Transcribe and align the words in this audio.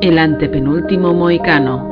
El 0.00 0.18
antepenúltimo 0.18 1.12
moicano. 1.12 1.86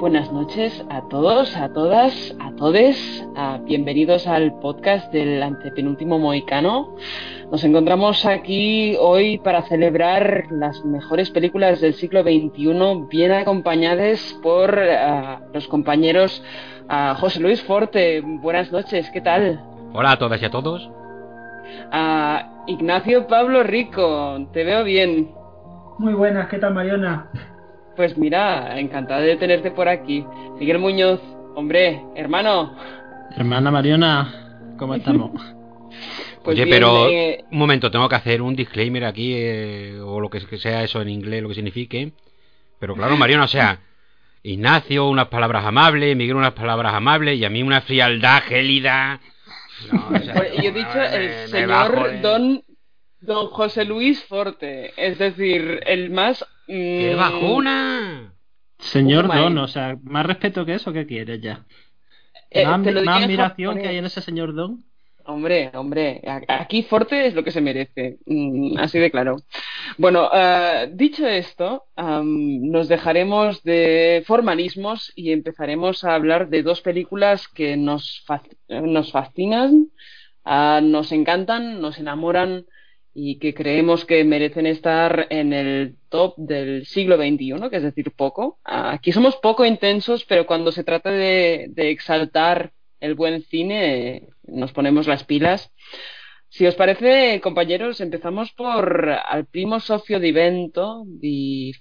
Buenas 0.00 0.32
noches 0.32 0.84
a 0.90 1.02
todos, 1.08 1.56
a 1.56 1.72
todas, 1.72 2.34
a 2.40 2.50
todes. 2.56 3.24
Ah, 3.36 3.60
bienvenidos 3.64 4.26
al 4.26 4.52
podcast 4.58 5.12
del 5.12 5.40
antepenúltimo 5.44 6.18
moicano. 6.18 6.96
Nos 7.50 7.62
encontramos 7.62 8.26
aquí 8.26 8.96
hoy 8.98 9.38
para 9.38 9.62
celebrar 9.62 10.46
las 10.50 10.84
mejores 10.84 11.30
películas 11.30 11.80
del 11.80 11.94
siglo 11.94 12.22
XXI, 12.22 13.06
bien 13.08 13.30
acompañadas 13.30 14.36
por 14.42 14.76
ah, 14.76 15.40
los 15.54 15.68
compañeros 15.68 16.42
ah, 16.88 17.14
José 17.18 17.38
Luis 17.38 17.62
Forte. 17.62 18.20
Buenas 18.20 18.72
noches, 18.72 19.08
¿qué 19.10 19.20
tal? 19.20 19.60
Hola 19.92 20.12
a 20.12 20.18
todas 20.18 20.42
y 20.42 20.44
a 20.44 20.50
todos. 20.50 20.90
Ah, 21.92 22.64
Ignacio 22.66 23.28
Pablo 23.28 23.62
Rico, 23.62 24.48
te 24.52 24.64
veo 24.64 24.82
bien. 24.82 25.30
Muy 25.98 26.14
buenas, 26.14 26.48
¿qué 26.48 26.58
tal 26.58 26.74
Mariona? 26.74 27.30
Pues 27.94 28.18
mira, 28.18 28.76
encantado 28.78 29.22
de 29.22 29.36
tenerte 29.36 29.70
por 29.70 29.88
aquí. 29.88 30.26
Miguel 30.58 30.80
Muñoz, 30.80 31.20
hombre, 31.54 32.02
hermano. 32.16 32.74
Hermana 33.36 33.70
Mariona, 33.70 34.74
¿cómo 34.76 34.94
estamos? 34.96 35.30
Oye, 36.46 36.64
bien, 36.64 36.70
pero 36.70 37.08
eh, 37.08 37.44
un 37.50 37.58
momento, 37.58 37.90
tengo 37.90 38.08
que 38.08 38.14
hacer 38.14 38.42
un 38.42 38.54
disclaimer 38.54 39.04
aquí, 39.04 39.32
eh, 39.34 39.98
o 40.00 40.20
lo 40.20 40.30
que 40.30 40.40
sea 40.58 40.82
eso 40.82 41.00
en 41.02 41.08
inglés, 41.08 41.42
lo 41.42 41.48
que 41.48 41.54
signifique. 41.54 42.12
Pero 42.78 42.94
claro, 42.94 43.16
Mariona, 43.18 43.44
o 43.44 43.48
sea, 43.48 43.80
Ignacio 44.42 45.08
unas 45.08 45.28
palabras 45.28 45.64
amables, 45.64 46.16
Miguel 46.16 46.36
unas 46.36 46.52
palabras 46.52 46.94
amables, 46.94 47.38
y 47.38 47.44
a 47.44 47.50
mí 47.50 47.62
una 47.62 47.80
frialdad 47.80 48.42
gélida. 48.44 49.20
No, 49.92 50.08
o 50.08 50.18
sea, 50.20 50.34
Pues 50.34 50.52
yo 50.54 50.68
he 50.68 50.72
dicho 50.72 51.02
el 51.02 51.28
me 51.28 51.48
señor 51.48 51.68
bajo, 51.68 52.08
don, 52.22 52.64
don 53.20 53.46
José 53.48 53.84
Luis 53.84 54.24
Forte, 54.24 54.92
es 54.96 55.18
decir, 55.18 55.80
el 55.86 56.10
más... 56.10 56.44
mm, 56.68 56.72
¡Qué 56.72 57.14
bajona! 57.16 58.32
Señor 58.78 59.26
Oh. 59.30 59.34
Don, 59.34 59.58
o 59.58 59.68
sea, 59.68 59.96
más 60.02 60.26
respeto 60.26 60.64
que 60.64 60.74
eso, 60.74 60.92
¿qué 60.92 61.06
quieres 61.06 61.40
ya? 61.40 61.64
eh, 62.50 62.64
más 62.64 63.22
admiración 63.22 63.78
que 63.78 63.88
hay 63.88 63.96
en 63.96 64.06
ese 64.06 64.20
señor 64.20 64.54
Don. 64.54 64.84
Hombre, 65.28 65.72
hombre, 65.74 66.22
aquí 66.46 66.84
Forte 66.84 67.26
es 67.26 67.34
lo 67.34 67.42
que 67.42 67.50
se 67.50 67.60
merece, 67.60 68.18
mm, 68.26 68.78
así 68.78 69.00
de 69.00 69.10
claro. 69.10 69.36
Bueno, 69.98 70.28
ah, 70.32 70.86
dicho 70.92 71.26
esto, 71.26 71.84
am, 71.96 72.62
nos 72.70 72.88
dejaremos 72.88 73.62
de 73.64 74.22
formalismos 74.26 75.12
y 75.16 75.32
empezaremos 75.32 76.04
a 76.04 76.14
hablar 76.14 76.48
de 76.50 76.62
dos 76.62 76.80
películas 76.82 77.48
que 77.48 77.76
nos, 77.76 78.22
fas- 78.26 78.48
nos 78.68 79.12
fascinan, 79.12 79.90
ah, 80.44 80.80
nos 80.82 81.12
encantan, 81.12 81.80
nos 81.80 81.98
enamoran 81.98 82.66
y 83.14 83.38
que 83.38 83.54
creemos 83.54 84.04
que 84.04 84.24
merecen 84.24 84.66
estar 84.66 85.26
en 85.30 85.52
el 85.52 85.96
top 86.10 86.34
del 86.36 86.84
siglo 86.86 87.16
XXI, 87.16 87.70
que 87.70 87.76
es 87.78 87.82
decir, 87.82 88.12
poco. 88.14 88.58
Aquí 88.64 89.10
somos 89.12 89.36
poco 89.36 89.64
intensos, 89.64 90.24
pero 90.26 90.46
cuando 90.46 90.70
se 90.72 90.84
trata 90.84 91.10
de, 91.10 91.66
de 91.70 91.90
exaltar 91.90 92.72
el 93.00 93.14
buen 93.14 93.42
cine, 93.42 94.16
eh, 94.16 94.28
nos 94.48 94.72
ponemos 94.72 95.06
las 95.06 95.24
pilas. 95.24 95.72
Si 96.48 96.66
os 96.66 96.74
parece, 96.74 97.40
compañeros, 97.40 98.00
empezamos 98.00 98.52
por 98.52 99.10
Al 99.10 99.46
primo 99.46 99.80
socio 99.80 100.20
di 100.20 100.32
vento 100.32 101.04
di, 101.06 101.72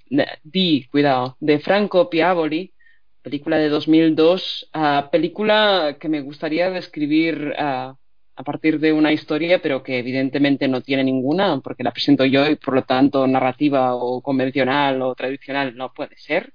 di 0.44 0.88
cuidado, 0.90 1.38
de 1.40 1.60
Franco 1.60 2.10
Piavoli, 2.10 2.74
película 3.22 3.58
de 3.58 3.70
2002, 3.70 4.70
ah, 4.74 5.10
película 5.12 5.98
que 6.00 6.10
me 6.10 6.22
gustaría 6.22 6.70
describir 6.70 7.54
ah, 7.58 7.96
a 8.36 8.44
partir 8.44 8.80
de 8.80 8.92
una 8.94 9.12
historia, 9.14 9.62
pero 9.62 9.82
que 9.84 10.00
evidentemente 10.00 10.68
no 10.68 10.82
tiene 10.82 11.04
ninguna, 11.04 11.60
porque 11.62 11.84
la 11.84 11.92
presento 11.92 12.26
yo 12.26 12.48
y 12.48 12.56
por 12.56 12.74
lo 12.76 12.84
tanto 12.84 13.26
narrativa 13.28 13.96
o 13.96 14.22
convencional 14.22 15.02
o 15.02 15.16
tradicional 15.16 15.76
no 15.76 15.94
puede 15.94 16.18
ser. 16.18 16.52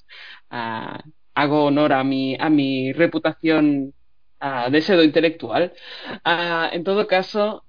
Ah, 0.51 1.03
hago 1.35 1.65
honor 1.65 1.93
a 1.93 2.05
mi, 2.05 2.37
a 2.39 2.51
mi 2.51 2.93
reputación 2.93 3.95
de 4.71 4.81
pseudo 4.81 5.05
intelectual. 5.05 5.73
Ah, 6.25 6.71
en 6.73 6.85
todo 6.85 7.07
caso, 7.07 7.65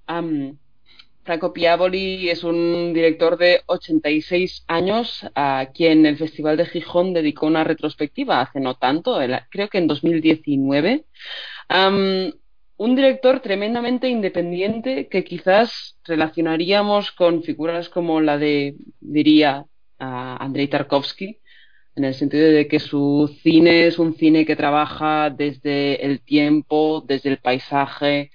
Franco 1.23 1.53
Piavoli 1.53 2.29
es 2.29 2.43
un 2.43 2.93
director 2.93 3.37
de 3.37 3.61
86 3.67 4.63
años 4.67 5.25
a 5.35 5.67
quien 5.73 6.05
el 6.05 6.17
Festival 6.17 6.57
de 6.57 6.65
Gijón 6.65 7.13
dedicó 7.13 7.45
una 7.45 7.63
retrospectiva 7.63 8.41
hace 8.41 8.59
no 8.59 8.75
tanto, 8.75 9.19
creo 9.49 9.69
que 9.69 9.77
en 9.77 9.87
2019. 9.87 11.05
Am, 11.69 12.33
un 12.77 12.95
director 12.95 13.41
tremendamente 13.41 14.09
independiente 14.09 15.07
que 15.07 15.23
quizás 15.23 15.97
relacionaríamos 16.03 17.11
con 17.11 17.43
figuras 17.43 17.89
como 17.89 18.21
la 18.21 18.39
de, 18.39 18.75
diría, 18.99 19.65
Andrei 19.99 20.67
Tarkovsky, 20.67 21.37
en 21.95 22.05
el 22.05 22.13
sentido 22.13 22.47
de 22.49 22.67
que 22.67 22.79
su 22.79 23.35
cine 23.43 23.87
es 23.87 23.99
un 23.99 24.15
cine 24.15 24.45
que 24.45 24.55
trabaja 24.55 25.29
desde 25.29 26.05
el 26.05 26.21
tiempo, 26.21 27.03
desde 27.05 27.29
el 27.29 27.37
paisaje, 27.37 28.31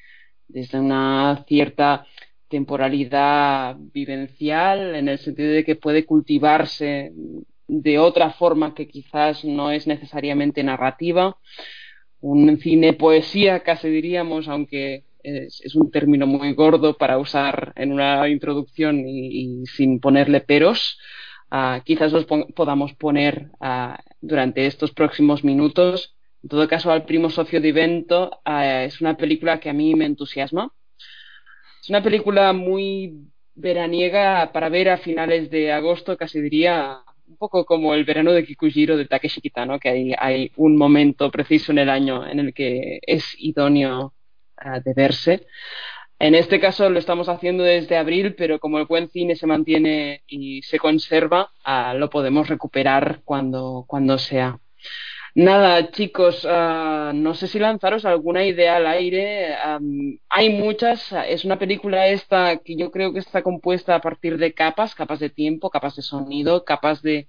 desde 0.46 0.78
una 0.78 1.44
cierta 1.48 2.06
temporalidad 2.48 3.76
vivencial, 3.78 4.94
en 4.94 5.08
el 5.08 5.18
sentido 5.18 5.50
de 5.52 5.64
que 5.64 5.76
puede 5.76 6.04
cultivarse 6.04 7.12
de 7.66 7.98
otra 7.98 8.30
forma 8.30 8.74
que 8.74 8.86
quizás 8.86 9.44
no 9.44 9.70
es 9.70 9.86
necesariamente 9.86 10.62
narrativa. 10.62 11.36
Un 12.20 12.58
cine 12.58 12.92
poesía, 12.92 13.60
casi 13.60 13.88
diríamos, 13.88 14.48
aunque 14.48 15.04
es, 15.22 15.74
un 15.74 15.90
término 15.90 16.26
muy 16.26 16.52
gordo 16.52 16.96
para 16.96 17.18
usar 17.18 17.72
en 17.76 17.92
una 17.92 18.28
introducción 18.28 19.00
y 19.08 19.64
sin 19.66 19.98
ponerle 19.98 20.40
peros. 20.40 20.98
Ah, 21.50 21.82
quizás 21.84 22.12
los 22.12 22.24
pon- 22.26 22.46
podamos 22.54 22.94
poner 22.94 23.50
ah, 23.60 23.98
durante 24.20 24.66
estos 24.66 24.92
próximos 24.92 25.44
minutos. 25.44 26.16
En 26.42 26.48
todo 26.48 26.68
caso, 26.68 26.90
Al 26.92 27.04
primo 27.04 27.30
socio 27.30 27.60
de 27.60 27.68
evento 27.70 28.40
es 28.46 29.00
una 29.00 29.16
película 29.16 29.58
que 29.60 29.70
a 29.70 29.72
mí 29.72 29.94
me 29.94 30.06
entusiasma. 30.06 30.72
Es 31.82 31.90
una 31.90 32.02
película 32.02 32.52
muy 32.52 33.30
veraniega 33.54 34.52
para 34.52 34.68
ver 34.68 34.88
a 34.90 34.98
finales 34.98 35.50
de 35.50 35.72
agosto, 35.72 36.16
casi 36.16 36.40
diría 36.40 36.98
un 37.26 37.36
poco 37.36 37.64
como 37.64 37.94
el 37.94 38.04
verano 38.04 38.32
de 38.32 38.44
Kikujiro 38.44 38.96
de 38.96 39.06
Takeshi 39.06 39.40
Kitano, 39.40 39.78
que 39.78 39.88
hay, 39.88 40.12
hay 40.18 40.52
un 40.56 40.76
momento 40.76 41.30
preciso 41.30 41.72
en 41.72 41.78
el 41.78 41.90
año 41.90 42.26
en 42.26 42.40
el 42.40 42.54
que 42.54 43.00
es 43.02 43.34
idóneo 43.38 44.14
ah, 44.56 44.80
de 44.80 44.94
verse. 44.94 45.46
En 46.18 46.34
este 46.34 46.60
caso 46.60 46.88
lo 46.88 46.98
estamos 46.98 47.28
haciendo 47.28 47.62
desde 47.62 47.96
abril, 47.96 48.34
pero 48.34 48.58
como 48.58 48.78
el 48.78 48.86
buen 48.86 49.08
cine 49.10 49.36
se 49.36 49.46
mantiene 49.46 50.22
y 50.26 50.62
se 50.62 50.78
conserva, 50.78 51.52
ah, 51.64 51.94
lo 51.94 52.08
podemos 52.10 52.48
recuperar 52.48 53.20
cuando, 53.24 53.84
cuando 53.86 54.18
sea. 54.18 54.58
Nada, 55.34 55.90
chicos, 55.90 56.46
ah, 56.48 57.12
no 57.14 57.34
sé 57.34 57.46
si 57.48 57.58
lanzaros 57.58 58.06
alguna 58.06 58.46
idea 58.46 58.76
al 58.76 58.86
aire. 58.86 59.54
am, 59.56 60.18
hay 60.30 60.48
muchas. 60.50 61.12
Es 61.28 61.44
una 61.44 61.58
película 61.58 62.08
esta 62.08 62.56
que 62.58 62.76
yo 62.76 62.90
creo 62.90 63.12
que 63.12 63.18
está 63.18 63.42
compuesta 63.42 63.94
a 63.94 64.00
partir 64.00 64.38
de 64.38 64.54
capas, 64.54 64.94
capas 64.94 65.20
de 65.20 65.28
tiempo, 65.28 65.68
capas 65.70 65.96
de 65.96 66.02
sonido, 66.02 66.64
capas 66.64 67.02
de 67.02 67.28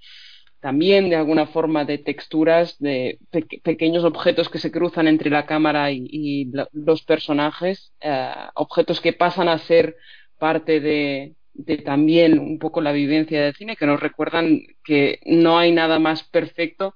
también 0.59 1.09
de 1.09 1.15
alguna 1.15 1.47
forma 1.47 1.85
de 1.85 1.97
texturas, 1.99 2.77
de 2.79 3.19
pe- 3.31 3.45
pequeños 3.63 4.03
objetos 4.03 4.49
que 4.49 4.59
se 4.59 4.71
cruzan 4.71 5.07
entre 5.07 5.29
la 5.29 5.45
cámara 5.45 5.91
y, 5.91 6.51
los 6.73 7.03
personajes, 7.03 7.93
eh, 8.01 8.31
objetos 8.55 8.99
que 9.01 9.13
pasan 9.13 9.49
a 9.49 9.57
ser 9.59 9.95
parte 10.39 10.79
de, 10.79 11.35
de 11.53 11.77
también 11.77 12.39
un 12.39 12.59
poco 12.59 12.81
la 12.81 12.91
vivencia 12.91 13.41
del 13.43 13.55
cine, 13.55 13.75
que 13.75 13.85
nos 13.87 13.99
recuerdan 13.99 14.59
que 14.83 15.19
no 15.25 15.57
hay 15.59 15.71
nada 15.71 15.99
más 15.99 16.23
perfecto 16.23 16.95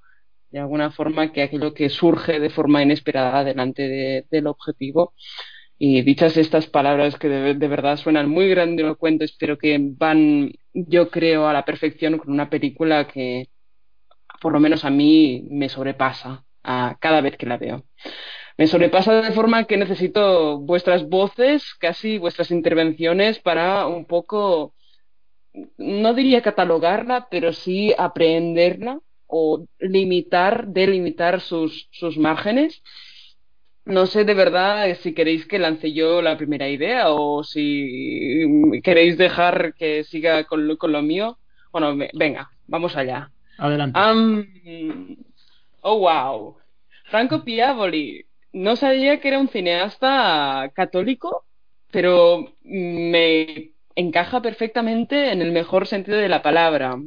de 0.50 0.60
alguna 0.60 0.92
forma 0.92 1.32
que 1.32 1.44
aquello 1.44 1.74
que 1.74 1.90
surge 1.90 2.40
de 2.40 2.50
forma 2.50 2.84
inesperada 2.84 3.44
delante 3.44 3.88
de- 3.88 4.26
del 4.30 4.48
objetivo. 4.48 5.14
Y 5.84 6.04
dichas 6.04 6.38
estas 6.38 6.68
palabras 6.68 7.18
que 7.18 7.28
de, 7.28 7.68
verdad 7.68 7.98
suenan 7.98 8.30
muy 8.30 8.48
grandilocuentes, 8.48 9.36
pero 9.40 9.58
que 9.58 9.80
van, 9.82 10.52
yo 10.74 11.10
creo, 11.10 11.48
a 11.48 11.54
la 11.54 11.66
perfección 11.66 12.20
con 12.20 12.32
una 12.32 12.52
película 12.52 13.08
que, 13.08 13.50
por 14.40 14.54
lo 14.54 14.60
menos 14.60 14.86
a 14.86 14.92
mí, 14.92 15.48
me 15.50 15.70
sobrepasa 15.70 16.46
a 16.62 16.98
cada 17.00 17.22
vez 17.22 17.36
que 17.36 17.48
la 17.48 17.58
veo. 17.58 17.84
Me 18.60 18.68
sobrepasa 18.68 19.24
de 19.24 19.32
forma 19.32 19.64
que 19.64 19.76
necesito 19.78 20.60
vuestras 20.60 21.10
voces, 21.10 21.74
casi 21.80 22.20
vuestras 22.20 22.52
intervenciones 22.52 23.40
para 23.40 23.88
un 23.88 24.06
poco, 24.06 24.76
no 25.80 26.14
diría 26.14 26.44
catalogarla, 26.44 27.28
pero 27.32 27.54
sí 27.54 27.92
aprehenderla 27.98 29.00
o 29.26 29.66
limitar, 29.80 30.68
delimitar 30.68 31.42
sus, 31.42 31.90
sus 31.92 32.20
márgenes. 32.20 32.84
No 33.86 34.06
sé 34.06 34.26
de 34.26 34.34
verdad 34.34 34.96
si 35.02 35.14
queréis 35.14 35.48
que 35.48 35.58
lance 35.60 35.92
yo 35.92 36.22
la 36.22 36.38
primera 36.38 36.70
idea 36.70 37.10
o 37.12 37.44
si 37.44 38.80
queréis 38.84 39.18
dejar 39.18 39.74
que 39.74 40.04
siga 40.04 40.44
con 40.46 40.68
lo, 40.68 40.78
con 40.78 40.92
lo 40.92 41.02
mío. 41.02 41.40
Bueno, 41.72 41.96
ve- 41.98 42.12
venga, 42.14 42.50
vamos 42.68 42.96
allá. 42.96 43.32
Adelante. 43.58 44.00
Oh, 45.82 46.00
wow. 46.00 46.58
Franco 47.06 47.44
Piavoli. 47.44 48.26
No 48.54 48.76
sabía 48.76 49.20
que 49.20 49.30
era 49.30 49.40
un 49.40 49.48
cineasta 49.48 50.72
católico, 50.76 51.46
pero 51.92 52.54
me 52.64 53.72
encaja 53.96 54.42
perfectamente 54.42 55.32
en 55.32 55.42
el 55.42 55.52
mejor 55.52 55.88
sentido 55.88 56.18
de 56.18 56.30
la 56.30 56.42
palabra. 56.42 56.98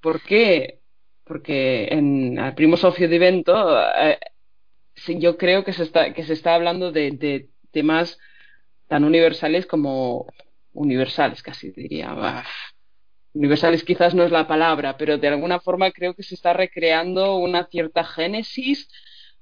¿Por 0.00 0.22
qué? 0.22 0.80
Porque 1.24 1.88
en 1.90 2.38
el 2.38 2.54
Primo 2.54 2.76
Sofio 2.76 3.08
di 3.08 3.18
Vento 3.18 3.54
eh, 3.96 4.18
yo 5.06 5.36
creo 5.36 5.64
que 5.64 5.72
se 5.72 5.82
está, 5.82 6.12
que 6.12 6.24
se 6.24 6.32
está 6.32 6.54
hablando 6.54 6.92
de, 6.92 7.12
de 7.12 7.48
temas 7.70 8.18
tan 8.88 9.04
universales 9.04 9.66
como 9.66 10.26
universales, 10.72 11.42
casi 11.42 11.70
diría. 11.70 12.44
Universales 13.34 13.84
quizás 13.84 14.14
no 14.14 14.24
es 14.24 14.30
la 14.30 14.48
palabra, 14.48 14.96
pero 14.96 15.18
de 15.18 15.28
alguna 15.28 15.60
forma 15.60 15.90
creo 15.90 16.14
que 16.14 16.22
se 16.22 16.34
está 16.34 16.52
recreando 16.52 17.36
una 17.36 17.66
cierta 17.66 18.04
génesis, 18.04 18.88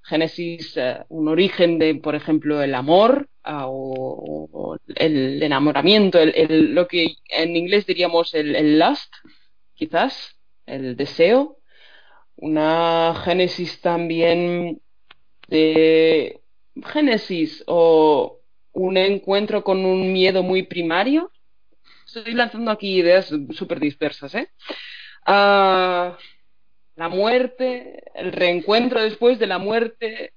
génesis, 0.02 0.76
eh, 0.76 0.98
un 1.08 1.28
origen 1.28 1.78
de, 1.78 1.94
por 1.96 2.14
ejemplo, 2.14 2.62
el 2.62 2.74
amor 2.74 3.28
ah, 3.42 3.66
o, 3.68 4.76
el 4.94 5.42
enamoramiento, 5.42 6.18
el, 6.18 6.74
lo 6.74 6.86
que 6.86 7.16
en 7.28 7.56
inglés 7.56 7.86
diríamos 7.86 8.34
el, 8.34 8.54
el 8.54 8.78
lust, 8.78 9.12
quizás, 9.74 10.36
el 10.66 10.96
deseo, 10.96 11.58
una 12.36 13.14
génesis 13.24 13.80
también 13.80 14.80
de 15.46 16.40
génesis 16.84 17.64
o 17.66 18.40
un 18.72 18.96
encuentro 18.96 19.64
con 19.64 19.84
un 19.84 20.12
miedo 20.12 20.42
muy 20.42 20.62
primario. 20.64 21.32
Estoy 22.06 22.34
lanzando 22.34 22.70
aquí 22.70 22.98
ideas 22.98 23.32
súper 23.50 23.80
dispersas, 23.80 24.34
¿eh? 24.34 24.48
Ah, 25.26 26.16
la 26.96 27.08
muerte, 27.08 28.02
el 28.14 28.32
reencuentro 28.32 29.00
después 29.02 29.38
de 29.38 29.46
la 29.46 29.58
muerte. 29.58 30.32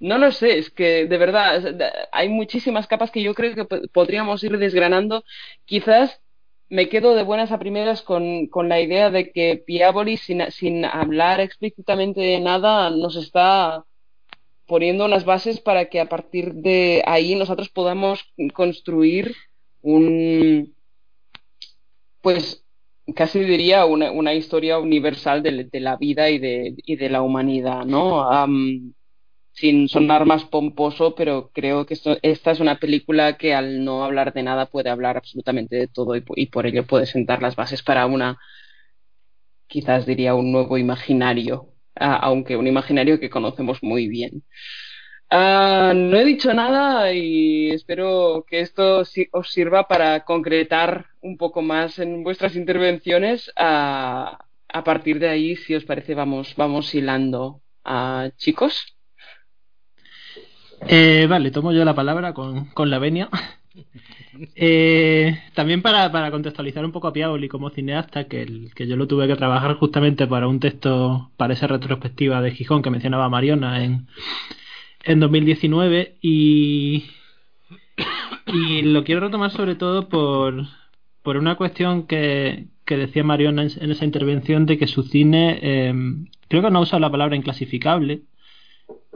no 0.00 0.18
lo 0.18 0.32
sé, 0.32 0.58
es 0.58 0.70
que 0.70 1.06
de 1.06 1.18
verdad 1.18 1.62
hay 2.12 2.28
muchísimas 2.28 2.86
capas 2.86 3.10
que 3.10 3.22
yo 3.22 3.34
creo 3.34 3.54
que 3.54 3.88
podríamos 3.92 4.42
ir 4.44 4.58
desgranando. 4.58 5.24
Quizás 5.64 6.20
me 6.68 6.88
quedo 6.88 7.14
de 7.14 7.22
buenas 7.22 7.52
a 7.52 7.58
primeras 7.58 8.02
con, 8.02 8.46
con 8.48 8.68
la 8.68 8.80
idea 8.80 9.10
de 9.10 9.30
que 9.32 9.62
Piaboli, 9.64 10.16
sin, 10.16 10.50
sin 10.50 10.84
hablar 10.84 11.40
explícitamente 11.40 12.20
de 12.20 12.40
nada, 12.40 12.90
nos 12.90 13.16
está 13.16 13.84
poniendo 14.66 15.04
unas 15.04 15.24
bases 15.24 15.60
para 15.60 15.88
que 15.88 16.00
a 16.00 16.08
partir 16.08 16.54
de 16.54 17.02
ahí 17.06 17.34
nosotros 17.34 17.68
podamos 17.68 18.24
construir 18.54 19.34
un, 19.82 20.74
pues 22.22 22.64
casi 23.14 23.40
diría 23.40 23.84
una, 23.84 24.10
una 24.10 24.32
historia 24.32 24.78
universal 24.78 25.42
de, 25.42 25.64
de, 25.64 25.80
la 25.80 25.96
vida 25.96 26.30
y 26.30 26.38
de, 26.38 26.74
y 26.76 26.96
de 26.96 27.10
la 27.10 27.20
humanidad, 27.20 27.84
¿no? 27.84 28.26
Sin 29.54 29.88
sonar 29.88 30.26
más 30.26 30.44
pomposo, 30.46 31.14
pero 31.16 31.50
creo 31.54 31.86
que 31.86 31.94
esto, 31.94 32.18
esta 32.22 32.52
es 32.52 32.60
una 32.60 32.78
película 32.80 33.38
que 33.38 33.54
al 33.54 33.84
no 33.84 34.04
hablar 34.04 34.34
de 34.34 34.42
nada 34.44 34.66
puede 34.70 34.90
hablar 34.90 35.16
absolutamente 35.16 35.76
de 35.76 35.88
todo 35.88 36.16
y, 36.16 36.24
y 36.36 36.46
por 36.48 36.66
ello 36.66 36.86
puede 36.86 37.06
sentar 37.06 37.42
las 37.42 37.56
bases 37.56 37.82
para 37.82 38.06
una, 38.06 38.38
quizás 39.66 40.06
diría, 40.06 40.34
un 40.34 40.52
nuevo 40.52 40.78
imaginario 40.78 41.70
aunque 41.96 42.56
un 42.56 42.66
imaginario 42.66 43.20
que 43.20 43.30
conocemos 43.30 43.80
muy 43.82 44.08
bien. 44.08 44.42
Ah, 45.30 45.92
no 45.96 46.16
he 46.18 46.24
dicho 46.24 46.54
nada 46.54 47.12
y 47.12 47.70
espero 47.70 48.44
que 48.48 48.60
esto 48.60 49.02
os 49.32 49.50
sirva 49.52 49.88
para 49.88 50.24
concretar 50.24 51.06
un 51.22 51.36
poco 51.38 51.62
más 51.62 51.98
en 52.00 52.24
vuestras 52.24 52.56
intervenciones. 52.56 53.52
a 54.68 54.84
partir 54.84 55.18
de 55.20 55.28
ahí, 55.28 55.56
si 55.56 55.74
os 55.74 55.84
parece, 55.84 56.14
vamos, 56.14 56.54
vamos 56.56 56.94
hilando. 56.94 57.62
a 57.84 58.30
chicos. 58.36 58.93
Eh, 60.86 61.26
vale, 61.28 61.50
tomo 61.50 61.72
yo 61.72 61.84
la 61.84 61.94
palabra 61.94 62.34
con, 62.34 62.66
con 62.66 62.90
la 62.90 62.98
venia. 62.98 63.28
Eh, 64.56 65.38
también 65.54 65.80
para, 65.80 66.10
para, 66.10 66.30
contextualizar 66.30 66.84
un 66.84 66.92
poco 66.92 67.06
a 67.08 67.12
Piavoli 67.12 67.48
como 67.48 67.70
cineasta, 67.70 68.24
que, 68.24 68.68
que 68.74 68.86
yo 68.86 68.96
lo 68.96 69.06
tuve 69.06 69.28
que 69.28 69.36
trabajar 69.36 69.74
justamente 69.76 70.26
para 70.26 70.48
un 70.48 70.60
texto, 70.60 71.30
para 71.36 71.54
esa 71.54 71.66
retrospectiva 71.68 72.40
de 72.40 72.50
Gijón 72.50 72.82
que 72.82 72.90
mencionaba 72.90 73.28
Mariona 73.28 73.84
en, 73.84 74.08
en 75.04 75.20
2019 75.20 76.16
y, 76.20 77.04
y 78.46 78.82
lo 78.82 79.04
quiero 79.04 79.20
retomar 79.20 79.52
sobre 79.52 79.76
todo 79.76 80.08
por, 80.08 80.66
por 81.22 81.36
una 81.36 81.56
cuestión 81.56 82.06
que, 82.06 82.66
que 82.84 82.96
decía 82.96 83.24
Mariona 83.24 83.62
en, 83.62 83.90
esa 83.90 84.04
intervención 84.04 84.66
de 84.66 84.78
que 84.78 84.86
su 84.86 85.04
cine, 85.04 85.58
eh, 85.62 85.94
creo 86.48 86.62
que 86.62 86.70
no 86.70 86.80
usa 86.80 86.98
la 86.98 87.10
palabra 87.10 87.36
inclasificable, 87.36 88.22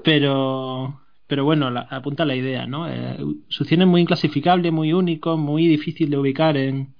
pero 0.04 1.00
pero 1.28 1.44
bueno, 1.44 1.68
apunta 1.90 2.24
la 2.24 2.34
idea, 2.34 2.66
¿no? 2.66 2.88
Eh, 2.88 3.18
su 3.48 3.64
cine 3.64 3.84
es 3.84 3.90
muy 3.90 4.00
inclasificable, 4.00 4.70
muy 4.70 4.94
único, 4.94 5.36
muy 5.36 5.68
difícil 5.68 6.10
de 6.10 6.16
ubicar 6.16 6.56
en, 6.56 6.94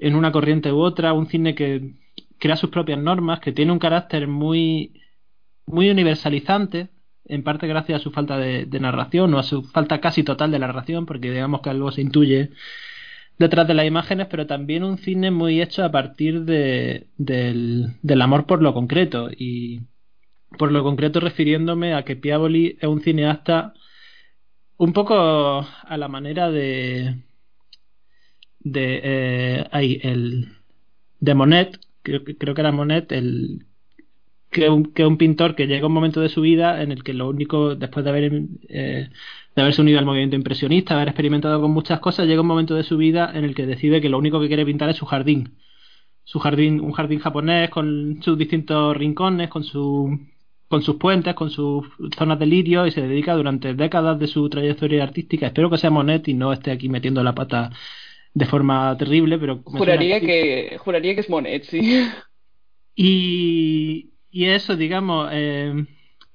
en 0.00 0.16
una 0.16 0.32
corriente 0.32 0.72
u 0.72 0.80
otra, 0.80 1.12
un 1.12 1.28
cine 1.28 1.54
que 1.54 1.94
crea 2.38 2.56
sus 2.56 2.70
propias 2.70 2.98
normas, 2.98 3.38
que 3.40 3.52
tiene 3.52 3.70
un 3.70 3.78
carácter 3.78 4.26
muy, 4.26 5.00
muy 5.64 5.90
universalizante, 5.90 6.90
en 7.24 7.44
parte 7.44 7.68
gracias 7.68 8.00
a 8.00 8.02
su 8.02 8.10
falta 8.10 8.36
de, 8.36 8.66
narración 8.80 9.32
o 9.34 9.38
a 9.38 9.44
su 9.44 9.62
falta 9.62 10.00
casi 10.00 10.24
total 10.24 10.50
de 10.50 10.58
narración, 10.58 11.06
porque 11.06 11.30
digamos 11.30 11.60
que 11.62 11.70
algo 11.70 11.92
se 11.92 12.02
intuye 12.02 12.50
detrás 13.38 13.68
de 13.68 13.74
las 13.74 13.86
imágenes, 13.86 14.26
pero 14.28 14.46
también 14.48 14.82
un 14.82 14.98
cine 14.98 15.30
muy 15.30 15.62
hecho 15.62 15.84
a 15.84 15.92
partir 15.92 16.42
de, 16.42 17.06
del, 17.16 17.94
del 18.02 18.22
amor 18.22 18.46
por 18.46 18.60
lo 18.60 18.74
concreto 18.74 19.30
y 19.30 19.82
por 20.58 20.72
lo 20.72 20.82
concreto 20.82 21.20
refiriéndome 21.20 21.94
a 21.94 22.04
que 22.04 22.16
Piavoli 22.16 22.76
es 22.80 22.88
un 22.88 23.00
cineasta 23.00 23.74
un 24.76 24.92
poco 24.92 25.14
a 25.14 25.96
la 25.96 26.08
manera 26.08 26.50
de 26.50 27.16
de 28.60 29.00
eh, 29.02 30.00
el 30.02 30.48
de 31.20 31.34
Monet 31.34 31.78
creo, 32.02 32.22
creo 32.24 32.54
que 32.54 32.60
era 32.60 32.72
Monet 32.72 33.12
el 33.12 33.66
que 34.50 34.68
un, 34.68 34.92
que 34.92 35.06
un 35.06 35.16
pintor 35.16 35.54
que 35.54 35.66
llega 35.66 35.86
un 35.86 35.92
momento 35.92 36.20
de 36.20 36.28
su 36.28 36.42
vida 36.42 36.82
en 36.82 36.92
el 36.92 37.02
que 37.02 37.14
lo 37.14 37.28
único 37.28 37.74
después 37.74 38.04
de 38.04 38.10
haber 38.10 38.32
eh, 38.68 39.08
de 39.54 39.62
haberse 39.62 39.82
unido 39.82 39.98
al 39.98 40.04
movimiento 40.04 40.36
impresionista 40.36 40.94
haber 40.94 41.08
experimentado 41.08 41.60
con 41.60 41.70
muchas 41.70 42.00
cosas 42.00 42.26
llega 42.26 42.42
un 42.42 42.46
momento 42.46 42.74
de 42.74 42.84
su 42.84 42.96
vida 42.96 43.30
en 43.34 43.44
el 43.44 43.54
que 43.54 43.66
decide 43.66 44.00
que 44.00 44.08
lo 44.08 44.18
único 44.18 44.40
que 44.40 44.48
quiere 44.48 44.66
pintar 44.66 44.90
es 44.90 44.96
su 44.96 45.06
jardín. 45.06 45.56
Su 46.24 46.38
jardín 46.38 46.80
un 46.80 46.92
jardín 46.92 47.18
japonés 47.20 47.70
con 47.70 48.22
sus 48.22 48.38
distintos 48.38 48.96
rincones 48.96 49.48
con 49.48 49.64
su 49.64 50.18
con 50.72 50.80
sus 50.80 50.96
puentes, 50.96 51.34
con 51.34 51.50
sus 51.50 51.84
zonas 52.16 52.38
de 52.38 52.46
lirio 52.46 52.86
y 52.86 52.90
se 52.92 53.02
dedica 53.02 53.34
durante 53.34 53.74
décadas 53.74 54.18
de 54.18 54.26
su 54.26 54.48
trayectoria 54.48 55.02
artística. 55.02 55.48
Espero 55.48 55.68
que 55.68 55.76
sea 55.76 55.90
Monet 55.90 56.26
y 56.28 56.32
no 56.32 56.50
esté 56.50 56.70
aquí 56.70 56.88
metiendo 56.88 57.22
la 57.22 57.34
pata 57.34 57.68
de 58.32 58.46
forma 58.46 58.96
terrible, 58.96 59.38
pero... 59.38 59.60
Juraría 59.64 60.18
que, 60.18 60.78
juraría 60.78 61.14
que 61.14 61.20
es 61.20 61.28
Monet, 61.28 61.64
sí. 61.64 62.08
Y, 62.94 64.12
y 64.30 64.44
eso, 64.46 64.74
digamos, 64.74 65.28
eh, 65.30 65.74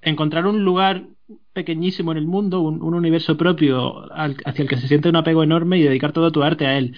encontrar 0.03 0.45
un 0.45 0.63
lugar 0.63 1.07
pequeñísimo 1.53 2.11
en 2.11 2.19
el 2.19 2.27
mundo, 2.27 2.61
un, 2.61 2.93
universo 2.93 3.37
propio 3.37 4.05
hacia 4.13 4.61
el 4.61 4.69
que 4.69 4.77
se 4.77 4.87
siente 4.87 5.09
un 5.09 5.15
apego 5.15 5.41
enorme 5.41 5.79
y 5.79 5.81
dedicar 5.81 6.13
todo 6.13 6.31
tu 6.31 6.43
arte 6.43 6.67
a 6.67 6.77
él. 6.77 6.95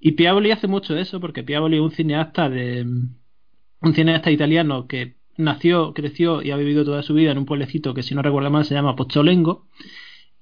Y 0.00 0.12
Piavoli 0.12 0.50
hace 0.50 0.66
mucho 0.66 0.96
eso, 0.96 1.20
porque 1.20 1.44
Piavoli 1.44 1.76
es 1.76 1.82
un 1.82 1.92
cineasta 1.92 2.50
de 2.50 2.84
un 3.80 3.94
cineasta 3.94 4.32
italiano 4.32 4.88
que 4.88 5.19
nació, 5.40 5.92
creció 5.94 6.42
y 6.42 6.50
ha 6.50 6.56
vivido 6.56 6.84
toda 6.84 7.02
su 7.02 7.14
vida 7.14 7.32
en 7.32 7.38
un 7.38 7.46
pueblecito 7.46 7.94
que 7.94 8.02
si 8.02 8.14
no 8.14 8.22
recuerdo 8.22 8.50
mal 8.50 8.64
se 8.64 8.74
llama 8.74 8.96
Pozzolengo 8.96 9.66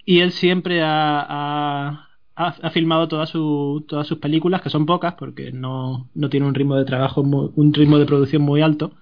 y 0.04 0.20
él 0.20 0.32
siempre 0.32 0.82
ha, 0.82 2.08
ha, 2.34 2.70
filmado 2.70 3.08
todas, 3.08 3.28
su, 3.28 3.84
todas 3.88 4.06
sus 4.06 4.18
películas, 4.18 4.62
que 4.62 4.70
son 4.70 4.86
pocas 4.86 5.14
porque 5.14 5.52
no, 5.52 6.08
no 6.14 6.30
tiene 6.30 6.46
un 6.46 6.54
ritmo 6.54 6.76
de 6.76 6.84
trabajo, 6.84 7.20
un 7.20 7.74
ritmo 7.74 7.98
de 7.98 8.06
producción 8.06 8.42
muy 8.42 8.62
alto, 8.62 8.92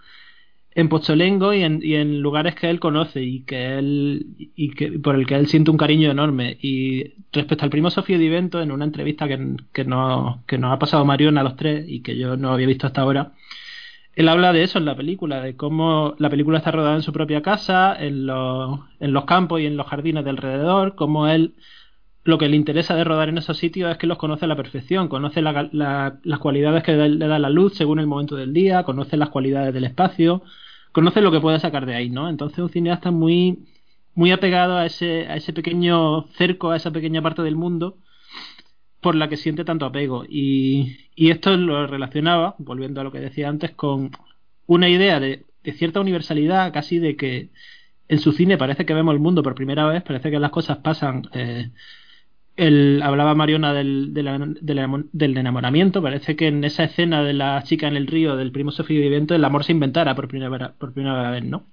en 0.76 0.90
Pozzolengo 0.90 1.54
y 1.54 1.62
en, 1.62 1.80
y 1.82 1.94
en 1.94 2.20
lugares 2.20 2.54
que 2.54 2.68
él 2.68 2.80
conoce 2.80 3.22
y 3.22 3.44
que 3.44 3.78
él 3.78 4.26
y 4.38 4.70
que 4.72 4.98
por 4.98 5.14
el 5.14 5.26
que 5.26 5.34
él 5.34 5.46
siente 5.46 5.70
un 5.70 5.78
cariño 5.78 6.10
enorme. 6.10 6.58
Y 6.60 7.14
respecto 7.32 7.64
al 7.64 7.70
primo 7.70 7.88
Sofía 7.88 8.18
Divento, 8.18 8.60
en 8.60 8.70
una 8.70 8.84
entrevista 8.84 9.26
que, 9.26 9.56
que, 9.72 9.84
no, 9.86 10.42
que 10.46 10.58
nos 10.58 10.74
ha 10.74 10.78
pasado 10.78 11.04
Mariona 11.06 11.40
a 11.40 11.44
los 11.44 11.56
tres 11.56 11.86
y 11.88 12.02
que 12.02 12.18
yo 12.18 12.36
no 12.36 12.52
había 12.52 12.66
visto 12.66 12.86
hasta 12.86 13.00
ahora, 13.00 13.32
él 14.16 14.30
habla 14.30 14.54
de 14.54 14.62
eso 14.62 14.78
en 14.78 14.86
la 14.86 14.96
película, 14.96 15.42
de 15.42 15.56
cómo 15.56 16.14
la 16.18 16.30
película 16.30 16.58
está 16.58 16.70
rodada 16.70 16.96
en 16.96 17.02
su 17.02 17.12
propia 17.12 17.42
casa, 17.42 17.94
en 17.94 18.26
los, 18.26 18.80
campos 19.26 19.60
y 19.60 19.66
en 19.66 19.76
los 19.76 19.86
jardines 19.86 20.24
de 20.24 20.30
alrededor, 20.30 20.94
cómo 20.94 21.28
él 21.28 21.54
lo 22.24 22.38
que 22.38 22.48
le 22.48 22.56
interesa 22.56 22.96
de 22.96 23.04
rodar 23.04 23.28
en 23.28 23.38
esos 23.38 23.58
sitios 23.58 23.90
es 23.90 23.98
que 23.98 24.06
los 24.06 24.16
conoce 24.18 24.46
a 24.46 24.48
la 24.48 24.56
perfección, 24.56 25.08
conoce 25.08 25.42
las 25.42 26.38
cualidades 26.40 26.82
que 26.82 26.96
le 26.96 27.26
da 27.28 27.38
la 27.38 27.50
luz 27.50 27.74
según 27.74 28.00
el 28.00 28.06
momento 28.06 28.36
del 28.36 28.54
día, 28.54 28.84
conoce 28.84 29.18
las 29.18 29.28
cualidades 29.28 29.74
del 29.74 29.84
espacio, 29.84 30.42
conoce 30.92 31.20
lo 31.20 31.30
que 31.30 31.40
puede 31.40 31.60
sacar 31.60 31.84
de 31.84 31.94
ahí, 31.94 32.08
¿no? 32.08 32.30
Entonces 32.30 32.58
un 32.58 32.70
cineasta 32.70 33.10
muy 33.10 33.66
muy 34.14 34.32
apegado 34.32 34.78
a 34.78 34.86
ese 34.86 35.26
a 35.28 35.36
ese 35.36 35.52
pequeño 35.52 36.22
cerco, 36.38 36.70
a 36.70 36.76
esa 36.76 36.90
pequeña 36.90 37.20
parte 37.22 37.42
del 37.42 37.54
mundo 37.54 37.98
por 39.06 39.14
la 39.14 39.28
que 39.28 39.36
siente 39.36 39.64
tanto 39.64 39.86
apego. 39.86 40.24
Y, 40.28 40.96
y 41.14 41.30
esto 41.30 41.56
lo 41.56 41.86
relacionaba, 41.86 42.56
volviendo 42.58 43.00
a 43.00 43.04
lo 43.04 43.12
que 43.12 43.20
decía 43.20 43.48
antes, 43.48 43.70
con 43.70 44.10
una 44.66 44.88
idea 44.88 45.20
de, 45.20 45.44
cierta 45.76 46.00
universalidad, 46.00 46.72
casi 46.72 46.98
de 46.98 47.14
que 47.14 47.50
en 48.08 48.18
su 48.18 48.32
cine 48.32 48.58
parece 48.58 48.84
que 48.84 48.94
vemos 48.94 49.14
el 49.14 49.20
mundo 49.20 49.44
por 49.44 49.54
primera 49.54 49.86
vez, 49.86 50.02
parece 50.02 50.32
que 50.32 50.40
las 50.40 50.50
cosas 50.50 50.78
pasan. 50.78 51.22
Eh, 51.34 51.70
hablaba 53.00 53.36
Mariona 53.36 53.72
del, 53.72 54.12
del, 54.12 55.38
enamoramiento, 55.38 56.02
parece 56.02 56.34
que 56.34 56.48
en 56.48 56.64
esa 56.64 56.82
escena 56.82 57.22
de 57.22 57.34
la 57.34 57.62
chica 57.62 57.86
en 57.86 57.94
el 57.94 58.08
río 58.08 58.34
del 58.34 58.50
primo 58.50 58.72
Sofía 58.72 58.98
Viviente 58.98 59.36
el 59.36 59.44
amor 59.44 59.62
se 59.62 59.70
inventara 59.70 60.16
por 60.16 60.26
primera, 60.26 60.72
por 60.72 60.92
primera 60.92 61.30
vez, 61.30 61.44
¿no? 61.44 61.68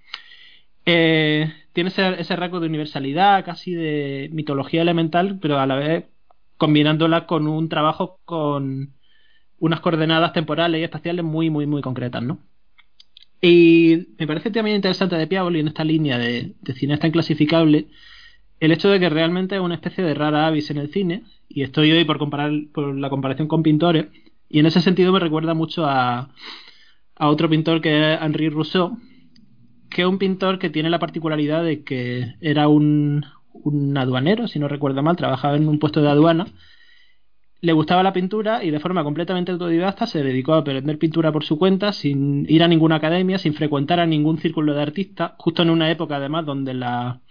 Eh, 0.86 1.52
tiene 1.74 1.88
ese, 1.88 2.22
ese 2.22 2.36
rasgo 2.36 2.60
de 2.60 2.68
universalidad, 2.68 3.44
casi 3.44 3.74
de 3.74 4.30
mitología 4.32 4.84
elemental, 4.84 5.40
pero 5.42 5.60
a 5.60 5.66
la 5.66 5.76
vez 5.76 6.13
combinándola 6.58 7.26
con 7.26 7.48
un 7.48 7.70
trabajo 7.70 8.20
con 8.26 8.94
unas 9.60 9.80
coordenadas 9.80 10.34
temporales 10.34 10.82
y 10.82 10.84
espaciales 10.84 11.24
muy, 11.24 11.50
muy, 11.50 11.66
muy 11.66 11.82
concretas, 11.82 12.22
¿no? 12.24 12.40
Y 13.42 14.08
me 14.18 14.28
parece 14.28 14.52
también 14.52 14.78
interesante 14.78 15.16
de 15.16 15.28
Piavoli 15.28 15.60
en 15.60 15.68
esta 15.68 15.84
línea 15.84 16.18
de, 16.18 16.54
de 16.62 16.74
cineasta 16.74 17.08
inclasificable 17.08 17.88
el 18.64 18.72
hecho 18.72 18.88
de 18.88 18.98
que 18.98 19.10
realmente 19.10 19.56
es 19.56 19.62
una 19.62 19.76
especie 19.76 20.06
de 20.06 20.14
rara 20.14 20.48
avis 20.48 20.72
en 20.72 20.78
el 20.78 20.90
cine, 20.90 21.24
y 21.50 21.64
estoy 21.64 21.92
hoy 21.92 22.06
por 22.06 22.18
comparar 22.18 22.50
por 22.74 22.98
la 22.98 23.10
comparación 23.10 23.50
con 23.50 23.62
pintores, 23.62 24.06
y 24.48 24.60
en 24.60 24.66
ese 24.66 24.80
sentido 24.80 25.12
me 25.12 25.20
recuerda 25.20 25.54
mucho 25.54 25.86
a, 25.86 26.30
a 27.16 27.28
otro 27.28 27.50
pintor 27.50 27.82
que 27.82 28.14
es 28.14 28.22
Henri 28.22 28.48
Rousseau, 28.48 28.98
que 29.90 30.04
es 30.04 30.08
un 30.08 30.18
pintor 30.18 30.60
que 30.60 30.70
tiene 30.70 30.90
la 30.90 31.00
particularidad 31.00 31.62
de 31.62 31.84
que 31.84 32.36
era 32.40 32.70
un, 32.70 33.26
un 33.64 33.98
aduanero, 33.98 34.48
si 34.48 34.60
no 34.60 34.68
recuerdo 34.68 35.02
mal, 35.04 35.16
trabajaba 35.16 35.58
en 35.58 35.68
un 35.68 35.80
puesto 35.80 36.02
de 36.02 36.10
aduana, 36.10 36.48
le 37.62 37.74
gustaba 37.74 38.04
la 38.04 38.12
pintura 38.12 38.64
y 38.64 38.72
de 38.72 38.80
forma 38.80 39.04
completamente 39.04 39.54
autodidacta 39.54 40.06
se 40.06 40.22
dedicó 40.22 40.54
a 40.54 40.58
aprender 40.58 40.98
pintura 40.98 41.32
por 41.32 41.46
su 41.46 41.58
cuenta, 41.58 41.94
sin 41.94 42.46
ir 42.50 42.62
a 42.62 42.68
ninguna 42.68 42.96
academia, 42.96 43.38
sin 43.38 43.54
frecuentar 43.54 44.00
a 44.00 44.06
ningún 44.06 44.38
círculo 44.38 44.74
de 44.74 44.82
artistas, 44.82 45.32
justo 45.38 45.62
en 45.64 45.70
una 45.70 45.90
época 45.90 46.18
además 46.18 46.46
donde 46.46 46.74
la 46.74 47.22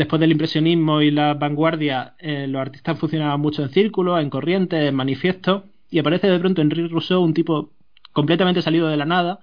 Después 0.00 0.18
del 0.18 0.32
impresionismo 0.32 1.02
y 1.02 1.10
la 1.10 1.34
vanguardia, 1.34 2.14
eh, 2.18 2.46
los 2.46 2.62
artistas 2.62 2.98
funcionaban 2.98 3.38
mucho 3.38 3.62
en 3.62 3.68
círculos, 3.68 4.18
en 4.18 4.30
corrientes, 4.30 4.88
en 4.88 4.94
manifiestos, 4.94 5.64
y 5.90 5.98
aparece 5.98 6.26
de 6.26 6.38
pronto 6.38 6.62
Henri 6.62 6.86
Rousseau, 6.86 7.22
un 7.22 7.34
tipo 7.34 7.72
completamente 8.14 8.62
salido 8.62 8.88
de 8.88 8.96
la 8.96 9.04
nada, 9.04 9.40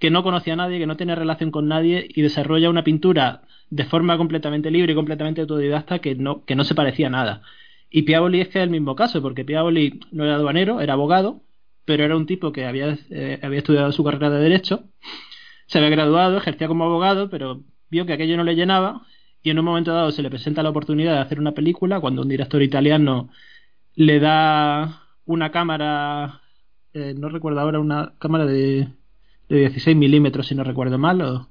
que 0.00 0.10
no 0.10 0.24
conocía 0.24 0.54
a 0.54 0.56
nadie, 0.56 0.78
que 0.80 0.86
no 0.86 0.96
tenía 0.96 1.14
relación 1.14 1.52
con 1.52 1.68
nadie, 1.68 2.08
y 2.08 2.22
desarrolla 2.22 2.70
una 2.70 2.82
pintura 2.82 3.42
de 3.68 3.84
forma 3.84 4.16
completamente 4.16 4.70
libre 4.70 4.92
y 4.92 4.96
completamente 4.96 5.42
autodidacta 5.42 6.00
que 6.00 6.16
no, 6.16 6.44
que 6.44 6.56
no 6.56 6.64
se 6.64 6.74
parecía 6.74 7.06
a 7.08 7.10
nada. 7.10 7.42
Y 7.90 8.02
Piavoli 8.02 8.40
es 8.40 8.48
que 8.48 8.58
es 8.58 8.64
el 8.64 8.70
mismo 8.70 8.96
caso, 8.96 9.22
porque 9.22 9.44
Piavoli 9.44 10.00
no 10.10 10.24
era 10.24 10.36
aduanero, 10.36 10.80
era 10.80 10.94
abogado, 10.94 11.42
pero 11.84 12.04
era 12.04 12.16
un 12.16 12.26
tipo 12.26 12.50
que 12.52 12.64
había, 12.66 12.98
eh, 13.10 13.38
había 13.42 13.58
estudiado 13.58 13.92
su 13.92 14.02
carrera 14.02 14.30
de 14.30 14.40
Derecho, 14.40 14.84
se 15.66 15.78
había 15.78 15.90
graduado, 15.90 16.38
ejercía 16.38 16.66
como 16.68 16.84
abogado, 16.84 17.30
pero 17.30 17.62
vio 17.90 18.06
que 18.06 18.14
aquello 18.14 18.36
no 18.36 18.44
le 18.44 18.56
llenaba 18.56 19.02
y 19.42 19.50
en 19.50 19.58
un 19.58 19.64
momento 19.64 19.92
dado 19.92 20.10
se 20.12 20.22
le 20.22 20.30
presenta 20.30 20.62
la 20.62 20.70
oportunidad 20.70 21.14
de 21.14 21.20
hacer 21.20 21.40
una 21.40 21.52
película 21.52 22.00
cuando 22.00 22.22
un 22.22 22.28
director 22.28 22.62
italiano 22.62 23.30
le 23.94 24.20
da 24.20 25.04
una 25.26 25.50
cámara, 25.50 26.40
eh, 26.94 27.14
no 27.16 27.28
recuerdo 27.28 27.60
ahora, 27.60 27.80
una 27.80 28.14
cámara 28.18 28.46
de, 28.46 28.88
de 29.50 29.58
16 29.58 29.96
milímetros 29.96 30.46
si 30.46 30.54
no 30.54 30.64
recuerdo 30.64 30.96
mal, 30.98 31.46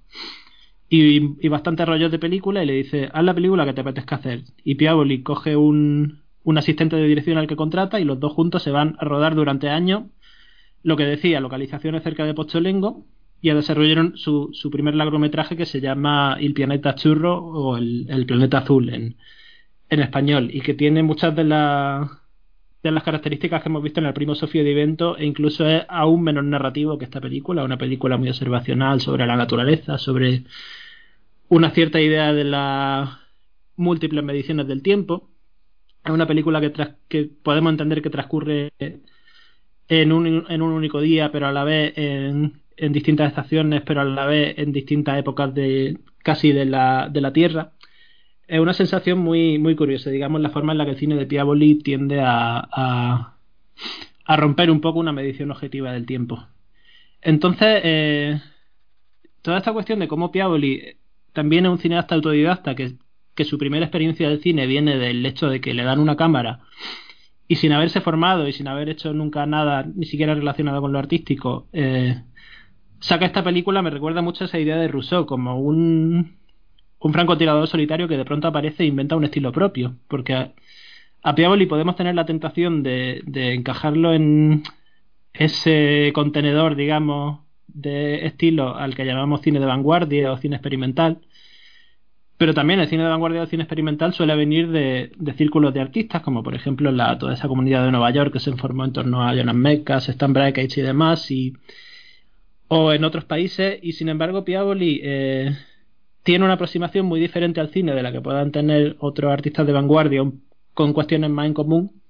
y, 0.90 1.46
y 1.46 1.48
bastantes 1.50 1.88
rollos 1.88 2.12
de 2.12 2.18
película 2.18 2.64
y 2.64 2.66
le 2.66 2.74
dice, 2.74 3.10
haz 3.14 3.24
la 3.24 3.36
película 3.36 3.66
que 3.66 3.74
te 3.74 3.82
apetezca 3.82 4.16
hacer. 4.16 4.44
Y 4.64 4.76
Piavoli 4.76 5.22
coge 5.22 5.56
un, 5.56 6.24
un 6.44 6.58
asistente 6.58 6.96
de 6.96 7.06
dirección 7.08 7.38
al 7.38 7.48
que 7.48 7.56
contrata 7.56 8.00
y 8.00 8.06
los 8.06 8.20
dos 8.20 8.34
juntos 8.34 8.64
se 8.64 8.72
van 8.72 8.96
a 9.00 9.06
rodar 9.06 9.36
durante 9.36 9.70
años 9.70 10.06
lo 10.82 10.96
que 10.96 11.06
decía, 11.06 11.42
localizaciones 11.42 12.04
cerca 12.04 12.26
de 12.26 12.34
Pocholengo 12.34 13.06
y 13.42 13.52
desarrollaron 13.52 14.18
su, 14.18 14.50
su 14.54 14.72
primer 14.72 14.96
largometraje 14.96 15.56
que 15.56 15.66
se 15.66 15.82
llama 15.82 16.38
El 16.40 16.54
planeta 16.54 16.96
churro 16.96 17.38
o 17.38 17.78
El, 17.78 18.26
planeta 18.26 18.60
azul 18.60 18.90
en, 18.90 19.18
en, 19.90 20.00
español 20.00 20.50
y 20.54 20.62
que 20.62 20.74
tiene 20.74 21.04
muchas 21.04 21.36
de, 21.36 21.44
las 21.44 22.10
de 22.82 22.92
las 22.92 23.04
características 23.04 23.62
que 23.62 23.70
hemos 23.70 23.84
visto 23.84 24.00
en 24.00 24.06
el 24.06 24.14
primo 24.14 24.36
Sofía 24.36 24.64
de 24.64 24.72
Evento 24.72 25.18
e 25.18 25.26
incluso 25.26 25.68
es 25.68 25.84
aún 25.90 26.24
menos 26.24 26.46
narrativo 26.46 26.98
que 26.98 27.06
esta 27.06 27.20
película, 27.20 27.64
una 27.64 27.78
película 27.78 28.18
muy 28.18 28.30
observacional 28.30 29.02
sobre 29.02 29.28
la 29.28 29.36
naturaleza, 29.36 29.98
sobre 29.98 30.44
una 31.50 31.72
cierta 31.72 32.00
idea 32.00 32.34
de 32.34 32.44
las 32.46 33.10
múltiples 33.76 34.24
mediciones 34.24 34.68
del 34.68 34.82
tiempo. 34.82 35.30
Es 36.06 36.12
una 36.12 36.28
película 36.28 36.62
que, 36.62 36.72
que 37.10 37.30
podemos 37.44 37.72
entender 37.72 38.02
que 38.02 38.10
transcurre 38.10 38.72
en 39.90 40.12
un, 40.12 40.46
en 40.48 40.62
un 40.62 40.72
único 40.72 41.02
día, 41.02 41.32
pero 41.32 41.48
a 41.48 41.52
la 41.52 41.64
vez 41.64 41.94
en, 41.98 42.62
en 42.78 42.94
distintas 42.94 43.30
estaciones, 43.30 43.82
pero 43.86 44.02
a 44.02 44.06
la 44.06 44.26
vez 44.26 44.58
en 44.58 44.72
distintas 44.72 45.18
épocas 45.18 45.54
de 45.54 45.98
casi 46.24 46.52
de 46.54 46.66
la, 46.66 47.10
de 47.12 47.22
la 47.22 47.34
Tierra. 47.34 47.74
Es 48.50 48.60
una 48.60 48.74
sensación 48.74 49.20
muy, 49.20 49.60
muy 49.60 49.76
curiosa, 49.76 50.10
digamos, 50.10 50.42
la 50.42 50.50
forma 50.50 50.72
en 50.72 50.80
la 50.80 50.86
que 50.86 50.92
el 50.92 50.98
cine 50.98 51.16
de 51.16 51.28
Piavoli 51.28 51.76
tiende 51.84 52.20
a, 52.20 53.36
a, 54.26 54.36
romper 54.38 54.72
un 54.72 54.82
poco 54.82 54.98
una 54.98 55.12
medición 55.12 55.52
objetiva 55.52 55.92
del 55.94 56.08
tiempo. 56.08 56.48
Entonces, 57.22 57.82
eh, 57.84 58.42
toda 59.44 59.60
esta 59.60 59.72
cuestión 59.72 60.00
de 60.00 60.08
cómo 60.08 60.32
Piavoli 60.32 60.98
también 61.32 61.68
es 61.68 61.72
un 61.72 61.78
cineasta 61.78 62.16
autodidacta, 62.16 62.74
que, 62.74 62.94
que 63.36 63.46
su 63.46 63.60
primera 63.60 63.86
experiencia 63.86 64.28
del 64.28 64.42
cine 64.42 64.66
viene 64.66 64.98
del 64.98 65.24
hecho 65.28 65.48
de 65.48 65.62
que 65.62 65.76
le 65.76 65.84
dan 65.84 66.00
una 66.00 66.18
cámara 66.18 66.62
y 67.48 67.58
sin 67.58 67.72
haberse 67.72 68.02
formado 68.02 68.48
y 68.48 68.54
sin 68.54 68.68
haber 68.68 68.90
hecho 68.90 69.14
nunca 69.14 69.46
nada, 69.46 69.86
ni 69.94 70.08
siquiera 70.08 70.34
relacionado 70.34 70.82
con 70.82 70.92
lo 70.92 70.98
artístico, 70.98 71.68
eh, 71.72 72.24
saca 73.00 73.28
esta 73.28 73.44
película 73.44 73.84
me 73.84 73.92
recuerda 73.92 74.24
mucho 74.24 74.44
a 74.44 74.48
esa 74.48 74.58
idea 74.58 74.78
de 74.78 74.88
Rousseau, 74.88 75.28
como 75.28 75.60
un, 75.60 76.39
un 77.00 77.14
francotirador 77.14 77.68
solitario 77.68 78.08
que 78.08 78.18
de 78.18 78.26
pronto 78.26 78.48
aparece 78.48 78.84
e 78.84 78.88
inventa 78.88 79.16
un 79.16 79.26
estilo 79.26 79.52
propio. 79.52 79.96
Porque 80.08 80.52
a, 81.24 81.36
Piavoli 81.36 81.66
podemos 81.66 81.96
tener 81.96 82.16
la 82.16 82.26
tentación 82.26 82.84
de, 82.84 83.24
encajarlo 83.54 84.14
en 84.14 84.64
ese 85.34 86.12
contenedor, 86.14 86.76
digamos, 86.76 87.40
de 87.68 88.26
estilo 88.26 88.76
al 88.76 88.96
que 88.96 89.06
llamamos 89.06 89.42
cine 89.42 89.60
de 89.60 89.66
vanguardia 89.66 90.32
o 90.32 90.38
cine 90.38 90.58
experimental. 90.58 91.20
Pero 92.38 92.54
también 92.54 92.80
el 92.80 92.88
cine 92.88 93.04
de 93.04 93.10
vanguardia 93.10 93.44
o 93.44 93.48
cine 93.48 93.64
experimental 93.64 94.14
suele 94.14 94.36
venir 94.36 94.70
de, 94.70 95.12
de 95.18 95.34
círculos 95.34 95.74
de 95.74 95.82
artistas, 95.82 96.22
como 96.22 96.42
por 96.42 96.56
ejemplo 96.56 96.92
la, 96.92 97.18
toda 97.18 97.34
esa 97.34 97.50
comunidad 97.50 97.84
de 97.84 97.92
Nueva 97.92 98.12
York 98.12 98.32
que 98.34 98.40
se 98.40 98.56
formó 98.56 98.86
en 98.86 98.94
torno 98.94 99.28
a 99.28 99.34
Jonas 99.36 99.56
Mekas, 99.56 100.08
Stan 100.08 100.32
Brakhage 100.32 100.80
y 100.80 100.84
demás, 100.84 101.30
y, 101.32 101.54
o 102.70 102.94
en 102.94 103.04
otros 103.04 103.26
países 103.26 103.80
y 103.82 103.94
sin 103.94 104.08
embargo 104.10 104.46
Piavoli 104.46 105.02
eh, 105.04 105.58
tiene 106.30 106.46
una 106.46 106.54
aproximación 106.54 107.08
muy 107.08 107.20
diferente 107.20 107.60
al 107.60 107.70
cine 107.70 107.96
de 107.96 108.04
la 108.04 108.12
que 108.12 108.22
puedan 108.22 108.52
tener 108.52 108.98
otros 109.00 109.34
artistas 109.34 109.66
de 109.66 109.74
vanguardia 109.74 110.22
con 110.76 110.94
cuestiones 110.94 111.32
más 111.32 111.48
en 111.48 111.56
común 111.56 112.04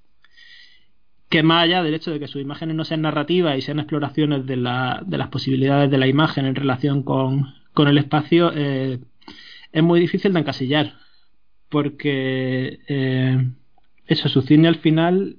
que 1.29 1.41
más 1.41 1.63
allá 1.63 1.83
del 1.83 1.93
hecho 1.93 2.11
de 2.11 2.19
que 2.19 2.27
sus 2.27 2.41
imágenes 2.41 2.75
no 2.75 2.83
sean 2.83 3.03
narrativas 3.03 3.57
y 3.57 3.61
sean 3.61 3.79
exploraciones 3.79 4.45
de, 4.45 4.57
la, 4.57 5.01
de 5.05 5.17
las 5.17 5.29
posibilidades 5.29 5.89
de 5.89 5.97
la 5.97 6.05
imagen 6.05 6.45
en 6.45 6.55
relación 6.55 7.01
con, 7.03 7.45
el 7.77 7.97
espacio 7.97 8.51
eh, 8.53 8.99
es 9.71 9.83
muy 9.83 10.01
difícil 10.01 10.33
de 10.33 10.39
encasillar 10.41 10.95
porque 11.69 12.79
eh, 12.89 13.37
eso 14.05 14.27
su 14.27 14.41
cine 14.41 14.67
al 14.67 14.79
final 14.79 15.37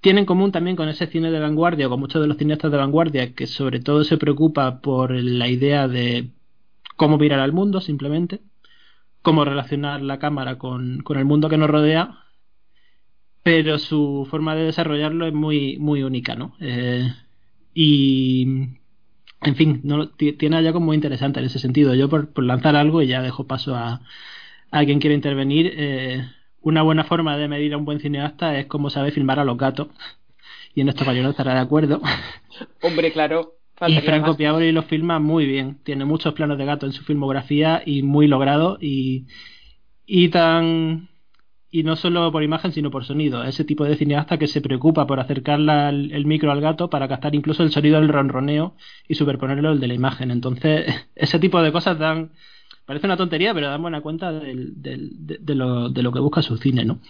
tiene 0.00 0.20
en 0.20 0.26
común 0.26 0.50
también 0.50 0.76
con 0.76 0.88
ese 0.88 1.08
cine 1.08 1.30
de 1.30 1.40
vanguardia, 1.40 1.90
con 1.90 2.00
muchos 2.00 2.22
de 2.22 2.28
los 2.28 2.38
cineastas 2.38 2.72
de 2.72 2.78
vanguardia, 2.78 3.34
que 3.34 3.46
sobre 3.46 3.80
todo 3.80 4.02
se 4.02 4.16
preocupa 4.16 4.80
por 4.80 5.10
la 5.10 5.48
idea 5.48 5.88
de 5.88 6.30
cómo 6.96 7.18
mirar 7.18 7.40
al 7.40 7.52
mundo, 7.52 7.80
simplemente, 7.80 8.40
cómo 9.22 9.44
relacionar 9.44 10.02
la 10.02 10.18
cámara 10.18 10.58
con, 10.58 11.02
con 11.02 11.18
el 11.18 11.24
mundo 11.24 11.48
que 11.48 11.58
nos 11.58 11.70
rodea, 11.70 12.24
pero 13.42 13.78
su 13.78 14.26
forma 14.30 14.56
de 14.56 14.64
desarrollarlo 14.64 15.26
es 15.26 15.32
muy, 15.32 15.76
muy 15.78 16.02
única, 16.02 16.34
¿no? 16.34 16.56
Eh, 16.60 17.12
y, 17.74 18.44
en 19.42 19.54
fin, 19.54 19.80
no, 19.84 20.08
tiene 20.08 20.56
algo 20.56 20.80
muy 20.80 20.96
interesante 20.96 21.38
en 21.38 21.46
ese 21.46 21.58
sentido. 21.58 21.94
Yo 21.94 22.08
por, 22.08 22.32
por 22.32 22.44
lanzar 22.44 22.74
algo 22.74 23.02
y 23.02 23.06
ya 23.06 23.22
dejo 23.22 23.46
paso 23.46 23.76
a, 23.76 24.00
a 24.70 24.84
quien 24.84 24.98
quiera 24.98 25.14
intervenir. 25.14 25.72
Eh, 25.76 26.28
una 26.62 26.82
buena 26.82 27.04
forma 27.04 27.36
de 27.36 27.46
medir 27.46 27.74
a 27.74 27.76
un 27.76 27.84
buen 27.84 28.00
cineasta 28.00 28.58
es 28.58 28.66
cómo 28.66 28.90
sabe 28.90 29.12
filmar 29.12 29.38
a 29.38 29.44
los 29.44 29.56
gatos. 29.56 29.88
Y 30.74 30.80
en 30.80 30.88
esto 30.88 31.04
no 31.04 31.30
estará 31.30 31.54
de 31.54 31.60
acuerdo. 31.60 32.02
Hombre, 32.82 33.12
claro. 33.12 33.54
Y 33.86 34.00
Franco 34.00 34.36
Piavoli 34.36 34.72
lo 34.72 34.82
filma 34.82 35.18
muy 35.18 35.46
bien. 35.46 35.78
Tiene 35.82 36.04
muchos 36.04 36.34
planos 36.34 36.58
de 36.58 36.64
gato 36.64 36.86
en 36.86 36.92
su 36.92 37.04
filmografía 37.04 37.82
y 37.84 38.02
muy 38.02 38.26
logrado 38.26 38.78
y, 38.80 39.26
y 40.06 40.28
tan 40.30 41.08
y 41.70 41.82
no 41.82 41.96
solo 41.96 42.32
por 42.32 42.42
imagen 42.42 42.72
sino 42.72 42.90
por 42.90 43.04
sonido. 43.04 43.44
Ese 43.44 43.64
tipo 43.64 43.84
de 43.84 43.96
cineasta 43.96 44.38
que 44.38 44.46
se 44.46 44.60
preocupa 44.62 45.06
por 45.06 45.20
acercar 45.20 45.60
el 45.60 46.26
micro 46.26 46.52
al 46.52 46.60
gato 46.60 46.88
para 46.88 47.08
captar 47.08 47.34
incluso 47.34 47.62
el 47.62 47.70
sonido 47.72 48.00
del 48.00 48.08
ronroneo 48.08 48.76
y 49.08 49.14
superponerlo 49.14 49.70
al 49.70 49.80
de 49.80 49.88
la 49.88 49.94
imagen. 49.94 50.30
Entonces, 50.30 50.86
ese 51.14 51.38
tipo 51.38 51.60
de 51.62 51.72
cosas 51.72 51.98
dan 51.98 52.32
Parece 52.86 53.06
una 53.06 53.16
tontería, 53.16 53.52
pero 53.52 53.68
dan 53.68 53.82
buena 53.82 54.00
cuenta 54.00 54.30
del, 54.32 54.80
del, 54.80 55.10
de, 55.18 55.54
lo, 55.56 55.88
de 55.90 56.02
lo 56.04 56.12
que 56.12 56.20
busca 56.20 56.40
su 56.40 56.56
cine, 56.56 56.84
¿no? 56.84 57.00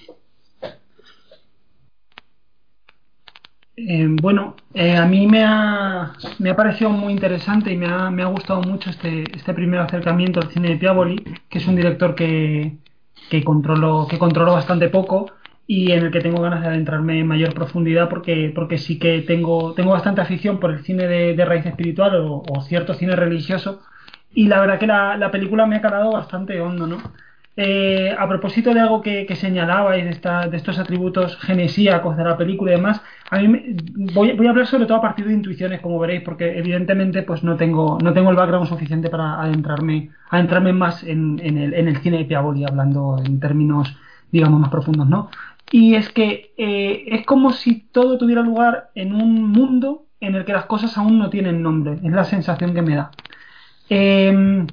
Eh, 3.78 4.06
bueno, 4.08 4.56
eh, 4.72 4.96
a 4.96 5.04
mí 5.04 5.26
me 5.26 5.44
ha, 5.44 6.14
me 6.38 6.50
ha 6.50 6.56
parecido 6.56 6.88
muy 6.90 7.12
interesante 7.12 7.70
y 7.72 7.76
me 7.76 7.86
ha, 7.86 8.10
me 8.10 8.22
ha 8.22 8.26
gustado 8.26 8.62
mucho 8.62 8.88
este, 8.88 9.24
este 9.36 9.52
primer 9.52 9.80
acercamiento 9.80 10.40
al 10.40 10.50
cine 10.50 10.70
de 10.70 10.76
Piavoli, 10.76 11.22
que 11.50 11.58
es 11.58 11.66
un 11.66 11.76
director 11.76 12.14
que, 12.14 12.78
que, 13.28 13.40
que 13.40 13.44
controlo 14.18 14.52
bastante 14.52 14.88
poco 14.88 15.30
y 15.66 15.92
en 15.92 16.04
el 16.06 16.10
que 16.10 16.20
tengo 16.20 16.40
ganas 16.40 16.62
de 16.62 16.68
adentrarme 16.68 17.20
en 17.20 17.26
mayor 17.26 17.52
profundidad 17.54 18.08
porque, 18.08 18.50
porque 18.54 18.78
sí 18.78 18.98
que 18.98 19.20
tengo, 19.22 19.74
tengo 19.74 19.90
bastante 19.90 20.22
afición 20.22 20.58
por 20.58 20.70
el 20.70 20.82
cine 20.84 21.06
de, 21.06 21.44
raíz 21.44 21.66
espiritual 21.66 22.14
o, 22.16 22.42
o, 22.48 22.62
cierto 22.62 22.94
cine 22.94 23.14
religioso 23.16 23.82
y 24.32 24.48
la 24.48 24.60
verdad 24.60 24.78
que 24.78 24.86
la, 24.86 25.16
la 25.18 25.30
película 25.30 25.66
me 25.66 25.76
ha 25.76 25.82
calado 25.82 26.12
bastante 26.12 26.60
hondo, 26.60 26.86
¿no? 26.86 26.98
Eh, 27.58 28.14
a 28.16 28.28
propósito 28.28 28.74
de 28.74 28.80
algo 28.80 29.00
que, 29.00 29.24
que 29.24 29.34
señalabais 29.34 30.04
de, 30.04 30.56
estos 30.56 30.78
atributos 30.78 31.38
genesíacos 31.38 32.14
de 32.14 32.22
la 32.22 32.36
película 32.36 32.72
y 32.72 32.74
demás, 32.74 33.00
a 33.30 33.38
mí 33.38 33.48
me, 33.48 33.76
voy, 34.12 34.46
a 34.46 34.50
hablar 34.50 34.66
sobre 34.66 34.84
todo 34.84 34.98
a 34.98 35.00
partir 35.00 35.26
de 35.26 35.32
intuiciones, 35.32 35.80
como 35.80 35.98
veréis, 35.98 36.20
porque 36.20 36.58
evidentemente 36.58 37.22
pues 37.22 37.42
no 37.42 37.56
tengo, 37.56 37.98
no 38.02 38.12
tengo 38.12 38.28
el 38.28 38.36
background 38.36 38.68
suficiente 38.68 39.08
para 39.08 39.40
adentrarme, 39.40 40.10
adentrarme 40.28 40.74
más 40.74 41.02
en, 41.02 41.40
el, 41.42 41.72
en 41.72 41.88
el 41.88 41.96
cine 42.02 42.18
de 42.18 42.24
Piavoli, 42.26 42.64
hablando 42.64 43.16
en 43.24 43.40
términos, 43.40 43.96
digamos, 44.30 44.60
más 44.60 44.68
profundos, 44.70 45.08
¿no? 45.08 45.30
Y 45.72 45.94
es 45.94 46.10
que 46.10 46.52
eh, 46.58 47.04
es 47.06 47.24
como 47.24 47.52
si 47.52 47.86
todo 47.90 48.18
tuviera 48.18 48.42
lugar 48.42 48.90
en 48.94 49.14
un 49.14 49.50
mundo 49.50 50.04
en 50.20 50.34
el 50.34 50.44
que 50.44 50.52
las 50.52 50.66
cosas 50.66 50.98
aún 50.98 51.18
no 51.18 51.30
tienen 51.30 51.62
nombre, 51.62 51.94
es 52.04 52.12
la 52.12 52.24
sensación 52.24 52.74
que 52.74 52.82
me 52.82 52.96
da. 52.96 53.10
Eh, 53.88 54.66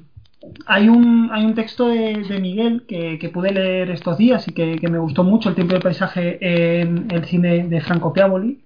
hay 0.66 0.88
un, 0.88 1.30
hay 1.32 1.44
un 1.44 1.54
texto 1.54 1.88
de, 1.88 2.22
de 2.28 2.40
Miguel 2.40 2.84
que, 2.86 3.18
que, 3.18 3.28
pude 3.28 3.52
leer 3.52 3.90
estos 3.90 4.18
días 4.18 4.46
y 4.48 4.52
que, 4.52 4.76
que, 4.76 4.88
me 4.88 4.98
gustó 4.98 5.24
mucho, 5.24 5.48
El 5.48 5.54
tiempo 5.54 5.74
del 5.74 5.82
paisaje 5.82 6.38
en 6.80 7.08
el 7.10 7.24
cine 7.24 7.68
de 7.68 7.80
Franco 7.80 8.12
Piavoli, 8.12 8.60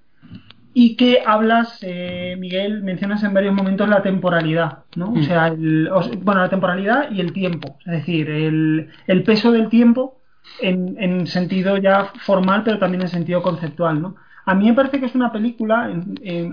y 0.75 0.97
que 0.97 1.23
hablas, 1.27 1.79
eh, 1.83 2.37
Miguel, 2.39 2.83
mencionas 2.83 3.25
en 3.25 3.35
varios 3.35 3.55
momentos 3.55 3.89
la 3.89 4.03
temporalidad, 4.03 4.85
¿no? 4.95 5.11
Mm. 5.11 5.19
O 5.19 5.23
sea, 5.23 5.49
el, 5.49 5.91
bueno, 6.23 6.41
la 6.43 6.51
temporalidad 6.51 7.11
y 7.11 7.21
el 7.21 7.33
tiempo, 7.33 7.79
es 7.81 7.93
decir, 7.93 8.31
el, 8.31 8.89
el 9.07 9.23
peso 9.25 9.51
del 9.51 9.69
tiempo 9.69 10.21
en, 10.61 10.97
en, 11.01 11.27
sentido 11.27 11.77
ya 11.79 12.13
formal, 12.21 12.63
pero 12.65 12.79
también 12.79 13.03
en 13.03 13.09
sentido 13.09 13.43
conceptual, 13.43 14.01
¿no? 14.01 14.17
A 14.49 14.55
mí 14.55 14.65
me 14.65 14.73
parece 14.73 14.99
que 14.99 15.05
es 15.05 15.15
una 15.15 15.31
película 15.31 15.93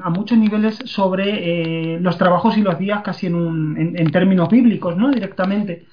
a 0.04 0.10
muchos 0.10 0.38
niveles 0.38 0.76
sobre 0.84 1.94
eh, 1.94 2.00
los 2.02 2.18
trabajos 2.18 2.58
y 2.58 2.62
los 2.62 2.78
días 2.78 3.02
casi 3.04 3.28
en, 3.28 4.12
términos 4.12 4.50
bíblicos, 4.50 4.98
¿no? 4.98 5.12
Directamente. 5.12 5.86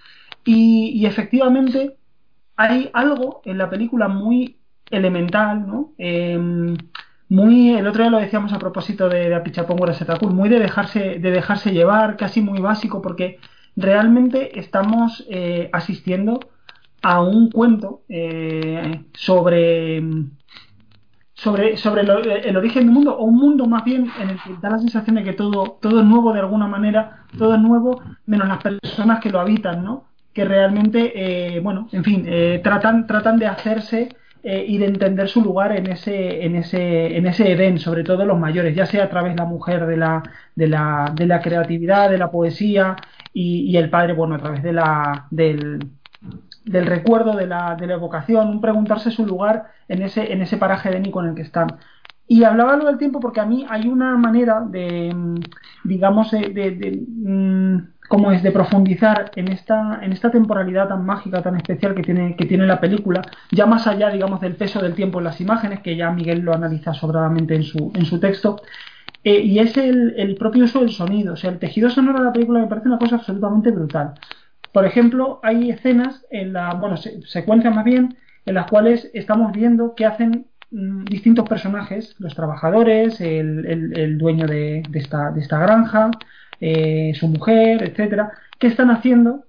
Y, 0.44 1.06
efectivamente 1.06 1.97
hay 2.56 2.90
algo 2.92 3.40
en 3.44 3.56
la 3.56 3.71
película 3.71 4.09
muy 4.09 4.56
elemental, 4.90 5.64
¿no? 5.64 5.92
Eh, 5.97 6.75
muy, 7.28 7.71
el 7.71 7.87
otro 7.87 8.02
día 8.02 8.11
lo 8.11 8.18
decíamos 8.18 8.52
a 8.52 8.59
propósito 8.59 9.09
de, 9.09 9.28
de 9.28 9.35
Apichapong 9.37 9.94
Setakul, 9.94 10.35
muy 10.35 10.49
de 10.49 10.59
dejarse, 10.59 11.21
de 11.21 11.30
dejarse 11.30 11.71
llevar, 11.71 12.16
casi 12.16 12.40
muy 12.40 12.61
básico, 12.61 13.00
porque 13.00 13.38
realmente 13.76 14.59
estamos 14.59 15.25
eh, 15.30 15.71
asistiendo 15.73 16.40
a 17.02 17.21
un 17.21 17.50
cuento 17.50 18.02
eh, 18.09 19.04
sobre 19.12 20.02
sobre, 21.43 21.77
sobre 21.77 22.05
lo, 22.05 22.21
el 22.21 22.57
origen 22.57 22.85
del 22.85 22.93
mundo, 22.95 23.17
o 23.17 23.25
un 23.25 23.37
mundo 23.37 23.67
más 23.67 23.85
bien 23.85 24.09
en 24.21 24.31
el 24.31 24.37
que 24.37 24.55
da 24.61 24.71
la 24.71 24.79
sensación 24.79 25.17
de 25.17 25.25
que 25.25 25.33
todo, 25.33 25.79
todo 25.81 25.99
es 25.99 26.07
nuevo 26.07 26.33
de 26.33 26.39
alguna 26.39 26.69
manera, 26.69 27.25
todo 27.37 27.55
es 27.57 27.61
nuevo, 27.61 28.01
menos 28.27 28.47
las 28.47 28.63
personas 28.63 29.21
que 29.21 29.31
lo 29.31 29.41
habitan, 29.41 29.83
¿no? 29.85 30.05
Que 30.33 30.45
realmente, 30.45 31.13
eh, 31.15 31.59
bueno, 31.61 31.89
en 31.91 32.05
fin, 32.05 32.25
eh, 32.29 32.61
tratan, 32.63 33.09
tratan 33.09 33.39
de 33.39 33.47
hacerse 33.47 34.09
eh, 34.45 34.65
y 34.69 34.79
de 34.79 34.87
entender 34.87 35.29
su 35.29 35.43
lugar 35.43 35.77
en 35.77 35.89
ese, 35.89 36.45
en 36.45 36.55
ese, 36.55 37.17
en 37.17 37.27
ese 37.27 37.51
Edén, 37.51 37.81
sobre 37.81 38.05
todo 38.05 38.25
los 38.25 38.39
mayores, 38.39 38.77
ya 38.77 38.87
sea 38.87 39.05
a 39.05 39.11
través 39.11 39.33
de 39.33 39.39
la 39.39 39.45
mujer 39.45 39.87
de 39.87 39.97
la, 39.97 40.23
de 40.55 40.69
la, 40.69 41.13
de 41.13 41.27
la 41.27 41.41
creatividad, 41.41 42.09
de 42.09 42.19
la 42.19 42.31
poesía, 42.31 42.95
y, 43.33 43.63
y 43.69 43.77
el 43.79 43.91
padre, 43.91 44.13
bueno, 44.13 44.37
a 44.37 44.39
través 44.39 44.63
de 44.63 44.73
la, 44.73 45.27
del, 45.31 45.81
del 46.65 46.87
recuerdo, 46.87 47.35
de 47.37 47.47
la, 47.47 47.77
de 47.77 47.87
la 47.87 47.95
evocación, 47.95 48.49
un 48.49 48.61
preguntarse 48.61 49.11
su 49.11 49.27
lugar 49.27 49.67
en 49.89 50.03
ese, 50.03 50.33
en 50.33 50.43
ese 50.43 50.57
paraje 50.57 50.91
édnico 50.91 51.23
en 51.23 51.31
el 51.31 51.35
que 51.35 51.43
están. 51.43 51.69
Y 52.29 52.45
hablaba 52.45 52.77
lo 52.77 52.87
del 52.87 52.99
tiempo 52.99 53.21
porque 53.21 53.41
a 53.41 53.47
mí 53.47 53.67
hay 53.69 53.89
una 53.89 54.17
manera 54.17 54.61
de, 54.61 55.15
digamos, 55.85 56.31
de, 56.31 56.49
de, 56.49 56.71
de 56.71 57.83
¿cómo 58.09 58.33
es? 58.33 58.43
de 58.43 58.53
profundizar 58.53 59.31
en 59.37 59.49
esta, 59.49 59.99
en 60.03 60.13
esta 60.13 60.31
temporalidad 60.31 60.89
tan 60.89 61.05
mágica, 61.05 61.43
tan 61.43 61.57
especial 61.57 61.95
que 61.95 62.03
tiene, 62.03 62.37
que 62.37 62.47
tiene 62.47 62.67
la 62.67 62.81
película, 62.81 63.23
ya 63.51 63.67
más 63.67 63.87
allá, 63.87 64.09
digamos, 64.11 64.41
del 64.41 64.57
peso 64.57 64.81
del 64.81 64.95
tiempo 64.95 65.19
en 65.19 65.25
las 65.25 65.41
imágenes, 65.41 65.81
que 65.81 65.97
ya 65.97 66.11
Miguel 66.11 66.41
lo 66.41 66.55
analiza 66.55 66.95
sobradamente 66.95 67.55
en 67.55 67.65
su, 67.65 67.93
en 67.95 68.05
su 68.07 68.19
texto, 68.21 68.63
eh, 69.25 69.41
y 69.41 69.59
es 69.59 69.77
el, 69.77 70.15
el 70.17 70.37
propio 70.37 70.65
uso 70.65 70.81
del 70.81 70.91
sonido. 70.91 71.35
O 71.35 71.37
sea, 71.37 71.51
el 71.51 71.59
tejido 71.59 71.91
sonoro 71.91 72.19
de 72.19 72.25
la 72.27 72.33
película 72.33 72.61
me 72.61 72.67
parece 72.67 72.89
una 72.89 72.99
cosa 72.99 73.17
absolutamente 73.17 73.71
brutal. 73.71 74.15
Por 74.73 74.87
ejemplo, 74.87 75.41
hay 75.43 75.71
escenas, 75.71 76.25
en 76.30 76.54
la, 76.54 76.75
bueno, 76.75 76.97
se, 76.97 77.21
secuencias 77.23 77.75
más 77.75 77.85
bien, 77.85 78.17
en 78.47 78.54
las 78.54 78.67
cuales 78.67 79.11
estamos 79.15 79.52
viendo 79.52 79.95
qué 79.95 80.06
hacen 80.06 80.47
mmm, 80.71 81.04
distintos 81.04 81.49
personajes, 81.49 82.17
los 82.19 82.35
trabajadores, 82.35 83.21
el, 83.21 83.67
el, 83.67 83.99
el 83.99 84.19
dueño 84.19 84.47
de, 84.47 84.82
de, 84.89 84.99
esta, 84.99 85.30
de, 85.30 85.41
esta, 85.41 85.58
granja, 85.58 86.11
eh, 86.61 87.13
su 87.15 87.28
mujer, 87.28 87.82
etcétera, 87.82 88.32
qué 88.58 88.69
están 88.69 88.91
haciendo 88.91 89.45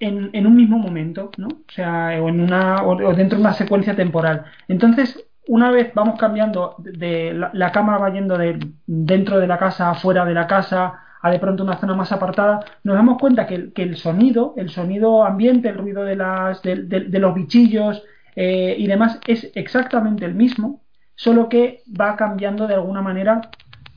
en, 0.00 0.30
en, 0.32 0.46
un 0.46 0.56
mismo 0.56 0.78
momento, 0.78 1.30
¿no? 1.38 1.48
O 1.48 1.72
sea, 1.72 2.22
o, 2.22 2.28
en 2.28 2.40
una, 2.40 2.84
o, 2.84 3.14
dentro 3.14 3.38
de 3.38 3.44
una 3.44 3.54
secuencia 3.54 3.96
temporal. 3.96 4.44
Entonces, 4.68 5.24
una 5.46 5.70
vez 5.70 5.92
vamos 5.94 6.18
cambiando 6.18 6.76
de, 6.78 7.32
la, 7.34 7.50
la, 7.54 7.72
cámara 7.72 7.98
va 7.98 8.12
yendo 8.12 8.36
de 8.38 8.58
dentro 8.86 9.38
de 9.38 9.46
la 9.46 9.58
casa 9.58 9.94
fuera 9.94 10.24
de 10.24 10.34
la 10.34 10.46
casa 10.46 11.03
a 11.24 11.30
de 11.30 11.38
pronto 11.38 11.62
una 11.62 11.78
zona 11.78 11.94
más 11.94 12.12
apartada, 12.12 12.60
nos 12.82 12.96
damos 12.96 13.18
cuenta 13.18 13.46
que, 13.46 13.72
el 13.74 13.96
sonido, 13.96 14.52
el 14.58 14.68
sonido 14.68 15.24
ambiente, 15.24 15.70
el 15.70 15.78
ruido 15.78 16.04
de, 16.04 16.16
las, 16.16 16.60
de, 16.60 17.18
los 17.18 17.34
bichillos 17.34 18.02
eh, 18.36 18.76
y 18.76 18.86
demás 18.86 19.18
es 19.26 19.50
exactamente 19.54 20.26
el 20.26 20.34
mismo, 20.34 20.82
solo 21.14 21.48
que 21.48 21.82
va 21.98 22.14
cambiando 22.16 22.66
de 22.66 22.74
alguna 22.74 23.00
manera 23.00 23.40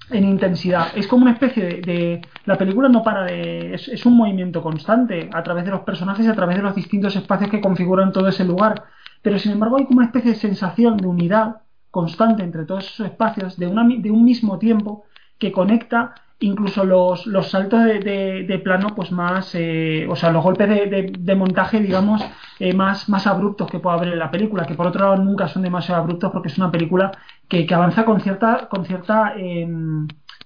en 0.09 0.23
intensidad. 0.23 0.87
Es 0.95 1.05
como 1.05 1.23
una 1.23 1.33
especie 1.33 1.81
de, 1.81 2.21
la 2.45 2.57
película 2.57 2.87
no 2.87 3.03
para 3.03 3.25
de 3.25 3.73
es, 3.73 4.05
un 4.05 4.15
movimiento 4.15 4.63
constante 4.63 5.29
a 5.33 5.43
través 5.43 5.65
de 5.65 5.71
los 5.71 5.81
personajes 5.81 6.25
y 6.25 6.29
a 6.29 6.33
través 6.33 6.55
de 6.55 6.63
los 6.63 6.75
distintos 6.75 7.13
espacios 7.17 7.51
que 7.51 7.59
configuran 7.59 8.13
todo 8.13 8.29
ese 8.29 8.45
lugar. 8.45 8.85
Pero 9.21 9.37
sin 9.37 9.51
embargo 9.51 9.75
hay 9.75 9.85
como 9.85 9.97
una 9.97 10.07
especie 10.07 10.31
de 10.31 10.37
sensación 10.37 10.95
de 10.95 11.07
unidad 11.07 11.57
constante 11.91 12.43
entre 12.43 12.63
todos 12.63 12.85
esos 12.85 13.05
espacios 13.05 13.57
de 13.57 13.67
un 13.67 14.23
mismo 14.23 14.59
tiempo 14.59 15.03
que 15.37 15.51
conecta 15.51 16.15
incluso 16.39 16.83
los, 16.83 17.25
los 17.25 17.49
saltos 17.49 17.83
de, 17.83 18.61
plano 18.63 18.89
pues 18.95 19.11
más 19.11 19.55
eh, 19.55 20.05
o 20.09 20.15
sea 20.15 20.31
los 20.31 20.43
golpes 20.43 20.69
de, 20.69 21.11
de 21.17 21.35
montaje 21.35 21.79
digamos 21.79 22.23
eh, 22.59 22.73
más, 22.73 23.09
más 23.09 23.25
abruptos 23.25 23.69
que 23.69 23.79
pueda 23.79 23.95
haber 23.95 24.09
en 24.09 24.19
la 24.19 24.29
película 24.31 24.65
que 24.65 24.75
por 24.75 24.87
otro 24.87 25.01
lado 25.05 25.23
nunca 25.23 25.47
son 25.47 25.63
demasiado 25.63 26.01
abruptos 26.01 26.31
porque 26.31 26.49
es 26.49 26.57
una 26.57 26.71
película 26.71 27.11
que, 27.47 27.65
que 27.65 27.73
avanza 27.73 28.05
con 28.05 28.21
cierta 28.21 28.67
con 28.69 28.85
cierta 28.85 29.33
eh, 29.37 29.67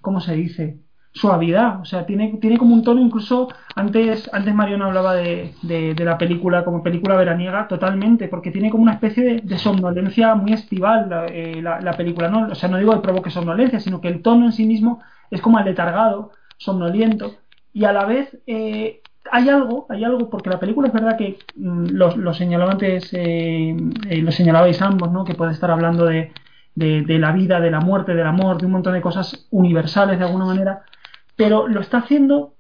¿cómo 0.02 0.22
se 0.22 0.36
dice? 0.36 0.80
Suavidad, 1.14 1.82
o 1.82 1.86
sea, 1.86 2.06
tiene, 2.06 2.38
tiene 2.40 2.58
como 2.58 2.74
un 2.74 2.84
tono 2.84 3.02
incluso, 3.02 3.50
antes, 3.76 4.30
antes 4.34 4.54
hablaba 4.58 5.14
de, 5.16 5.54
de, 5.62 5.96
la 6.06 6.18
película 6.18 6.64
como 6.64 6.84
película 6.84 7.16
veraniega, 7.16 7.68
totalmente, 7.68 8.28
porque 8.28 8.52
tiene 8.52 8.70
como 8.70 8.84
una 8.84 8.94
especie 8.94 9.42
de, 9.42 9.58
somnolencia 9.58 10.36
muy 10.36 10.54
estival 10.54 11.10
la, 11.10 11.26
eh, 11.26 11.62
la, 11.62 11.82
la, 11.82 11.94
película, 11.94 12.30
¿no? 12.30 12.52
O 12.52 12.56
sea, 12.56 12.70
no 12.70 12.78
digo 12.78 12.94
que 12.94 13.00
provoque 13.00 13.30
somnolencia, 13.30 13.80
sino 13.80 14.00
que 14.00 14.08
el 14.08 14.22
tono 14.22 14.46
en 14.46 14.54
sí 14.54 14.66
mismo 14.66 15.02
es 15.30 15.42
como 15.42 15.58
aletargado, 15.58 16.32
somnoliento, 16.58 17.36
y 17.74 17.86
a 17.86 17.94
la 17.94 18.06
vez 18.06 18.38
eh, 18.48 19.02
hay 19.32 19.50
algo, 19.50 19.86
hay 19.90 20.04
algo, 20.04 20.30
porque 20.30 20.50
la 20.50 20.60
película 20.60 20.88
es 20.88 20.94
verdad 20.94 21.18
que 21.18 21.40
mm, 21.56 21.88
lo, 21.92 22.16
lo 22.18 22.34
señalaba 22.34 22.72
antes, 22.72 23.14
eh, 23.14 23.76
eh, 24.10 24.18
lo 24.22 24.32
señalabais 24.32 24.82
ambos, 24.82 25.12
¿no? 25.12 25.24
Que 25.24 25.36
puede 25.36 25.54
estar 25.54 25.72
hablando 25.72 26.06
de, 26.06 26.32
de, 26.76 27.20
la 27.20 27.32
vida, 27.32 27.60
de 27.60 27.72
la 27.72 27.80
muerte, 27.80 28.16
del 28.16 28.28
amor, 28.28 28.60
de 28.60 28.66
un 28.66 28.74
montón 28.74 28.94
de 28.94 29.02
cosas 29.02 29.48
universales 29.52 30.20
de 30.20 30.26
alguna 30.26 30.46
manera, 30.46 30.84
pero 31.42 31.68
lo 31.68 31.82
está 31.82 31.98
haciendo 31.98 32.54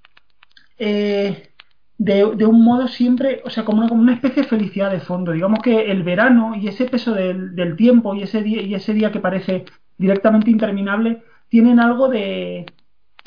eh, 0.79 1.51
de, 1.99 2.31
de, 2.35 2.45
un 2.47 2.63
modo 2.63 2.87
siempre, 2.87 3.43
o 3.45 3.51
sea, 3.51 3.63
como 3.63 3.77
una, 3.77 3.87
como 3.87 4.01
una, 4.01 4.15
especie 4.15 4.41
de 4.41 4.49
felicidad 4.49 4.89
de 4.89 4.99
fondo. 4.99 5.33
Digamos 5.33 5.59
que 5.59 5.91
el 5.91 6.01
verano 6.01 6.55
y 6.55 6.67
ese 6.67 6.85
peso 6.85 7.13
del, 7.13 7.53
del 7.53 7.75
tiempo 7.75 8.15
y 8.15 8.23
ese, 8.23 8.41
día, 8.41 8.59
y 8.63 8.73
ese 8.73 8.95
día 8.95 9.11
que 9.11 9.19
parece 9.19 9.65
directamente 9.99 10.49
interminable 10.49 11.21
tienen 11.47 11.79
algo 11.79 12.09
de, 12.09 12.65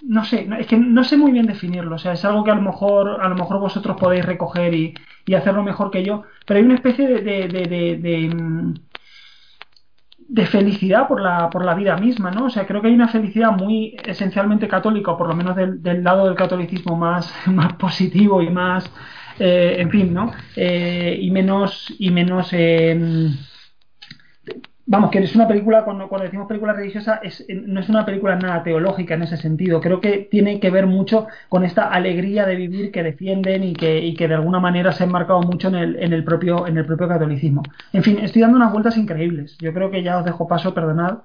no 0.02 0.24
sé, 0.24 0.48
es 0.58 0.66
que 0.66 0.76
no 0.76 1.04
sé 1.04 1.16
muy 1.16 1.30
bien 1.30 1.46
definirlo, 1.46 1.94
o 1.94 1.98
sea, 1.98 2.14
es 2.14 2.24
algo 2.24 2.42
que 2.42 2.50
a 2.50 2.56
lo 2.56 2.62
mejor, 2.62 3.20
a 3.22 3.28
lo 3.28 3.36
mejor 3.36 3.60
vosotros 3.60 3.96
podéis 3.96 4.26
recoger 4.26 4.74
y, 4.74 4.92
y 5.24 5.34
hacerlo 5.34 5.62
mejor 5.62 5.92
que 5.92 6.02
yo, 6.02 6.24
pero 6.46 6.58
hay 6.58 6.66
una 6.66 6.74
especie 6.74 7.06
de, 7.06 7.22
de 7.22 8.30
de 10.28 10.46
felicidad 10.46 11.06
por 11.08 11.20
la, 11.20 11.50
por 11.50 11.64
la 11.64 11.74
vida 11.74 11.96
misma, 11.96 12.30
¿no? 12.30 12.46
O 12.46 12.50
sea, 12.50 12.66
creo 12.66 12.80
que 12.80 12.88
hay 12.88 12.94
una 12.94 13.08
felicidad 13.08 13.52
muy 13.52 13.96
esencialmente 14.04 14.68
católica, 14.68 15.12
o 15.12 15.18
por 15.18 15.28
lo 15.28 15.36
menos 15.36 15.56
del, 15.56 15.82
del 15.82 16.02
lado 16.02 16.26
del 16.26 16.34
catolicismo 16.34 16.96
más, 16.96 17.32
más 17.46 17.74
positivo 17.74 18.42
y 18.42 18.50
más, 18.50 18.90
eh, 19.38 19.76
en 19.78 19.90
fin, 19.90 20.14
¿no? 20.14 20.32
Eh, 20.56 21.18
y 21.20 21.30
menos, 21.30 21.92
y 21.98 22.10
menos, 22.10 22.48
eh, 22.52 23.30
Vamos, 24.86 25.10
que 25.10 25.18
es 25.18 25.34
una 25.34 25.48
película, 25.48 25.82
cuando, 25.84 26.08
cuando 26.08 26.24
decimos 26.24 26.46
película 26.46 26.74
religiosa, 26.74 27.18
es, 27.22 27.46
no 27.48 27.80
es 27.80 27.88
una 27.88 28.04
película 28.04 28.36
nada 28.36 28.62
teológica 28.62 29.14
en 29.14 29.22
ese 29.22 29.38
sentido. 29.38 29.80
Creo 29.80 29.98
que 30.00 30.28
tiene 30.30 30.60
que 30.60 30.70
ver 30.70 30.86
mucho 30.86 31.26
con 31.48 31.64
esta 31.64 31.88
alegría 31.88 32.44
de 32.44 32.54
vivir 32.54 32.92
que 32.92 33.02
defienden 33.02 33.64
y 33.64 33.72
que, 33.72 34.00
y 34.00 34.14
que 34.14 34.28
de 34.28 34.34
alguna 34.34 34.60
manera 34.60 34.92
se 34.92 35.02
ha 35.02 35.06
enmarcado 35.06 35.40
mucho 35.40 35.68
en 35.68 35.76
el, 35.76 36.02
en, 36.02 36.12
el 36.12 36.22
propio, 36.22 36.66
en 36.66 36.76
el 36.76 36.84
propio 36.84 37.08
catolicismo. 37.08 37.62
En 37.94 38.02
fin, 38.02 38.18
estoy 38.18 38.42
dando 38.42 38.56
unas 38.58 38.72
vueltas 38.72 38.98
increíbles. 38.98 39.56
Yo 39.58 39.72
creo 39.72 39.90
que 39.90 40.02
ya 40.02 40.18
os 40.18 40.24
dejo 40.26 40.46
paso, 40.46 40.74
perdonad. 40.74 41.20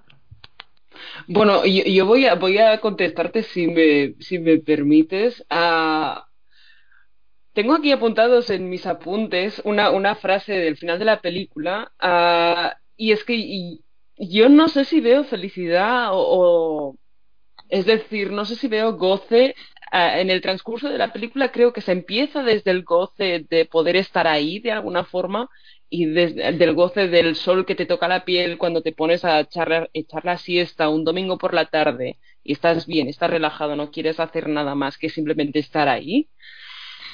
Bueno, 1.28 1.66
yo, 1.66 1.84
yo 1.84 2.06
voy, 2.06 2.28
a, 2.28 2.36
voy 2.36 2.60
a 2.60 2.80
contestarte, 2.80 3.44
si 3.44 3.68
me, 3.68 4.16
si 4.20 4.40
me 4.40 4.58
permites, 4.60 5.46
a, 5.50 6.28
tengo 7.54 7.74
aquí 7.74 7.92
apuntados 7.92 8.50
en 8.52 8.70
mis 8.70 8.86
apuntes 8.86 9.62
una, 9.66 9.92
una 9.92 10.16
frase 10.16 10.54
del 10.54 10.78
final 10.78 10.98
de 10.98 11.06
la 11.06 11.20
película 11.20 11.92
uh, 12.02 12.79
y 13.00 13.14
es 13.14 13.24
que 13.24 13.80
yo 14.18 14.50
no 14.50 14.68
sé 14.68 14.84
si 14.84 15.00
veo 15.00 15.24
felicidad 15.24 16.10
o, 16.12 16.98
es 17.70 17.86
decir, 17.86 18.30
no 18.32 18.44
sé 18.44 18.58
si 18.58 18.68
veo 18.68 18.98
goce 18.98 19.56
ah, 19.90 20.20
en 20.20 20.30
el 20.30 20.42
transcurso 20.42 20.90
de 20.90 20.98
la 20.98 21.14
película. 21.14 21.54
Creo 21.54 21.72
que 21.72 21.80
se 21.80 21.94
empieza 21.94 22.44
desde 22.44 22.72
el 22.72 22.84
goce 22.84 23.46
de 23.50 23.66
poder 23.66 23.96
estar 23.96 24.28
ahí 24.28 24.60
de 24.60 24.74
alguna 24.74 25.06
forma 25.06 25.50
y 25.90 26.08
desde 26.08 26.52
del 26.52 26.74
goce 26.74 27.08
del 27.08 27.38
sol 27.38 27.66
que 27.66 27.76
te 27.76 27.86
toca 27.86 28.10
la 28.10 28.26
piel 28.26 28.58
cuando 28.58 28.82
te 28.82 28.92
pones 28.92 29.24
a 29.24 29.40
echar, 29.40 29.90
echar 29.94 30.26
la 30.26 30.38
siesta 30.38 30.90
un 30.90 31.06
domingo 31.06 31.38
por 31.38 31.54
la 31.54 31.68
tarde 31.68 32.20
y 32.44 32.52
estás 32.52 32.86
bien, 32.86 33.08
estás 33.08 33.30
relajado, 33.30 33.78
no 33.78 33.92
quieres 33.92 34.20
hacer 34.20 34.50
nada 34.50 34.76
más 34.76 34.98
que 34.98 35.10
simplemente 35.10 35.60
estar 35.60 35.88
ahí. 35.88 36.28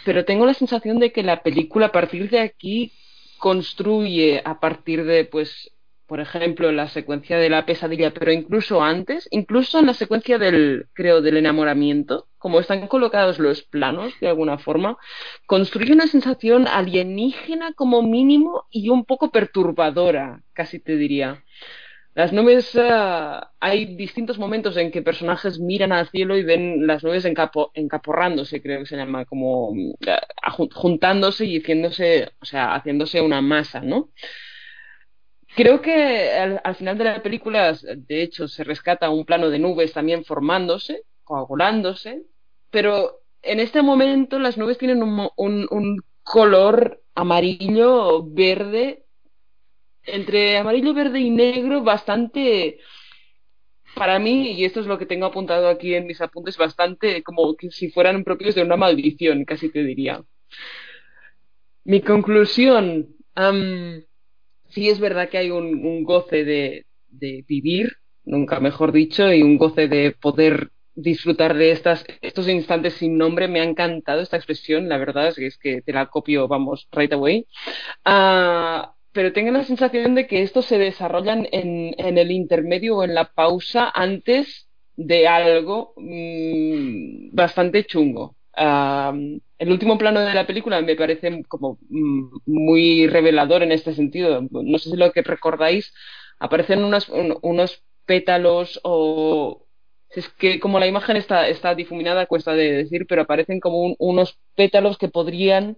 Pero 0.04 0.26
tengo 0.26 0.48
la 0.48 0.56
sensación 0.56 0.98
de 1.00 1.12
que 1.12 1.22
la 1.22 1.44
película 1.44 1.88
a 1.88 1.92
partir 1.92 2.30
de 2.32 2.40
aquí 2.40 2.92
construye 3.38 4.42
a 4.44 4.60
partir 4.60 5.06
de 5.06 5.26
pues 5.26 5.75
por 6.08 6.20
ejemplo, 6.20 6.72
la 6.72 6.88
secuencia 6.88 7.38
de 7.38 7.50
la 7.50 7.66
pesadilla, 7.66 8.12
pero 8.12 8.32
incluso 8.32 8.84
antes, 8.84 9.28
incluso 9.32 9.80
en 9.80 9.88
la 9.88 9.94
secuencia 9.94 10.38
del, 10.38 10.88
creo, 10.94 11.22
del 11.22 11.38
enamoramiento, 11.38 12.28
como 12.38 12.60
están 12.60 12.88
colocados 12.88 13.40
los 13.40 13.64
planos 13.64 14.14
de 14.20 14.28
alguna 14.28 14.58
forma, 14.58 14.98
construye 15.48 15.94
una 15.94 16.08
sensación 16.08 16.68
alienígena 16.68 17.74
como 17.74 18.04
mínimo 18.04 18.66
y 18.70 18.90
un 18.90 19.06
poco 19.06 19.32
perturbadora, 19.32 20.42
casi 20.54 20.80
te 20.80 20.96
diría. 20.96 21.44
Las 22.14 22.32
nubes, 22.32 22.74
uh, 22.76 23.46
hay 23.60 23.98
distintos 23.98 24.40
momentos 24.40 24.78
en 24.78 24.90
que 24.90 25.02
personajes 25.02 25.60
miran 25.60 25.92
al 25.92 26.08
cielo 26.08 26.38
y 26.38 26.44
ven 26.44 26.88
las 26.88 27.04
nubes 27.04 27.26
encapo, 27.26 27.72
encaporrándose, 27.74 28.62
creo 28.62 28.80
que 28.80 28.86
se 28.86 28.96
llama, 28.96 29.26
como 29.26 29.72
uh, 29.72 29.96
juntándose 30.74 31.46
y 31.46 31.60
haciéndose, 31.60 32.32
o 32.40 32.46
sea, 32.46 32.74
haciéndose 32.74 33.20
una 33.20 33.42
masa, 33.42 33.82
¿no? 33.82 34.12
Creo 35.56 35.82
que 35.82 36.32
al, 36.32 36.76
final 36.76 36.98
de 36.98 37.04
la 37.06 37.24
película, 37.24 37.74
de 37.74 38.22
hecho, 38.22 38.46
se 38.48 38.66
rescata 38.66 39.10
un 39.10 39.24
plano 39.26 39.50
de 39.50 39.58
nubes 39.58 39.94
también 39.94 40.26
formándose, 40.26 41.04
coagulándose, 41.24 42.24
pero 42.70 43.22
en 43.42 43.62
este 43.62 43.82
momento 43.82 44.38
las 44.38 44.58
nubes 44.58 44.78
tienen 44.78 45.02
un, 45.02 45.30
un, 45.38 46.04
color 46.24 47.04
amarillo, 47.14 48.26
verde, 48.26 49.06
entre 50.04 50.58
amarillo, 50.58 50.94
verde 50.94 51.20
y 51.20 51.30
negro 51.30 51.84
bastante, 51.84 52.80
para 53.96 54.20
mí, 54.20 54.52
y 54.54 54.66
esto 54.66 54.82
es 54.82 54.88
lo 54.88 54.98
que 54.98 55.06
tengo 55.06 55.28
apuntado 55.28 55.70
aquí 55.70 55.94
en 55.94 56.08
mis 56.08 56.20
apuntes, 56.20 56.58
bastante 56.58 57.24
como 57.24 57.56
que 57.56 57.72
si 57.72 57.92
fueran 57.92 58.26
propios 58.26 58.56
de 58.56 58.64
una 58.64 58.76
maldición, 58.76 59.46
casi 59.46 59.70
te 59.70 59.84
diría. 59.84 60.22
Mi 61.86 62.02
conclusión 62.02 63.16
sí 64.76 64.90
es 64.90 65.00
verdad 65.00 65.30
que 65.30 65.38
hay 65.38 65.52
un, 65.52 66.04
goce 66.04 66.44
de, 66.44 66.86
vivir, 67.48 67.94
nunca 68.26 68.60
mejor 68.60 68.92
dicho, 68.92 69.34
y 69.34 69.42
un 69.42 69.58
goce 69.58 69.88
de 69.88 70.12
poder 70.12 70.72
disfrutar 70.94 71.56
de 71.56 71.72
estas, 71.72 72.06
estos 72.22 72.50
instantes 72.50 72.96
sin 72.96 73.18
nombre. 73.18 73.48
Me 73.48 73.62
ha 73.62 73.64
encantado 73.64 74.22
esta 74.22 74.36
expresión, 74.36 74.90
la 74.90 74.98
verdad 74.98 75.30
es 75.30 75.36
que, 75.36 75.48
es 75.48 75.58
que 75.58 75.82
te 75.82 75.94
la 75.94 76.08
copio, 76.08 76.48
vamos, 76.50 76.88
right 76.92 77.14
away. 77.14 77.48
Uh, 78.06 78.86
pero 79.14 79.32
tengo 79.32 79.52
la 79.52 79.64
sensación 79.64 80.14
de 80.14 80.28
que 80.28 80.42
estos 80.42 80.66
se 80.66 80.78
desarrollan 80.78 81.48
en, 81.54 81.96
el 81.98 82.32
intermedio 82.32 82.98
o 82.98 83.04
en 83.06 83.16
la 83.16 83.32
pausa 83.34 83.90
antes 83.96 84.68
de 84.98 85.28
algo 85.28 85.94
mmm, 85.96 87.30
bastante 87.34 87.86
chungo. 87.86 88.35
El 88.58 89.72
último 89.72 89.98
plano 89.98 90.22
de 90.22 90.34
la 90.34 90.48
película 90.48 90.82
me 90.82 90.96
parece 90.96 91.44
como 91.48 91.78
mm, 91.90 92.38
muy 92.46 93.08
revelador 93.08 93.64
en 93.64 93.72
este 93.72 93.94
sentido. 93.94 94.42
No 94.52 94.78
sé 94.78 94.90
si 94.92 94.98
lo 94.98 95.12
que 95.12 95.22
recordáis, 95.22 95.94
aparecen 96.40 96.84
unos, 96.84 97.10
unos 97.10 97.84
pétalos 98.06 98.80
o... 98.84 99.62
Es 100.10 100.30
que 100.30 100.60
como 100.60 100.80
la 100.80 100.88
imagen 100.88 101.18
está, 101.18 101.48
está 101.50 101.76
difuminada, 101.76 102.28
cuesta 102.28 102.54
de 102.54 102.72
decir, 102.72 103.06
pero 103.08 103.24
aparecen 103.24 103.60
como 103.60 103.96
unos 104.00 104.40
pétalos 104.56 104.98
que 104.98 105.10
podrían 105.10 105.78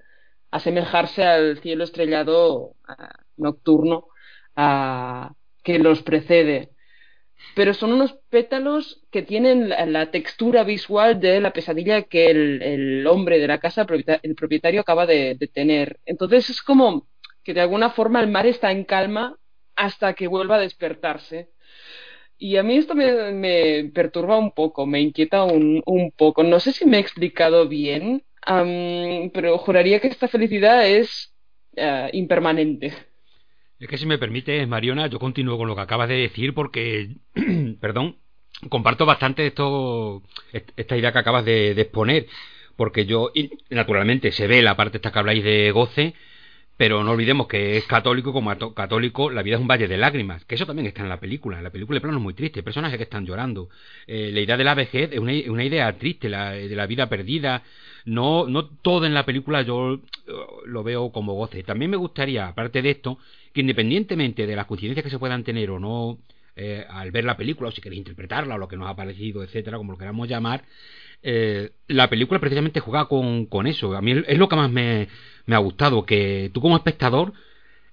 asemejarse 0.51 1.23
al 1.23 1.59
cielo 1.59 1.83
estrellado 1.83 2.75
uh, 2.87 3.03
nocturno 3.37 4.07
uh, 4.55 5.33
que 5.63 5.79
los 5.79 6.03
precede 6.03 6.71
pero 7.57 7.73
son 7.73 7.91
unos 7.91 8.13
pétalos 8.29 9.01
que 9.09 9.23
tienen 9.23 9.69
la, 9.69 10.11
textura 10.11 10.63
visual 10.63 11.19
de 11.19 11.41
la 11.41 11.53
pesadilla 11.53 12.03
que 12.03 12.29
el, 12.29 13.07
hombre 13.07 13.39
de 13.39 13.47
la 13.47 13.57
casa, 13.57 13.87
el 14.21 14.35
propietario, 14.35 14.81
acaba 14.81 15.07
de, 15.07 15.35
tener. 15.51 15.99
Entonces 16.05 16.51
es 16.51 16.61
como 16.61 17.07
que 17.43 17.55
de 17.55 17.61
alguna 17.61 17.89
forma 17.89 18.21
el 18.21 18.29
mar 18.29 18.45
está 18.45 18.71
en 18.71 18.83
calma 18.83 19.39
hasta 19.75 20.13
que 20.13 20.27
vuelva 20.27 20.57
a 20.57 20.59
despertarse. 20.59 21.49
Y 22.37 22.57
a 22.57 22.63
mí 22.63 22.77
esto 22.77 22.93
me, 22.93 23.89
perturba 23.91 24.37
un 24.37 24.51
poco, 24.51 24.85
me 24.85 25.01
inquieta 25.01 25.43
un, 25.43 26.13
poco. 26.15 26.43
No 26.43 26.59
sé 26.59 26.71
si 26.73 26.85
me 26.85 26.97
he 26.97 26.99
explicado 26.99 27.67
bien, 27.67 28.23
pero 29.33 29.57
juraría 29.57 29.99
que 29.99 30.09
esta 30.09 30.27
felicidad 30.27 30.87
es 30.87 31.33
eh, 31.75 32.11
impermanente. 32.13 32.93
Es 33.79 33.87
que 33.87 33.97
si 33.97 34.05
me 34.07 34.17
permite, 34.17 34.65
Mariona, 34.65 35.07
yo 35.07 35.19
continúo 35.19 35.57
con 35.57 35.67
lo 35.67 35.75
que 35.75 35.81
acabas 35.81 36.09
de 36.09 36.15
decir 36.15 36.53
porque, 36.53 37.15
perdón, 37.79 38.17
comparto 38.69 39.05
bastante 39.05 39.45
esto, 39.45 40.23
esta 40.51 40.97
idea 40.97 41.11
que 41.11 41.19
acabas 41.19 41.45
de, 41.45 41.71
exponer, 41.71 42.25
porque 42.75 43.05
yo, 43.05 43.31
naturalmente, 43.69 44.31
se 44.31 44.47
ve 44.47 44.61
la 44.63 44.75
parte 44.75 44.97
esta 44.97 45.11
que 45.11 45.19
habláis 45.19 45.43
de 45.43 45.71
goce, 45.71 46.15
pero 46.75 47.03
no 47.03 47.11
olvidemos 47.11 47.47
que 47.47 47.77
es 47.77 47.85
católico, 47.85 48.33
como 48.33 48.55
católico, 48.73 49.29
la 49.31 49.43
vida 49.43 49.55
es 49.55 49.61
un 49.61 49.67
valle 49.67 49.87
de 49.87 49.97
lágrimas, 49.97 50.45
que 50.45 50.55
eso 50.55 50.65
también 50.65 50.87
está 50.87 51.01
en 51.01 51.09
la 51.09 51.19
película. 51.19 51.57
En 51.57 51.63
la 51.63 51.71
película, 51.71 51.97
el 51.97 52.01
plano 52.01 52.17
es 52.17 52.23
muy 52.23 52.33
triste, 52.33 52.63
personajes 52.63 52.97
que 52.97 53.03
están 53.03 53.25
llorando. 53.25 53.69
Eh, 54.05 54.31
la 54.31 54.41
idea 54.41 54.57
de 54.57 54.63
la 54.63 54.75
vejez 54.75 55.11
es 55.11 55.19
una, 55.19 55.33
una 55.49 55.63
idea 55.63 55.91
triste, 55.97 56.29
la, 56.29 56.51
de 56.51 56.75
la 56.75 56.85
vida 56.87 57.09
perdida. 57.09 57.63
No, 58.07 58.47
no 58.47 58.65
todo 58.65 59.05
en 59.05 59.13
la 59.13 59.25
película 59.25 59.63
yo 59.63 59.95
eh, 59.95 59.99
lo 60.65 60.81
veo 60.81 61.11
como 61.11 61.33
goce. 61.33 61.61
También 61.63 61.91
me 61.91 61.97
gustaría, 61.97 62.47
aparte 62.47 62.81
de 62.81 62.91
esto, 62.91 63.19
que 63.53 63.59
independientemente 63.59 64.47
de 64.47 64.55
las 64.55 64.65
coincidencias 64.65 65.03
que 65.03 65.09
se 65.09 65.19
puedan 65.19 65.43
tener 65.43 65.69
o 65.71 65.77
no 65.77 66.17
eh, 66.55 66.85
al 66.89 67.11
ver 67.11 67.25
la 67.25 67.35
película, 67.35 67.67
o 67.67 67.71
si 67.73 67.81
queréis 67.81 67.99
interpretarla, 67.99 68.55
o 68.55 68.57
lo 68.57 68.69
que 68.69 68.77
nos 68.77 68.89
ha 68.89 68.95
parecido, 68.95 69.43
etcétera, 69.43 69.77
como 69.77 69.91
lo 69.91 69.97
queramos 69.97 70.25
llamar, 70.29 70.63
eh, 71.21 71.71
la 71.87 72.09
película 72.09 72.39
precisamente 72.39 72.79
juega 72.79 73.05
con, 73.05 73.45
con, 73.47 73.67
eso. 73.67 73.93
A 73.93 74.01
mí 74.01 74.13
es 74.25 74.37
lo 74.37 74.47
que 74.47 74.55
más 74.55 74.71
me, 74.71 75.09
me, 75.45 75.55
ha 75.55 75.59
gustado, 75.59 76.05
que 76.05 76.49
tú 76.53 76.61
como 76.61 76.77
espectador, 76.77 77.33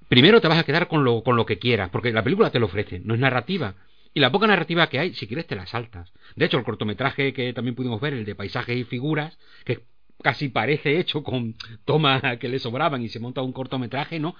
primero 0.08 0.40
te 0.40 0.46
vas 0.46 0.58
a 0.58 0.64
quedar 0.64 0.86
con 0.86 1.02
lo, 1.02 1.24
con 1.24 1.34
lo 1.34 1.44
que 1.44 1.58
quieras, 1.58 1.90
porque 1.90 2.12
la 2.12 2.22
película 2.22 2.50
te 2.50 2.60
lo 2.60 2.66
ofrece, 2.66 3.00
no 3.00 3.14
es 3.14 3.20
narrativa. 3.20 3.74
Y 4.14 4.20
la 4.20 4.30
poca 4.30 4.46
narrativa 4.46 4.86
que 4.88 5.00
hay, 5.00 5.14
si 5.14 5.26
quieres, 5.26 5.48
te 5.48 5.56
la 5.56 5.66
saltas. 5.66 6.12
De 6.36 6.44
hecho, 6.44 6.56
el 6.56 6.64
cortometraje 6.64 7.32
que 7.32 7.52
también 7.52 7.74
pudimos 7.74 8.00
ver, 8.00 8.12
el 8.12 8.24
de 8.24 8.36
paisajes 8.36 8.76
y 8.76 8.84
figuras, 8.84 9.36
que 9.64 9.80
casi 10.24 10.48
parece 10.48 10.98
hecho 10.98 11.22
con 11.22 11.54
tomas 11.84 12.22
que 12.38 12.48
le 12.48 12.58
sobraban 12.58 13.02
y 13.02 13.10
se 13.10 13.20
monta 13.20 13.42
un 13.42 13.52
cortometraje, 13.52 14.18
¿no? 14.18 14.34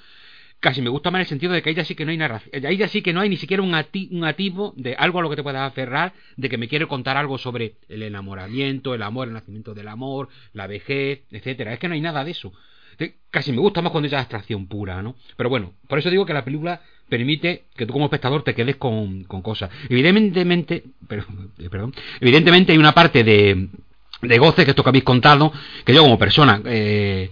casi 0.65 0.81
me 0.81 0.89
gusta 0.89 1.11
más 1.11 1.21
el 1.21 1.27
sentido 1.27 1.53
de 1.53 1.61
que 1.61 1.69
ahí 1.69 1.75
ya 1.75 1.85
sí 1.85 1.95
que 1.95 2.07
no 2.07 2.11
hay 2.11 2.17
narración, 2.17 2.65
ahí 2.65 2.79
ya 2.79 2.89
sí 2.89 3.03
que 3.03 3.13
no 3.13 3.21
hay 3.21 3.29
ni 3.29 3.37
siquiera 3.37 3.63
un, 3.63 3.75
ati 3.75 4.09
un 4.13 4.25
ativo 4.25 4.73
de 4.79 4.95
algo 4.95 5.19
a 5.19 5.23
lo 5.23 5.29
que 5.29 5.37
te 5.37 5.43
puedas 5.43 5.71
aferrar, 5.71 6.15
de 6.39 6.49
que 6.49 6.57
me 6.57 6.69
quiere 6.69 6.87
contar 6.87 7.19
algo 7.19 7.37
sobre 7.37 7.75
el 7.91 8.03
enamoramiento, 8.03 8.95
el 8.95 9.03
amor, 9.03 9.29
el 9.29 9.35
nacimiento 9.35 9.75
del 9.75 9.89
amor, 9.89 10.31
la 10.55 10.67
vejez, 10.67 11.25
etcétera. 11.31 11.75
Es 11.75 11.79
que 11.79 11.89
no 11.89 11.95
hay 11.95 12.01
nada 12.01 12.25
de 12.25 12.31
eso. 12.31 12.51
Casi 13.31 13.53
me 13.53 13.59
gusta 13.59 13.83
más 13.83 13.93
cuando 13.93 14.07
es 14.07 14.15
abstracción 14.15 14.67
pura, 14.67 15.03
¿no? 15.03 15.17
Pero 15.37 15.51
bueno, 15.51 15.75
por 15.87 15.99
eso 15.99 16.09
digo 16.09 16.25
que 16.25 16.33
la 16.33 16.47
película 16.47 16.81
permite 17.11 17.65
que 17.77 17.85
tú 17.85 17.93
como 17.93 18.07
espectador 18.07 18.43
te 18.43 18.55
quedes 18.55 18.77
con, 18.77 19.25
con 19.25 19.43
cosas. 19.43 19.71
Evidentemente, 19.91 20.85
pero, 21.07 21.27
eh, 21.59 21.69
perdón, 21.69 21.93
evidentemente 22.21 22.73
hay 22.73 22.79
una 22.79 22.93
parte 22.93 23.23
de 23.23 23.69
de 24.29 24.39
goce, 24.39 24.65
que 24.65 24.71
esto 24.71 24.83
que 24.83 24.89
habéis 24.89 25.05
contado, 25.05 25.53
que 25.85 25.95
yo 25.95 26.03
como 26.03 26.19
persona, 26.19 26.61
eh, 26.65 27.31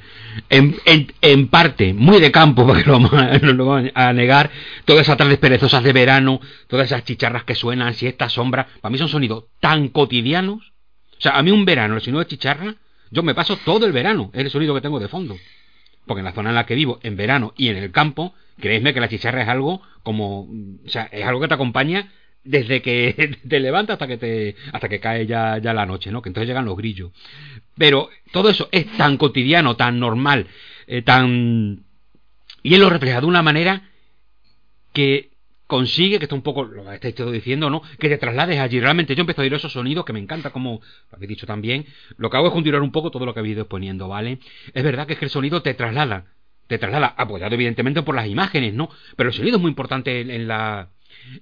en, 0.48 0.76
en, 1.20 1.48
parte, 1.48 1.92
muy 1.94 2.20
de 2.20 2.30
campo, 2.30 2.66
porque 2.66 2.84
lo 2.84 2.92
vamos, 2.92 3.12
lo 3.42 3.74
a 3.94 4.12
negar, 4.12 4.50
todas 4.84 5.02
esas 5.02 5.16
tardes 5.16 5.38
perezosas 5.38 5.82
de 5.82 5.92
verano, 5.92 6.40
todas 6.68 6.86
esas 6.86 7.04
chicharras 7.04 7.44
que 7.44 7.54
suenan, 7.54 7.94
si 7.94 8.06
esta 8.06 8.28
sombra, 8.28 8.68
para 8.80 8.90
mí 8.90 8.98
son 8.98 9.08
sonidos 9.08 9.44
tan 9.60 9.88
cotidianos. 9.88 10.72
O 11.18 11.20
sea, 11.22 11.38
a 11.38 11.42
mí 11.42 11.50
un 11.50 11.64
verano, 11.64 12.00
si 12.00 12.10
no 12.10 12.20
es 12.20 12.26
chicharra, 12.26 12.74
yo 13.10 13.22
me 13.22 13.34
paso 13.34 13.56
todo 13.58 13.86
el 13.86 13.92
verano, 13.92 14.30
es 14.32 14.44
el 14.44 14.50
sonido 14.50 14.74
que 14.74 14.80
tengo 14.80 14.98
de 14.98 15.08
fondo. 15.08 15.36
porque 16.06 16.20
en 16.20 16.24
la 16.24 16.32
zona 16.32 16.48
en 16.48 16.56
la 16.56 16.66
que 16.66 16.74
vivo, 16.74 16.98
en 17.02 17.16
verano 17.16 17.54
y 17.56 17.68
en 17.68 17.76
el 17.76 17.92
campo, 17.92 18.34
creedme 18.60 18.92
que 18.92 19.00
la 19.00 19.08
chicharra 19.08 19.42
es 19.42 19.48
algo 19.48 19.82
como, 20.02 20.42
o 20.42 20.88
sea, 20.88 21.08
es 21.12 21.24
algo 21.24 21.40
que 21.40 21.48
te 21.48 21.54
acompaña 21.54 22.10
desde 22.44 22.82
que 22.82 23.38
te 23.48 23.60
levantas 23.60 23.94
hasta 23.94 24.06
que 24.06 24.18
te 24.18 24.56
hasta 24.72 24.88
que 24.88 25.00
cae 25.00 25.26
ya, 25.26 25.58
ya 25.58 25.72
la 25.72 25.86
noche, 25.86 26.10
¿no? 26.10 26.22
Que 26.22 26.28
entonces 26.28 26.48
llegan 26.48 26.64
los 26.64 26.76
grillos. 26.76 27.12
Pero 27.76 28.10
todo 28.32 28.48
eso 28.50 28.68
es 28.72 28.86
tan 28.96 29.16
cotidiano, 29.16 29.76
tan 29.76 29.98
normal, 29.98 30.46
eh, 30.86 31.02
tan 31.02 31.84
y 32.62 32.74
él 32.74 32.80
lo 32.80 32.90
refleja 32.90 33.20
de 33.20 33.26
una 33.26 33.42
manera 33.42 33.88
que 34.92 35.32
consigue, 35.66 36.18
que 36.18 36.26
está 36.26 36.34
un 36.34 36.42
poco, 36.42 36.64
lo 36.64 36.92
estáis 36.92 37.14
todo 37.14 37.30
diciendo, 37.30 37.70
¿no? 37.70 37.82
Que 37.98 38.10
te 38.10 38.18
traslades 38.18 38.58
allí. 38.58 38.78
Realmente 38.78 39.14
yo 39.14 39.22
empiezo 39.22 39.40
a 39.40 39.44
oír 39.44 39.54
esos 39.54 39.72
sonidos 39.72 40.04
que 40.04 40.12
me 40.12 40.18
encanta, 40.18 40.50
como 40.50 40.82
lo 41.10 41.16
habéis 41.16 41.30
dicho 41.30 41.46
también. 41.46 41.86
Lo 42.18 42.28
que 42.28 42.36
hago 42.36 42.48
es 42.48 42.52
continuar 42.52 42.82
un 42.82 42.92
poco 42.92 43.10
todo 43.10 43.24
lo 43.24 43.32
que 43.32 43.40
habéis 43.40 43.54
ido 43.54 43.62
exponiendo, 43.62 44.06
¿vale? 44.06 44.38
Es 44.74 44.84
verdad 44.84 45.06
que 45.06 45.14
es 45.14 45.18
que 45.18 45.24
el 45.24 45.30
sonido 45.30 45.62
te 45.62 45.72
traslada, 45.74 46.26
te 46.66 46.78
traslada, 46.78 47.14
apoyado 47.16 47.54
evidentemente 47.54 48.02
por 48.02 48.14
las 48.14 48.28
imágenes, 48.28 48.74
¿no? 48.74 48.90
Pero 49.16 49.30
el 49.30 49.34
sonido 49.34 49.56
es 49.56 49.62
muy 49.62 49.70
importante 49.70 50.20
en 50.20 50.46
la, 50.46 50.90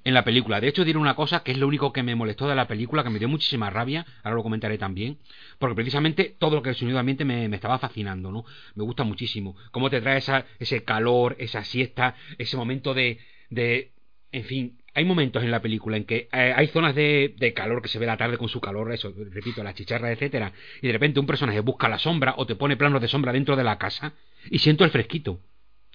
en 0.04 0.14
la 0.14 0.24
película. 0.24 0.60
De 0.60 0.68
hecho, 0.68 0.84
diré 0.84 0.98
una 0.98 1.14
cosa 1.14 1.42
que 1.42 1.52
es 1.52 1.58
lo 1.58 1.66
único 1.66 1.92
que 1.92 2.02
me 2.02 2.14
molestó 2.14 2.48
de 2.48 2.54
la 2.54 2.68
película, 2.68 3.02
que 3.02 3.10
me 3.10 3.18
dio 3.18 3.28
muchísima 3.28 3.70
rabia, 3.70 4.06
ahora 4.22 4.36
lo 4.36 4.42
comentaré 4.42 4.78
también, 4.78 5.18
porque 5.58 5.74
precisamente 5.74 6.36
todo 6.38 6.56
lo 6.56 6.62
que 6.62 6.70
el 6.70 6.76
sonido 6.76 6.98
ambiente 6.98 7.24
me, 7.24 7.46
estaba 7.54 7.78
fascinando, 7.78 8.30
¿no? 8.30 8.44
Me 8.74 8.84
gusta 8.84 9.04
muchísimo. 9.04 9.56
Cómo 9.70 9.90
te 9.90 10.00
trae 10.00 10.22
ese 10.58 10.84
calor, 10.84 11.36
esa 11.38 11.64
siesta, 11.64 12.14
ese 12.38 12.56
momento 12.56 12.94
de, 12.94 13.18
de 13.50 13.92
en 14.32 14.44
fin, 14.44 14.78
hay 14.94 15.04
momentos 15.04 15.42
en 15.42 15.50
la 15.50 15.60
película 15.62 15.96
en 15.96 16.04
que 16.04 16.28
eh, 16.32 16.52
hay 16.54 16.66
zonas 16.68 16.94
de, 16.94 17.34
de, 17.38 17.52
calor 17.52 17.82
que 17.82 17.88
se 17.88 17.98
ve 17.98 18.06
la 18.06 18.16
tarde 18.16 18.38
con 18.38 18.48
su 18.48 18.60
calor, 18.60 18.92
eso, 18.92 19.12
repito, 19.30 19.62
la 19.62 19.74
chicharra, 19.74 20.10
etcétera, 20.10 20.52
y 20.82 20.86
de 20.86 20.92
repente 20.92 21.20
un 21.20 21.26
personaje 21.26 21.60
busca 21.60 21.88
la 21.88 21.98
sombra 21.98 22.34
o 22.36 22.46
te 22.46 22.56
pone 22.56 22.76
planos 22.76 23.00
de 23.00 23.08
sombra 23.08 23.32
dentro 23.32 23.56
de 23.56 23.64
la 23.64 23.78
casa 23.78 24.14
y 24.50 24.58
siento 24.58 24.84
el 24.84 24.90
fresquito. 24.90 25.40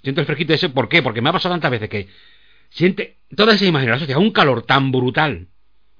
Siento 0.01 0.21
el 0.21 0.27
fresquito 0.27 0.53
ese, 0.53 0.69
¿por 0.69 0.87
qué? 0.87 1.01
Porque 1.01 1.21
me 1.21 1.29
ha 1.29 1.33
pasado 1.33 1.53
tantas 1.55 1.71
veces 1.71 1.89
que 1.89 2.07
siente 2.69 3.17
toda 3.35 3.53
esa 3.53 3.65
imagen, 3.65 3.89
asociada 3.89 4.19
a 4.19 4.23
un 4.23 4.31
calor 4.31 4.63
tan 4.63 4.91
brutal, 4.91 5.47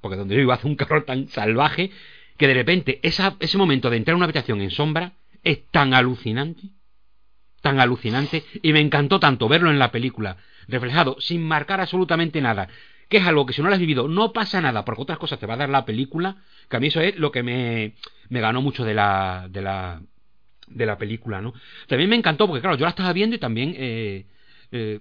porque 0.01 0.17
donde 0.17 0.35
yo 0.35 0.39
vivo 0.39 0.51
hace 0.51 0.67
un 0.67 0.75
calor 0.75 1.03
tan 1.05 1.27
salvaje, 1.29 1.91
que 2.37 2.47
de 2.47 2.53
repente 2.53 2.99
ese 3.01 3.57
momento 3.57 3.89
de 3.89 3.97
entrar 3.97 4.13
a 4.13 4.17
una 4.17 4.25
habitación 4.25 4.61
en 4.61 4.71
sombra 4.71 5.13
es 5.43 5.67
tan 5.71 5.93
alucinante, 5.93 6.69
tan 7.61 7.79
alucinante, 7.79 8.43
y 8.61 8.73
me 8.73 8.81
encantó 8.81 9.19
tanto 9.19 9.47
verlo 9.47 9.69
en 9.71 9.79
la 9.79 9.91
película, 9.91 10.37
reflejado, 10.67 11.17
sin 11.19 11.43
marcar 11.43 11.79
absolutamente 11.79 12.41
nada, 12.41 12.67
que 13.09 13.17
es 13.17 13.25
algo 13.25 13.45
que 13.45 13.53
si 13.53 13.61
no 13.61 13.69
lo 13.69 13.75
has 13.75 13.79
vivido 13.79 14.07
no 14.07 14.33
pasa 14.33 14.61
nada, 14.61 14.83
porque 14.83 15.03
otras 15.03 15.19
cosas 15.19 15.39
te 15.39 15.45
va 15.45 15.53
a 15.53 15.57
dar 15.57 15.69
la 15.69 15.85
película, 15.85 16.37
que 16.69 16.77
a 16.77 16.79
mí 16.79 16.87
eso 16.87 17.01
es 17.01 17.15
lo 17.17 17.31
que 17.31 17.43
me, 17.43 17.93
me 18.29 18.41
ganó 18.41 18.61
mucho 18.61 18.83
de 18.83 18.95
la, 18.95 19.47
de 19.49 19.61
la, 19.61 20.01
de 20.67 20.85
la 20.85 20.97
película, 20.97 21.41
¿no? 21.41 21.53
También 21.87 22.09
me 22.09 22.15
encantó, 22.15 22.47
porque 22.47 22.61
claro, 22.61 22.75
yo 22.75 22.85
la 22.85 22.89
estaba 22.89 23.13
viendo 23.13 23.35
y 23.35 23.39
también... 23.39 23.75
Eh, 23.77 24.25
eh, 24.71 24.99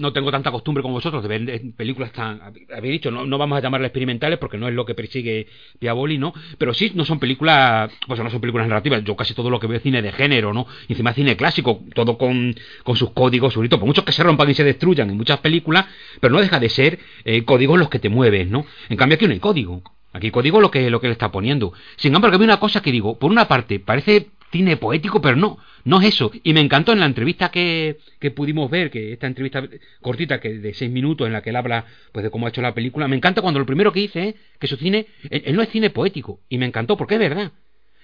no 0.00 0.12
tengo 0.12 0.30
tanta 0.30 0.50
costumbre 0.50 0.82
como 0.82 0.94
vosotros 0.94 1.22
de 1.22 1.28
ver 1.28 1.62
películas 1.76 2.12
tan. 2.12 2.40
Habéis 2.74 2.92
dicho, 2.92 3.10
no, 3.10 3.26
no 3.26 3.38
vamos 3.38 3.58
a 3.58 3.60
llamarlas 3.60 3.88
experimentales 3.88 4.38
porque 4.38 4.58
no 4.58 4.66
es 4.66 4.74
lo 4.74 4.84
que 4.84 4.94
persigue 4.94 5.46
Piavoli, 5.78 6.18
¿no? 6.18 6.32
Pero 6.58 6.74
sí, 6.74 6.92
no 6.94 7.04
son 7.04 7.18
películas. 7.18 7.90
Pues 8.06 8.18
no 8.20 8.30
son 8.30 8.40
películas 8.40 8.66
narrativas. 8.66 9.04
Yo 9.04 9.14
casi 9.14 9.34
todo 9.34 9.50
lo 9.50 9.60
que 9.60 9.66
veo 9.66 9.76
es 9.76 9.82
cine 9.82 10.02
de 10.02 10.12
género, 10.12 10.52
¿no? 10.52 10.66
Y 10.88 10.94
encima 10.94 11.12
cine 11.12 11.36
clásico, 11.36 11.82
todo 11.94 12.18
con, 12.18 12.54
con 12.82 12.96
sus 12.96 13.10
códigos, 13.10 13.54
por 13.54 13.86
muchos 13.86 14.04
que 14.04 14.12
se 14.12 14.22
rompan 14.22 14.50
y 14.50 14.54
se 14.54 14.64
destruyan 14.64 15.10
en 15.10 15.16
muchas 15.16 15.38
películas, 15.40 15.86
pero 16.20 16.32
no 16.32 16.40
deja 16.40 16.58
de 16.58 16.68
ser 16.68 16.98
eh, 17.24 17.44
códigos 17.44 17.78
los 17.78 17.88
que 17.88 17.98
te 17.98 18.08
mueven, 18.08 18.50
¿no? 18.50 18.66
En 18.88 18.96
cambio 18.96 19.16
aquí 19.16 19.26
no 19.26 19.32
hay 19.32 19.40
código. 19.40 19.82
Aquí 20.12 20.30
código 20.30 20.60
lo 20.60 20.70
que, 20.70 20.90
lo 20.90 21.00
que 21.00 21.06
le 21.06 21.12
está 21.12 21.30
poniendo. 21.30 21.72
Sin 21.96 22.14
embargo, 22.14 22.36
hay 22.36 22.42
una 22.42 22.58
cosa 22.58 22.82
que 22.82 22.90
digo, 22.90 23.18
por 23.18 23.30
una 23.30 23.46
parte, 23.46 23.78
parece 23.78 24.30
cine 24.50 24.76
poético, 24.76 25.20
pero 25.20 25.36
no, 25.36 25.58
no 25.84 26.00
es 26.00 26.08
eso. 26.08 26.30
Y 26.42 26.52
me 26.52 26.60
encantó 26.60 26.92
en 26.92 27.00
la 27.00 27.06
entrevista 27.06 27.50
que, 27.50 27.98
que 28.18 28.30
pudimos 28.30 28.70
ver, 28.70 28.90
que 28.90 29.12
esta 29.12 29.26
entrevista 29.26 29.62
cortita, 30.00 30.40
que 30.40 30.58
de 30.58 30.74
seis 30.74 30.90
minutos, 30.90 31.26
en 31.26 31.32
la 31.32 31.42
que 31.42 31.50
él 31.50 31.56
habla 31.56 31.86
pues 32.12 32.24
de 32.24 32.30
cómo 32.30 32.46
ha 32.46 32.50
hecho 32.50 32.62
la 32.62 32.74
película, 32.74 33.08
me 33.08 33.16
encanta 33.16 33.42
cuando 33.42 33.60
lo 33.60 33.66
primero 33.66 33.92
que 33.92 34.00
dice 34.00 34.28
es 34.28 34.34
que 34.58 34.66
su 34.66 34.76
cine, 34.76 35.06
él, 35.30 35.54
no 35.54 35.62
es 35.62 35.68
cine 35.70 35.90
poético, 35.90 36.40
y 36.48 36.58
me 36.58 36.66
encantó, 36.66 36.96
porque 36.96 37.14
es 37.14 37.20
verdad. 37.20 37.52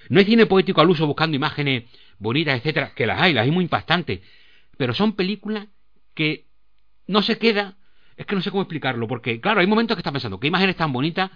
No 0.09 0.21
es 0.21 0.27
cine 0.27 0.47
poético 0.47 0.81
al 0.81 0.91
uso 0.91 1.07
buscando 1.07 1.37
imágenes 1.37 1.85
bonitas, 2.19 2.57
etcétera, 2.59 2.93
que 2.95 3.07
las 3.07 3.21
hay, 3.21 3.33
las 3.33 3.45
hay 3.45 3.51
muy 3.51 3.65
impactantes, 3.65 4.21
pero 4.77 4.95
son 4.95 5.15
películas 5.15 5.67
que 6.15 6.47
no 7.07 7.23
se 7.23 7.39
queda, 7.39 7.77
es 8.17 8.25
que 8.27 8.35
no 8.35 8.43
sé 8.43 8.51
cómo 8.51 8.63
explicarlo, 8.63 9.09
porque 9.09 9.41
claro, 9.41 9.61
hay 9.61 9.67
momentos 9.67 9.97
que 9.97 10.01
estás 10.01 10.13
pensando, 10.13 10.41
qué 10.41 10.47
imágenes 10.47 10.77
tan 10.77 10.93
bonitas, 10.93 11.31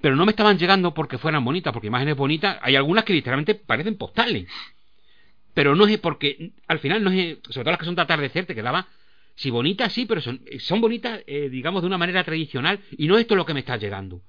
pero 0.00 0.14
no 0.16 0.24
me 0.24 0.30
estaban 0.30 0.58
llegando 0.58 0.94
porque 0.94 1.18
fueran 1.18 1.44
bonitas, 1.44 1.72
porque 1.72 1.88
imágenes 1.88 2.16
bonitas, 2.16 2.58
hay 2.62 2.76
algunas 2.76 3.04
que 3.04 3.12
literalmente 3.12 3.54
parecen 3.54 3.96
postales. 3.96 4.46
Pero 5.54 5.74
no 5.74 5.86
es 5.86 5.98
porque, 5.98 6.52
al 6.68 6.78
final 6.78 7.02
no 7.02 7.10
es, 7.10 7.38
sobre 7.42 7.64
todo 7.64 7.70
las 7.72 7.78
que 7.78 7.84
son 7.84 7.96
de 7.96 8.02
atardecer, 8.02 8.46
te 8.46 8.54
quedaba, 8.54 8.86
sí, 9.34 9.50
bonitas, 9.50 9.92
sí, 9.92 10.06
pero 10.06 10.20
son, 10.20 10.40
son 10.60 10.80
bonitas, 10.80 11.20
eh, 11.26 11.48
digamos, 11.50 11.82
de 11.82 11.88
una 11.88 11.98
manera 11.98 12.22
tradicional, 12.22 12.78
y 12.96 13.08
no 13.08 13.18
esto 13.18 13.34
es 13.34 13.38
lo 13.38 13.46
que 13.46 13.54
me 13.54 13.60
está 13.60 13.76
llegando. 13.76 14.22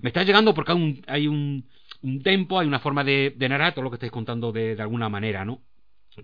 Me 0.00 0.08
está 0.08 0.22
llegando 0.22 0.54
porque 0.54 0.72
hay 0.72 0.78
un, 0.78 1.04
hay 1.06 1.28
un, 1.28 1.68
un 2.02 2.22
tempo, 2.22 2.58
hay 2.58 2.66
una 2.66 2.80
forma 2.80 3.04
de, 3.04 3.34
narrar 3.38 3.74
todo 3.74 3.82
lo 3.82 3.90
que 3.90 3.96
estáis 3.96 4.12
contando 4.12 4.50
de, 4.50 4.80
alguna 4.80 5.10
manera, 5.10 5.44
¿no? 5.44 5.60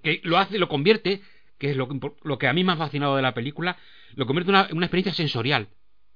Que 0.02 0.22
lo 0.24 0.38
hace, 0.38 0.58
lo 0.58 0.68
convierte, 0.68 1.20
que 1.58 1.70
es 1.70 1.76
lo 1.76 1.88
que, 1.88 2.00
lo 2.22 2.38
que 2.38 2.48
a 2.48 2.54
mí 2.54 2.64
me 2.64 2.72
ha 2.72 2.76
fascinado 2.76 3.16
de 3.16 3.22
la 3.22 3.35
película, 3.35 3.76
lo 4.14 4.26
convierte 4.26 4.50
en 4.50 4.76
una 4.76 4.87
experiencia 4.87 5.12
sensorial. 5.12 5.68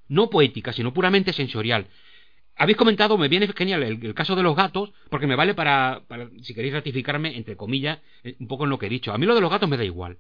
No 0.08 0.30
poética, 0.30 0.72
sino 0.72 0.94
puramente 0.94 1.32
sensorial 1.32 1.88
habéis 2.56 2.76
comentado, 2.76 3.18
me 3.18 3.28
viene 3.28 3.48
genial 3.48 3.82
el, 3.82 4.14
caso 4.14 4.34
de 4.34 4.42
los 4.42 4.56
gatos, 4.56 4.92
porque 5.10 5.26
me 5.26 5.36
vale 5.36 5.54
para, 5.54 6.02
para, 6.08 6.28
si 6.42 6.54
queréis 6.54 6.74
ratificarme, 6.74 7.36
entre 7.36 7.56
comillas, 7.56 7.98
eh, 8.24 8.36
un 8.40 8.48
poco 8.48 8.64
en 8.64 8.70
lo 8.70 8.78
que 8.78 8.86
he 8.86 8.90
dicho. 8.90 9.12
A 9.12 9.18
mí 9.18 9.26
lo 9.26 9.34
de 9.34 9.40
los 9.40 9.50
gatos 9.50 9.68
me 9.68 9.76
da 9.76 9.84
igual. 9.84 10.18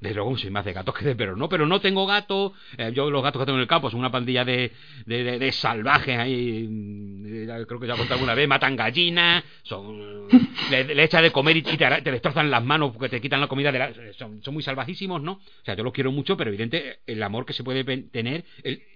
Desde 0.00 0.14
luego 0.14 0.36
soy 0.38 0.48
más 0.48 0.64
de 0.64 0.72
gatos 0.72 0.94
que 0.94 1.04
de 1.04 1.14
perros, 1.14 1.36
¿no? 1.36 1.50
Pero 1.50 1.66
no 1.66 1.78
tengo 1.78 2.06
gato. 2.06 2.54
Eh, 2.78 2.90
yo 2.94 3.10
los 3.10 3.22
gatos 3.22 3.40
que 3.40 3.44
tengo 3.44 3.58
en 3.58 3.62
el 3.62 3.68
campo 3.68 3.90
son 3.90 4.00
una 4.00 4.10
pandilla 4.10 4.46
de, 4.46 4.72
de, 5.04 5.24
de, 5.24 5.38
de 5.38 5.52
salvajes 5.52 6.18
ahí. 6.18 6.66
Eh, 7.26 7.64
creo 7.68 7.78
que 7.78 7.86
ya 7.86 7.92
he 7.92 7.98
contado 7.98 8.14
alguna 8.14 8.34
vez. 8.34 8.48
Matan 8.48 8.76
gallinas. 8.76 9.44
Son, 9.62 10.26
le, 10.70 10.94
le 10.94 11.04
echan 11.04 11.22
de 11.22 11.30
comer 11.30 11.58
y, 11.58 11.62
te, 11.62 11.76
te, 11.76 12.10
destrozan 12.10 12.50
las 12.50 12.64
manos 12.64 12.92
porque 12.92 13.10
te 13.10 13.20
quitan 13.20 13.42
la 13.42 13.46
comida. 13.46 13.70
De 13.70 13.78
la, 13.78 13.92
son, 14.14 14.42
son, 14.42 14.54
muy 14.54 14.62
salvajísimos, 14.62 15.20
¿no? 15.20 15.32
O 15.32 15.64
sea, 15.66 15.76
yo 15.76 15.84
los 15.84 15.92
quiero 15.92 16.10
mucho, 16.12 16.34
pero 16.34 16.48
evidente 16.48 17.00
el 17.06 17.22
amor 17.22 17.44
que 17.44 17.52
se 17.52 17.62
puede 17.62 17.84
tener. 17.84 18.46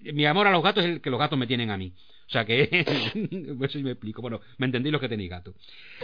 Mi 0.05 0.25
amor 0.25 0.47
a 0.47 0.53
los 0.53 0.63
gatos 0.63 0.85
es 0.85 0.91
el 0.91 1.01
que 1.03 1.11
los 1.11 1.21
gatos 1.21 1.39
me 1.39 1.47
tienen 1.47 1.71
a 1.71 1.77
mí. 1.77 1.93
O 2.27 2.31
sea 2.31 2.45
que, 2.45 2.69
eso 3.63 3.79
me 3.81 3.91
explico. 3.93 4.23
Bueno, 4.23 4.41
me 4.59 4.67
entendí 4.67 4.91
los 4.91 5.01
que 5.01 5.09
tenéis 5.09 5.31
gato. 5.31 5.55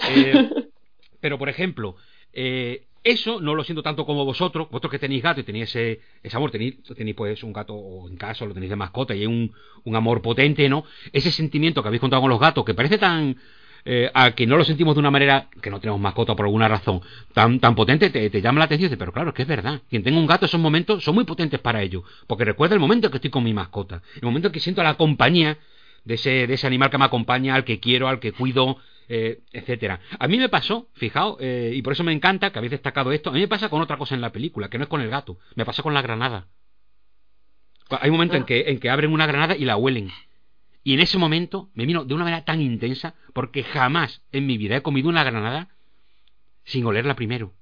Eh, 0.09 0.51
pero, 1.21 1.39
por 1.39 1.49
ejemplo, 1.49 1.97
eh, 2.33 2.85
eso 3.03 3.41
no 3.41 3.55
lo 3.55 3.65
siento 3.65 3.83
tanto 3.83 4.05
como 4.05 4.25
vosotros, 4.25 4.69
vosotros 4.69 4.91
que 4.91 4.99
tenéis 4.99 5.23
gato 5.23 5.41
y 5.41 5.45
tenéis 5.45 5.71
ese, 5.71 6.01
ese 6.23 6.37
amor, 6.37 6.51
tenéis, 6.51 6.83
tenéis 6.97 7.17
pues 7.17 7.43
un 7.43 7.53
gato 7.53 7.75
o 7.75 8.09
en 8.09 8.17
casa 8.17 8.45
lo 8.45 8.53
tenéis 8.53 8.71
de 8.71 8.77
mascota 8.77 9.15
y 9.15 9.21
hay 9.21 9.27
un, 9.27 9.53
un 9.85 9.97
amor 9.97 10.21
potente, 10.21 10.69
¿no? 10.69 10.85
Ese 11.13 11.31
sentimiento 11.31 11.83
que 11.83 11.89
habéis 11.89 12.01
contado 12.01 12.21
con 12.21 12.31
los 12.31 12.39
gatos, 12.39 12.65
que 12.65 12.75
parece 12.75 12.99
tan, 12.99 13.37
eh, 13.87 14.11
a 14.13 14.33
que 14.33 14.47
no 14.47 14.59
lo 14.59 14.65
sentimos 14.65 14.95
de 14.95 15.01
una 15.01 15.11
manera 15.11 15.49
que 15.63 15.71
no 15.71 15.81
tenemos 15.81 15.99
mascota 15.99 16.37
por 16.37 16.45
alguna 16.45 16.69
razón 16.69 17.01
tan, 17.33 17.59
tan 17.59 17.75
potente, 17.75 18.11
te, 18.11 18.29
te 18.29 18.43
llama 18.43 18.59
la 18.59 18.67
atención 18.67 18.87
y 18.87 18.89
dices, 18.89 18.99
pero 18.99 19.13
claro, 19.13 19.31
es 19.31 19.35
que 19.35 19.43
es 19.43 19.49
verdad. 19.49 19.81
Quien 19.89 20.03
tenga 20.03 20.19
un 20.19 20.27
gato, 20.27 20.45
esos 20.45 20.61
momentos 20.61 21.03
son 21.03 21.15
muy 21.15 21.25
potentes 21.25 21.61
para 21.61 21.83
ellos, 21.83 22.05
porque 22.27 22.45
recuerda 22.45 22.75
el 22.75 22.81
momento 22.81 23.07
en 23.07 23.13
que 23.13 23.17
estoy 23.17 23.31
con 23.31 23.45
mi 23.45 23.55
mascota, 23.55 24.03
el 24.17 24.23
momento 24.23 24.49
en 24.49 24.53
que 24.53 24.61
siento 24.61 24.83
la 24.83 24.95
compañía 24.95 25.57
de 26.05 26.15
ese, 26.15 26.47
de 26.47 26.55
ese 26.55 26.67
animal 26.67 26.91
que 26.91 26.99
me 26.99 27.05
acompaña, 27.05 27.55
al 27.55 27.65
que 27.65 27.81
quiero, 27.81 28.09
al 28.09 28.21
que 28.21 28.33
cuido, 28.33 28.79
eh, 29.09 29.41
etcétera. 29.53 30.01
A 30.19 30.29
mí 30.29 30.39
me 30.39 30.49
pasó, 30.49 30.89
fijaos, 30.95 31.37
eh, 31.41 31.73
y 31.75 31.83
por 31.83 31.93
eso 31.93 32.05
me 32.05 32.13
encanta 32.13 32.51
que 32.51 32.59
habéis 32.59 32.73
destacado 32.73 33.13
esto, 33.13 33.31
a 33.31 33.33
mí 33.33 33.41
me 33.41 33.49
pasa 33.49 33.69
con 33.69 33.83
otra 33.83 33.97
cosa 33.97 34.15
en 34.15 34.21
la 34.21 34.33
película, 34.33 34.69
que 34.69 34.79
no 34.79 34.85
es 34.85 34.91
con 34.91 35.01
el 35.01 35.11
gato, 35.11 35.39
me 35.55 35.65
pasa 35.65 35.83
con 35.83 35.95
la 35.95 36.03
granada. 36.03 36.49
Hay 37.91 38.11
un 38.11 38.17
momento 38.17 38.37
en 38.37 38.45
que, 38.45 38.71
en 38.71 38.79
que 38.79 38.89
abren 38.89 39.13
una 39.13 39.27
granada 39.27 39.57
y 39.57 39.65
la 39.65 39.77
huelen. 39.77 40.11
Y 40.85 40.95
en 40.95 41.01
ese 41.01 41.19
momento 41.19 41.71
me 41.75 41.87
vino 41.87 42.05
de 42.05 42.15
una 42.15 42.25
manera 42.25 42.45
tan 42.45 42.61
intensa, 42.61 43.15
porque 43.35 43.65
jamás 43.65 44.23
en 44.33 44.47
mi 44.47 44.57
vida 44.57 44.77
he 44.77 44.83
comido 44.83 45.09
una 45.09 45.25
granada 45.25 45.69
sin 46.65 46.87
olerla 46.87 47.17
primero 47.17 47.53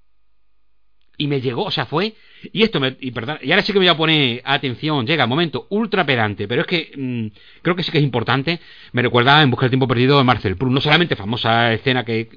y 1.18 1.26
me 1.26 1.40
llegó, 1.40 1.64
o 1.64 1.70
sea, 1.70 1.84
fue. 1.84 2.14
Y 2.52 2.62
esto 2.62 2.78
me. 2.78 2.96
Y, 3.00 3.10
perdón, 3.10 3.38
y 3.42 3.50
ahora 3.50 3.62
sí 3.62 3.72
que 3.72 3.80
me 3.80 3.86
voy 3.86 3.94
a 3.94 3.96
poner 3.96 4.40
atención, 4.44 5.04
llega 5.04 5.24
un 5.24 5.30
momento 5.30 5.66
ultra 5.70 6.06
pedante, 6.06 6.46
pero 6.46 6.62
es 6.62 6.66
que 6.68 6.92
mmm, 6.96 7.26
creo 7.60 7.74
que 7.76 7.82
sí 7.82 7.90
que 7.90 7.98
es 7.98 8.04
importante. 8.04 8.60
Me 8.92 9.02
recuerda 9.02 9.42
en 9.42 9.50
Busca 9.50 9.64
del 9.64 9.72
Tiempo 9.72 9.88
Perdido 9.88 10.16
de 10.16 10.24
Marcel 10.24 10.56
Proust, 10.56 10.74
no 10.74 10.80
solamente 10.80 11.16
famosa 11.16 11.72
escena 11.74 12.04
que. 12.04 12.28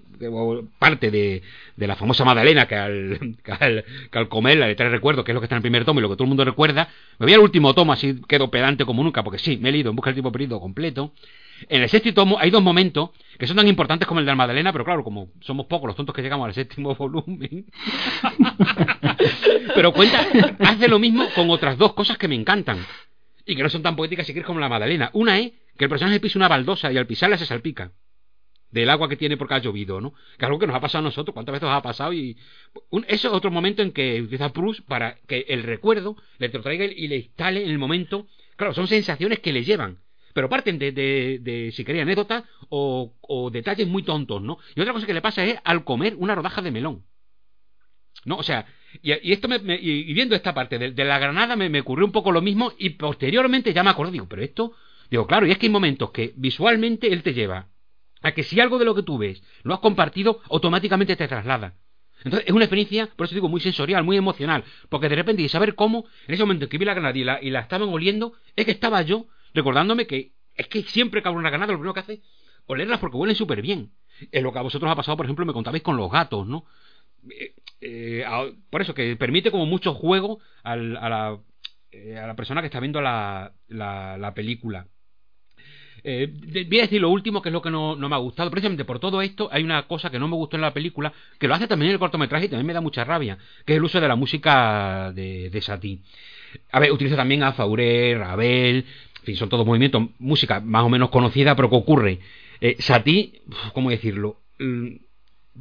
parte 0.79 1.11
de, 1.11 1.43
de, 1.77 1.87
la 1.87 1.95
famosa 1.95 2.25
Madalena, 2.25 2.65
que 2.67 2.75
al, 2.75 3.37
que 3.43 3.51
al, 3.51 3.85
que 4.11 4.17
al 4.17 4.27
comerla 4.27 4.67
le 4.67 4.75
trae 4.75 4.89
recuerdo, 4.89 5.23
que 5.23 5.31
es 5.31 5.35
lo 5.35 5.41
que 5.41 5.45
está 5.45 5.55
en 5.55 5.59
el 5.59 5.63
primer 5.63 5.85
tomo 5.85 5.99
y 5.99 6.03
lo 6.03 6.09
que 6.09 6.15
todo 6.15 6.23
el 6.23 6.29
mundo 6.29 6.43
recuerda. 6.43 6.89
Me 7.19 7.27
voy 7.27 7.35
al 7.35 7.41
último 7.41 7.75
tomo, 7.75 7.93
así 7.93 8.19
quedo 8.27 8.49
pedante 8.49 8.83
como 8.85 9.03
nunca, 9.03 9.23
porque 9.23 9.37
sí, 9.37 9.57
me 9.57 9.69
he 9.69 9.71
leído 9.71 9.91
en 9.91 9.95
Busca 9.95 10.09
del 10.09 10.15
Tiempo 10.15 10.31
Perdido 10.31 10.59
completo. 10.59 11.13
En 11.69 11.81
el 11.81 11.89
sexto 11.89 12.13
tomo 12.13 12.37
hay 12.39 12.49
dos 12.49 12.61
momentos 12.61 13.11
que 13.37 13.47
son 13.47 13.57
tan 13.57 13.67
importantes 13.67 14.07
como 14.07 14.19
el 14.19 14.25
de 14.25 14.31
la 14.31 14.35
Magdalena, 14.35 14.71
pero 14.71 14.85
claro, 14.85 15.03
como 15.03 15.29
somos 15.41 15.65
pocos 15.65 15.87
los 15.87 15.95
tontos 15.95 16.15
que 16.15 16.21
llegamos 16.21 16.45
al 16.47 16.53
séptimo 16.53 16.95
volumen. 16.99 17.65
pero 19.75 19.91
cuenta, 19.93 20.27
hace 20.59 20.87
lo 20.87 20.99
mismo 20.99 21.27
con 21.35 21.49
otras 21.49 21.77
dos 21.77 21.93
cosas 21.93 22.17
que 22.17 22.27
me 22.27 22.35
encantan. 22.35 22.85
Y 23.45 23.55
que 23.55 23.63
no 23.63 23.69
son 23.69 23.81
tan 23.81 23.95
poéticas 23.95 24.25
si 24.27 24.33
quieres 24.33 24.45
como 24.45 24.59
la 24.59 24.69
Magdalena. 24.69 25.09
Una 25.13 25.39
es 25.39 25.51
que 25.77 25.85
el 25.85 25.89
personaje 25.89 26.19
pisa 26.19 26.37
una 26.37 26.47
baldosa 26.47 26.91
y 26.91 26.97
al 26.97 27.07
pisarla 27.07 27.37
se 27.37 27.45
salpica. 27.45 27.91
del 28.69 28.89
agua 28.89 29.09
que 29.09 29.17
tiene 29.17 29.35
porque 29.35 29.55
ha 29.55 29.59
llovido, 29.59 29.99
¿no? 29.99 30.13
Que 30.13 30.37
es 30.39 30.43
algo 30.43 30.59
que 30.59 30.67
nos 30.67 30.75
ha 30.75 30.79
pasado 30.79 30.99
a 30.99 31.03
nosotros, 31.03 31.33
cuántas 31.33 31.53
veces 31.53 31.67
nos 31.67 31.77
ha 31.77 31.81
pasado 31.81 32.13
y 32.13 32.37
eso 33.07 33.27
es 33.27 33.33
otro 33.33 33.51
momento 33.51 33.81
en 33.81 33.91
que 33.91 34.21
utiliza 34.21 34.53
Proust 34.53 34.81
para 34.87 35.17
que 35.27 35.45
el 35.49 35.63
recuerdo 35.63 36.15
le 36.37 36.49
traiga 36.49 36.85
y 36.85 37.07
le 37.07 37.17
instale 37.17 37.63
en 37.65 37.69
el 37.69 37.77
momento. 37.77 38.27
Claro, 38.55 38.73
son 38.73 38.87
sensaciones 38.87 39.39
que 39.39 39.51
le 39.51 39.63
llevan, 39.63 39.97
pero 40.33 40.49
parten 40.49 40.79
de, 40.79 40.91
de, 40.91 41.39
de 41.41 41.71
si 41.71 41.83
quería 41.83 42.03
anécdotas 42.03 42.43
o, 42.69 43.13
o, 43.21 43.49
detalles 43.49 43.87
muy 43.87 44.03
tontos, 44.03 44.41
¿no? 44.41 44.57
Y 44.75 44.81
otra 44.81 44.93
cosa 44.93 45.05
que 45.05 45.13
le 45.13 45.21
pasa 45.21 45.43
es 45.43 45.57
al 45.63 45.83
comer 45.83 46.15
una 46.17 46.35
rodaja 46.35 46.61
de 46.61 46.71
melón. 46.71 47.03
¿No? 48.25 48.37
O 48.37 48.43
sea, 48.43 48.65
y, 49.01 49.11
y 49.29 49.33
esto 49.33 49.47
me, 49.47 49.57
y 49.75 50.13
viendo 50.13 50.35
esta 50.35 50.53
parte 50.53 50.77
de, 50.77 50.91
de 50.91 51.05
la 51.05 51.17
granada 51.17 51.55
me, 51.55 51.69
me, 51.69 51.81
ocurrió 51.81 52.05
un 52.05 52.11
poco 52.11 52.31
lo 52.31 52.41
mismo 52.41 52.73
y 52.77 52.91
posteriormente 52.91 53.73
ya 53.73 53.83
me 53.83 53.89
acordé, 53.89 54.11
digo, 54.11 54.27
pero 54.27 54.43
esto, 54.43 54.73
digo, 55.09 55.25
claro, 55.25 55.47
y 55.47 55.51
es 55.51 55.57
que 55.57 55.67
hay 55.67 55.71
momentos 55.71 56.11
que 56.11 56.33
visualmente 56.35 57.11
él 57.11 57.23
te 57.23 57.33
lleva 57.33 57.69
a 58.21 58.31
que 58.33 58.43
si 58.43 58.59
algo 58.59 58.77
de 58.77 58.85
lo 58.85 58.95
que 58.95 59.03
tú 59.03 59.17
ves 59.17 59.41
lo 59.63 59.73
has 59.73 59.79
compartido, 59.79 60.41
automáticamente 60.49 61.15
te 61.15 61.27
traslada. 61.27 61.75
Entonces 62.23 62.47
es 62.47 62.53
una 62.53 62.65
experiencia, 62.65 63.09
por 63.15 63.25
eso 63.25 63.35
digo, 63.35 63.49
muy 63.49 63.61
sensorial, 63.61 64.03
muy 64.03 64.17
emocional, 64.17 64.63
porque 64.89 65.09
de 65.09 65.15
repente 65.15 65.41
y 65.41 65.49
saber 65.49 65.75
cómo, 65.75 66.05
en 66.27 66.35
ese 66.35 66.43
momento 66.43 66.65
en 66.65 66.69
que 66.69 66.77
vi 66.77 66.85
la 66.85 66.93
granada 66.93 67.17
y 67.17 67.23
la, 67.23 67.39
y 67.41 67.49
la 67.49 67.61
estaban 67.61 67.89
oliendo, 67.89 68.33
es 68.55 68.65
que 68.65 68.71
estaba 68.71 69.01
yo 69.01 69.27
recordándome 69.53 70.07
que 70.07 70.33
es 70.55 70.67
que 70.67 70.83
siempre 70.83 71.21
que 71.21 71.27
abro 71.27 71.39
una 71.39 71.49
granada 71.49 71.71
lo 71.71 71.79
primero 71.79 71.93
que 71.93 71.99
hace 72.01 72.21
olerlas 72.65 72.99
porque 72.99 73.17
huelen 73.17 73.35
súper 73.35 73.61
bien. 73.61 73.91
Es 74.31 74.43
lo 74.43 74.51
que 74.51 74.59
a 74.59 74.63
vosotros 74.63 74.87
os 74.87 74.93
ha 74.93 74.95
pasado, 74.95 75.17
por 75.17 75.25
ejemplo, 75.25 75.45
me 75.45 75.53
contabais 75.53 75.83
con 75.83 75.97
los 75.97 76.11
gatos, 76.11 76.47
¿no? 76.47 76.65
Eh, 77.29 77.53
eh, 77.81 78.25
por 78.69 78.81
eso, 78.81 78.93
que 78.93 79.15
permite 79.15 79.51
como 79.51 79.65
mucho 79.65 79.93
juego 79.93 80.39
la, 80.63 81.39
eh, 81.91 82.17
a 82.17 82.27
la 82.27 82.35
persona 82.35 82.61
que 82.61 82.67
está 82.67 82.79
viendo 82.79 83.01
la, 83.01 83.53
la, 83.67 84.17
la 84.17 84.33
película. 84.33 84.87
Voy 86.03 86.79
a 86.79 86.81
decir 86.81 86.99
lo 86.99 87.11
último, 87.11 87.43
que 87.43 87.49
es 87.49 87.53
lo 87.53 87.61
que 87.61 87.69
no, 87.69 87.95
no, 87.95 88.09
me 88.09 88.15
ha 88.15 88.19
gustado. 88.19 88.49
Precisamente 88.49 88.85
por 88.85 88.99
todo 88.99 89.21
esto, 89.21 89.49
hay 89.51 89.63
una 89.63 89.83
cosa 89.83 90.09
que 90.09 90.17
no 90.17 90.27
me 90.27 90.35
gustó 90.35 90.55
en 90.55 90.61
la 90.61 90.73
película, 90.73 91.13
que 91.39 91.47
lo 91.47 91.53
hace 91.53 91.67
también 91.67 91.89
en 91.89 91.93
el 91.93 91.99
cortometraje 91.99 92.45
y 92.45 92.49
también 92.49 92.65
me 92.65 92.73
da 92.73 92.81
mucha 92.81 93.03
rabia, 93.03 93.37
que 93.65 93.73
es 93.73 93.77
el 93.77 93.83
uso 93.83 94.01
de 94.01 94.07
la 94.07 94.15
música 94.15 95.11
de, 95.13 95.51
de 95.51 95.61
Satie. 95.61 95.99
A 96.71 96.79
ver, 96.79 96.91
utiliza 96.91 97.15
también 97.15 97.43
a 97.43 97.53
Fauré, 97.53 98.17
Ravel, 98.17 98.85
en 99.21 99.25
fin, 99.25 99.35
son 99.35 99.49
todos 99.49 99.65
movimientos, 99.65 100.03
música 100.19 100.59
más 100.59 100.83
o 100.83 100.89
menos 100.89 101.09
conocida, 101.09 101.55
pero 101.55 101.69
¿qué 101.69 101.75
ocurre? 101.75 102.19
Eh, 102.59 102.75
Satie, 102.79 103.41
¿cómo 103.73 103.89
decirlo? 103.89 104.37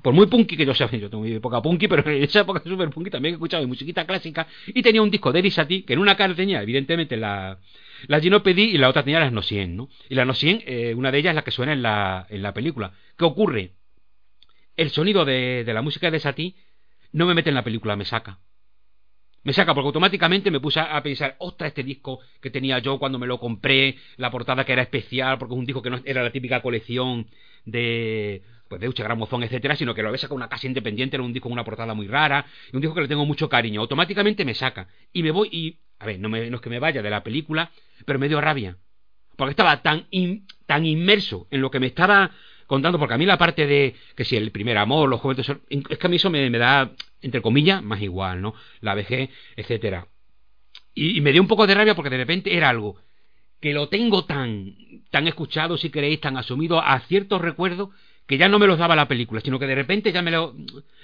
por 0.03 0.15
muy 0.15 0.27
punky 0.27 0.57
que 0.57 0.67
yo 0.67 0.75
sea, 0.75 0.91
yo 0.91 1.11
tengo 1.11 1.25
mi 1.25 1.33
época 1.33 1.61
punky, 1.63 1.89
pero 1.89 2.09
en 2.11 2.23
esa 2.23 2.41
época 2.41 2.63
super 2.65 2.91
punky 2.91 3.11
también 3.11 3.35
he 3.35 3.37
escuchado 3.37 3.67
musiquita 3.67 4.07
clásica 4.07 4.47
y 4.67 4.83
tenía 4.83 5.03
un 5.03 5.11
disco 5.11 5.33
de 5.33 5.41
Eddie 5.41 5.51
Satie 5.51 5.85
que 5.85 5.95
en 5.95 5.99
una 5.99 6.17
cara 6.17 6.35
tenía 6.35 6.63
evidentemente 6.63 7.17
la, 7.17 7.59
la 8.07 8.21
Ginopédie 8.21 8.65
y 8.65 8.79
la 8.79 8.89
otra 8.89 9.03
tenía 9.03 9.21
las 9.21 9.33
Nocien, 9.33 9.77
¿no? 9.77 9.89
Y 10.09 10.15
la 10.15 10.25
Nocien, 10.25 10.63
eh, 10.67 10.95
una 10.95 11.11
de 11.11 11.19
ellas 11.19 11.31
es 11.31 11.37
la 11.37 11.43
que 11.43 11.51
suena 11.51 11.73
en 11.73 11.83
la, 11.83 12.27
en 12.31 12.43
la 12.43 12.55
película. 12.55 12.93
¿Qué 13.17 13.25
ocurre? 13.25 13.73
El 14.77 14.91
sonido 14.91 15.25
de, 15.25 15.65
de 15.65 15.75
la 15.75 15.83
música 15.83 16.11
de 16.11 16.21
Satie 16.21 16.55
no 17.13 17.27
me 17.27 17.35
mete 17.35 17.51
en 17.51 17.57
la 17.57 17.65
película, 17.65 17.97
me 17.97 18.05
saca. 18.05 18.39
Me 19.43 19.53
saca 19.53 19.75
porque 19.75 19.87
automáticamente 19.87 20.51
me 20.51 20.61
puse 20.61 20.81
a 20.81 21.03
pensar, 21.03 21.37
ostras, 21.39 21.69
este 21.69 21.83
disco 21.83 22.21
que 22.41 22.51
tenía 22.51 22.79
yo 22.79 22.99
cuando 22.99 23.19
me 23.19 23.27
lo 23.27 23.39
compré, 23.39 23.97
la 24.17 24.31
portada 24.31 24.65
que 24.65 24.73
era 24.73 24.83
especial, 24.83 25.39
porque 25.39 25.55
es 25.55 25.59
un 25.59 25.67
disco 25.67 25.81
que 25.81 25.91
no 25.91 26.01
era 26.05 26.23
la 26.23 26.31
típica 26.31 26.61
colección 26.61 27.27
de 27.65 28.43
pues 28.71 28.81
de 28.81 28.89
Uche 28.89 29.03
Gramozón, 29.03 29.43
etcétera, 29.43 29.75
sino 29.75 29.95
que 29.95 30.03
lo 30.03 30.09
había 30.09 30.19
sacado 30.19 30.37
una 30.37 30.49
casa 30.49 30.69
independiente, 30.69 31.17
era 31.17 31.25
un 31.25 31.33
disco 31.33 31.49
con 31.49 31.55
una 31.55 31.65
portada 31.65 31.93
muy 31.93 32.07
rara, 32.07 32.47
y 32.73 32.77
un 32.77 32.81
disco 32.81 32.95
que 32.95 33.01
le 33.01 33.09
tengo 33.09 33.27
mucho 33.27 33.49
cariño. 33.49 33.81
Automáticamente 33.81 34.45
me 34.45 34.55
saca. 34.55 34.87
Y 35.13 35.25
me 35.25 35.33
voy 35.33 35.49
y. 35.51 35.79
A 35.99 36.07
ver, 36.07 36.21
no, 36.21 36.29
me, 36.29 36.49
no 36.49 36.57
es 36.57 36.63
que 36.63 36.71
me 36.71 36.79
vaya 36.79 37.03
de 37.03 37.11
la 37.11 37.25
película, 37.25 37.73
pero 38.07 38.21
me 38.21 38.29
dio 38.29 38.41
rabia. 38.41 38.79
Porque 39.37 39.51
estaba 39.51 39.83
tan, 39.83 40.07
in, 40.11 40.47
tan 40.67 40.87
inmerso 40.87 41.49
en 41.51 41.63
lo 41.63 41.71
que 41.73 41.81
me 41.81 41.89
estaba 41.89 42.31
contando, 42.69 42.97
porque 43.01 43.15
a 43.15 43.19
mí 43.19 43.27
la 43.27 43.37
parte 43.37 43.67
de 43.67 43.97
que 44.15 44.25
si 44.25 44.37
el 44.37 44.53
primer 44.53 44.79
amor, 44.79 45.09
los 45.09 45.19
juguetes, 45.19 45.51
es 45.69 45.99
que 45.99 46.07
a 46.07 46.09
mí 46.09 46.17
eso 46.17 46.31
me, 46.31 46.49
me 46.49 46.59
da, 46.59 46.93
entre 47.23 47.43
comillas, 47.43 47.83
más 47.83 48.01
igual, 48.01 48.43
¿no? 48.43 48.55
La 48.81 48.95
vejez, 48.95 49.31
etcétera. 49.57 50.09
Y, 50.95 51.21
me 51.21 51.33
dio 51.33 51.43
un 51.43 51.49
poco 51.49 51.67
de 51.67 51.75
rabia 51.75 51.95
porque 51.95 52.11
de 52.11 52.17
repente 52.17 52.57
era 52.57 52.69
algo 52.69 52.97
que 53.61 53.75
lo 53.75 53.89
tengo 53.89 54.25
tan, 54.25 54.75
tan 55.11 55.29
escuchado, 55.29 55.77
si 55.77 55.91
queréis, 55.91 56.21
tan 56.21 56.37
asumido 56.37 56.81
a 56.81 56.99
ciertos 57.01 57.41
recuerdos 57.41 57.91
que 58.27 58.39
ya 58.39 58.49
no 58.49 58.59
me 58.59 58.67
los 58.67 58.79
daba 58.79 58.97
la 58.97 59.09
película, 59.09 59.41
sino 59.41 59.59
que 59.59 59.67
de 59.67 59.75
repente 59.75 60.13
ya 60.13 60.23
me, 60.23 60.31
lo, 60.31 60.55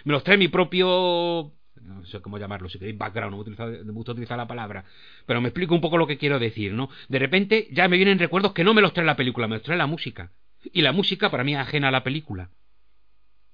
me 0.04 0.12
los 0.12 0.24
trae 0.24 0.38
mi 0.38 0.48
propio 0.48 1.52
no 1.86 2.04
sé 2.06 2.20
cómo 2.20 2.38
llamarlo, 2.38 2.68
si 2.68 2.78
queréis 2.78 2.98
background, 2.98 3.30
no 3.30 3.36
me, 3.36 3.42
utilizar, 3.42 3.68
me 3.68 3.92
gusta 3.92 4.12
utilizar 4.12 4.36
la 4.36 4.46
palabra, 4.46 4.84
pero 5.26 5.40
me 5.40 5.48
explico 5.48 5.74
un 5.74 5.80
poco 5.80 5.98
lo 5.98 6.06
que 6.06 6.18
quiero 6.18 6.38
decir, 6.38 6.72
¿no? 6.72 6.88
De 7.08 7.18
repente 7.18 7.68
ya 7.72 7.88
me 7.88 7.96
vienen 7.96 8.18
recuerdos 8.18 8.52
que 8.52 8.64
no 8.64 8.74
me 8.74 8.82
los 8.82 8.92
trae 8.92 9.06
la 9.06 9.16
película, 9.16 9.46
me 9.46 9.56
los 9.56 9.62
trae 9.62 9.78
la 9.78 9.86
música. 9.86 10.32
Y 10.72 10.82
la 10.82 10.92
música 10.92 11.30
para 11.30 11.44
mí 11.44 11.54
es 11.54 11.60
ajena 11.60 11.88
a 11.88 11.92
la 11.92 12.02
película. 12.02 12.50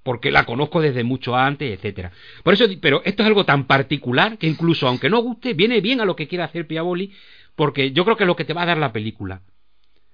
Porque 0.02 0.30
la 0.30 0.44
conozco 0.44 0.80
desde 0.80 1.04
mucho 1.04 1.36
antes, 1.36 1.70
etcétera. 1.72 2.12
Por 2.42 2.54
eso, 2.54 2.64
pero 2.80 3.02
esto 3.04 3.22
es 3.22 3.26
algo 3.26 3.44
tan 3.44 3.66
particular 3.66 4.38
que 4.38 4.48
incluso 4.48 4.88
aunque 4.88 5.08
no 5.08 5.20
guste, 5.20 5.54
viene 5.54 5.80
bien 5.80 6.00
a 6.00 6.04
lo 6.04 6.16
que 6.16 6.26
quiere 6.26 6.44
hacer 6.44 6.66
Piavoli, 6.66 7.12
porque 7.54 7.92
yo 7.92 8.04
creo 8.04 8.16
que 8.16 8.24
es 8.24 8.28
lo 8.28 8.36
que 8.36 8.44
te 8.44 8.54
va 8.54 8.62
a 8.62 8.66
dar 8.66 8.78
la 8.78 8.92
película 8.92 9.42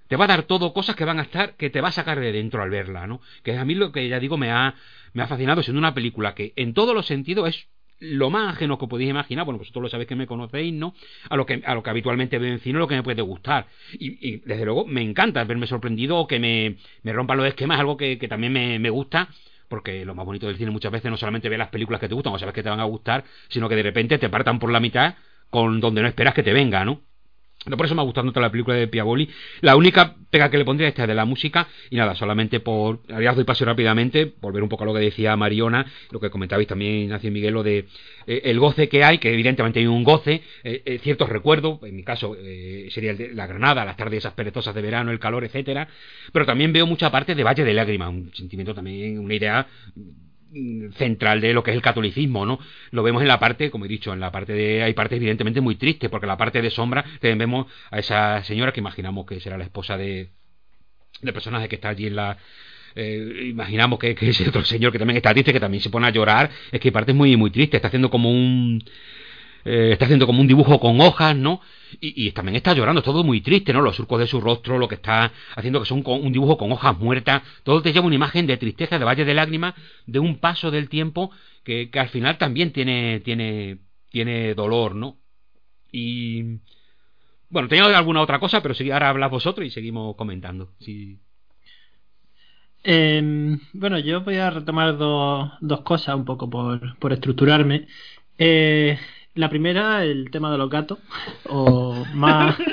te 0.09 0.17
va 0.17 0.25
a 0.25 0.29
dar 0.29 0.45
todo 0.45 0.73
cosas 0.73 0.97
que 0.97 1.05
van 1.05 1.21
a 1.21 1.23
estar, 1.23 1.55
que 1.57 1.71
te 1.71 1.81
va 1.81 1.89
a 1.89 1.93
sacar 1.93 2.19
de 2.19 2.33
dentro 2.33 2.63
al 2.63 2.71
verla, 2.71 3.07
¿no? 3.07 3.21
Que 3.43 3.57
a 3.57 3.65
mí 3.65 3.75
lo 3.75 3.93
que 3.93 4.09
ya 4.09 4.19
digo 4.19 4.37
me 4.37 4.51
ha, 4.51 4.75
me 5.13 5.23
ha 5.23 5.29
fascinado 5.29 5.63
siendo 5.63 5.79
una 5.79 5.95
película 5.95 6.35
que 6.35 6.53
en 6.57 6.75
todos 6.75 6.95
los 6.95 7.07
sentidos 7.07 7.49
es 7.49 7.69
lo 8.01 8.31
más 8.31 8.55
ajeno 8.55 8.79
que 8.79 8.87
podéis 8.87 9.11
imaginar, 9.11 9.45
bueno, 9.45 9.59
vosotros 9.59 9.83
lo 9.83 9.89
sabéis 9.89 10.09
que 10.09 10.15
me 10.15 10.27
conocéis, 10.27 10.73
¿no? 10.73 10.95
A 11.29 11.37
lo 11.37 11.45
que, 11.47 11.63
a 11.65 11.75
lo 11.75 11.83
que 11.83 11.91
habitualmente 11.91 12.39
veo 12.39 12.53
en 12.53 12.61
cine, 12.61 12.79
lo 12.79 12.87
que 12.87 12.95
me 12.95 13.03
puede 13.03 13.23
gustar. 13.23 13.67
Y, 13.93 14.27
y 14.27 14.37
desde 14.39 14.65
luego 14.65 14.87
me 14.87 15.03
encanta 15.03 15.43
verme 15.45 15.67
sorprendido 15.67 16.17
o 16.17 16.27
que 16.27 16.39
me, 16.39 16.77
me 17.03 17.13
rompan 17.13 17.37
los 17.39 17.47
esquemas, 17.47 17.81
algo 17.81 17.97
que, 17.97 18.19
que 18.19 18.29
también 18.29 18.53
me, 18.53 18.79
me 18.79 18.91
gusta 18.91 19.29
porque 19.69 20.05
lo 20.05 20.15
más 20.15 20.27
bonito 20.27 20.47
del 20.47 20.57
cine 20.57 20.71
muchas 20.71 20.93
veces 20.93 21.11
no 21.11 21.17
solamente 21.17 21.49
ver 21.49 21.59
las 21.59 21.69
películas 21.69 22.01
que 22.01 22.09
te 22.09 22.15
gustan 22.15 22.33
o 22.33 22.39
sabes 22.39 22.55
que 22.55 22.63
te 22.63 22.71
van 22.71 22.81
a 22.81 22.85
gustar, 22.85 23.25
sino 23.49 23.69
que 23.69 23.77
de 23.77 23.83
repente 23.83 24.19
te 24.19 24.29
partan 24.29 24.59
por 24.59 24.71
la 24.71 24.81
mitad 24.81 25.15
con 25.51 25.81
donde 25.81 26.03
no 26.03 26.09
esperas 26.09 26.35
que 26.35 26.43
te 26.43 26.53
venga, 26.53 26.85
¿no? 26.85 27.03
Por 27.77 27.87
eso 27.87 27.95
me 27.95 28.03
ha 28.03 28.05
gustado 28.05 28.27
tanto 28.27 28.41
la 28.41 28.51
película 28.51 28.77
de 28.77 28.89
Piavoli. 28.89 29.29
La 29.61 29.77
única 29.77 30.15
pega 30.31 30.51
que 30.51 30.59
le 30.59 30.65
pondría 30.65 30.89
esta 30.89 31.03
es 31.03 31.09
de 31.09 31.15
la 31.15 31.25
música. 31.25 31.69
Y 31.91 31.97
nada, 31.97 32.15
solamente 32.15 32.61
por. 32.61 33.01
Ahora 33.11 33.35
doy 33.35 33.45
paso 33.45 33.65
rápidamente, 33.65 34.35
volver 34.41 34.63
un 34.63 34.69
poco 34.69 34.85
a 34.85 34.87
lo 34.87 34.95
que 34.95 35.01
decía 35.01 35.37
Mariona, 35.37 35.87
lo 36.11 36.21
que 36.21 36.31
comentabais 36.31 36.69
también, 36.69 36.95
Ignacio 36.95 37.31
Miguel, 37.31 37.55
lo 37.55 37.63
de 37.63 37.87
eh, 38.27 38.43
el 38.45 38.59
goce 38.59 38.89
que 38.89 39.05
hay, 39.05 39.19
que 39.19 39.33
evidentemente 39.33 39.81
hay 39.81 39.87
un 39.87 40.05
goce, 40.05 40.43
eh, 40.63 40.83
eh, 40.85 40.99
ciertos 41.03 41.29
recuerdos, 41.29 41.81
en 41.83 41.97
mi 41.97 42.05
caso 42.05 42.37
sería 42.91 43.13
el 43.13 43.19
de 43.19 43.35
la 43.35 43.47
Granada, 43.47 43.85
las 43.85 43.97
tardes 43.97 44.19
esas 44.19 44.35
perezosas 44.35 44.75
de 44.75 44.83
verano, 44.83 45.11
el 45.11 45.19
calor, 45.19 45.45
etcétera. 45.45 45.89
Pero 46.33 46.45
también 46.47 46.73
veo 46.73 46.87
mucha 46.87 47.11
parte 47.11 47.35
de 47.35 47.43
Valle 47.43 47.65
de 47.65 47.73
Lágrimas, 47.73 48.11
un 48.11 48.31
sentimiento 48.35 48.75
también, 48.75 49.19
una 49.19 49.35
idea 49.35 49.67
central 50.97 51.41
de 51.41 51.53
lo 51.53 51.63
que 51.63 51.71
es 51.71 51.77
el 51.77 51.83
catolicismo, 51.83 52.47
¿no? 52.47 52.59
Lo 52.91 53.03
vemos 53.03 53.23
en 53.23 53.29
la 53.29 53.39
parte, 53.39 53.71
como 53.71 53.85
he 53.85 53.89
dicho, 53.89 54.13
en 54.13 54.21
la 54.21 54.31
parte 54.33 54.53
de 54.53 54.83
hay 54.83 54.95
partes 54.95 55.17
evidentemente 55.17 55.61
muy 55.61 55.77
tristes, 55.77 56.11
porque 56.11 56.27
la 56.27 56.37
parte 56.37 56.63
de 56.63 56.71
sombra 56.71 57.05
también 57.21 57.39
vemos 57.39 57.67
a 57.91 57.99
esa 57.99 58.43
señora 58.45 58.73
que 58.73 58.81
imaginamos 58.81 59.27
que 59.27 59.41
será 59.41 59.59
la 59.59 59.65
esposa 59.65 59.97
de 59.97 60.31
del 61.23 61.35
personaje 61.35 61.69
que 61.69 61.77
está 61.77 61.89
allí 61.89 62.07
en 62.07 62.17
la 62.17 62.39
eh, 62.95 63.49
imaginamos 63.51 63.99
que, 63.99 64.15
que 64.15 64.31
ese 64.31 64.49
otro 64.49 64.65
señor 64.65 64.93
que 64.93 64.99
también 64.99 65.17
está 65.17 65.33
triste, 65.33 65.53
que 65.53 65.61
también 65.61 65.83
se 65.83 65.91
pone 65.91 66.07
a 66.07 66.11
llorar, 66.11 66.51
es 66.73 66.81
que 66.81 66.89
hay 66.89 66.93
partes 66.93 67.15
muy 67.15 67.37
muy 67.37 67.51
tristes, 67.51 67.79
está 67.79 67.89
haciendo 67.89 68.11
como 68.11 68.31
un 68.31 68.83
eh, 69.65 69.91
está 69.93 70.05
haciendo 70.05 70.27
como 70.27 70.41
un 70.41 70.47
dibujo 70.47 70.79
con 70.81 71.01
hojas, 71.01 71.37
¿no? 71.37 71.61
Y, 72.01 72.31
también 72.33 72.57
está 72.57 72.75
llorando, 72.75 73.03
todo 73.03 73.25
muy 73.25 73.41
triste, 73.41 73.73
¿no? 73.73 73.81
Los 73.81 73.97
surcos 73.97 74.21
de 74.21 74.27
su 74.27 74.41
rostro, 74.41 74.79
lo 74.79 74.89
que 74.89 74.97
está 74.97 75.33
haciendo 75.57 75.81
que 75.81 75.87
son 75.87 76.03
un 76.05 76.33
dibujo 76.33 76.59
con 76.59 76.71
hojas 76.71 76.99
muertas, 76.99 77.43
todo 77.63 77.81
te 77.81 77.93
lleva 77.93 78.07
una 78.07 78.15
imagen 78.15 78.47
de 78.47 78.59
tristeza, 78.59 78.99
de 78.99 79.05
valle 79.07 79.25
de 79.25 79.35
lágrimas, 79.35 79.75
de 80.07 80.19
un 80.19 80.39
paso 80.39 80.71
del 80.71 80.89
tiempo 80.91 81.31
que, 81.65 81.91
al 81.95 82.09
final 82.09 82.37
también 82.37 82.73
tiene, 82.73 83.21
tiene, 83.21 83.79
tiene 84.11 84.55
dolor, 84.55 84.95
¿no? 84.95 85.17
Y 85.91 86.59
bueno, 87.51 87.69
tenía 87.69 87.87
alguna 87.87 88.21
otra 88.21 88.39
cosa, 88.39 88.63
pero 88.63 88.75
ahora 88.93 89.09
hablas 89.09 89.31
vosotros 89.31 89.67
y 89.67 89.71
seguimos 89.71 90.15
comentando. 90.17 90.73
Sí. 90.81 91.19
Eh, 92.85 93.57
bueno, 93.73 93.99
yo 93.99 94.23
voy 94.23 94.37
a 94.37 94.51
retomar 94.51 94.97
do, 94.97 95.53
dos 95.61 95.81
cosas 95.81 96.15
un 96.15 96.25
poco 96.25 96.49
por, 96.51 96.99
por 96.99 97.13
estructurarme. 97.13 97.87
Eh, 98.39 98.99
la 99.39 99.49
primera, 99.49 100.05
el 100.05 100.31
tema 100.31 100.51
de 100.51 100.59
los 100.59 100.69
gatos. 100.69 100.99
O 101.51 102.05
más. 102.15 102.57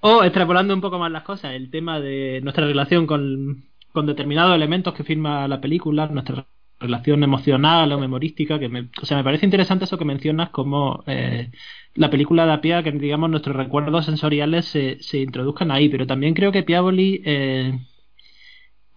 o 0.00 0.24
extrapolando 0.24 0.74
un 0.74 0.80
poco 0.80 0.98
más 0.98 1.10
las 1.10 1.22
cosas, 1.22 1.52
el 1.54 1.70
tema 1.70 2.00
de 2.00 2.40
nuestra 2.42 2.66
relación 2.66 3.06
con, 3.06 3.64
con 3.92 4.06
determinados 4.06 4.54
elementos 4.54 4.94
que 4.94 5.04
firma 5.04 5.46
la 5.48 5.60
película, 5.60 6.08
nuestra 6.08 6.46
relación 6.80 7.22
emocional 7.22 7.92
o 7.92 7.98
memorística, 7.98 8.58
que 8.58 8.68
me, 8.68 8.88
o 9.00 9.06
sea, 9.06 9.16
me 9.16 9.24
parece 9.24 9.46
interesante 9.46 9.84
eso 9.84 9.96
que 9.96 10.04
mencionas 10.04 10.50
como 10.50 11.04
eh, 11.06 11.50
la 11.94 12.10
película 12.10 12.44
da 12.44 12.60
pie 12.60 12.74
a 12.74 12.82
que 12.82 12.90
digamos 12.92 13.30
nuestros 13.30 13.54
recuerdos 13.56 14.04
sensoriales 14.06 14.66
se, 14.66 15.00
se 15.00 15.18
introduzcan 15.18 15.70
ahí, 15.70 15.88
pero 15.88 16.06
también 16.06 16.34
creo 16.34 16.50
que 16.52 16.64
Piavoli 16.64 17.22
eh, 17.24 17.78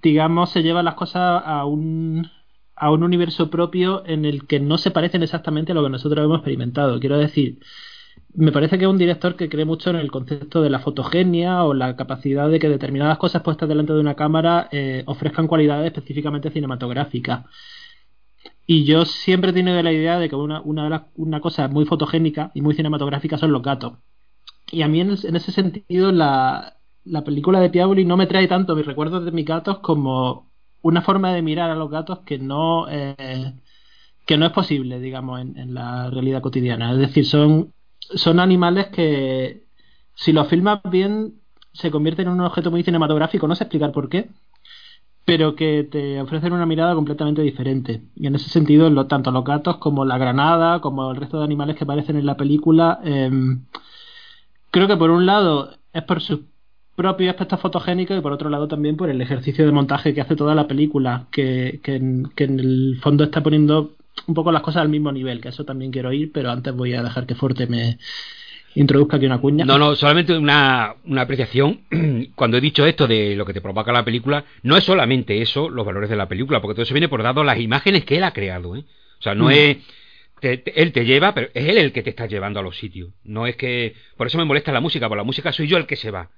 digamos 0.02 0.50
se 0.52 0.64
lleva 0.64 0.84
las 0.84 0.95
cosas 0.95 1.43
a 1.45 1.66
un 1.66 2.28
a 2.76 2.92
un 2.92 3.04
universo 3.04 3.50
propio 3.50 4.04
en 4.06 4.26
el 4.26 4.48
que 4.48 4.60
no 4.60 4.78
se 4.78 4.92
parecen 4.92 5.24
exactamente 5.24 5.72
a 5.72 5.76
lo 5.76 5.84
que 5.84 5.90
nosotros 5.90 6.24
hemos 6.24 6.38
experimentado. 6.38 7.00
Quiero 7.00 7.18
decir, 7.18 7.60
me 8.34 8.52
parece 8.52 8.78
que 8.78 8.86
es 8.86 8.90
un 8.90 8.98
director 8.98 9.36
que 9.36 9.50
cree 9.50 9.66
mucho 9.66 9.90
en 9.90 9.96
el 9.96 10.12
concepto 10.12 10.62
de 10.62 10.70
la 10.70 10.80
fotogenia 10.80 11.64
o 11.64 11.74
la 11.74 11.96
capacidad 11.96 12.50
de 12.50 12.60
que 12.60 12.70
determinadas 12.70 13.18
cosas 13.18 13.42
puestas 13.44 13.70
delante 13.70 13.94
de 13.94 14.00
una 14.00 14.16
cámara 14.16 14.68
eh, 14.72 15.04
ofrezcan 15.06 15.48
cualidades 15.48 15.88
específicamente 15.88 16.52
cinematográficas. 16.52 17.46
Y 18.68 18.84
yo 18.86 19.06
siempre 19.06 19.52
he 19.52 19.54
tenido 19.54 19.82
la 19.82 19.94
idea 19.94 20.20
de 20.20 20.28
que 20.28 20.36
una, 20.36 20.62
una, 20.62 21.08
una 21.16 21.40
cosa 21.40 21.68
muy 21.68 21.86
fotogénica 21.86 22.52
y 22.54 22.62
muy 22.62 22.74
cinematográfica 22.76 23.38
son 23.38 23.52
los 23.52 23.62
gatos. 23.62 23.94
Y 24.72 24.82
a 24.82 24.88
mí 24.88 25.00
en, 25.00 25.12
ese 25.12 25.52
sentido 25.52 26.12
la, 26.12 26.78
la 27.04 27.24
película 27.24 27.60
de 27.60 27.70
Piavoli 27.70 28.06
no 28.06 28.18
me 28.18 28.28
trae 28.28 28.48
tanto 28.48 28.76
mis 28.76 28.86
recuerdos 28.86 29.24
de 29.24 29.32
mis 29.32 29.46
gatos 29.46 29.80
como 29.80 30.52
una 30.86 31.02
forma 31.02 31.34
de 31.34 31.42
mirar 31.42 31.72
a 31.72 31.76
los 31.76 31.90
gatos 31.90 32.20
que 32.20 32.38
no, 32.38 32.88
eh, 32.90 33.54
que 34.28 34.38
no 34.38 34.46
es 34.46 34.52
posible, 34.52 35.00
digamos, 35.00 35.42
en, 35.42 35.74
la 35.74 36.12
realidad 36.12 36.42
cotidiana. 36.44 36.92
Es 36.92 37.00
decir, 37.00 37.26
son 37.26 37.74
son 38.00 38.40
animales 38.40 38.88
que, 38.90 39.64
si 40.14 40.32
los 40.32 40.48
filmas 40.48 40.82
bien, 40.84 41.42
se 41.74 41.90
convierten 41.90 42.28
en 42.28 42.34
un 42.34 42.42
objeto 42.42 42.70
muy 42.70 42.84
cinematográfico, 42.84 43.48
no 43.48 43.56
sé 43.56 43.64
explicar 43.64 43.92
por 43.92 44.10
qué, 44.10 44.30
pero 45.26 45.56
que 45.56 45.84
te 45.92 46.22
ofrecen 46.22 46.54
una 46.54 46.68
mirada 46.68 46.94
completamente 46.94 47.42
diferente. 47.42 48.04
Y 48.16 48.28
en 48.28 48.36
ese 48.36 48.50
sentido, 48.50 49.08
tanto 49.08 49.32
los 49.32 49.44
gatos 49.44 49.78
como 49.78 50.06
la 50.06 50.20
granada, 50.20 50.82
como 50.82 51.10
el 51.12 51.18
resto 51.18 51.40
de 51.40 51.46
animales 51.46 51.78
que 51.78 51.84
aparecen 51.84 52.18
en 52.18 52.28
la 52.28 52.38
película, 52.38 53.00
em, 53.04 53.66
creo 54.70 54.88
que 54.88 54.98
por 54.98 55.10
un 55.10 55.26
lado 55.26 55.72
es 55.94 56.04
por 56.04 56.22
su 56.22 56.46
propio 56.96 57.30
aspecto 57.30 57.58
fotogénico 57.58 58.16
y 58.16 58.22
por 58.22 58.32
otro 58.32 58.50
lado 58.50 58.68
también 58.68 58.96
por 58.96 59.10
el 59.10 59.22
ejercicio 59.22 59.66
de 59.66 59.72
montaje 59.72 60.14
que 60.14 60.22
hace 60.22 60.36
toda 60.36 60.56
la 60.56 60.68
película, 60.68 61.28
que, 61.32 61.80
que, 61.84 61.96
en, 61.96 62.30
que 62.36 62.46
en 62.46 62.60
el 62.60 63.00
fondo 63.02 63.26
está 63.26 63.43
poniendo 63.43 63.96
un 64.28 64.34
poco 64.34 64.52
las 64.52 64.62
cosas 64.62 64.82
al 64.82 64.89
mismo 64.89 65.12
nivel, 65.12 65.41
que 65.41 65.50
eso 65.50 65.66
también 65.66 65.91
quiero 65.91 66.12
ir, 66.14 66.32
pero 66.32 66.52
antes 66.52 66.74
voy 66.74 66.93
a 66.93 67.04
dejar 67.04 67.26
que 67.26 67.36
Forte 67.36 67.68
me 67.68 67.98
introduzca 68.76 69.18
aquí 69.18 69.26
una 69.26 69.39
cuña. 69.39 69.66
No, 69.66 69.78
no, 69.78 69.96
solamente 69.96 70.38
una, 70.38 70.96
una 71.06 71.22
apreciación. 71.22 71.82
Cuando 72.36 72.58
he 72.58 72.62
dicho 72.62 72.86
esto 72.86 73.08
de 73.08 73.36
lo 73.36 73.46
que 73.46 73.54
te 73.54 73.62
provoca 73.62 73.91
la 73.91 74.06
película, 74.06 74.46
no 74.64 74.78
es 74.78 74.84
solamente 74.84 75.41
eso, 75.41 75.70
los 75.70 75.86
valores 75.86 76.10
de 76.10 76.16
la 76.16 76.28
película, 76.28 76.62
porque 76.62 76.76
todo 76.76 76.84
eso 76.84 76.93
viene 76.93 77.10
por 77.10 77.24
dado 77.24 77.43
las 77.43 77.60
imágenes 77.60 78.06
que 78.06 78.18
él 78.18 78.24
ha 78.24 78.34
creado. 78.34 78.76
¿eh? 78.76 78.86
O 79.20 79.24
sea, 79.24 79.36
no 79.36 79.46
mm. 79.46 79.52
es... 79.52 79.78
Te, 80.39 80.82
él 80.82 80.91
te 80.91 81.06
lleva, 81.06 81.34
pero 81.34 81.48
es 81.54 81.68
él 81.70 81.78
el 81.78 81.93
que 81.93 82.04
te 82.04 82.10
está 82.10 82.26
llevando 82.26 82.60
a 82.60 82.64
los 82.64 82.78
sitios. 82.78 83.10
No 83.24 83.48
es 83.48 83.56
que... 83.56 83.96
Por 84.18 84.28
eso 84.28 84.38
me 84.38 84.46
molesta 84.46 84.72
la 84.72 84.82
música, 84.82 85.08
por 85.08 85.18
la 85.18 85.24
música 85.24 85.52
soy 85.54 85.68
yo 85.68 85.78
el 85.78 85.88
que 85.88 85.96
se 85.96 86.12
va. 86.12 86.30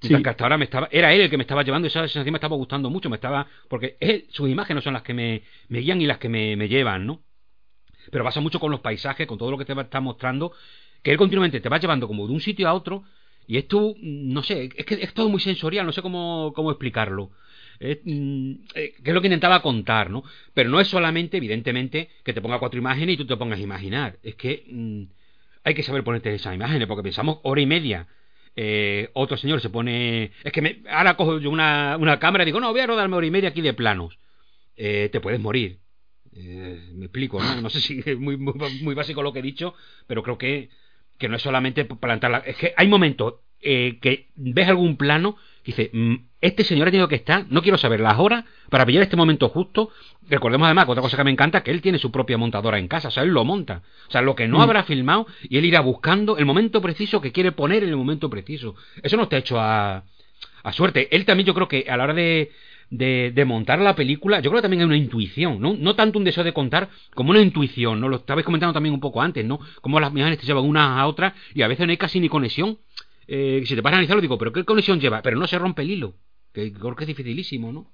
Sí. 0.00 0.14
ahora 0.38 0.56
me 0.56 0.64
estaba, 0.64 0.88
era 0.92 1.12
él 1.12 1.22
el 1.22 1.30
que 1.30 1.36
me 1.36 1.42
estaba 1.42 1.64
llevando 1.64 1.88
esa 1.88 2.00
sensación 2.02 2.32
me 2.32 2.36
estaba 2.36 2.56
gustando 2.56 2.88
mucho, 2.88 3.10
me 3.10 3.16
estaba, 3.16 3.48
porque 3.68 3.96
sus 4.30 4.48
imágenes 4.48 4.84
son 4.84 4.92
las 4.92 5.02
que 5.02 5.12
me, 5.12 5.42
guían 5.68 6.00
y 6.00 6.06
las 6.06 6.18
que 6.18 6.28
me, 6.28 6.68
llevan, 6.68 7.06
¿no? 7.06 7.22
Pero 8.12 8.24
pasa 8.24 8.40
mucho 8.40 8.60
con 8.60 8.70
los 8.70 8.80
paisajes, 8.80 9.26
con 9.26 9.38
todo 9.38 9.50
lo 9.50 9.58
que 9.58 9.64
te 9.64 9.78
está 9.78 10.00
mostrando, 10.00 10.52
que 11.02 11.10
él 11.10 11.16
continuamente 11.16 11.60
te 11.60 11.68
va 11.68 11.78
llevando 11.78 12.06
como 12.06 12.26
de 12.26 12.32
un 12.32 12.40
sitio 12.40 12.68
a 12.68 12.74
otro 12.74 13.04
y 13.48 13.56
esto, 13.56 13.94
no 14.00 14.42
sé, 14.42 14.68
es 14.76 14.84
que 14.84 14.94
es 14.94 15.14
todo 15.14 15.28
muy 15.28 15.40
sensorial, 15.40 15.84
no 15.84 15.92
sé 15.92 16.02
cómo, 16.02 16.52
cómo 16.54 16.70
explicarlo. 16.70 17.30
Es, 17.80 17.98
mm, 18.04 18.52
eh, 18.74 18.94
que 19.02 19.10
es 19.10 19.14
lo 19.14 19.20
que 19.20 19.28
intentaba 19.28 19.62
contar, 19.62 20.10
¿no? 20.10 20.22
Pero 20.52 20.68
no 20.68 20.80
es 20.80 20.88
solamente, 20.88 21.38
evidentemente, 21.38 22.10
que 22.24 22.32
te 22.32 22.40
ponga 22.42 22.58
cuatro 22.58 22.78
imágenes 22.78 23.14
y 23.14 23.16
tú 23.16 23.26
te 23.26 23.36
pongas 23.36 23.58
a 23.58 23.62
imaginar. 23.62 24.18
Es 24.22 24.34
que 24.34 24.64
mmm, 24.68 25.04
hay 25.64 25.74
que 25.74 25.82
saber 25.82 26.04
ponerte 26.04 26.34
esas 26.34 26.54
imágenes, 26.54 26.86
porque 26.86 27.02
pensamos 27.02 27.38
hora 27.42 27.60
y 27.60 27.66
media 27.66 28.06
eh, 28.60 29.10
otro 29.12 29.36
señor 29.36 29.60
se 29.60 29.70
pone. 29.70 30.32
Es 30.42 30.50
que 30.50 30.60
me, 30.60 30.82
ahora 30.90 31.16
cojo 31.16 31.38
yo 31.38 31.48
una, 31.48 31.96
una 31.96 32.18
cámara 32.18 32.42
y 32.42 32.46
digo, 32.46 32.58
no, 32.58 32.72
voy 32.72 32.80
a 32.80 32.88
rodarme 32.88 33.14
hora 33.14 33.26
y 33.26 33.30
media 33.30 33.50
aquí 33.50 33.60
de 33.60 33.72
planos. 33.72 34.18
Eh, 34.74 35.10
te 35.12 35.20
puedes 35.20 35.38
morir. 35.38 35.78
Eh, 36.32 36.90
me 36.94 37.04
explico, 37.04 37.40
¿no? 37.40 37.60
No 37.62 37.70
sé 37.70 37.80
si 37.80 38.02
es 38.04 38.18
muy, 38.18 38.36
muy, 38.36 38.54
muy, 38.82 38.96
básico 38.96 39.22
lo 39.22 39.32
que 39.32 39.38
he 39.38 39.42
dicho, 39.42 39.74
pero 40.08 40.24
creo 40.24 40.38
que, 40.38 40.70
que 41.18 41.28
no 41.28 41.36
es 41.36 41.42
solamente 41.42 41.84
plantar 41.84 42.32
la. 42.32 42.38
Es 42.38 42.56
que 42.56 42.74
hay 42.76 42.88
momentos 42.88 43.34
eh, 43.60 44.00
que 44.00 44.30
ves 44.34 44.66
algún 44.66 44.96
plano 44.96 45.36
Dice, 45.68 45.90
mm, 45.92 46.14
este 46.40 46.62
señor 46.62 46.88
ha 46.88 46.90
tenido 46.90 47.08
que 47.08 47.16
estar, 47.16 47.46
no 47.50 47.62
quiero 47.62 47.78
saber 47.78 48.00
las 48.00 48.18
horas, 48.18 48.44
para 48.70 48.86
pillar 48.86 49.02
este 49.02 49.16
momento 49.16 49.48
justo. 49.48 49.90
Recordemos 50.28 50.66
además 50.66 50.84
que 50.84 50.92
otra 50.92 51.02
cosa 51.02 51.16
que 51.16 51.24
me 51.24 51.30
encanta, 51.30 51.62
que 51.62 51.70
él 51.70 51.80
tiene 51.80 51.98
su 51.98 52.12
propia 52.12 52.38
montadora 52.38 52.78
en 52.78 52.86
casa, 52.86 53.08
o 53.08 53.10
sea, 53.10 53.24
él 53.24 53.30
lo 53.30 53.44
monta. 53.44 53.82
O 54.08 54.10
sea, 54.10 54.22
lo 54.22 54.36
que 54.36 54.46
no 54.46 54.58
mm. 54.58 54.60
habrá 54.60 54.84
filmado 54.84 55.26
y 55.42 55.58
él 55.58 55.64
irá 55.64 55.80
buscando 55.80 56.38
el 56.38 56.46
momento 56.46 56.80
preciso 56.80 57.20
que 57.20 57.32
quiere 57.32 57.52
poner 57.52 57.82
en 57.82 57.90
el 57.90 57.96
momento 57.96 58.30
preciso. 58.30 58.76
Eso 59.02 59.16
no 59.16 59.24
está 59.24 59.36
hecho 59.36 59.58
a, 59.58 60.04
a 60.62 60.72
suerte. 60.72 61.08
Él 61.14 61.24
también 61.24 61.46
yo 61.46 61.54
creo 61.54 61.66
que 61.66 61.86
a 61.88 61.96
la 61.96 62.04
hora 62.04 62.14
de, 62.14 62.52
de, 62.90 63.32
de, 63.34 63.44
montar 63.44 63.80
la 63.80 63.96
película, 63.96 64.38
yo 64.38 64.50
creo 64.50 64.60
que 64.60 64.62
también 64.62 64.82
hay 64.82 64.86
una 64.86 64.96
intuición, 64.96 65.60
¿no? 65.60 65.74
No 65.76 65.96
tanto 65.96 66.18
un 66.18 66.24
deseo 66.24 66.44
de 66.44 66.52
contar 66.52 66.88
como 67.14 67.30
una 67.30 67.40
intuición, 67.40 68.00
¿no? 68.00 68.08
Lo 68.08 68.18
estabais 68.18 68.44
comentando 68.44 68.74
también 68.74 68.94
un 68.94 69.00
poco 69.00 69.22
antes, 69.22 69.44
¿no? 69.44 69.58
Como 69.80 69.98
las 69.98 70.12
imágenes 70.12 70.38
te 70.38 70.46
llevan 70.46 70.64
unas 70.64 70.98
a 70.98 71.06
otras 71.08 71.34
y 71.54 71.62
a 71.62 71.68
veces 71.68 71.84
no 71.84 71.90
hay 71.90 71.96
casi 71.96 72.20
ni 72.20 72.28
conexión 72.28 72.78
eh, 73.28 73.62
si 73.66 73.74
te 73.74 73.82
vas 73.82 73.92
a 73.92 73.96
analizarlo, 73.96 74.22
digo, 74.22 74.38
¿pero 74.38 74.52
qué 74.52 74.64
conexión 74.64 74.98
lleva? 74.98 75.20
Pero 75.20 75.36
no 75.38 75.46
se 75.46 75.58
rompe 75.58 75.82
el 75.82 75.90
hilo, 75.90 76.14
que 76.52 76.72
creo 76.72 76.96
que 76.96 77.04
es 77.04 77.08
dificilísimo, 77.08 77.72
¿no? 77.72 77.92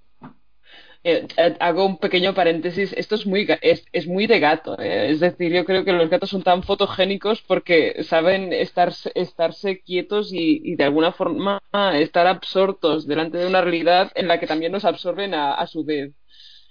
Eh, 1.07 1.27
eh, 1.37 1.57
hago 1.61 1.85
un 1.85 1.99
pequeño 1.99 2.35
paréntesis. 2.35 2.95
Esto 2.95 3.15
es 3.15 3.27
muy, 3.27 3.47
es, 3.61 3.85
es 3.93 4.07
muy 4.07 4.27
de 4.27 4.41
gato. 4.41 4.79
¿eh? 4.81 5.11
Es 5.11 5.21
decir, 5.21 5.53
yo 5.53 5.65
creo 5.67 5.85
que 5.85 5.93
los 5.93 6.09
gatos 6.09 6.31
son 6.31 6.43
tan 6.43 6.63
fotogénicos 6.63 7.43
porque 7.43 8.03
saben 8.05 8.53
estar, 8.55 8.93
estarse 9.15 9.81
quietos 9.83 10.33
y, 10.33 10.63
y, 10.65 10.77
de 10.77 10.85
alguna 10.85 11.13
forma 11.13 11.61
estar 11.95 12.27
absortos 12.27 13.07
delante 13.07 13.39
de 13.39 13.47
una 13.47 13.61
realidad 13.61 14.13
en 14.15 14.29
la 14.29 14.41
que 14.41 14.47
también 14.47 14.73
nos 14.73 14.85
absorben 14.87 15.35
a, 15.35 15.55
a 15.55 15.67
su 15.67 15.85
vez. 15.85 16.13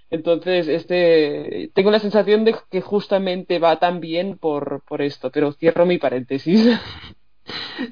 Entonces, 0.09 0.67
este, 0.67 1.71
tengo 1.73 1.91
la 1.91 1.99
sensación 1.99 2.45
de 2.45 2.55
que 2.71 2.81
justamente 2.81 3.59
va 3.59 3.79
tan 3.79 3.99
bien 3.99 4.37
por, 4.37 4.83
por 4.87 5.01
esto, 5.01 5.31
pero 5.31 5.53
cierro 5.53 5.85
mi 5.85 5.97
paréntesis. 5.97 6.67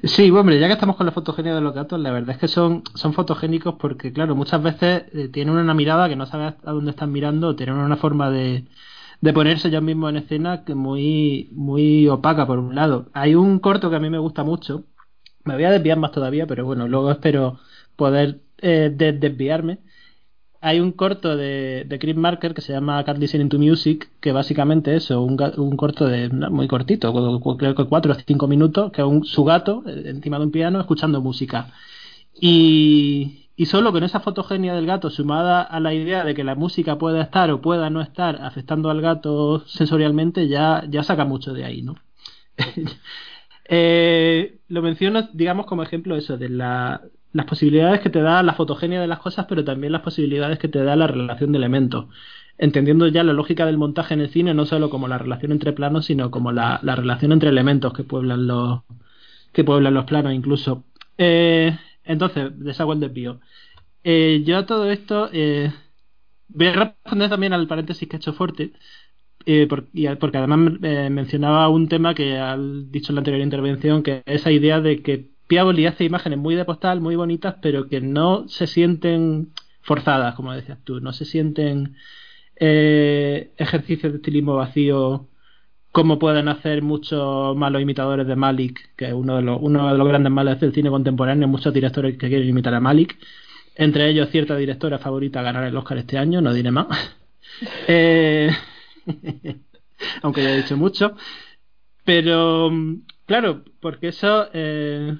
Sí, 0.04 0.30
hombre, 0.30 0.58
ya 0.60 0.66
que 0.68 0.74
estamos 0.74 0.96
con 0.96 1.06
la 1.06 1.12
fotogenia 1.12 1.54
de 1.54 1.60
los 1.60 1.74
gatos, 1.74 1.98
la 2.00 2.10
verdad 2.12 2.30
es 2.30 2.38
que 2.38 2.48
son, 2.48 2.82
son 2.94 3.12
fotogénicos 3.14 3.74
porque, 3.78 4.12
claro, 4.12 4.34
muchas 4.36 4.62
veces 4.62 5.04
eh, 5.12 5.28
tienen 5.28 5.54
una 5.56 5.74
mirada 5.74 6.08
que 6.08 6.14
no 6.16 6.26
sabes 6.26 6.54
a 6.64 6.72
dónde 6.72 6.90
están 6.92 7.10
mirando, 7.12 7.56
tienen 7.56 7.76
una 7.76 7.96
forma 7.96 8.30
de, 8.30 8.66
de 9.20 9.32
ponerse 9.32 9.68
ellos 9.68 9.82
mismos 9.82 10.10
en 10.10 10.16
escena 10.18 10.64
que 10.64 10.74
muy, 10.74 11.48
muy 11.52 12.06
opaca, 12.08 12.46
por 12.46 12.58
un 12.58 12.74
lado. 12.74 13.10
Hay 13.12 13.34
un 13.34 13.58
corto 13.58 13.90
que 13.90 13.96
a 13.96 14.00
mí 14.00 14.08
me 14.10 14.18
gusta 14.18 14.44
mucho, 14.44 14.84
me 15.44 15.54
voy 15.54 15.64
a 15.64 15.70
desviar 15.70 15.98
más 15.98 16.12
todavía, 16.12 16.46
pero 16.46 16.64
bueno, 16.64 16.88
luego 16.88 17.10
espero 17.10 17.58
poder 17.96 18.42
eh, 18.58 18.90
desviarme 18.94 19.80
hay 20.62 20.78
un 20.78 20.92
corto 20.92 21.36
de, 21.36 21.84
de 21.88 21.98
Chris 21.98 22.14
Marker 22.16 22.54
que 22.54 22.60
se 22.60 22.72
llama 22.72 23.02
Cat 23.04 23.18
Listening 23.18 23.48
to 23.48 23.58
Music, 23.58 24.12
que 24.20 24.30
básicamente 24.30 24.94
es 24.94 25.10
un, 25.10 25.36
un 25.56 25.76
corto 25.76 26.06
de 26.06 26.28
muy 26.28 26.68
cortito, 26.68 27.12
creo 27.58 27.74
que 27.74 27.84
cuatro 27.86 28.12
o 28.12 28.16
cinco 28.24 28.46
minutos, 28.46 28.92
que 28.92 29.02
un, 29.02 29.24
su 29.24 29.42
gato 29.44 29.82
eh, 29.86 30.04
encima 30.06 30.38
de 30.38 30.44
un 30.44 30.52
piano 30.52 30.80
escuchando 30.80 31.20
música. 31.20 31.72
Y, 32.40 33.48
y 33.56 33.66
solo 33.66 33.90
con 33.90 34.04
esa 34.04 34.20
fotogenia 34.20 34.72
del 34.74 34.86
gato, 34.86 35.10
sumada 35.10 35.62
a 35.62 35.80
la 35.80 35.94
idea 35.94 36.24
de 36.24 36.32
que 36.32 36.44
la 36.44 36.54
música 36.54 36.96
pueda 36.96 37.22
estar 37.22 37.50
o 37.50 37.60
pueda 37.60 37.90
no 37.90 38.00
estar 38.00 38.40
afectando 38.40 38.88
al 38.88 39.00
gato 39.00 39.64
sensorialmente, 39.66 40.46
ya, 40.46 40.84
ya 40.88 41.02
saca 41.02 41.24
mucho 41.24 41.52
de 41.52 41.64
ahí, 41.64 41.82
¿no? 41.82 41.96
eh, 43.68 44.60
lo 44.68 44.80
menciono, 44.80 45.28
digamos, 45.32 45.66
como 45.66 45.82
ejemplo 45.82 46.16
eso, 46.16 46.38
de 46.38 46.48
la, 46.50 47.02
las 47.32 47.46
posibilidades 47.46 48.00
que 48.00 48.10
te 48.10 48.20
da 48.20 48.42
la 48.42 48.54
fotogenia 48.54 49.00
de 49.00 49.06
las 49.06 49.18
cosas, 49.18 49.46
pero 49.48 49.64
también 49.64 49.92
las 49.92 50.02
posibilidades 50.02 50.58
que 50.58 50.68
te 50.68 50.82
da 50.82 50.96
la 50.96 51.06
relación 51.06 51.52
de 51.52 51.58
elementos. 51.58 52.06
Entendiendo 52.58 53.08
ya 53.08 53.24
la 53.24 53.32
lógica 53.32 53.66
del 53.66 53.78
montaje 53.78 54.14
en 54.14 54.20
el 54.20 54.30
cine, 54.30 54.54
no 54.54 54.66
solo 54.66 54.90
como 54.90 55.08
la 55.08 55.18
relación 55.18 55.52
entre 55.52 55.72
planos, 55.72 56.06
sino 56.06 56.30
como 56.30 56.52
la, 56.52 56.80
la 56.82 56.94
relación 56.96 57.32
entre 57.32 57.48
elementos 57.48 57.92
que 57.92 58.04
pueblan 58.04 58.46
los, 58.46 58.82
que 59.52 59.64
pueblan 59.64 59.94
los 59.94 60.04
planos 60.04 60.32
incluso. 60.34 60.84
Eh, 61.18 61.76
entonces, 62.04 62.52
deshago 62.58 62.92
el 62.92 63.00
desvío. 63.00 63.40
Eh, 64.04 64.42
yo 64.44 64.58
a 64.58 64.66
todo 64.66 64.90
esto 64.90 65.28
eh, 65.32 65.72
voy 66.48 66.66
a 66.68 66.72
responder 66.72 67.30
también 67.30 67.52
al 67.52 67.66
paréntesis 67.66 68.08
que 68.08 68.16
ha 68.16 68.18
hecho 68.18 68.32
Forte, 68.32 68.72
eh, 69.46 69.66
porque, 69.68 70.16
porque 70.20 70.38
además 70.38 70.72
eh, 70.82 71.08
mencionaba 71.10 71.68
un 71.68 71.88
tema 71.88 72.14
que 72.14 72.38
ha 72.38 72.56
dicho 72.58 73.12
en 73.12 73.16
la 73.16 73.20
anterior 73.20 73.42
intervención, 73.42 74.02
que 74.02 74.22
esa 74.26 74.50
idea 74.52 74.80
de 74.80 75.02
que 75.02 75.31
Piavoli 75.52 75.84
hace 75.84 76.04
imágenes 76.04 76.38
muy 76.38 76.54
de 76.54 76.64
postal, 76.64 77.02
muy 77.02 77.14
bonitas, 77.14 77.56
pero 77.60 77.86
que 77.86 78.00
no 78.00 78.48
se 78.48 78.66
sienten 78.66 79.52
forzadas, 79.82 80.34
como 80.34 80.54
decías 80.54 80.78
tú, 80.82 80.98
no 81.00 81.12
se 81.12 81.26
sienten 81.26 81.94
eh, 82.56 83.52
ejercicios 83.58 84.14
de 84.14 84.16
estilismo 84.16 84.54
vacío 84.54 85.28
como 85.90 86.18
pueden 86.18 86.48
hacer 86.48 86.80
muchos 86.80 87.54
malos 87.54 87.82
imitadores 87.82 88.26
de 88.26 88.34
Malik, 88.34 88.96
que 88.96 89.08
es 89.08 89.12
uno 89.12 89.36
de 89.36 89.42
los, 89.42 89.58
uno 89.60 89.92
de 89.92 89.98
los 89.98 90.08
grandes 90.08 90.32
males 90.32 90.58
del 90.58 90.72
cine 90.72 90.88
contemporáneo, 90.88 91.46
muchos 91.48 91.74
directores 91.74 92.16
que 92.16 92.30
quieren 92.30 92.48
imitar 92.48 92.72
a 92.72 92.80
Malik, 92.80 93.18
entre 93.74 94.08
ellos 94.08 94.30
cierta 94.30 94.56
directora 94.56 94.98
favorita 95.00 95.40
a 95.40 95.42
ganar 95.42 95.64
el 95.64 95.76
Oscar 95.76 95.98
este 95.98 96.16
año, 96.16 96.40
no 96.40 96.54
diré 96.54 96.70
más. 96.70 96.86
eh, 97.88 98.50
aunque 100.22 100.44
ya 100.44 100.54
he 100.54 100.62
dicho 100.62 100.78
mucho. 100.78 101.14
Pero, 102.06 102.70
claro, 103.26 103.64
porque 103.80 104.08
eso 104.08 104.48
eh, 104.54 105.14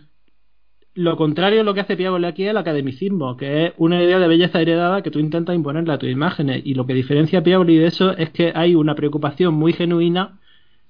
lo 0.94 1.16
contrario 1.16 1.62
a 1.62 1.64
lo 1.64 1.74
que 1.74 1.80
hace 1.80 1.96
Piagole 1.96 2.26
aquí 2.26 2.44
es 2.44 2.50
el 2.50 2.56
academicismo, 2.56 3.36
que 3.36 3.66
es 3.66 3.72
una 3.78 4.02
idea 4.02 4.18
de 4.18 4.28
belleza 4.28 4.60
heredada 4.60 5.02
que 5.02 5.10
tú 5.10 5.18
intentas 5.18 5.56
imponerle 5.56 5.92
a 5.92 5.98
tus 5.98 6.10
imágenes. 6.10 6.62
Y 6.64 6.74
lo 6.74 6.86
que 6.86 6.94
diferencia 6.94 7.38
a 7.38 7.42
de 7.42 7.86
eso 7.86 8.16
es 8.16 8.30
que 8.30 8.52
hay 8.54 8.74
una 8.74 8.94
preocupación 8.94 9.54
muy 9.54 9.72
genuina 9.72 10.38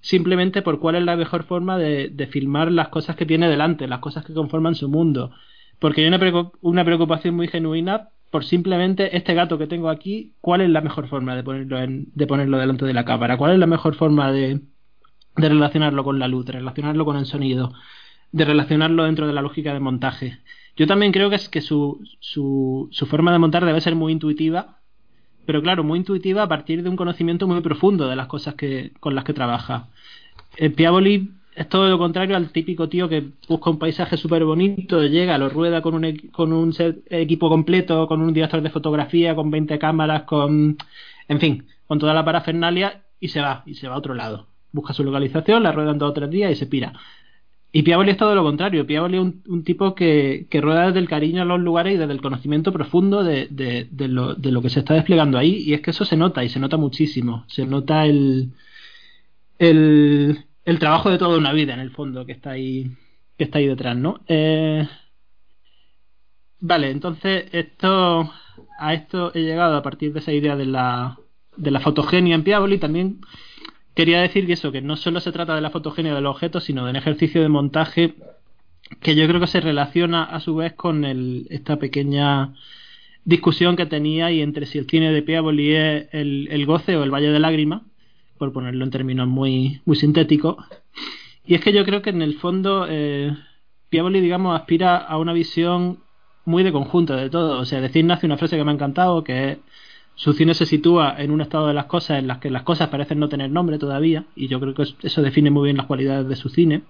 simplemente 0.01 0.63
por 0.63 0.81
cuál 0.81 0.97
es 0.97 1.05
la 1.05 1.17
mejor 1.17 1.45
forma 1.45 1.79
de, 1.79 2.09
de 2.09 2.27
filmar 2.27 2.73
las 2.73 2.89
cosas 2.89 3.15
que 3.17 3.27
tiene 3.27 3.49
delante, 3.49 3.87
las 3.87 4.01
cosas 4.01 4.25
que 4.25 4.35
conforman 4.35 4.75
su 4.75 4.89
mundo. 4.89 5.31
Porque 5.79 6.03
hay 6.03 6.09
una, 6.09 6.51
una 6.61 6.85
preocupación 6.85 7.37
muy 7.37 7.49
genuina 7.49 8.09
por 8.31 8.45
simplemente 8.45 9.17
este 9.17 9.35
gato 9.35 9.59
que 9.59 9.67
tengo 9.67 9.89
aquí, 9.91 10.35
cuál 10.41 10.63
es 10.63 10.71
la 10.71 10.81
mejor 10.81 11.07
forma 11.07 11.37
de 11.37 11.45
ponerlo, 11.45 11.79
en, 11.79 12.09
de 12.15 12.27
ponerlo 12.27 12.59
delante 12.59 12.87
de 12.87 12.95
la 12.95 13.05
cámara, 13.05 13.37
cuál 13.37 13.53
es 13.53 13.59
la 13.59 13.67
mejor 13.67 13.95
forma 13.95 14.33
de, 14.33 14.63
de 15.37 15.49
relacionarlo 15.49 16.03
con 16.03 16.19
la 16.19 16.29
luz, 16.29 16.47
de 16.47 16.53
relacionarlo 16.53 17.05
con 17.05 17.17
el 17.17 17.27
sonido, 17.27 17.73
de 18.33 18.45
relacionarlo 18.45 19.05
dentro 19.05 19.27
de 19.27 19.33
la 19.33 19.43
lógica 19.43 19.73
de 19.73 19.81
montaje. 19.81 20.39
Yo 20.77 20.87
también 20.87 21.13
creo 21.13 21.29
que 21.29 21.37
es 21.37 21.49
que 21.49 21.61
su, 21.61 22.01
su, 22.21 22.89
su 22.91 23.07
forma 23.07 23.33
de 23.33 23.39
montar 23.39 23.65
debe 23.65 23.81
ser 23.81 23.95
muy 23.95 24.13
intuitiva, 24.13 24.79
pero 25.45 25.63
claro, 25.63 25.85
muy 25.85 25.99
intuitiva 25.99 26.43
a 26.43 26.49
partir 26.49 26.83
de 26.83 26.89
un 26.89 26.97
conocimiento 26.97 27.47
muy 27.47 27.61
profundo 27.61 28.09
de 28.09 28.17
las 28.17 28.27
cosas 28.27 28.55
que, 28.55 28.93
con 29.01 29.15
las 29.15 29.25
que 29.25 29.35
trabaja. 29.35 29.89
El 30.57 30.73
Piavoli 30.73 31.31
es 31.55 31.69
todo 31.69 31.89
lo 31.89 31.99
contrario 31.99 32.37
al 32.37 32.51
típico 32.51 32.89
tío 32.89 33.09
que 33.09 33.25
busca 33.49 33.71
un 33.71 33.79
paisaje 33.79 34.17
súper 34.17 34.45
bonito, 34.45 35.03
llega, 35.03 35.37
lo 35.37 35.51
rueda 35.51 35.83
con 35.83 35.95
un, 35.95 36.17
con 36.33 36.53
un 36.53 36.75
equipo 37.11 37.49
completo, 37.51 38.07
con 38.07 38.23
un 38.23 38.33
director 38.33 38.63
de 38.63 38.71
fotografía, 38.71 39.35
con 39.35 39.51
20 39.51 39.79
cámaras, 39.79 40.23
con, 40.23 40.79
en 41.29 41.41
fin, 41.41 41.67
con 41.87 41.99
toda 41.99 42.15
la 42.15 42.25
parafernalia 42.25 43.03
y 43.21 43.29
se 43.29 43.41
va, 43.41 43.63
y 43.67 43.75
se 43.75 43.89
va 43.89 43.97
a 43.97 43.99
otro 43.99 44.15
lado. 44.15 44.47
Busca 44.73 44.95
su 44.95 45.05
localización, 45.05 45.63
la 45.63 45.73
rueda 45.73 45.91
en 45.91 45.99
dos 45.99 46.11
o 46.11 46.15
tres 46.15 46.31
días 46.31 46.51
y 46.51 46.55
se 46.55 46.67
pira. 46.67 46.95
Y 47.75 47.83
Piavoli 47.83 48.11
es 48.11 48.19
todo 48.19 48.35
lo 48.35 48.43
contrario. 48.43 48.87
Piavoli 48.87 49.17
es 49.17 49.23
un, 49.47 49.65
tipo 49.65 49.95
que, 49.95 50.47
que, 50.51 50.61
rueda 50.61 50.89
desde 50.89 50.99
el 50.99 51.09
cariño 51.09 51.41
a 51.41 51.47
los 51.47 51.59
lugares 51.59 51.95
y 51.95 51.97
desde 51.97 52.13
el 52.13 52.21
conocimiento 52.21 52.71
profundo 52.71 53.25
de, 53.25 53.49
de, 53.51 54.09
lo, 54.09 54.35
de 54.35 54.53
lo 54.53 54.61
que 54.61 54.69
se 54.69 54.81
está 54.81 54.93
desplegando 54.93 55.39
ahí. 55.39 55.63
Y 55.67 55.73
es 55.73 55.81
que 55.81 55.91
eso 55.93 56.05
se 56.05 56.19
nota, 56.19 56.45
y 56.45 56.51
se 56.51 56.61
nota 56.61 56.77
muchísimo. 56.77 57.45
Se 57.49 57.65
nota 57.65 58.05
el, 58.05 58.53
el, 59.59 60.45
el 60.67 60.79
trabajo 60.79 61.11
de 61.11 61.17
toda 61.17 61.39
una 61.39 61.53
vida, 61.53 61.73
en 61.73 61.81
el 61.81 61.93
fondo, 61.93 62.27
que 62.27 62.33
está 62.33 62.51
ahí, 62.51 62.91
que 63.39 63.45
está 63.45 63.59
ahí 63.59 63.67
detrás, 63.67 63.97
¿no? 63.97 64.21
Eh, 64.29 64.87
vale, 66.61 66.91
entonces 66.91 67.47
esto 67.53 68.31
a 68.79 68.95
esto 68.95 69.33
he 69.35 69.41
llegado 69.41 69.77
a 69.77 69.83
partir 69.83 70.13
de 70.13 70.19
esa 70.19 70.33
idea 70.33 70.57
de 70.57 70.67
la, 70.67 71.19
de 71.57 71.71
la 71.71 71.81
fotogenia 71.81 72.35
en 72.35 72.45
Piavoli. 72.45 72.79
También 72.79 73.21
quería 73.95 74.21
decir 74.21 74.47
que 74.47 74.55
eso, 74.55 74.73
que 74.73 74.83
no 74.83 74.97
solo 74.97 75.21
se 75.21 75.33
trata 75.33 75.55
de 75.55 75.61
la 75.61 75.71
fotogenia 75.71 76.15
del 76.15 76.27
objeto, 76.27 76.61
sino 76.61 76.85
de 76.85 76.91
un 76.91 76.97
ejercicio 76.97 77.43
de 77.43 77.49
montaje 77.49 78.15
que 79.01 79.15
yo 79.15 79.27
creo 79.27 79.41
que 79.41 79.47
se 79.47 79.61
relaciona 79.61 80.25
a 80.25 80.41
su 80.41 80.57
vez 80.57 80.75
con 80.75 81.05
el, 81.05 81.47
esta 81.51 81.77
pequeña 81.77 82.55
discusión 83.25 83.77
que 83.77 83.87
tenía 83.87 84.31
y 84.31 84.43
entre 84.43 84.67
si 84.67 84.79
el 84.79 84.89
cine 84.89 85.13
de 85.13 85.23
Piavoli 85.23 85.73
es 85.75 86.09
el, 86.13 86.49
el 86.51 86.67
goce 86.67 86.97
o 86.97 87.05
el 87.05 87.11
valle 87.11 87.31
de 87.31 87.39
lágrimas, 87.39 87.83
por 88.39 88.53
ponerlo 88.53 88.85
en 88.85 88.91
términos 88.91 89.29
muy, 89.29 89.81
muy 89.85 89.97
sintéticos. 89.97 90.57
Y 91.45 91.55
es 91.55 91.61
que 91.61 91.73
yo 91.73 91.85
creo 91.85 92.03
que 92.03 92.11
en 92.11 92.23
el 92.23 92.35
fondo 92.35 92.87
eh, 92.89 93.35
Piavoli, 93.89 94.21
digamos, 94.21 94.59
aspira 94.59 94.97
a 94.97 95.19
una 95.19 95.33
visión 95.33 96.01
muy 96.45 96.63
de 96.63 96.73
conjunto 96.73 97.15
de 97.15 97.31
todo. 97.31 97.59
O 97.61 97.65
sea, 97.65 97.81
decir 97.81 98.05
nace 98.05 98.27
una 98.27 98.37
frase 98.37 98.57
que 98.57 98.65
me 98.65 98.71
ha 98.71 98.75
encantado, 98.75 99.23
que 99.23 99.53
es 99.53 99.59
su 100.15 100.33
cine 100.33 100.55
se 100.55 100.67
sitúa 100.67 101.15
en 101.19 101.31
un 101.31 101.41
estado 101.41 101.67
de 101.69 101.75
las 101.75 101.87
cosas 101.87 102.19
en 102.19 102.27
las 102.27 102.39
que 102.39 102.51
las 102.51 102.63
cosas 102.63 102.89
parecen 102.89 103.19
no 103.19 103.29
tener 103.29 103.51
nombre 103.51 103.79
todavía, 103.79 104.25
y 104.37 104.49
yo 104.49 104.61
creo 104.61 104.75
que 104.75 104.85
eso 105.03 105.23
define 105.23 105.51
muy 105.51 105.65
bien 105.65 105.77
las 105.77 105.87
cualidades 105.87 106.29
de 106.29 106.37
su 106.37 106.49
cine. 106.49 106.83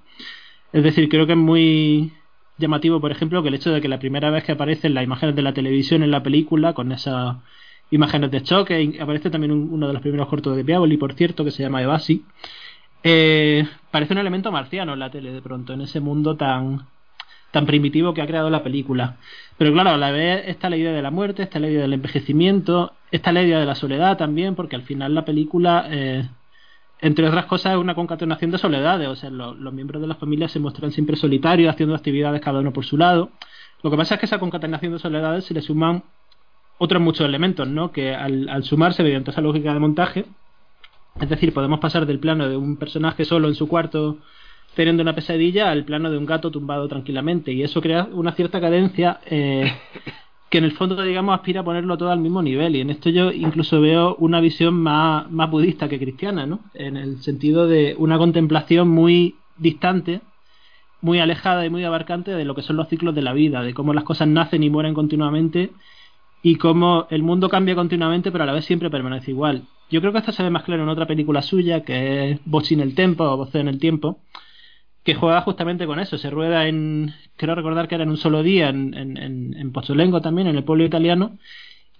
Es 0.72 0.82
decir, 0.82 1.08
creo 1.08 1.26
que 1.26 1.32
es 1.32 1.38
muy 1.38 2.12
llamativo, 2.58 3.00
por 3.00 3.12
ejemplo, 3.12 3.42
que 3.42 3.48
el 3.48 3.54
hecho 3.54 3.70
de 3.72 3.80
que 3.80 3.88
la 3.88 3.98
primera 3.98 4.30
vez 4.30 4.44
que 4.44 4.52
aparecen 4.52 4.94
las 4.94 5.04
imágenes 5.04 5.36
de 5.36 5.42
la 5.42 5.52
televisión 5.54 6.02
en 6.02 6.10
la 6.10 6.22
película, 6.22 6.72
con 6.74 6.92
esas 6.92 7.36
imágenes 7.90 8.30
de 8.30 8.42
choque, 8.42 8.98
aparece 9.00 9.30
también 9.30 9.52
uno 9.52 9.86
de 9.86 9.92
los 9.92 10.02
primeros 10.02 10.28
cortos 10.28 10.56
de 10.56 10.64
Piavoli, 10.64 10.96
por 10.96 11.14
cierto, 11.14 11.44
que 11.44 11.50
se 11.50 11.62
llama 11.62 11.82
Evasi, 11.82 12.24
eh, 13.04 13.66
parece 13.90 14.14
un 14.14 14.18
elemento 14.18 14.52
marciano 14.52 14.92
en 14.92 15.00
la 15.00 15.10
tele 15.10 15.32
de 15.32 15.42
pronto, 15.42 15.72
en 15.72 15.82
ese 15.82 16.00
mundo 16.00 16.36
tan 16.36 16.86
tan 17.50 17.66
primitivo 17.66 18.14
que 18.14 18.22
ha 18.22 18.26
creado 18.26 18.50
la 18.50 18.62
película. 18.64 19.18
Pero 19.62 19.74
claro, 19.74 19.90
a 19.90 19.96
la 19.96 20.10
vez 20.10 20.42
está 20.48 20.68
la 20.68 20.76
idea 20.76 20.90
de 20.90 21.02
la 21.02 21.12
muerte, 21.12 21.44
está 21.44 21.60
la 21.60 21.68
idea 21.68 21.82
del 21.82 21.92
envejecimiento, 21.92 22.94
está 23.12 23.30
la 23.30 23.44
idea 23.44 23.60
de 23.60 23.64
la 23.64 23.76
soledad 23.76 24.16
también, 24.16 24.56
porque 24.56 24.74
al 24.74 24.82
final 24.82 25.14
la 25.14 25.24
película, 25.24 25.86
eh, 25.88 26.28
entre 27.00 27.28
otras 27.28 27.46
cosas, 27.46 27.74
es 27.74 27.78
una 27.78 27.94
concatenación 27.94 28.50
de 28.50 28.58
soledades. 28.58 29.06
O 29.06 29.14
sea, 29.14 29.30
los 29.30 29.72
miembros 29.72 30.02
de 30.02 30.08
la 30.08 30.16
familia 30.16 30.48
se 30.48 30.58
muestran 30.58 30.90
siempre 30.90 31.14
solitarios, 31.14 31.72
haciendo 31.72 31.94
actividades 31.94 32.40
cada 32.40 32.58
uno 32.58 32.72
por 32.72 32.84
su 32.84 32.98
lado. 32.98 33.30
Lo 33.84 33.90
que 33.92 33.96
pasa 33.96 34.14
es 34.14 34.20
que 34.20 34.26
esa 34.26 34.40
concatenación 34.40 34.94
de 34.94 34.98
soledades 34.98 35.44
se 35.44 35.54
le 35.54 35.62
suman 35.62 36.02
otros 36.78 37.00
muchos 37.00 37.24
elementos, 37.24 37.68
¿no? 37.68 37.92
Que 37.92 38.16
al, 38.16 38.48
al 38.48 38.64
sumarse 38.64 39.04
mediante 39.04 39.30
esa 39.30 39.42
lógica 39.42 39.72
de 39.72 39.78
montaje, 39.78 40.24
es 41.20 41.28
decir, 41.28 41.54
podemos 41.54 41.78
pasar 41.78 42.04
del 42.04 42.18
plano 42.18 42.48
de 42.48 42.56
un 42.56 42.78
personaje 42.78 43.24
solo 43.24 43.46
en 43.46 43.54
su 43.54 43.68
cuarto 43.68 44.18
teniendo 44.74 45.02
una 45.02 45.14
pesadilla 45.14 45.70
al 45.70 45.84
plano 45.84 46.10
de 46.10 46.18
un 46.18 46.26
gato 46.26 46.50
tumbado 46.50 46.88
tranquilamente. 46.88 47.52
Y 47.52 47.62
eso 47.62 47.80
crea 47.80 48.08
una 48.12 48.32
cierta 48.32 48.60
cadencia 48.60 49.20
eh, 49.26 49.72
que 50.50 50.58
en 50.58 50.64
el 50.64 50.72
fondo 50.72 51.00
digamos 51.02 51.34
aspira 51.34 51.60
a 51.60 51.64
ponerlo 51.64 51.96
todo 51.98 52.10
al 52.10 52.20
mismo 52.20 52.42
nivel. 52.42 52.76
Y 52.76 52.80
en 52.80 52.90
esto 52.90 53.10
yo 53.10 53.32
incluso 53.32 53.80
veo 53.80 54.16
una 54.16 54.40
visión 54.40 54.74
más, 54.74 55.30
más 55.30 55.50
budista 55.50 55.88
que 55.88 55.98
cristiana 55.98 56.46
¿no? 56.46 56.60
en 56.74 56.96
el 56.96 57.22
sentido 57.22 57.66
de 57.66 57.94
una 57.98 58.18
contemplación 58.18 58.88
muy 58.88 59.36
distante 59.56 60.20
muy 61.02 61.18
alejada 61.18 61.66
y 61.66 61.70
muy 61.70 61.84
abarcante 61.84 62.30
de 62.30 62.44
lo 62.44 62.54
que 62.54 62.62
son 62.62 62.76
los 62.76 62.88
ciclos 62.88 63.14
de 63.14 63.22
la 63.22 63.32
vida 63.32 63.62
de 63.62 63.74
cómo 63.74 63.92
las 63.92 64.04
cosas 64.04 64.28
nacen 64.28 64.62
y 64.62 64.70
mueren 64.70 64.94
continuamente 64.94 65.72
y 66.42 66.56
cómo 66.56 67.06
el 67.10 67.22
mundo 67.22 67.48
cambia 67.48 67.74
continuamente 67.74 68.32
pero 68.32 68.44
a 68.44 68.46
la 68.46 68.52
vez 68.52 68.64
siempre 68.64 68.88
permanece 68.88 69.32
igual. 69.32 69.64
Yo 69.90 70.00
creo 70.00 70.12
que 70.12 70.18
esto 70.18 70.32
se 70.32 70.42
ve 70.42 70.50
más 70.50 70.62
claro 70.62 70.84
en 70.84 70.88
otra 70.88 71.06
película 71.06 71.42
suya 71.42 71.84
que 71.84 72.30
es 72.30 72.40
Voz 72.44 72.70
en 72.72 72.80
el 72.80 72.94
Tiempo 72.94 73.24
o 73.24 73.36
Voz 73.36 73.54
en 73.56 73.68
el 73.68 73.78
Tiempo 73.78 74.20
que 75.04 75.14
juega 75.14 75.40
justamente 75.42 75.86
con 75.86 75.98
eso. 75.98 76.18
Se 76.18 76.30
rueda 76.30 76.68
en, 76.68 77.14
quiero 77.36 77.54
recordar 77.54 77.88
que 77.88 77.96
era 77.96 78.04
en 78.04 78.10
un 78.10 78.16
solo 78.16 78.42
día, 78.42 78.68
en, 78.68 78.94
en, 78.94 79.16
en 79.18 79.72
también, 80.22 80.48
en 80.48 80.56
el 80.56 80.64
pueblo 80.64 80.84
italiano, 80.84 81.38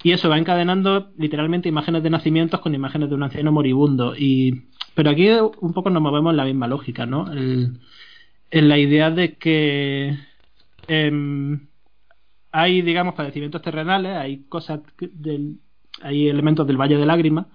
y 0.03 0.12
eso 0.12 0.28
va 0.28 0.38
encadenando 0.38 1.12
literalmente 1.16 1.68
imágenes 1.68 2.03
de 2.03 2.11
nacimientos 2.11 2.61
con 2.61 2.74
imágenes 2.74 3.09
de 3.09 3.14
un 3.14 3.22
anciano 3.22 3.53
moribundo. 3.53 4.14
Y, 4.16 4.64
pero 4.94 5.11
aquí 5.11 5.28
un 5.30 5.72
poco 5.72 5.90
nos 5.90 6.03
movemos 6.03 6.32
en 6.32 6.36
la 6.36 6.44
misma 6.44 6.66
lógica, 6.66 7.07
¿no? 7.07 7.30
en 7.32 8.68
la 8.68 8.78
idea 8.78 9.11
de 9.11 9.36
que 9.36 10.18
em, 10.86 11.68
hay, 12.53 12.82
digamos, 12.82 13.14
padecimientos 13.14 13.62
terrenales, 13.62 14.16
hay 14.16 14.44
cosas 14.44 14.80
del, 14.98 15.59
hay 16.03 16.28
elementos 16.28 16.66
del 16.66 16.76
Valle 16.76 16.98
de 16.98 17.07
Lágrimas, 17.07 17.46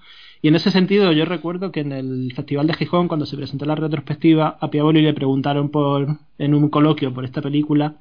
y 0.41 0.47
en 0.47 0.55
ese 0.55 0.71
sentido, 0.71 1.11
yo 1.11 1.25
recuerdo 1.25 1.71
que 1.71 1.81
en 1.81 1.91
el 1.91 2.33
Festival 2.35 2.67
de 2.67 2.73
Gijón, 2.73 3.07
cuando 3.07 3.25
se 3.25 3.37
presentó 3.37 3.65
la 3.65 3.75
retrospectiva, 3.75 4.57
a 4.59 4.69
Piavoli 4.69 5.01
le 5.01 5.13
preguntaron 5.13 5.69
por, 5.69 6.17
en 6.37 6.53
un 6.53 6.69
coloquio 6.69 7.13
por 7.13 7.25
esta 7.25 7.41
película. 7.41 7.97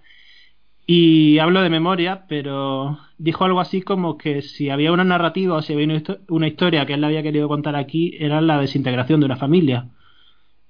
Y 0.86 1.38
hablo 1.38 1.62
de 1.62 1.70
memoria, 1.70 2.26
pero 2.28 2.98
dijo 3.18 3.44
algo 3.44 3.60
así 3.60 3.82
como 3.82 4.16
que 4.18 4.42
si 4.42 4.70
había 4.70 4.92
una 4.92 5.04
narrativa 5.04 5.56
o 5.56 5.62
si 5.62 5.72
había 5.72 6.02
una 6.28 6.46
historia 6.46 6.86
que 6.86 6.94
él 6.94 7.04
había 7.04 7.22
querido 7.22 7.48
contar 7.48 7.74
aquí, 7.74 8.16
era 8.18 8.40
la 8.40 8.60
desintegración 8.60 9.20
de 9.20 9.26
una 9.26 9.36
familia. 9.36 9.88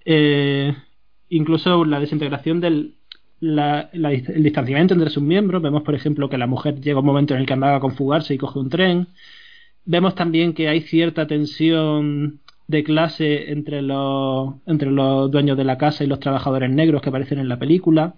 Eh, 0.04 0.74
incluso 1.28 1.84
la 1.84 2.00
desintegración 2.00 2.60
del 2.60 2.94
el 3.40 4.42
distanciamiento 4.42 4.94
entre 4.94 5.10
sus 5.10 5.22
miembros. 5.22 5.62
Vemos, 5.62 5.82
por 5.82 5.94
ejemplo, 5.94 6.28
que 6.28 6.38
la 6.38 6.46
mujer 6.46 6.80
llega 6.80 7.00
un 7.00 7.06
momento 7.06 7.34
en 7.34 7.40
el 7.40 7.46
que 7.46 7.52
andaba 7.52 7.80
con 7.80 7.94
fugarse 7.94 8.34
y 8.34 8.38
coge 8.38 8.58
un 8.58 8.70
tren. 8.70 9.08
Vemos 9.86 10.16
también 10.16 10.52
que 10.52 10.68
hay 10.68 10.80
cierta 10.82 11.26
tensión 11.28 12.40
de 12.66 12.82
clase 12.82 13.52
entre 13.52 13.82
los, 13.82 14.54
entre 14.66 14.90
los 14.90 15.30
dueños 15.30 15.56
de 15.56 15.62
la 15.62 15.78
casa 15.78 16.02
y 16.02 16.08
los 16.08 16.18
trabajadores 16.18 16.70
negros 16.70 17.00
que 17.00 17.08
aparecen 17.08 17.38
en 17.38 17.48
la 17.48 17.58
película. 17.58 18.14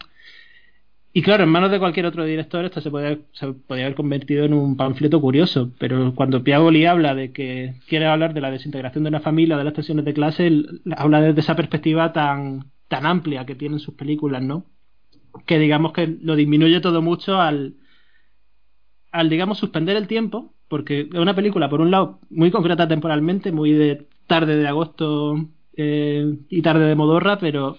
Y 1.12 1.20
claro, 1.20 1.44
en 1.44 1.50
manos 1.50 1.70
de 1.70 1.78
cualquier 1.78 2.06
otro 2.06 2.24
director 2.24 2.64
esto 2.64 2.80
se 2.80 2.90
podría, 2.90 3.18
se 3.32 3.52
podría 3.52 3.84
haber 3.86 3.96
convertido 3.96 4.46
en 4.46 4.54
un 4.54 4.76
panfleto 4.78 5.20
curioso, 5.20 5.70
pero 5.78 6.14
cuando 6.14 6.42
Piavoli 6.42 6.86
habla 6.86 7.14
de 7.14 7.32
que 7.32 7.74
quiere 7.86 8.06
hablar 8.06 8.32
de 8.32 8.40
la 8.40 8.50
desintegración 8.50 9.04
de 9.04 9.08
una 9.08 9.20
familia, 9.20 9.58
de 9.58 9.64
las 9.64 9.74
tensiones 9.74 10.06
de 10.06 10.14
clase, 10.14 10.50
habla 10.96 11.20
desde 11.20 11.40
esa 11.40 11.56
perspectiva 11.56 12.14
tan, 12.14 12.70
tan 12.88 13.04
amplia 13.04 13.44
que 13.44 13.54
tienen 13.54 13.78
sus 13.78 13.94
películas, 13.94 14.42
¿no? 14.42 14.64
Que 15.44 15.58
digamos 15.58 15.92
que 15.92 16.06
lo 16.06 16.34
disminuye 16.34 16.80
todo 16.80 17.02
mucho 17.02 17.40
al, 17.40 17.74
al 19.12 19.28
digamos, 19.28 19.58
suspender 19.58 19.96
el 19.96 20.06
tiempo 20.06 20.54
porque 20.68 21.08
es 21.12 21.18
una 21.18 21.34
película, 21.34 21.68
por 21.68 21.80
un 21.80 21.90
lado, 21.90 22.20
muy 22.30 22.50
concreta 22.50 22.86
temporalmente, 22.86 23.52
muy 23.52 23.72
de 23.72 24.06
tarde 24.26 24.56
de 24.56 24.68
agosto 24.68 25.48
eh, 25.76 26.36
y 26.48 26.62
tarde 26.62 26.86
de 26.86 26.94
modorra, 26.94 27.38
pero 27.38 27.78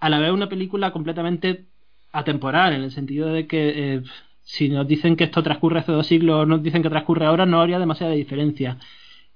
a 0.00 0.08
la 0.08 0.18
vez 0.18 0.32
una 0.32 0.48
película 0.48 0.92
completamente 0.92 1.66
atemporal, 2.12 2.72
en 2.72 2.82
el 2.82 2.90
sentido 2.90 3.28
de 3.28 3.46
que 3.46 3.94
eh, 3.94 4.02
si 4.42 4.68
nos 4.68 4.86
dicen 4.88 5.16
que 5.16 5.24
esto 5.24 5.42
transcurre 5.42 5.80
hace 5.80 5.92
dos 5.92 6.06
siglos, 6.06 6.46
nos 6.48 6.62
dicen 6.62 6.82
que 6.82 6.90
transcurre 6.90 7.26
ahora, 7.26 7.46
no 7.46 7.60
habría 7.60 7.78
demasiada 7.78 8.12
diferencia. 8.12 8.78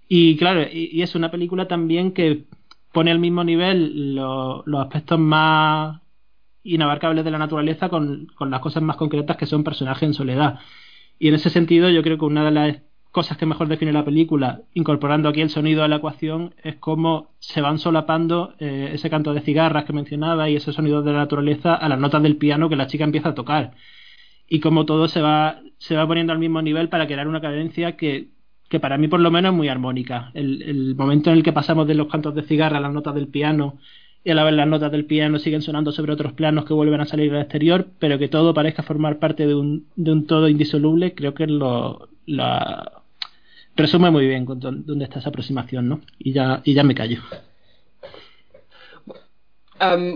Y 0.09 0.37
claro, 0.37 0.63
y, 0.71 1.03
es 1.03 1.15
una 1.15 1.31
película 1.31 1.69
también 1.69 2.13
que 2.13 2.45
pone 2.93 3.11
al 3.11 3.19
mismo 3.19 3.45
nivel 3.45 4.15
los 4.15 4.81
aspectos 4.81 5.19
más 5.19 6.01
inabarcables 6.63 7.25
de 7.25 7.31
la 7.31 7.39
naturaleza 7.39 7.89
con, 7.89 8.27
con 8.35 8.51
las 8.51 8.61
cosas 8.61 8.83
más 8.83 8.97
concretas 8.97 9.37
que 9.37 9.47
son 9.47 9.63
personajes 9.65 10.03
en 10.03 10.15
soledad. 10.15 10.59
Y 11.19 11.29
en 11.29 11.35
ese 11.35 11.51
sentido 11.51 11.91
yo 11.91 12.03
creo 12.03 12.19
que 12.19 12.25
una 12.25 12.45
de 12.45 12.51
las 12.51 12.83
cosas 13.11 13.39
que 13.39 13.47
mejor 13.47 13.69
define 13.69 13.93
la 13.93 14.05
película, 14.05 14.61
incorporando 14.75 15.31
aquí 15.31 15.41
el 15.41 15.49
sonido 15.49 15.83
a 15.83 15.89
la 15.89 15.97
ecuación, 15.97 16.55
es 16.63 16.77
cómo 16.77 17.31
se 17.39 17.63
van 17.63 17.79
solapando 17.79 18.55
eh, 18.59 18.91
ese 18.93 19.09
canto 19.09 19.33
de 19.33 19.41
cigarras 19.41 19.87
que 19.87 19.95
mencionaba 19.95 20.51
y 20.51 20.57
ese 20.57 20.73
sonido 20.73 21.03
de 21.03 21.13
la 21.13 21.21
naturaleza 21.21 21.75
a 21.75 21.89
las 21.89 21.99
notas 21.99 22.23
del 22.23 22.37
piano 22.37 22.69
que 22.69 22.77
la 22.77 22.87
chica 22.87 23.05
empieza 23.05 23.31
a 23.31 23.35
tocar. 23.35 23.73
Y 24.47 24.61
cómo 24.61 24.85
todo 24.85 25.09
se 25.09 25.23
va, 25.23 25.61
se 25.79 25.97
va 25.97 26.07
poniendo 26.07 26.35
al 26.35 26.39
mismo 26.39 26.61
nivel 26.61 26.91
para 26.91 27.07
crear 27.07 27.27
una 27.27 27.41
cadencia 27.41 27.97
que, 27.97 28.33
que 28.69 28.81
para 28.81 28.99
mí 28.99 29.09
por 29.09 29.21
lo 29.21 29.31
menos 29.31 29.53
es 29.53 29.57
muy 29.57 29.69
armónica. 29.69 30.31
El, 30.35 30.61
el 30.63 30.95
momento 30.95 31.31
en 31.31 31.39
el 31.39 31.43
que 31.43 31.55
pasamos 31.55 31.87
de 31.87 31.95
los 31.95 32.09
cantos 32.09 32.35
de 32.35 32.43
cigarra 32.43 32.77
a 32.77 32.81
las 32.81 32.93
notas 32.93 33.15
del 33.15 33.29
piano 33.29 33.79
y 34.27 34.31
a 34.33 34.35
la 34.35 34.43
vez 34.43 34.55
las 34.55 34.67
notas 34.67 34.91
del 34.91 35.05
piano 35.05 35.39
siguen 35.39 35.63
sonando 35.63 35.93
sobre 35.93 36.13
otros 36.13 36.33
planos 36.33 36.65
que 36.65 36.75
vuelven 36.75 37.01
a 37.01 37.07
salir 37.07 37.33
al 37.33 37.43
exterior, 37.43 37.87
pero 38.01 38.19
que 38.19 38.27
todo 38.27 38.53
parezca 38.53 38.83
formar 38.83 39.21
parte 39.21 39.47
de 39.47 39.55
un, 39.55 39.87
de 39.95 40.11
un 40.11 40.27
todo 40.27 40.49
indisoluble, 40.49 41.15
creo 41.15 41.33
que 41.33 41.47
lo 41.47 42.09
la 42.27 43.03
resume 43.77 44.11
muy 44.11 44.27
bien 44.27 44.45
dónde 44.45 45.05
está 45.05 45.21
esa 45.21 45.29
aproximación, 45.29 45.89
¿no? 45.89 46.01
Y 46.19 46.33
ya, 46.33 46.61
y 46.65 46.75
ya 46.75 46.83
me 46.83 46.97
callo 46.97 47.23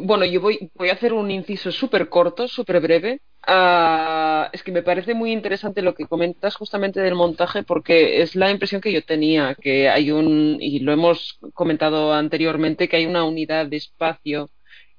bueno, 0.02 0.24
yo 0.24 0.40
voy, 0.40 0.70
voy 0.74 0.88
a 0.88 0.94
hacer 0.94 1.12
un 1.12 1.30
inciso 1.30 1.70
súper 1.70 2.08
corto, 2.08 2.48
súper 2.48 2.80
breve. 2.80 3.20
Uh, 3.46 4.48
es 4.52 4.62
que 4.62 4.70
me 4.70 4.82
parece 4.82 5.14
muy 5.14 5.32
interesante 5.32 5.80
lo 5.82 5.94
que 5.94 6.06
comentas 6.06 6.54
justamente 6.56 7.00
del 7.00 7.14
montaje 7.14 7.62
porque 7.62 8.20
es 8.22 8.36
la 8.36 8.50
impresión 8.50 8.80
que 8.82 8.92
yo 8.92 9.02
tenía, 9.04 9.54
que 9.54 9.88
hay 9.88 10.10
un, 10.10 10.58
y 10.60 10.80
lo 10.80 10.92
hemos 10.92 11.38
comentado 11.54 12.12
anteriormente, 12.12 12.88
que 12.88 12.96
hay 12.96 13.06
una 13.06 13.24
unidad 13.24 13.66
de 13.66 13.78
espacio 13.78 14.50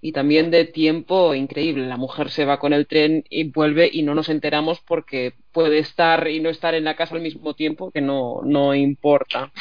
y 0.02 0.12
también 0.14 0.50
de 0.50 0.66
tiempo 0.66 1.36
increíble. 1.36 1.86
La 1.86 1.98
mujer 1.98 2.32
se 2.32 2.44
va 2.44 2.60
con 2.60 2.74
el 2.74 2.88
tren 2.88 3.24
y 3.30 3.52
vuelve 3.52 3.90
y 3.92 4.02
no 4.02 4.16
nos 4.16 4.30
enteramos 4.30 4.82
porque 4.82 5.34
puede 5.52 5.78
estar 5.78 6.28
y 6.28 6.40
no 6.40 6.50
estar 6.50 6.74
en 6.74 6.86
la 6.86 6.96
casa 6.96 7.16
al 7.16 7.22
mismo 7.22 7.54
tiempo, 7.54 7.92
que 7.92 8.02
no, 8.02 8.42
no 8.44 8.74
importa. 8.74 9.52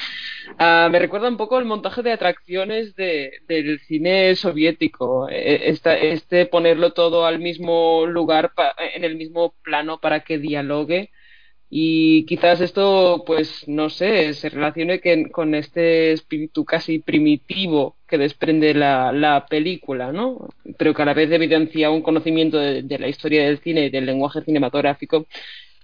Uh, 0.58 0.90
me 0.90 0.98
recuerda 0.98 1.28
un 1.28 1.36
poco 1.36 1.58
el 1.58 1.66
montaje 1.66 2.02
de 2.02 2.12
atracciones 2.12 2.94
de, 2.96 3.32
del 3.46 3.80
cine 3.80 4.34
soviético, 4.34 5.28
e, 5.28 5.68
este, 5.68 6.12
este 6.12 6.46
ponerlo 6.46 6.92
todo 6.92 7.26
al 7.26 7.38
mismo 7.38 8.06
lugar, 8.06 8.52
en 8.94 9.04
el 9.04 9.16
mismo 9.16 9.54
plano 9.62 10.00
para 10.00 10.20
que 10.20 10.38
dialogue 10.38 11.10
y 11.72 12.26
quizás 12.26 12.60
esto, 12.60 13.22
pues, 13.24 13.68
no 13.68 13.90
sé, 13.90 14.34
se 14.34 14.48
relacione 14.48 15.00
con 15.30 15.54
este 15.54 16.10
espíritu 16.10 16.64
casi 16.64 16.98
primitivo 16.98 17.96
que 18.08 18.18
desprende 18.18 18.74
la, 18.74 19.12
la, 19.12 19.46
película, 19.46 20.10
¿no? 20.10 20.48
Pero 20.76 20.92
que 20.92 21.02
a 21.02 21.04
la 21.04 21.14
vez 21.14 21.30
evidencia 21.30 21.90
un 21.90 22.02
conocimiento 22.02 22.58
de, 22.58 22.98
la 22.98 23.06
historia 23.06 23.44
del 23.44 23.60
cine 23.60 23.84
y 23.84 23.90
del 23.90 24.04
lenguaje 24.04 24.42
cinematográfico 24.42 25.26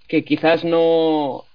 que 0.09 0.25
quizás 0.25 0.65
no. 0.65 1.45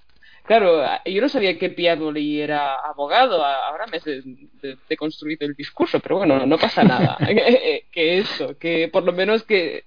Claro, 0.45 0.83
yo 1.05 1.21
no 1.21 1.29
sabía 1.29 1.57
que 1.59 1.69
Piadoli 1.69 2.41
era 2.41 2.75
abogado, 2.79 3.45
ahora 3.45 3.85
me 3.87 3.99
he 3.99 4.75
deconstruido 4.89 5.45
el 5.45 5.53
discurso, 5.53 5.99
pero 5.99 6.17
bueno, 6.17 6.45
no 6.47 6.57
pasa 6.57 6.83
nada. 6.83 7.17
que 7.91 8.17
eso, 8.17 8.57
que 8.57 8.89
por 8.91 9.03
lo 9.03 9.13
menos 9.13 9.43
que 9.43 9.85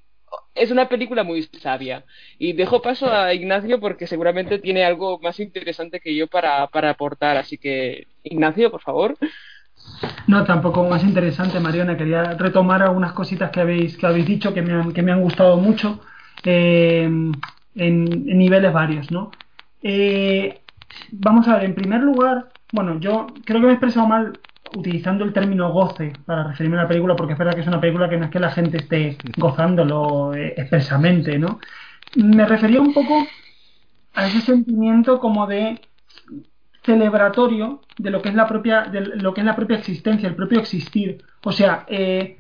es 0.57 0.71
una 0.71 0.89
película 0.89 1.23
muy 1.23 1.43
sabia. 1.61 2.05
Y 2.39 2.53
dejo 2.55 2.83
paso 2.83 3.13
a 3.13 3.33
Ignacio 3.35 3.79
porque 3.81 4.07
seguramente 4.07 4.59
tiene 4.59 4.85
algo 4.85 5.19
más 5.21 5.39
interesante 5.41 6.01
que 6.01 6.15
yo 6.15 6.27
para, 6.27 6.67
para 6.69 6.91
aportar. 6.91 7.37
Así 7.37 7.59
que, 7.59 8.07
Ignacio, 8.25 8.71
por 8.71 8.81
favor. 8.83 9.17
No, 10.27 10.45
tampoco 10.45 10.85
más 10.85 11.05
interesante, 11.05 11.61
Mariana. 11.61 11.97
Quería 11.97 12.23
retomar 12.35 12.83
algunas 12.83 13.13
cositas 13.13 13.51
que 13.51 13.61
habéis, 13.61 13.97
que 13.97 14.07
habéis 14.07 14.27
dicho 14.27 14.53
que 14.53 14.63
me 14.63 14.73
han, 14.73 14.93
que 14.93 15.03
me 15.03 15.13
han 15.13 15.23
gustado 15.23 15.57
mucho 15.59 16.01
eh, 16.45 17.05
en, 17.05 18.05
niveles 18.25 18.73
varios, 18.73 19.11
¿no? 19.11 19.31
Eh, 19.83 20.61
vamos 21.13 21.47
a 21.49 21.57
ver, 21.57 21.65
en 21.65 21.75
primer 21.75 22.01
lugar, 22.01 22.51
bueno, 22.73 22.99
yo 22.99 23.27
creo 23.45 23.61
que 23.61 23.67
me 23.67 23.73
he 23.73 23.75
expresado 23.75 24.07
mal 24.07 24.39
utilizando 24.77 25.25
el 25.25 25.33
término 25.33 25.73
goce 25.73 26.13
para 26.25 26.45
referirme 26.49 26.79
a 26.79 26.83
la 26.83 26.89
película, 26.89 27.15
porque 27.15 27.35
es 27.35 27.39
verdad 27.39 27.55
que 27.55 27.61
es 27.61 27.67
una 27.67 27.81
película 27.81 28.09
que 28.09 28.17
no 28.17 28.25
es 28.25 28.31
que 28.31 28.41
la 28.41 28.51
gente 28.51 28.79
esté 28.79 29.17
gozándolo 29.37 30.35
eh, 30.35 30.55
expresamente, 30.57 31.39
¿no? 31.39 31.61
Me 32.17 32.47
refería 32.47 32.81
un 32.81 32.95
poco 32.95 33.27
a 34.15 34.27
ese 34.27 34.41
sentimiento 34.41 35.21
como 35.21 35.47
de 35.47 35.81
celebratorio 36.83 37.83
de 37.99 38.11
lo 38.11 38.23
que 38.23 38.29
es 38.29 38.35
la 38.35 38.47
propia, 38.47 38.83
de 38.83 39.01
lo 39.01 39.35
que 39.35 39.41
es 39.41 39.47
la 39.47 39.57
propia 39.57 39.77
existencia, 39.77 40.29
el 40.29 40.37
propio 40.37 40.61
existir. 40.61 41.23
O 41.45 41.53
sea, 41.53 41.85
eh, 41.89 42.39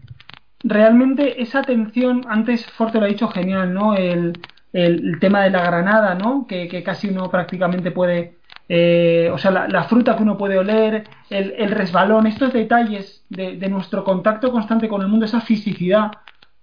realmente 0.62 1.42
esa 1.42 1.60
atención, 1.60 2.22
antes 2.28 2.64
Forte 2.66 2.98
lo 2.98 3.04
ha 3.04 3.08
dicho 3.08 3.28
genial, 3.28 3.74
¿no? 3.74 3.94
El, 3.94 4.38
el, 4.72 5.18
tema 5.20 5.42
de 5.42 5.50
la 5.50 5.64
granada, 5.64 6.14
¿no? 6.14 6.46
Que, 6.46 6.82
casi 6.82 7.08
uno 7.08 7.30
prácticamente 7.30 7.90
puede 7.90 8.36
eh, 8.68 9.30
o 9.32 9.38
sea, 9.38 9.50
la, 9.50 9.84
fruta 9.84 10.16
que 10.16 10.22
uno 10.22 10.36
puede 10.36 10.58
oler, 10.58 11.08
el, 11.30 11.70
resbalón, 11.70 12.26
estos 12.26 12.52
detalles 12.52 13.24
de, 13.28 13.68
nuestro 13.68 14.04
contacto 14.04 14.50
constante 14.50 14.88
con 14.88 15.02
el 15.02 15.08
mundo, 15.08 15.26
esa 15.26 15.40
fisicidad, 15.40 16.12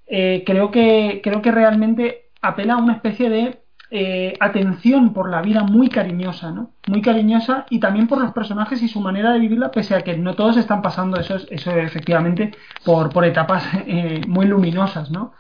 eh, 0.06 0.44
creo, 0.46 0.72
que, 0.72 1.22
creo 1.24 1.42
que 1.42 1.52
realmente 1.52 2.32
apela 2.42 2.74
a 2.74 2.78
una 2.78 2.94
especie 2.94 3.30
de 3.30 3.64
eh, 3.90 4.34
atención 4.40 5.14
por 5.14 5.30
la 5.30 5.42
vida 5.42 5.64
muy 5.64 5.88
cariñosa, 5.88 6.52
¿no? 6.52 6.72
Muy 6.88 7.02
cariñosa 7.02 7.66
y 7.70 7.80
también 7.80 8.08
por 8.08 8.20
los 8.20 8.34
personajes 8.34 8.82
y 8.82 8.88
su 8.88 9.00
manera 9.00 9.32
de 9.32 9.40
vivirla, 9.40 9.72
pese 9.72 9.96
a 9.96 10.02
que 10.02 10.18
no 10.18 10.34
todos 10.34 10.58
están 10.58 10.82
pasando 10.82 11.20
eso, 11.20 11.38
eso 11.50 11.72
efectivamente 11.72 12.52
por, 12.84 13.12
por 13.12 13.24
etapas 13.24 13.66
muy 14.28 14.46
luminosas, 14.48 15.12
¿no? 15.12 15.34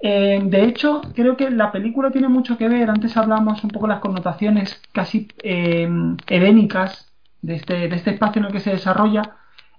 Eh, 0.00 0.40
de 0.44 0.64
hecho, 0.64 1.00
creo 1.14 1.36
que 1.36 1.50
la 1.50 1.72
película 1.72 2.10
tiene 2.10 2.28
mucho 2.28 2.58
que 2.58 2.68
ver, 2.68 2.90
antes 2.90 3.16
hablamos 3.16 3.64
un 3.64 3.70
poco 3.70 3.86
de 3.86 3.94
las 3.94 4.00
connotaciones 4.00 4.80
casi 4.92 5.28
eh, 5.42 5.88
edénicas 6.28 7.10
de 7.42 7.54
este, 7.54 7.88
de 7.88 7.96
este 7.96 8.10
espacio 8.10 8.40
en 8.40 8.46
el 8.46 8.52
que 8.52 8.60
se 8.60 8.70
desarrolla. 8.70 9.22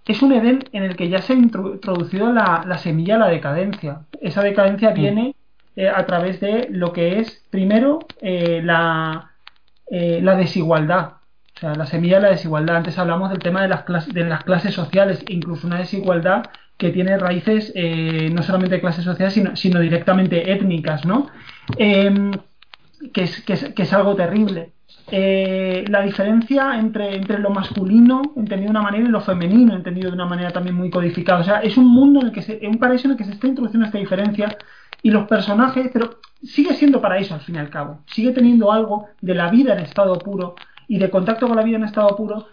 Es 0.05 0.22
un 0.22 0.32
Edén 0.32 0.63
en 0.72 0.84
el 0.84 0.95
que 0.95 1.09
ya 1.09 1.22
se 1.22 1.34
ha 1.34 1.36
introducido 1.36 2.32
la, 2.32 2.63
la 2.65 2.78
semilla 2.78 3.15
de 3.15 3.20
la 3.20 3.28
decadencia. 3.28 4.01
Esa 4.22 4.41
decadencia 4.41 4.91
mm. 4.91 4.93
viene 4.93 5.36
eh, 5.76 5.89
a 5.89 6.05
través 6.05 6.39
de 6.39 6.68
lo 6.72 6.93
que 6.93 7.20
es, 7.20 7.45
primero, 7.49 7.99
la, 8.22 9.32
la 9.89 10.36
desigualdad. 10.36 11.18
O 11.57 11.59
sea, 11.59 11.76
la 11.76 11.86
semilla 11.86 12.18
de 12.18 12.22
la 12.22 12.30
desigualdad. 12.30 12.78
Antes 12.78 12.97
hablamos 12.97 13.32
del 13.32 13.39
tema 13.39 13.61
de 13.63 13.68
las, 13.68 13.84
clases, 13.84 14.13
de 14.13 14.24
las 14.24 14.43
clases 14.43 14.74
sociales, 14.74 15.26
incluso 15.28 15.68
una 15.68 15.80
desigualdad 15.80 16.43
que 16.78 16.91
tiene 16.91 17.17
raíces 17.17 17.71
eh, 17.75 18.30
no 18.32 18.43
solamente 18.43 18.75
de 18.75 18.82
clases 18.82 19.03
sociales, 19.03 19.34
sino, 19.34 19.55
sino 19.55 19.80
directamente 19.80 20.51
étnicas, 20.51 21.05
¿no? 21.05 21.28
Em, 21.78 22.32
que, 23.13 23.23
es, 23.23 23.41
que, 23.41 23.53
es, 23.53 23.73
que, 23.73 23.84
es, 23.84 23.93
algo 23.93 24.15
terrible. 24.15 24.73
Eh, 25.09 25.86
la 25.88 26.01
diferencia 26.01 26.80
entre, 26.80 27.15
entre 27.15 27.39
lo 27.39 27.49
masculino, 27.49 28.21
entendido 28.36 28.71
de 28.71 28.71
una 28.71 28.82
manera, 28.82 29.05
y 29.05 29.11
lo 29.11 29.21
femenino, 29.21 29.75
entendido 29.75 30.09
de 30.09 30.15
una 30.15 30.25
manera 30.25 30.51
también 30.51 30.75
muy 30.75 30.89
codificada. 30.89 31.39
O 31.39 31.43
sea, 31.43 31.59
es 31.59 31.78
un 31.78 31.88
mundo 31.88 32.19
en 32.19 32.28
el 32.28 32.32
que 32.32 32.41
se, 32.41 32.59
un 32.67 32.78
paraíso 32.78 33.07
en 33.07 33.11
el 33.13 33.17
que 33.17 33.25
se 33.25 33.32
está 33.32 33.47
introduciendo 33.47 33.88
esta 33.88 33.97
diferencia 33.97 34.57
y 35.01 35.09
los 35.09 35.28
personajes, 35.28 35.89
pero 35.91 36.19
sigue 36.43 36.73
siendo 36.75 37.01
paraíso 37.01 37.34
al 37.34 37.41
fin 37.41 37.55
y 37.55 37.59
al 37.59 37.69
cabo. 37.69 38.01
Sigue 38.07 38.32
teniendo 38.32 38.71
algo 38.71 39.07
de 39.21 39.34
la 39.34 39.49
vida 39.49 39.73
en 39.73 39.80
estado 39.80 40.17
puro 40.19 40.55
y 40.88 40.99
de 40.99 41.09
contacto 41.09 41.47
con 41.47 41.55
la 41.57 41.63
vida 41.63 41.78
en 41.78 41.86
estado 41.86 42.15
puro 42.15 42.47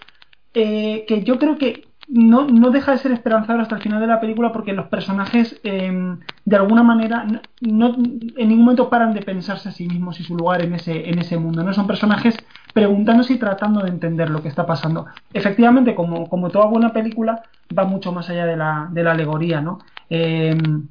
eh, 0.56 1.04
que 1.08 1.24
yo 1.24 1.38
creo 1.38 1.58
que 1.58 1.88
no, 2.09 2.46
no, 2.46 2.70
deja 2.70 2.92
de 2.92 2.98
ser 2.98 3.12
esperanzador 3.12 3.62
hasta 3.62 3.76
el 3.76 3.82
final 3.82 4.00
de 4.00 4.07
la 4.07 4.20
película 4.20 4.52
porque 4.52 4.72
los 4.72 4.88
personajes 4.88 5.61
em, 5.64 6.20
de 6.44 6.57
alguna 6.57 6.82
manera 6.82 7.26
no, 7.61 7.94
en 7.96 8.48
ningún 8.48 8.64
momento 8.64 8.90
paran 8.90 9.14
de 9.14 9.22
pensarse 9.22 9.70
a 9.70 9.72
sí 9.72 9.86
mismos 9.88 10.20
y 10.20 10.24
su 10.24 10.36
lugar 10.36 10.62
en 10.62 10.74
ese, 10.74 11.09
en 11.09 11.18
ese 11.18 11.38
mundo. 11.38 11.62
No 11.62 11.72
son 11.72 11.86
personajes 11.86 12.36
preguntándose 12.72 13.34
y 13.34 13.38
tratando 13.38 13.80
de 13.80 13.88
entender 13.88 14.28
lo 14.30 14.42
que 14.42 14.48
está 14.48 14.66
pasando. 14.66 15.07
Efectivamente, 15.32 15.94
como, 15.94 16.28
como 16.28 16.50
toda 16.50 16.66
buena 16.66 16.92
película, 16.92 17.44
va 17.76 17.84
mucho 17.84 18.12
más 18.12 18.28
allá 18.28 18.46
de 18.46 18.57
la, 18.57 18.88
de 18.90 19.02
la 19.02 19.12
alegoría, 19.12 19.61
¿no? 19.61 19.78
Em, 20.11 20.88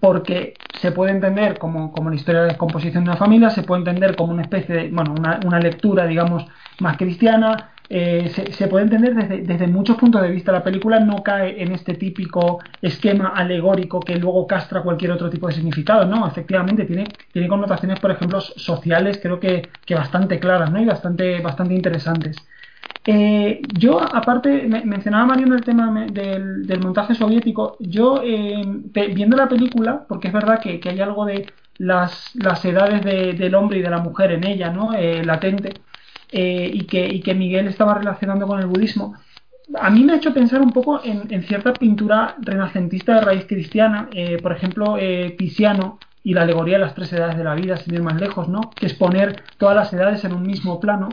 porque 0.00 0.54
se 0.80 0.92
puede 0.92 1.12
entender 1.12 1.58
como, 1.58 1.92
como 1.92 2.10
la 2.10 2.16
historia 2.16 2.42
de 2.42 2.48
descomposición 2.48 3.04
de 3.04 3.10
una 3.10 3.18
familia, 3.18 3.50
se 3.50 3.62
puede 3.62 3.80
entender 3.80 4.16
como 4.16 4.32
una 4.32 4.42
especie 4.42 4.74
de, 4.74 4.90
bueno, 4.90 5.14
una, 5.16 5.40
una 5.46 5.60
lectura, 5.60 6.06
digamos, 6.06 6.44
más 6.80 6.96
cristiana, 6.96 7.70
eh, 7.88 8.28
se, 8.52 8.66
puede 8.66 8.84
entender 8.84 9.14
desde, 9.14 9.42
desde, 9.42 9.66
muchos 9.68 9.96
puntos 9.96 10.22
de 10.22 10.30
vista. 10.30 10.50
La 10.52 10.64
película 10.64 10.98
no 10.98 11.22
cae 11.22 11.62
en 11.62 11.72
este 11.72 11.94
típico 11.94 12.60
esquema 12.82 13.28
alegórico 13.28 14.00
que 14.00 14.16
luego 14.16 14.46
castra 14.46 14.82
cualquier 14.82 15.12
otro 15.12 15.30
tipo 15.30 15.46
de 15.46 15.54
significado, 15.54 16.04
¿no? 16.04 16.26
Efectivamente, 16.26 16.84
tiene, 16.84 17.04
tiene 17.32 17.48
connotaciones, 17.48 18.00
por 18.00 18.10
ejemplo, 18.10 18.40
sociales, 18.40 19.20
creo 19.22 19.38
que, 19.38 19.68
que 19.84 19.94
bastante 19.94 20.40
claras, 20.40 20.70
¿no? 20.72 20.80
Y 20.80 20.84
bastante, 20.84 21.40
bastante 21.40 21.74
interesantes. 21.74 22.36
Eh, 23.04 23.62
yo, 23.72 24.00
aparte, 24.00 24.66
mencionaba 24.84 25.26
Mario 25.26 25.46
en 25.46 25.52
el 25.52 25.64
tema 25.64 26.06
del, 26.10 26.66
del 26.66 26.80
montaje 26.80 27.14
soviético. 27.14 27.76
Yo, 27.78 28.20
eh, 28.24 28.64
viendo 29.14 29.36
la 29.36 29.48
película, 29.48 30.04
porque 30.08 30.28
es 30.28 30.34
verdad 30.34 30.60
que, 30.60 30.80
que 30.80 30.88
hay 30.90 31.00
algo 31.00 31.24
de 31.24 31.46
las, 31.78 32.34
las 32.34 32.64
edades 32.64 33.04
de, 33.04 33.34
del 33.34 33.54
hombre 33.54 33.78
y 33.78 33.82
de 33.82 33.90
la 33.90 33.98
mujer 33.98 34.32
en 34.32 34.44
ella, 34.44 34.70
¿no? 34.70 34.90
latente 35.22 35.74
eh, 36.30 36.70
y, 36.72 36.84
que, 36.84 37.06
y 37.06 37.20
que 37.20 37.34
Miguel 37.34 37.68
estaba 37.68 37.94
relacionando 37.94 38.46
con 38.46 38.60
el 38.60 38.66
budismo, 38.66 39.14
a 39.80 39.90
mí 39.90 40.04
me 40.04 40.12
ha 40.12 40.16
hecho 40.16 40.32
pensar 40.32 40.60
un 40.60 40.72
poco 40.72 41.00
en, 41.04 41.42
cierta 41.42 41.72
pintura 41.72 42.36
renacentista 42.40 43.16
de 43.16 43.20
raíz 43.22 43.46
cristiana, 43.46 44.08
eh, 44.12 44.38
por 44.40 44.52
ejemplo, 44.52 44.96
eh, 44.98 45.36
y 46.22 46.34
la 46.34 46.42
alegoría 46.42 46.74
de 46.74 46.84
las 46.84 46.94
tres 46.94 47.12
edades 47.12 47.36
de 47.36 47.44
la 47.44 47.54
vida, 47.54 47.76
sin 47.76 47.94
ir 47.94 48.02
más 48.02 48.20
lejos, 48.20 48.48
¿no? 48.48 48.70
Que 48.74 48.86
es 48.86 48.94
poner 48.94 49.42
todas 49.58 49.76
las 49.76 49.92
edades 49.92 50.24
en 50.24 50.32
un 50.34 50.42
mismo 50.42 50.80
plano. 50.80 51.08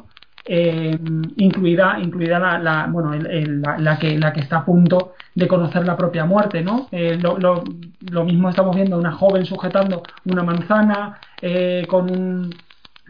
eh, 0.45 0.97
incluida, 1.37 1.97
incluida 2.01 2.37
la, 2.39 2.87
bueno, 2.91 3.13
la, 3.15 3.97
que, 3.97 4.17
la 4.17 4.33
que 4.33 4.41
está 4.41 4.57
a 4.57 4.65
punto 4.65 5.13
de 5.35 5.47
conocer 5.47 5.85
la 5.85 5.95
propia 5.95 6.25
muerte, 6.25 6.61
¿no? 6.61 6.87
Eh, 6.91 7.17
lo, 7.17 8.25
mismo 8.25 8.49
estamos 8.49 8.75
viendo 8.75 8.97
una 8.97 9.13
joven 9.13 9.45
sujetando 9.45 10.03
una 10.25 10.43
manzana 10.43 11.19
eh, 11.41 11.85
con 11.87 12.09
un, 12.11 12.53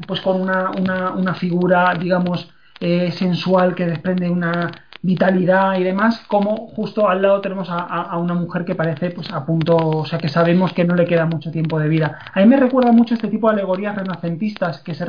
pues 0.08 0.22
con 0.22 0.42
una, 0.42 0.72
una, 0.72 1.12
una 1.12 1.34
figura, 1.34 1.94
digamos, 2.00 2.50
sensual 2.80 3.76
que 3.76 3.86
desprende 3.86 4.30
una 4.30 4.70
vitalidad 5.04 5.78
y 5.78 5.84
demás, 5.84 6.24
como 6.28 6.68
justo 6.70 7.10
al 7.10 7.22
lado 7.22 7.42
tenemos 7.42 7.68
a, 7.70 8.18
una 8.18 8.34
mujer 8.34 8.64
que 8.64 8.74
parece 8.74 9.12
pues 9.12 9.30
a 9.32 9.46
punto, 9.46 9.76
o 9.76 10.06
sea 10.06 10.18
que 10.18 10.30
sabemos 10.30 10.72
que 10.72 10.86
no 10.86 10.96
le 10.96 11.06
queda 11.06 11.26
mucho 11.26 11.52
tiempo 11.52 11.78
de 11.78 11.90
vida. 11.90 12.20
A 12.34 12.40
mí 12.40 12.46
me 12.46 12.58
recuerda 12.58 12.94
mucho 12.94 13.14
este 13.14 13.28
tipo 13.28 13.48
de 13.48 13.56
alegorías 13.56 13.96
renacentistas 13.96 14.80
que 14.80 14.94
se, 14.94 15.06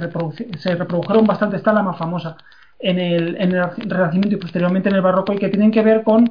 se 0.59 0.74
reprodujeron 0.74 1.24
bastante, 1.24 1.57
está 1.57 1.72
la 1.72 1.85
más 1.85 1.97
famosa 1.97 2.37
en 2.80 2.99
el, 2.99 3.37
en 3.41 3.55
el 3.55 3.70
Renacimiento 3.89 4.35
y 4.37 4.41
posteriormente 4.41 4.89
en 4.89 4.97
el 4.97 5.01
Barroco 5.01 5.32
y 5.32 5.39
que 5.39 5.49
tienen 5.49 5.70
que 5.70 5.82
ver 5.82 6.03
con 6.03 6.28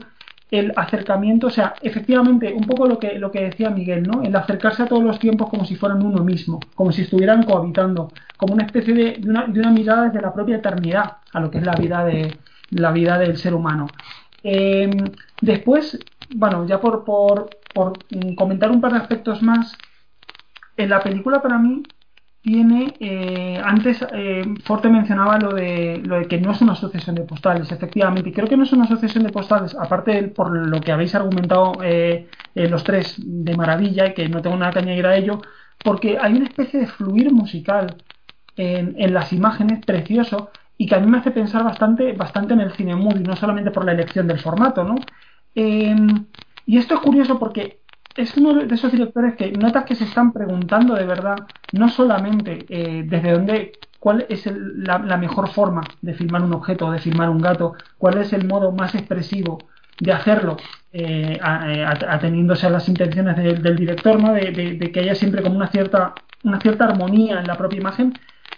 el 0.53 0.71
acercamiento, 0.75 1.47
o 1.47 1.49
sea, 1.49 1.73
efectivamente, 1.81 2.53
un 2.53 2.63
poco 2.65 2.85
lo 2.85 2.99
que, 2.99 3.17
lo 3.17 3.31
que 3.31 3.41
decía 3.41 3.71
Miguel, 3.71 4.03
¿no? 4.03 4.21
El 4.21 4.35
acercarse 4.35 4.83
a 4.83 4.85
todos 4.85 5.03
los 5.03 5.17
tiempos 5.17 5.49
como 5.49 5.65
si 5.65 5.75
fueran 5.75 6.05
uno 6.05 6.23
mismo, 6.23 6.59
como 6.75 6.91
si 6.91 7.01
estuvieran 7.01 7.41
cohabitando, 7.41 8.11
como 8.37 8.53
una 8.53 8.65
especie 8.65 8.93
de, 8.93 9.17
de, 9.17 9.29
una, 9.59 9.71
mirada 9.71 10.03
desde 10.03 10.21
la 10.21 10.31
propia 10.31 10.57
eternidad 10.57 11.17
a 11.33 11.39
lo 11.39 11.49
que 11.49 11.57
es 11.57 11.65
la 11.65 11.73
vida 11.73 12.05
de, 12.05 12.37
la 12.69 12.91
vida 12.91 13.17
del 13.17 13.35
ser 13.37 13.55
humano. 13.55 13.87
Eh, 14.43 14.91
después, 15.41 15.97
bueno, 16.35 16.67
ya 16.67 16.79
por, 16.79 17.03
por, 17.03 17.49
comentar 18.37 18.69
un 18.69 18.79
par 18.79 18.91
de 18.91 18.99
aspectos 18.99 19.41
más, 19.41 19.75
en 20.77 20.87
la 20.87 20.99
película 20.99 21.41
para 21.41 21.57
mí 21.57 21.81
tiene, 22.43 22.93
eh, 22.99 23.59
antes 23.63 24.05
eh, 24.13 24.43
Forte 24.65 24.89
mencionaba 24.89 25.39
lo 25.39 25.53
de, 25.53 26.01
lo 26.03 26.19
de 26.19 26.27
que 26.27 26.39
no 26.39 26.51
es 26.51 26.61
una 26.61 26.73
asociación 26.73 27.15
de 27.15 27.23
postales, 27.23 27.71
efectivamente, 27.71 28.29
y 28.29 28.33
creo 28.33 28.47
que 28.47 28.57
no 28.57 28.63
es 28.63 28.73
una 28.73 28.83
asociación 28.83 29.23
de 29.23 29.31
postales, 29.31 29.75
aparte 29.79 30.23
por 30.23 30.51
lo 30.51 30.81
que 30.81 30.91
habéis 30.91 31.15
argumentado 31.15 31.73
los 32.53 32.83
tres 32.83 33.15
de 33.17 33.55
maravilla 33.55 34.07
y 34.07 34.13
que 34.13 34.27
no 34.27 34.41
tengo 34.41 34.57
nada 34.57 34.73
que 34.73 34.79
añadir 34.79 35.07
a 35.07 35.15
ello, 35.15 35.41
porque 35.83 36.17
hay 36.19 36.33
una 36.33 36.45
especie 36.45 36.81
de 36.81 36.87
fluir 36.87 37.31
musical 37.31 37.95
en, 38.57 39.13
las 39.13 39.33
imágenes 39.33 39.85
precioso 39.85 40.51
y 40.77 40.87
que 40.87 40.95
a 40.95 40.99
mí 40.99 41.07
me 41.07 41.19
hace 41.19 41.31
pensar 41.31 41.63
bastante, 41.63 42.13
bastante 42.13 42.53
en 42.53 42.61
el 42.61 42.73
cine 42.73 42.95
movie, 42.95 43.23
no 43.23 43.35
solamente 43.35 43.71
por 43.71 43.85
la 43.85 43.93
elección 43.93 44.27
del 44.27 44.39
formato, 44.39 44.83
¿no? 44.83 44.95
Em, 45.55 46.25
y 46.65 46.77
esto 46.77 46.95
es 46.95 46.99
curioso 47.01 47.39
porque 47.39 47.82
es 48.15 48.37
uno 48.37 48.53
de 48.53 48.75
esos 48.75 48.91
directores 48.91 49.35
que 49.35 49.51
notas 49.51 49.85
que 49.85 49.95
se 49.95 50.03
están 50.03 50.33
preguntando 50.33 50.95
de 50.95 51.05
verdad, 51.05 51.35
no 51.71 51.89
solamente 51.89 52.65
eh, 52.69 53.03
desde 53.05 53.31
dónde, 53.31 53.71
cuál 53.99 54.25
es 54.29 54.47
la, 54.47 55.17
mejor 55.17 55.49
forma 55.49 55.81
de 56.01 56.13
filmar 56.13 56.43
un 56.43 56.53
objeto 56.53 56.91
de 56.91 56.99
filmar 56.99 57.29
un 57.29 57.39
gato, 57.39 57.73
cuál 57.97 58.17
es 58.17 58.33
el 58.33 58.47
modo 58.47 58.71
más 58.71 58.93
expresivo 58.95 59.57
de 59.99 60.11
hacerlo, 60.11 60.57
eh, 60.91 61.39
eh, 61.39 61.85
ateniéndose 62.07 62.67
a 62.67 62.69
las 62.69 62.87
intenciones 62.89 63.37
del 63.37 63.75
director, 63.75 64.21
¿no? 64.21 64.33
De, 64.33 64.51
de, 64.51 64.91
que 64.91 64.99
haya 64.99 65.15
siempre 65.15 65.41
como 65.41 65.55
una 65.55 65.67
cierta, 65.67 66.13
una 66.43 66.59
cierta 66.59 66.85
armonía 66.85 67.39
en 67.39 67.47
la 67.47 67.57
propia 67.57 67.79
imagen, 67.79 68.13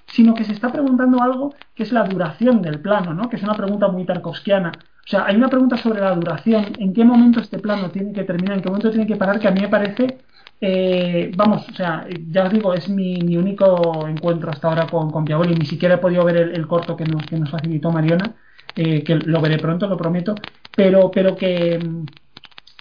sino 0.08 0.34
que 0.34 0.44
se 0.44 0.54
está 0.54 0.72
preguntando 0.72 1.22
algo 1.22 1.54
que 1.74 1.84
es 1.84 1.92
la 1.92 2.04
duración 2.04 2.62
del 2.62 2.80
plano, 2.80 3.14
¿no? 3.14 3.30
que 3.30 3.36
es 3.38 3.44
una 3.44 3.56
pregunta 3.56 3.88
muy 3.88 4.06
tarkovskiana. 4.06 4.72
O 5.06 5.08
sea, 5.08 5.26
hay 5.26 5.36
una 5.36 5.50
pregunta 5.50 5.78
sobre 5.78 6.02
la 6.02 6.16
duración, 6.16 6.66
en 6.80 6.92
qué 6.92 7.04
momento 7.04 7.40
este 7.40 7.60
plano 7.60 7.92
tiene 7.92 8.12
que 8.12 8.24
terminar, 8.24 8.58
en 8.58 8.64
qué 8.64 8.70
momento 8.70 8.90
tiene 8.90 9.06
que 9.06 9.16
parar, 9.16 9.40
que 9.40 9.48
a 9.48 9.52
mí 9.52 9.62
me 9.62 9.68
parece, 9.68 10.18
eh, 10.60 11.32
vamos, 11.36 11.70
o 11.70 11.74
sea, 11.74 12.08
ya 12.32 12.46
os 12.46 12.52
digo, 12.52 12.74
es 12.74 12.90
mi, 12.90 13.38
único 13.38 14.08
encuentro 14.08 14.50
hasta 14.50 14.68
ahora 14.68 14.88
con, 14.88 15.12
con 15.12 15.24
Piavoli, 15.24 15.54
ni 15.54 15.66
siquiera 15.66 15.96
he 15.96 15.98
podido 16.00 16.26
ver 16.26 16.38
el, 16.38 16.68
corto 16.68 16.98
que 16.98 17.06
nos, 17.06 17.24
que 17.24 17.38
nos 17.38 17.52
facilitó 17.52 17.92
Mariona, 17.92 18.34
eh, 18.76 19.04
que 19.04 19.16
lo 19.16 19.42
veré 19.42 19.60
pronto, 19.60 19.88
lo 19.88 19.96
prometo, 19.96 20.34
pero, 20.76 21.12
pero 21.12 21.36
que, 21.36 21.80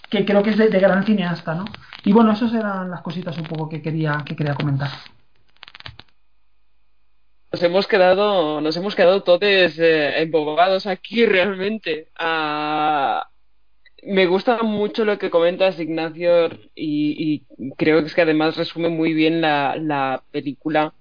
que 0.09 0.25
creo 0.25 0.41
que 0.41 0.49
es 0.49 0.57
de, 0.57 0.69
de 0.69 0.79
gran 0.79 1.05
cineasta, 1.05 1.53
¿no? 1.53 1.65
Y 2.05 2.11
bueno, 2.11 2.31
esas 2.31 2.53
eran 2.53 2.89
las 2.89 3.01
cositas 3.01 3.37
un 3.37 3.45
poco 3.45 3.69
que 3.69 3.81
quería, 3.83 4.23
que 4.25 4.35
quería 4.35 4.55
comentar 4.55 4.89
nos 7.55 7.63
hemos 7.63 7.87
quedado, 7.87 8.59
nos 8.59 8.75
hemos 8.75 8.95
quedado 8.95 9.23
todos 9.23 9.39
eh, 9.41 10.21
embobados 10.21 10.85
aquí 10.87 11.25
realmente. 11.25 12.09
Ah, 12.17 13.29
me 14.03 14.25
gusta 14.25 14.61
mucho 14.61 15.05
lo 15.05 15.17
que 15.17 15.29
comentas, 15.29 15.79
Ignacio, 15.79 16.49
y, 16.75 17.45
creo 17.77 18.01
que 18.01 18.07
es 18.07 18.13
que 18.13 18.23
además 18.23 18.57
resume 18.57 18.89
muy 18.89 19.13
bien 19.13 19.39
la, 19.39 20.21
película. 20.31 20.93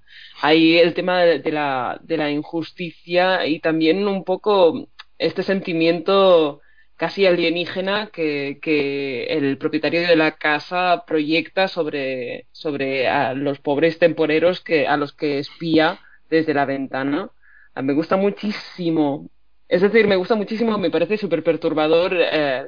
Ahí 0.42 0.78
el 0.78 0.94
tema 0.94 1.22
de, 1.22 1.50
la, 1.50 1.98
de 2.04 2.16
la 2.18 2.30
injusticia 2.30 3.46
y 3.48 3.58
también 3.58 4.06
un 4.06 4.22
poco 4.22 4.86
este 5.18 5.42
sentimiento 5.42 6.60
casi 6.94 7.26
alienígena 7.26 8.10
que, 8.12 8.60
que, 8.62 9.24
el 9.24 9.58
propietario 9.58 10.02
de 10.02 10.14
la 10.14 10.36
casa 10.36 11.02
proyecta 11.04 11.66
sobre, 11.66 12.46
sobre 12.52 13.08
a 13.08 13.34
los 13.34 13.58
pobres 13.58 13.98
temporeros 13.98 14.60
que, 14.60 14.86
a 14.86 14.96
los 14.96 15.12
que 15.12 15.40
espía 15.40 15.98
desde 16.34 16.54
la 16.54 16.64
ventana. 16.64 17.30
Ah, 17.74 17.82
me 17.82 17.92
gusta 17.94 18.16
muchísimo. 18.16 19.28
Es 19.68 19.82
decir, 19.82 20.06
me 20.06 20.16
gusta 20.16 20.34
muchísimo, 20.34 20.76
me 20.78 20.90
parece 20.90 21.16
súper 21.16 21.42
perturbador 21.42 22.12
eh, 22.14 22.64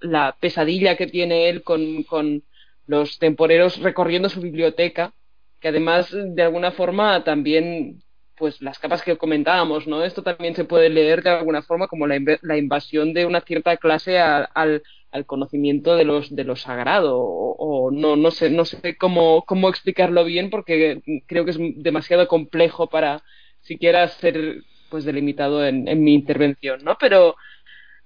la, 0.00 0.36
pesadilla 0.40 0.96
que 0.96 1.06
tiene 1.06 1.48
él 1.48 1.62
con, 1.62 2.02
con 2.04 2.42
los 2.86 3.18
temporeros 3.18 3.78
recorriendo 3.80 4.28
su 4.28 4.40
biblioteca, 4.40 5.12
que 5.60 5.68
además 5.68 6.10
de 6.12 6.42
alguna 6.42 6.70
forma 6.72 7.22
también 7.24 8.02
pues 8.36 8.62
las 8.62 8.78
capas 8.78 9.02
que 9.02 9.18
comentábamos, 9.18 9.86
¿no? 9.86 10.02
Esto 10.02 10.22
también 10.22 10.54
se 10.54 10.64
puede 10.64 10.88
leer 10.88 11.22
de 11.22 11.30
alguna 11.30 11.60
forma 11.62 11.88
como 11.88 12.06
la, 12.06 12.18
la 12.40 12.56
invasión 12.56 13.12
de 13.12 13.26
una 13.26 13.42
cierta 13.42 13.76
clase 13.76 14.18
al, 14.18 14.82
al, 15.10 15.26
conocimiento 15.26 15.96
de 15.96 16.04
los 16.04 16.34
de 16.34 16.44
lo 16.44 16.56
sagrado 16.56 17.18
o, 17.18 17.56
o, 17.58 17.90
no 17.90 18.16
no 18.16 18.30
sé 18.30 18.50
no 18.50 18.64
sé 18.64 18.96
cómo 18.96 19.44
cómo 19.46 19.68
explicarlo 19.68 20.24
bien 20.24 20.50
porque 20.50 21.02
creo 21.26 21.44
que 21.44 21.50
es 21.52 21.58
demasiado 21.76 22.28
complejo 22.28 22.88
para 22.88 23.22
siquiera 23.60 24.06
ser 24.08 24.62
pues 24.90 25.04
delimitado 25.04 25.64
en, 25.64 25.86
en 25.86 26.02
mi 26.02 26.14
intervención, 26.14 26.82
¿no? 26.84 26.96
Pero 26.98 27.36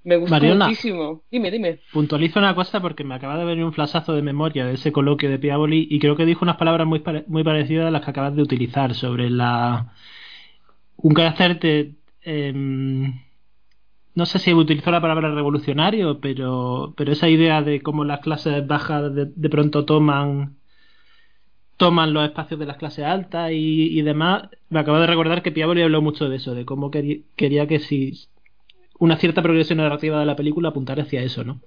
me 0.04 0.16
gusta 0.16 0.38
muchísimo. 0.38 1.22
Dime, 1.30 1.50
dime. 1.50 1.80
Puntualizo 1.90 2.38
una 2.38 2.54
cosa 2.54 2.80
porque 2.80 3.04
me 3.04 3.14
acaba 3.14 3.38
de 3.38 3.46
venir 3.46 3.64
un 3.64 3.72
flasazo 3.72 4.12
de 4.12 4.20
memoria 4.20 4.66
de 4.66 4.74
ese 4.74 4.92
coloquio 4.92 5.30
de 5.30 5.38
Piavoli 5.38 5.88
y 5.90 5.98
creo 5.98 6.14
que 6.14 6.26
dijo 6.26 6.44
unas 6.44 6.58
palabras 6.58 6.86
muy, 6.86 7.02
muy 7.26 7.42
parecidas 7.42 7.86
a 7.86 7.90
las 7.90 8.02
que 8.04 8.10
acabas 8.10 8.36
de 8.36 8.42
utilizar 8.42 8.94
sobre 8.94 9.30
la 9.30 9.94
un 10.96 11.14
carácter 11.14 11.58
de, 11.58 11.94
em, 12.22 13.23
no 14.14 14.26
sé 14.26 14.38
si 14.38 14.54
utilizó 14.54 14.90
la 14.90 15.00
palabra 15.00 15.34
revolucionario, 15.34 16.20
pero, 16.20 16.94
pero 16.96 17.12
esa 17.12 17.28
idea 17.28 17.62
de 17.62 17.82
cómo 17.82 18.04
las 18.04 18.20
clases 18.20 18.66
bajas 18.66 19.12
de, 19.14 19.48
pronto 19.48 19.84
toman 19.84 20.56
toman 21.76 22.14
los 22.14 22.24
espacios 22.24 22.60
de 22.60 22.66
las 22.66 22.76
clases 22.76 23.04
altas 23.04 23.50
y, 23.52 24.00
demás, 24.02 24.48
me 24.68 24.78
acabo 24.78 25.00
de 25.00 25.08
recordar 25.08 25.42
que 25.42 25.50
Piavoli 25.50 25.82
habló 25.82 26.00
mucho 26.00 26.28
de 26.28 26.36
eso, 26.36 26.54
de 26.54 26.64
cómo 26.64 26.90
quería 26.90 27.66
que 27.66 27.80
si 27.80 28.28
una 29.00 29.16
cierta 29.16 29.42
progresión 29.42 29.78
narrativa 29.78 30.20
de 30.20 30.26
la 30.26 30.36
película 30.36 30.68
apuntara 30.68 31.02
hacia 31.02 31.22
eso, 31.22 31.42
¿no? 31.42 31.60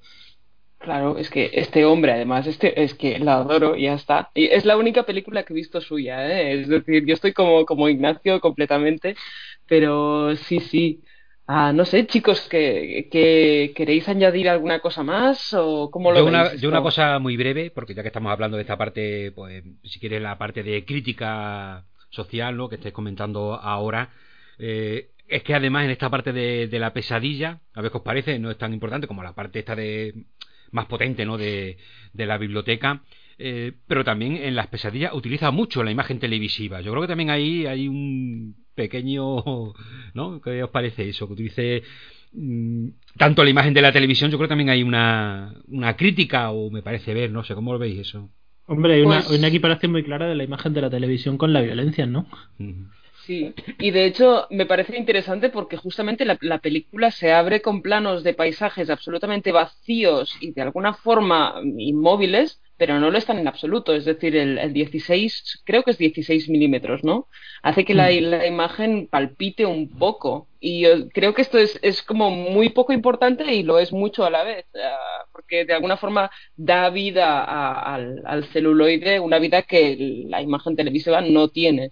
Claro, 0.80 1.18
es 1.18 1.30
que 1.30 1.50
este 1.54 1.84
hombre, 1.86 2.14
además, 2.14 2.48
este, 2.48 2.82
es 2.82 2.94
que 2.94 3.20
la 3.20 3.38
adoro 3.38 3.76
y 3.76 3.84
ya 3.84 3.96
está. 3.96 4.30
Y 4.34 4.46
es 4.46 4.64
la 4.64 4.78
única 4.78 5.04
película 5.04 5.44
que 5.44 5.52
he 5.52 5.56
visto 5.56 5.82
suya, 5.82 6.26
¿eh? 6.28 6.62
Es 6.62 6.70
decir, 6.70 7.06
yo 7.06 7.14
estoy 7.14 7.34
como, 7.34 7.66
como 7.66 7.90
Ignacio 7.90 8.40
completamente, 8.40 9.16
pero 9.68 10.36
sí, 10.36 10.60
sí. 10.60 11.02
Ah, 11.50 11.72
no 11.74 11.86
sé, 11.86 12.06
chicos, 12.08 12.42
que, 12.50 13.08
¿queréis 13.10 14.10
añadir 14.10 14.50
alguna 14.50 14.80
cosa 14.80 15.02
más 15.02 15.54
o 15.54 15.90
cómo 15.90 16.12
lo 16.12 16.20
yo 16.20 16.26
una, 16.26 16.56
yo 16.56 16.68
una 16.68 16.82
cosa 16.82 17.20
muy 17.20 17.38
breve, 17.38 17.72
porque 17.72 17.94
ya 17.94 18.02
que 18.02 18.10
estamos 18.10 18.34
hablando 18.34 18.58
de 18.58 18.64
esta 18.64 18.78
parte, 18.78 19.32
pues 19.32 19.64
si 19.84 20.00
quieres 20.00 20.22
la 20.22 20.38
parte 20.38 20.62
de 20.62 20.84
crítica 20.84 21.86
social, 22.10 22.58
¿no? 22.58 22.68
Que 22.68 22.76
estés 22.76 22.92
comentando 22.92 23.54
ahora, 23.56 24.10
eh, 24.60 25.12
es 25.28 25.44
que 25.44 25.56
además 25.56 25.86
en 25.86 25.92
esta 25.92 26.10
parte 26.10 26.34
de, 26.34 26.68
de 26.68 26.80
la 26.80 26.92
pesadilla, 26.92 27.62
a 27.74 27.82
ver 27.82 27.92
qué 27.92 27.98
os 27.98 28.04
parece, 28.04 28.40
no 28.40 28.52
es 28.52 28.58
tan 28.58 28.74
importante 28.74 29.08
como 29.08 29.24
la 29.24 29.34
parte 29.34 29.60
esta 29.60 29.76
de 29.76 30.26
más 30.72 30.88
potente 30.88 31.26
¿no? 31.26 31.38
de, 31.38 31.78
de 32.12 32.26
la 32.26 32.38
biblioteca. 32.38 33.04
Eh, 33.40 33.74
pero 33.88 34.04
también 34.04 34.36
en 34.36 34.56
las 34.56 34.68
pesadillas 34.68 35.14
utiliza 35.14 35.52
mucho 35.52 35.84
la 35.84 35.92
imagen 35.92 36.20
televisiva. 36.20 36.82
Yo 36.82 36.92
creo 36.92 37.04
que 37.04 37.08
también 37.08 37.30
ahí 37.30 37.68
hay 37.68 37.88
un 37.88 38.67
pequeño, 38.78 39.44
¿no? 40.14 40.40
¿Qué 40.42 40.64
os 40.64 40.70
parece 40.70 41.10
eso? 41.10 41.28
Que 41.28 41.34
utilice 41.34 41.84
mm, 42.32 42.88
tanto 43.18 43.44
la 43.44 43.50
imagen 43.50 43.74
de 43.74 43.82
la 43.82 43.92
televisión, 43.92 44.32
yo 44.32 44.38
creo 44.38 44.48
que 44.48 44.52
también 44.52 44.70
hay 44.70 44.84
una, 44.84 45.54
una 45.68 45.98
crítica, 45.98 46.52
o 46.52 46.70
me 46.70 46.84
parece 46.84 47.14
ver, 47.14 47.32
no 47.32 47.44
sé, 47.44 47.56
¿cómo 47.56 47.74
lo 47.74 47.80
veis 47.80 48.00
eso? 48.00 48.30
Hombre, 48.68 48.96
hay 48.96 49.02
una, 49.02 49.22
pues 49.22 49.44
equiparación 49.44 49.92
muy 49.94 50.04
clara 50.04 50.28
de 50.28 50.36
la 50.36 50.44
imagen 50.44 50.74
de 50.74 50.82
la 50.82 50.90
televisión 50.90 51.38
con 51.38 51.54
la 51.54 51.62
violencia, 51.62 52.06
¿no? 52.06 52.28
Sí, 53.26 53.54
y 53.80 53.92
de 53.92 54.06
hecho 54.06 54.48
me 54.52 54.66
parece 54.66 54.98
interesante 54.98 55.50
porque 55.50 55.78
justamente 55.78 56.26
la, 56.26 56.60
película 56.60 57.12
se 57.12 57.34
abre 57.34 57.62
con 57.62 57.82
planos 57.82 58.24
de 58.24 58.34
paisajes 58.34 58.90
absolutamente 58.90 59.52
vacíos 59.52 60.38
y 60.40 60.52
de 60.52 60.62
alguna 60.62 60.94
forma 60.94 61.56
inmóviles, 61.78 62.62
pero 62.78 63.00
no 63.00 63.10
lo 63.10 63.18
están 63.18 63.40
en 63.40 63.48
absoluto. 63.48 63.94
Es 63.94 64.06
decir, 64.06 64.36
el, 64.36 64.72
16, 64.74 65.64
creo 65.66 65.84
que 65.84 65.92
es 65.92 65.98
16 65.98 66.50
milímetros, 66.50 67.04
¿no? 67.04 67.28
Hace 67.64 67.84
que 67.86 67.94
la, 67.94 68.10
mm. 68.10 68.22
la, 68.22 68.48
imagen 68.48 69.08
palpite 69.08 69.66
un 69.66 69.90
poco. 69.90 70.48
Y 70.60 70.82
yo 70.82 71.10
creo 71.10 71.34
que 71.34 71.42
esto 71.42 71.58
es, 71.58 71.80
es, 71.82 72.02
como 72.04 72.32
muy 72.32 72.70
poco 72.70 72.94
importante 72.94 73.54
y 73.54 73.64
lo 73.64 73.80
es 73.80 73.92
mucho 73.92 74.26
a 74.26 74.30
la 74.30 74.44
vez, 74.44 74.66
porque 75.32 75.66
de 75.66 75.74
alguna 75.74 75.98
forma 75.98 76.32
da 76.56 76.90
vida 76.90 77.44
al, 77.44 78.22
al 78.26 78.46
celuloide, 78.46 79.20
una 79.20 79.40
vida 79.40 79.64
que 79.64 80.24
la 80.28 80.42
imagen 80.42 80.76
televisiva 80.76 81.22
no 81.22 81.50
tiene 81.50 81.92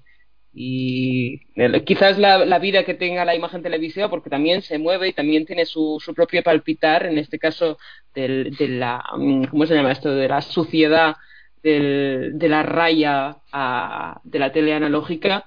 y 0.57 1.41
quizás 1.83 2.17
la, 2.17 2.59
vida 2.59 2.85
que 2.85 2.93
tenga 2.93 3.25
la 3.25 3.35
imagen 3.35 3.61
televisiva 3.61 4.09
porque 4.09 4.29
también 4.29 4.61
se 4.61 4.79
mueve 4.79 5.09
y 5.09 5.13
también 5.13 5.45
tiene 5.45 5.65
su, 5.65 6.01
su 6.03 6.13
propio 6.13 6.41
palpitar 6.43 7.05
en 7.05 7.17
este 7.17 7.37
caso 7.37 7.77
del, 8.13 8.55
de 8.55 8.69
la 8.69 9.03
mm, 9.17 9.45
cómo 9.45 9.65
se 9.65 9.75
llama 9.75 9.91
esto 9.91 10.15
de 10.15 10.29
la 10.29 10.41
suciedad 10.41 11.17
del, 11.61 12.37
de 12.39 12.47
la 12.47 12.63
raya 12.63 13.39
a, 13.51 14.21
de 14.23 14.39
la 14.39 14.53
tele 14.53 14.73
analógica. 14.73 15.45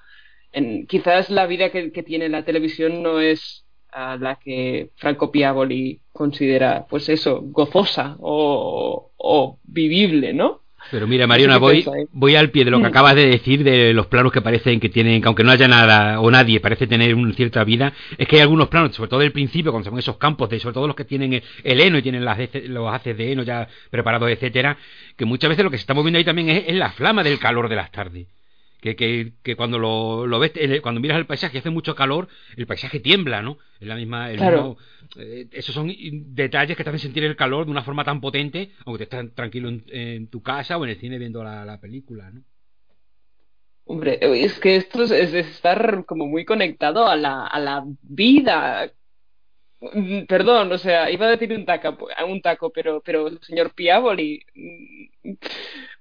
En, 0.53 0.87
quizás 0.87 1.31
la 1.31 1.47
vida 1.47 1.71
que, 1.71 1.91
tiene 2.03 2.29
la 2.29 2.45
televisión 2.45 3.03
no 3.03 3.19
es 3.19 3.65
la 3.95 4.39
que 4.39 4.91
Franco 4.97 5.33
Piavoli 5.33 6.03
considera 6.13 6.87
pues 6.87 7.09
eso 7.09 7.41
gozosa 7.43 8.17
o, 8.21 9.13
o 9.17 9.59
vivible 9.65 10.35
no 10.35 10.68
pero 10.91 11.07
mira, 11.07 11.27
Mariona, 11.27 11.59
voy, 11.59 11.85
voy 12.13 12.37
al 12.37 12.51
pie 12.51 12.65
de 12.65 12.71
lo 12.71 12.81
que 12.81 12.87
acabas 12.87 13.15
de 13.15 13.27
decir, 13.27 13.63
de 13.63 13.93
los 13.93 14.07
planos 14.07 14.33
que 14.33 14.41
parecen 14.41 14.81
que 14.81 14.89
tienen, 14.89 15.21
que 15.21 15.29
aunque 15.29 15.45
no 15.45 15.51
haya 15.51 15.69
nada 15.69 16.21
o 16.21 16.31
nadie, 16.31 16.61
parece 16.61 16.87
tener 16.87 17.15
una 17.15 17.33
cierta 17.35 17.63
vida. 17.65 17.93
Es 18.17 18.27
que 18.27 18.37
hay 18.37 18.43
algunos 18.43 18.69
planos, 18.69 18.95
sobre 18.95 19.11
todo 19.11 19.21
del 19.21 19.33
principio, 19.33 19.73
cuando 19.73 19.85
se 19.85 19.91
ven 19.91 19.99
esos 19.99 20.17
campos, 20.17 20.49
de, 20.49 20.59
sobre 20.59 20.75
todo 20.75 20.87
los 20.87 20.97
que 20.97 21.05
tienen 21.05 21.43
el, 21.63 21.81
heno 21.81 21.99
y 21.99 22.03
tienen 22.03 22.25
las, 22.25 22.39
los 22.65 22.93
haces 22.93 23.17
de 23.17 23.33
heno 23.33 23.43
ya 23.43 23.69
preparados, 23.91 24.31
etcétera, 24.31 24.79
que 25.17 25.25
muchas 25.25 25.51
veces 25.51 25.65
lo 25.65 25.71
que 25.71 25.77
se 25.77 25.83
está 25.83 25.95
moviendo 25.95 26.19
ahí 26.19 26.25
también 26.25 26.49
es 26.49 26.75
la 26.75 26.91
flama 26.93 27.23
del 27.23 27.39
calor 27.39 27.69
de 27.69 27.77
las 27.77 27.91
tardes 27.91 28.38
que, 28.81 28.97
que, 28.97 29.33
que 29.43 29.57
cuando 29.57 29.79
lo, 29.79 30.27
lo, 30.27 30.39
ves, 30.39 30.53
cuando 30.83 31.01
miras 31.01 31.19
el 31.19 31.27
paisaje 31.27 31.57
y 31.57 31.61
hace 31.61 31.71
mucho 31.71 31.95
calor, 31.95 32.29
el 32.57 32.67
paisaje 32.67 33.01
tiembla, 33.01 33.43
¿no? 33.43 33.59
Es 33.81 33.89
la 33.89 33.97
misma, 33.97 34.31
el 34.31 34.41
eh, 35.17 35.49
esos 35.53 35.75
son 35.75 35.93
detalles 36.35 36.77
que 36.77 36.85
te 36.85 36.91
hacen 36.91 37.01
sentir 37.01 37.25
el 37.25 37.37
calor 37.37 37.65
de 37.65 37.71
una 37.71 37.83
forma 37.83 38.05
tan 38.05 38.21
potente, 38.21 38.73
aunque 38.85 39.07
te 39.07 39.17
estás 39.17 39.35
tranquilo 39.35 39.69
en, 39.69 40.29
tu 40.29 40.43
casa 40.43 40.77
o 40.77 40.85
en 40.85 40.91
el 40.91 41.01
cine 41.01 41.19
viendo 41.19 41.43
la, 41.43 41.65
la 41.65 41.81
película, 41.81 42.31
¿no? 42.31 42.43
Hombre, 43.91 44.19
es 44.21 44.59
que 44.61 44.77
esto 44.77 45.03
es, 45.05 45.13
estar 45.13 46.05
como 46.05 46.27
muy 46.27 46.45
conectado 46.45 47.07
a 47.07 47.17
la, 47.17 47.47
a 47.47 47.59
la 47.59 47.85
vida. 48.03 48.93
Mm, 49.81 50.25
perdón, 50.27 50.71
o 50.73 50.79
sea, 50.79 51.11
iba 51.11 51.27
a 51.27 51.31
decir 51.31 51.53
un 51.53 51.65
taco, 51.65 51.97
un 52.29 52.43
taco, 52.43 52.71
pero, 52.71 53.01
pero 53.01 53.31
señor 53.41 53.73
Piavoli, 53.75 54.45
mm, 54.55 55.33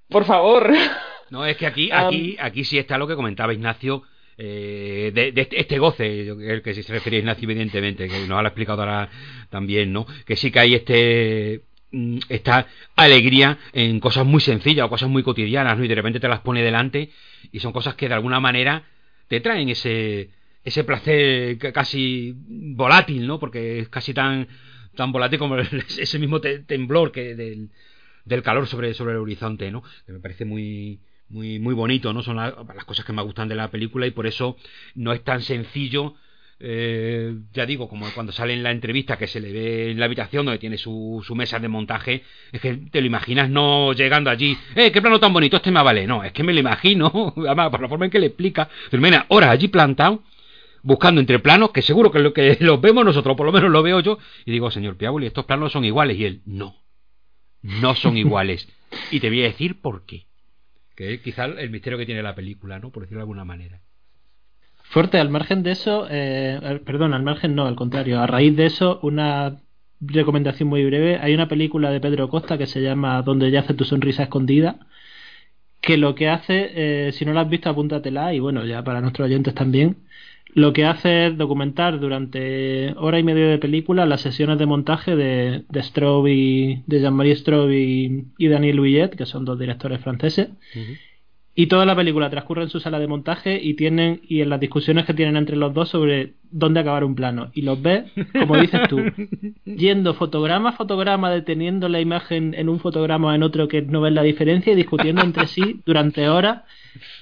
por 0.08 0.24
favor. 0.24 0.70
No, 1.30 1.44
es 1.44 1.56
que 1.56 1.66
aquí, 1.66 1.90
aquí, 1.90 2.36
aquí 2.38 2.64
sí 2.64 2.78
está 2.78 2.98
lo 2.98 3.06
que 3.06 3.16
comentaba 3.16 3.52
Ignacio. 3.52 4.02
Eh, 4.40 5.10
de, 5.12 5.32
este, 5.34 5.60
este 5.60 5.78
goce, 5.78 6.28
el 6.28 6.62
que 6.62 6.72
se 6.72 6.92
refería 6.92 7.18
a 7.18 7.22
Ignacio, 7.22 7.50
evidentemente, 7.50 8.08
que 8.08 8.20
nos 8.20 8.28
lo 8.28 8.38
ha 8.38 8.42
explicado 8.42 8.82
ahora 8.82 9.08
también, 9.50 9.92
¿no? 9.92 10.06
Que 10.24 10.36
sí 10.36 10.52
que 10.52 10.60
hay 10.60 10.74
este 10.74 11.62
mm, 11.90 12.18
esta 12.28 12.66
alegría 12.94 13.58
en 13.72 13.98
cosas 13.98 14.24
muy 14.24 14.40
sencillas 14.40 14.86
o 14.86 14.90
cosas 14.90 15.08
muy 15.08 15.24
cotidianas, 15.24 15.76
¿no? 15.76 15.84
Y 15.84 15.88
de 15.88 15.94
repente 15.96 16.20
te 16.20 16.28
las 16.28 16.40
pone 16.40 16.62
delante 16.62 17.10
y 17.50 17.58
son 17.58 17.72
cosas 17.72 17.96
que 17.96 18.08
de 18.08 18.14
alguna 18.14 18.38
manera 18.38 18.84
te 19.26 19.40
traen 19.40 19.68
ese 19.70 20.30
ese 20.64 20.84
placer 20.84 21.58
casi 21.72 22.34
volátil, 22.36 23.26
¿no? 23.26 23.40
Porque 23.40 23.80
es 23.80 23.88
casi 23.88 24.14
tan 24.14 24.46
tan 24.94 25.12
volátil 25.12 25.38
como 25.38 25.56
ese 25.98 26.18
mismo 26.18 26.40
temblor 26.40 27.12
que 27.12 27.34
del, 27.34 27.70
del 28.24 28.42
calor 28.42 28.66
sobre, 28.66 28.94
sobre 28.94 29.12
el 29.12 29.18
horizonte, 29.18 29.70
¿no? 29.70 29.82
Que 30.06 30.12
me 30.12 30.20
parece 30.20 30.44
muy 30.44 31.00
muy, 31.28 31.58
muy 31.58 31.74
bonito, 31.74 32.12
¿no? 32.12 32.22
Son 32.22 32.36
las 32.36 32.54
cosas 32.86 33.04
que 33.04 33.12
me 33.12 33.22
gustan 33.22 33.48
de 33.48 33.54
la 33.54 33.70
película 33.70 34.06
y 34.06 34.10
por 34.10 34.26
eso 34.26 34.56
no 34.94 35.12
es 35.12 35.22
tan 35.22 35.42
sencillo. 35.42 36.14
Eh, 36.60 37.36
ya 37.52 37.66
digo, 37.66 37.88
como 37.88 38.10
cuando 38.10 38.32
sale 38.32 38.52
en 38.52 38.64
la 38.64 38.72
entrevista 38.72 39.16
que 39.16 39.28
se 39.28 39.38
le 39.38 39.52
ve 39.52 39.90
en 39.92 40.00
la 40.00 40.06
habitación 40.06 40.44
donde 40.44 40.58
tiene 40.58 40.76
su, 40.76 41.22
su 41.24 41.36
mesa 41.36 41.60
de 41.60 41.68
montaje, 41.68 42.24
es 42.50 42.60
que 42.60 42.74
te 42.74 43.00
lo 43.00 43.06
imaginas 43.06 43.48
no 43.48 43.92
llegando 43.92 44.28
allí, 44.28 44.58
¡eh, 44.74 44.90
qué 44.90 45.00
plano 45.00 45.20
tan 45.20 45.32
bonito! 45.32 45.56
Este 45.56 45.70
me 45.70 45.82
vale. 45.82 46.06
No, 46.06 46.24
es 46.24 46.32
que 46.32 46.42
me 46.42 46.52
lo 46.52 46.60
imagino, 46.60 47.34
además, 47.46 47.70
por 47.70 47.80
la 47.80 47.88
forma 47.88 48.06
en 48.06 48.10
que 48.10 48.18
le 48.18 48.26
explica. 48.26 48.68
Pero 48.90 49.02
mira, 49.02 49.26
horas 49.28 49.50
allí 49.50 49.68
plantado, 49.68 50.22
buscando 50.82 51.20
entre 51.20 51.38
planos, 51.38 51.70
que 51.70 51.82
seguro 51.82 52.10
que, 52.10 52.18
lo, 52.18 52.32
que 52.32 52.56
los 52.60 52.80
vemos 52.80 53.04
nosotros, 53.04 53.36
por 53.36 53.46
lo 53.46 53.52
menos 53.52 53.70
lo 53.70 53.82
veo 53.82 54.00
yo, 54.00 54.18
y 54.44 54.50
digo, 54.50 54.70
señor 54.70 54.96
Piaboli, 54.96 55.26
estos 55.26 55.44
planos 55.44 55.72
son 55.72 55.84
iguales. 55.84 56.18
Y 56.18 56.24
él, 56.24 56.42
no, 56.44 56.74
no 57.62 57.94
son 57.94 58.16
iguales. 58.16 58.68
y 59.12 59.20
te 59.20 59.28
voy 59.28 59.42
a 59.42 59.44
decir 59.44 59.80
por 59.80 60.06
qué 60.06 60.27
que 60.98 61.14
es 61.14 61.20
quizá 61.20 61.44
el 61.44 61.70
misterio 61.70 61.96
que 61.96 62.06
tiene 62.06 62.24
la 62.24 62.34
película, 62.34 62.80
¿no? 62.80 62.90
Por 62.90 63.04
decirlo 63.04 63.20
de 63.20 63.22
alguna 63.22 63.44
manera. 63.44 63.80
Fuerte, 64.82 65.20
al 65.20 65.30
margen 65.30 65.62
de 65.62 65.70
eso, 65.70 66.08
eh, 66.10 66.80
perdón, 66.84 67.14
al 67.14 67.22
margen 67.22 67.54
no, 67.54 67.66
al 67.66 67.76
contrario, 67.76 68.20
a 68.20 68.26
raíz 68.26 68.56
de 68.56 68.66
eso, 68.66 68.98
una 69.04 69.58
recomendación 70.00 70.68
muy 70.68 70.84
breve, 70.84 71.20
hay 71.20 71.34
una 71.34 71.46
película 71.46 71.92
de 71.92 72.00
Pedro 72.00 72.28
Costa 72.28 72.58
que 72.58 72.66
se 72.66 72.82
llama 72.82 73.22
Donde 73.22 73.52
yace 73.52 73.74
tu 73.74 73.84
sonrisa 73.84 74.24
escondida, 74.24 74.80
que 75.80 75.98
lo 75.98 76.16
que 76.16 76.30
hace, 76.30 76.72
eh, 76.74 77.12
si 77.12 77.24
no 77.24 77.32
la 77.32 77.42
has 77.42 77.48
visto, 77.48 77.70
apúntatela, 77.70 78.34
y 78.34 78.40
bueno, 78.40 78.64
ya 78.64 78.82
para 78.82 79.00
nuestros 79.00 79.26
oyentes 79.26 79.54
también, 79.54 79.98
lo 80.54 80.72
que 80.72 80.84
hace 80.84 81.26
es 81.26 81.36
documentar 81.36 82.00
durante 82.00 82.94
hora 82.96 83.18
y 83.18 83.22
media 83.22 83.46
de 83.46 83.58
película 83.58 84.06
las 84.06 84.22
sesiones 84.22 84.58
de 84.58 84.66
montaje 84.66 85.14
de, 85.14 85.64
de 85.68 86.30
y, 86.30 86.82
de 86.86 87.00
Jean-Marie 87.00 87.36
Straub 87.36 87.70
y, 87.70 88.48
Daniel 88.48 88.80
Villet, 88.80 89.10
que 89.10 89.26
son 89.26 89.44
dos 89.44 89.58
directores 89.58 90.00
franceses. 90.00 90.48
Y 91.60 91.66
toda 91.66 91.84
la 91.84 91.96
película 91.96 92.30
transcurre 92.30 92.62
en 92.62 92.68
su 92.68 92.78
sala 92.78 93.00
de 93.00 93.08
montaje 93.08 93.58
y 93.60 93.74
tienen 93.74 94.20
y 94.28 94.42
en 94.42 94.48
las 94.48 94.60
discusiones 94.60 95.06
que 95.06 95.12
tienen 95.12 95.36
entre 95.36 95.56
los 95.56 95.74
dos 95.74 95.88
sobre 95.88 96.34
dónde 96.52 96.78
acabar 96.78 97.02
un 97.02 97.16
plano. 97.16 97.50
Y 97.52 97.62
los 97.62 97.82
ves, 97.82 98.04
como 98.38 98.56
dices 98.58 98.82
tú, 98.88 99.00
yendo 99.64 100.14
fotograma 100.14 100.68
a 100.68 100.72
fotograma, 100.74 101.32
deteniendo 101.32 101.88
la 101.88 102.00
imagen 102.00 102.54
en 102.54 102.68
un 102.68 102.78
fotograma 102.78 103.26
o 103.26 103.32
en 103.32 103.42
otro 103.42 103.66
que 103.66 103.82
no 103.82 104.00
ves 104.00 104.12
la 104.12 104.22
diferencia 104.22 104.72
y 104.72 104.76
discutiendo 104.76 105.20
entre 105.22 105.48
sí 105.48 105.80
durante 105.84 106.28
horas 106.28 106.62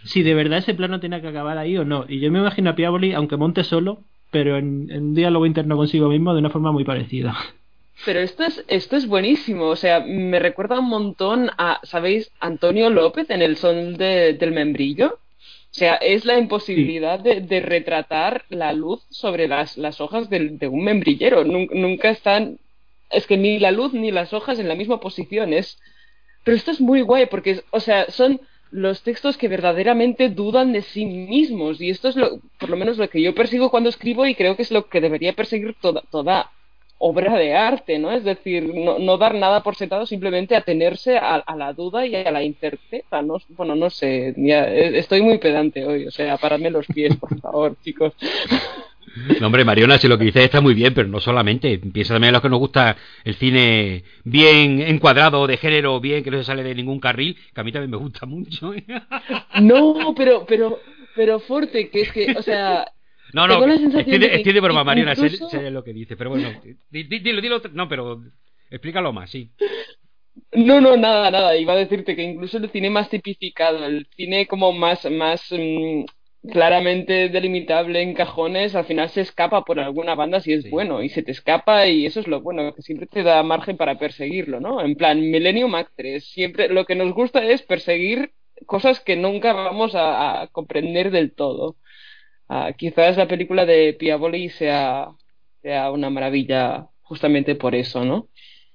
si 0.04 0.22
de 0.22 0.34
verdad 0.34 0.58
ese 0.58 0.74
plano 0.74 1.00
tiene 1.00 1.22
que 1.22 1.28
acabar 1.28 1.56
ahí 1.56 1.78
o 1.78 1.86
no. 1.86 2.04
Y 2.06 2.20
yo 2.20 2.30
me 2.30 2.38
imagino 2.40 2.68
a 2.68 2.74
Piavoli, 2.74 3.14
aunque 3.14 3.38
monte 3.38 3.64
solo, 3.64 4.00
pero 4.30 4.58
en, 4.58 4.90
en 4.90 5.02
un 5.02 5.14
diálogo 5.14 5.46
interno 5.46 5.78
consigo 5.78 6.10
mismo 6.10 6.34
de 6.34 6.40
una 6.40 6.50
forma 6.50 6.72
muy 6.72 6.84
parecida. 6.84 7.34
Pero 8.04 8.20
esto 8.20 8.44
es, 8.44 8.64
esto 8.68 8.96
es 8.96 9.06
buenísimo, 9.06 9.66
o 9.66 9.76
sea, 9.76 10.00
me 10.00 10.38
recuerda 10.38 10.80
un 10.80 10.88
montón 10.88 11.50
a, 11.56 11.80
¿sabéis? 11.82 12.30
Antonio 12.40 12.90
López 12.90 13.30
en 13.30 13.42
El 13.42 13.56
Sol 13.56 13.96
del 13.96 14.52
Membrillo. 14.52 15.18
O 15.76 15.78
sea, 15.78 15.96
es 15.96 16.24
la 16.24 16.38
imposibilidad 16.38 17.18
de, 17.18 17.60
retratar 17.60 18.44
la 18.48 18.72
luz 18.72 19.04
sobre 19.10 19.46
las, 19.46 19.76
las 19.76 20.00
hojas 20.00 20.30
de, 20.30 20.58
un 20.68 20.84
membrillero. 20.84 21.44
Nunca, 21.44 22.10
están, 22.10 22.58
es 23.10 23.26
que 23.26 23.36
ni 23.36 23.58
la 23.58 23.72
luz 23.72 23.92
ni 23.92 24.10
las 24.10 24.32
hojas 24.32 24.58
en 24.58 24.68
la 24.68 24.74
misma 24.74 25.00
posición. 25.00 25.52
Es, 25.52 25.78
pero 26.44 26.56
esto 26.56 26.70
es 26.70 26.80
muy 26.80 27.02
guay 27.02 27.26
porque, 27.26 27.62
o 27.72 27.80
sea, 27.80 28.10
son 28.10 28.40
los 28.70 29.02
textos 29.02 29.36
que 29.36 29.48
verdaderamente 29.48 30.30
dudan 30.30 30.72
de 30.72 30.82
sí 30.82 31.04
mismos 31.04 31.80
y 31.80 31.90
esto 31.90 32.08
es 32.08 32.16
lo, 32.16 32.40
por 32.58 32.70
lo 32.70 32.76
menos 32.76 32.98
lo 32.98 33.08
que 33.10 33.20
yo 33.20 33.34
persigo 33.34 33.70
cuando 33.70 33.90
escribo 33.90 34.26
y 34.26 34.34
creo 34.34 34.56
que 34.56 34.62
es 34.62 34.70
lo 34.70 34.88
que 34.88 35.00
debería 35.00 35.34
perseguir 35.34 35.74
toda, 35.80 36.02
toda 36.10 36.50
obra 36.98 37.36
de 37.36 37.54
arte, 37.54 37.98
¿no? 37.98 38.10
Es 38.10 38.24
decir, 38.24 38.74
no, 38.74 38.98
no 38.98 39.18
dar 39.18 39.34
nada 39.34 39.62
por 39.62 39.76
sentado, 39.76 40.06
simplemente 40.06 40.56
atenerse 40.56 41.18
a, 41.18 41.36
a, 41.36 41.56
la 41.56 41.72
duda 41.72 42.06
y 42.06 42.14
a 42.14 42.30
la 42.30 42.42
incerteza, 42.42 43.22
¿no? 43.22 43.38
Bueno, 43.50 43.74
no 43.74 43.90
sé, 43.90 44.34
eh, 44.36 44.92
estoy 44.94 45.22
muy 45.22 45.38
pedante 45.38 45.84
hoy, 45.84 46.06
o 46.06 46.10
sea, 46.10 46.36
paradme 46.38 46.70
los 46.70 46.86
pies, 46.86 47.16
por 47.16 47.38
favor, 47.40 47.76
chicos. 47.84 48.14
No, 49.40 49.46
hombre, 49.46 49.64
Mariona, 49.64 49.98
si 49.98 50.08
lo 50.08 50.18
que 50.18 50.24
dices 50.24 50.44
está 50.44 50.60
muy 50.60 50.74
bien, 50.74 50.92
pero 50.92 51.08
no 51.08 51.20
solamente. 51.20 51.78
Piensa 51.78 52.14
también 52.14 52.28
en 52.28 52.34
los 52.34 52.42
que 52.42 52.50
nos 52.50 52.58
gusta 52.58 52.96
el 53.24 53.34
cine 53.34 54.04
bien 54.24 54.82
encuadrado, 54.82 55.46
de 55.46 55.56
género, 55.56 56.00
bien, 56.00 56.22
que 56.22 56.30
no 56.30 56.38
se 56.38 56.44
sale 56.44 56.62
de 56.62 56.74
ningún 56.74 57.00
carril, 57.00 57.36
que 57.54 57.60
a 57.60 57.64
mí 57.64 57.72
también 57.72 57.90
me 57.90 57.96
gusta 57.96 58.26
mucho. 58.26 58.72
No, 59.62 60.14
pero, 60.14 60.44
pero, 60.46 60.80
pero 61.14 61.40
fuerte, 61.40 61.88
que 61.88 62.02
es 62.02 62.12
que, 62.12 62.34
o 62.36 62.42
sea, 62.42 62.92
no, 63.36 63.66
no, 63.66 63.74
estoy 63.74 64.18
de, 64.18 64.34
estoy 64.36 64.52
de 64.54 64.60
broma, 64.60 64.82
Mariona, 64.82 65.14
sé, 65.14 65.70
lo 65.70 65.84
que 65.84 65.92
dice, 65.92 66.16
pero 66.16 66.30
bueno, 66.30 66.48
dilo, 66.90 67.42
dilo, 67.42 67.60
no, 67.72 67.86
pero 67.86 68.22
explícalo 68.70 69.12
más, 69.12 69.30
sí. 69.30 69.50
No, 70.52 70.80
no, 70.80 70.96
nada, 70.96 71.30
nada, 71.30 71.54
iba 71.56 71.74
a 71.74 71.76
decirte 71.76 72.16
que 72.16 72.22
incluso 72.22 72.56
el 72.56 72.70
cine 72.70 72.88
más 72.88 73.10
tipificado, 73.10 73.84
el 73.84 74.06
cine 74.16 74.46
como 74.46 74.72
más, 74.72 75.10
más 75.10 75.42
mm, 75.50 76.04
claramente 76.50 77.28
delimitable 77.28 78.00
en 78.00 78.14
cajones, 78.14 78.74
al 78.74 78.86
final 78.86 79.10
se 79.10 79.20
escapa 79.20 79.64
por 79.64 79.80
alguna 79.80 80.14
banda 80.14 80.40
si 80.40 80.54
es 80.54 80.70
bueno, 80.70 81.02
y 81.02 81.10
se 81.10 81.22
te 81.22 81.32
escapa 81.32 81.86
y 81.86 82.06
eso 82.06 82.20
es 82.20 82.28
lo 82.28 82.40
bueno, 82.40 82.74
que 82.74 82.82
siempre 82.82 83.06
te 83.06 83.22
da 83.22 83.42
margen 83.42 83.76
para 83.76 83.98
perseguirlo, 83.98 84.60
¿no? 84.60 84.80
En 84.80 84.94
plan, 84.94 85.20
Millennium 85.20 85.74
Actress, 85.74 86.24
siempre 86.24 86.68
lo 86.68 86.86
que 86.86 86.94
nos 86.94 87.12
gusta 87.12 87.44
es 87.44 87.62
perseguir 87.62 88.32
cosas 88.64 89.00
que 89.00 89.16
nunca 89.16 89.52
vamos 89.52 89.92
a 89.94 90.48
comprender 90.52 91.10
del 91.10 91.34
todo. 91.34 91.76
Ah, 92.48 92.72
quizás 92.76 93.16
la 93.16 93.28
película 93.28 93.66
de 93.66 93.94
Piavoli 93.94 94.50
sea, 94.50 95.08
sea 95.62 95.90
una 95.90 96.10
maravilla 96.10 96.88
justamente 97.02 97.54
por 97.56 97.74
eso, 97.74 98.04
¿no? 98.04 98.28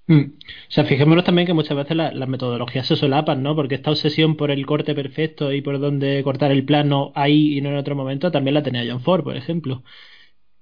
Mm. 0.07 0.21
O 0.23 0.71
sea, 0.71 0.83
fijémonos 0.85 1.23
también 1.23 1.47
que 1.47 1.53
muchas 1.53 1.77
veces 1.77 1.95
las 1.95 2.27
metodologías 2.27 2.87
se 2.87 2.95
solapan, 2.95 3.41
¿no? 3.43 3.55
Porque 3.55 3.75
esta 3.75 3.91
obsesión 3.91 4.35
por 4.35 4.51
el 4.51 4.65
corte 4.65 4.93
perfecto 4.95 5.53
y 5.53 5.61
por 5.61 5.79
dónde 5.79 6.21
cortar 6.23 6.51
el 6.51 6.65
plano 6.65 7.11
ahí 7.15 7.57
y 7.57 7.61
no 7.61 7.69
en 7.69 7.77
otro 7.77 7.95
momento 7.95 8.31
también 8.31 8.55
la 8.55 8.63
tenía 8.63 8.83
John 8.87 9.01
Ford, 9.01 9.23
por 9.23 9.37
ejemplo. 9.37 9.83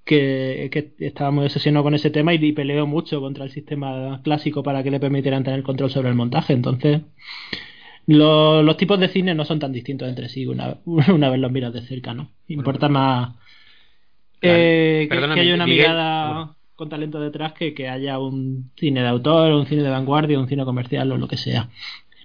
Que, 0.05 0.69
que 0.71 0.93
estaba 1.05 1.29
muy 1.31 1.45
obsesionado 1.45 1.83
con 1.83 1.93
ese 1.93 2.09
tema 2.09 2.33
y, 2.33 2.51
peleó 2.53 2.87
mucho 2.87 3.21
contra 3.21 3.45
el 3.45 3.51
sistema 3.51 4.21
clásico 4.23 4.63
para 4.63 4.81
que 4.83 4.91
le 4.91 4.99
permitieran 4.99 5.43
tener 5.43 5.61
control 5.63 5.91
sobre 5.91 6.09
el 6.09 6.15
montaje. 6.15 6.53
Entonces, 6.53 7.01
los 8.17 8.77
tipos 8.77 8.99
de 8.99 9.09
cine 9.09 9.35
no 9.35 9.45
son 9.45 9.59
tan 9.59 9.71
distintos 9.71 10.07
entre 10.07 10.29
sí 10.29 10.45
una, 10.45 10.77
una 10.85 11.29
vez 11.29 11.39
los 11.39 11.51
miras 11.51 11.73
de 11.73 11.81
cerca, 11.81 12.13
¿no? 12.13 12.31
Importa 12.47 12.89
más 12.89 13.35
eh, 14.41 15.07
que, 15.09 15.39
haya 15.39 15.55
una 15.55 15.67
mirada 15.67 16.55
con 16.75 16.89
talento 16.89 17.19
detrás 17.19 17.53
que, 17.53 17.73
que 17.73 17.89
haya 17.89 18.19
un 18.19 18.71
cine 18.77 19.01
de 19.01 19.07
autor, 19.09 19.51
un 19.51 19.65
cine 19.65 19.83
de 19.83 19.89
vanguardia, 19.89 20.39
un 20.39 20.47
cine 20.47 20.63
comercial 20.63 21.11
o 21.11 21.17
lo 21.17 21.27
que 21.27 21.37
sea. 21.37 21.69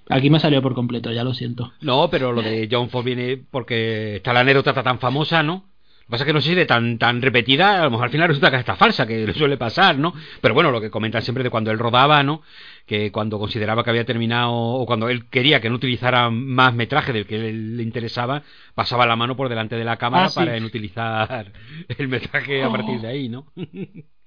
Aquí 0.08 0.30
me 0.30 0.36
ha 0.36 0.40
salido 0.40 0.62
por 0.62 0.74
completo, 0.74 1.10
ya 1.12 1.24
lo 1.24 1.34
siento. 1.34 1.72
No, 1.80 2.08
pero 2.10 2.32
lo 2.32 2.42
de 2.42 2.68
John 2.70 2.88
Ford 2.88 3.04
viene 3.04 3.42
porque 3.50 4.16
está 4.16 4.32
la 4.32 4.40
anécdota 4.40 4.74
tan 4.82 4.98
famosa, 4.98 5.42
¿no? 5.42 5.54
Lo 5.54 6.08
que 6.08 6.10
pasa 6.10 6.24
es 6.24 6.26
que 6.26 6.32
no 6.34 6.40
sé 6.42 6.50
si 6.50 6.54
de 6.54 6.66
tan, 6.66 6.98
tan 6.98 7.22
repetida, 7.22 7.80
a 7.80 7.84
lo 7.84 7.90
mejor 7.90 8.04
al 8.04 8.10
final 8.10 8.28
resulta 8.28 8.50
que 8.50 8.58
está 8.58 8.76
falsa, 8.76 9.06
que 9.06 9.26
le 9.26 9.32
suele 9.32 9.56
pasar, 9.56 9.98
¿no? 9.98 10.12
Pero 10.42 10.52
bueno, 10.52 10.70
lo 10.70 10.80
que 10.80 10.90
comentan 10.90 11.22
siempre 11.22 11.42
de 11.42 11.48
cuando 11.50 11.70
él 11.70 11.78
rodaba, 11.78 12.22
¿no? 12.22 12.42
Que 12.86 13.10
cuando 13.10 13.38
consideraba 13.38 13.82
que 13.82 13.90
había 13.90 14.04
terminado, 14.04 14.52
o 14.52 14.86
cuando 14.86 15.08
él 15.08 15.28
quería 15.30 15.60
que 15.60 15.70
no 15.70 15.76
utilizara 15.76 16.30
más 16.30 16.74
metraje 16.74 17.12
del 17.12 17.26
que 17.26 17.38
le 17.38 17.82
interesaba, 17.82 18.42
pasaba 18.74 19.06
la 19.06 19.16
mano 19.16 19.36
por 19.36 19.48
delante 19.48 19.76
de 19.76 19.84
la 19.84 19.96
cámara 19.96 20.26
ah, 20.26 20.32
para 20.34 20.56
utilizar 20.58 21.52
el 21.98 22.08
metraje 22.08 22.62
a 22.62 22.70
partir 22.70 23.00
de 23.00 23.08
ahí, 23.08 23.28
¿no? 23.28 23.46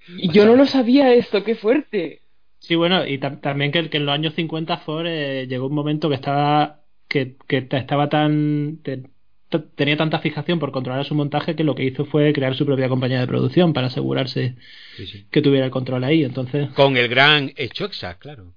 Y 0.09 0.31
yo 0.31 0.45
no 0.45 0.55
lo 0.55 0.65
sabía 0.65 1.13
esto, 1.13 1.43
qué 1.43 1.55
fuerte. 1.55 2.21
Sí, 2.59 2.75
bueno, 2.75 3.05
y 3.05 3.17
también 3.17 3.71
que, 3.73 3.89
en 3.91 4.05
los 4.05 4.13
años 4.13 4.35
50 4.35 4.77
Ford 4.77 5.05
eh, 5.05 5.47
llegó 5.49 5.67
un 5.67 5.75
momento 5.75 6.07
que 6.07 6.15
estaba 6.15 6.81
que, 7.09 7.35
que 7.47 7.67
estaba 7.71 8.07
tan 8.07 8.79
tenía 9.49 9.95
tanta 9.97 10.19
fijación 10.19 10.59
por 10.59 10.71
controlar 10.71 11.05
su 11.05 11.15
montaje 11.15 11.55
que 11.55 11.63
lo 11.63 11.75
que 11.75 11.85
hizo 11.85 12.05
fue 12.05 12.33
crear 12.33 12.55
su 12.55 12.65
propia 12.65 12.89
compañía 12.89 13.19
de 13.19 13.27
producción 13.27 13.73
para 13.73 13.87
asegurarse 13.87 14.55
que 15.31 15.41
tuviera 15.41 15.65
el 15.65 15.71
control 15.71 16.03
ahí. 16.03 16.23
Entonces 16.23 16.69
con 16.71 16.97
el 16.97 17.07
gran 17.07 17.47
Shocksack, 17.49 18.19
claro. 18.19 18.53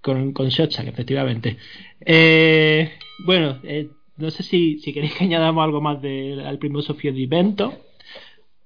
Con, 0.00 0.32
con 0.32 0.48
efectivamente. 0.48 1.58
Eh, 2.00 2.92
bueno, 3.24 3.60
eh, 3.62 3.88
no 4.16 4.30
sé 4.30 4.42
si, 4.42 4.78
si 4.80 4.92
queréis 4.92 5.14
que 5.14 5.24
añadamos 5.24 5.62
algo 5.62 5.80
más 5.80 6.02
de, 6.02 6.42
al 6.44 6.58
primo 6.58 6.82
Sofía 6.82 7.12
de 7.12 7.22
Evento 7.22 7.78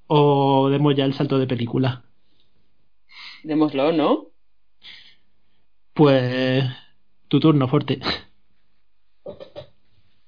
o 0.06 0.68
demos 0.70 0.94
ya 0.94 1.04
el 1.04 1.14
salto 1.14 1.38
de 1.38 1.46
película. 1.46 2.04
Démoslo, 3.42 3.92
¿no? 3.92 4.28
Pues 5.92 6.64
tu 7.28 7.40
turno, 7.40 7.68
fuerte. 7.68 8.00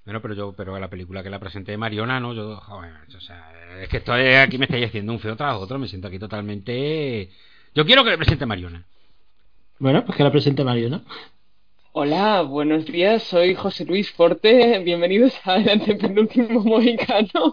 Bueno, 0.09 0.22
pero 0.22 0.32
yo, 0.32 0.54
pero 0.56 0.78
la 0.78 0.88
película 0.88 1.22
que 1.22 1.28
la 1.28 1.38
presenté 1.38 1.72
de 1.72 1.76
Mariona, 1.76 2.18
no, 2.18 2.32
yo, 2.32 2.56
joder, 2.56 2.94
o 3.14 3.20
sea, 3.20 3.52
es 3.82 3.90
que 3.90 3.98
estoy 3.98 4.36
aquí 4.36 4.56
me 4.56 4.64
estáis 4.64 4.86
haciendo 4.86 5.12
un 5.12 5.20
feo 5.20 5.36
tras 5.36 5.56
otro, 5.56 5.78
me 5.78 5.86
siento 5.86 6.09
aquí 6.09 6.18
totalmente. 6.18 7.28
Yo 7.74 7.84
quiero 7.84 8.02
que 8.02 8.09
le 8.12 8.16
presente 8.16 8.46
Mariona. 8.46 8.86
Bueno, 9.78 10.06
pues 10.06 10.16
que 10.16 10.24
la 10.24 10.32
presente 10.32 10.64
Mariona. 10.64 11.02
Hola, 11.92 12.40
buenos 12.40 12.86
días, 12.86 13.22
soy 13.24 13.54
José 13.54 13.84
Luis 13.84 14.11
Forte, 14.11 14.78
bienvenidos 14.78 15.38
a 15.44 15.56
El 15.56 15.68
Antepenúltimo 15.68 16.64
Mohicano. 16.64 17.52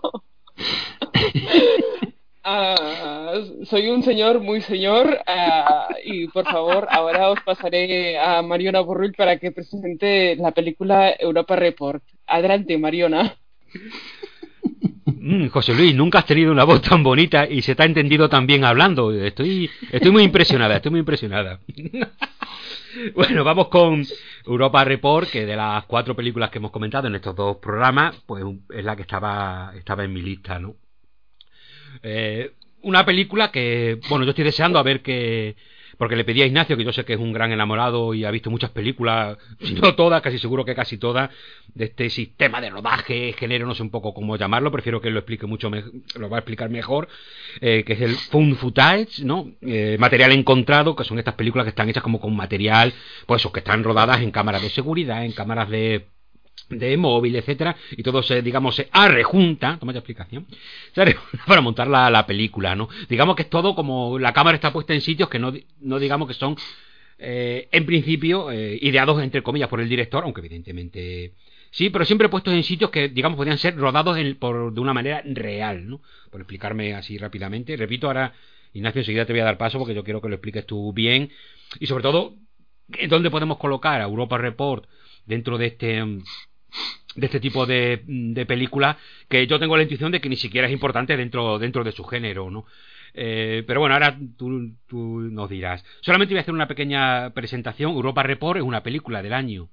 Ah, 2.48 3.40
soy 3.64 3.88
un 3.88 4.04
señor 4.04 4.40
muy 4.40 4.62
señor 4.62 5.20
ah, 5.26 5.88
y 6.04 6.28
por 6.28 6.46
favor 6.46 6.88
ahora 6.92 7.32
os 7.32 7.42
pasaré 7.42 8.20
a 8.20 8.40
Mariona 8.44 8.82
Borrull 8.82 9.14
para 9.14 9.40
que 9.40 9.52
presente 9.52 10.36
la 10.36 10.52
película 10.52 11.16
Europa 11.18 11.56
Report. 11.56 12.04
Adelante, 12.28 12.78
Mariona. 12.78 13.38
Mm, 15.06 15.48
José 15.48 15.74
Luis, 15.74 15.96
nunca 15.96 16.20
has 16.20 16.26
tenido 16.26 16.52
una 16.52 16.64
voz 16.64 16.82
tan 16.82 17.04
bonita 17.04 17.48
y 17.48 17.62
se 17.62 17.76
te 17.76 17.84
ha 17.84 17.86
entendido 17.86 18.30
tan 18.30 18.48
bien 18.48 18.64
hablando. 18.64 19.12
Estoy, 19.12 19.70
estoy 19.92 20.12
muy 20.12 20.24
impresionada, 20.24 20.76
estoy 20.76 20.92
muy 20.92 21.00
impresionada. 21.00 21.60
bueno, 23.16 23.44
vamos 23.44 23.68
con 23.70 24.06
Europa 24.46 24.84
Report, 24.84 25.30
que 25.30 25.46
de 25.46 25.56
las 25.56 25.86
cuatro 25.86 26.16
películas 26.16 26.50
que 26.50 26.58
hemos 26.58 26.72
comentado 26.72 27.08
en 27.08 27.16
estos 27.16 27.36
dos 27.36 27.58
programas, 27.58 28.16
pues 28.26 28.44
es 28.70 28.84
la 28.84 28.96
que 28.96 29.04
estaba, 29.04 29.74
estaba 29.76 30.04
en 30.04 30.14
mi 30.14 30.22
lista, 30.22 30.60
¿no? 30.60 30.76
Eh, 32.04 32.52
una 32.82 33.06
película 33.06 33.52
que, 33.52 34.00
bueno, 34.10 34.26
yo 34.26 34.32
estoy 34.32 34.46
deseando 34.46 34.80
a 34.80 34.84
ver 34.84 35.02
que... 35.02 35.56
Porque 35.98 36.16
le 36.16 36.24
pedí 36.26 36.42
a 36.42 36.46
Ignacio, 36.46 36.78
que 36.78 36.84
yo 36.84 36.92
sé 36.92 37.06
que 37.06 37.14
es 37.14 37.20
un 37.20 37.34
gran 37.34 37.52
enamorado 37.52 38.14
y 38.14 38.26
ha 38.26 38.32
visto 38.32 38.50
muchas 38.50 38.72
películas, 38.72 39.38
si 39.62 39.74
no 39.74 39.96
todas, 39.96 40.22
casi 40.22 40.40
seguro 40.40 40.66
que 40.66 40.76
casi 40.76 40.98
todas, 40.98 41.30
de 41.74 41.86
este 41.86 42.10
sistema 42.10 42.62
de 42.62 42.70
rodaje, 42.70 43.34
género, 43.34 43.66
no 43.68 43.76
sé 43.76 43.84
un 43.84 43.90
poco 43.90 44.14
cómo 44.14 44.38
llamarlo, 44.38 44.72
prefiero 44.72 45.02
que 45.02 45.08
él 45.08 45.14
lo 45.14 45.22
explique 45.22 45.46
mucho, 45.46 45.70
lo 46.16 46.30
va 46.30 46.38
a 46.38 46.40
explicar 46.40 46.70
mejor, 46.70 47.08
eh, 47.62 47.84
que 47.86 47.94
es 47.94 48.02
el 48.02 48.16
found 48.16 48.56
footage, 48.56 49.24
¿no? 49.24 49.52
Eh, 49.62 49.98
material 50.00 50.32
encontrado, 50.32 50.96
que 50.96 51.04
son 51.04 51.20
estas 51.20 51.36
películas 51.36 51.66
que 51.66 51.70
están 51.70 51.90
hechas 51.90 52.04
como 52.04 52.20
con 52.20 52.36
material, 52.36 52.94
pues 53.26 53.42
eso, 53.42 53.52
que 53.52 53.60
están 53.60 53.84
rodadas 53.84 54.22
en 54.22 54.32
cámaras 54.32 54.62
de 54.62 54.70
seguridad, 54.70 55.26
en 55.26 55.32
cámaras 55.32 55.70
de 55.70 56.08
de 56.70 56.98
móvil, 56.98 57.36
etcétera, 57.36 57.76
y 57.92 58.04
todo 58.04 58.24
se, 58.24 58.42
digamos, 58.42 58.76
se 58.76 58.90
arrejunta, 58.92 59.78
toma 59.80 59.94
ya 59.94 60.00
explicación, 60.00 60.46
para 61.48 61.62
montar 61.62 61.88
la, 61.88 62.10
la, 62.10 62.26
película, 62.26 62.76
¿no? 62.76 62.90
Digamos 63.10 63.36
que 63.36 63.44
es 63.44 63.50
todo 63.50 63.76
como 63.76 64.18
la 64.20 64.34
cámara 64.34 64.56
está 64.56 64.74
puesta 64.74 64.94
en 64.94 65.02
sitios 65.02 65.30
que 65.30 65.40
no, 65.40 65.54
no 65.82 66.00
digamos 66.00 66.28
que 66.28 66.34
son, 66.34 66.56
eh, 67.18 67.68
en 67.72 67.86
principio, 67.86 68.52
eh, 68.52 68.78
ideados 68.82 69.22
entre 69.22 69.44
comillas 69.44 69.70
por 69.70 69.80
el 69.80 69.90
director, 69.90 70.24
aunque 70.24 70.42
evidentemente 70.42 71.34
sí, 71.72 71.90
pero 71.90 72.06
siempre 72.06 72.30
puestos 72.30 72.54
en 72.54 72.64
sitios 72.64 72.90
que, 72.90 73.10
digamos, 73.10 73.38
podrían 73.38 73.58
ser 73.58 73.76
rodados 73.78 74.18
por, 74.40 74.74
de 74.74 74.82
una 74.82 74.94
manera 74.94 75.22
real, 75.26 75.88
¿no? 75.88 76.02
Por 76.32 76.42
explicarme 76.42 76.94
así 76.94 77.18
rápidamente. 77.18 77.76
Repito, 77.78 78.08
ahora, 78.08 78.34
Ignacio, 78.74 79.02
enseguida 79.02 79.26
te 79.26 79.34
voy 79.34 79.42
a 79.42 79.46
dar 79.46 79.58
paso 79.58 79.78
porque 79.78 79.94
yo 79.94 80.04
quiero 80.04 80.22
que 80.22 80.30
lo 80.30 80.36
expliques 80.36 80.66
tú 80.66 80.94
bien, 80.94 81.30
y 81.80 81.88
sobre 81.88 82.04
todo, 82.04 82.36
¿dónde 83.10 83.30
podemos 83.30 83.58
colocar 83.58 84.02
a 84.02 84.06
Europa 84.06 84.38
Report 84.38 84.86
dentro 85.26 85.58
de 85.58 85.68
este 85.68 86.04
de 87.16 87.26
este 87.26 87.40
tipo 87.40 87.66
de, 87.66 88.04
de 88.06 88.46
película 88.46 88.98
que 89.30 89.48
yo 89.48 89.60
tengo 89.60 89.78
la 89.78 89.84
intuición 89.84 90.12
de 90.12 90.22
que 90.22 90.30
ni 90.30 90.36
siquiera 90.36 90.68
es 90.68 90.74
importante 90.74 91.16
dentro, 91.16 91.60
dentro 91.60 91.84
de 91.84 91.92
su 91.92 92.04
género, 92.04 92.52
¿no? 92.52 92.66
Eh, 93.18 93.64
pero 93.66 93.80
bueno, 93.80 93.96
ahora 93.96 94.18
tú, 94.38 94.76
tú, 94.88 95.22
nos 95.32 95.50
dirás. 95.50 95.84
Solamente 96.02 96.34
voy 96.34 96.40
a 96.40 96.42
hacer 96.42 96.54
una 96.54 96.68
pequeña 96.68 97.30
presentación. 97.32 97.94
Europa 97.94 98.24
Report 98.24 98.58
es 98.58 98.64
una 98.64 98.84
película 98.84 99.24
del 99.24 99.34
año. 99.34 99.70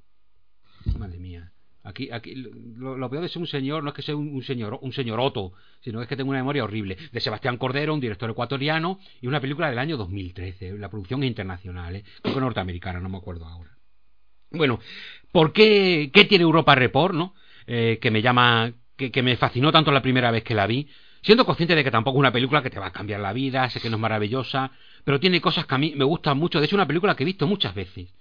Madre 0.97 1.19
mía. 1.19 1.53
Aquí, 1.85 2.11
aquí 2.13 2.37
lo, 2.37 3.11
peor 3.11 3.23
de 3.23 3.29
ser 3.29 3.43
un 3.43 3.49
señor 3.49 3.83
no 3.83 3.89
es 3.89 3.97
que 3.97 4.03
sea 4.03 4.15
un, 4.15 4.41
señor, 4.45 4.79
un 4.81 4.93
señoroto, 4.93 5.53
sino 5.81 6.01
es 6.01 6.07
que 6.07 6.17
tengo 6.17 6.31
una 6.31 6.39
memoria 6.39 6.63
horrible. 6.63 6.97
De 7.11 7.19
Sebastián 7.19 7.57
Cordero, 7.57 7.93
un 7.93 8.01
director 8.01 8.31
ecuatoriano, 8.31 9.01
y 9.21 9.27
una 9.27 9.41
película 9.41 9.69
del 9.69 9.81
año 9.81 9.97
2013. 9.97 10.79
La 10.79 10.89
producción 10.89 11.25
internacional, 11.25 11.97
¿eh? 11.97 12.05
creo 12.23 12.35
que 12.35 12.41
norteamericana, 12.41 13.01
no 13.01 13.09
me 13.09 13.19
acuerdo 13.19 13.47
ahora. 13.47 13.72
Bueno, 14.53 14.81
¿por 15.33 15.53
qué, 15.53 16.11
qué 16.13 16.25
tiene 16.25 16.43
Europa 16.43 16.75
Report, 16.75 17.15
no? 17.15 17.35
Eh, 17.67 17.99
que 18.01 18.11
me 18.11 18.23
llama, 18.23 18.73
que, 18.97 19.11
que, 19.11 19.23
me 19.23 19.37
fascinó 19.37 19.73
tanto 19.73 19.93
la 19.93 20.03
primera 20.03 20.31
vez 20.31 20.43
que 20.43 20.55
la 20.55 20.67
vi, 20.67 20.89
siendo 21.23 21.45
consciente 21.45 21.75
de 21.75 21.85
que 21.85 21.91
tampoco 21.91 22.19
es 22.19 22.21
una 22.21 22.33
película 22.33 22.63
que 22.63 22.71
te 22.71 22.81
va 22.81 22.87
a 22.87 22.93
cambiar 22.93 23.21
la 23.21 23.33
vida, 23.33 23.69
sé 23.71 23.81
que 23.81 23.89
no 23.89 23.97
es 23.97 24.01
maravillosa, 24.01 24.73
pero 25.05 25.21
tiene 25.21 25.41
cosas 25.41 25.67
que 25.67 25.75
a 25.75 25.79
mí 25.79 25.95
me 25.97 26.05
gustan 26.05 26.39
mucho, 26.39 26.59
de 26.59 26.67
hecho 26.67 26.77
es 26.77 26.79
una 26.79 26.87
película 26.87 27.15
que 27.15 27.23
he 27.23 27.27
visto 27.27 27.47
muchas 27.47 27.75
veces. 27.75 28.13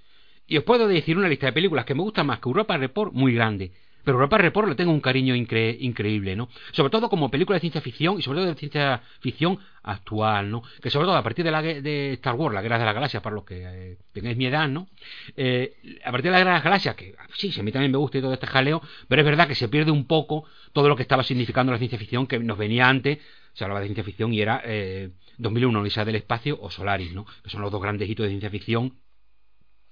Y 0.47 0.57
os 0.57 0.63
puedo 0.63 0.87
decir 0.87 1.17
una 1.17 1.27
lista 1.27 1.47
de 1.47 1.53
películas 1.53 1.85
que 1.85 1.95
me 1.95 2.01
gustan 2.01 2.27
más 2.27 2.39
que 2.39 2.49
Europa 2.49 2.77
Report 2.77 3.13
muy 3.13 3.33
grande. 3.33 3.71
Pero 4.03 4.17
Europa 4.17 4.37
Report 4.37 4.67
le 4.67 4.75
tengo 4.75 4.91
un 4.91 5.01
cariño 5.01 5.35
increíble, 5.35 6.35
¿no? 6.35 6.49
Sobre 6.71 6.89
todo 6.89 7.09
como 7.09 7.29
película 7.29 7.55
de 7.55 7.61
ciencia 7.61 7.81
ficción 7.81 8.19
y 8.19 8.21
sobre 8.21 8.39
todo 8.39 8.47
de 8.47 8.55
ciencia 8.55 9.01
ficción 9.19 9.59
actual, 9.83 10.49
¿no? 10.49 10.63
Que 10.81 10.89
sobre 10.89 11.05
todo 11.05 11.15
a 11.15 11.23
partir 11.23 11.45
de, 11.45 11.51
la, 11.51 11.61
de 11.61 12.13
Star 12.13 12.35
Wars, 12.35 12.53
la 12.53 12.61
Guerra 12.61 12.79
de 12.79 12.85
la 12.85 12.93
Galaxia, 12.93 13.21
para 13.21 13.35
los 13.35 13.45
que 13.45 13.63
eh, 13.63 13.97
tengáis 14.11 14.37
mi 14.37 14.45
edad, 14.45 14.67
¿no? 14.67 14.87
Eh, 15.35 15.99
a 16.03 16.11
partir 16.11 16.25
de 16.25 16.31
la 16.31 16.37
Guerra 16.39 16.51
de 16.51 16.57
la 16.59 16.63
Galaxia, 16.63 16.95
que 16.95 17.15
sí, 17.35 17.53
a 17.59 17.63
mí 17.63 17.71
también 17.71 17.91
me 17.91 17.97
gusta 17.97 18.17
y 18.17 18.21
todo 18.21 18.33
este 18.33 18.47
jaleo, 18.47 18.81
pero 19.07 19.21
es 19.21 19.25
verdad 19.25 19.47
que 19.47 19.55
se 19.55 19.67
pierde 19.67 19.91
un 19.91 20.05
poco 20.05 20.45
todo 20.73 20.87
lo 20.87 20.95
que 20.95 21.03
estaba 21.03 21.23
significando 21.23 21.71
la 21.71 21.77
ciencia 21.77 21.97
ficción 21.97 22.27
que 22.27 22.39
nos 22.39 22.57
venía 22.57 22.87
antes, 22.87 23.19
se 23.53 23.63
hablaba 23.63 23.81
de 23.81 23.87
ciencia 23.87 24.03
ficción 24.03 24.33
y 24.33 24.41
era 24.41 24.61
eh, 24.65 25.09
2001, 25.37 25.81
Odisea 25.81 26.05
del 26.05 26.15
Espacio 26.15 26.57
o 26.61 26.69
Solaris, 26.69 27.13
¿no? 27.13 27.25
Que 27.43 27.49
son 27.49 27.61
los 27.61 27.71
dos 27.71 27.81
grandes 27.81 28.09
hitos 28.09 28.23
de 28.23 28.29
ciencia 28.29 28.49
ficción 28.49 28.93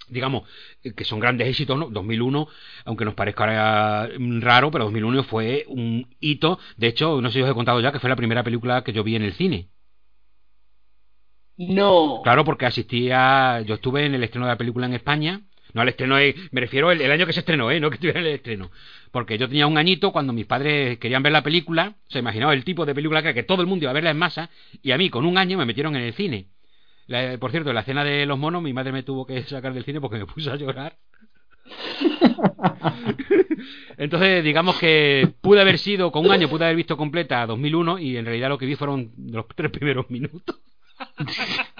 digamos, 0.09 0.43
eh, 0.83 0.93
que 0.93 1.03
son 1.05 1.19
grandes 1.19 1.47
éxitos, 1.47 1.77
¿no? 1.77 1.89
2001, 1.89 2.47
aunque 2.85 3.05
nos 3.05 3.13
parezca 3.13 4.09
mm, 4.17 4.41
raro, 4.41 4.71
pero 4.71 4.85
2001 4.85 5.23
fue 5.23 5.65
un 5.67 6.07
hito. 6.19 6.59
De 6.77 6.87
hecho, 6.87 7.21
no 7.21 7.29
sé 7.29 7.39
si 7.39 7.41
os 7.43 7.49
he 7.49 7.53
contado 7.53 7.79
ya 7.81 7.91
que 7.91 7.99
fue 7.99 8.09
la 8.09 8.15
primera 8.15 8.43
película 8.43 8.83
que 8.83 8.93
yo 8.93 9.03
vi 9.03 9.15
en 9.15 9.23
el 9.23 9.33
cine. 9.33 9.69
No. 11.57 12.21
Claro, 12.23 12.45
porque 12.45 12.65
asistía, 12.65 13.61
yo 13.61 13.75
estuve 13.75 14.05
en 14.05 14.15
el 14.15 14.23
estreno 14.23 14.45
de 14.45 14.53
la 14.53 14.57
película 14.57 14.85
en 14.85 14.93
España. 14.93 15.41
No 15.73 15.81
al 15.81 15.89
estreno, 15.89 16.15
me 16.15 16.61
refiero 16.61 16.91
el, 16.91 17.11
año 17.11 17.27
que 17.27 17.33
se 17.33 17.41
estrenó, 17.41 17.69
¿eh? 17.69 17.79
No 17.79 17.89
que 17.89 17.95
estuviera 17.95 18.19
en 18.21 18.25
el 18.25 18.33
estreno. 18.33 18.71
Porque 19.11 19.37
yo 19.37 19.47
tenía 19.47 19.67
un 19.67 19.77
añito 19.77 20.11
cuando 20.11 20.33
mis 20.33 20.45
padres 20.45 20.97
querían 20.97 21.21
ver 21.21 21.31
la 21.31 21.43
película, 21.43 21.95
se 22.07 22.19
imaginaba 22.19 22.53
el 22.53 22.63
tipo 22.63 22.85
de 22.85 22.95
película 22.95 23.21
que, 23.21 23.33
que 23.33 23.43
todo 23.43 23.61
el 23.61 23.67
mundo 23.67 23.83
iba 23.83 23.91
a 23.91 23.93
verla 23.93 24.09
en 24.09 24.17
masa, 24.17 24.49
y 24.81 24.91
a 24.91 24.97
mí 24.97 25.09
con 25.09 25.25
un 25.25 25.37
año 25.37 25.57
me 25.57 25.65
metieron 25.65 25.95
en 25.95 26.03
el 26.03 26.13
cine. 26.13 26.47
Por 27.39 27.51
cierto, 27.51 27.69
en 27.69 27.75
la 27.75 27.81
escena 27.81 28.03
de 28.03 28.25
los 28.25 28.37
monos, 28.37 28.61
mi 28.61 28.73
madre 28.73 28.91
me 28.91 29.03
tuvo 29.03 29.25
que 29.25 29.43
sacar 29.43 29.73
del 29.73 29.83
cine 29.83 30.01
porque 30.01 30.17
me 30.17 30.25
puso 30.25 30.51
a 30.51 30.55
llorar. 30.55 30.97
Entonces, 33.97 34.43
digamos 34.43 34.77
que 34.79 35.33
pude 35.41 35.61
haber 35.61 35.77
sido, 35.77 36.11
con 36.11 36.25
un 36.25 36.31
año 36.31 36.49
pude 36.49 36.65
haber 36.65 36.77
visto 36.77 36.97
completa 36.97 37.45
2001 37.45 37.99
y 37.99 38.17
en 38.17 38.25
realidad 38.25 38.49
lo 38.49 38.57
que 38.57 38.65
vi 38.65 38.75
fueron 38.75 39.11
los 39.31 39.45
tres 39.55 39.71
primeros 39.71 40.09
minutos. 40.09 40.59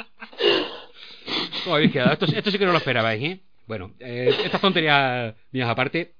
Esto, 1.78 2.26
esto 2.26 2.52
sí 2.52 2.58
que 2.58 2.66
no 2.66 2.72
lo 2.72 2.80
esperabais, 2.80 3.22
¿eh? 3.22 3.40
Bueno, 3.68 3.92
eh, 4.00 4.36
estas 4.44 4.60
tonterías 4.60 5.36
mías 5.52 5.70
aparte, 5.70 6.16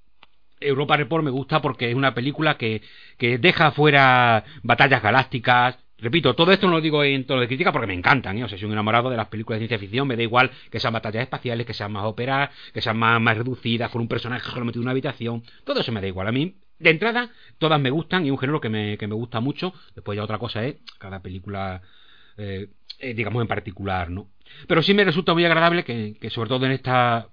Europa 0.60 0.98
Report 0.98 1.24
me 1.24 1.32
gusta 1.32 1.62
porque 1.62 1.90
es 1.90 1.96
una 1.96 2.14
película 2.14 2.58
que, 2.58 2.84
que 3.18 3.40
deja 3.40 3.72
fuera 3.72 4.44
batallas 4.62 5.02
galácticas, 5.02 5.80
Repito, 6.02 6.34
todo 6.34 6.52
esto 6.52 6.68
no 6.68 6.74
lo 6.74 6.82
digo 6.82 7.04
en 7.04 7.26
tono 7.26 7.42
de 7.42 7.48
crítica 7.48 7.72
porque 7.72 7.88
me 7.88 7.94
encantan, 7.94 8.38
¿eh? 8.38 8.44
o 8.44 8.48
sea, 8.48 8.58
soy 8.58 8.68
un 8.68 8.74
enamorado 8.74 9.10
de 9.10 9.18
las 9.18 9.28
películas 9.28 9.60
de 9.60 9.68
ciencia 9.68 9.80
ficción, 9.80 10.08
me 10.08 10.16
da 10.16 10.24
igual 10.24 10.50
que 10.72 10.80
sean 10.80 10.94
batallas 10.94 11.24
espaciales, 11.24 11.66
que 11.66 11.74
sean 11.74 11.92
más 11.92 12.06
óperas, 12.06 12.50
que 12.74 12.82
sean 12.82 12.98
más, 12.98 13.20
más 13.20 13.38
reducidas, 13.38 13.90
con 13.92 14.02
un 14.02 14.08
personaje 14.08 14.50
solo 14.50 14.66
metido 14.66 14.82
en 14.82 14.86
una 14.86 14.92
habitación, 14.92 15.44
todo 15.66 15.82
eso 15.82 15.92
me 15.92 16.00
da 16.02 16.08
igual. 16.08 16.28
A 16.28 16.32
mí, 16.32 16.56
de 16.80 16.90
entrada, 16.90 17.30
todas 17.58 17.80
me 17.82 17.90
gustan 17.90 18.26
y 18.26 18.32
un 18.32 18.38
género 18.38 18.62
que 18.62 18.70
me, 18.70 18.98
que 18.98 19.08
me 19.08 19.16
gusta 19.16 19.42
mucho, 19.42 19.74
después 19.96 20.16
ya 20.16 20.24
otra 20.24 20.38
cosa 20.38 20.66
es 20.66 20.78
cada 20.98 21.22
película, 21.22 21.82
eh, 22.38 22.70
eh, 23.00 23.14
digamos 23.14 23.42
en 23.42 23.48
particular, 23.48 24.10
¿no? 24.10 24.30
Pero 24.68 24.82
sí 24.82 24.94
me 24.94 25.04
resulta 25.04 25.34
muy 25.34 25.46
agradable 25.46 25.84
que, 25.84 26.16
que 26.20 26.30
sobre 26.30 26.50
todo 26.50 26.66
en 26.66 26.72
esta 26.72 27.30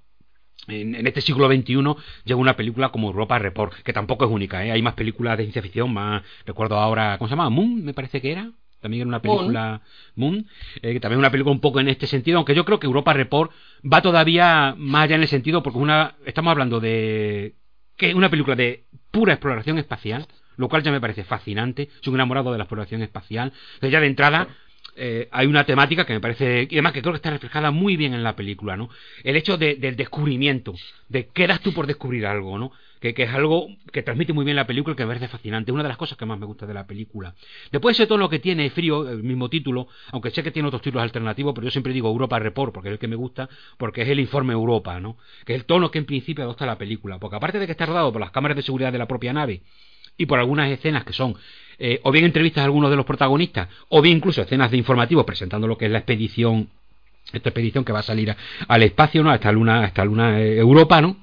en, 0.69 1.07
este 1.07 1.21
siglo 1.21 1.49
XXI 1.49 1.75
llega 2.25 2.41
una 2.41 2.57
película 2.57 2.91
como 2.91 3.09
Europa 3.09 3.39
Report, 3.39 3.75
que 3.83 3.93
tampoco 3.93 4.25
es 4.25 4.31
única, 4.31 4.65
¿eh? 4.65 4.73
hay 4.73 4.83
más 4.83 4.95
películas 4.95 5.37
de 5.37 5.45
ciencia 5.45 5.63
ficción, 5.63 5.93
más, 5.93 6.23
recuerdo 6.45 6.79
ahora, 6.79 7.19
¿cómo 7.19 7.29
se 7.29 7.33
llama? 7.33 7.51
Moon, 7.51 7.85
me 7.85 7.95
parece 7.95 8.21
que 8.21 8.33
era, 8.33 8.51
también 8.81 9.03
era 9.03 9.09
una 9.09 9.23
película 9.23 9.81
Moon, 10.15 10.47
eh, 10.83 10.93
que 10.93 11.01
también 11.01 11.19
es 11.19 11.23
una 11.23 11.31
película 11.31 11.53
un 11.53 11.61
poco 11.61 11.81
en 11.81 11.89
este 11.89 12.07
sentido, 12.07 12.39
aunque 12.39 12.55
yo 12.55 12.65
creo 12.65 12.81
que 12.81 12.87
Europa 12.87 13.13
Report 13.13 13.51
va 13.91 14.03
todavía 14.03 14.75
más 14.77 15.05
allá 15.05 15.17
en 15.17 15.23
el 15.23 15.29
sentido, 15.29 15.63
porque 15.63 15.79
una, 15.79 16.17
estamos 16.25 16.51
hablando 16.51 16.81
de 16.81 17.55
que 17.97 18.15
una 18.15 18.31
película 18.31 18.57
de 18.57 18.85
pura 19.11 19.35
exploración 19.35 19.79
espacial, 19.79 20.27
lo 20.57 20.69
cual 20.69 20.83
ya 20.83 20.91
me 20.91 21.01
parece 21.01 21.25
fascinante, 21.25 21.91
soy 22.01 22.13
un 22.13 22.17
enamorado 22.17 22.53
de 22.53 22.59
la 22.59 22.65
exploración 22.65 23.03
espacial, 23.03 23.53
entonces 23.75 23.93
ya 23.93 24.01
de 24.01 24.07
entrada 24.07 24.49
eh, 24.97 25.29
hay 25.31 25.47
una 25.47 25.65
temática 25.65 26.07
que 26.07 26.15
me 26.15 26.21
parece, 26.21 26.67
y 26.71 26.75
además 26.75 26.93
que 26.93 27.03
creo 27.03 27.13
que 27.13 27.17
está 27.19 27.31
reflejada 27.31 27.71
muy 27.71 27.97
bien 27.97 28.15
en 28.15 28.23
la 28.23 28.35
película, 28.35 28.77
¿no? 28.77 28.89
El 29.25 29.37
hecho 29.37 29.59
del 29.59 29.97
descubrimiento, 29.97 30.75
de 31.09 31.29
quedas 31.29 31.61
tú 31.61 31.75
por 31.75 31.87
descubrir 31.87 32.27
algo, 32.27 32.59
¿no? 32.59 32.73
Que, 33.01 33.13
que, 33.13 33.25
es 33.25 33.31
algo 33.31 33.69
que 33.93 34.03
transmite 34.03 34.33
muy 34.33 34.47
bien 34.47 34.57
la 34.57 34.67
película 34.67 34.95
y 34.95 34.97
que 34.97 35.05
me 35.05 35.09
parece 35.09 35.29
fascinante. 35.29 35.71
Una 35.71 35.83
de 35.83 35.91
las 35.91 35.99
cosas 35.99 36.17
que 36.17 36.25
más 36.25 36.39
me 36.39 36.47
gusta 36.47 36.65
de 36.65 36.73
la 36.73 36.87
película. 36.87 37.35
Después 37.71 37.95
ese 37.95 38.07
tono 38.07 38.31
que 38.31 38.39
tiene 38.39 38.71
Frío, 38.71 39.07
el 39.09 39.23
mismo 39.23 39.51
título, 39.51 39.89
aunque 40.13 40.31
sé 40.31 40.43
que 40.43 40.51
tiene 40.51 40.67
otros 40.69 40.81
títulos 40.81 41.03
alternativos, 41.03 41.53
pero 41.55 41.67
yo 41.67 41.71
siempre 41.71 41.93
digo 41.93 42.09
Europa 42.09 42.39
Report, 42.39 42.73
porque 42.73 42.89
es 42.89 42.93
el 42.95 42.99
que 42.99 43.09
me 43.09 43.17
gusta, 43.17 43.51
porque 43.77 44.03
es 44.03 44.09
el 44.09 44.19
informe 44.19 44.55
Europa, 44.55 44.99
¿no? 44.99 45.19
Que 45.45 45.53
es 45.53 45.61
el 45.61 45.67
tono 45.67 45.91
que 45.91 45.99
en 45.99 46.07
principio 46.07 46.45
adopta 46.45 46.65
la 46.65 46.79
película. 46.79 47.19
Porque 47.19 47.37
aparte 47.37 47.59
de 47.59 47.67
que 47.67 47.73
está 47.73 47.85
rodado 47.85 48.11
por 48.13 48.21
las 48.21 48.31
cámaras 48.31 48.57
de 48.57 48.63
seguridad 48.63 48.93
de 48.93 48.99
la 48.99 49.07
propia 49.07 49.35
nave 49.35 49.63
y 50.17 50.27
por 50.27 50.39
algunas 50.39 50.71
escenas 50.71 51.05
que 51.05 51.13
son 51.13 51.37
eh, 51.79 52.01
o 52.05 52.11
bien 52.11 52.25
entrevistas 52.25 52.63
a 52.63 52.65
algunos 52.65 52.91
de 52.91 52.97
los 52.97 53.05
protagonistas, 53.05 53.69
o 53.91 54.01
bien 54.01 54.17
incluso 54.17 54.41
escenas 54.41 54.71
de 54.71 54.79
informativos 54.79 55.27
presentando 55.27 55.67
lo 55.67 55.77
que 55.77 55.87
es 55.87 55.91
la 55.91 55.99
expedición, 55.99 56.71
esta 57.33 57.51
expedición 57.51 57.85
que 57.85 57.93
va 57.93 57.99
a 57.99 58.03
salir 58.03 58.35
al 58.67 58.83
espacio, 58.83 59.23
¿no? 59.23 59.31
Hasta 59.31 59.53
Luna, 59.53 59.85
hasta 59.85 60.05
Luna 60.05 60.41
eh, 60.41 60.59
Europa, 60.59 61.03
¿no? 61.03 61.17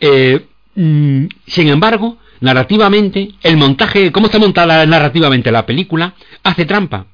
Eh, 0.00 0.46
mm, 0.74 1.26
sin 1.46 1.68
embargo, 1.68 2.18
narrativamente, 2.40 3.30
el 3.42 3.56
montaje, 3.56 4.12
cómo 4.12 4.26
está 4.26 4.38
montada 4.38 4.84
narrativamente 4.84 5.50
la 5.50 5.64
película, 5.64 6.14
hace 6.42 6.66
trampa. 6.66 7.06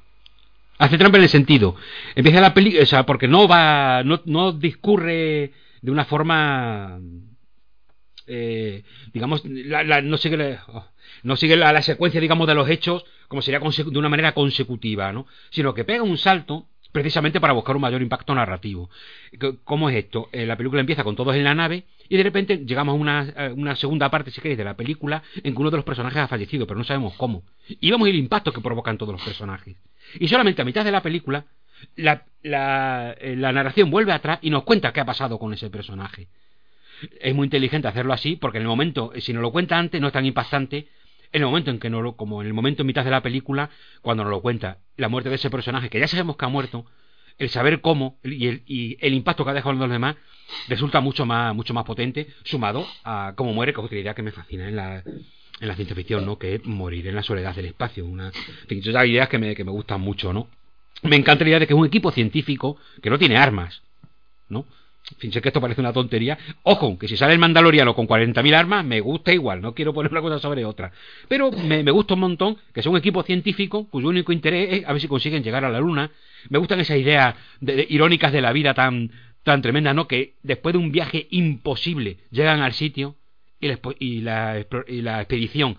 Hace 0.77 0.97
trampa 0.97 1.17
en 1.17 1.23
el 1.23 1.29
sentido. 1.29 1.75
Empieza 2.15 2.41
la 2.41 2.53
película, 2.53 2.83
o 2.83 2.85
sea, 2.85 3.05
porque 3.05 3.29
no 3.29 3.47
va, 3.47 4.03
no, 4.03 4.21
no 4.25 4.51
discurre 4.51 5.53
de 5.81 5.91
una 5.91 6.05
forma, 6.05 6.99
digamos, 9.13 9.43
la, 9.45 10.01
no 10.01 10.17
sé 10.17 10.29
qué, 10.29 10.57
oh, 10.67 10.85
no 11.23 11.35
sigue 11.35 11.55
la, 11.55 11.81
secuencia, 11.81 12.21
digamos, 12.21 12.47
de 12.47 12.55
los 12.55 12.69
hechos 12.69 13.05
como 13.27 13.41
sería 13.41 13.59
de 13.59 13.99
una 13.99 14.09
manera 14.09 14.33
consecutiva, 14.33 15.13
¿no? 15.13 15.27
Sino 15.51 15.73
que 15.73 15.85
pega 15.85 16.03
un 16.03 16.17
salto 16.17 16.65
precisamente 16.91 17.39
para 17.39 17.53
buscar 17.53 17.75
un 17.75 17.83
mayor 17.83 18.01
impacto 18.01 18.33
narrativo. 18.33 18.89
¿Cómo 19.63 19.89
es 19.89 19.97
esto? 19.97 20.29
Eh, 20.31 20.45
la 20.45 20.57
película 20.57 20.81
empieza 20.81 21.03
con 21.03 21.15
todos 21.15 21.35
en 21.35 21.43
la 21.43 21.53
nave 21.53 21.83
y 22.09 22.17
de 22.17 22.23
repente 22.23 22.57
llegamos 22.65 22.93
a 22.93 22.95
una, 23.53 23.75
segunda 23.75 24.09
parte, 24.09 24.31
si 24.31 24.41
queréis, 24.41 24.57
de 24.57 24.63
la 24.63 24.75
película 24.75 25.21
en 25.43 25.53
que 25.53 25.59
uno 25.59 25.69
de 25.69 25.77
los 25.77 25.85
personajes 25.85 26.19
ha 26.19 26.27
fallecido, 26.27 26.65
pero 26.65 26.79
no 26.79 26.83
sabemos 26.83 27.13
cómo. 27.15 27.43
Y 27.67 27.91
vemos 27.91 28.09
el 28.09 28.15
impacto 28.15 28.51
que 28.51 28.61
provocan 28.61 28.97
todos 28.97 29.13
los 29.13 29.21
personajes. 29.21 29.77
Y 30.19 30.27
solamente 30.27 30.63
a 30.63 30.65
mitad 30.65 30.83
de 30.83 30.91
la 30.91 31.03
película 31.03 31.45
la, 31.95 32.23
la, 32.41 33.15
eh, 33.19 33.35
la 33.35 33.53
narración 33.53 33.91
vuelve 33.91 34.11
atrás 34.11 34.39
y 34.41 34.49
nos 34.49 34.63
cuenta 34.63 34.91
qué 34.91 35.01
ha 35.01 35.05
pasado 35.05 35.37
con 35.37 35.53
ese 35.53 35.69
personaje. 35.69 36.27
Es 37.21 37.33
muy 37.33 37.45
inteligente 37.45 37.87
hacerlo 37.87 38.11
así 38.11 38.35
porque 38.35 38.57
en 38.57 38.63
el 38.63 38.67
momento, 38.67 39.13
si 39.19 39.31
nos 39.31 39.43
lo 39.43 39.51
cuenta 39.51 39.77
antes, 39.77 40.01
no 40.01 40.07
es 40.07 40.13
tan 40.13 40.25
impactante 40.25 40.87
en 41.31 41.41
el 41.41 41.47
momento 41.47 41.71
en 41.71 41.79
que 41.79 41.89
no 41.89 42.01
lo, 42.01 42.15
como 42.15 42.41
en 42.41 42.47
el 42.47 42.53
momento 42.53 42.83
en 42.83 42.87
mitad 42.87 43.05
de 43.05 43.11
la 43.11 43.21
película, 43.21 43.69
cuando 44.01 44.23
nos 44.23 44.31
lo 44.31 44.41
cuenta, 44.41 44.79
la 44.97 45.09
muerte 45.09 45.29
de 45.29 45.35
ese 45.35 45.49
personaje, 45.49 45.89
que 45.89 45.99
ya 45.99 46.07
sabemos 46.07 46.37
que 46.37 46.45
ha 46.45 46.49
muerto, 46.49 46.85
el 47.37 47.49
saber 47.49 47.81
cómo 47.81 48.19
y 48.23 48.47
el, 48.47 48.63
y 48.65 48.97
el 48.99 49.13
impacto 49.13 49.45
que 49.45 49.51
ha 49.51 49.53
dejado 49.53 49.73
en 49.73 49.79
los 49.79 49.89
demás 49.89 50.17
resulta 50.67 50.99
mucho 50.99 51.25
más, 51.25 51.55
mucho 51.55 51.73
más 51.73 51.85
potente, 51.85 52.27
sumado 52.43 52.85
a 53.03 53.33
cómo 53.35 53.53
muere, 53.53 53.73
que 53.73 53.79
es 53.79 53.85
otra 53.85 53.97
idea 53.97 54.13
que 54.13 54.23
me 54.23 54.31
fascina 54.31 54.67
en 54.67 54.75
la, 54.75 55.03
en 55.59 55.67
la 55.67 55.75
ciencia 55.75 55.95
ficción, 55.95 56.25
¿no? 56.25 56.37
Que 56.37 56.55
es 56.55 56.65
morir 56.65 57.07
en 57.07 57.15
la 57.15 57.23
soledad 57.23 57.55
del 57.55 57.65
espacio. 57.65 58.05
Una, 58.05 58.31
son 58.33 59.07
ideas 59.07 59.29
que 59.29 59.37
me, 59.37 59.55
que 59.55 59.63
me 59.63 59.71
gustan 59.71 60.01
mucho, 60.01 60.33
¿no? 60.33 60.49
Me 61.03 61.15
encanta 61.15 61.45
la 61.45 61.51
idea 61.51 61.59
de 61.59 61.67
que 61.67 61.73
es 61.73 61.79
un 61.79 61.85
equipo 61.85 62.11
científico 62.11 62.77
que 63.01 63.09
no 63.09 63.17
tiene 63.17 63.37
armas, 63.37 63.81
¿no? 64.49 64.65
Fíjense 65.17 65.41
que 65.41 65.49
esto 65.49 65.61
parece 65.61 65.81
una 65.81 65.93
tontería. 65.93 66.37
Ojo, 66.63 66.97
que 66.97 67.07
si 67.07 67.17
sale 67.17 67.33
el 67.33 67.39
Mandaloriano 67.39 67.95
con 67.95 68.07
40.000 68.07 68.55
armas, 68.55 68.85
me 68.85 68.99
gusta 68.99 69.33
igual, 69.33 69.61
no 69.61 69.73
quiero 69.73 69.93
poner 69.93 70.11
una 70.11 70.21
cosa 70.21 70.39
sobre 70.39 70.65
otra. 70.65 70.91
Pero 71.27 71.51
me, 71.51 71.89
gusta 71.91 72.13
un 72.13 72.19
montón 72.21 72.57
que 72.73 72.81
sea 72.81 72.91
un 72.91 72.97
equipo 72.97 73.23
científico 73.23 73.87
cuyo 73.89 74.09
único 74.09 74.31
interés 74.31 74.81
es 74.81 74.85
a 74.85 74.93
ver 74.93 75.01
si 75.01 75.07
consiguen 75.07 75.43
llegar 75.43 75.65
a 75.65 75.69
la 75.69 75.79
Luna. 75.79 76.11
Me 76.49 76.59
gustan 76.59 76.79
esas 76.79 76.97
ideas 76.97 77.35
irónicas 77.89 78.31
de 78.31 78.41
la 78.41 78.53
vida 78.53 78.73
tan, 78.73 79.11
tan 79.43 79.61
tremendas, 79.61 79.95
¿no? 79.95 80.07
Que 80.07 80.35
después 80.43 80.73
de 80.73 80.79
un 80.79 80.91
viaje 80.91 81.27
imposible 81.31 82.17
llegan 82.29 82.61
al 82.61 82.73
sitio 82.73 83.15
y, 83.59 83.67
la, 84.21 84.65
y 84.87 85.01
la, 85.01 85.19
expedición 85.21 85.77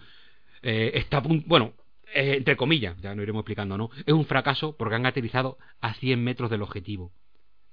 eh, 0.62 0.90
está 0.94 1.20
bueno, 1.20 1.72
entre 2.12 2.56
comillas, 2.56 3.00
ya 3.00 3.14
no 3.14 3.22
iremos 3.22 3.40
explicando, 3.40 3.78
¿no? 3.78 3.90
Es 4.04 4.12
un 4.12 4.26
fracaso 4.26 4.76
porque 4.76 4.96
han 4.96 5.06
aterrizado 5.06 5.58
a 5.80 5.94
100 5.94 6.22
metros 6.22 6.50
del 6.50 6.62
objetivo. 6.62 7.12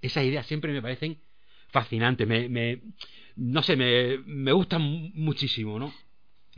Esas 0.01 0.23
ideas 0.23 0.45
siempre 0.45 0.71
me 0.71 0.81
parecen 0.81 1.17
fascinante, 1.69 2.25
me, 2.25 2.49
me 2.49 2.81
no 3.37 3.61
sé, 3.61 3.75
me, 3.75 4.17
me 4.25 4.51
gusta 4.51 4.79
muchísimo, 4.79 5.79
¿no? 5.79 5.93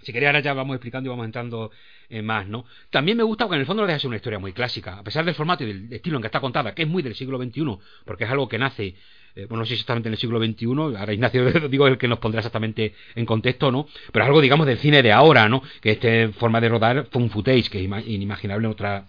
Si 0.02 0.14
queréis 0.14 0.28
ahora 0.28 0.40
ya 0.40 0.54
vamos 0.54 0.76
explicando 0.76 1.08
y 1.08 1.10
vamos 1.10 1.26
entrando 1.26 1.72
en 2.10 2.26
más, 2.26 2.48
¿no? 2.48 2.66
También 2.90 3.18
me 3.18 3.24
gusta 3.24 3.46
porque 3.46 3.56
en 3.56 3.62
el 3.62 3.68
fondo 3.68 3.86
deja 3.86 4.00
ser 4.00 4.08
una 4.08 4.16
historia 4.16 4.40
muy 4.40 4.54
clásica, 4.54 4.98
a 4.98 5.04
pesar 5.04 5.26
del 5.26 5.36
formato 5.36 5.64
y 5.64 5.68
del 5.68 5.94
estilo 5.94 6.18
en 6.18 6.22
que 6.22 6.28
está 6.28 6.40
contada, 6.40 6.74
que 6.74 6.84
es 6.84 6.88
muy 6.88 7.04
del 7.04 7.16
siglo 7.16 7.38
XXI, 7.38 7.78
porque 8.06 8.24
es 8.24 8.30
algo 8.30 8.48
que 8.48 8.58
nace, 8.58 8.96
eh, 9.36 9.46
bueno, 9.46 9.58
no 9.58 9.66
sé 9.66 9.74
exactamente 9.74 10.08
en 10.08 10.14
el 10.14 10.20
siglo 10.20 10.40
XXI, 10.40 10.66
ahora 10.98 11.14
Ignacio 11.14 11.52
digo 11.70 11.88
el 11.88 11.98
que 11.98 12.08
nos 12.08 12.20
pondrá 12.20 12.40
exactamente 12.40 12.94
en 13.16 13.26
contexto, 13.26 13.72
¿no? 13.72 13.88
Pero 14.12 14.24
es 14.24 14.28
algo, 14.28 14.42
digamos, 14.42 14.66
del 14.66 14.78
cine 14.78 15.04
de 15.04 15.12
ahora, 15.12 15.50
¿no? 15.50 15.62
Que 15.82 15.92
este 15.92 16.30
forma 16.30 16.62
de 16.62 16.70
rodar 16.70 17.08
fue 17.12 17.22
un 17.22 17.30
footage 17.30 17.70
que 17.70 17.84
es 17.84 18.08
inimaginable 18.08 18.68
en 18.68 18.72
otra 18.72 19.06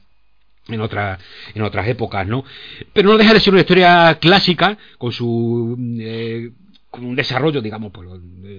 en, 0.70 0.80
otra, 0.80 1.18
en 1.54 1.62
otras 1.62 1.86
épocas, 1.88 2.26
¿no? 2.26 2.44
Pero 2.92 3.10
no 3.10 3.18
deja 3.18 3.34
de 3.34 3.40
ser 3.40 3.52
una 3.52 3.60
historia 3.60 4.18
clásica 4.20 4.78
con 4.98 5.12
su 5.12 5.76
eh, 6.00 6.50
con 6.90 7.04
un 7.04 7.14
desarrollo, 7.14 7.62
digamos, 7.62 7.92
pues, 7.92 8.08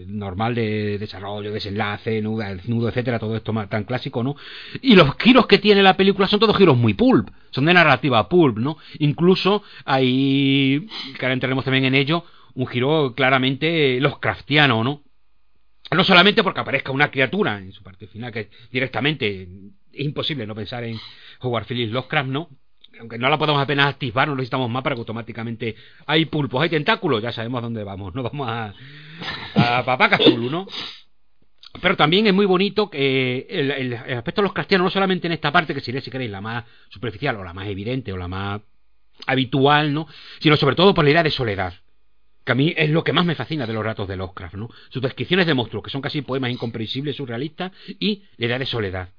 normal 0.07 0.55
de 0.55 0.97
desarrollo, 0.97 1.51
desenlace, 1.51 2.21
nudo, 2.21 2.43
nudo, 2.65 2.88
etcétera, 2.88 3.19
todo 3.19 3.35
esto 3.35 3.53
tan 3.69 3.83
clásico, 3.83 4.23
¿no? 4.23 4.38
Y 4.81 4.95
los 4.95 5.15
giros 5.17 5.47
que 5.47 5.57
tiene 5.57 5.83
la 5.83 5.97
película 5.97 6.27
son 6.27 6.39
todos 6.39 6.57
giros 6.57 6.77
muy 6.77 6.93
pulp, 6.93 7.29
son 7.49 7.65
de 7.65 7.73
narrativa 7.73 8.29
pulp, 8.29 8.57
¿no? 8.57 8.77
Incluso 8.99 9.63
hay, 9.83 10.88
que 11.19 11.25
ahora 11.25 11.33
entraremos 11.33 11.65
también 11.65 11.85
en 11.85 11.95
ello, 11.95 12.23
un 12.53 12.67
giro 12.67 13.13
claramente 13.15 13.99
los 13.99 14.17
craftiano, 14.19 14.81
¿no? 14.83 15.03
No 15.91 16.05
solamente 16.05 16.41
porque 16.41 16.61
aparezca 16.61 16.93
una 16.93 17.11
criatura 17.11 17.57
en 17.57 17.73
su 17.73 17.83
parte 17.83 18.07
final, 18.07 18.31
que 18.31 18.49
directamente 18.71 19.49
es 19.93 20.05
imposible 20.05 20.45
no 20.47 20.55
pensar 20.55 20.84
en 20.84 20.99
Howard 21.41 21.65
Phillips 21.65 21.91
Lovecraft, 21.91 22.30
¿no? 22.30 22.49
Aunque 22.99 23.18
no 23.18 23.30
la 23.30 23.38
podemos 23.38 23.61
apenas 23.61 23.88
activar, 23.88 24.27
no 24.27 24.35
necesitamos 24.35 24.69
más 24.69 24.84
para 24.84 24.95
que 24.95 24.99
automáticamente 24.99 25.76
hay 26.05 26.26
pulpos, 26.26 26.61
hay 26.61 26.69
tentáculos, 26.69 27.22
ya 27.22 27.31
sabemos 27.31 27.61
dónde 27.61 27.84
vamos, 27.84 28.13
no 28.13 28.22
vamos 28.22 28.47
a, 28.47 28.73
a 29.55 29.85
Papá 29.85 30.09
¿no? 30.38 30.68
Pero 31.81 31.95
también 31.95 32.27
es 32.27 32.34
muy 32.34 32.45
bonito 32.45 32.89
que 32.89 33.47
el, 33.49 33.93
aspecto 33.93 34.41
de 34.41 34.43
los 34.43 34.53
castellanos, 34.53 34.85
no 34.85 34.91
solamente 34.91 35.27
en 35.27 35.34
esta 35.34 35.51
parte, 35.51 35.73
que 35.73 35.80
sería, 35.80 36.01
si 36.01 36.11
queréis, 36.11 36.30
la 36.30 36.41
más 36.41 36.65
superficial 36.89 37.38
o 37.38 37.43
la 37.43 37.53
más 37.53 37.68
evidente 37.68 38.11
o 38.11 38.18
la 38.18 38.27
más 38.27 38.61
habitual, 39.26 39.93
¿no? 39.93 40.07
Sino 40.39 40.57
sobre 40.57 40.76
todo 40.76 40.93
por 40.93 41.05
la 41.05 41.11
idea 41.11 41.23
de 41.23 41.31
soledad. 41.31 41.73
Que 42.43 42.51
a 42.51 42.55
mí 42.55 42.73
es 42.76 42.89
lo 42.89 43.03
que 43.03 43.13
más 43.13 43.26
me 43.26 43.35
fascina 43.35 43.65
de 43.65 43.73
los 43.73 43.85
ratos 43.85 44.07
de 44.07 44.18
Lovecraft, 44.18 44.55
¿no? 44.55 44.69
Sus 44.89 45.01
descripciones 45.01 45.45
de 45.45 45.53
monstruos, 45.53 45.84
que 45.85 45.91
son 45.91 46.01
casi 46.01 46.22
poemas 46.22 46.51
incomprensibles, 46.51 47.15
surrealistas, 47.15 47.72
y 47.99 48.23
la 48.38 48.47
idea 48.47 48.59
de 48.59 48.65
soledad 48.65 49.09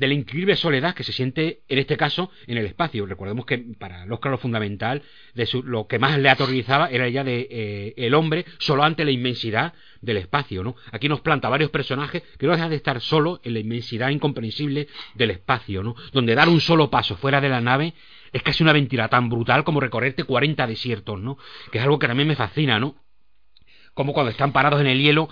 de 0.00 0.08
la 0.08 0.14
increíble 0.14 0.56
soledad 0.56 0.94
que 0.94 1.04
se 1.04 1.12
siente 1.12 1.60
en 1.68 1.78
este 1.78 1.98
caso 1.98 2.30
en 2.46 2.56
el 2.56 2.64
espacio. 2.64 3.04
Recordemos 3.04 3.44
que 3.44 3.58
para 3.58 4.06
Oscar 4.10 4.32
lo 4.32 4.38
fundamental, 4.38 5.02
de 5.34 5.46
lo 5.64 5.86
que 5.86 5.98
más 5.98 6.18
le 6.18 6.30
aterrorizaba 6.30 6.88
era 6.88 7.06
ella 7.06 7.22
de 7.22 7.46
eh, 7.50 7.94
el 7.98 8.14
hombre 8.14 8.46
solo 8.58 8.82
ante 8.82 9.04
la 9.04 9.10
inmensidad 9.10 9.74
del 10.00 10.16
espacio. 10.16 10.64
¿no? 10.64 10.74
Aquí 10.90 11.06
nos 11.06 11.20
planta 11.20 11.50
varios 11.50 11.70
personajes 11.70 12.22
que 12.38 12.46
no 12.46 12.52
dejan 12.52 12.70
de 12.70 12.76
estar 12.76 12.98
solo 13.02 13.42
en 13.44 13.52
la 13.52 13.60
inmensidad 13.60 14.08
incomprensible 14.08 14.88
del 15.16 15.32
espacio, 15.32 15.82
¿no? 15.82 15.94
donde 16.12 16.34
dar 16.34 16.48
un 16.48 16.62
solo 16.62 16.88
paso 16.88 17.18
fuera 17.18 17.42
de 17.42 17.50
la 17.50 17.60
nave 17.60 17.92
es 18.32 18.42
casi 18.42 18.62
una 18.62 18.70
aventura 18.70 19.08
tan 19.08 19.28
brutal 19.28 19.64
como 19.64 19.80
recorrerte 19.80 20.24
40 20.24 20.66
desiertos, 20.66 21.20
¿no? 21.20 21.36
que 21.70 21.76
es 21.76 21.84
algo 21.84 21.98
que 21.98 22.08
también 22.08 22.26
me 22.28 22.36
fascina, 22.36 22.80
¿no? 22.80 22.96
como 23.92 24.14
cuando 24.14 24.30
están 24.30 24.52
parados 24.52 24.80
en 24.80 24.86
el 24.86 25.02
hielo, 25.02 25.28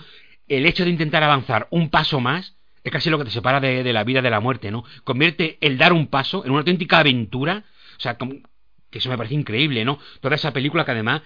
el 0.47 0.67
hecho 0.67 0.83
de 0.83 0.91
intentar 0.91 1.23
avanzar 1.23 1.67
un 1.71 1.89
paso 1.89 2.19
más 2.19 2.58
es 2.83 2.91
casi 2.91 3.09
lo 3.09 3.17
que 3.17 3.25
te 3.25 3.31
separa 3.31 3.59
de, 3.59 3.93
la 3.93 4.03
vida 4.03 4.21
de 4.21 4.29
la 4.29 4.39
muerte, 4.39 4.71
¿no? 4.71 4.83
Convierte 5.03 5.57
el 5.61 5.77
dar 5.77 5.93
un 5.93 6.07
paso 6.07 6.43
en 6.45 6.51
una 6.51 6.59
auténtica 6.59 6.99
aventura, 6.99 7.65
o 7.97 7.99
sea, 7.99 8.17
que 8.17 8.97
eso 8.97 9.09
me 9.09 9.17
parece 9.17 9.35
increíble, 9.35 9.85
¿no? 9.85 9.99
Toda 10.21 10.35
esa 10.35 10.53
película 10.53 10.85
que 10.85 10.91
además 10.91 11.21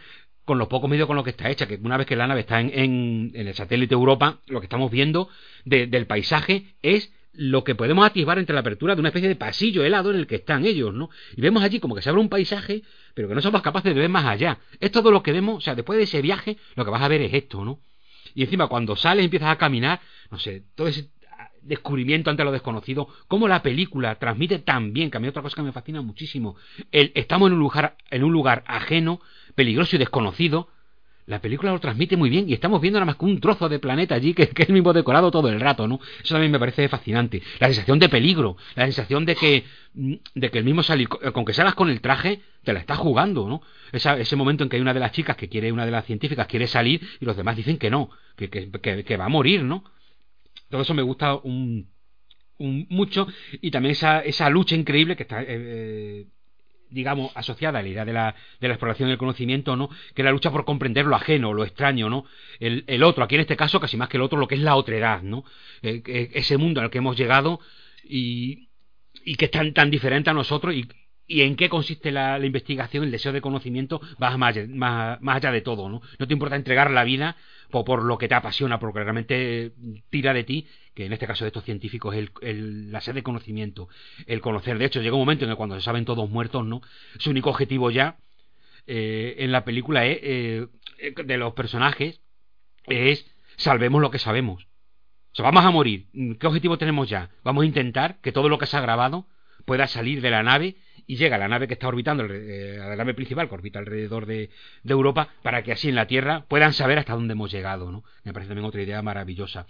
con 0.45 0.57
lo 0.57 0.67
poco 0.67 0.87
medio 0.87 1.07
con 1.07 1.15
lo 1.15 1.23
que 1.23 1.29
está 1.29 1.49
hecha, 1.49 1.67
que 1.67 1.79
una 1.81 1.97
vez 1.97 2.05
que 2.05 2.15
la 2.15 2.27
nave 2.27 2.41
está 2.41 2.59
en, 2.59 3.31
el 3.33 3.53
satélite 3.53 3.93
Europa, 3.93 4.39
lo 4.47 4.59
que 4.59 4.65
estamos 4.65 4.91
viendo 4.91 5.29
del 5.63 6.05
paisaje 6.05 6.75
es 6.81 7.13
lo 7.31 7.63
que 7.63 7.75
podemos 7.75 8.05
activar 8.05 8.37
entre 8.37 8.53
la 8.53 8.59
apertura 8.59 8.93
de 8.93 8.99
una 8.99 9.09
especie 9.09 9.29
de 9.29 9.35
pasillo 9.35 9.83
helado 9.83 10.11
en 10.11 10.17
el 10.17 10.27
que 10.27 10.35
están 10.35 10.65
ellos, 10.65 10.93
¿no? 10.93 11.09
Y 11.35 11.41
vemos 11.41 11.63
allí 11.63 11.79
como 11.79 11.95
que 11.95 12.01
se 12.01 12.09
abre 12.09 12.21
un 12.21 12.29
paisaje, 12.29 12.83
pero 13.15 13.27
que 13.27 13.35
no 13.35 13.41
somos 13.41 13.61
capaces 13.61 13.95
de 13.95 13.99
ver 13.99 14.09
más 14.09 14.25
allá. 14.25 14.59
Es 14.79 14.91
todo 14.91 15.09
lo 15.09 15.23
que 15.23 15.31
vemos, 15.31 15.57
o 15.57 15.61
sea, 15.61 15.73
después 15.73 15.97
de 15.97 16.03
ese 16.03 16.21
viaje, 16.21 16.57
lo 16.75 16.85
que 16.85 16.91
vas 16.91 17.01
a 17.01 17.07
ver 17.07 17.21
es 17.21 17.33
esto, 17.33 17.65
¿no? 17.65 17.79
Y 18.35 18.43
encima 18.43 18.67
cuando 18.67 18.95
sales 18.95 19.23
y 19.23 19.25
empiezas 19.25 19.49
a 19.49 19.57
caminar, 19.57 19.99
no 20.29 20.37
sé, 20.37 20.63
todo 20.75 20.87
ese 20.87 21.09
descubrimiento 21.63 22.29
ante 22.29 22.43
lo 22.43 22.51
desconocido, 22.51 23.07
cómo 23.27 23.47
la 23.47 23.63
película 23.63 24.15
transmite 24.15 24.59
tan 24.59 24.93
bien, 24.93 25.09
que 25.09 25.17
a 25.17 25.19
mí 25.19 25.27
otra 25.27 25.41
cosa 25.41 25.55
que 25.55 25.63
me 25.63 25.71
fascina 25.71 26.01
muchísimo, 26.01 26.55
el, 26.91 27.11
estamos 27.15 27.47
en 27.47 27.53
un 27.53 27.59
lugar, 27.59 27.95
en 28.09 28.23
un 28.23 28.33
lugar 28.33 28.63
ajeno, 28.67 29.21
peligroso 29.55 29.95
y 29.95 29.99
desconocido, 29.99 30.69
la 31.25 31.39
película 31.39 31.71
lo 31.71 31.79
transmite 31.79 32.17
muy 32.17 32.29
bien 32.29 32.49
y 32.49 32.53
estamos 32.53 32.81
viendo 32.81 32.99
nada 32.99 33.05
más 33.05 33.15
que 33.15 33.25
un 33.25 33.39
trozo 33.39 33.69
de 33.69 33.79
planeta 33.79 34.15
allí 34.15 34.33
que, 34.33 34.43
es 34.55 34.69
el 34.69 34.73
mismo 34.73 34.91
decorado 34.93 35.31
todo 35.31 35.49
el 35.49 35.59
rato, 35.59 35.87
¿no? 35.87 35.99
Eso 36.21 36.33
también 36.33 36.51
me 36.51 36.59
parece 36.59 36.89
fascinante. 36.89 37.41
La 37.59 37.67
sensación 37.67 37.99
de 37.99 38.09
peligro, 38.09 38.57
la 38.75 38.83
sensación 38.85 39.25
de 39.25 39.35
que, 39.35 39.63
mm, 39.93 40.13
de 40.35 40.51
que 40.51 40.57
el 40.59 40.65
mismo 40.65 40.83
salir, 40.83 41.07
con 41.07 41.45
que 41.45 41.53
salgas 41.53 41.75
con 41.75 41.89
el 41.89 42.01
traje, 42.01 42.41
te 42.63 42.73
la 42.73 42.79
estás 42.79 42.97
jugando, 42.97 43.47
¿no? 43.47 43.61
ese 43.93 44.35
momento 44.35 44.63
en 44.63 44.69
que 44.69 44.77
hay 44.77 44.81
una 44.81 44.93
de 44.93 44.99
las 44.99 45.11
chicas 45.11 45.37
que 45.37 45.47
quiere, 45.47 45.71
una 45.71 45.85
de 45.85 45.91
las 45.91 46.05
científicas 46.05 46.47
quiere 46.47 46.65
salir 46.65 47.07
y 47.21 47.25
los 47.25 47.37
demás 47.37 47.55
dicen 47.55 47.77
que 47.77 47.91
no, 47.91 48.09
que, 48.35 48.49
que, 48.49 49.03
que 49.03 49.17
va 49.17 49.25
a 49.25 49.29
morir, 49.29 49.63
¿no? 49.63 49.83
Todo 50.73 50.81
eso 50.81 50.95
me 50.95 51.03
gusta 51.03 51.35
un, 51.35 51.87
mucho 52.57 53.27
y 53.61 53.69
también 53.69 53.91
esa, 53.91 54.21
esa 54.21 54.49
lucha 54.49 54.73
increíble 54.73 55.15
que 55.15 55.21
está, 55.21 55.43
eh, 55.43 55.45
eh, 55.49 56.25
digamos, 56.89 57.31
asociada 57.35 57.77
a 57.77 57.83
la 57.83 57.89
idea 57.89 58.03
de 58.03 58.11
la, 58.11 58.33
de 58.59 58.67
la 58.69 58.73
exploración 58.73 59.09
del 59.09 59.19
conocimiento, 59.19 59.75
¿no? 59.75 59.87
Que 60.15 60.23
es 60.23 60.25
la 60.25 60.31
lucha 60.31 60.49
por 60.49 60.65
comprender 60.65 61.05
lo 61.05 61.15
ajeno, 61.15 61.53
lo 61.53 61.63
extraño, 61.63 62.09
¿no? 62.09 62.25
El, 62.59 62.85
el 62.87 63.03
otro, 63.03 63.23
aquí 63.23 63.35
en 63.35 63.41
este 63.41 63.55
caso 63.55 63.79
casi 63.79 63.97
más 63.97 64.09
que 64.09 64.17
el 64.17 64.23
otro, 64.23 64.39
lo 64.39 64.47
que 64.47 64.55
es 64.55 64.61
la 64.61 64.75
otredad, 64.75 65.21
¿no? 65.21 65.45
Eh, 65.83 66.31
ese 66.33 66.57
mundo 66.57 66.81
al 66.81 66.89
que 66.89 66.97
hemos 66.97 67.15
llegado 67.15 67.59
y, 68.03 68.69
y 69.23 69.35
que 69.35 69.45
es 69.45 69.51
tan, 69.51 69.75
tan 69.75 69.91
diferente 69.91 70.31
a 70.31 70.33
nosotros 70.33 70.73
y 71.27 71.41
en 71.41 71.55
qué 71.55 71.69
consiste 71.69 72.11
la, 72.11 72.37
investigación, 72.45 73.03
el 73.03 73.11
deseo 73.11 73.31
de 73.31 73.41
conocimiento, 73.41 74.01
vas 74.17 74.37
más, 74.37 74.55
allá 74.55 75.51
de 75.51 75.61
todo, 75.61 75.89
¿no? 75.89 76.01
No 76.19 76.27
te 76.27 76.33
importa 76.33 76.55
entregar 76.55 76.91
la 76.91 77.03
vida 77.03 77.37
por, 77.71 77.85
por, 77.85 78.03
lo 78.03 78.17
que 78.17 78.27
te 78.27 78.35
apasiona, 78.35 78.79
porque 78.79 79.03
realmente 79.03 79.71
tira 80.09 80.33
de 80.33 80.43
ti, 80.43 80.67
que 80.93 81.05
en 81.05 81.13
este 81.13 81.25
caso 81.25 81.45
de 81.45 81.49
estos 81.49 81.63
científicos 81.63 82.15
es 82.15 82.29
el, 82.41 82.91
la 82.91 83.01
sed 83.01 83.13
de 83.13 83.23
conocimiento, 83.23 83.87
el 84.27 84.41
conocer. 84.41 84.77
De 84.77 84.85
hecho, 84.85 85.01
llega 85.01 85.15
un 85.15 85.21
momento 85.21 85.45
en 85.45 85.51
que 85.51 85.57
cuando 85.57 85.75
se 85.75 85.81
saben 85.81 86.05
todos 86.05 86.29
muertos, 86.29 86.65
¿no? 86.65 86.81
Su 87.19 87.31
único 87.31 87.49
objetivo 87.49 87.89
ya 87.89 88.17
eh, 88.85 89.35
en 89.39 89.51
la 89.51 89.63
película 89.63 90.05
es, 90.05 90.19
eh, 90.21 90.67
de 91.25 91.37
los 91.37 91.53
personajes 91.53 92.21
es 92.87 93.25
salvemos 93.55 94.01
lo 94.01 94.11
que 94.11 94.19
sabemos. 94.19 94.67
O 95.31 95.35
sea, 95.35 95.45
vamos 95.45 95.65
a 95.65 95.71
morir. 95.71 96.07
¿Qué 96.39 96.47
objetivo 96.47 96.77
tenemos 96.77 97.09
ya? 97.09 97.31
Vamos 97.43 97.63
a 97.63 97.65
intentar 97.65 98.19
que 98.21 98.31
todo 98.31 98.49
lo 98.49 98.57
que 98.57 98.65
se 98.65 98.77
ha 98.77 98.81
grabado 98.81 99.25
pueda 99.65 99.87
salir 99.87 100.21
de 100.21 100.29
la 100.29 100.43
nave 100.43 100.75
y 101.07 101.15
llega 101.17 101.37
la 101.37 101.47
nave 101.47 101.67
que 101.67 101.73
está 101.73 101.87
orbitando, 101.87 102.25
eh, 102.29 102.77
la 102.77 102.95
nave 102.95 103.13
principal 103.13 103.47
que 103.47 103.55
orbita 103.55 103.79
alrededor 103.79 104.25
de, 104.25 104.49
Europa, 104.83 105.29
para 105.41 105.63
que 105.63 105.71
así 105.71 105.89
en 105.89 105.95
la 105.95 106.07
Tierra 106.07 106.45
puedan 106.47 106.73
saber 106.73 106.99
hasta 106.99 107.13
dónde 107.13 107.33
hemos 107.33 107.51
llegado. 107.51 107.91
¿no? 107.91 108.03
Me 108.23 108.33
parece 108.33 108.49
también 108.49 108.65
otra 108.65 108.81
idea 108.81 109.01
maravillosa. 109.01 109.67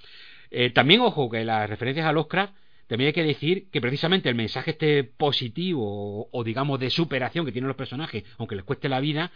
Eh, 0.51 0.69
también, 0.69 1.01
ojo, 1.01 1.29
que 1.29 1.43
las 1.43 1.69
referencias 1.69 2.05
a 2.05 2.11
Lovecraft 2.11 2.53
también 2.87 3.07
hay 3.07 3.13
que 3.13 3.23
decir 3.23 3.69
que 3.71 3.81
precisamente 3.81 4.29
el 4.29 4.35
mensaje 4.35 4.71
este 4.71 5.03
positivo 5.03 6.29
o, 6.31 6.43
digamos 6.43 6.79
de 6.79 6.89
superación 6.89 7.45
que 7.45 7.51
tienen 7.51 7.67
los 7.67 7.77
personajes, 7.77 8.23
aunque 8.37 8.55
les 8.55 8.65
cueste 8.65 8.89
la 8.89 8.99
vida, 8.99 9.31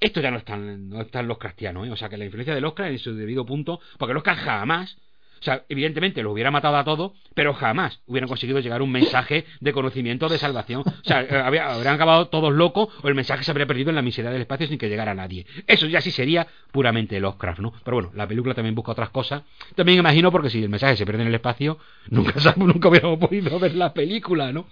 esto 0.00 0.20
ya 0.20 0.30
no 0.30 0.38
están, 0.38 0.88
no 0.88 1.02
están 1.02 1.28
los 1.28 1.38
cristianos, 1.38 1.86
¿eh? 1.86 1.90
o 1.90 1.96
sea 1.96 2.08
que 2.08 2.16
la 2.16 2.24
influencia 2.24 2.54
de 2.54 2.60
Lovecraft 2.60 2.92
en 2.92 2.98
su 2.98 3.14
debido 3.14 3.44
punto, 3.44 3.80
porque 3.98 4.14
Lovecraft 4.14 4.42
jamás 4.42 4.96
o 5.40 5.42
sea, 5.42 5.64
evidentemente 5.70 6.22
lo 6.22 6.32
hubiera 6.32 6.50
matado 6.50 6.76
a 6.76 6.84
todo, 6.84 7.14
pero 7.34 7.54
jamás 7.54 8.00
hubieran 8.06 8.28
conseguido 8.28 8.60
llegar 8.60 8.82
un 8.82 8.92
mensaje 8.92 9.46
de 9.60 9.72
conocimiento, 9.72 10.28
de 10.28 10.36
salvación. 10.36 10.82
O 10.86 11.04
sea, 11.04 11.22
eh, 11.22 11.36
habrían 11.36 11.94
acabado 11.94 12.28
todos 12.28 12.52
locos 12.52 12.88
o 13.02 13.08
el 13.08 13.14
mensaje 13.14 13.42
se 13.42 13.50
habría 13.50 13.66
perdido 13.66 13.88
en 13.88 13.96
la 13.96 14.02
miseria 14.02 14.30
del 14.30 14.42
espacio 14.42 14.66
sin 14.66 14.76
que 14.76 14.90
llegara 14.90 15.14
nadie. 15.14 15.46
Eso 15.66 15.86
ya 15.86 16.02
sí 16.02 16.10
sería 16.10 16.46
puramente 16.72 17.18
Lovecraft, 17.20 17.60
¿no? 17.60 17.72
Pero 17.82 17.96
bueno, 17.96 18.10
la 18.14 18.26
película 18.26 18.54
también 18.54 18.74
busca 18.74 18.92
otras 18.92 19.08
cosas. 19.08 19.42
También 19.74 19.98
imagino 19.98 20.30
porque 20.30 20.50
si 20.50 20.62
el 20.62 20.68
mensaje 20.68 20.96
se 20.96 21.06
pierde 21.06 21.22
en 21.22 21.28
el 21.28 21.34
espacio, 21.34 21.78
nunca, 22.08 22.34
nunca 22.56 22.88
hubiéramos 22.88 23.18
podido 23.18 23.58
ver 23.58 23.74
la 23.74 23.94
película, 23.94 24.52
¿no? 24.52 24.66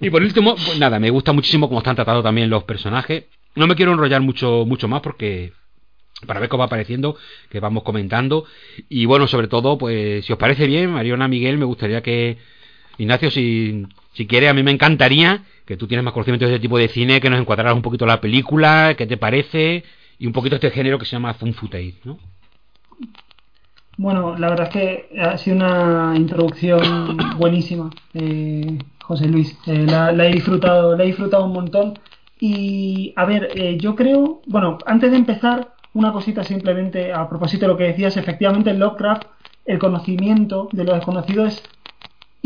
Y 0.00 0.08
por 0.08 0.22
último, 0.22 0.54
pues 0.54 0.78
nada, 0.78 1.00
me 1.00 1.10
gusta 1.10 1.32
muchísimo 1.32 1.68
cómo 1.68 1.80
están 1.80 1.96
tratados 1.96 2.22
también 2.22 2.48
los 2.48 2.62
personajes. 2.62 3.24
No 3.56 3.66
me 3.66 3.74
quiero 3.74 3.92
enrollar 3.92 4.20
mucho, 4.20 4.64
mucho 4.66 4.86
más 4.86 5.00
porque 5.00 5.52
para 6.26 6.40
ver 6.40 6.48
cómo 6.48 6.60
va 6.60 6.66
apareciendo, 6.66 7.16
que 7.50 7.60
vamos 7.60 7.82
comentando. 7.82 8.44
Y 8.88 9.06
bueno, 9.06 9.26
sobre 9.26 9.48
todo, 9.48 9.76
pues 9.76 10.24
si 10.24 10.32
os 10.32 10.38
parece 10.38 10.66
bien, 10.66 10.90
Mariona 10.90 11.28
Miguel, 11.28 11.58
me 11.58 11.64
gustaría 11.64 12.02
que, 12.02 12.38
Ignacio, 12.98 13.30
si, 13.30 13.86
si 14.14 14.26
quiere, 14.26 14.48
a 14.48 14.54
mí 14.54 14.62
me 14.62 14.70
encantaría 14.70 15.44
que 15.66 15.76
tú 15.76 15.88
tienes 15.88 16.04
más 16.04 16.14
conocimiento 16.14 16.46
de 16.46 16.54
este 16.54 16.62
tipo 16.62 16.78
de 16.78 16.88
cine, 16.88 17.20
que 17.20 17.28
nos 17.28 17.40
encuadraras 17.40 17.74
un 17.74 17.82
poquito 17.82 18.06
la 18.06 18.20
película, 18.20 18.94
qué 18.96 19.06
te 19.06 19.16
parece, 19.16 19.82
y 20.18 20.26
un 20.26 20.32
poquito 20.32 20.54
este 20.54 20.70
género 20.70 20.98
que 20.98 21.04
se 21.04 21.12
llama 21.12 21.34
Fun 21.34 21.52
Footage, 21.52 21.94
¿no? 22.04 22.18
Bueno, 23.98 24.36
la 24.38 24.50
verdad 24.50 24.68
es 24.68 24.72
que 24.72 25.20
ha 25.20 25.38
sido 25.38 25.56
una 25.56 26.12
introducción 26.14 27.16
buenísima, 27.38 27.90
eh, 28.14 28.78
José 29.02 29.26
Luis. 29.26 29.58
Eh, 29.66 29.86
la, 29.86 30.12
he 30.12 30.32
disfrutado, 30.32 30.96
la 30.96 31.02
he 31.02 31.06
disfrutado 31.06 31.46
un 31.46 31.52
montón. 31.52 31.98
Y 32.38 33.14
a 33.16 33.24
ver, 33.24 33.48
eh, 33.54 33.78
yo 33.78 33.96
creo, 33.96 34.42
bueno, 34.46 34.78
antes 34.86 35.10
de 35.10 35.16
empezar, 35.16 35.72
una 35.96 36.12
cosita 36.12 36.44
simplemente 36.44 37.10
a 37.12 37.26
propósito 37.26 37.64
de 37.64 37.72
lo 37.72 37.76
que 37.78 37.84
decías, 37.84 38.18
efectivamente 38.18 38.68
en 38.68 38.78
Lovecraft 38.78 39.24
el 39.64 39.78
conocimiento 39.78 40.68
de 40.70 40.84
lo 40.84 40.94
desconocido 40.94 41.46
es 41.46 41.62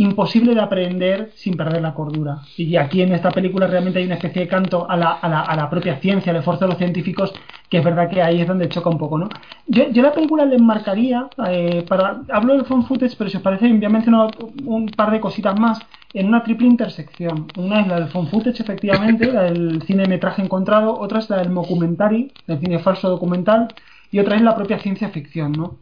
imposible 0.01 0.55
de 0.55 0.61
aprender 0.61 1.31
sin 1.35 1.57
perder 1.57 1.83
la 1.83 1.95
cordura. 1.95 2.39
Y 2.57 2.77
aquí 2.77 3.03
en 3.03 3.13
esta 3.13 3.31
película 3.31 3.67
realmente 3.67 3.99
hay 3.99 4.07
una 4.07 4.15
especie 4.15 4.43
de 4.43 4.49
canto 4.49 4.91
a 4.91 4.97
la, 4.97 5.11
a 5.13 5.29
la, 5.29 5.41
a 5.41 5.57
la 5.57 5.69
propia 5.69 5.99
ciencia, 5.99 6.33
al 6.33 6.39
esfuerzo 6.39 6.65
de 6.65 6.71
los 6.71 6.79
científicos, 6.79 7.33
que 7.69 7.79
es 7.79 7.85
verdad 7.85 8.09
que 8.09 8.23
ahí 8.23 8.41
es 8.41 8.49
donde 8.49 8.69
choca 8.69 8.89
un 8.89 8.99
poco, 8.99 9.19
¿no? 9.19 9.29
Yo, 9.67 10.03
la 10.03 10.13
película 10.13 10.45
le 10.45 10.57
enmarcaría, 10.57 11.29
eh, 11.49 11.85
para, 11.87 12.23
hablo 12.31 12.55
del 12.55 12.65
phone 12.65 12.85
footage, 12.85 13.15
pero 13.17 13.31
si 13.31 13.37
os 13.37 13.43
parece, 13.43 13.69
voy 13.73 13.85
a 13.85 14.29
un 14.65 14.87
par 14.87 15.11
de 15.11 15.21
cositas 15.21 15.59
más, 15.59 15.79
en 16.13 16.29
una 16.29 16.43
triple 16.43 16.67
intersección. 16.67 17.47
Una 17.57 17.81
es 17.81 17.87
la 17.87 18.01
del 18.01 18.09
phone 18.09 18.27
footage, 18.29 18.61
efectivamente, 18.63 19.31
la 19.33 19.43
del 19.43 19.83
cine 19.83 20.07
metraje 20.07 20.43
encontrado, 20.43 20.99
otra 20.99 21.19
es 21.21 21.31
la 21.31 21.39
del 21.39 21.55
documentary, 21.55 22.33
el 22.47 22.59
cine 22.59 22.79
falso 22.79 23.09
documental, 23.09 23.69
y 24.11 24.19
otra 24.19 24.37
es 24.37 24.43
la 24.43 24.57
propia 24.57 24.79
ciencia 24.79 25.11
ficción, 25.11 25.53
¿no? 25.53 25.77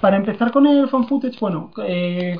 Para 0.00 0.16
empezar 0.16 0.52
con 0.52 0.66
el 0.66 0.88
fan 0.88 1.08
footage, 1.08 1.38
bueno, 1.40 1.70
eh, 1.84 2.36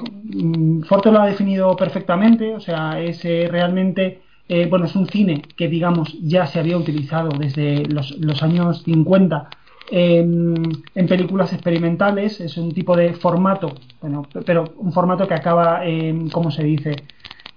Forte 0.86 1.10
lo 1.10 1.20
ha 1.20 1.26
definido 1.26 1.74
perfectamente, 1.74 2.54
o 2.54 2.60
sea, 2.60 3.00
es 3.00 3.24
eh, 3.24 3.48
realmente, 3.50 4.22
eh, 4.48 4.66
bueno, 4.66 4.84
es 4.84 4.94
un 4.94 5.08
cine 5.08 5.42
que, 5.56 5.66
digamos, 5.66 6.16
ya 6.22 6.46
se 6.46 6.60
había 6.60 6.76
utilizado 6.76 7.30
desde 7.36 7.84
los, 7.86 8.42
años 8.44 8.82
50 8.84 9.48
en, 9.90 10.82
películas 11.08 11.52
experimentales, 11.52 12.40
es 12.40 12.56
un 12.58 12.72
tipo 12.72 12.96
de 12.96 13.14
formato, 13.14 13.74
bueno, 14.00 14.22
pero 14.46 14.74
un 14.76 14.92
formato 14.92 15.26
que 15.26 15.34
acaba, 15.34 15.80
¿cómo 16.30 16.50
se 16.50 16.62
dice? 16.62 16.94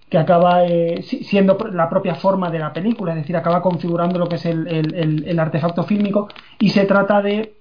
que 0.10 0.18
acaba 0.18 0.66
eh, 0.66 1.04
siendo 1.04 1.58
la 1.72 1.90
propia 1.90 2.16
forma 2.16 2.50
de 2.50 2.60
la 2.60 2.74
película, 2.74 3.14
es 3.14 3.20
decir, 3.20 3.38
acaba 3.38 3.62
configurando 3.62 4.20
lo 4.20 4.28
que 4.28 4.36
es 4.36 4.46
el, 4.46 4.68
el 5.26 5.40
artefacto 5.40 5.84
fílmico 5.84 6.28
y 6.60 6.68
se 6.68 6.84
trata 6.84 7.22
de 7.22 7.61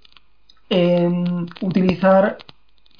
utilizar 1.61 2.39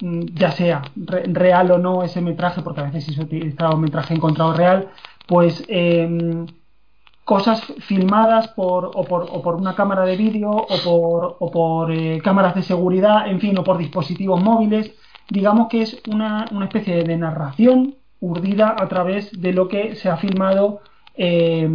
mm, 0.01 0.21
ya 0.33 0.51
sea 0.51 0.81
real 0.95 1.71
o 1.71 1.77
no 1.77 2.03
ese 2.03 2.21
metraje, 2.21 2.61
porque 2.61 2.81
a 2.81 2.89
veces 2.89 3.15
se 3.15 3.21
utiliza 3.21 3.69
un 3.69 3.81
metraje 3.81 4.13
encontrado 4.13 4.53
real, 4.53 4.89
pues 5.27 5.63
em, 5.67 6.45
cosas 7.23 7.61
filmadas 7.79 8.49
por 8.49 8.91
o, 8.93 9.03
por, 9.03 9.27
o 9.31 9.41
por 9.41 9.55
una 9.55 9.75
cámara 9.75 10.03
de 10.03 10.17
vídeo 10.17 10.49
o 10.51 10.77
por, 10.83 11.37
o 11.39 11.51
por 11.51 11.91
eh, 11.91 12.19
cámaras 12.21 12.55
de 12.55 12.63
seguridad, 12.63 13.27
en 13.27 13.39
fin, 13.39 13.57
o 13.57 13.63
por 13.63 13.77
dispositivos 13.77 14.41
móviles. 14.43 14.93
Digamos 15.29 15.69
que 15.69 15.83
es 15.83 16.01
una, 16.09 16.45
una 16.51 16.65
especie 16.65 17.03
de 17.03 17.17
narración 17.17 17.95
urdida 18.19 18.75
a 18.77 18.87
través 18.87 19.31
de 19.39 19.53
lo 19.53 19.67
que 19.67 19.95
se 19.95 20.09
ha 20.09 20.17
filmado 20.17 20.81
eh, 21.15 21.69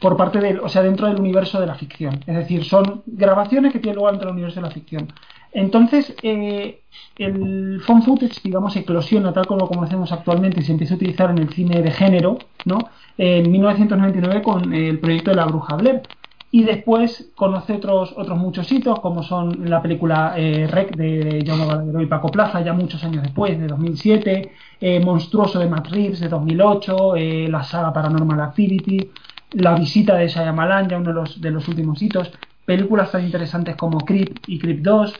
por 0.00 0.16
parte 0.16 0.40
del, 0.40 0.60
o 0.60 0.68
sea, 0.68 0.82
dentro 0.82 1.06
del 1.06 1.18
universo 1.18 1.60
de 1.60 1.66
la 1.66 1.74
ficción. 1.74 2.20
Es 2.26 2.36
decir, 2.36 2.64
son 2.64 3.02
grabaciones 3.06 3.72
que 3.72 3.78
tienen 3.78 3.96
lugar 3.96 4.12
dentro 4.12 4.28
del 4.28 4.34
universo 4.34 4.60
de 4.60 4.66
la 4.66 4.72
ficción. 4.72 5.08
Entonces, 5.52 6.14
eh, 6.22 6.82
el 7.16 7.80
phone 7.80 8.02
footage, 8.02 8.42
digamos, 8.42 8.76
eclosiona 8.76 9.32
tal 9.32 9.46
como 9.46 9.60
lo 9.60 9.68
conocemos 9.68 10.12
actualmente 10.12 10.60
y 10.60 10.62
se 10.62 10.72
empieza 10.72 10.94
a 10.94 10.96
utilizar 10.96 11.30
en 11.30 11.38
el 11.38 11.48
cine 11.48 11.80
de 11.80 11.90
género, 11.90 12.38
¿no? 12.66 12.78
En 13.16 13.50
1999 13.50 14.42
con 14.42 14.74
el 14.74 14.98
proyecto 14.98 15.30
de 15.30 15.36
la 15.36 15.46
Bruja 15.46 15.76
Blair. 15.76 16.02
Y 16.50 16.62
después 16.62 17.32
conoce 17.34 17.74
otros, 17.74 18.14
otros 18.16 18.38
muchos 18.38 18.70
hitos, 18.70 19.00
como 19.00 19.22
son 19.22 19.68
la 19.68 19.82
película 19.82 20.34
eh, 20.36 20.66
Rec 20.70 20.94
de 20.94 21.44
John 21.46 21.66
Balagueró 21.66 22.00
y 22.00 22.06
Paco 22.06 22.28
Plaza, 22.28 22.60
ya 22.60 22.72
muchos 22.72 23.02
años 23.02 23.22
después, 23.22 23.58
de 23.58 23.66
2007, 23.66 24.52
eh, 24.80 25.00
Monstruoso 25.00 25.58
de 25.58 25.68
Matt 25.68 25.88
Reeves 25.88 26.20
de 26.20 26.28
2008, 26.28 27.16
eh, 27.16 27.48
la 27.50 27.64
saga 27.64 27.92
Paranormal 27.92 28.40
Activity, 28.40 29.10
La 29.52 29.74
visita 29.74 30.16
de 30.16 30.28
Shyamalan, 30.28 30.88
ya 30.88 30.98
uno 30.98 31.10
de 31.10 31.14
los, 31.14 31.40
de 31.40 31.50
los 31.50 31.68
últimos 31.68 32.02
hitos, 32.02 32.32
películas 32.64 33.12
tan 33.12 33.24
interesantes 33.24 33.76
como 33.76 33.98
Creep 33.98 34.38
y 34.46 34.58
Creep 34.58 34.82
2, 34.82 35.14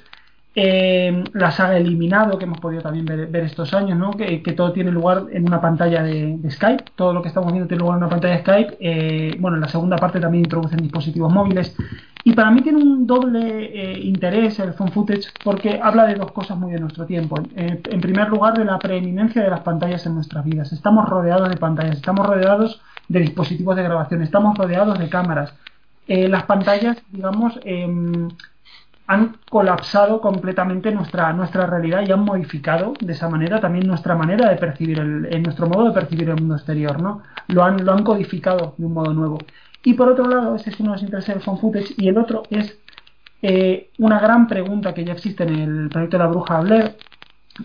eh, 0.58 1.22
la 1.34 1.50
saga 1.50 1.76
Eliminado, 1.76 2.38
que 2.38 2.46
hemos 2.46 2.58
podido 2.58 2.80
también 2.80 3.04
ver, 3.04 3.44
estos 3.44 3.74
años, 3.74 3.98
¿no? 3.98 4.12
que, 4.12 4.38
todo 4.56 4.72
tiene 4.72 4.90
lugar 4.90 5.24
en 5.30 5.46
una 5.46 5.60
pantalla 5.60 6.02
de, 6.02 6.38
Skype, 6.50 6.84
todo 6.96 7.12
lo 7.12 7.20
que 7.20 7.28
estamos 7.28 7.52
viendo 7.52 7.68
tiene 7.68 7.82
lugar 7.82 7.98
en 7.98 8.04
una 8.04 8.10
pantalla 8.10 8.36
de 8.36 8.40
Skype. 8.40 8.76
Eh, 8.80 9.36
bueno, 9.38 9.58
en 9.58 9.60
la 9.60 9.68
segunda 9.68 9.96
parte 9.96 10.18
también 10.18 10.44
introducen 10.44 10.78
dispositivos 10.78 11.30
móviles. 11.30 11.76
Y 12.26 12.32
para 12.32 12.50
mí 12.50 12.60
tiene 12.60 12.82
un 12.82 13.06
doble 13.06 13.40
eh, 13.66 14.00
interés 14.00 14.58
el 14.58 14.72
phone 14.72 14.90
footage 14.90 15.28
porque 15.44 15.78
habla 15.80 16.06
de 16.06 16.16
dos 16.16 16.32
cosas 16.32 16.58
muy 16.58 16.72
de 16.72 16.80
nuestro 16.80 17.06
tiempo. 17.06 17.36
en 17.54 18.00
primer 18.00 18.28
lugar, 18.28 18.58
de 18.58 18.64
la 18.64 18.80
preeminencia 18.80 19.44
de 19.44 19.48
las 19.48 19.60
pantallas 19.60 20.04
en 20.06 20.16
nuestras 20.16 20.44
vidas. 20.44 20.72
Estamos 20.72 21.08
rodeados 21.08 21.48
de 21.48 21.56
pantallas, 21.56 21.94
estamos 21.94 22.26
rodeados 22.26 22.82
de 23.06 23.20
dispositivos 23.20 23.76
de 23.76 23.84
grabación, 23.84 24.22
estamos 24.22 24.58
rodeados 24.58 24.98
de 24.98 25.08
cámaras. 25.08 25.54
las 26.08 26.42
pantallas, 26.46 26.96
digamos, 27.12 27.60
em, 27.62 28.28
han 29.06 29.36
colapsado 29.48 30.20
completamente 30.20 30.90
nuestra, 30.90 31.32
nuestra 31.32 31.66
realidad 31.66 32.02
y 32.04 32.10
han 32.10 32.24
modificado 32.24 32.94
de 33.00 33.12
esa 33.12 33.28
manera 33.28 33.60
también 33.60 33.86
nuestra 33.86 34.16
manera 34.16 34.50
de 34.50 34.56
percibir, 34.56 34.98
el, 34.98 35.42
nuestro 35.44 35.68
modo 35.68 35.84
de 35.84 35.92
percibir 35.92 36.28
el 36.28 36.36
mundo 36.40 36.56
exterior, 36.56 37.00
¿no? 37.00 37.22
Lo 37.46 37.62
han, 37.62 37.84
lo 37.84 37.92
han 37.92 38.02
codificado 38.02 38.74
de 38.76 38.84
un 38.84 38.94
modo 38.94 39.14
nuevo. 39.14 39.38
Y 39.86 39.94
por 39.94 40.08
otro 40.08 40.26
lado, 40.26 40.56
ese 40.56 40.70
es 40.70 40.80
uno 40.80 40.90
de 40.90 40.96
los 40.96 41.02
intereses 41.04 41.46
del 41.72 41.84
y 41.96 42.08
el 42.08 42.18
otro 42.18 42.42
es 42.50 42.76
eh, 43.40 43.90
una 43.98 44.18
gran 44.18 44.48
pregunta 44.48 44.92
que 44.92 45.04
ya 45.04 45.12
existe 45.12 45.44
en 45.44 45.54
el 45.54 45.88
proyecto 45.90 46.18
de 46.18 46.24
la 46.24 46.28
bruja 46.28 46.60
Blair, 46.60 46.96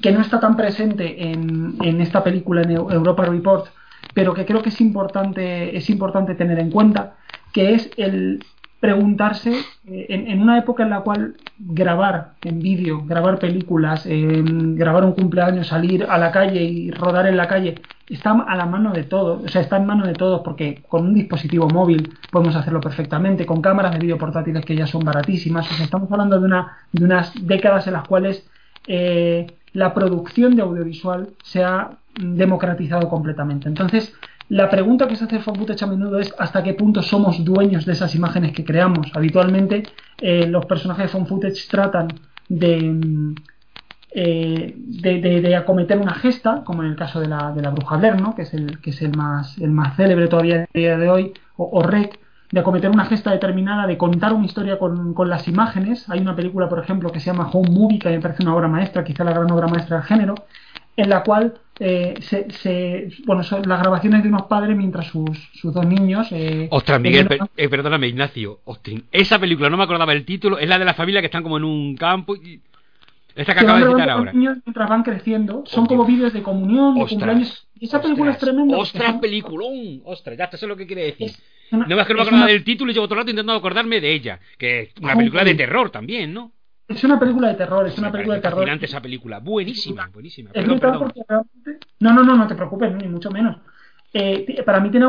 que 0.03 0.11
no 0.11 0.21
está 0.21 0.39
tan 0.39 0.55
presente 0.55 1.31
en, 1.31 1.77
en 1.81 1.99
esta 1.99 2.23
película 2.23 2.61
en 2.61 2.73
Europa 2.73 3.25
Report, 3.25 3.69
pero 4.13 4.35
que 4.35 4.45
creo 4.45 4.61
que 4.61 4.69
es 4.69 4.79
importante, 4.81 5.75
es 5.75 5.89
importante 5.89 6.35
tener 6.35 6.59
en 6.59 6.69
cuenta, 6.69 7.15
que 7.51 7.73
es 7.73 7.89
el 7.97 8.45
preguntarse, 8.81 9.53
eh, 9.87 10.05
en, 10.09 10.41
una 10.41 10.57
época 10.57 10.83
en 10.83 10.89
la 10.89 11.01
cual 11.01 11.35
grabar 11.59 12.33
en 12.41 12.59
vídeo, 12.59 13.03
grabar 13.05 13.37
películas, 13.39 14.05
grabar 14.05 15.05
un 15.05 15.13
cumpleaños, 15.13 15.67
salir 15.67 16.05
a 16.09 16.17
la 16.17 16.31
calle 16.31 16.63
y 16.63 16.91
rodar 16.91 17.27
en 17.27 17.37
la 17.37 17.47
calle, 17.47 17.75
está 18.09 18.31
a 18.31 18.55
la 18.55 18.65
mano 18.65 18.91
de 18.91 19.03
todos, 19.03 19.43
o 19.45 19.47
sea, 19.47 19.61
está 19.61 19.77
en 19.77 19.85
mano 19.85 20.05
de 20.05 20.13
todos 20.13 20.41
porque 20.43 20.83
con 20.89 21.05
un 21.05 21.13
dispositivo 21.13 21.69
móvil 21.69 22.11
podemos 22.31 22.55
hacerlo 22.55 22.81
perfectamente, 22.81 23.45
con 23.45 23.61
cámaras 23.61 23.93
de 23.93 23.99
vídeo 23.99 24.17
portátiles 24.17 24.65
que 24.65 24.75
ya 24.75 24.87
son 24.87 25.03
baratísimas, 25.05 25.69
o 25.71 25.83
estamos 25.83 26.11
hablando 26.11 26.39
de, 26.39 26.45
una, 26.45 26.77
de 26.91 27.05
unas 27.05 27.33
décadas 27.45 27.85
en 27.85 27.93
las 27.93 28.07
cuales 28.07 28.49
eh, 28.87 29.45
la 29.73 29.93
producción 29.93 30.55
de 30.55 30.63
audiovisual 30.63 31.29
se 31.43 31.63
ha 31.63 31.91
democratizado 32.19 33.07
completamente. 33.07 33.69
Entonces, 33.69 34.13
la 34.51 34.69
pregunta 34.69 35.07
que 35.07 35.15
se 35.15 35.23
hace 35.23 35.39
footage 35.39 35.85
a 35.85 35.87
menudo 35.87 36.19
es 36.19 36.35
hasta 36.37 36.61
qué 36.61 36.73
punto 36.73 37.01
somos 37.01 37.41
dueños 37.45 37.85
de 37.85 37.93
esas 37.93 38.13
imágenes 38.15 38.51
que 38.51 38.65
creamos. 38.65 39.09
Habitualmente 39.15 39.83
eh, 40.17 40.45
los 40.45 40.65
personajes 40.65 41.13
de 41.13 41.25
footage 41.25 41.69
tratan 41.69 42.09
mm, 42.49 43.33
eh, 44.11 44.73
de, 44.75 45.21
de, 45.21 45.55
acometer 45.55 45.97
una 45.99 46.13
gesta, 46.15 46.65
como 46.65 46.83
en 46.83 46.89
el 46.89 46.97
caso 46.97 47.21
de 47.21 47.29
la, 47.29 47.53
de 47.53 47.61
la 47.61 47.69
bruja 47.69 47.95
Blair, 47.95 48.19
¿no? 48.19 48.35
que 48.35 48.41
es, 48.41 48.53
el, 48.53 48.81
que 48.81 48.89
es 48.89 49.01
el, 49.01 49.15
más, 49.15 49.57
el 49.57 49.71
más 49.71 49.95
célebre 49.95 50.27
todavía 50.27 50.63
a 50.63 50.77
día 50.77 50.97
de 50.97 51.09
hoy, 51.09 51.33
o, 51.55 51.81
Rec, 51.81 52.19
de 52.51 52.59
acometer 52.59 52.89
una 52.89 53.05
gesta 53.05 53.31
determinada, 53.31 53.87
de 53.87 53.97
contar 53.97 54.33
una 54.33 54.45
historia 54.45 54.77
con, 54.77 55.13
con, 55.13 55.29
las 55.29 55.47
imágenes. 55.47 56.09
Hay 56.09 56.19
una 56.19 56.35
película, 56.35 56.67
por 56.67 56.79
ejemplo, 56.79 57.09
que 57.09 57.21
se 57.21 57.27
llama 57.27 57.49
Home 57.53 57.69
Movie, 57.69 57.99
que 57.99 58.09
me 58.09 58.19
parece 58.19 58.43
una 58.43 58.53
obra 58.53 58.67
maestra, 58.67 59.05
quizá 59.05 59.23
la 59.23 59.31
gran 59.31 59.49
obra 59.49 59.67
maestra 59.67 59.95
del 59.99 60.05
género, 60.05 60.35
en 60.97 61.09
la 61.09 61.23
cual 61.23 61.53
eh, 61.83 62.13
se, 62.21 63.09
bueno, 63.25 63.41
son 63.41 63.67
las 63.67 63.79
grabaciones 63.79 64.21
de 64.21 64.29
unos 64.29 64.43
padres 64.43 64.77
mientras 64.77 65.07
sus, 65.07 65.49
sus 65.53 65.73
dos 65.73 65.83
niños. 65.83 66.27
Eh, 66.29 66.67
Ostras, 66.69 67.01
Miguel, 67.01 67.27
eh, 67.57 67.69
perdóname, 67.69 68.07
Ignacio. 68.07 68.59
esa 69.11 69.39
película, 69.39 69.67
no 69.67 69.77
me 69.77 69.83
acordaba 69.83 70.13
el 70.13 70.23
título, 70.23 70.59
es 70.59 70.69
la 70.69 70.77
de 70.77 70.85
la 70.85 70.93
familia 70.93 71.21
que 71.21 71.25
están 71.25 71.41
como 71.41 71.57
en 71.57 71.63
un 71.63 71.95
campo. 71.95 72.35
Y... 72.35 72.61
Esta 73.35 73.55
que 73.55 73.61
acaba 73.61 73.79
de 73.79 73.89
citar 73.89 74.11
ahora. 74.11 74.31
niños 74.31 74.57
mientras 74.63 74.89
van 74.89 75.01
creciendo, 75.01 75.63
son 75.65 75.87
como 75.87 76.05
vídeos 76.05 76.33
de 76.33 76.43
comunión, 76.43 76.93
de 76.93 77.07
cumpleaños. 77.07 77.67
Y 77.79 77.85
esa 77.85 77.99
película 77.99 78.29
es 78.29 78.37
tremenda. 78.37 78.77
¡Ostras, 78.77 79.15
peliculón! 79.15 80.01
¡Ostras, 80.05 80.37
ya, 80.37 80.43
esto 80.43 80.57
es 80.57 80.63
lo 80.63 80.77
que 80.77 80.85
quiere 80.85 81.05
decir! 81.05 81.31
no 81.71 81.79
más 81.79 82.05
que 82.05 82.13
no 82.13 82.17
me 82.17 82.23
acordaba 82.23 82.45
del 82.45 82.63
título 82.63 82.91
y 82.91 82.93
llevo 82.93 83.07
todo 83.07 83.15
el 83.15 83.21
rato 83.21 83.31
intentando 83.31 83.57
acordarme 83.57 83.99
de 83.99 84.13
ella. 84.13 84.39
Que 84.55 84.81
es 84.81 84.89
una 85.01 85.15
película 85.15 85.43
de 85.43 85.55
terror 85.55 85.89
también, 85.89 86.31
¿no? 86.31 86.51
Es 86.91 87.03
una 87.03 87.19
película 87.19 87.47
de 87.49 87.55
terror, 87.55 87.87
es 87.87 87.97
una 87.97 88.11
película 88.11 88.35
de 88.35 88.41
terror. 88.41 88.69
esa 88.81 89.01
película, 89.01 89.39
buenísima, 89.39 90.09
buenísima. 90.13 90.51
No, 91.99 92.13
no, 92.13 92.23
no, 92.23 92.35
no 92.35 92.47
te 92.47 92.55
preocupes, 92.55 92.93
ni 92.93 93.07
mucho 93.07 93.31
menos. 93.31 93.57
Eh, 94.13 94.61
para 94.65 94.81
mí 94.81 94.89
tiene 94.89 95.05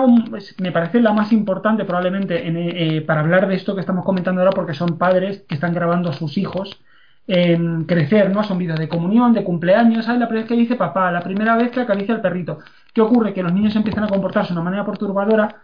me 0.58 0.70
parece 0.70 1.00
la 1.00 1.12
más 1.12 1.32
importante 1.32 1.84
probablemente 1.84 2.40
eh, 2.46 3.00
para 3.00 3.20
hablar 3.20 3.48
de 3.48 3.56
esto 3.56 3.74
que 3.74 3.80
estamos 3.80 4.04
comentando 4.04 4.40
ahora 4.40 4.52
porque 4.52 4.74
son 4.74 4.96
padres 4.96 5.44
que 5.48 5.56
están 5.56 5.74
grabando 5.74 6.10
a 6.10 6.12
sus 6.12 6.38
hijos 6.38 6.80
en 7.26 7.84
crecer, 7.84 8.30
¿no? 8.30 8.44
Son 8.44 8.58
vídeos 8.58 8.78
de 8.78 8.88
comunión, 8.88 9.32
de 9.32 9.42
cumpleaños, 9.42 10.04
¿sabes? 10.04 10.20
La 10.20 10.28
primera 10.28 10.44
vez 10.44 10.48
que 10.48 10.60
dice 10.60 10.76
papá, 10.76 11.10
la 11.10 11.20
primera 11.20 11.56
vez 11.56 11.70
que 11.70 11.80
acaricia 11.80 12.14
al 12.14 12.20
perrito. 12.20 12.58
¿Qué 12.92 13.00
ocurre? 13.00 13.32
Que 13.32 13.42
los 13.42 13.52
niños 13.52 13.74
empiezan 13.74 14.04
a 14.04 14.08
comportarse 14.08 14.52
de 14.52 14.60
una 14.60 14.64
manera 14.64 14.86
perturbadora 14.86 15.62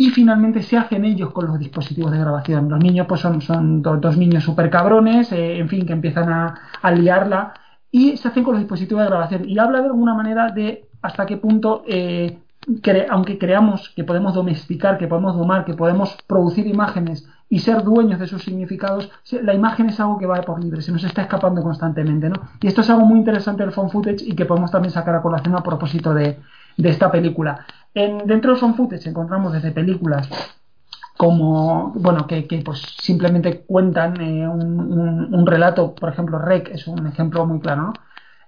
y 0.00 0.08
finalmente 0.08 0.62
se 0.62 0.78
hacen 0.78 1.04
ellos 1.04 1.30
con 1.30 1.46
los 1.46 1.58
dispositivos 1.58 2.10
de 2.10 2.18
grabación. 2.20 2.70
Los 2.70 2.82
niños 2.82 3.06
pues 3.06 3.20
son, 3.20 3.82
dos, 3.82 4.16
niños 4.16 4.42
súper 4.42 4.70
cabrones, 4.70 5.30
eh, 5.30 5.58
en 5.58 5.68
fin, 5.68 5.84
que 5.84 5.92
empiezan 5.92 6.32
a, 6.32 6.90
liarla 6.90 7.52
y 7.90 8.16
se 8.16 8.28
hacen 8.28 8.42
con 8.42 8.54
los 8.54 8.62
dispositivos 8.62 9.02
de 9.02 9.10
grabación. 9.10 9.46
Y 9.46 9.58
habla 9.58 9.82
de 9.82 9.88
alguna 9.88 10.14
manera 10.14 10.52
de 10.52 10.88
hasta 11.02 11.26
qué 11.26 11.36
punto, 11.36 11.82
eh, 11.86 12.38
aunque 13.10 13.36
creamos 13.36 13.90
que 13.94 14.02
podemos 14.02 14.32
domesticar, 14.32 14.96
que 14.96 15.06
podemos 15.06 15.36
domar, 15.36 15.66
que 15.66 15.74
podemos 15.74 16.16
producir 16.26 16.66
imágenes 16.66 17.28
y 17.50 17.58
ser 17.58 17.82
dueños 17.82 18.18
de 18.18 18.26
sus 18.26 18.42
significados, 18.42 19.10
la 19.42 19.52
imagen 19.52 19.90
es 19.90 20.00
algo 20.00 20.16
que 20.16 20.24
va 20.24 20.40
por 20.40 20.64
libre, 20.64 20.80
se 20.80 20.92
nos 20.92 21.04
está 21.04 21.20
escapando 21.20 21.62
constantemente. 21.62 22.30
¿no? 22.30 22.36
Y 22.62 22.68
esto 22.68 22.80
es 22.80 22.88
algo 22.88 23.04
muy 23.04 23.18
interesante 23.18 23.64
del 23.64 23.72
phone 23.72 23.90
footage 23.90 24.24
y 24.24 24.34
que 24.34 24.46
podemos 24.46 24.70
también 24.70 24.92
sacar 24.92 25.14
a 25.14 25.20
colación 25.20 25.56
a 25.56 25.62
propósito 25.62 26.14
de, 26.14 26.38
de 26.80 26.90
esta 26.90 27.10
película. 27.10 27.66
En, 27.94 28.26
dentro 28.26 28.54
de 28.54 28.60
Son 28.60 28.74
Footage 28.74 29.08
encontramos 29.08 29.52
desde 29.52 29.72
películas 29.72 30.28
como, 31.16 31.92
bueno, 31.96 32.26
que, 32.26 32.46
pues 32.64 32.80
simplemente 32.98 33.60
cuentan 33.66 34.20
eh, 34.22 34.48
un, 34.48 35.46
relato, 35.46 35.94
por 35.94 36.08
ejemplo, 36.08 36.38
Rec 36.38 36.70
es 36.70 36.86
un 36.86 37.06
ejemplo 37.06 37.44
muy 37.44 37.60
claro, 37.60 37.82
¿no? 37.82 37.92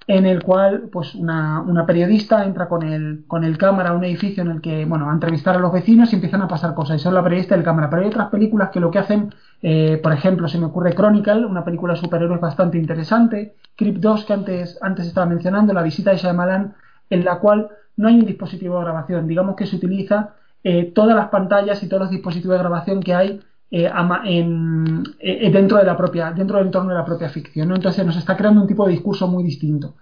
en 0.07 0.27
el 0.27 0.43
cual 0.43 0.89
pues 0.91 1.15
una, 1.15 1.61
una, 1.61 1.87
periodista 1.87 2.45
entra 2.45 2.69
con 2.69 2.83
el, 2.83 3.25
con 3.27 3.45
el 3.45 3.57
cámara 3.59 3.91
a 3.91 3.93
un 3.93 4.05
edificio 4.05 4.43
en 4.43 4.51
el 4.51 4.61
que, 4.61 4.85
bueno, 4.85 5.11
a 5.11 5.13
entrevistar 5.13 5.57
a 5.57 5.59
los 5.59 5.73
vecinos 5.73 6.13
y 6.13 6.17
empiezan 6.17 6.43
a 6.43 6.49
pasar 6.49 6.75
cosas, 6.75 7.01
y 7.01 7.03
son 7.03 7.15
la 7.15 7.23
periodista 7.23 7.55
del 7.55 7.65
cámara, 7.65 7.91
pero 7.91 8.03
hay 8.03 8.09
otras 8.09 8.29
películas 8.29 8.71
que 8.71 8.81
lo 8.81 8.91
que 8.91 8.99
hacen, 8.99 9.35
eh, 9.63 10.01
por 10.03 10.13
ejemplo, 10.13 10.49
se 10.49 10.59
me 10.59 10.67
ocurre 10.67 10.95
Chronicle, 10.95 11.47
una 11.47 11.65
película 11.65 11.95
de 11.95 12.01
superhéroes 12.01 12.41
bastante 12.41 12.79
interesante, 12.79 13.55
Crypt 13.77 14.01
2 14.01 14.25
que 14.25 14.33
antes, 14.33 14.79
antes 14.83 15.07
estaba 15.07 15.27
mencionando, 15.27 15.73
La 15.73 15.83
visita 15.83 16.11
de 16.11 16.17
Shyamalan, 16.17 16.75
en 17.13 17.25
la 17.25 17.39
cual 17.39 17.69
no 17.97 18.09
hay 18.09 18.15
un 18.15 18.25
dispositivo 18.25 18.79
de 18.79 18.85
grabación. 18.85 19.29
Digamos 19.29 19.55
que 19.55 19.67
se 19.67 19.77
utiliza 19.77 20.35
eh, 20.65 20.93
todas 20.95 21.15
las 21.15 21.29
pantallas 21.29 21.83
y 21.83 21.89
todos 21.89 22.05
los 22.05 22.11
dispositivos 22.11 22.55
de 22.55 22.61
grabación 22.61 23.03
que 23.03 23.15
hay 23.15 23.41
eh, 23.71 23.91
eh, 23.91 25.51
dentro 25.51 25.79
de 25.79 25.85
la 25.85 25.97
propia, 25.97 26.33
dentro 26.33 26.59
del 26.59 26.67
entorno 26.67 26.91
de 26.91 26.97
la 26.97 27.05
propia 27.05 27.29
ficción. 27.29 27.71
Entonces 27.73 28.05
nos 28.07 28.17
está 28.17 28.37
creando 28.37 28.63
un 28.63 28.67
tipo 28.67 28.87
de 28.87 28.93
discurso 28.93 29.29
muy 29.29 29.45
distinto. 29.45 29.95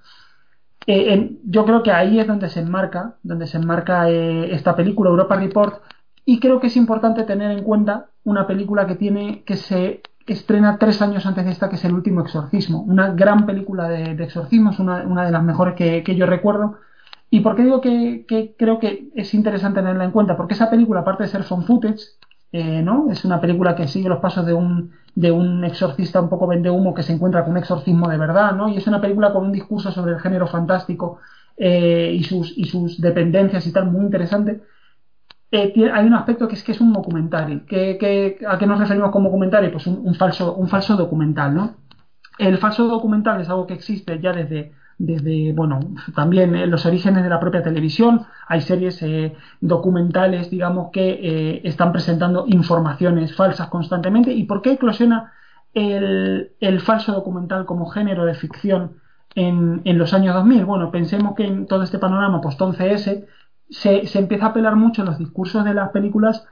yo 0.87 1.65
creo 1.65 1.83
que 1.83 1.93
ahí 1.93 2.19
es 2.21 2.27
donde 2.27 2.49
se 2.49 2.61
enmarca, 2.61 3.17
donde 3.23 3.47
se 3.47 3.59
enmarca 3.59 4.09
esta 4.09 4.75
película, 4.77 5.11
Europa 5.11 5.37
Report, 5.37 5.83
y 6.25 6.39
creo 6.41 6.61
que 6.61 6.69
es 6.69 6.77
importante 6.77 7.25
tener 7.25 7.51
en 7.51 7.65
cuenta 7.65 8.07
una 8.25 8.47
película 8.47 8.87
que 8.87 8.97
tiene, 8.97 9.43
que 9.45 9.57
se 9.57 10.03
estrena 10.27 10.79
tres 10.79 11.03
años 11.03 11.27
antes 11.27 11.45
de 11.45 11.51
esta, 11.51 11.69
que 11.69 11.77
es 11.77 11.85
El 11.85 11.95
último 11.95 12.21
exorcismo. 12.21 12.83
Una 12.83 13.13
gran 13.13 13.47
película 13.47 13.89
de, 13.89 14.13
exorcismos, 14.23 14.79
una, 14.79 15.03
una, 15.07 15.25
de 15.25 15.33
las 15.33 15.43
mejores 15.43 15.75
que 15.75 16.17
yo 16.17 16.27
recuerdo, 16.27 16.77
¿Y 17.31 17.41
por 17.41 17.55
qué 17.55 17.63
digo 17.63 17.81
que, 17.81 18.55
creo 18.59 18.81
que 18.81 19.11
es 19.15 19.35
interesante 19.35 19.81
tenerla 19.81 20.05
en 20.05 20.11
cuenta? 20.11 20.37
Porque 20.37 20.55
esa 20.55 20.69
película, 20.69 21.01
aparte 21.01 21.23
de 21.23 21.29
ser 21.29 21.45
phone 21.45 21.65
footage, 21.65 22.01
eh, 22.53 22.83
¿no? 22.83 23.11
Es 23.11 23.25
una 23.25 23.41
película 23.41 23.77
que 23.77 23.87
sigue 23.87 24.09
los 24.09 24.19
pasos 24.19 24.45
de 24.45 24.53
un, 24.53 24.91
de 25.15 25.31
un 25.31 25.65
exorcista 25.65 26.21
un 26.21 26.29
poco 26.29 26.49
vende 26.49 26.71
humo 26.71 26.93
que 26.93 27.05
se 27.05 27.13
encuentra 27.13 27.45
con 27.45 27.53
un 27.53 27.59
exorcismo 27.59 28.09
de 28.09 28.19
verdad, 28.19 28.53
¿no? 28.57 28.69
Y 28.69 28.77
es 28.79 28.87
una 28.89 29.01
película 29.01 29.33
con 29.33 29.45
un 29.45 29.53
discurso 29.53 29.93
sobre 29.93 30.13
el 30.13 30.21
género 30.21 30.49
fantástico 30.49 31.21
eh, 31.57 32.13
y, 32.13 32.25
sus, 32.25 33.01
dependencias 33.01 33.65
y 33.67 33.73
tal, 33.73 33.93
muy 33.93 34.05
interesante. 34.05 34.63
Eh, 35.53 35.73
hay 35.93 36.07
un 36.07 36.15
aspecto 36.15 36.49
que 36.49 36.55
es 36.57 36.65
que 36.65 36.73
es 36.73 36.81
un 36.81 36.93
documental. 36.93 37.65
¿Qué, 37.67 38.39
a 38.49 38.59
qué 38.59 38.67
nos 38.67 38.79
referimos 38.81 39.11
como 39.13 39.29
documental? 39.29 39.71
Pues 39.71 39.87
un, 39.87 40.15
falso, 40.17 40.55
un 40.55 40.69
falso 40.69 40.97
documental, 40.97 41.55
¿no? 41.55 41.77
El 42.39 42.59
falso 42.59 42.89
documental 42.89 43.41
es 43.41 43.49
algo 43.49 43.67
que 43.67 43.75
existe 43.75 44.19
ya 44.21 44.33
desde, 44.33 44.73
desde 45.01 45.53
bueno, 45.55 45.81
también 46.15 46.55
en 46.55 46.71
los 46.71 46.85
orígenes 46.85 47.23
de 47.23 47.31
la 47.31 47.41
propia 47.41 47.63
televisión. 47.63 48.27
Hay 48.47 48.61
series 48.61 49.03
eh, 49.03 49.35
documentales, 49.61 50.51
digamos, 50.51 50.91
que 50.93 51.63
están 51.65 51.91
presentando 51.91 52.45
informaciones 52.47 53.35
falsas 53.35 53.69
constantemente. 53.69 54.33
¿Y 54.33 54.45
por 54.45 54.61
qué 54.61 54.73
eclosiona 54.73 55.33
el, 55.73 56.53
el 56.61 56.81
falso 56.81 57.13
documental 57.13 57.65
como 57.65 57.87
género 57.87 58.27
de 58.27 58.35
ficción 58.35 58.97
en, 59.35 59.81
en, 59.85 59.97
los 59.97 60.13
años 60.13 60.35
2000? 60.35 60.67
Bueno, 60.67 60.91
pensemos 60.91 61.35
que 61.35 61.47
en 61.47 61.67
todo 61.67 61.83
este 61.83 61.99
panorama 61.99 62.43
post-11S 62.43 63.25
se, 63.71 64.07
se, 64.07 64.19
empieza 64.19 64.47
a 64.47 64.49
apelar 64.51 64.77
mucho 64.77 65.01
en 65.01 65.07
los 65.07 65.19
discursos 65.19 65.65
de 65.65 65.73
las 65.73 65.91
películas 65.91 66.47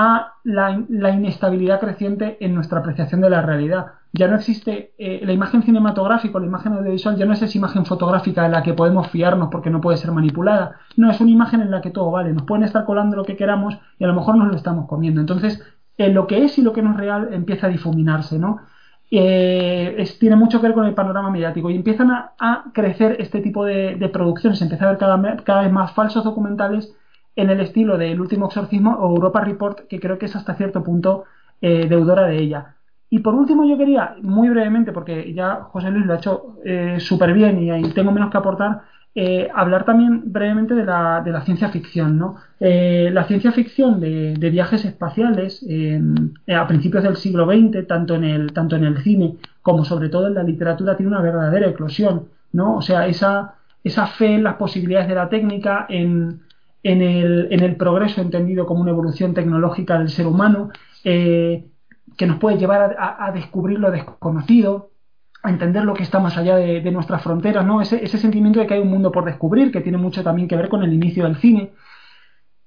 a 0.00 0.34
la, 0.44 0.84
la, 0.88 1.10
inestabilidad 1.10 1.80
creciente 1.80 2.36
en 2.38 2.54
nuestra 2.54 2.78
apreciación 2.78 3.20
de 3.20 3.30
la 3.30 3.42
realidad. 3.42 3.86
Ya 4.12 4.28
no 4.28 4.36
existe 4.36 4.94
eh, 4.96 5.22
la 5.24 5.32
imagen 5.32 5.64
cinematográfica, 5.64 6.38
la 6.38 6.46
imagen 6.46 6.74
audiovisual, 6.74 7.16
ya 7.16 7.26
no 7.26 7.32
es 7.32 7.42
esa 7.42 7.58
imagen 7.58 7.84
fotográfica 7.84 8.46
en 8.46 8.52
la 8.52 8.62
que 8.62 8.74
podemos 8.74 9.08
fiarnos 9.08 9.48
porque 9.50 9.70
no 9.70 9.80
puede 9.80 9.96
ser 9.96 10.12
manipulada. 10.12 10.76
No, 10.96 11.10
es 11.10 11.20
una 11.20 11.32
imagen 11.32 11.62
en 11.62 11.72
la 11.72 11.80
que 11.80 11.90
todo 11.90 12.12
vale. 12.12 12.32
Nos 12.32 12.44
pueden 12.44 12.62
estar 12.62 12.84
colando 12.84 13.16
lo 13.16 13.24
que 13.24 13.36
queramos 13.36 13.76
y 13.98 14.04
a 14.04 14.06
lo 14.06 14.14
mejor 14.14 14.36
nos 14.36 14.46
lo 14.46 14.54
estamos 14.54 14.86
comiendo. 14.86 15.20
Entonces, 15.20 15.60
eh, 15.96 16.10
lo 16.10 16.28
que 16.28 16.44
es 16.44 16.56
y 16.58 16.62
lo 16.62 16.72
que 16.72 16.80
no 16.80 16.92
es 16.92 16.96
real 16.96 17.30
empieza 17.32 17.66
a 17.66 17.70
difuminarse, 17.70 18.38
¿no? 18.38 18.60
Eh, 19.10 20.04
tiene 20.20 20.36
mucho 20.36 20.60
que 20.60 20.68
ver 20.68 20.74
con 20.74 20.86
el 20.86 20.94
panorama 20.94 21.30
mediático 21.30 21.70
y 21.70 21.74
empiezan 21.74 22.12
a, 22.12 22.64
crecer 22.72 23.16
este 23.18 23.40
tipo 23.40 23.64
de, 23.64 24.08
producciones, 24.12 24.62
empieza 24.62 24.84
a 24.84 24.88
haber 24.88 24.98
cada, 24.98 25.62
vez 25.62 25.72
más 25.72 25.90
falsos 25.92 26.22
documentales 26.22 26.94
en 27.36 27.50
el 27.50 27.60
estilo 27.60 27.96
del 27.98 28.20
último 28.20 28.46
exorcismo 28.46 28.96
o 28.96 29.14
Europa 29.14 29.40
Report, 29.40 29.86
que 29.86 30.00
creo 30.00 30.18
que 30.18 30.26
es 30.26 30.36
hasta 30.36 30.54
cierto 30.54 30.82
punto 30.82 31.24
eh, 31.60 31.86
deudora 31.88 32.26
de 32.26 32.38
ella. 32.38 32.74
Y 33.10 33.20
por 33.20 33.34
último 33.34 33.64
yo 33.64 33.78
quería, 33.78 34.16
muy 34.22 34.50
brevemente, 34.50 34.92
porque 34.92 35.32
ya 35.32 35.62
José 35.70 35.90
Luis 35.90 36.04
lo 36.04 36.12
ha 36.12 36.16
hecho 36.16 36.56
eh, 36.64 36.96
súper 37.00 37.32
bien 37.32 37.62
y 37.62 37.70
ahí 37.70 37.82
tengo 37.92 38.12
menos 38.12 38.30
que 38.30 38.36
aportar, 38.36 38.82
eh, 39.20 39.48
hablar 39.52 39.84
también 39.84 40.30
brevemente 40.32 40.74
de 40.74 40.84
la, 40.84 41.22
de 41.24 41.32
la 41.32 41.40
ciencia 41.40 41.70
ficción. 41.70 42.18
¿no? 42.18 42.36
Eh, 42.60 43.10
la 43.12 43.24
ciencia 43.24 43.50
ficción 43.50 43.98
de, 43.98 44.36
viajes 44.50 44.84
espaciales 44.84 45.64
eh, 45.68 46.00
a 46.54 46.66
principios 46.68 47.02
del 47.02 47.16
siglo 47.16 47.44
XX, 47.46 47.84
tanto 47.86 48.14
en, 48.14 48.22
el, 48.22 48.52
tanto 48.52 48.76
en 48.76 48.84
el 48.84 48.98
cine 49.02 49.36
como 49.60 49.84
sobre 49.84 50.08
todo 50.08 50.28
en 50.28 50.34
la 50.34 50.44
literatura, 50.44 50.96
tiene 50.96 51.10
una 51.10 51.20
verdadera 51.20 51.68
eclosión. 51.68 52.28
¿no? 52.52 52.76
O 52.76 52.82
sea, 52.82 53.08
esa, 53.08 53.54
esa 53.82 54.06
fe 54.06 54.34
en 54.34 54.44
las 54.44 54.54
posibilidades 54.54 55.08
de 55.08 55.14
la 55.16 55.28
técnica, 55.28 55.86
en, 55.88 56.42
en, 56.92 57.02
el, 57.62 57.76
progreso 57.76 58.20
entendido 58.20 58.66
como 58.66 58.82
una 58.82 58.90
evolución 58.90 59.34
tecnológica 59.34 59.98
del 59.98 60.10
ser 60.10 60.26
humano, 60.26 60.70
que 61.02 62.26
nos 62.26 62.38
puede 62.38 62.58
llevar 62.58 62.96
a 62.98 63.30
descubrir 63.32 63.78
lo 63.78 63.90
desconocido, 63.90 64.90
a 65.42 65.50
entender 65.50 65.84
lo 65.84 65.94
que 65.94 66.02
está 66.02 66.18
más 66.18 66.36
allá 66.36 66.56
de, 66.56 66.90
nuestras 66.90 67.22
fronteras, 67.22 67.64
¿no? 67.64 67.80
Ese, 67.80 68.06
sentimiento 68.06 68.60
de 68.60 68.66
que 68.66 68.74
hay 68.74 68.80
un 68.80 68.90
mundo 68.90 69.12
por 69.12 69.24
descubrir, 69.24 69.70
que 69.70 69.80
tiene 69.80 69.98
mucho 69.98 70.22
también 70.22 70.48
que 70.48 70.56
ver 70.56 70.68
con 70.68 70.82
el 70.82 70.92
inicio 70.92 71.24
del 71.24 71.36
cine. 71.36 71.72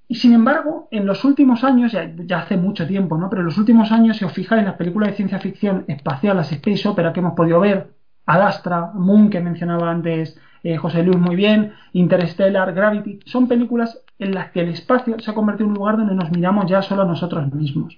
Y 0.07 0.15
sin 0.15 0.33
embargo, 0.33 0.87
en 0.91 1.05
los 1.05 1.23
últimos 1.23 1.63
años, 1.63 1.91
ya, 1.91 2.37
hace 2.37 2.57
mucho 2.57 2.87
tiempo, 2.87 3.17
¿no? 3.17 3.29
Pero 3.29 3.41
en 3.41 3.47
los 3.47 3.57
últimos 3.57 3.91
años, 3.91 4.17
si 4.17 4.25
os 4.25 4.31
fijáis 4.31 4.63
las 4.63 4.75
películas 4.75 5.09
de 5.09 5.15
ciencia 5.15 5.39
ficción 5.39 5.85
espacial, 5.87 6.37
las 6.37 6.51
space 6.51 6.87
opera 6.87 7.13
que 7.13 7.19
hemos 7.19 7.33
podido 7.33 7.59
ver, 7.59 7.91
Adastra, 8.25 8.91
Moon, 8.93 9.29
que 9.29 9.41
mencionaba 9.41 9.89
antes 9.89 10.37
eh, 10.63 10.77
José 10.77 11.03
Luis 11.03 11.17
muy 11.17 11.35
bien, 11.35 11.73
Interstellar, 11.93 12.73
Gravity, 12.73 13.19
son 13.25 13.47
películas 13.47 14.01
en 14.21 14.35
las 14.35 14.51
que 14.51 14.61
el 14.61 14.69
espacio 14.69 15.19
se 15.19 15.31
ha 15.31 15.33
convertido 15.33 15.65
en 15.65 15.71
un 15.71 15.77
lugar 15.79 15.97
donde 15.97 16.13
nos 16.13 16.31
miramos 16.31 16.69
ya 16.69 16.83
solo 16.83 17.01
a 17.01 17.05
nosotros 17.05 17.51
mismos. 17.53 17.97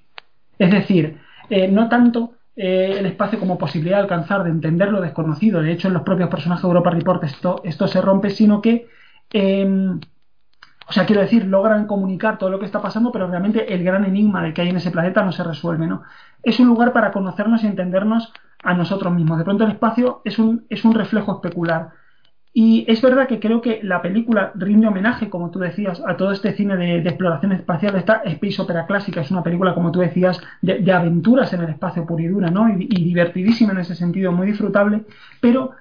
Es 0.58 0.72
decir, 0.72 1.20
eh, 1.50 1.68
no 1.68 1.90
tanto 1.90 2.36
eh, 2.56 2.95
el 2.98 3.06
espacio 3.08 3.38
como 3.38 3.58
posibilidad 3.58 3.98
de 3.98 4.04
alcanzar, 4.04 4.45
de 4.45 4.50
entender 4.50 4.90
lo 4.90 5.02
desconocido. 5.02 5.62
De 5.62 5.74
hecho, 5.74 5.90
en 5.90 5.95
los 5.95 6.04
propios 6.04 6.30
personajes 6.30 6.64
de 6.64 6.68
Europa 6.70 6.91
Report 6.91 7.24
esto, 7.26 7.88
se 7.88 8.02
rompe, 8.02 8.30
sino 8.30 8.62
que, 8.62 8.88
em, 9.34 10.00
o 10.88 10.94
sea, 10.94 11.06
quiero 11.06 11.22
decir, 11.22 11.45
logran 11.45 11.88
comunicar 11.88 12.38
todo 12.38 12.50
lo 12.50 12.60
que 12.60 12.66
está 12.68 12.82
pasando, 12.82 13.12
pero 13.12 13.28
realmente 13.28 13.74
el 13.74 13.84
gran 13.84 14.06
enigma 14.06 14.41
de 14.44 14.54
que 14.54 14.62
hay 14.62 14.70
en 14.70 14.78
ese 14.78 14.91
planeta 14.91 15.24
no 15.26 15.34
se 15.34 15.44
resuelve, 15.44 15.88
¿no? 15.88 16.04
Es 16.41 16.58
un 16.62 16.68
lugar 16.68 16.94
para 16.94 17.12
conocernos 17.12 17.64
y 17.64 17.68
entendernos 17.68 18.32
a 18.64 18.74
nosotros 18.74 19.14
mismos. 19.14 19.38
De 19.40 19.44
pronto 19.44 19.66
el 19.66 19.72
espacio 19.72 20.22
es 20.24 20.40
un, 20.40 20.66
es 20.70 20.86
un 20.86 20.94
reflejo 20.94 21.34
especular. 21.34 21.90
Y 22.56 22.86
es 22.88 23.02
verdad 23.02 23.28
que 23.28 23.40
creo 23.40 23.62
que 23.62 23.80
la 23.82 24.04
película 24.04 24.52
rinde 24.54 24.86
homenaje, 24.86 25.28
como 25.28 25.50
tú 25.50 25.58
decías, 25.58 26.00
a 26.06 26.16
todo 26.18 26.32
este 26.32 26.54
cine 26.54 26.78
de, 26.78 26.98
exploración 27.00 27.52
espacial. 27.52 27.96
Esta 27.96 28.22
Space 28.26 28.62
Opera 28.62 28.86
clásica 28.86 29.22
es 29.22 29.32
una 29.32 29.42
película, 29.42 29.74
como 29.74 29.92
tú 29.92 30.02
decías, 30.02 30.40
de, 30.62 30.92
aventuras 30.92 31.52
en 31.54 31.62
el 31.62 31.70
espacio 31.70 32.06
puro 32.06 32.22
y 32.22 32.28
dura, 32.28 32.52
¿no? 32.52 32.70
Y, 32.70 32.86
divertidísima 32.86 33.72
en 33.72 33.80
ese 33.80 33.96
sentido, 33.96 34.32
muy 34.32 34.46
disfrutable. 34.46 35.04
Pero 35.42 35.72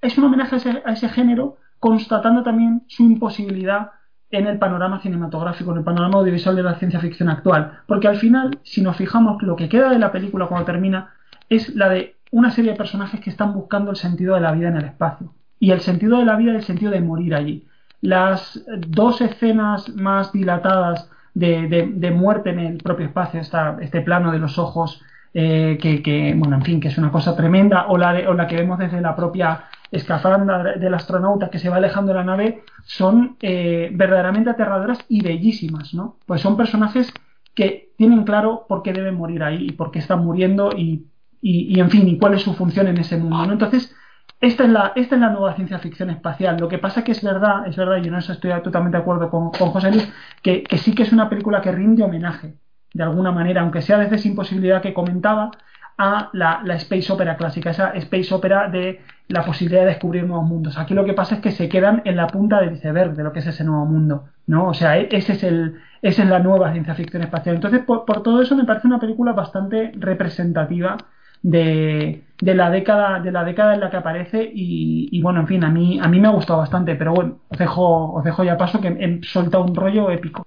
es 0.00 0.16
un 0.16 0.24
homenaje 0.24 0.56
a 0.86 0.92
ese, 0.92 1.08
género, 1.10 1.58
constatando 1.78 2.42
también 2.42 2.84
su 2.88 3.02
imposibilidad 3.02 3.90
en 4.30 4.46
el 4.46 4.58
panorama 4.58 5.00
cinematográfico, 5.02 5.72
en 5.72 5.78
el 5.78 5.84
panorama 5.84 6.18
audiovisual 6.20 6.56
de 6.56 6.62
la 6.62 6.76
ciencia 6.76 6.98
ficción 7.00 7.28
actual. 7.28 7.80
Porque 7.86 8.08
al 8.08 8.16
final, 8.16 8.58
si 8.62 8.80
nos 8.80 8.96
fijamos, 8.96 9.42
lo 9.42 9.54
que 9.54 9.68
queda 9.68 9.90
de 9.90 9.98
la 9.98 10.10
película 10.10 10.46
cuando 10.46 10.64
termina 10.64 11.10
es 11.50 11.74
la 11.74 11.90
de 11.90 12.16
una 12.30 12.50
serie 12.50 12.70
de 12.70 12.78
personajes 12.78 13.20
que 13.20 13.28
están 13.28 13.52
buscando 13.52 13.90
el 13.90 13.98
sentido 13.98 14.34
de 14.34 14.40
la 14.40 14.52
vida 14.52 14.68
en 14.68 14.78
el 14.78 14.86
espacio 14.86 15.34
y 15.62 15.70
el 15.70 15.80
sentido 15.80 16.18
de 16.18 16.24
la 16.24 16.34
vida 16.34 16.52
y 16.52 16.56
el 16.56 16.64
sentido 16.64 16.90
de 16.90 17.00
morir 17.00 17.36
allí. 17.36 17.68
Las 18.00 18.60
dos 18.88 19.20
escenas 19.20 19.88
más 19.90 20.32
dilatadas 20.32 21.08
de, 21.34 22.12
muerte 22.12 22.50
en 22.50 22.58
el 22.58 22.78
propio 22.78 23.06
espacio, 23.06 23.40
este 23.40 24.00
plano 24.00 24.32
de 24.32 24.40
los 24.40 24.58
ojos, 24.58 25.00
eh, 25.32 25.78
que, 25.80 26.34
bueno, 26.36 26.56
en 26.56 26.62
fin, 26.62 26.80
que 26.80 26.88
es 26.88 26.98
una 26.98 27.12
cosa 27.12 27.36
tremenda, 27.36 27.86
o 27.86 27.96
la, 27.96 28.28
o 28.28 28.34
la 28.34 28.48
que 28.48 28.56
vemos 28.56 28.76
desde 28.76 29.00
la 29.00 29.14
propia 29.14 29.66
escafandra 29.92 30.64
del 30.78 30.94
astronauta 30.94 31.48
que 31.48 31.60
se 31.60 31.68
va 31.68 31.76
alejando 31.76 32.12
de 32.12 32.18
la 32.18 32.24
nave, 32.24 32.64
son 32.82 33.36
eh, 33.40 33.88
verdaderamente 33.92 34.50
aterradoras 34.50 34.98
y 35.08 35.22
bellísimas, 35.22 35.94
¿no? 35.94 36.16
Pues 36.26 36.40
son 36.40 36.56
personajes 36.56 37.14
que 37.54 37.92
tienen 37.96 38.24
claro 38.24 38.66
por 38.68 38.82
qué 38.82 38.92
deben 38.92 39.14
morir 39.14 39.44
ahí 39.44 39.66
y 39.68 39.72
por 39.72 39.92
qué 39.92 40.00
están 40.00 40.24
muriendo 40.24 40.72
y, 40.76 41.06
y, 41.40 41.72
y 41.72 41.78
en 41.78 41.88
fin, 41.88 42.08
y 42.08 42.18
cuál 42.18 42.34
es 42.34 42.42
su 42.42 42.52
función 42.54 42.88
en 42.88 42.96
ese 42.96 43.16
mundo, 43.16 43.46
¿no? 43.46 43.52
Entonces, 43.52 43.94
esta 44.42 44.64
es, 44.64 44.70
la, 44.70 44.92
esta 44.96 45.14
es 45.14 45.20
la 45.20 45.30
nueva 45.30 45.54
ciencia 45.54 45.78
ficción 45.78 46.10
espacial. 46.10 46.56
Lo 46.58 46.68
que 46.68 46.78
pasa 46.78 47.04
que 47.04 47.12
es 47.12 47.22
verdad, 47.22 47.64
es 47.68 47.76
verdad, 47.76 47.98
y 48.02 48.08
en 48.08 48.16
eso 48.16 48.32
estoy 48.32 48.50
totalmente 48.60 48.96
de 48.96 49.02
acuerdo 49.02 49.30
con, 49.30 49.50
José 49.50 49.92
Luis, 49.92 50.12
que, 50.42 50.64
sí 50.78 50.96
que 50.96 51.04
es 51.04 51.12
una 51.12 51.28
película 51.28 51.60
que 51.60 51.70
rinde 51.70 52.02
homenaje, 52.02 52.56
de 52.92 53.02
alguna 53.04 53.30
manera, 53.30 53.60
aunque 53.60 53.82
sea 53.82 53.98
desde 53.98 54.16
esa 54.16 54.26
imposibilidad 54.26 54.82
que 54.82 54.92
comentaba, 54.92 55.52
a 55.96 56.28
la, 56.32 56.60
Space 56.74 57.12
Opera 57.12 57.36
clásica, 57.36 57.70
esa 57.70 57.90
Space 57.90 58.34
Opera 58.34 58.68
de 58.68 59.00
la 59.28 59.44
posibilidad 59.44 59.82
de 59.82 59.88
descubrir 59.88 60.24
nuevos 60.24 60.48
mundos. 60.48 60.76
Aquí 60.76 60.92
lo 60.92 61.04
que 61.04 61.12
pasa 61.12 61.36
es 61.36 61.40
que 61.40 61.52
se 61.52 61.68
quedan 61.68 62.02
en 62.04 62.16
la 62.16 62.26
punta 62.26 62.60
del 62.60 62.72
iceberg 62.72 63.14
de 63.14 63.22
lo 63.22 63.32
que 63.32 63.38
es 63.38 63.46
ese 63.46 63.62
nuevo 63.62 63.86
mundo, 63.86 64.24
¿no? 64.48 64.66
O 64.66 64.74
sea, 64.74 64.98
e, 64.98 65.08
ese 65.12 65.34
es 65.34 65.44
el, 65.44 65.78
esa 66.00 66.24
es 66.24 66.28
la 66.28 66.40
nueva 66.40 66.72
ciencia 66.72 66.96
ficción 66.96 67.22
espacial. 67.22 67.54
Entonces, 67.54 67.82
por 67.84 68.22
todo 68.24 68.42
eso 68.42 68.56
me 68.56 68.64
parece 68.64 68.88
una 68.88 68.98
película 68.98 69.32
bastante 69.32 69.92
representativa 69.94 70.96
de, 71.42 72.22
de, 72.40 72.54
la 72.54 72.70
década 72.70 73.20
de 73.20 73.32
la 73.32 73.44
década 73.44 73.74
en 73.74 73.80
la 73.80 73.90
que 73.90 73.96
aparece 73.96 74.50
y, 74.54 75.20
bueno 75.22 75.40
en 75.40 75.48
fin 75.48 75.64
a 75.64 75.70
mí 75.70 75.98
a 76.00 76.08
mí 76.08 76.20
me 76.20 76.28
ha 76.28 76.32
gustado 76.32 76.60
bastante 76.60 76.94
pero 76.96 77.12
bueno 77.14 77.40
os 77.48 77.58
dejo 77.58 78.12
os 78.14 78.24
dejo 78.24 78.44
ya 78.44 78.56
paso 78.56 78.80
que 78.80 78.88
he 78.88 79.24
soltado 79.24 79.64
un 79.64 79.74
rollo 79.74 80.10
épico 80.10 80.46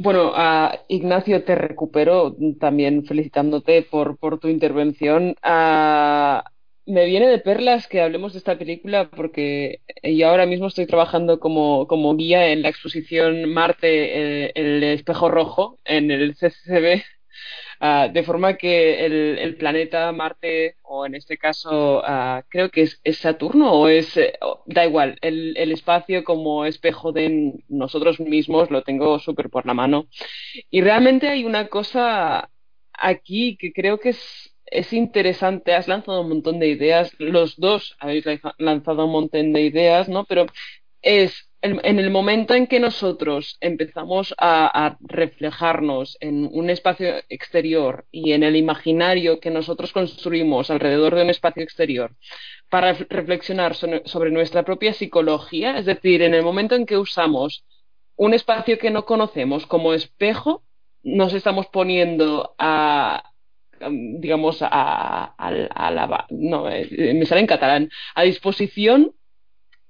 bueno, 0.00 0.32
Ignacio, 0.86 1.42
te 1.44 1.56
recupero 1.56 2.36
también 2.60 3.04
felicitándote 3.04 3.82
por, 3.82 4.16
por 4.16 4.38
tu 4.38 4.46
intervención. 4.46 5.34
me 6.86 7.04
viene 7.06 7.26
de 7.28 7.38
perlas 7.38 7.88
que 7.88 8.00
hablemos 8.00 8.32
de 8.32 8.38
esta 8.38 8.56
película 8.56 9.10
porque 9.10 9.80
yo 10.02 10.28
ahora 10.28 10.46
mismo 10.46 10.68
estoy 10.68 10.86
trabajando 10.86 11.40
como, 11.40 11.86
como 11.88 12.14
guía 12.16 12.48
en 12.52 12.62
la 12.62 12.68
exposición 12.68 13.52
Marte, 13.52 14.46
eh, 14.46 14.52
el 14.54 14.84
espejo 14.84 15.30
rojo, 15.30 15.78
en 15.84 16.10
el 16.12 16.36
CCCB 16.36 17.02
Ah, 17.80 18.08
de 18.12 18.24
forma 18.24 18.56
que 18.56 19.04
el, 19.06 19.56
planeta 19.56 20.10
Marte, 20.12 20.76
o 20.82 21.06
en 21.06 21.14
este 21.14 21.38
caso 21.38 22.02
ah, 22.04 22.44
creo 22.48 22.70
que 22.70 22.82
es, 22.82 23.18
Saturno, 23.18 23.72
o 23.72 23.88
es, 23.88 24.16
eh, 24.16 24.36
da 24.66 24.84
igual, 24.84 25.16
el, 25.20 25.56
espacio 25.72 26.24
como 26.24 26.64
espejo 26.64 27.12
de 27.12 27.54
nosotros 27.68 28.18
mismos 28.20 28.70
lo 28.70 28.82
tengo 28.82 29.18
súper 29.20 29.48
por 29.50 29.64
la 29.66 29.74
mano. 29.74 30.08
Y 30.70 30.80
realmente 30.80 31.28
hay 31.28 31.44
una 31.44 31.68
cosa 31.68 32.50
aquí 32.92 33.56
que 33.56 33.72
creo 33.72 33.98
que 34.00 34.10
es, 34.10 34.56
es 34.66 34.92
interesante. 34.92 35.74
Has 35.74 35.88
lanzado 35.88 36.22
un 36.22 36.30
montón 36.30 36.58
de 36.58 36.68
ideas, 36.68 37.12
los 37.18 37.56
dos 37.56 37.96
habéis 38.00 38.24
lanzado 38.58 39.06
un 39.06 39.12
montón 39.12 39.52
de 39.52 39.62
ideas, 39.62 40.08
¿no? 40.08 40.24
Pero 40.24 40.46
es 41.02 41.47
en 41.60 41.98
el 41.98 42.10
momento 42.10 42.54
en 42.54 42.68
que 42.68 42.78
nosotros 42.78 43.56
empezamos 43.60 44.34
a, 44.38 44.96
reflejarnos 45.00 46.16
en 46.20 46.48
un 46.52 46.70
espacio 46.70 47.16
exterior 47.28 48.06
y 48.12 48.32
en 48.32 48.44
el 48.44 48.54
imaginario 48.56 49.40
que 49.40 49.50
nosotros 49.50 49.92
construimos 49.92 50.70
alrededor 50.70 51.14
de 51.14 51.22
un 51.22 51.30
espacio 51.30 51.62
exterior 51.62 52.14
para 52.68 52.92
reflexionar 52.92 53.74
sobre 53.74 54.30
nuestra 54.30 54.62
propia 54.62 54.92
psicología, 54.92 55.78
es 55.78 55.86
decir, 55.86 56.22
en 56.22 56.34
el 56.34 56.42
momento 56.42 56.76
en 56.76 56.86
que 56.86 56.96
usamos 56.96 57.64
un 58.16 58.34
espacio 58.34 58.78
que 58.78 58.90
no 58.90 59.04
conocemos 59.04 59.66
como 59.66 59.94
espejo, 59.94 60.62
nos 61.02 61.32
estamos 61.34 61.66
poniendo 61.68 62.54
a, 62.58 63.32
digamos, 63.80 64.58
a, 64.60 65.34
la, 65.38 66.26
no, 66.30 66.68
eh, 66.68 67.14
me 67.14 67.26
sale 67.26 67.40
en 67.40 67.46
catalán, 67.46 67.90
a 68.14 68.22
disposición 68.22 69.14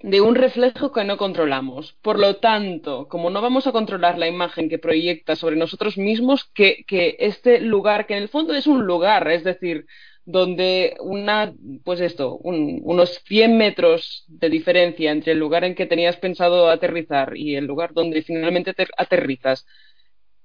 de 0.01 0.21
un 0.21 0.35
reflejo 0.35 0.93
que 0.93 1.05
no 1.05 1.17
controlamos. 1.17 1.95
Por 2.03 2.19
lo 2.19 2.37
tanto, 2.37 3.09
como 3.09 3.31
no 3.31 3.43
vamos 3.43 3.67
a 3.67 3.73
controlar 3.73 4.19
la 4.19 4.29
imagen 4.29 4.69
que 4.69 4.79
proyecta 4.79 5.37
sobre 5.37 5.57
nosotros 5.57 5.99
mismos, 5.99 6.45
que, 6.55 6.85
este 7.19 7.61
lugar, 7.61 8.07
que 8.07 8.17
en 8.17 8.23
el 8.23 8.29
fondo 8.29 8.55
es 8.55 8.67
un 8.67 8.87
lugar, 8.87 9.29
es 9.29 9.45
decir, 9.45 9.87
donde 10.25 10.97
una, 11.01 11.55
pues 11.85 12.01
esto, 12.01 12.37
unos 12.39 13.23
100 13.25 13.57
metros 13.57 14.25
de 14.29 14.51
diferencia 14.51 15.11
entre 15.11 15.33
el 15.33 15.39
lugar 15.39 15.65
en 15.65 15.75
que 15.75 15.87
tenías 15.87 16.17
pensado 16.17 16.69
aterrizar 16.69 17.37
y 17.37 17.57
el 17.57 17.65
lugar 17.65 17.93
donde 17.95 18.23
finalmente 18.23 18.75
aterrizas. 18.97 19.67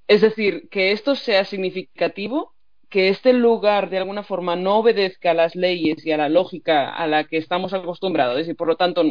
Es 0.07 0.21
decir, 0.21 0.67
que 0.69 0.91
esto 0.91 1.15
sea 1.15 1.45
significativo 1.45 2.52
que 2.93 3.09
este 3.09 3.33
lugar 3.33 3.89
de 3.89 3.97
alguna 3.97 4.21
forma 4.21 4.55
no 4.55 4.77
obedezca 4.77 5.31
a 5.31 5.33
las 5.33 5.55
leyes 5.55 6.05
y 6.05 6.11
a 6.11 6.17
la 6.17 6.29
lógica 6.29 6.93
a 6.93 7.07
la 7.07 7.23
que 7.23 7.37
estamos 7.37 7.73
acostumbrados 7.73 8.47
y 8.47 8.53
por 8.53 8.67
lo 8.67 8.75
tanto 8.75 9.03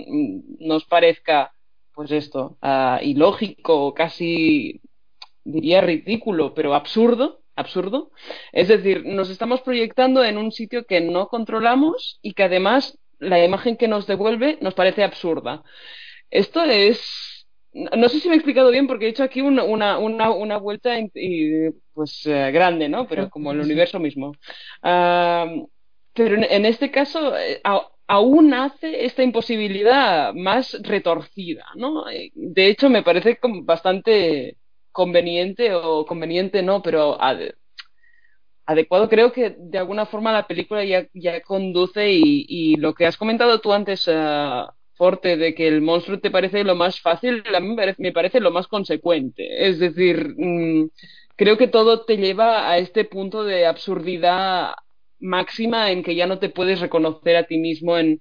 nos 0.61 0.85
parezca 0.85 1.53
pues 1.93 2.13
esto 2.13 2.59
uh, 2.63 3.03
ilógico 3.03 3.93
casi 3.93 4.81
diría 5.43 5.81
ridículo 5.81 6.55
pero 6.55 6.77
absurdo 6.77 7.41
absurdo. 7.57 8.13
Es 8.53 8.69
decir 8.69 9.05
nos 9.05 9.31
estamos 9.31 9.63
proyectando 9.63 10.23
en 10.23 10.39
un 10.39 10.53
sitio 10.53 10.85
que 10.87 11.01
no 11.01 11.27
controlamos 11.27 12.21
y 12.23 12.35
que 12.35 12.45
además 12.45 12.97
la 13.19 13.45
imagen 13.45 13.77
que 13.77 13.89
nos 13.89 14.07
devuelve 14.07 14.59
nos 14.61 14.75
parece 14.75 15.03
absurda. 15.03 15.65
Esto 16.31 16.63
es 16.63 17.32
no 17.73 18.09
sé 18.09 18.21
si 18.21 18.29
me 18.29 18.35
he 18.35 18.37
explicado 18.37 18.71
bien 18.71 18.87
porque 18.87 19.07
he 19.07 19.09
hecho 19.09 19.23
aquí 19.23 19.41
una, 19.41 19.65
una, 19.65 19.99
una, 19.99 20.57
vuelta 20.59 20.95
pues 21.95 22.27
eh, 22.27 22.51
grande, 22.53 22.89
¿no? 22.89 23.07
Pero 23.07 23.31
como 23.31 23.53
el 23.53 23.61
universo 23.61 23.99
mismo. 23.99 24.35
pero 24.81 26.35
en, 26.37 26.67
este 26.67 26.91
caso 26.91 27.37
eh, 27.37 27.61
aún 28.07 28.53
hace 28.53 29.07
esta 29.07 29.23
imposibilidad 29.23 30.35
más 30.35 30.77
retorcida, 30.83 31.67
¿no? 31.75 32.09
Eh, 32.11 32.31
de 32.35 32.67
hecho 32.69 32.91
me 32.91 33.03
parece 33.03 33.39
bastante 33.63 34.59
conveniente 34.91 35.75
o 35.75 36.05
conveniente 36.05 36.63
no, 36.63 36.83
pero 36.83 37.19
adecuado. 38.67 39.09
Creo 39.09 39.33
que 39.33 39.57
de 39.59 39.79
alguna 39.79 40.05
forma 40.05 40.33
la 40.33 40.47
película 40.47 40.85
ya, 40.85 41.07
ya 41.15 41.41
conduce 41.41 42.11
y, 42.13 42.45
y 42.49 42.77
lo 42.77 42.93
que 42.93 43.07
has 43.07 43.17
comentado 43.17 43.61
tú 43.61 43.73
antes, 43.73 44.07
de 45.11 45.55
que 45.55 45.67
el 45.67 45.83
monstruo 45.83 46.21
te 46.21 46.31
parece 46.31 46.63
lo 46.63 46.77
más 46.77 47.01
fácil, 47.01 47.43
a 47.53 47.61
mí 47.61 47.77
me 47.99 48.13
parece 48.13 48.41
lo 48.41 48.53
más 48.53 48.69
consecuente. 48.69 49.69
Es 49.69 49.81
decir, 49.81 50.35
mm, 50.37 50.91
creo 51.37 51.59
que 51.59 51.67
todo 51.67 52.05
te 52.05 52.17
lleva 52.17 52.71
a 52.71 52.79
este 52.79 53.05
punto 53.05 53.43
de 53.45 53.67
absurdidad 53.67 54.75
máxima 55.19 55.91
en 55.91 56.03
que 56.05 56.15
ya 56.15 56.27
no 56.27 56.39
te 56.39 56.51
puedes 56.51 56.81
reconocer 56.81 57.37
a 57.37 57.45
ti 57.45 57.59
mismo 57.59 57.99
en, 57.99 58.21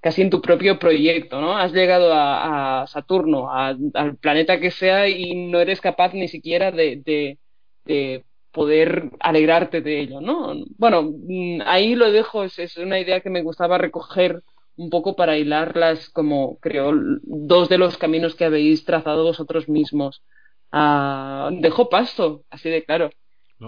casi 0.00 0.22
en 0.22 0.30
tu 0.30 0.40
propio 0.40 0.78
proyecto, 0.78 1.40
¿no? 1.40 1.56
Has 1.56 1.72
llegado 1.72 2.12
a, 2.14 2.86
Saturno, 2.86 3.50
al 3.52 4.16
planeta 4.20 4.58
que 4.58 4.70
sea, 4.70 5.08
y 5.08 5.34
no 5.50 5.60
eres 5.60 5.80
capaz 5.80 6.14
ni 6.14 6.28
siquiera 6.28 6.72
de, 6.72 7.36
de, 7.84 8.24
poder 8.52 9.10
alegrarte 9.20 9.80
de 9.80 10.00
ello, 10.00 10.20
¿no? 10.20 10.54
Bueno, 10.76 11.02
mm, 11.04 11.62
ahí 11.64 11.94
lo 11.94 12.10
dejo, 12.12 12.44
es 12.44 12.76
una 12.76 13.00
idea 13.00 13.20
que 13.20 13.30
me 13.30 13.42
gustaba 13.42 13.78
recoger 13.78 14.42
un 14.76 14.90
poco 14.90 15.16
para 15.16 15.36
hilarlas 15.38 16.08
como 16.10 16.58
creo 16.60 16.92
dos 17.22 17.68
de 17.68 17.78
los 17.78 17.96
caminos 17.96 18.34
que 18.34 18.44
habéis 18.44 18.84
trazado 18.84 19.24
vosotros 19.24 19.68
mismos. 19.68 20.22
Ah, 20.70 21.50
dejo 21.52 21.88
pasto, 21.88 22.44
así 22.50 22.70
de 22.70 22.84
claro. 22.84 23.10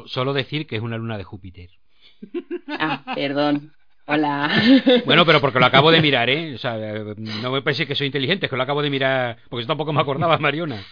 solo 0.07 0.33
decir 0.33 0.67
que 0.67 0.77
es 0.77 0.83
una 0.83 0.97
luna 0.97 1.19
de 1.19 1.25
Júpiter. 1.25 1.71
Ah, 2.69 3.03
perdón. 3.15 3.73
Hola. 4.07 4.51
Bueno, 5.07 5.25
pero 5.25 5.41
porque 5.41 5.59
lo 5.59 5.67
acabo 5.67 5.91
de 5.91 6.03
mirar, 6.03 6.29
¿eh? 6.29 6.55
O 6.55 6.59
sea, 6.59 6.77
no 6.77 7.51
me 7.51 7.63
parece 7.63 7.87
que 7.87 7.95
soy 7.95 8.07
inteligente, 8.07 8.47
es 8.47 8.51
que 8.51 8.57
lo 8.57 8.63
acabo 8.63 8.83
de 8.83 8.91
mirar, 8.91 9.39
porque 9.49 9.63
yo 9.63 9.67
tampoco 9.67 9.93
me 9.93 10.01
acordaba, 10.01 10.39
Mariona. 10.39 10.85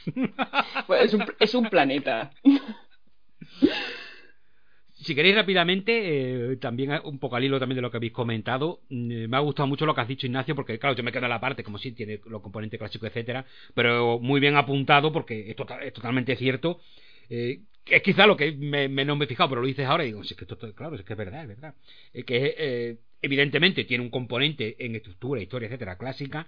Pues 0.86 1.04
es, 1.04 1.14
un, 1.14 1.24
es 1.38 1.54
un 1.54 1.68
planeta 1.68 2.32
si 5.02 5.14
queréis 5.14 5.34
rápidamente, 5.34 6.52
eh, 6.52 6.56
también 6.56 7.00
un 7.04 7.18
poco 7.18 7.36
al 7.36 7.44
hilo 7.44 7.58
también 7.58 7.76
de 7.76 7.82
lo 7.82 7.90
que 7.90 7.96
habéis 7.96 8.12
comentado, 8.12 8.80
mm, 8.88 9.28
me 9.28 9.36
ha 9.36 9.40
gustado 9.40 9.66
mucho 9.66 9.86
lo 9.86 9.94
que 9.94 10.00
has 10.00 10.08
dicho 10.08 10.26
Ignacio, 10.26 10.54
porque 10.54 10.78
claro, 10.78 10.96
yo 10.96 11.02
me 11.02 11.12
quedo 11.12 11.24
en 11.24 11.30
la 11.30 11.40
parte, 11.40 11.62
como 11.64 11.78
si 11.78 11.92
tiene 11.92 12.20
los 12.26 12.42
componentes 12.42 12.78
clásicos, 12.78 13.08
etcétera, 13.08 13.44
pero 13.74 14.18
muy 14.18 14.40
bien 14.40 14.56
apuntado 14.56 15.12
porque 15.12 15.50
es, 15.50 15.56
tota-, 15.56 15.80
totalmente 15.92 16.36
cierto. 16.36 16.80
Eh, 17.30 17.60
es 17.86 18.02
quizá 18.02 18.26
lo 18.26 18.36
que 18.36 18.52
me, 18.52 18.88
no 19.04 19.16
me 19.16 19.24
he 19.24 19.28
fijado, 19.28 19.50
pero 19.50 19.60
lo 19.60 19.66
dices 19.66 19.86
ahora 19.86 20.04
y 20.04 20.08
digo, 20.08 20.22
sí, 20.24 20.34
es 20.34 20.38
que 20.38 20.44
esto, 20.44 20.74
claro, 20.74 20.94
es 20.94 21.02
que 21.02 21.14
es 21.14 21.18
verdad, 21.18 21.42
es 21.42 21.48
verdad. 21.48 21.74
que 22.26 22.54
eh, 22.56 22.96
evidentemente 23.22 23.84
tiene 23.84 24.04
un 24.04 24.10
componente 24.10 24.76
en 24.78 24.94
estructura, 24.94 25.40
historia, 25.40 25.66
etcétera, 25.66 25.96
clásica, 25.98 26.46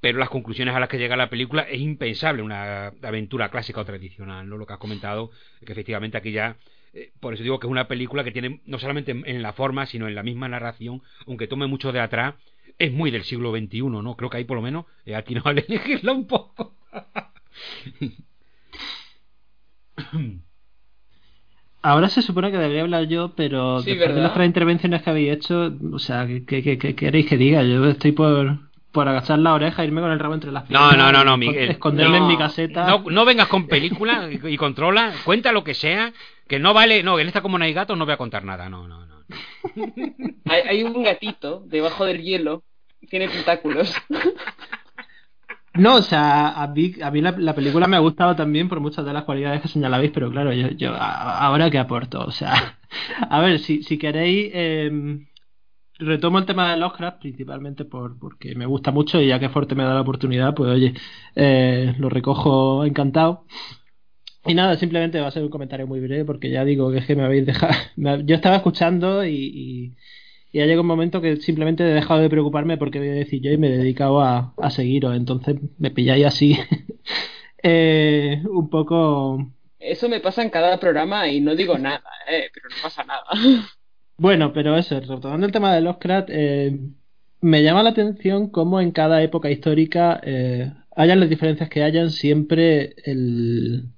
pero 0.00 0.18
las 0.18 0.28
conclusiones 0.28 0.74
a 0.74 0.80
las 0.80 0.88
que 0.88 0.98
llega 0.98 1.16
la 1.16 1.30
película 1.30 1.62
es 1.62 1.80
impensable 1.80 2.42
una 2.42 2.88
aventura 3.02 3.50
clásica 3.50 3.80
o 3.80 3.84
tradicional, 3.84 4.48
¿no? 4.48 4.56
Lo 4.56 4.66
que 4.66 4.74
has 4.74 4.78
comentado, 4.78 5.30
que 5.64 5.72
efectivamente 5.72 6.16
aquí 6.18 6.32
ya 6.32 6.56
eh, 6.94 7.12
por 7.20 7.34
eso 7.34 7.42
digo 7.42 7.58
que 7.58 7.66
es 7.66 7.70
una 7.70 7.88
película 7.88 8.24
que 8.24 8.32
tiene, 8.32 8.60
no 8.66 8.78
solamente 8.78 9.12
en, 9.12 9.42
la 9.42 9.52
forma, 9.52 9.86
sino 9.86 10.08
en 10.08 10.14
la 10.14 10.22
misma 10.22 10.48
narración, 10.48 11.02
aunque 11.26 11.46
tome 11.46 11.66
mucho 11.66 11.92
de 11.92 12.00
atrás, 12.00 12.34
es 12.78 12.92
muy 12.92 13.10
del 13.10 13.24
siglo 13.24 13.50
XXI, 13.50 13.82
¿no? 13.82 14.16
Creo 14.16 14.30
que 14.30 14.38
ahí 14.38 14.44
por 14.44 14.56
lo 14.56 14.62
menos 14.62 14.86
eh, 15.04 15.16
aquí 15.16 15.34
no 15.34 15.42
vale 15.42 15.64
elegirla 15.68 16.12
un 16.12 16.26
poco. 16.26 16.76
Ahora 21.80 22.08
se 22.08 22.22
supone 22.22 22.50
que 22.50 22.58
debería 22.58 22.82
hablar 22.82 23.04
yo, 23.06 23.34
pero 23.36 23.82
después 23.82 24.14
de 24.14 24.20
las 24.20 24.34
tres 24.34 24.46
intervenciones 24.46 25.02
que 25.02 25.10
habéis 25.10 25.32
hecho, 25.32 25.72
o 25.92 25.98
sea, 25.98 26.26
¿qué, 26.26 26.78
queréis 26.96 27.26
que 27.26 27.36
diga? 27.36 27.62
Yo 27.62 27.86
estoy 27.86 28.12
por, 28.12 28.58
por 28.92 29.08
agachar 29.08 29.38
la 29.38 29.54
oreja, 29.54 29.84
irme 29.84 30.00
con 30.00 30.10
el 30.10 30.18
rabo 30.18 30.34
entre 30.34 30.52
las 30.52 30.64
piernas. 30.64 30.96
No, 30.96 30.96
no, 30.96 31.12
no, 31.12 31.24
no, 31.24 31.36
Miguel. 31.36 31.70
Esconderme 31.70 32.18
en 32.18 32.26
mi 32.26 32.38
caseta. 32.38 32.86
No, 32.86 33.04
no 33.10 33.24
vengas 33.24 33.48
con 33.48 33.66
película 33.66 34.28
y, 34.30 34.40
y, 34.46 34.56
controla, 34.56 35.12
cuenta 35.24 35.52
lo 35.52 35.64
que 35.64 35.74
sea, 35.74 36.12
que 36.46 36.58
no 36.58 36.74
vale, 36.74 37.02
no, 37.02 37.18
en 37.18 37.28
esta 37.28 37.42
como 37.42 37.58
no 37.58 37.64
hay 37.64 37.72
gatos 37.72 37.96
no 37.98 38.04
voy 38.04 38.14
a 38.14 38.18
contar 38.18 38.44
nada, 38.44 38.68
no, 38.68 38.88
no, 38.88 39.06
no. 39.06 39.18
hay, 40.46 40.82
un 40.82 41.02
gatito 41.02 41.62
debajo 41.66 42.04
del 42.04 42.22
hielo, 42.22 42.64
tiene 43.08 43.28
tentáculos. 43.28 43.94
No, 45.74 45.96
o 45.96 46.02
sea, 46.02 46.60
a 46.60 46.66
mí, 46.66 46.94
a 47.00 47.10
mí 47.12 47.20
la, 47.20 47.54
película 47.54 47.86
me 47.86 47.94
ha 47.94 48.00
gustado 48.00 48.34
también 48.34 48.68
por 48.68 48.80
muchas 48.80 49.04
de 49.04 49.12
las 49.12 49.22
cualidades 49.22 49.60
que 49.60 49.68
señalabais, 49.68 50.10
pero 50.10 50.28
claro, 50.28 50.52
yo, 50.52 50.70
yo 50.70 50.92
ahora 50.96 51.70
que 51.70 51.78
aporto, 51.78 52.24
o 52.24 52.32
sea, 52.32 52.78
a 53.30 53.40
ver, 53.40 53.60
si, 53.60 53.84
si 53.84 53.96
queréis, 53.96 54.50
em, 54.54 55.27
retomo 55.98 56.38
el 56.38 56.46
tema 56.46 56.70
de 56.70 56.76
Lovecraft 56.78 57.20
principalmente 57.20 57.84
por, 57.84 58.18
porque 58.18 58.54
me 58.54 58.66
gusta 58.66 58.90
mucho 58.90 59.20
y 59.20 59.28
ya 59.28 59.38
que 59.38 59.48
Forte 59.48 59.74
me 59.74 59.84
da 59.84 59.94
la 59.94 60.00
oportunidad, 60.02 60.54
pues 60.54 60.70
oye, 60.70 60.94
eh, 61.34 61.94
lo 61.98 62.08
recojo 62.08 62.84
encantado. 62.84 63.44
Y 64.46 64.54
nada, 64.54 64.76
simplemente 64.76 65.20
va 65.20 65.26
a 65.28 65.30
ser 65.30 65.42
un 65.42 65.50
comentario 65.50 65.86
muy 65.86 66.00
breve 66.00 66.24
porque 66.24 66.50
ya 66.50 66.64
digo 66.64 66.90
que 66.90 66.98
es 66.98 67.06
que 67.06 67.16
me 67.16 67.24
habéis 67.24 67.44
dejado. 67.46 67.74
Yo 68.24 68.34
estaba 68.34 68.56
escuchando 68.56 69.24
y, 69.24 69.94
y, 70.52 70.60
ha 70.60 70.64
llegado 70.64 70.82
un 70.82 70.88
momento 70.88 71.20
que 71.20 71.36
simplemente 71.36 71.84
he 71.84 71.94
dejado 71.94 72.20
de 72.20 72.30
preocuparme 72.30 72.78
porque 72.78 72.98
voy 72.98 73.08
a 73.08 73.12
decir 73.12 73.40
yo 73.40 73.52
y 73.52 73.58
me 73.58 73.68
he 73.68 73.76
dedicado 73.76 74.20
a, 74.20 74.54
a 74.56 74.70
seguiros. 74.70 75.14
Entonces 75.16 75.56
me 75.78 75.90
pilláis 75.90 76.26
así. 76.26 76.58
eh, 77.62 78.42
un 78.48 78.70
poco. 78.70 79.52
Eso 79.78 80.08
me 80.08 80.20
pasa 80.20 80.42
en 80.42 80.50
cada 80.50 80.80
programa 80.80 81.28
y 81.28 81.40
no 81.40 81.54
digo 81.54 81.78
nada, 81.78 82.02
eh, 82.28 82.50
pero 82.52 82.68
no 82.70 82.76
pasa 82.82 83.04
nada. 83.04 83.24
Bueno, 84.18 84.52
pero 84.52 84.76
eso, 84.76 84.98
retomando 85.00 85.46
el 85.46 85.52
tema 85.52 85.72
de 85.74 85.80
los 85.80 85.96
eh, 86.28 86.76
me 87.40 87.62
llama 87.62 87.84
la 87.84 87.90
atención 87.90 88.50
cómo 88.50 88.80
en 88.80 88.90
cada 88.90 89.22
época 89.22 89.48
histórica, 89.50 90.20
eh, 90.24 90.72
hayan 90.96 91.20
las 91.20 91.28
diferencias 91.30 91.68
que 91.68 91.84
hayan, 91.84 92.10
siempre 92.10 92.96
el, 93.04 93.92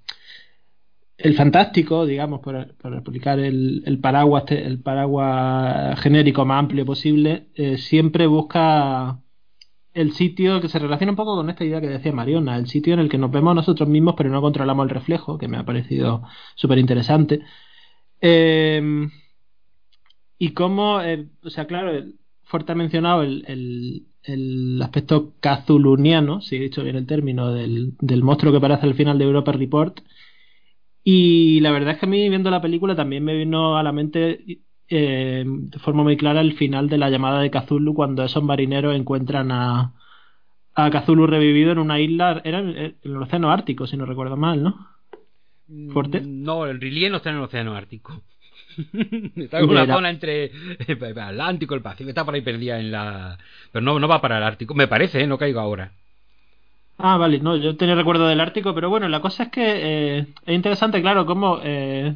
el 1.17 1.35
fantástico, 1.37 2.05
digamos, 2.05 2.41
por, 2.41 2.57
aplicar 2.57 3.39
el, 3.39 3.83
el, 3.87 3.99
paraguas, 4.01 4.45
el 4.51 4.81
paraguas 4.83 5.99
genérico 6.01 6.45
más 6.45 6.59
amplio 6.61 6.85
posible, 6.85 7.49
eh, 7.55 7.79
siempre 7.79 8.27
busca 8.27 9.21
el 9.95 10.13
sitio 10.13 10.61
que 10.61 10.69
se 10.69 10.79
relaciona 10.79 11.13
un 11.13 11.17
poco 11.17 11.37
con 11.37 11.51
esta 11.51 11.65
idea 11.65 11.81
que 11.81 11.89
decía 11.89 12.13
Mariona, 12.13 12.57
el 12.59 12.67
sitio 12.69 12.95
en 12.95 13.01
el 13.01 13.09
que 13.09 13.19
nos 13.19 13.31
vemos 13.31 13.55
nosotros 13.55 13.89
mismos 13.89 14.15
pero 14.17 14.31
no 14.31 14.43
controlamos 14.43 14.85
el 14.85 14.91
reflejo, 14.91 15.39
que 15.39 15.49
me 15.49 15.57
ha 15.59 15.65
parecido 15.65 16.25
súper 16.57 16.79
interesante. 16.79 17.41
Eh, 18.21 19.09
y 20.41 20.55
cómo, 20.55 21.03
eh, 21.03 21.27
o 21.45 21.51
sea, 21.51 21.67
claro, 21.67 21.93
Fuerte 22.45 22.73
ha 22.73 22.75
mencionado 22.75 23.23
el, 23.23 24.07
el 24.23 24.81
aspecto 24.83 25.35
cazuluniano, 25.39 26.41
si 26.41 26.57
he 26.57 26.61
dicho 26.61 26.83
bien 26.83 26.97
el 26.97 27.07
término, 27.07 27.53
del, 27.53 27.93
del 28.01 28.23
monstruo 28.23 28.51
que 28.51 28.57
aparece 28.57 28.87
al 28.87 28.95
final 28.95 29.19
de 29.19 29.27
Europa 29.27 29.53
Report. 29.53 30.01
Y 31.05 31.61
la 31.61 31.73
verdad 31.73 31.93
es 31.93 31.99
que 31.99 32.07
a 32.07 32.09
mí 32.09 32.27
viendo 32.31 32.51
la 32.51 32.63
película 32.63 32.97
también 32.97 33.23
me 33.23 33.37
vino 33.37 33.77
a 33.77 33.83
la 33.83 33.93
mente 33.93 34.63
eh, 34.89 35.45
de 35.47 35.79
forma 35.79 36.03
muy 36.05 36.17
clara 36.17 36.41
el 36.41 36.55
final 36.55 36.89
de 36.89 36.97
la 36.97 37.11
llamada 37.11 37.43
de 37.43 37.51
Cthulhu 37.51 37.93
cuando 37.93 38.25
esos 38.25 38.43
marineros 38.43 38.97
encuentran 38.97 39.53
a, 39.53 39.93
a 40.75 40.91
Cthulhu 40.91 41.27
revivido 41.27 41.73
en 41.73 41.79
una 41.79 42.01
isla, 42.01 42.41
era 42.45 42.61
en 42.61 42.97
el 43.03 43.17
océano 43.19 43.51
Ártico, 43.51 43.87
si 43.87 43.99
no 43.99 44.07
recuerdo 44.07 44.39
mal, 44.39 44.63
¿no? 44.63 44.87
¿Fuerte? 45.93 46.23
Mm, 46.23 46.45
no, 46.45 46.65
el 46.65 46.81
Rilien 46.81 47.13
no 47.13 47.19
está 47.19 47.29
en 47.29 47.37
el 47.37 47.43
océano 47.43 47.75
Ártico. 47.75 48.23
está 49.37 49.59
en 49.59 49.69
una 49.69 49.87
zona 49.87 50.11
entre 50.11 50.51
el 50.87 51.19
Atlántico 51.19 51.75
y 51.75 51.77
el 51.77 51.83
Pacífico, 51.83 52.11
está 52.11 52.25
por 52.25 52.35
ahí 52.35 52.43
perdida 52.43 52.79
en 52.79 52.91
la... 52.91 53.39
Pero 53.73 53.85
no, 53.85 53.99
no 53.99 54.09
va 54.09 54.21
para 54.21 54.39
el 54.39 54.45
Ártico, 54.45 54.75
me 54.75 54.89
parece, 54.89 55.21
¿eh? 55.21 55.27
no 55.27 55.39
caigo 55.39 55.61
ahora. 55.61 55.93
Ah, 56.99 57.17
vale, 57.17 57.39
no, 57.41 57.57
yo 57.57 57.77
tenía 57.77 57.95
recuerdo 57.95 58.29
del 58.29 58.41
Ártico, 58.41 58.75
pero 58.75 58.91
bueno, 58.91 59.09
la 59.09 59.21
cosa 59.21 59.45
es 59.45 59.49
que 59.51 59.63
eh, 59.65 60.19
es 60.19 60.55
interesante, 60.55 61.01
claro, 61.01 61.25
cómo 61.25 61.59
eh, 61.63 62.15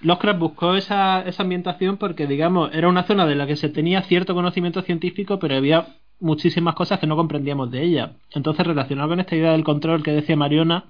Lovecraft 0.00 0.38
buscó 0.38 0.74
esa, 0.74 1.20
esa 1.22 1.42
ambientación 1.42 1.98
porque, 1.98 2.26
digamos, 2.26 2.74
era 2.74 2.88
una 2.88 3.02
zona 3.02 3.26
de 3.26 3.34
la 3.34 3.46
que 3.46 3.56
se 3.56 3.68
tenía 3.68 4.02
cierto 4.02 4.34
conocimiento 4.34 4.80
científico, 4.82 5.38
pero 5.38 5.56
había 5.56 5.86
muchísimas 6.20 6.74
cosas 6.74 6.98
que 6.98 7.06
no 7.06 7.16
comprendíamos 7.16 7.70
de 7.70 7.82
ella. 7.82 8.12
Entonces, 8.32 8.66
relacionado 8.66 9.08
con 9.10 9.20
esta 9.20 9.36
idea 9.36 9.52
del 9.52 9.64
control 9.64 10.02
que 10.02 10.12
decía 10.12 10.36
Mariona, 10.36 10.84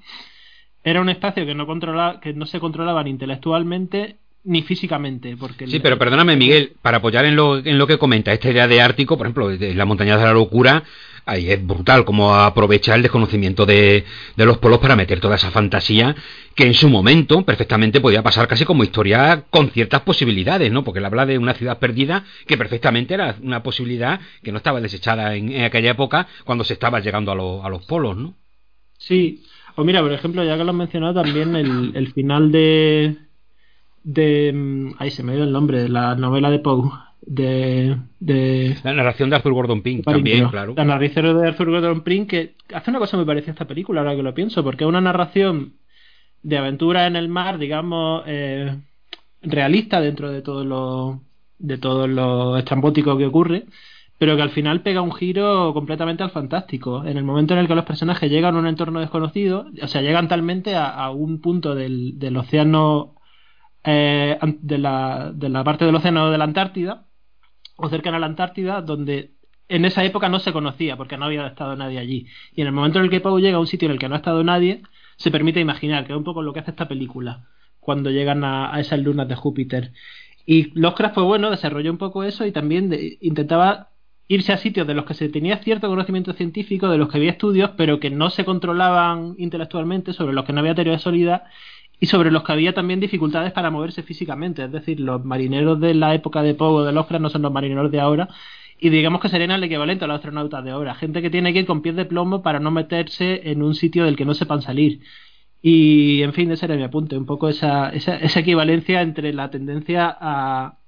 era 0.85 1.01
un 1.01 1.09
espacio 1.09 1.45
que 1.45 1.55
no, 1.55 1.66
controla, 1.66 2.20
que 2.20 2.33
no 2.33 2.47
se 2.47 2.61
controlaba 2.61 3.03
ni 3.03 3.11
intelectualmente 3.11 4.19
ni 4.47 4.62
físicamente. 4.62 5.36
Porque 5.36 5.66
sí, 5.66 5.81
pero 5.81 5.98
perdóname, 5.98 6.36
Miguel, 6.36 6.73
para 6.81 6.98
apoyar 6.98 7.24
en 7.27 7.36
lo, 7.36 7.59
en 7.59 7.77
lo 7.77 7.86
que 7.86 7.98
comenta 7.98 8.32
esta 8.32 8.51
idea 8.51 8.66
de 8.66 8.81
Ártico, 8.81 9.18
por 9.18 9.27
ejemplo, 9.27 9.48
de 9.48 9.74
la 9.74 9.85
montaña 9.85 10.16
de 10.16 10.24
la 10.24 10.32
locura, 10.32 10.85
ahí 11.27 11.51
es 11.51 11.66
brutal 11.66 12.05
como 12.05 12.35
aprovecha 12.35 12.94
el 12.94 13.02
desconocimiento 13.02 13.66
de, 13.66 14.05
de, 14.36 14.47
los 14.47 14.59
polos 14.59 14.78
para 14.78 14.94
meter 14.94 15.18
toda 15.18 15.35
esa 15.35 15.51
fantasía 15.51 16.14
que 16.55 16.64
en 16.64 16.74
su 16.74 16.89
momento 16.89 17.44
perfectamente 17.44 18.01
podía 18.01 18.23
pasar 18.23 18.47
casi 18.47 18.64
como 18.64 18.85
historia 18.85 19.44
con 19.51 19.70
ciertas 19.70 20.02
posibilidades, 20.02 20.70
¿no? 20.70 20.85
Porque 20.85 21.01
él 21.01 21.05
habla 21.05 21.27
de 21.27 21.36
una 21.36 21.55
ciudad 21.55 21.78
perdida 21.78 22.24
que 22.47 22.56
perfectamente 22.56 23.14
era 23.14 23.36
una 23.43 23.62
posibilidad 23.62 24.20
que 24.43 24.52
no 24.52 24.59
estaba 24.59 24.81
desechada 24.81 25.35
en, 25.35 25.64
aquella 25.64 25.90
época 25.90 26.28
cuando 26.44 26.64
se 26.64 26.74
estaba 26.74 27.01
llegando 27.01 27.32
a, 27.32 27.66
a 27.66 27.68
los 27.68 27.85
polos, 27.85 28.16
¿no? 28.16 28.36
Sí, 28.98 29.43
o 29.74 29.85
mira, 29.85 30.01
por 30.01 30.12
ejemplo, 30.12 30.43
ya 30.43 30.56
que 30.56 30.64
lo 30.64 30.70
has 30.70 30.77
mencionado 30.77 31.23
también 31.23 31.55
el, 31.55 31.93
el 31.94 32.12
final 32.12 32.51
de, 32.51 33.16
de. 34.07 34.53
Mm, 34.55 34.95
ahí 34.99 35.11
se 35.11 35.23
me 35.23 35.35
dio 35.35 35.45
el 35.45 35.53
nombre, 35.53 35.83
de 35.83 35.89
la 35.89 36.15
novela 36.15 36.51
de 36.51 36.61
Poe. 36.61 36.91
De, 37.28 37.97
de, 38.20 38.77
La 38.85 38.95
narración 38.95 39.31
de 39.31 39.37
Arthur 39.37 39.53
Gordon 39.53 39.83
Pym 39.83 40.03
también, 40.03 40.49
claro. 40.49 40.74
La 40.77 40.85
narración 40.85 41.37
de 41.37 41.49
Arthur 41.49 41.70
Gordon 41.70 42.03
Pym 42.03 42.27
que 42.28 42.55
hace 42.73 42.91
una 42.91 43.01
cosa 43.01 43.16
muy 43.16 43.27
parecida 43.27 43.51
a 43.51 43.55
esta 43.55 43.65
película, 43.66 44.01
ahora 44.01 44.15
que 44.15 44.23
lo 44.23 44.33
pienso, 44.33 44.62
porque 44.62 44.85
es 44.85 44.89
una 44.89 45.01
narración 45.01 45.73
de 46.45 46.57
aventura 46.57 47.09
en 47.09 47.16
el 47.16 47.28
mar, 47.28 47.59
digamos, 47.59 48.23
eh, 48.27 48.77
realista 49.43 50.01
dentro 50.01 50.31
de 50.31 50.41
todo 50.41 50.65
lo, 50.65 51.23
de 51.59 51.78
todo 51.78 52.07
lo 52.07 52.57
estrambótico 52.59 53.19
que 53.19 53.27
ocurre, 53.27 53.65
pero 54.19 54.37
que 54.37 54.43
al 54.43 54.51
final 54.51 54.83
pega 54.83 55.01
un 55.01 55.12
giro 55.12 55.74
completamente 55.74 56.23
al 56.23 56.31
fantástico. 56.31 57.05
En 57.05 57.16
el 57.16 57.24
momento 57.24 57.55
en 57.55 57.61
el 57.61 57.66
que 57.66 57.74
los 57.74 57.85
personajes 57.85 58.31
llegan 58.31 58.55
a 58.55 58.61
un 58.61 58.69
entorno 58.69 59.01
desconocido, 59.01 59.66
o 59.83 59.89
sea, 59.89 60.01
llegan 60.01 60.28
talmente 60.28 60.77
a, 60.77 60.91
a 60.91 61.11
un 61.11 61.41
punto 61.41 61.74
del, 61.74 62.20
del 62.20 62.37
océano 62.37 63.16
eh, 63.89 64.37
de, 64.43 64.79
la, 64.79 65.31
de 65.33 65.49
parte 65.63 65.85
del 65.85 65.95
océano 65.95 66.29
de 66.31 66.39
la 66.39 66.45
Antártida, 66.45 67.07
o 67.77 67.89
cercana 67.89 68.17
a 68.17 68.21
la 68.21 68.27
Antártida, 68.27 68.83
donde 68.83 69.35
en 69.69 69.85
esa 69.85 70.05
época 70.05 70.29
no 70.29 70.41
se 70.41 70.53
conocía 70.53 70.97
porque 70.97 71.17
no 71.17 71.27
había 71.27 71.47
estado 71.47 71.77
nadie 71.77 72.01
allí. 72.01 72.27
Y 72.55 72.63
en 72.63 72.67
el 72.67 72.73
momento 72.73 72.99
en 72.99 73.05
el 73.05 73.11
que 73.11 73.21
Poe 73.21 73.41
llega 73.41 73.59
a 73.59 73.61
un 73.61 73.69
sitio 73.69 73.87
en 73.87 73.93
el 73.93 73.99
que 74.01 74.09
no 74.09 74.17
ha 74.17 74.19
estado 74.19 74.43
nadie, 74.43 74.83
se 75.17 75.31
permite 75.31 75.61
imaginar, 75.61 76.05
que 76.05 76.13
es 76.13 76.19
un 76.19 76.25
poco 76.25 76.43
lo 76.43 76.53
que 76.53 76.61
hace 76.61 76.73
esta 76.73 76.89
película, 76.89 77.47
cuando 77.79 78.11
llegan 78.11 78.43
a, 78.43 78.79
esas 78.81 78.99
lunas 78.99 79.29
de 79.29 79.37
Júpiter. 79.37 79.93
Y 80.45 80.77
Lovecraft, 80.79 81.15
fue 81.15 81.23
bueno, 81.23 81.51
desarrolló 81.51 81.93
un 81.93 81.99
poco 81.99 82.25
eso 82.25 82.45
y 82.45 82.51
también 82.51 82.93
intentaba 83.21 83.91
irse 84.27 84.53
a 84.53 84.57
sitios 84.57 84.89
de 84.89 84.95
los 84.95 85.05
que 85.05 85.15
se 85.15 85.29
tenía 85.29 85.59
cierto 85.59 85.87
conocimiento 85.89 86.33
científico, 86.33 86.89
de 86.89 86.99
los 86.99 87.09
que 87.09 87.19
había 87.19 87.31
estudios, 87.31 87.71
pero 87.77 88.01
que 88.01 88.11
no 88.11 88.31
se 88.31 88.45
controlaban 88.45 89.37
intelectualmente, 89.39 90.13
sobre 90.13 90.35
los 90.35 90.45
que 90.45 90.53
no 90.53 90.61
había 90.61 90.75
teoría 90.75 90.99
sólida 90.99 91.45
y 91.98 92.06
sobre 92.06 92.31
los 92.31 92.43
que 92.43 92.52
había 92.52 92.74
también 92.74 93.01
dificultades 93.01 93.52
para 93.52 93.70
moverse 93.70 94.02
físicamente. 94.02 94.64
Es 94.64 94.73
decir, 94.73 95.01
los 95.01 95.24
marineros 95.24 95.81
de 95.81 95.94
la 95.94 96.14
época 96.14 96.43
de 96.43 96.55
Pogo 96.55 96.85
de 96.85 96.93
Lovecraft 96.93 97.23
no 97.23 97.31
son 97.31 97.43
los 97.43 97.52
marineros 97.52 97.90
de 97.90 98.01
ahora. 98.01 98.28
Y 98.78 98.90
digamos 98.90 99.20
que 99.23 99.31
serían 99.31 99.52
el 99.52 99.64
equivalente 99.64 100.05
a 100.05 100.09
los 100.09 100.16
astronautas 100.16 100.62
de 100.64 100.70
ahora. 100.70 100.94
Gente 100.94 101.23
que 101.23 101.31
tiene 101.31 101.52
que 101.52 101.60
ir 101.60 101.66
con 101.66 101.81
pies 101.81 101.97
de 101.97 102.05
plomo 102.05 102.43
para 102.43 102.60
no 102.60 102.70
meterse 102.70 103.51
en 103.51 103.62
un 103.62 103.74
sitio 103.74 104.05
del 104.05 104.16
que 104.16 104.27
no 104.27 104.35
sepan 104.35 104.60
salir. 104.60 105.01
Y, 105.62 106.23
en 106.23 106.35
fin, 106.35 106.51
ese 106.51 106.66
era 106.66 106.77
mi 106.77 106.82
apunte. 106.82 107.16
Un 107.16 107.27
poco 107.27 107.48
esa, 107.48 107.89
esa, 107.90 108.16
esa 108.16 108.40
equivalencia 108.40 109.01
entre 109.01 109.32
la 109.32 109.51
tendencia 109.51 110.14
a, 110.20 110.78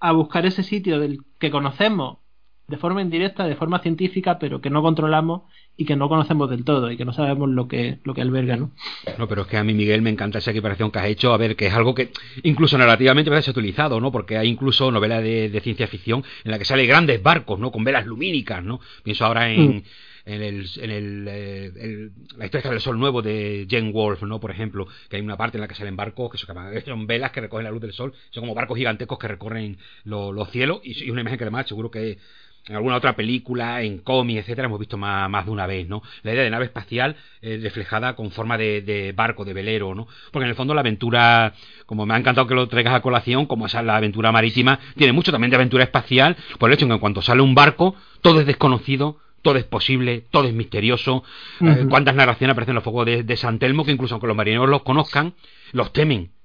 a 0.00 0.12
buscar 0.12 0.46
ese 0.46 0.64
sitio 0.64 0.98
del 0.98 1.20
que 1.38 1.50
conocemos 1.52 2.18
de 2.66 2.76
forma 2.76 3.02
indirecta, 3.02 3.46
de 3.46 3.54
forma 3.54 3.78
científica, 3.78 4.38
pero 4.40 4.60
que 4.60 4.70
no 4.70 4.82
controlamos 4.82 5.42
y 5.76 5.84
que 5.84 5.96
no 5.96 6.08
conocemos 6.08 6.48
del 6.48 6.64
todo 6.64 6.90
y 6.90 6.96
que 6.96 7.04
no 7.04 7.12
sabemos 7.12 7.50
lo 7.50 7.68
que, 7.68 7.98
lo 8.04 8.14
que 8.14 8.22
alberga, 8.22 8.56
¿no? 8.56 8.70
No, 9.18 9.28
pero 9.28 9.42
es 9.42 9.48
que 9.48 9.58
a 9.58 9.64
mí, 9.64 9.74
Miguel, 9.74 10.00
me 10.00 10.10
encanta 10.10 10.38
esa 10.38 10.50
equiparación 10.50 10.90
que 10.90 10.98
has 10.98 11.06
hecho, 11.06 11.34
a 11.34 11.36
ver, 11.36 11.54
que 11.54 11.66
es 11.66 11.74
algo 11.74 11.94
que 11.94 12.10
incluso 12.44 12.78
narrativamente 12.78 13.30
se 13.42 13.50
ha 13.50 13.52
utilizado, 13.52 14.00
¿no? 14.00 14.10
Porque 14.10 14.38
hay 14.38 14.48
incluso 14.48 14.90
novelas 14.90 15.22
de, 15.22 15.60
ciencia 15.62 15.86
ficción 15.86 16.24
en 16.44 16.50
la 16.50 16.58
que 16.58 16.64
salen 16.64 16.86
grandes 16.86 17.22
barcos, 17.22 17.58
¿no? 17.58 17.70
Con 17.70 17.84
velas 17.84 18.06
lumínicas, 18.06 18.62
¿no? 18.64 18.80
Pienso 19.02 19.26
ahora 19.26 19.50
en... 19.50 19.76
Mm. 19.76 19.82
en, 20.26 20.42
el, 20.42 20.66
en 20.76 20.90
el, 20.90 21.26
eh, 21.28 22.10
la 22.36 22.46
historia 22.46 22.70
del 22.70 22.80
sol 22.80 22.98
nuevo 22.98 23.22
de 23.22 23.66
Jane 23.70 23.92
Wolf, 23.92 24.22
¿no? 24.22 24.40
Por 24.40 24.50
ejemplo, 24.50 24.88
que 25.08 25.16
hay 25.16 25.22
una 25.22 25.36
parte 25.36 25.56
en 25.56 25.60
la 25.60 25.68
que 25.68 25.74
salen 25.74 25.94
barcos 25.94 26.32
que 26.32 26.38
son, 26.84 27.06
velas 27.06 27.30
que 27.32 27.42
recogen 27.42 27.64
la 27.64 27.70
luz 27.70 27.82
del 27.82 27.92
sol, 27.92 28.12
son 28.30 28.42
como 28.42 28.54
barcos 28.54 28.78
gigantescos 28.78 29.18
que 29.18 29.28
recorren 29.28 29.78
los 30.04 30.50
cielos 30.50 30.80
y, 30.82 31.04
y, 31.04 31.10
una 31.10 31.20
imagen 31.20 31.38
que 31.38 31.44
además 31.44 31.68
seguro 31.68 31.90
que 31.90 32.18
en 32.68 32.74
alguna 32.74 32.96
otra 32.96 33.14
película, 33.14 33.82
en 33.82 33.98
cómics, 33.98 34.40
etcétera, 34.40 34.66
hemos 34.66 34.80
visto 34.80 34.96
más, 34.96 35.30
más, 35.30 35.44
de 35.44 35.50
una 35.52 35.66
vez, 35.66 35.88
¿no? 35.88 36.02
La 36.22 36.32
idea 36.32 36.42
de 36.42 36.50
nave 36.50 36.64
espacial 36.64 37.16
eh, 37.40 37.60
reflejada 37.62 38.16
con 38.16 38.30
forma 38.32 38.58
de, 38.58 38.82
de, 38.82 39.12
barco, 39.12 39.44
de 39.44 39.52
velero, 39.52 39.94
¿no? 39.94 40.08
Porque 40.32 40.44
en 40.44 40.50
el 40.50 40.56
fondo 40.56 40.74
la 40.74 40.80
aventura, 40.80 41.54
como 41.86 42.06
me 42.06 42.14
ha 42.14 42.16
encantado 42.16 42.46
que 42.46 42.54
lo 42.54 42.66
traigas 42.68 42.94
a 42.94 43.02
colación, 43.02 43.46
como 43.46 43.66
esa 43.66 43.82
la 43.82 43.96
aventura 43.96 44.32
marítima, 44.32 44.80
tiene 44.96 45.12
mucho 45.12 45.30
también 45.30 45.50
de 45.50 45.56
aventura 45.56 45.84
espacial, 45.84 46.36
por 46.58 46.70
el 46.70 46.74
hecho 46.74 46.86
en 46.86 46.90
que 46.90 46.94
en 46.94 47.00
cuanto 47.00 47.22
sale 47.22 47.40
un 47.40 47.54
barco, 47.54 47.94
todo 48.20 48.40
es 48.40 48.46
desconocido, 48.46 49.18
todo 49.42 49.58
es 49.58 49.64
posible, 49.64 50.24
todo 50.32 50.48
es 50.48 50.54
misterioso. 50.54 51.22
Eh, 51.60 51.86
¿Cuántas 51.88 52.16
narraciones 52.16 52.52
aparecen 52.52 52.72
en 52.72 52.76
los 52.76 52.84
fuegos 52.84 53.06
de, 53.06 53.22
de 53.22 53.36
San 53.36 53.60
Telmo 53.60 53.84
que 53.84 53.92
incluso 53.92 54.14
aunque 54.14 54.26
los 54.26 54.36
marineros 54.36 54.68
los 54.68 54.82
conozcan, 54.82 55.34
los 55.72 55.92
temen? 55.92 56.35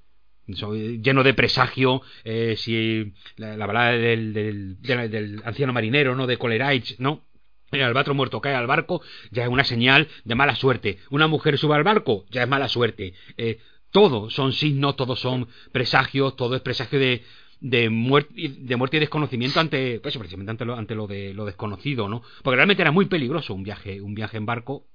Lleno 0.46 1.22
de 1.22 1.34
presagio, 1.34 2.02
eh, 2.24 2.56
si 2.56 3.12
la, 3.36 3.56
la 3.56 3.66
balada 3.66 3.92
del, 3.92 4.32
del, 4.80 5.42
anciano 5.44 5.72
marinero, 5.72 6.14
¿no? 6.14 6.26
De 6.26 6.36
Coleridge, 6.36 6.96
¿no? 6.98 7.24
El 7.70 7.82
albatro 7.82 8.14
muerto 8.14 8.40
cae 8.40 8.54
al 8.54 8.66
barco, 8.66 9.00
ya 9.30 9.44
es 9.44 9.48
una 9.48 9.64
señal 9.64 10.08
de 10.24 10.34
mala 10.34 10.54
suerte. 10.56 10.98
Una 11.10 11.26
mujer 11.26 11.56
sube 11.56 11.74
al 11.74 11.84
barco, 11.84 12.26
ya 12.30 12.42
es 12.42 12.48
mala 12.48 12.68
suerte. 12.68 13.14
Eh, 13.38 13.58
todo 13.90 14.28
son 14.30 14.52
signos, 14.52 14.96
todos 14.96 15.20
son 15.20 15.48
presagios, 15.72 16.36
todo 16.36 16.54
es 16.54 16.60
presagio 16.60 16.98
de, 16.98 17.22
de, 17.60 17.88
muerte, 17.88 18.34
de 18.34 18.76
muerte 18.76 18.98
y 18.98 19.00
desconocimiento 19.00 19.60
ante, 19.60 20.00
pues, 20.00 20.16
precisamente 20.16 20.50
ante 20.50 20.64
lo, 20.64 20.76
ante 20.76 20.94
lo 20.94 21.06
de 21.06 21.32
lo 21.32 21.46
desconocido, 21.46 22.08
¿no? 22.08 22.22
Porque 22.42 22.56
realmente 22.56 22.82
era 22.82 22.90
muy 22.90 23.06
peligroso 23.06 23.54
un 23.54 23.62
viaje, 23.62 24.02
un 24.02 24.14
viaje 24.14 24.36
en 24.36 24.44
barco, 24.44 24.86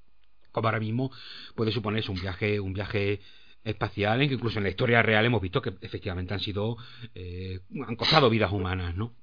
como 0.51 0.67
ahora 0.67 0.79
mismo 0.79 1.11
puede 1.55 1.71
suponerse 1.71 2.11
un 2.11 2.19
viaje, 2.19 2.59
un 2.59 2.73
viaje 2.73 3.21
espacial 3.67 4.21
en 4.21 4.29
que 4.29 4.35
incluso 4.35 4.59
en 4.59 4.63
la 4.63 4.69
historia 4.69 5.01
real 5.01 5.25
hemos 5.25 5.41
visto 5.41 5.61
que 5.61 5.73
efectivamente 5.81 6.33
han 6.33 6.39
sido 6.39 6.77
eh, 7.13 7.59
han 7.87 7.95
costado 7.95 8.29
vidas 8.29 8.51
humanas 8.51 8.95
no 8.95 9.13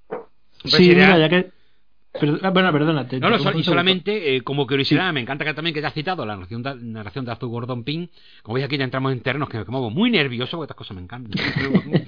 sí 0.65 0.89
mira, 0.91 1.19
ya 1.19 1.29
que 1.29 1.51
ah, 2.43 2.51
bueno, 2.51 2.73
perdónate. 2.73 3.19
No, 3.19 3.31
no, 3.31 3.59
y 3.59 3.62
solamente 3.62 4.37
eh, 4.37 4.43
como 4.43 4.66
curiosidad, 4.66 5.12
me 5.12 5.21
encanta 5.21 5.45
que 5.45 5.55
también 5.55 5.75
que 5.75 5.81
ya 5.81 5.89
has 5.89 5.95
citado 5.95 6.25
la 6.25 6.35
narración 6.35 6.62
de, 6.62 6.75
narración 6.77 7.25
de 7.25 7.33
Arthur 7.33 7.49
Gordon 7.49 7.85
Pym. 7.85 8.09
Como 8.43 8.55
veis 8.55 8.66
aquí 8.66 8.77
ya 8.77 8.85
entramos 8.85 9.12
en 9.12 9.21
terrenos 9.21 9.49
que 9.49 9.59
me 9.59 9.65
pongo 9.65 9.91
muy 9.91 10.11
nervioso 10.11 10.57
porque 10.57 10.66
estas 10.66 10.77
cosas 10.77 10.97
me 10.97 11.03
encantan. 11.03 11.33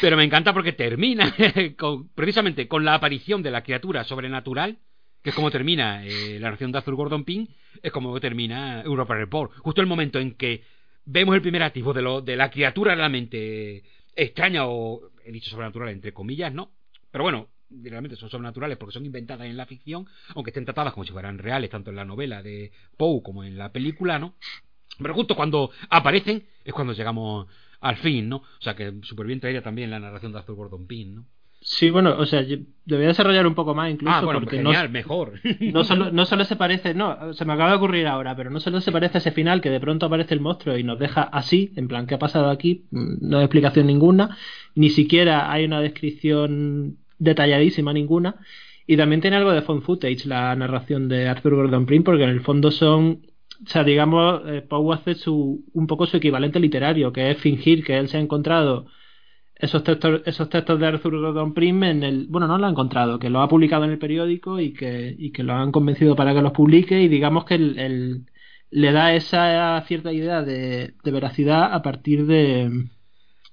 Pero 0.00 0.16
me 0.16 0.24
encanta 0.24 0.52
porque 0.52 0.72
termina 0.72 1.32
precisamente 2.14 2.68
con 2.68 2.84
la 2.84 2.94
aparición 2.94 3.42
de 3.42 3.50
la 3.50 3.62
criatura 3.62 4.04
sobrenatural, 4.04 4.78
que 5.22 5.30
es 5.30 5.36
como 5.36 5.50
termina 5.50 6.04
eh, 6.04 6.38
la 6.40 6.46
narración 6.46 6.72
de 6.72 6.78
Arthur 6.78 6.94
Gordon 6.96 7.24
Pym, 7.24 7.46
es 7.82 7.92
como 7.92 8.18
termina 8.20 8.82
Europa 8.82 9.14
Report. 9.14 9.52
Justo 9.58 9.80
el 9.80 9.86
momento 9.86 10.18
en 10.18 10.34
que 10.34 10.64
vemos 11.06 11.34
el 11.34 11.42
primer 11.42 11.62
activo 11.62 11.94
de, 11.94 12.02
lo, 12.02 12.20
de 12.20 12.36
la 12.36 12.50
criatura 12.50 12.94
realmente 12.94 13.82
extraña 14.14 14.66
o, 14.66 15.10
he 15.24 15.32
dicho 15.32 15.50
sobrenatural 15.50 15.88
entre 15.88 16.12
comillas, 16.12 16.52
¿no? 16.52 16.70
Pero 17.10 17.24
bueno, 17.24 17.48
realmente 17.70 18.16
son 18.16 18.30
sobrenaturales 18.30 18.76
porque 18.76 18.92
son 18.92 19.06
inventadas 19.06 19.46
en 19.46 19.56
la 19.56 19.66
ficción, 19.66 20.06
aunque 20.34 20.50
estén 20.50 20.64
tratadas 20.64 20.92
como 20.92 21.04
si 21.04 21.12
fueran 21.12 21.38
reales, 21.38 21.70
tanto 21.70 21.90
en 21.90 21.96
la 21.96 22.04
novela 22.04 22.42
de 22.42 22.72
Poe 22.96 23.22
como 23.22 23.44
en 23.44 23.56
la 23.56 23.72
película, 23.72 24.18
¿no? 24.18 24.34
Pero 24.98 25.14
justo 25.14 25.34
cuando 25.34 25.70
aparecen 25.90 26.46
es 26.64 26.72
cuando 26.72 26.92
llegamos 26.92 27.46
al 27.80 27.96
fin, 27.96 28.28
¿no? 28.28 28.36
O 28.36 28.62
sea 28.62 28.74
que 28.74 28.94
súper 29.02 29.26
bien 29.26 29.40
traída 29.40 29.62
también 29.62 29.90
la 29.90 30.00
narración 30.00 30.32
de 30.32 30.38
Arthur 30.38 30.56
Gordon 30.56 30.86
Pym, 30.86 31.14
¿no? 31.14 31.26
Sí, 31.68 31.90
bueno, 31.90 32.14
o 32.16 32.26
sea, 32.26 32.42
yo 32.42 32.58
debería 32.84 33.08
desarrollar 33.08 33.44
un 33.44 33.56
poco 33.56 33.74
más 33.74 33.90
incluso 33.90 34.14
Ah, 34.14 34.20
bueno, 34.20 34.38
porque 34.38 34.58
genial, 34.58 34.86
no, 34.86 34.92
mejor. 34.92 35.32
no 35.60 35.82
solo, 35.82 36.12
no 36.12 36.24
solo 36.24 36.44
se 36.44 36.54
parece, 36.54 36.94
no, 36.94 37.34
se 37.34 37.44
me 37.44 37.54
acaba 37.54 37.70
de 37.70 37.76
ocurrir 37.76 38.06
ahora, 38.06 38.36
pero 38.36 38.50
no 38.50 38.60
solo 38.60 38.80
se 38.80 38.92
parece 38.92 39.18
a 39.18 39.20
ese 39.20 39.32
final 39.32 39.60
que 39.60 39.70
de 39.70 39.80
pronto 39.80 40.06
aparece 40.06 40.32
el 40.34 40.40
monstruo 40.40 40.78
y 40.78 40.84
nos 40.84 41.00
deja 41.00 41.22
así, 41.22 41.72
en 41.74 41.88
plan, 41.88 42.06
¿qué 42.06 42.14
ha 42.14 42.20
pasado 42.20 42.50
aquí? 42.50 42.86
Mm, 42.92 43.28
No 43.28 43.38
hay 43.38 43.44
explicación 43.44 43.88
ninguna, 43.88 44.36
ni 44.76 44.90
siquiera 44.90 45.50
hay 45.50 45.64
una 45.64 45.80
descripción 45.80 46.98
detalladísima 47.18 47.92
ninguna, 47.92 48.36
y 48.86 48.96
también 48.96 49.20
tiene 49.20 49.36
algo 49.36 49.50
de 49.50 49.62
phone 49.62 49.82
footage 49.82 50.24
la 50.26 50.54
narración 50.54 51.08
de 51.08 51.26
Arthur 51.28 51.56
Gordon 51.56 51.86
Pym, 51.86 52.04
porque 52.04 52.22
en 52.22 52.30
el 52.30 52.42
fondo 52.42 52.70
son, 52.70 53.22
o 53.64 53.68
sea, 53.68 53.82
digamos, 53.82 54.42
eh, 54.46 54.62
Poe 54.62 54.94
hace 54.94 55.16
su, 55.16 55.64
un 55.72 55.88
poco 55.88 56.06
su 56.06 56.18
equivalente 56.18 56.60
literario, 56.60 57.12
que 57.12 57.32
es 57.32 57.38
fingir 57.38 57.82
que 57.82 57.98
él 57.98 58.06
se 58.08 58.18
ha 58.18 58.20
encontrado 58.20 58.86
esos 59.58 59.82
textos, 59.84 60.22
esos 60.26 60.48
textos 60.50 60.78
de 60.80 60.86
Arthur 60.86 61.18
Gordon 61.20 61.54
Pym 61.54 61.82
en 61.84 62.02
el, 62.02 62.26
bueno, 62.28 62.46
no 62.46 62.58
lo 62.58 62.66
ha 62.66 62.70
encontrado, 62.70 63.18
que 63.18 63.30
lo 63.30 63.40
ha 63.40 63.48
publicado 63.48 63.84
en 63.84 63.90
el 63.92 63.98
periódico 63.98 64.60
y 64.60 64.72
que, 64.72 65.14
y 65.18 65.32
que 65.32 65.42
lo 65.42 65.54
han 65.54 65.72
convencido 65.72 66.14
para 66.16 66.34
que 66.34 66.42
los 66.42 66.52
publique 66.52 67.00
y 67.02 67.08
digamos 67.08 67.44
que 67.44 67.54
el, 67.56 67.78
el- 67.78 68.26
le 68.70 68.92
da 68.92 69.14
esa 69.14 69.80
cierta 69.86 70.12
idea 70.12 70.42
de, 70.42 70.94
de 71.02 71.10
veracidad 71.12 71.72
a 71.72 71.82
partir 71.82 72.26
de 72.26 72.66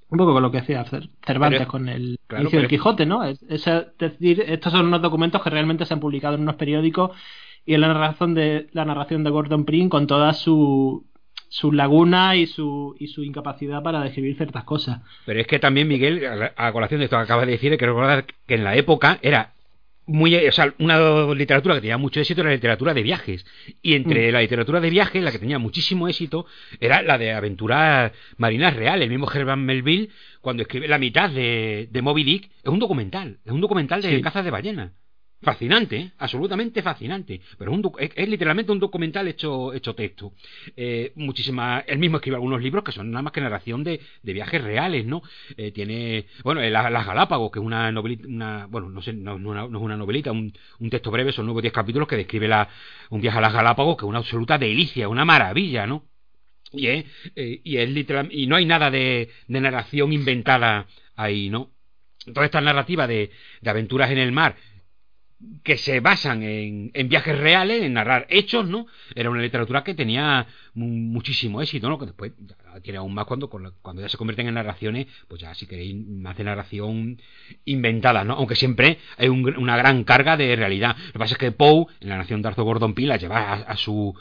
un 0.10 0.18
poco 0.18 0.34
con 0.34 0.44
lo 0.44 0.52
que 0.52 0.60
decía 0.62 0.86
Cer- 0.86 1.10
Cervantes 1.26 1.62
Pero- 1.62 1.72
con 1.72 1.90
el 1.90 2.20
claro, 2.28 2.44
inicio 2.44 2.60
del 2.60 2.68
Quijote, 2.70 3.06
¿no? 3.06 3.24
Es, 3.24 3.42
es 3.50 3.66
decir, 3.98 4.44
estos 4.48 4.72
son 4.74 4.88
unos 4.88 5.02
documentos 5.02 5.42
que 5.42 5.50
realmente 5.50 5.86
se 5.86 5.94
han 5.94 6.00
publicado 6.00 6.36
en 6.36 6.42
unos 6.42 6.56
periódicos 6.56 7.12
y 7.66 7.74
en 7.76 7.82
la 7.82 7.88
narración 7.88 8.34
de 8.34 8.68
la 8.74 8.86
narración 8.86 9.24
de 9.24 9.30
Gordon 9.32 9.66
Pym 9.66 9.90
con 9.90 10.06
toda 10.08 10.34
su 10.34 11.08
su 11.56 11.72
laguna 11.72 12.36
y 12.36 12.48
su 12.48 12.96
y 13.00 13.08
su 13.10 13.24
incapacidad 13.24 13.84
para 13.84 14.02
describir 14.02 14.36
ciertas 14.36 14.64
cosas. 14.64 15.02
Pero 15.28 15.40
es 15.40 15.46
que 15.46 15.60
también, 15.60 15.88
Miguel, 15.88 16.26
a 16.26 16.68
a 16.68 16.72
colación 16.74 17.00
de 17.00 17.04
esto 17.06 17.16
que 17.18 17.22
acabas 17.22 17.46
de 17.46 17.52
decir, 17.52 17.72
hay 17.72 17.78
que 17.78 17.86
recordar 17.86 18.26
que 18.48 18.56
en 18.56 18.64
la 18.64 18.76
época 18.76 19.20
era 19.22 19.54
muy, 20.08 20.36
o 20.36 20.52
sea, 20.52 20.74
una 20.80 20.98
literatura 21.36 21.76
que 21.76 21.82
tenía 21.82 22.00
mucho 22.00 22.20
éxito 22.20 22.42
era 22.42 22.50
la 22.50 22.56
literatura 22.56 22.96
de 22.96 23.04
viajes. 23.04 23.46
Y 23.84 23.94
entre 23.94 24.30
Mm. 24.30 24.34
la 24.34 24.42
literatura 24.42 24.82
de 24.82 24.90
viajes, 24.90 25.24
la 25.24 25.32
que 25.32 25.38
tenía 25.40 25.60
muchísimo 25.60 26.08
éxito 26.08 26.48
era 26.80 27.04
la 27.04 27.20
de 27.20 27.34
aventuras 27.34 28.12
marinas 28.38 28.76
reales. 28.76 29.04
El 29.04 29.12
mismo 29.12 29.32
Herman 29.32 29.64
Melville, 29.64 30.10
cuando 30.42 30.64
escribe 30.64 30.88
la 30.88 30.98
mitad 30.98 31.30
de, 31.30 31.88
de 31.92 32.02
Moby 32.02 32.24
Dick, 32.24 32.50
es 32.64 32.70
un 32.72 32.80
documental. 32.80 33.38
Es 33.46 33.52
un 33.52 33.62
documental 33.62 34.02
de 34.02 34.10
Sí. 34.16 34.22
cazas 34.24 34.44
de 34.44 34.50
ballenas. 34.52 34.92
Fascinante, 35.44 35.98
¿eh? 35.98 36.12
absolutamente 36.20 36.82
fascinante. 36.82 37.42
Pero 37.58 37.72
es, 37.74 37.78
un 37.78 37.92
es, 38.00 38.12
es 38.16 38.30
literalmente 38.30 38.72
un 38.72 38.80
documental 38.80 39.28
hecho, 39.28 39.74
hecho 39.74 39.94
texto. 39.94 40.34
Eh, 40.76 41.12
muchísima, 41.16 41.84
él 41.86 42.00
mismo 42.00 42.18
escribe 42.18 42.36
algunos 42.38 42.62
libros 42.62 42.84
que 42.84 42.92
son 42.94 43.12
nada 43.12 43.24
más 43.24 43.34
que 43.34 43.42
narración 43.42 43.84
de, 43.84 44.00
de 44.22 44.34
viajes 44.34 44.64
reales, 44.64 45.06
¿no? 45.06 45.22
Eh, 45.58 45.72
tiene, 45.72 46.28
bueno, 46.44 46.62
eh, 46.62 46.70
la- 46.70 46.90
Las 46.90 47.06
Galápagos, 47.06 47.52
que 47.52 47.60
es 47.60 47.66
una 47.66 47.92
novelita, 47.92 48.28
una, 48.28 48.68
bueno, 48.68 48.90
no 48.90 49.02
sé, 49.02 49.12
no, 49.14 49.38
no 49.38 49.54
no 49.54 49.78
es 49.78 49.84
una 49.84 49.98
novelita, 49.98 50.32
un, 50.32 50.54
un 50.80 50.90
texto 50.90 51.12
breve, 51.12 51.32
son 51.34 51.46
nueve 51.46 51.60
o 51.60 51.62
diez 51.62 51.74
capítulos 51.74 52.08
que 52.08 52.16
describe 52.18 52.48
la, 52.48 52.70
un 53.10 53.20
viaje 53.20 53.38
a 53.38 53.42
las 53.42 53.54
Galápagos, 53.54 53.98
que 53.98 54.06
es 54.06 54.10
una 54.10 54.20
absoluta 54.20 54.58
delicia, 54.58 55.10
una 55.10 55.26
maravilla, 55.26 55.86
¿no? 55.86 56.06
Y 56.72 56.88
es, 56.88 57.06
y 57.36 57.78
es 57.78 57.90
literal, 57.90 58.30
y 58.32 58.48
no 58.48 58.56
hay 58.56 58.66
nada 58.66 58.90
de, 58.90 59.30
de 59.48 59.62
narración 59.62 60.12
inventada 60.14 60.88
ahí, 61.16 61.50
¿no? 61.50 61.72
Toda 62.34 62.46
esta 62.46 62.62
narrativa 62.62 63.06
de, 63.08 63.32
de 63.62 63.70
aventuras 63.70 64.10
en 64.10 64.18
el 64.18 64.32
mar 64.32 64.56
que 65.64 65.78
se 65.78 66.00
basan 66.00 66.44
en, 66.44 66.92
en 66.94 67.10
viajes 67.10 67.38
reales, 67.38 67.84
en 67.84 67.94
narrar 67.94 68.28
hechos, 68.30 68.68
¿no? 68.68 68.86
Era 69.16 69.30
una 69.30 69.42
literatura 69.42 69.84
que 69.84 69.94
tenía 69.94 70.46
mu- 70.74 70.88
muchísimo 70.88 71.62
éxito, 71.62 71.88
¿no? 71.90 71.98
Que 71.98 72.06
después 72.08 72.34
tiene 72.82 72.98
aún 73.00 73.14
más 73.14 73.26
cuando, 73.26 73.50
cuando 73.50 74.02
ya 74.02 74.10
se 74.10 74.18
convierten 74.18 74.48
en 74.48 74.56
narraciones, 74.56 75.08
pues 75.28 75.40
ya 75.42 75.54
si 75.54 75.66
queréis 75.68 75.96
más 75.96 76.36
de 76.38 76.44
narración 76.44 77.20
inventada, 77.66 78.24
¿no? 78.24 78.34
Aunque 78.34 78.56
siempre 78.56 78.98
hay 79.18 79.30
un 79.30 79.44
una 79.58 79.78
gran 79.78 80.04
carga 80.04 80.36
de 80.38 80.56
realidad. 80.56 80.96
Lo 81.08 81.14
que 81.14 81.20
pasa 81.20 81.34
es 81.36 81.38
que 81.40 81.52
Poe, 81.52 81.86
en 82.02 82.10
la 82.10 82.18
nación 82.18 82.42
de 82.42 82.48
Arthur 82.50 82.66
Gordon 82.66 82.94
Pym, 82.94 83.08
la 83.08 83.18
lleva 83.18 83.54
a 83.54 83.78
su 83.78 84.16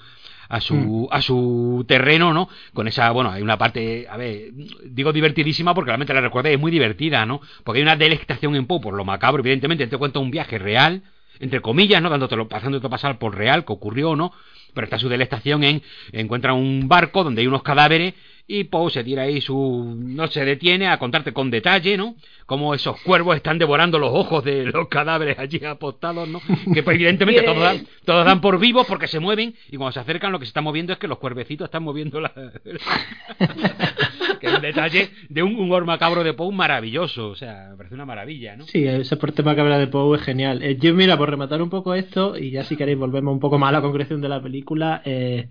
a 0.49 0.61
su, 0.61 1.09
a 1.11 1.23
su 1.23 1.85
terreno, 1.89 2.33
¿no? 2.33 2.49
Con 2.75 2.89
esa, 2.89 3.11
bueno, 3.11 3.31
hay 3.31 3.43
una 3.43 3.59
parte, 3.59 4.07
a 4.09 4.17
ver, 4.17 4.51
digo 4.85 5.13
divertidísima 5.13 5.75
porque 5.75 5.91
realmente 5.91 6.15
la 6.15 6.21
recuerdo 6.21 6.51
y 6.51 6.55
es 6.55 6.61
muy 6.61 6.71
divertida, 6.71 7.25
¿no? 7.27 7.41
Porque 7.65 7.79
hay 7.79 7.83
una 7.83 7.97
delectación 7.97 8.55
en 8.57 8.67
Poe 8.67 8.81
por 8.81 8.95
lo 8.95 9.05
macabro, 9.05 9.41
evidentemente, 9.41 9.87
te 9.87 9.97
cuenta 9.97 10.19
un 10.19 10.31
viaje 10.31 10.59
real, 10.59 11.03
entre 11.41 11.61
comillas, 11.61 12.03
¿no? 12.03 12.11
Dándotelo, 12.11 12.49
pasándote 12.49 12.89
pasar 12.89 13.19
por 13.19 13.37
real, 13.37 13.65
que 13.65 13.73
ocurrió, 13.73 14.17
¿no? 14.17 14.33
Pero 14.75 14.85
está 14.85 14.99
su 14.99 15.09
delectación 15.09 15.65
en, 15.65 15.83
encuentra 16.13 16.55
un 16.55 16.89
barco 16.89 17.25
donde 17.25 17.43
hay 17.43 17.47
unos 17.47 17.63
cadáveres 17.63 18.15
y 18.47 18.65
Poe 18.65 18.91
se 18.91 19.05
tira 19.05 19.23
ahí 19.23 19.41
su, 19.41 19.95
no 19.97 20.27
se 20.27 20.45
detiene 20.45 20.89
a 20.89 20.99
contarte 20.99 21.33
con 21.33 21.51
detalle, 21.51 21.97
¿no? 21.97 22.17
Cómo 22.47 22.75
esos 22.75 23.01
cuervos 23.01 23.37
están 23.37 23.59
devorando 23.59 23.99
los 23.99 24.11
ojos 24.13 24.45
de 24.45 24.65
los 24.65 24.89
cadáveres 24.89 25.39
allí 25.39 25.65
apostados, 25.65 26.29
¿no? 26.29 26.41
Que 26.75 26.83
pues, 26.83 26.97
evidentemente 26.97 27.43
todos 27.43 27.61
dan, 27.61 27.87
todos 28.05 28.25
dan 28.25 28.41
por 28.41 28.59
vivos 28.59 28.87
porque 28.87 29.07
se 29.07 29.21
mueven 29.21 29.55
y 29.71 29.77
cuando 29.77 29.93
se 29.93 30.01
acercan 30.01 30.33
lo 30.33 30.39
que 30.39 30.45
se 30.45 30.51
está 30.51 30.61
moviendo 30.61 30.93
es 30.93 30.99
que 30.99 31.09
los 31.09 31.19
cuervecitos 31.19 31.67
están 31.67 31.83
moviendo 31.83 32.21
la... 32.21 32.33
que 34.41 34.47
es 34.49 34.55
un 34.55 34.61
detalle 34.61 35.11
de 35.29 35.43
un 35.43 35.55
humor 35.57 35.85
macabro 35.85 36.25
de 36.25 36.35
Poe 36.35 36.53
maravilloso, 36.53 37.29
o 37.29 37.37
sea, 37.37 37.69
me 37.71 37.77
parece 37.77 37.95
una 37.95 38.05
maravilla, 38.05 38.57
¿no? 38.57 38.67
Sí, 38.67 38.85
ese 38.85 39.17
por 39.17 39.33
tema 39.33 39.55
que 39.55 39.61
habla 39.61 39.79
de 39.79 39.87
Poe 39.87 40.19
es 40.19 40.25
genial. 40.25 40.63
Eh, 40.63 40.77
yo, 40.81 40.95
mira, 40.95 41.17
por 41.17 41.31
rematar 41.31 41.63
un 41.63 41.71
poco 41.71 41.95
esto, 41.95 42.37
y 42.37 42.51
ya 42.51 42.65
si 42.65 42.77
queréis 42.77 42.99
volvemos 42.99 43.33
un 43.33 43.41
poco 43.41 43.59
más 43.59 43.69
a 43.69 43.73
la 43.73 43.83
concreción 43.83 44.21
de 44.21 44.29
la 44.29 44.43
película, 44.43 45.01
eh, 45.05 45.49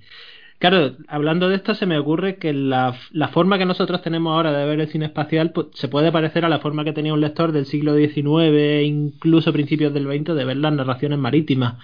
claro, 0.61 0.95
hablando 1.07 1.49
de 1.49 1.55
esto 1.55 1.75
se 1.75 1.85
me 1.85 1.97
ocurre 1.97 2.38
que 2.38 2.53
la, 2.53 2.95
la 3.11 3.27
forma 3.29 3.57
que 3.57 3.65
nosotros 3.65 4.01
tenemos 4.01 4.33
ahora 4.33 4.53
de 4.53 4.65
ver 4.65 4.79
el 4.79 4.89
cine 4.89 5.07
espacial 5.07 5.51
pues, 5.51 5.67
se 5.73 5.88
puede 5.89 6.11
parecer 6.11 6.45
a 6.45 6.49
la 6.49 6.59
forma 6.59 6.83
que 6.85 6.93
tenía 6.93 7.13
un 7.13 7.21
lector 7.21 7.51
del 7.51 7.65
siglo 7.65 7.95
XIX, 7.95 8.83
incluso 8.85 9.51
principios 9.51 9.93
del 9.93 10.05
XX, 10.05 10.35
de 10.35 10.45
ver 10.45 10.57
las 10.57 10.73
narraciones 10.73 11.19
marítimas. 11.19 11.75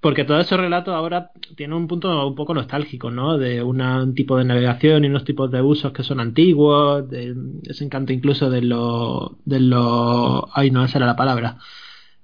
Porque 0.00 0.24
todos 0.24 0.46
esos 0.46 0.58
relatos 0.58 0.94
ahora 0.94 1.30
tienen 1.56 1.76
un 1.76 1.86
punto 1.88 2.26
un 2.26 2.34
poco 2.34 2.54
nostálgico, 2.54 3.10
¿no? 3.10 3.36
De 3.36 3.62
un 3.62 4.14
tipo 4.14 4.38
de 4.38 4.44
navegación 4.44 5.04
y 5.04 5.08
unos 5.08 5.24
tipos 5.24 5.50
de 5.50 5.60
usos 5.60 5.92
que 5.92 6.04
son 6.04 6.20
antiguos, 6.20 7.08
de 7.10 7.34
ese 7.64 7.84
encanto 7.84 8.12
incluso 8.12 8.48
de 8.48 8.62
los... 8.62 9.32
De 9.44 9.60
los 9.60 10.44
ay, 10.54 10.70
no, 10.70 10.84
esa 10.84 10.98
era 10.98 11.06
la 11.06 11.16
palabra. 11.16 11.58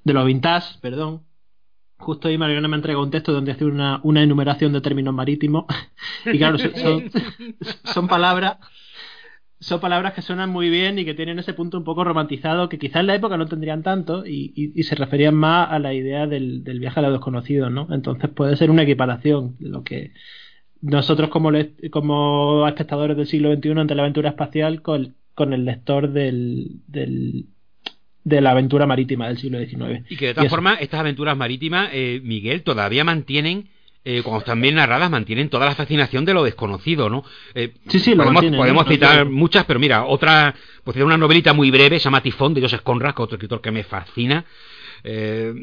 De 0.05 0.13
los 0.15 0.25
vintage, 0.27 0.79
perdón. 0.81 1.23
Justo 1.99 2.29
ahí 2.29 2.37
Mariana 2.39 2.69
me 2.69 2.77
entrega 2.77 3.01
un 3.01 3.11
texto 3.11 3.33
donde 3.33 3.53
hace 3.53 3.65
una, 3.65 4.01
una 4.05 4.23
enumeración 4.23 4.73
de 4.73 4.81
términos 4.83 5.15
marítimos. 5.15 5.65
y 6.27 6.39
claro, 6.39 6.59
son, 6.59 7.05
son, 7.85 8.09
palabras 8.09 8.59
son 9.59 9.81
palabras 9.81 10.13
que 10.13 10.21
suenan 10.23 10.51
muy 10.51 10.69
bien 10.69 10.99
y 10.99 11.05
que 11.07 11.15
tienen 11.15 11.39
ese 11.39 11.55
punto 11.55 11.79
un 11.79 11.85
poco 11.85 12.05
romantizado 12.05 12.69
que 12.69 12.79
quizás 12.79 13.01
en 13.01 13.07
la 13.07 13.15
época 13.15 13.37
no 13.39 13.47
tendrían 13.47 13.83
tanto 13.83 14.25
y, 14.27 14.83
se 14.83 14.95
referían 14.95 15.35
más 15.35 15.71
a 15.71 15.79
la 15.79 15.95
idea 15.95 16.27
del, 16.27 16.63
del 16.63 16.79
viaje 16.81 17.01
a 17.01 17.03
lo 17.05 17.13
desconocido, 17.13 17.71
¿no? 17.71 17.89
Entonces 17.91 18.29
puede 18.31 18.57
ser 18.57 18.71
una 18.71 18.83
equiparación, 18.83 19.57
lo 19.59 19.83
que 19.83 20.13
nosotros 20.83 21.31
como, 21.31 21.51
le- 21.51 21.77
como 21.91 22.67
espectadores 22.69 23.17
del 23.17 23.27
siglo 23.27 23.51
XXI 23.55 23.81
ante 23.81 23.95
la 23.95 24.03
aventura 24.03 24.31
espacial 24.31 24.83
con, 24.83 25.17
con 25.35 25.53
el 25.55 25.65
lector 25.65 26.13
del, 26.13 26.83
del- 26.87 27.49
de 28.27 28.41
la 28.41 28.51
aventura 28.51 28.87
marítima 28.87 29.29
del 29.29 29.39
siglo 29.39 29.61
XIX. 29.61 30.03
Y 30.11 30.17
que 30.17 30.27
de 30.27 30.35
todas 30.35 30.51
formas, 30.51 30.79
estas 30.81 30.99
aventuras 30.99 31.37
marítimas, 31.37 31.91
eh, 31.93 32.21
Miguel, 32.25 32.65
todavía 32.65 33.05
mantienen, 33.05 33.69
eh, 34.05 34.23
cuando 34.25 34.41
están 34.41 34.61
bien 34.61 34.75
narradas, 34.75 35.09
mantienen 35.09 35.49
toda 35.49 35.65
la 35.67 35.77
fascinación 35.77 36.25
de 36.25 36.35
lo 36.35 36.43
desconocido, 36.43 37.09
¿no? 37.09 37.23
Eh, 37.55 37.73
Sí, 37.89 38.01
sí, 38.01 38.11
lo 38.11 38.17
podemos, 38.25 38.35
mantienen, 38.35 38.59
podemos 38.59 38.85
¿no? 38.85 38.91
citar 38.91 39.27
muchas, 39.31 39.65
pero 39.65 39.79
mira, 39.79 40.07
otra, 40.07 40.57
pues 40.83 40.97
una 40.97 41.17
novelita 41.17 41.53
muy 41.53 41.71
breve, 41.71 42.01
se 42.01 42.05
llama 42.07 42.21
Tifón, 42.21 42.53
de 42.53 42.63
Joseph 42.63 42.81
Conrad, 42.83 43.15
que 43.15 43.23
es 43.23 43.25
otro 43.27 43.37
escritor 43.37 43.61
que 43.61 43.71
me 43.71 43.85
fascina. 43.85 44.45
Eh, 45.05 45.55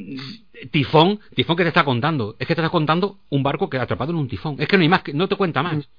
tifón, 0.71 1.19
tifón 1.35 1.57
que 1.57 1.63
te 1.63 1.67
está 1.69 1.83
contando, 1.83 2.37
es 2.39 2.47
que 2.47 2.55
te 2.55 2.61
está 2.61 2.69
contando 2.69 3.17
un 3.29 3.43
barco 3.43 3.69
que 3.69 3.77
atrapado 3.77 4.11
en 4.11 4.19
un 4.19 4.29
tifón, 4.29 4.55
es 4.57 4.69
que 4.69 4.77
no 4.77 4.83
hay 4.83 4.89
más, 4.89 5.03
que 5.03 5.13
no 5.13 5.27
te 5.27 5.35
cuenta 5.35 5.61
Mm. 5.61 5.65
más. 5.65 5.89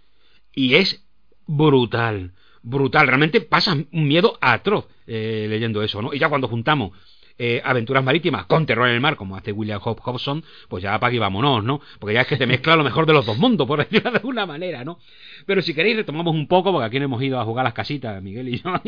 Y 0.54 0.76
es 0.76 1.04
brutal, 1.46 2.32
brutal, 2.62 3.06
realmente 3.06 3.42
pasa 3.42 3.74
un 3.74 4.08
miedo 4.08 4.38
atroz 4.40 4.86
eh, 5.06 5.46
leyendo 5.48 5.82
eso, 5.82 6.00
¿no? 6.02 6.12
Y 6.14 6.18
ya 6.18 6.28
cuando 6.28 6.48
juntamos 6.48 6.92
eh, 7.36 7.60
aventuras 7.64 8.04
marítimas 8.04 8.46
con 8.46 8.64
terror 8.64 8.86
en 8.88 8.94
el 8.94 9.00
mar, 9.00 9.16
como 9.16 9.36
hace 9.36 9.50
William 9.50 9.80
Hobson, 9.82 10.44
pues 10.68 10.82
ya 10.84 10.98
para 11.00 11.08
aquí 11.08 11.18
vámonos, 11.18 11.64
¿no? 11.64 11.80
Porque 11.98 12.14
ya 12.14 12.20
es 12.20 12.26
que 12.28 12.36
te 12.36 12.46
mezcla 12.46 12.76
lo 12.76 12.84
mejor 12.84 13.06
de 13.06 13.12
los 13.12 13.26
dos 13.26 13.36
mundos, 13.38 13.66
por 13.66 13.78
decirlo 13.84 14.10
de 14.12 14.18
alguna 14.18 14.46
manera, 14.46 14.84
¿no? 14.84 14.98
Pero 15.46 15.60
si 15.60 15.74
queréis 15.74 15.96
retomamos 15.96 16.32
un 16.34 16.46
poco, 16.46 16.70
porque 16.70 16.86
aquí 16.86 16.98
no 17.00 17.06
hemos 17.06 17.22
ido 17.22 17.40
a 17.40 17.44
jugar 17.44 17.64
a 17.64 17.68
las 17.68 17.74
casitas, 17.74 18.22
Miguel 18.22 18.48
y 18.50 18.60
yo. 18.60 18.72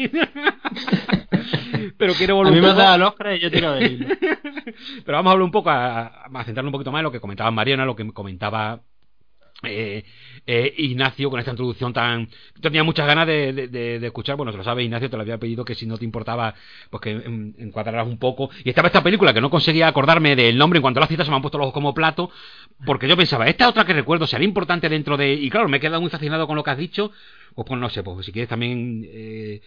Pero 1.98 2.14
quiero 2.14 2.34
A 2.34 2.36
volver 2.38 2.52
mí 2.52 2.58
un 2.58 2.64
me 2.64 2.70
poco... 2.70 2.80
da 2.82 2.94
el 2.94 3.02
Oscar 3.02 3.34
y 3.34 3.40
yo 3.40 3.50
tiro 3.50 3.80
hilo. 3.80 4.06
Pero 5.04 5.16
vamos 5.18 5.30
a 5.30 5.32
hablar 5.32 5.44
un 5.44 5.50
poco, 5.50 5.70
a, 5.70 6.06
a 6.06 6.44
centrarnos 6.44 6.68
un 6.68 6.72
poquito 6.72 6.92
más 6.92 7.00
en 7.00 7.04
lo 7.04 7.12
que 7.12 7.20
comentaba 7.20 7.50
Mariana, 7.50 7.84
lo 7.84 7.96
que 7.96 8.06
comentaba 8.12 8.80
eh, 9.62 10.04
eh, 10.46 10.74
Ignacio 10.78 11.30
con 11.30 11.40
esta 11.40 11.50
introducción 11.52 11.92
tan... 11.92 12.28
Tenía 12.60 12.84
muchas 12.84 13.06
ganas 13.06 13.26
de, 13.26 13.52
de- 13.52 13.68
de- 13.68 13.98
de 14.00 14.06
escuchar, 14.06 14.36
bueno, 14.36 14.52
se 14.52 14.58
lo 14.58 14.64
sabes 14.64 14.84
Ignacio, 14.84 15.08
te 15.10 15.16
lo 15.16 15.22
había 15.22 15.38
pedido 15.38 15.64
que 15.64 15.74
si 15.74 15.86
no 15.86 15.96
te 15.98 16.04
importaba, 16.04 16.54
pues 16.90 17.00
que 17.00 17.10
en- 17.10 17.54
encuadraras 17.58 18.06
un 18.06 18.18
poco. 18.18 18.50
Y 18.64 18.68
estaba 18.68 18.88
esta 18.88 19.02
película 19.02 19.32
que 19.32 19.40
no 19.40 19.50
conseguía 19.50 19.88
acordarme 19.88 20.36
del 20.36 20.58
nombre 20.58 20.78
en 20.78 20.82
cuanto 20.82 21.00
a 21.00 21.02
las 21.02 21.08
citas, 21.08 21.26
se 21.26 21.30
me 21.30 21.36
han 21.36 21.42
puesto 21.42 21.58
los 21.58 21.64
ojos 21.66 21.74
como 21.74 21.94
plato, 21.94 22.30
porque 22.84 23.08
yo 23.08 23.16
pensaba, 23.16 23.46
esta 23.48 23.68
otra 23.68 23.84
que 23.84 23.92
recuerdo 23.94 24.26
será 24.26 24.44
importante 24.44 24.88
dentro 24.88 25.16
de... 25.16 25.32
Y 25.34 25.48
claro, 25.50 25.68
me 25.68 25.78
he 25.78 25.80
quedado 25.80 26.00
muy 26.00 26.10
fascinado 26.10 26.46
con 26.46 26.56
lo 26.56 26.62
que 26.62 26.70
has 26.70 26.78
dicho, 26.78 27.10
pues, 27.54 27.66
pues 27.66 27.80
no 27.80 27.88
sé, 27.88 28.02
pues 28.02 28.26
si 28.26 28.32
quieres 28.32 28.48
también... 28.48 29.04
eh, 29.08 29.60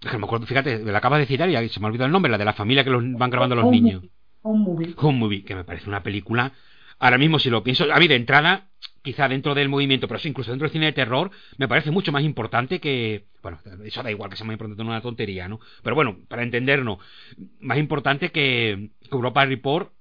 que 0.00 0.18
me 0.18 0.24
acuerdo, 0.24 0.46
fíjate, 0.46 0.80
la 0.84 0.98
acabas 0.98 1.20
de 1.20 1.26
citar 1.26 1.48
y 1.48 1.68
se 1.68 1.80
me 1.80 1.86
ha 1.86 1.88
olvidado 1.88 2.06
el 2.06 2.12
nombre, 2.12 2.30
la 2.30 2.36
de 2.38 2.44
la 2.44 2.52
familia 2.52 2.84
que 2.84 2.90
los 2.90 3.02
van 3.12 3.30
grabando 3.30 3.56
los 3.56 3.64
niños. 3.70 4.02
Un 4.42 4.60
movie. 4.62 4.94
Home 4.96 5.18
Movie, 5.18 5.44
que 5.44 5.54
me 5.54 5.64
parece 5.64 5.88
una 5.88 6.02
película. 6.02 6.52
Ahora 6.98 7.16
mismo, 7.16 7.38
si 7.38 7.48
lo 7.48 7.62
pienso, 7.62 7.86
a 7.92 7.98
mí 7.98 8.06
de 8.08 8.16
entrada, 8.16 8.68
quizá 9.02 9.28
dentro 9.28 9.54
del 9.54 9.68
movimiento, 9.68 10.08
pero 10.08 10.20
sí, 10.20 10.28
incluso 10.28 10.50
dentro 10.52 10.66
del 10.66 10.72
cine 10.72 10.86
de 10.86 10.92
terror, 10.92 11.30
me 11.58 11.68
parece 11.68 11.90
mucho 11.90 12.12
más 12.12 12.22
importante 12.22 12.80
que. 12.80 13.26
Bueno, 13.42 13.58
eso 13.84 14.02
da 14.02 14.10
igual 14.10 14.30
que 14.30 14.36
sea 14.36 14.46
más 14.46 14.54
importante, 14.54 14.82
no 14.82 14.90
una 14.90 15.00
tontería, 15.00 15.48
¿no? 15.48 15.60
Pero 15.82 15.96
bueno, 15.96 16.16
para 16.28 16.42
entendernos, 16.42 16.98
más 17.60 17.78
importante 17.78 18.30
que, 18.30 18.90
Europa 19.10 19.44
Report. 19.44 19.92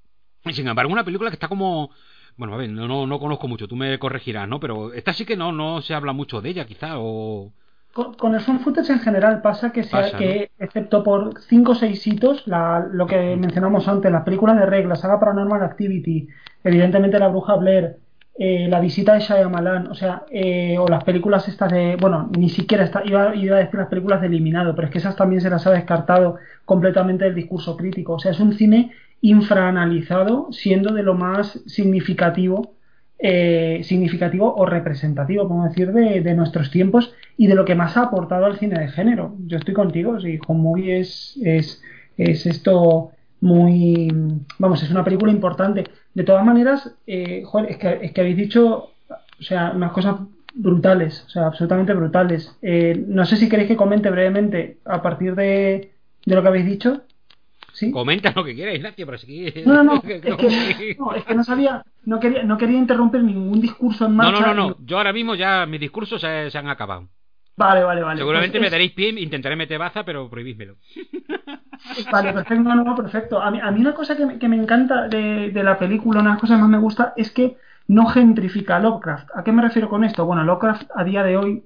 Y 0.46 0.54
sin 0.54 0.68
embargo, 0.68 0.92
una 0.92 1.04
película 1.04 1.30
que 1.30 1.36
está 1.36 1.48
como. 1.48 1.92
Bueno, 2.38 2.54
a 2.54 2.58
ver, 2.58 2.70
no, 2.70 2.88
no, 2.88 3.06
no 3.06 3.20
conozco 3.20 3.48
mucho, 3.48 3.68
tú 3.68 3.76
me 3.76 4.00
corregirás, 4.00 4.48
¿no? 4.48 4.60
Pero 4.60 4.94
esta 4.94 5.14
sí 5.14 5.26
que 5.26 5.36
no, 5.36 5.52
no 5.52 5.82
se 5.82 5.94
habla 5.94 6.14
mucho 6.14 6.42
de 6.42 6.50
ella, 6.50 6.66
quizá, 6.66 6.94
o. 6.98 7.52
Con, 7.94 8.14
con 8.14 8.34
el 8.34 8.40
found 8.40 8.62
footage 8.62 8.94
en 8.94 9.00
general 9.00 9.42
pasa 9.42 9.74
que, 9.74 9.84
sea, 9.84 10.04
Pasa, 10.04 10.18
que 10.18 10.50
excepto 10.60 11.04
por 11.04 11.42
cinco 11.42 11.74
o 11.74 11.76
seis 11.76 12.08
hitos, 12.08 12.48
la, 12.48 12.88
lo 12.90 13.06
que 13.06 13.36
mencionamos 13.36 13.86
antes, 13.90 14.10
las 14.10 14.24
películas 14.24 14.56
de 14.58 14.66
regla, 14.66 14.96
saga 14.96 15.20
Paranormal 15.20 15.62
Activity, 15.62 16.26
evidentemente 16.64 17.20
La 17.20 17.28
Bruja 17.28 17.56
Blair, 17.56 17.98
eh, 18.38 18.68
La 18.70 18.80
visita 18.80 19.14
de 19.14 19.20
Shyamalan, 19.20 19.88
o 19.88 19.96
sea, 19.96 20.24
eh, 20.32 20.78
o 20.78 20.88
las 20.88 21.04
películas 21.04 21.48
estas 21.48 21.72
de, 21.72 21.98
bueno, 22.00 22.30
ni 22.38 22.50
siquiera 22.50 22.84
está, 22.84 23.04
iba, 23.06 23.36
iba 23.36 23.58
a 23.58 23.60
decir 23.60 23.80
las 23.80 23.90
películas 23.90 24.22
de 24.22 24.28
Eliminado, 24.28 24.76
pero 24.76 24.88
es 24.88 24.94
que 24.94 25.00
esas 25.00 25.16
también 25.16 25.42
se 25.42 25.50
las 25.50 25.66
ha 25.68 25.72
descartado 25.72 26.38
completamente 26.66 27.26
del 27.26 27.36
discurso 27.36 27.78
crítico, 27.78 28.14
o 28.14 28.20
sea, 28.20 28.32
es 28.32 28.40
un 28.40 28.54
cine 28.54 28.92
infraanalizado, 29.22 30.48
siendo 30.52 30.94
de 30.94 31.04
lo 31.04 31.14
más 31.14 31.62
significativo 31.68 32.76
eh, 33.24 33.82
significativo 33.84 34.52
o 34.56 34.66
representativo, 34.66 35.48
podemos 35.48 35.70
decir, 35.70 35.92
de, 35.94 36.22
de, 36.22 36.34
nuestros 36.34 36.72
tiempos 36.72 37.14
y 37.38 37.46
de 37.46 37.54
lo 37.54 37.66
que 37.66 37.76
más 37.76 37.96
ha 37.96 38.06
aportado 38.06 38.46
al 38.46 38.58
cine 38.58 38.80
de 38.80 38.88
género. 38.88 39.36
Yo 39.46 39.58
estoy 39.58 39.76
contigo, 39.76 40.20
si 40.20 40.40
Home 40.48 40.62
Movie 40.62 41.00
es, 41.00 41.38
es, 41.44 41.84
es 42.18 42.48
esto 42.48 43.12
muy... 43.40 44.12
Vamos, 44.58 44.82
es 44.82 44.90
una 44.90 45.04
película 45.04 45.32
importante. 45.32 45.84
De 46.14 46.24
todas 46.24 46.44
maneras, 46.46 46.94
eh, 47.08 47.44
joder, 47.46 47.72
es, 47.72 47.78
que, 47.78 48.00
es 48.02 48.12
que 48.12 48.22
habéis 48.22 48.38
dicho, 48.38 48.90
o 49.10 49.44
sea, 49.44 49.72
unas 49.74 49.92
cosas 49.92 50.16
brutales, 50.54 51.24
o 51.28 51.30
sea, 51.30 51.48
absolutamente 51.48 51.94
brutales. 51.94 52.58
Eh, 52.62 53.02
no 53.08 53.26
sé 53.26 53.38
si 53.38 53.48
queréis 53.48 53.70
que 53.70 53.78
comente 53.78 54.10
brevemente 54.10 54.78
a 54.86 55.02
partir 55.02 55.36
de, 55.36 55.92
de 56.26 56.36
lo 56.36 56.42
que 56.42 56.48
habéis 56.50 56.66
dicho. 56.66 57.02
¿Sí? 57.74 57.90
Comenta 57.92 58.34
lo 58.36 58.44
que 58.44 58.54
quieras, 58.54 58.76
Ignacio, 58.76 59.06
pero 59.06 59.18
sí 59.18 59.46
No, 59.66 59.76
no, 59.76 59.84
no, 59.84 59.96
es 60.04 60.22
que 60.36 60.96
no, 61.00 61.14
es 61.16 61.24
que 61.24 61.36
no 61.36 61.44
sabía, 61.46 61.86
no 62.04 62.20
quería, 62.20 62.44
no 62.44 62.58
quería 62.58 62.78
interrumpir 62.78 63.24
ningún 63.24 63.62
discurso 63.62 64.06
en 64.08 64.18
No, 64.18 64.24
marcha. 64.24 64.48
no, 64.48 64.54
no, 64.54 64.70
no. 64.72 64.78
Yo 64.86 64.98
ahora 64.98 65.14
mismo 65.14 65.36
ya 65.36 65.66
mis 65.66 65.80
discursos 65.80 66.20
se, 66.20 66.52
se 66.52 66.58
han 66.58 66.68
acabado. 66.68 67.08
Vale, 67.62 67.84
vale, 67.84 68.02
vale. 68.02 68.20
Seguramente 68.20 68.58
Pues 68.58 68.62
me 68.62 68.70
daréis 68.70 68.92
pie, 68.92 69.10
intentaré 69.10 69.56
meter 69.56 69.78
baza, 69.80 70.04
pero 70.04 70.30
prohibídmelo. 70.30 70.76
Vale, 72.12 72.32
perfecto, 72.34 72.64
no, 72.64 72.76
no, 72.76 72.96
perfecto. 72.96 73.42
A 73.42 73.50
mí, 73.52 73.60
a 73.60 73.72
mí 73.72 73.82
una 73.82 73.94
cosa 73.94 74.16
que 74.16 74.26
me, 74.26 74.38
que 74.40 74.48
me 74.48 74.56
encanta 74.56 75.08
de, 75.08 75.50
de 75.52 75.64
la 75.64 75.78
película, 75.80 76.20
una 76.20 76.30
de 76.30 76.34
las 76.36 76.42
cosas 76.42 76.58
que 76.58 76.62
más 76.62 76.70
me 76.70 76.78
gusta, 76.78 77.14
es 77.18 77.32
que 77.32 77.58
no 77.88 78.06
gentrifica 78.06 78.76
a 78.78 78.80
Lovecraft. 78.80 79.30
¿A 79.36 79.44
qué 79.44 79.52
me 79.52 79.62
refiero 79.62 79.90
con 79.90 80.04
esto? 80.04 80.26
Bueno, 80.26 80.44
Lovecraft 80.44 80.90
a 80.96 81.04
día 81.04 81.24
de 81.24 81.38
hoy 81.38 81.64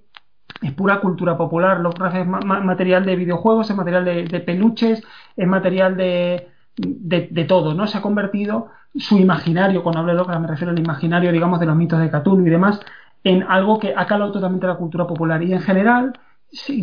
es 0.62 0.72
pura 0.74 1.00
cultura 1.02 1.38
popular. 1.38 1.80
Lovecraft 1.82 2.16
es 2.18 2.28
ma- 2.28 2.40
ma- 2.42 2.62
material 2.62 3.06
de 3.06 3.16
videojuegos, 3.16 3.70
es 3.70 3.76
material 3.76 4.06
de, 4.06 4.24
de 4.26 4.40
peluches, 4.40 5.04
es 5.36 5.48
material 5.48 5.98
de, 5.98 6.50
de, 6.78 7.28
de 7.32 7.46
todo, 7.46 7.74
¿no? 7.74 7.88
Se 7.88 7.98
ha 7.98 8.02
convertido 8.02 8.70
su 8.96 9.18
imaginario, 9.18 9.84
cuando 9.84 10.00
hablo 10.00 10.14
de 10.14 10.18
Lovecraft 10.18 10.42
me 10.42 10.48
refiero 10.48 10.72
al 10.72 10.80
imaginario, 10.80 11.32
digamos, 11.32 11.60
de 11.60 11.66
los 11.66 11.76
mitos 11.76 12.00
de 12.00 12.10
Cthulhu 12.10 12.48
y 12.48 12.50
demás, 12.50 12.80
en 13.26 13.44
algo 13.44 13.80
que 13.80 13.94
ha 13.98 14.06
calado 14.06 14.32
totalmente 14.32 14.68
la 14.68 14.76
cultura 14.76 15.06
popular. 15.06 15.44
Y 15.44 15.52
en 15.52 15.60
general, 15.60 16.14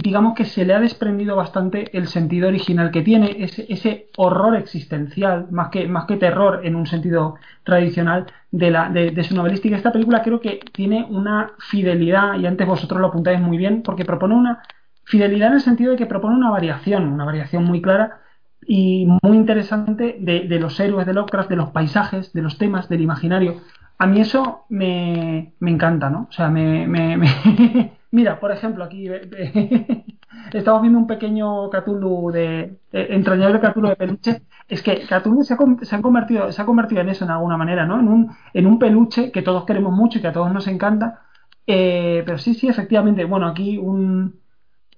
digamos 0.03 0.35
que 0.35 0.45
se 0.45 0.65
le 0.67 0.75
ha 0.75 0.81
desprendido 0.81 1.37
bastante 1.37 1.97
el 1.97 2.09
sentido 2.09 2.49
original 2.49 2.91
que 2.91 3.03
tiene, 3.03 3.37
ese, 3.39 3.65
ese 3.73 4.11
horror 4.17 4.57
existencial, 4.57 5.47
más 5.51 5.69
que, 5.69 5.87
más 5.87 6.05
que 6.07 6.17
terror 6.17 6.61
en 6.65 6.75
un 6.75 6.87
sentido 6.87 7.37
tradicional 7.63 8.27
de, 8.51 8.71
la, 8.73 8.91
de, 8.91 9.13
de 9.13 9.25
su 9.25 9.37
novelística. 9.37 9.77
Esta 9.77 9.93
película 9.93 10.21
creo 10.23 10.41
que 10.41 10.61
tiene 10.73 11.07
una 11.09 11.53
fidelidad, 11.59 12.35
y 12.39 12.47
antes 12.47 12.67
vosotros 12.67 13.01
lo 13.01 13.07
apuntáis 13.07 13.41
muy 13.41 13.57
bien, 13.57 13.83
porque 13.83 14.05
propone 14.05 14.35
una 14.35 14.63
fidelidad 15.05 15.49
en 15.49 15.55
el 15.55 15.61
sentido 15.61 15.93
de 15.93 15.97
que 15.97 16.07
propone 16.07 16.35
una 16.35 16.51
variación, 16.51 17.07
una 17.07 17.25
variación 17.25 17.65
muy 17.65 17.81
clara 17.81 18.19
y 18.67 19.07
muy 19.23 19.37
interesante 19.37 20.17
de, 20.19 20.41
de 20.49 20.59
los 20.59 20.79
héroes 20.81 21.07
de 21.07 21.15
Lovecraft, 21.15 21.49
de 21.49 21.57
los 21.57 21.71
paisajes, 21.71 22.33
de 22.33 22.43
los 22.43 22.59
temas, 22.59 22.89
del 22.89 23.01
imaginario. 23.01 23.61
A 24.03 24.07
mí 24.07 24.21
eso 24.21 24.65
me, 24.69 25.55
me 25.61 25.71
encanta, 25.71 26.11
¿no? 26.11 26.27
O 26.29 26.33
sea, 26.33 26.49
me... 26.49 26.87
me- 26.87 27.17
me- 27.17 27.99
Mira, 28.11 28.39
por 28.41 28.51
ejemplo, 28.53 28.85
aquí 28.85 29.09
estamos 30.53 30.83
viendo 30.83 30.99
un 30.99 31.07
pequeño 31.07 31.71
Cthulhu 31.71 32.31
de... 32.33 32.79
eh, 32.93 33.07
entrañable 33.11 33.61
Cthulhu 33.61 33.89
de 33.91 33.97
peluche. 33.97 34.43
Es 34.69 34.83
que 34.83 35.07
Cthulhu 35.07 35.43
se 35.45 35.55
ha, 35.55 35.59
se, 35.83 35.97
ha 35.97 36.03
convertido, 36.03 36.51
se 36.53 36.61
ha 36.63 36.67
convertido 36.67 37.01
en 37.01 37.09
eso 37.11 37.25
en 37.25 37.31
alguna 37.31 37.57
manera, 37.57 37.87
¿no? 37.87 38.01
En 38.01 38.09
un, 38.09 38.31
en 38.53 38.67
un 38.67 38.79
peluche 38.79 39.31
que 39.33 39.43
todos 39.43 39.65
queremos 39.65 39.93
mucho 39.93 40.19
y 40.19 40.23
que 40.23 40.29
a 40.29 40.33
todos 40.33 40.53
nos 40.53 40.67
encanta. 40.67 41.23
Eh, 41.67 42.23
pero 42.27 42.39
sí, 42.39 42.55
sí, 42.55 42.69
efectivamente. 42.69 43.25
Bueno, 43.25 43.47
aquí 43.47 43.79
un... 43.79 44.41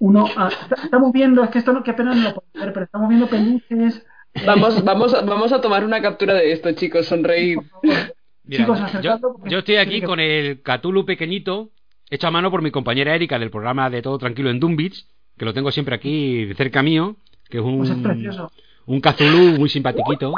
Uno, 0.01 0.27
ah, 0.37 0.51
estamos 0.85 1.13
viendo, 1.13 1.45
es 1.45 1.51
que 1.51 1.59
esto 1.59 1.73
no, 1.73 1.83
qué 1.83 1.95
pena 1.95 2.15
no 2.15 2.23
lo 2.23 2.35
puedo 2.35 2.49
ver, 2.55 2.73
pero 2.73 2.85
estamos 2.87 3.09
viendo 3.09 3.29
peluches, 3.29 4.05
Vamos, 4.47 4.83
vamos, 4.85 5.13
vamos 5.25 5.53
a 5.53 5.61
tomar 5.61 5.85
una 5.85 6.03
captura 6.03 6.35
de 6.35 6.53
esto, 6.53 6.73
chicos, 6.73 7.07
sonreír. 7.07 7.59
Mira, 8.47 8.65
Chicos, 8.65 8.79
yo, 8.79 8.85
acercando, 8.85 9.33
porque- 9.33 9.51
yo 9.51 9.59
estoy 9.59 9.77
aquí 9.77 10.03
con 10.03 10.21
el 10.21 10.61
Cthulhu 10.63 11.05
pequeñito, 11.07 11.71
hecho 12.11 12.27
a 12.27 12.31
mano 12.31 12.51
por 12.51 12.63
mi 12.63 12.71
compañera 12.71 13.15
Erika 13.15 13.39
del 13.39 13.51
programa 13.51 13.89
de 13.91 14.03
Todo 14.03 14.19
Tranquilo 14.19 14.51
en 14.51 14.61
Doom 14.61 14.77
Beach, 14.77 15.07
que 15.39 15.45
lo 15.45 15.55
tengo 15.55 15.71
siempre 15.73 15.95
aquí 15.95 16.53
cerca 16.55 16.83
mío, 16.83 17.17
que 17.49 17.59
es 17.59 17.65
un, 17.65 17.79
Pues 17.79 17.91
es 17.91 17.97
precioso. 17.99 18.53
un 18.87 19.01
Cthulhu 19.01 19.59
muy 19.59 19.69
simpatiquito. 19.69 20.35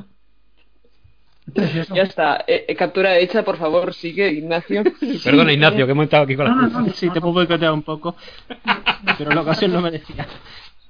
Es. 1.54 1.88
Ya 1.90 2.02
está, 2.02 2.44
eh, 2.48 2.64
eh, 2.68 2.74
captura 2.74 3.16
hecha, 3.18 3.44
por 3.44 3.56
favor, 3.56 3.94
sigue, 3.94 4.32
Ignacio. 4.32 4.82
Perdona, 5.24 5.52
Ignacio, 5.52 5.86
que 5.86 5.92
hemos 5.92 6.04
estado 6.04 6.24
aquí 6.24 6.34
con 6.34 6.44
la... 6.46 6.50
No, 6.54 6.62
no, 6.68 6.80
no, 6.80 6.92
Sí, 6.92 7.08
te 7.10 7.20
puedo 7.20 7.34
boicotear 7.34 7.72
un 7.72 7.82
poco, 7.82 8.16
pero 9.18 9.30
la 9.30 9.42
ocasión 9.42 9.72
lo 9.72 9.80
merecía. 9.80 10.26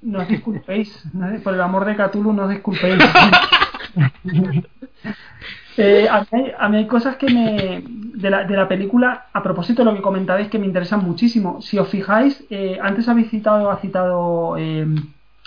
No 0.01 0.19
os 0.21 0.27
disculpéis, 0.27 1.03
no- 1.13 1.39
por 1.43 1.53
el 1.53 1.61
amor 1.61 1.85
de 1.85 1.95
Cthulhu 1.95 2.33
no 2.33 2.43
os 2.45 2.49
disculpéis. 2.49 2.95
Eh, 5.79 6.07
a, 6.09 6.21
mí 6.21 6.27
hay, 6.31 6.51
a 6.57 6.69
mí 6.69 6.77
hay 6.77 6.87
cosas 6.87 7.17
que 7.17 7.27
me 7.29 7.83
de 7.87 8.29
la, 8.31 8.43
de 8.45 8.55
la 8.57 8.67
película, 8.67 9.27
a 9.31 9.43
propósito 9.43 9.83
de 9.83 9.91
lo 9.91 9.95
que 9.95 10.01
comentabais, 10.01 10.49
que 10.49 10.57
me 10.57 10.65
interesan 10.65 11.03
muchísimo. 11.03 11.61
Si 11.61 11.77
os 11.77 11.87
fijáis, 11.87 12.43
eh, 12.49 12.79
antes 12.81 13.07
habéis 13.07 13.29
citado, 13.29 13.69
ha 13.69 13.77
citado, 13.77 14.55
eh, 14.57 14.87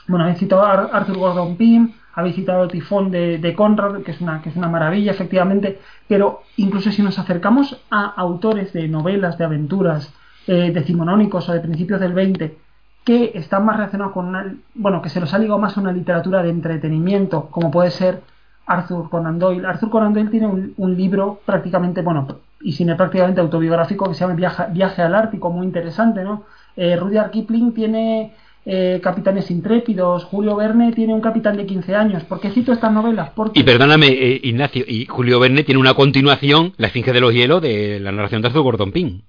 bueno, 0.07 0.25
habéis 0.25 0.39
citado 0.39 0.65
a 0.65 0.73
Ar- 0.73 0.91
Arthur 0.93 1.19
Gordon 1.19 1.57
Pym, 1.57 1.93
habéis 2.15 2.37
citado 2.37 2.69
tifón 2.69 3.11
de, 3.11 3.39
de 3.39 3.55
Conrad, 3.55 4.03
que 4.03 4.13
es 4.13 4.21
una, 4.21 4.41
que 4.41 4.51
es 4.51 4.57
una 4.57 4.69
maravilla, 4.69 5.11
efectivamente, 5.11 5.81
pero 6.07 6.43
incluso 6.57 6.93
si 6.93 7.03
nos 7.03 7.19
acercamos 7.19 7.81
a 7.91 8.05
autores 8.07 8.73
de 8.73 8.87
novelas, 8.87 9.37
de 9.37 9.45
aventuras, 9.45 10.13
eh, 10.47 10.71
decimonónicos 10.73 11.49
o 11.49 11.53
de 11.53 11.61
principios 11.61 12.01
del 12.01 12.13
20, 12.13 12.57
que 13.05 13.33
están 13.35 13.65
más 13.65 13.77
relacionados 13.77 14.13
con 14.13 14.27
una, 14.27 14.55
bueno, 14.75 15.03
que 15.03 15.09
se 15.09 15.19
los 15.21 15.33
ha 15.35 15.39
ligado 15.39 15.59
más 15.59 15.77
a 15.77 15.81
una 15.81 15.93
literatura 15.93 16.43
de 16.43 16.51
entretenimiento, 16.51 17.47
como 17.51 17.71
puede 17.73 17.91
ser 17.91 18.23
Arthur 18.71 19.11
Conan 19.11 19.39
Doyle. 19.39 19.67
Arthur 19.67 19.91
Conan 19.91 20.15
Doyle 20.15 20.31
tiene 20.31 20.47
un, 20.47 20.75
un 20.77 20.97
libro 20.97 21.41
prácticamente, 21.45 22.03
bueno, 22.03 22.27
y 22.61 22.73
sin 22.73 22.95
prácticamente 22.97 23.41
autobiográfico 23.41 24.09
que 24.09 24.15
se 24.15 24.21
llama 24.21 24.35
Viaje, 24.35 24.65
Viaje 24.73 25.03
al 25.03 25.15
Ártico, 25.15 25.51
muy 25.51 25.67
interesante, 25.67 26.23
¿no? 26.23 26.45
Eh, 26.77 26.97
Rudyard 26.97 27.31
Kipling 27.31 27.73
tiene 27.73 28.35
eh, 28.65 29.01
Capitanes 29.03 29.51
Intrépidos, 29.51 30.25
Julio 30.25 30.57
Verne 30.57 30.93
tiene 30.93 31.15
un 31.15 31.21
capitán 31.21 31.57
de 31.57 31.67
15 31.67 31.97
años. 31.97 32.25
¿Por 32.25 32.41
qué 32.41 32.51
cito 32.51 32.73
estas 32.73 32.93
novelas? 32.93 33.31
Porque 33.31 33.61
Y 33.61 33.63
perdóname, 33.63 34.09
eh, 34.09 34.41
Ignacio, 34.45 34.85
y 34.87 35.07
Julio 35.07 35.41
Verne 35.41 35.65
tiene 35.65 35.81
una 35.81 35.95
continuación, 35.95 36.75
La 36.77 36.89
Esfinge 36.89 37.13
de 37.13 37.21
los 37.21 37.33
Hielos, 37.33 37.63
de 37.63 37.99
la 38.01 38.13
narración 38.13 38.43
de 38.43 38.49
Arthur 38.49 38.63
Gordon 38.63 38.93
Pym. 38.93 39.23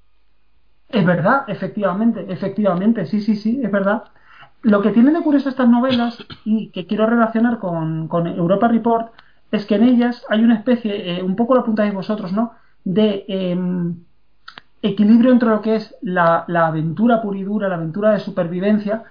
Es 0.90 1.06
verdad, 1.06 1.44
efectivamente, 1.48 2.26
efectivamente, 2.28 3.06
sí, 3.06 3.22
sí, 3.22 3.36
sí, 3.38 3.62
es 3.64 3.72
verdad. 3.72 4.04
Lo 4.62 4.82
que 4.82 4.92
tienen 4.92 5.14
de 5.14 5.22
curioso 5.22 5.50
estas 5.50 5.70
novelas, 5.70 6.24
y 6.44 6.70
que 6.72 6.86
quiero 6.86 7.08
relacionar 7.08 7.60
con, 7.60 8.10
con 8.10 8.28
Europa 8.28 8.68
Report, 8.68 9.12
es 9.52 9.66
que 9.66 9.76
en 9.76 9.84
ellas 9.84 10.26
hay 10.30 10.44
una 10.44 10.56
especie, 10.56 11.18
eh, 11.18 11.24
un 11.24 11.36
poco 11.36 11.56
lo 11.56 11.62
apuntáis 11.62 11.94
vosotros, 11.94 12.32
¿no? 12.32 12.54
De 12.84 13.26
eh, 13.28 13.58
equilibrio 14.82 15.32
entre 15.32 15.50
lo 15.50 15.62
que 15.62 15.76
es 15.76 15.96
la, 16.02 16.46
aventura 16.48 17.22
pura 17.22 17.38
y 17.38 17.44
dura, 17.44 17.68
la 17.70 17.76
aventura 17.76 18.12
de 18.12 18.20
supervivencia, 18.20 19.04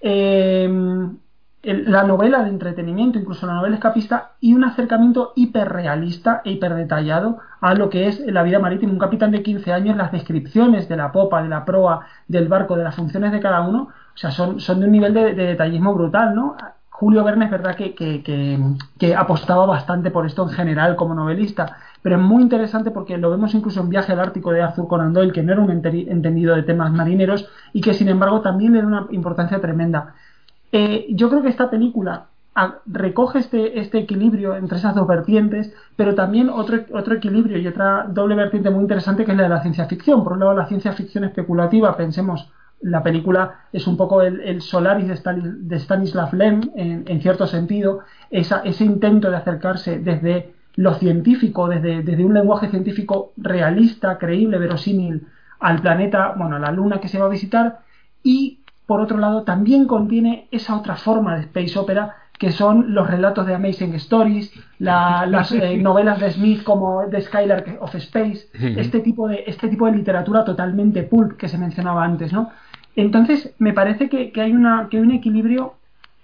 el, 0.00 1.18
la 1.64 2.04
novela 2.04 2.42
de 2.42 2.50
entretenimiento, 2.50 3.18
incluso 3.18 3.46
la 3.46 3.54
novela 3.54 3.76
escapista, 3.76 4.32
y 4.40 4.52
un 4.52 4.64
acercamiento 4.64 5.32
hiperrealista 5.34 6.42
e 6.44 6.52
hiperdetallado 6.52 7.38
a 7.60 7.74
lo 7.74 7.88
que 7.88 8.08
es 8.08 8.20
la 8.26 8.42
vida 8.42 8.58
marítima. 8.58 8.92
Un 8.92 8.98
capitán 8.98 9.30
de 9.30 9.42
15 9.42 9.72
años, 9.72 9.96
las 9.96 10.12
descripciones 10.12 10.88
de 10.88 10.96
la 10.96 11.10
popa, 11.10 11.42
de 11.42 11.48
la 11.48 11.64
proa, 11.64 12.06
del 12.28 12.48
barco, 12.48 12.76
de 12.76 12.84
las 12.84 12.94
funciones 12.94 13.32
de 13.32 13.40
cada 13.40 13.62
uno, 13.62 13.88
o 14.14 14.16
sea, 14.16 14.30
son, 14.30 14.60
son 14.60 14.80
de 14.80 14.86
un 14.86 14.92
nivel 14.92 15.14
de, 15.14 15.34
de 15.34 15.46
detallismo 15.46 15.94
brutal, 15.94 16.34
¿no? 16.34 16.56
Julio 16.96 17.24
Verne 17.24 17.46
es 17.46 17.50
verdad 17.50 17.74
que, 17.74 19.14
apostaba 19.18 19.66
bastante 19.66 20.12
por 20.12 20.26
esto 20.26 20.44
en 20.44 20.50
general 20.50 20.94
como 20.94 21.12
novelista, 21.12 21.78
pero 22.00 22.14
es 22.14 22.22
muy 22.22 22.40
interesante 22.40 22.92
porque 22.92 23.18
lo 23.18 23.32
vemos 23.32 23.52
incluso 23.52 23.80
en 23.80 23.88
Viaje 23.88 24.12
al 24.12 24.20
Ártico 24.20 24.52
de 24.52 24.62
Arthur 24.62 24.86
Conan 24.86 25.12
Doyle, 25.12 25.32
que 25.32 25.42
no 25.42 25.52
era 25.52 25.60
un 25.60 25.72
entendido 25.72 26.54
de 26.54 26.62
temas 26.62 26.92
marineros 26.92 27.48
y 27.72 27.80
que 27.80 27.94
sin 27.94 28.08
embargo 28.08 28.42
también 28.42 28.74
le 28.74 28.80
da 28.80 28.86
una 28.86 29.06
importancia 29.10 29.60
tremenda. 29.60 30.14
Eh, 30.70 31.06
yo 31.10 31.28
creo 31.28 31.42
que 31.42 31.48
esta 31.48 31.68
película 31.68 32.26
recoge 32.86 33.40
este, 33.40 33.80
este 33.80 33.98
equilibrio 33.98 34.54
entre 34.54 34.78
esas 34.78 34.94
dos 34.94 35.08
vertientes, 35.08 35.74
pero 35.96 36.14
también 36.14 36.48
otro, 36.48 36.78
otro 36.92 37.14
equilibrio 37.14 37.58
y 37.58 37.66
otra 37.66 38.06
doble 38.08 38.36
vertiente 38.36 38.70
muy 38.70 38.82
interesante 38.82 39.24
que 39.24 39.32
es 39.32 39.36
la 39.36 39.42
de 39.42 39.48
la 39.48 39.62
ciencia 39.62 39.86
ficción. 39.86 40.22
Por 40.22 40.34
un 40.34 40.38
lado, 40.38 40.54
la 40.54 40.66
ciencia 40.66 40.92
ficción 40.92 41.24
especulativa, 41.24 41.96
pensemos, 41.96 42.48
la 42.80 43.02
película 43.02 43.60
es 43.72 43.86
un 43.86 43.96
poco 43.96 44.22
el, 44.22 44.60
Solaris 44.60 45.06
de, 45.08 45.76
Stanislav 45.76 46.34
Lem, 46.34 46.60
en, 46.76 47.20
cierto 47.20 47.46
sentido, 47.46 48.00
ese 48.30 48.84
intento 48.84 49.30
de 49.30 49.36
acercarse 49.36 49.98
desde 49.98 50.54
lo 50.76 50.94
científico, 50.94 51.68
desde, 51.68 52.02
desde 52.02 52.24
un 52.24 52.34
lenguaje 52.34 52.68
científico 52.68 53.32
realista, 53.36 54.18
creíble, 54.18 54.58
verosímil, 54.58 55.26
al 55.60 55.80
planeta, 55.80 56.34
bueno, 56.36 56.56
a 56.56 56.58
la 56.58 56.72
luna 56.72 57.00
que 57.00 57.08
se 57.08 57.18
va 57.18 57.26
a 57.26 57.30
visitar, 57.30 57.80
y 58.22 58.60
por 58.86 59.00
otro 59.00 59.18
lado 59.18 59.44
también 59.44 59.86
contiene 59.86 60.48
esa 60.50 60.76
otra 60.76 60.96
forma 60.96 61.36
de 61.36 61.42
space 61.42 61.78
opera 61.78 62.16
que 62.38 62.50
son 62.50 62.94
los 62.94 63.06
relatos 63.08 63.46
de 63.46 63.54
Amazing 63.54 63.94
Stories, 63.94 64.52
las 64.78 65.52
eh, 65.52 65.76
novelas 65.76 66.20
de 66.20 66.30
Smith 66.32 66.64
como 66.64 67.04
The 67.08 67.20
Skylark 67.22 67.78
of 67.80 67.94
Space, 67.94 68.48
este 68.52 69.00
tipo 69.00 69.28
de 69.28 69.44
este 69.46 69.68
tipo 69.68 69.86
de 69.86 69.92
literatura 69.92 70.44
totalmente 70.44 71.04
pulp 71.04 71.36
que 71.36 71.48
se 71.48 71.58
mencionaba 71.58 72.04
antes, 72.04 72.32
¿no? 72.32 72.50
Entonces 72.96 73.54
me 73.58 73.72
parece 73.72 74.08
que, 74.08 74.32
hay 74.40 74.52
una 74.52 74.88
que 74.90 74.98
hay 74.98 75.02
un 75.02 75.12
equilibrio 75.12 75.74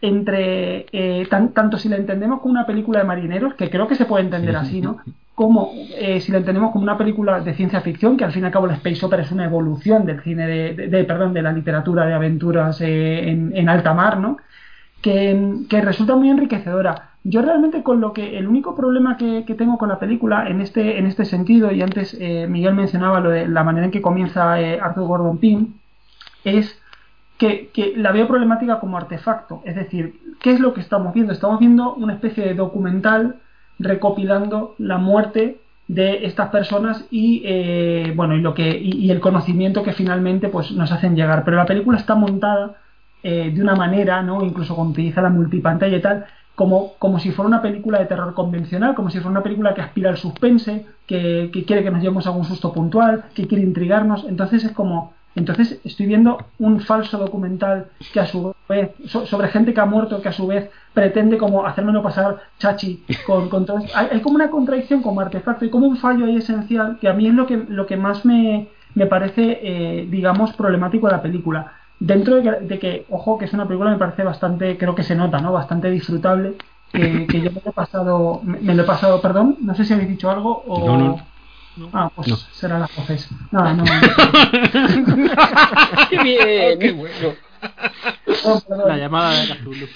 entre 0.03 0.87
eh, 0.93 1.27
tanto 1.29 1.77
si 1.77 1.89
la 1.89 1.97
entendemos 1.97 2.41
como 2.41 2.53
una 2.53 2.67
película 2.67 3.01
de 3.01 3.05
marineros, 3.05 3.55
que 3.55 3.69
creo 3.69 3.87
que 3.87 3.97
se 3.97 4.07
puede 4.07 4.25
entender 4.25 4.57
así, 4.57 4.81
¿no? 4.81 4.99
Como 5.35 5.73
eh, 5.97 6.21
si 6.21 6.33
la 6.33 6.39
entendemos 6.39 6.73
como 6.73 6.85
una 6.85 6.97
película 6.97 7.41
de 7.41 7.55
ciencia 7.55 7.81
ficción, 7.81 8.17
que 8.17 8.25
al 8.25 8.33
fin 8.33 8.43
y 8.43 8.47
al 8.47 8.53
cabo 8.53 8.67
la 8.67 8.75
space 8.75 9.05
opera 9.05 9.23
es 9.23 9.33
una 9.33 9.45
evolución 9.45 10.07
del 10.07 10.23
cine 10.23 10.47
de, 10.47 11.05
perdón, 11.05 11.35
de 11.35 11.43
la 11.43 11.53
literatura 11.53 12.07
de 12.07 12.15
aventuras 12.15 12.81
en, 12.81 13.53
en 13.55 13.69
alta 13.69 13.93
mar, 13.93 14.19
¿no? 14.19 14.39
que, 15.01 15.81
resulta 15.83 16.17
muy 16.17 16.31
enriquecedora. 16.31 17.11
Yo 17.23 17.43
realmente 17.43 17.83
con 17.83 18.01
lo 18.01 18.13
que 18.13 18.39
el 18.39 18.49
único 18.49 18.75
problema 18.75 19.17
que, 19.17 19.43
tengo 19.57 19.79
con 19.79 19.89
la 19.89 19.99
película 19.99 20.49
en 20.49 20.61
este, 20.61 20.99
en 20.99 21.07
este 21.07 21.25
sentido, 21.25 21.71
y 21.73 21.83
antes 21.83 22.17
eh, 22.19 22.47
Miguel 22.49 22.75
mencionaba 22.75 23.21
lo 23.21 23.31
de 23.31 23.47
la 23.49 23.65
manera 23.65 23.87
en 23.87 23.93
que 23.93 24.03
comienza 24.03 24.61
eh, 24.61 24.79
Arthur 24.81 25.07
Gordon 25.07 25.39
Pym, 25.39 25.75
es 26.45 26.81
que, 27.39 27.71
la 27.97 28.13
veo 28.13 28.29
problemática 28.29 28.81
como 28.81 28.99
artefacto. 28.99 29.63
Es 29.65 29.75
decir, 29.75 30.21
¿qué 30.41 30.53
es 30.53 30.61
lo 30.61 30.75
que 30.75 30.81
estamos 30.81 31.15
viendo? 31.15 31.33
Estamos 31.33 31.59
viendo 31.59 31.95
una 31.95 32.15
especie 32.15 32.45
de 32.45 32.55
documental 32.55 33.37
recopilando 33.79 34.75
la 34.79 34.99
muerte 34.99 35.61
de 35.89 36.27
estas 36.27 36.51
personas 36.51 37.05
y 37.11 37.43
eh, 37.45 38.13
bueno 38.15 38.37
y 38.37 38.41
lo 38.41 38.55
que 38.55 38.79
y, 38.79 39.11
el 39.11 39.19
conocimiento 39.19 39.83
que 39.83 39.93
finalmente 39.93 40.49
pues 40.49 40.71
nos 40.71 40.93
hacen 40.93 41.17
llegar 41.17 41.43
pero 41.45 41.57
la 41.57 41.67
película 41.67 41.99
está 41.99 42.15
montada 42.15 42.77
eh, 43.23 43.51
de 43.53 43.61
una 43.61 43.75
manera, 43.75 44.23
¿no? 44.23 44.43
Incluso 44.43 44.75
cuando 44.75 44.93
utiliza 44.93 45.21
la 45.21 45.29
multipantalla 45.29 45.97
y 45.97 46.01
tal, 46.01 46.27
como, 46.55 46.95
como 46.99 47.19
si 47.19 47.33
fuera 47.33 47.49
una 47.49 47.63
película 47.63 47.99
de 47.99 48.07
terror 48.07 48.35
convencional, 48.35 48.95
como 48.95 49.11
si 49.11 49.19
fuera 49.19 49.31
una 49.31 49.43
película 49.43 49.75
que 49.75 49.83
aspira 49.83 50.11
al 50.11 50.17
suspense, 50.17 50.87
que, 51.07 51.51
quiere 51.67 51.83
que 51.83 51.91
nos 51.91 52.03
llevemos 52.03 52.27
a 52.27 52.31
algún 52.31 52.45
susto 52.45 52.73
puntual, 52.73 53.25
que 53.35 53.47
quiere 53.47 53.65
intrigarnos. 53.65 54.25
Entonces 54.29 54.65
es 54.65 54.73
como. 54.73 55.15
Entonces 55.37 55.81
estoy 55.85 56.07
viendo 56.07 56.39
un 56.59 56.81
falso 56.81 57.17
documental 57.19 57.87
que 58.13 58.21
a 58.21 58.27
su 58.27 58.55
vez, 58.69 58.91
sobre 59.07 59.49
gente 59.49 59.73
que 59.73 59.81
ha 59.81 59.87
muerto, 59.87 60.21
que 60.21 60.29
a 60.29 60.33
su 60.33 60.47
vez 60.47 60.69
pretende 60.93 61.39
como 61.39 61.65
hacérmelo 61.65 62.03
pasar 62.03 62.41
chachi 62.59 63.05
con, 63.27 63.49
con 63.49 63.65
todo 63.65 63.79
hay, 63.95 64.21
como 64.23 64.35
una 64.35 64.51
contradicción 64.51 65.03
como 65.03 65.21
artefacto 65.21 65.65
y 65.65 65.71
como 65.71 65.87
un 65.87 65.97
fallo 65.99 66.27
ahí 66.27 66.37
esencial 66.37 66.99
que 67.01 67.09
a 67.09 67.13
mí 67.13 67.29
es 67.29 67.35
lo 67.35 67.47
que, 67.47 67.57
lo 67.57 67.87
que 67.87 67.97
más 67.97 68.25
me, 68.25 68.69
me 68.97 69.07
parece, 69.07 69.61
eh, 69.63 70.09
digamos, 70.11 70.53
problemático 70.55 71.07
de 71.07 71.13
la 71.13 71.23
película 71.23 71.75
dentro 72.01 72.37
de 72.37 72.79
que, 72.79 73.07
ojo, 73.11 73.39
que 73.39 73.45
es 73.45 73.53
una 73.53 73.67
película 73.69 73.91
me 73.91 73.99
parece 73.99 74.25
bastante, 74.25 74.77
creo 74.79 74.95
que 74.95 75.03
se 75.03 75.15
nota, 75.15 75.39
¿no? 75.41 75.53
Bastante 75.53 75.91
disfrutable, 75.91 76.55
que, 76.93 77.27
yo 77.31 77.53
me 77.53 77.61
lo 77.65 77.71
he 77.71 77.73
pasado, 77.73 78.41
me, 78.43 78.75
lo 78.75 78.83
he 78.83 78.87
pasado, 78.87 79.21
perdón, 79.21 79.59
no 79.61 79.75
sé 79.75 79.85
si 79.85 79.93
habéis 79.93 80.09
dicho 80.09 80.31
algo 80.31 80.65
o... 80.67 80.97
No. 80.99 81.30
Ah, 81.93 82.11
pues 82.15 82.29
será 82.53 82.79
la 82.79 82.89
voces. 82.97 83.29
Nada, 83.51 83.75
no. 83.75 83.85
¡Qué 86.11 86.23
bien! 86.23 86.79
¡Qué 86.79 86.93
bueno! 86.93 87.35
la 88.87 88.97
llamada 88.97 89.33
de 89.33 89.57
Cthulhu. 89.57 89.87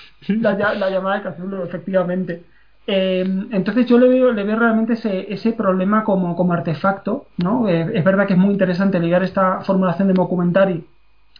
La, 0.40 0.74
la 0.74 0.90
llamada 0.90 1.20
de 1.20 1.30
Cthulhu, 1.30 1.62
efectivamente. 1.64 2.44
Eh, 2.86 3.24
entonces 3.52 3.86
yo 3.86 3.98
le 3.98 4.08
veo, 4.08 4.32
le 4.32 4.44
veo 4.44 4.58
realmente 4.58 4.94
ese, 4.94 5.32
ese 5.32 5.52
problema 5.52 6.04
como, 6.04 6.36
como 6.36 6.52
artefacto, 6.52 7.26
¿no? 7.38 7.68
Eh, 7.68 7.92
es 7.94 8.04
verdad 8.04 8.26
que 8.26 8.34
es 8.34 8.38
muy 8.38 8.52
interesante 8.52 9.00
ligar 9.00 9.22
esta 9.22 9.62
formulación 9.62 10.08
de 10.08 10.14
documentary 10.14 10.84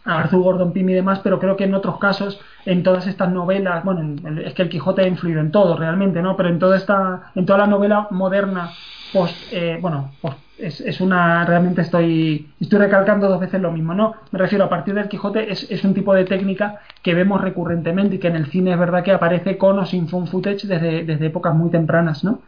a 0.05 0.19
Arthur 0.19 0.41
Gordon 0.41 0.71
Pym 0.71 0.89
y 0.89 0.93
demás, 0.93 1.19
pero 1.23 1.39
creo 1.39 1.55
que 1.55 1.63
en 1.63 1.73
otros 1.73 1.97
casos, 1.99 2.39
en 2.65 2.83
todas 2.83 3.07
estas 3.07 3.31
novelas, 3.31 3.83
bueno, 3.83 4.15
es 4.43 4.53
que 4.53 4.61
el 4.61 4.69
Quijote 4.69 5.03
ha 5.03 5.07
influido 5.07 5.41
en 5.41 5.51
todo 5.51 5.75
realmente, 5.77 6.21
¿no? 6.21 6.37
Pero 6.37 6.49
en 6.49 6.59
toda 6.59 6.77
esta, 6.77 7.31
en 7.33 7.45
toda 7.45 7.59
la 7.59 7.67
novela 7.67 8.07
moderna, 8.11 8.71
pues, 9.15 9.33
bueno, 9.79 10.11
pues 10.21 10.35
es, 10.57 10.99
una, 10.99 11.45
realmente 11.45 11.81
estoy, 11.81 12.49
estoy 12.59 12.79
recalcando 12.79 13.29
dos 13.29 13.39
veces 13.39 13.61
lo 13.61 13.71
mismo, 13.71 13.93
¿no? 13.93 14.15
Me 14.31 14.39
refiero 14.39 14.65
a 14.65 14.69
partir 14.69 14.93
del 14.93 15.07
Quijote 15.07 15.49
es, 15.49 15.71
es 15.71 15.85
un 15.85 15.93
tipo 15.93 16.13
de 16.13 16.25
técnica 16.25 16.81
que 17.01 17.13
vemos 17.13 17.39
recurrentemente 17.39 18.15
y 18.15 18.19
que 18.19 18.27
en 18.27 18.35
el 18.35 18.47
cine 18.47 18.73
es 18.73 18.79
verdad 18.79 19.05
que 19.05 19.13
aparece 19.13 19.57
con 19.57 19.79
o 19.79 19.85
sin 19.85 20.09
phone 20.09 20.27
footage 20.27 20.67
desde, 20.67 21.05
desde 21.05 21.27
épocas 21.27 21.55
muy 21.55 21.69
tempranas, 21.69 22.25
¿no? 22.25 22.41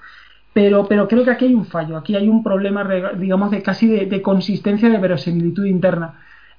Pero, 0.52 0.88
pero 0.88 1.08
creo 1.08 1.24
que 1.24 1.32
aquí 1.32 1.46
hay 1.46 1.54
un 1.54 1.66
fallo, 1.66 1.96
aquí 1.96 2.18
hay 2.18 2.28
un 2.28 2.44
problema, 2.44 2.86
digamos, 3.16 3.50
de 3.50 3.62
casi 3.62 3.88
de, 3.88 4.08
de 4.08 4.22
consistencia 4.22 4.90
de 4.90 4.98
verosimilitud 4.98 5.66
interna 5.66 6.16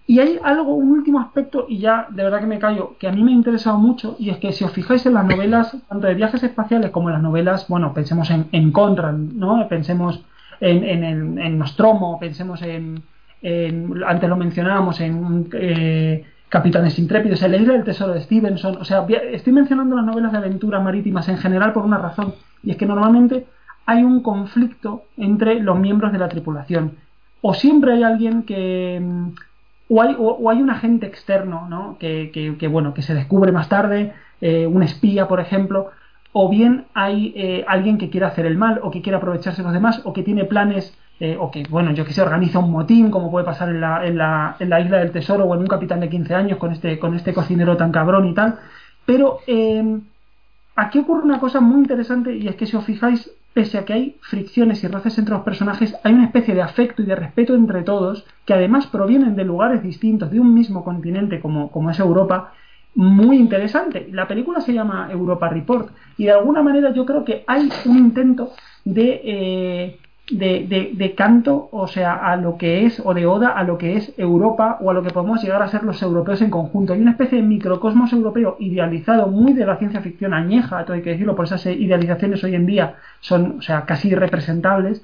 y 0.09 0.21
hay 0.21 0.41
algo, 0.43 0.75
un 0.75 0.91
último 0.91 1.21
aspecto, 1.21 1.67
y 1.69 1.81
ya 1.81 2.07
de 2.09 2.25
verdad 2.25 2.41
que 2.41 2.47
me 2.47 2.59
callo, 2.59 2.97
que 2.99 3.09
a 3.09 3.13
mí 3.13 3.23
me 3.23 3.31
ha 3.31 3.35
interesado 3.35 3.77
mucho, 3.77 4.17
y 4.19 4.31
es 4.31 4.39
que 4.39 4.53
si 4.53 4.65
os 4.65 4.73
fijáis 4.73 5.05
en 5.05 5.13
las 5.13 5.27
novelas, 5.27 5.77
tanto 5.87 6.07
de 6.07 6.15
viajes 6.15 6.43
espaciales 6.43 6.91
como 6.91 7.11
en 7.11 7.13
las 7.13 7.23
novelas, 7.23 7.69
bueno, 7.69 7.93
pensemos 7.93 8.31
en, 8.31 8.47
en 8.53 8.73
Conrad, 8.73 9.13
¿no? 9.13 9.69
Pensemos 9.69 10.25
en, 10.61 10.83
en, 10.83 11.39
en 11.39 11.59
Nostromo, 11.59 12.19
pensemos 12.19 12.63
en, 12.63 13.03
antes 14.07 14.29
lo 14.31 14.37
mencionábamos, 14.39 14.99
en 15.03 15.47
eh, 15.53 16.25
Capitanes 16.49 16.99
Intrépidos, 16.99 17.43
en 17.43 17.51
la 17.53 17.59
isla 17.59 17.75
del 17.75 17.85
tesoro 17.85 18.15
de 18.15 18.23
Stevenson, 18.23 18.79
o 18.81 18.87
sea, 18.87 19.07
estoy 19.31 19.53
mencionando 19.53 19.95
las 19.95 20.07
novelas 20.07 20.33
de 20.33 20.39
aventuras 20.39 20.83
marítimas 20.83 21.29
en 21.29 21.37
general 21.37 21.75
por 21.75 21.85
una 21.85 21.99
razón, 21.99 22.33
y 22.63 22.71
es 22.71 22.79
que 22.79 22.87
normalmente 22.87 23.45
hay 23.85 24.05
un 24.05 24.23
conflicto 24.23 25.03
entre 25.19 25.61
los 25.61 25.79
miembros 25.79 26.13
de 26.13 26.19
la 26.19 26.31
tripulación. 26.31 26.93
O 27.41 27.55
siempre 27.55 27.93
hay 27.93 28.03
alguien 28.03 28.43
que 28.43 29.01
o 29.89 30.03
hay, 30.03 30.15
o, 30.19 30.51
hay 30.51 30.61
un 30.61 30.71
agente 30.71 31.07
externo, 31.07 31.67
¿no? 31.69 31.97
Que, 31.99 32.31
que, 32.59 32.69
bueno, 32.69 32.95
que 32.95 33.03
se 33.03 33.15
descubre 33.15 33.53
más 33.53 33.69
tarde, 33.69 34.13
eh, 34.41 34.67
un 34.67 34.83
espía, 34.83 35.27
por 35.29 35.41
ejemplo, 35.41 35.91
o 36.33 36.49
bien 36.49 36.85
hay 36.95 37.33
eh, 37.35 37.65
alguien 37.67 37.97
que 37.97 38.11
quiere 38.11 38.27
hacer 38.27 38.45
el 38.47 38.59
mal, 38.59 38.81
o 38.83 38.91
que 38.91 39.01
quiere 39.01 39.17
aprovecharse 39.17 39.63
de 39.63 39.65
los 39.65 39.73
demás, 39.73 40.03
o 40.05 40.13
que 40.13 40.23
tiene 40.23 40.45
planes, 40.45 40.97
eh, 41.21 41.37
o 41.41 41.51
que, 41.51 41.65
bueno, 41.69 41.93
yo 41.93 42.05
que 42.05 42.13
sé, 42.13 42.21
organiza 42.21 42.59
un 42.59 42.71
motín, 42.71 43.11
como 43.11 43.31
puede 43.31 43.47
pasar 43.47 43.71
en 43.71 43.81
la, 43.81 44.07
en, 44.07 44.19
la, 44.19 44.57
en 44.59 44.69
la 44.69 44.81
isla 44.81 44.99
del 44.99 45.11
tesoro, 45.11 45.45
o 45.45 45.55
en 45.55 45.61
un 45.61 45.67
capitán 45.67 46.01
de 46.01 46.11
15 46.11 46.35
años 46.35 46.59
con 46.59 46.73
este, 46.73 46.99
con 46.99 47.15
este 47.15 47.33
cocinero 47.33 47.77
tan 47.77 47.91
cabrón 47.91 48.29
y 48.29 48.35
tal. 48.35 48.59
Pero 49.07 49.39
aquí 50.77 50.99
ocurre 50.99 51.23
una 51.23 51.41
cosa 51.41 51.61
muy 51.61 51.79
interesante, 51.79 52.37
y 52.37 52.47
es 52.47 52.57
que 52.57 52.67
si 52.67 52.77
os 52.77 52.85
fijáis, 52.85 53.31
pese 53.59 53.77
a 53.77 53.85
que 53.85 53.93
hay 53.93 54.17
fricciones 54.21 54.85
y 54.85 54.87
roces 54.87 55.19
entre 55.19 55.35
los 55.35 55.43
personajes, 55.43 55.93
hay 56.05 56.13
una 56.13 56.27
especie 56.27 56.55
de 56.55 56.63
afecto 56.63 57.03
y 57.03 57.07
de 57.07 57.17
respeto 57.17 57.57
entre 57.57 57.83
todos, 57.83 58.25
que 58.45 58.55
además 58.55 58.87
provienen 58.87 59.35
de 59.35 59.43
lugares 59.43 59.83
distintos, 59.83 60.31
de 60.31 60.39
un 60.39 60.55
mismo 60.55 60.85
continente 60.85 61.41
como, 61.41 61.73
como 61.73 61.91
es 61.91 61.99
Europa, 61.99 62.53
muy 62.95 63.37
interesante. 63.37 64.07
La 64.13 64.29
película 64.29 64.61
se 64.61 64.73
llama 64.73 65.09
Europa 65.11 65.49
Report 65.49 65.91
y 66.17 66.27
de 66.27 66.31
alguna 66.31 66.63
manera 66.63 66.93
yo 66.93 67.05
creo 67.05 67.25
que 67.25 67.43
hay 67.49 67.69
un 67.85 67.99
intento 67.99 68.53
de 68.85 69.21
eh, 69.25 69.99
de, 70.31 70.93
de, 70.95 71.15
canto, 71.15 71.69
o 71.73 71.87
sea, 71.87 72.15
a 72.15 72.37
lo 72.37 72.59
que 72.59 72.85
es, 72.85 73.01
o 73.05 73.15
de 73.15 73.27
oda 73.27 73.51
a 73.51 73.63
lo 73.63 73.79
que 73.79 73.97
es 73.97 74.13
Europa 74.19 74.79
o 74.81 74.91
a 74.91 74.95
lo 74.95 75.03
que 75.03 75.11
podemos 75.11 75.43
llegar 75.43 75.63
a 75.63 75.69
ser 75.69 75.85
los 75.85 76.03
europeos 76.03 76.43
en 76.43 76.51
conjunto. 76.51 76.93
Hay 76.93 77.01
una 77.01 77.13
especie 77.13 77.39
de 77.39 77.45
microcosmos 77.47 78.13
europeo 78.13 78.57
idealizado 78.61 79.29
muy 79.29 79.55
de 79.55 79.65
la 79.65 79.77
ciencia 79.77 80.01
ficción 80.01 80.35
añeja, 80.35 80.85
todo 80.85 80.95
hay 80.95 81.03
que 81.03 81.11
decirlo, 81.11 81.35
por 81.35 81.47
esas 81.47 81.65
idealizaciones 81.67 82.45
hoy 82.45 82.55
en 82.55 82.67
día 82.67 82.97
son, 83.21 83.59
o 83.59 83.63
sea, 83.63 83.87
casi 83.87 84.09
irrepresentables. 84.09 85.03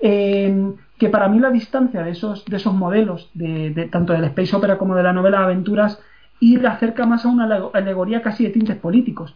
que 0.00 1.08
para 1.10 1.28
mí 1.28 1.38
la 1.40 1.50
distancia 1.50 2.02
de 2.02 2.12
esos, 2.12 2.44
de 2.46 2.56
esos 2.56 2.74
modelos, 2.74 3.30
de, 3.34 3.88
tanto 3.90 4.12
del 4.12 4.24
space 4.24 4.56
opera 4.56 4.78
como 4.78 4.94
de 4.94 5.02
la 5.02 5.12
novela 5.12 5.38
de 5.38 5.44
aventuras, 5.44 6.00
ir 6.40 6.66
acerca 6.66 7.06
más 7.06 7.24
a 7.24 7.28
una 7.28 7.44
alegoría 7.72 8.22
casi 8.22 8.44
de 8.44 8.50
tintes 8.50 8.76
políticos. 8.76 9.34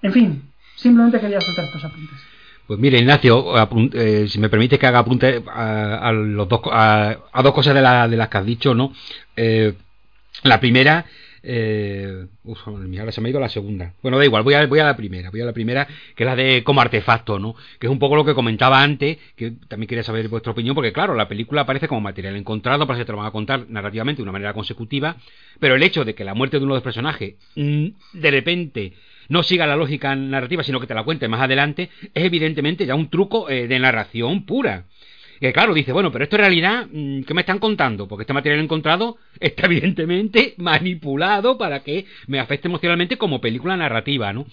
En 0.00 0.12
fin, 0.12 0.42
simplemente 0.76 1.20
quería 1.20 1.40
soltar 1.40 1.66
estos 1.66 1.84
apuntes. 1.84 2.31
Pues 2.72 2.80
mire, 2.80 2.98
Ignacio, 3.00 3.52
eh, 3.92 4.26
si 4.30 4.38
me 4.38 4.48
permite 4.48 4.78
que 4.78 4.86
haga 4.86 5.00
apunte 5.00 5.42
a, 5.46 6.10
los 6.10 6.48
dos, 6.48 6.62
a, 6.70 7.18
dos 7.42 7.52
cosas 7.52 7.74
de, 7.74 7.82
las 7.82 8.28
que 8.30 8.38
has 8.38 8.46
dicho, 8.46 8.74
¿no? 8.74 8.94
Eh, 9.36 9.74
la 10.42 10.58
primera, 10.58 11.04
Eh, 11.42 12.28
uf, 12.44 12.58
se 12.64 13.20
me 13.20 13.28
ha 13.28 13.30
ido 13.30 13.40
la 13.40 13.50
segunda. 13.50 13.92
Bueno, 14.00 14.16
da 14.16 14.24
igual, 14.24 14.42
voy 14.42 14.54
a, 14.54 14.64
voy 14.66 14.78
a 14.78 14.84
la 14.84 14.96
primera. 14.96 15.28
Voy 15.30 15.42
a 15.42 15.44
la 15.44 15.52
primera, 15.52 15.86
que 16.16 16.22
es 16.22 16.26
la 16.26 16.34
de 16.34 16.64
como 16.64 16.80
artefacto, 16.80 17.38
¿no? 17.38 17.54
Que 17.78 17.88
es 17.88 17.90
un 17.90 17.98
poco 17.98 18.16
lo 18.16 18.24
que 18.24 18.32
comentaba 18.32 18.82
antes, 18.82 19.18
que 19.36 19.52
también 19.68 19.86
quería 19.88 20.02
saber 20.02 20.28
vuestra 20.28 20.52
opinión, 20.52 20.74
porque 20.74 20.94
claro, 20.94 21.14
la 21.14 21.28
película 21.28 21.62
aparece 21.62 21.88
como 21.88 22.00
material 22.00 22.36
encontrado, 22.36 22.86
parece 22.86 23.02
que 23.02 23.06
te 23.06 23.12
lo 23.12 23.18
van 23.18 23.26
a 23.26 23.32
contar 23.32 23.66
narrativamente 23.68 24.20
de 24.20 24.22
una 24.22 24.32
manera 24.32 24.54
consecutiva, 24.54 25.16
pero 25.60 25.74
el 25.74 25.82
hecho 25.82 26.06
de 26.06 26.14
que 26.14 26.24
la 26.24 26.32
muerte 26.32 26.58
de 26.58 26.64
uno 26.64 26.72
de 26.72 26.78
los 26.78 26.84
personajes 26.84 27.34
mm, 27.54 27.86
de 28.14 28.30
repente 28.30 28.92
no 29.32 29.42
siga 29.42 29.66
la 29.66 29.76
lógica 29.76 30.14
narrativa, 30.14 30.62
sino 30.62 30.78
que 30.78 30.86
te 30.86 30.94
la 30.94 31.04
cuente 31.04 31.26
más 31.26 31.40
adelante, 31.40 31.88
es 32.12 32.22
evidentemente 32.22 32.84
ya 32.84 32.94
un 32.94 33.08
truco 33.08 33.48
eh, 33.48 33.66
de 33.66 33.78
narración 33.78 34.44
pura. 34.44 34.84
Que 35.40 35.54
claro, 35.54 35.72
dice, 35.72 35.90
bueno, 35.90 36.12
pero 36.12 36.24
esto 36.24 36.36
en 36.36 36.40
realidad, 36.40 36.86
mm, 36.92 37.22
¿qué 37.22 37.32
me 37.32 37.40
están 37.40 37.58
contando? 37.58 38.06
Porque 38.06 38.24
este 38.24 38.34
material 38.34 38.60
encontrado 38.60 39.16
está 39.40 39.64
evidentemente 39.70 40.52
manipulado 40.58 41.56
para 41.56 41.82
que 41.82 42.04
me 42.26 42.40
afecte 42.40 42.68
emocionalmente 42.68 43.16
como 43.16 43.40
película 43.40 43.74
narrativa, 43.74 44.34
¿no? 44.34 44.44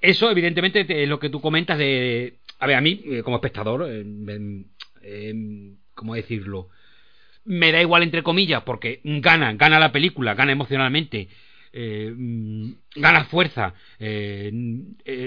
Eso, 0.00 0.30
evidentemente, 0.30 1.02
es 1.02 1.08
lo 1.08 1.20
que 1.20 1.28
tú 1.28 1.42
comentas 1.42 1.76
de... 1.76 2.38
A 2.60 2.66
ver, 2.66 2.76
a 2.76 2.80
mí, 2.80 3.02
eh, 3.04 3.22
como 3.22 3.36
espectador, 3.36 3.86
eh, 3.90 5.34
¿cómo 5.94 6.14
decirlo? 6.14 6.68
Me 7.44 7.72
da 7.72 7.82
igual, 7.82 8.02
entre 8.02 8.22
comillas, 8.22 8.62
porque 8.62 9.00
gana, 9.04 9.52
gana 9.52 9.78
la 9.78 9.92
película, 9.92 10.34
gana 10.34 10.52
emocionalmente, 10.52 11.28
eh, 11.72 12.12
mm, 12.16 12.72
gana 12.96 13.24
fuerza 13.24 13.74
eh, 13.98 14.50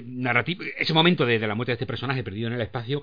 narrativa. 0.05 0.65
Ese 0.77 0.93
momento 0.93 1.25
de, 1.25 1.39
la 1.39 1.55
muerte 1.55 1.71
de 1.71 1.75
este 1.75 1.85
personaje 1.85 2.23
perdido 2.23 2.47
en 2.47 2.53
el 2.53 2.61
espacio 2.61 3.01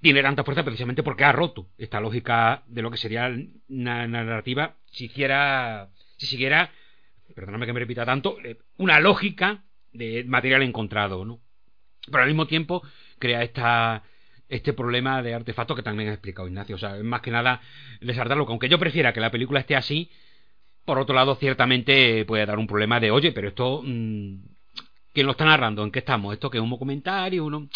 tiene 0.00 0.22
tanta 0.22 0.44
fuerza 0.44 0.64
precisamente 0.64 1.02
porque 1.02 1.24
ha 1.24 1.32
roto 1.32 1.68
esta 1.78 2.00
lógica 2.00 2.62
de 2.66 2.82
lo 2.82 2.90
que 2.90 2.98
sería 2.98 3.34
una 3.68 4.06
narrativa 4.06 4.76
si 4.90 5.08
siguiera, 5.08 5.90
si 6.18 6.38
perdóname 7.34 7.66
que 7.66 7.72
me 7.72 7.80
repita 7.80 8.04
tanto, 8.04 8.38
eh, 8.44 8.58
una 8.76 9.00
lógica 9.00 9.64
de 9.92 10.24
material 10.24 10.62
encontrado, 10.62 11.24
¿no? 11.24 11.40
Pero 12.06 12.22
al 12.22 12.28
mismo 12.28 12.46
tiempo 12.46 12.82
crea 13.18 13.42
esta 13.42 14.02
este 14.48 14.72
problema 14.72 15.22
de 15.22 15.34
artefacto 15.34 15.74
que 15.74 15.82
también 15.82 16.10
ha 16.10 16.12
explicado 16.12 16.48
Ignacio. 16.48 16.76
O 16.76 16.78
sea, 16.78 16.94
más 17.02 17.22
que 17.22 17.30
nada 17.30 17.60
desartarlo. 18.00 18.46
Aunque 18.48 18.68
yo 18.68 18.78
prefiera 18.78 19.12
que 19.12 19.20
la 19.20 19.30
película 19.30 19.60
esté 19.60 19.74
así, 19.74 20.10
por 20.84 20.98
otro 20.98 21.14
lado, 21.14 21.36
ciertamente 21.36 22.24
puede 22.24 22.46
dar 22.46 22.58
un 22.58 22.66
problema 22.66 23.00
de, 23.00 23.10
oye, 23.10 23.32
pero 23.32 23.48
esto, 23.48 23.82
mmm, 23.82 24.34
¿quién 25.12 25.26
lo 25.26 25.32
está 25.32 25.44
narrando? 25.44 25.82
¿En 25.82 25.90
qué 25.90 26.00
estamos? 26.00 26.32
¿Esto 26.32 26.50
que 26.50 26.58
es 26.58 26.64
un 26.64 26.70
documentario? 26.70 27.44
Uno... 27.44 27.68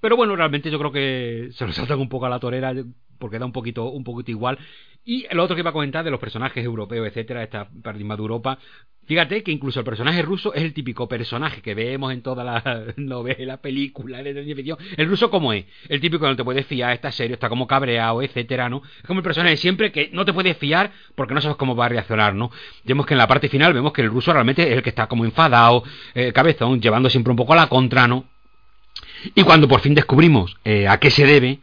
Pero 0.00 0.16
bueno, 0.16 0.34
realmente 0.34 0.70
yo 0.70 0.78
creo 0.78 0.92
que 0.92 1.50
se 1.52 1.66
lo 1.66 1.72
saltan 1.72 2.00
un 2.00 2.08
poco 2.08 2.26
a 2.26 2.30
la 2.30 2.40
torera 2.40 2.74
porque 3.22 3.38
da 3.38 3.46
un 3.46 3.52
poquito, 3.52 3.88
un 3.88 4.02
poquito 4.02 4.32
igual. 4.32 4.58
Y 5.04 5.26
lo 5.32 5.44
otro 5.44 5.54
que 5.54 5.60
iba 5.60 5.70
a 5.70 5.72
comentar 5.72 6.04
de 6.04 6.10
los 6.10 6.18
personajes 6.18 6.64
europeos, 6.64 7.06
etcétera, 7.06 7.44
esta 7.44 7.68
paradigma 7.82 8.16
de 8.16 8.22
Europa. 8.22 8.58
Fíjate 9.06 9.44
que 9.44 9.52
incluso 9.52 9.78
el 9.78 9.84
personaje 9.84 10.22
ruso 10.22 10.52
es 10.54 10.62
el 10.62 10.72
típico 10.72 11.08
personaje 11.08 11.60
que 11.62 11.74
vemos 11.74 12.12
en 12.12 12.22
todas 12.22 12.44
las 12.44 12.96
novelas, 12.98 13.60
películas, 13.60 14.24
El 14.24 15.08
ruso, 15.08 15.30
¿cómo 15.30 15.52
es? 15.52 15.66
El 15.88 16.00
típico 16.00 16.24
que 16.24 16.30
no 16.30 16.36
te 16.36 16.44
puedes 16.44 16.66
fiar, 16.66 16.92
está 16.92 17.12
serio, 17.12 17.34
está 17.34 17.48
como 17.48 17.66
cabreado, 17.68 18.22
etcétera, 18.22 18.68
¿no? 18.68 18.82
Es 18.98 19.06
como 19.06 19.20
el 19.20 19.24
personaje 19.24 19.56
siempre 19.56 19.92
que 19.92 20.10
no 20.12 20.24
te 20.24 20.32
puedes 20.32 20.56
fiar 20.56 20.90
porque 21.14 21.32
no 21.32 21.40
sabes 21.40 21.56
cómo 21.56 21.76
va 21.76 21.86
a 21.86 21.88
reaccionar, 21.88 22.34
¿no? 22.34 22.50
Vemos 22.84 23.06
que 23.06 23.14
en 23.14 23.18
la 23.18 23.28
parte 23.28 23.48
final 23.48 23.72
vemos 23.72 23.92
que 23.92 24.02
el 24.02 24.08
ruso 24.08 24.32
realmente 24.32 24.68
es 24.68 24.76
el 24.76 24.82
que 24.82 24.90
está 24.90 25.06
como 25.06 25.24
enfadado, 25.24 25.84
eh, 26.14 26.32
cabezón, 26.32 26.80
llevando 26.80 27.08
siempre 27.08 27.30
un 27.30 27.36
poco 27.36 27.52
a 27.52 27.56
la 27.56 27.68
contra, 27.68 28.08
¿no? 28.08 28.24
Y 29.34 29.42
cuando 29.44 29.68
por 29.68 29.80
fin 29.80 29.94
descubrimos 29.94 30.56
eh, 30.64 30.88
a 30.88 30.98
qué 30.98 31.10
se 31.10 31.26
debe, 31.26 31.60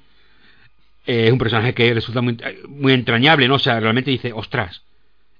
eh, 1.05 1.25
es 1.27 1.31
un 1.31 1.39
personaje 1.39 1.73
que 1.73 1.93
resulta 1.93 2.21
muy, 2.21 2.93
entrañable, 2.93 3.47
¿no? 3.47 3.55
O 3.55 3.59
sea, 3.59 3.79
realmente 3.79 4.11
dice, 4.11 4.31
ostras, 4.33 4.83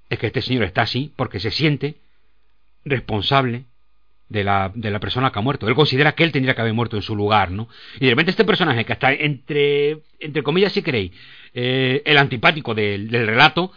es 0.08 0.18
que 0.18 0.26
este 0.26 0.42
señor 0.42 0.64
está 0.64 0.82
así 0.82 1.12
porque 1.16 1.40
se 1.40 1.50
siente 1.50 1.96
responsable 2.84 3.64
de 4.28 4.44
la, 4.44 4.70
de 4.74 4.90
la 4.90 5.00
persona 5.00 5.30
que 5.30 5.38
ha 5.38 5.42
muerto. 5.42 5.68
Él 5.68 5.74
considera 5.74 6.12
que 6.12 6.24
él 6.24 6.32
tendría 6.32 6.54
que 6.54 6.60
haber 6.60 6.74
muerto 6.74 6.96
en 6.96 7.02
su 7.02 7.16
lugar, 7.16 7.50
¿no? 7.50 7.68
Y 7.96 8.04
de 8.04 8.10
repente 8.10 8.30
este 8.30 8.44
personaje 8.44 8.84
que 8.84 8.92
está 8.92 9.12
entre, 9.12 9.98
entre 10.18 10.42
comillas, 10.42 10.72
si 10.72 10.82
queréis, 10.82 11.12
eh, 11.52 12.02
el 12.04 12.16
antipático 12.16 12.74
del, 12.74 13.10
del 13.10 13.26
relato, 13.26 13.72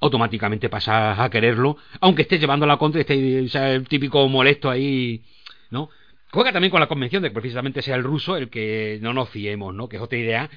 automáticamente 0.00 0.68
pasa 0.68 1.22
a 1.22 1.30
quererlo, 1.30 1.76
aunque 2.00 2.22
esté 2.22 2.38
llevando 2.38 2.66
la 2.66 2.76
contra, 2.76 3.00
esté 3.00 3.14
el 3.14 3.88
típico 3.88 4.28
molesto 4.28 4.70
ahí, 4.70 5.22
¿no? 5.70 5.90
Juega 6.30 6.52
también 6.52 6.70
con 6.70 6.80
la 6.80 6.88
convención 6.88 7.22
de 7.22 7.30
que 7.30 7.34
precisamente 7.34 7.82
sea 7.82 7.96
el 7.96 8.04
ruso 8.04 8.36
el 8.36 8.50
que 8.50 8.98
no 9.00 9.12
nos 9.12 9.30
fiemos, 9.30 9.74
¿no? 9.74 9.88
Que 9.88 9.96
es 9.96 10.02
otra 10.02 10.18
idea. 10.18 10.50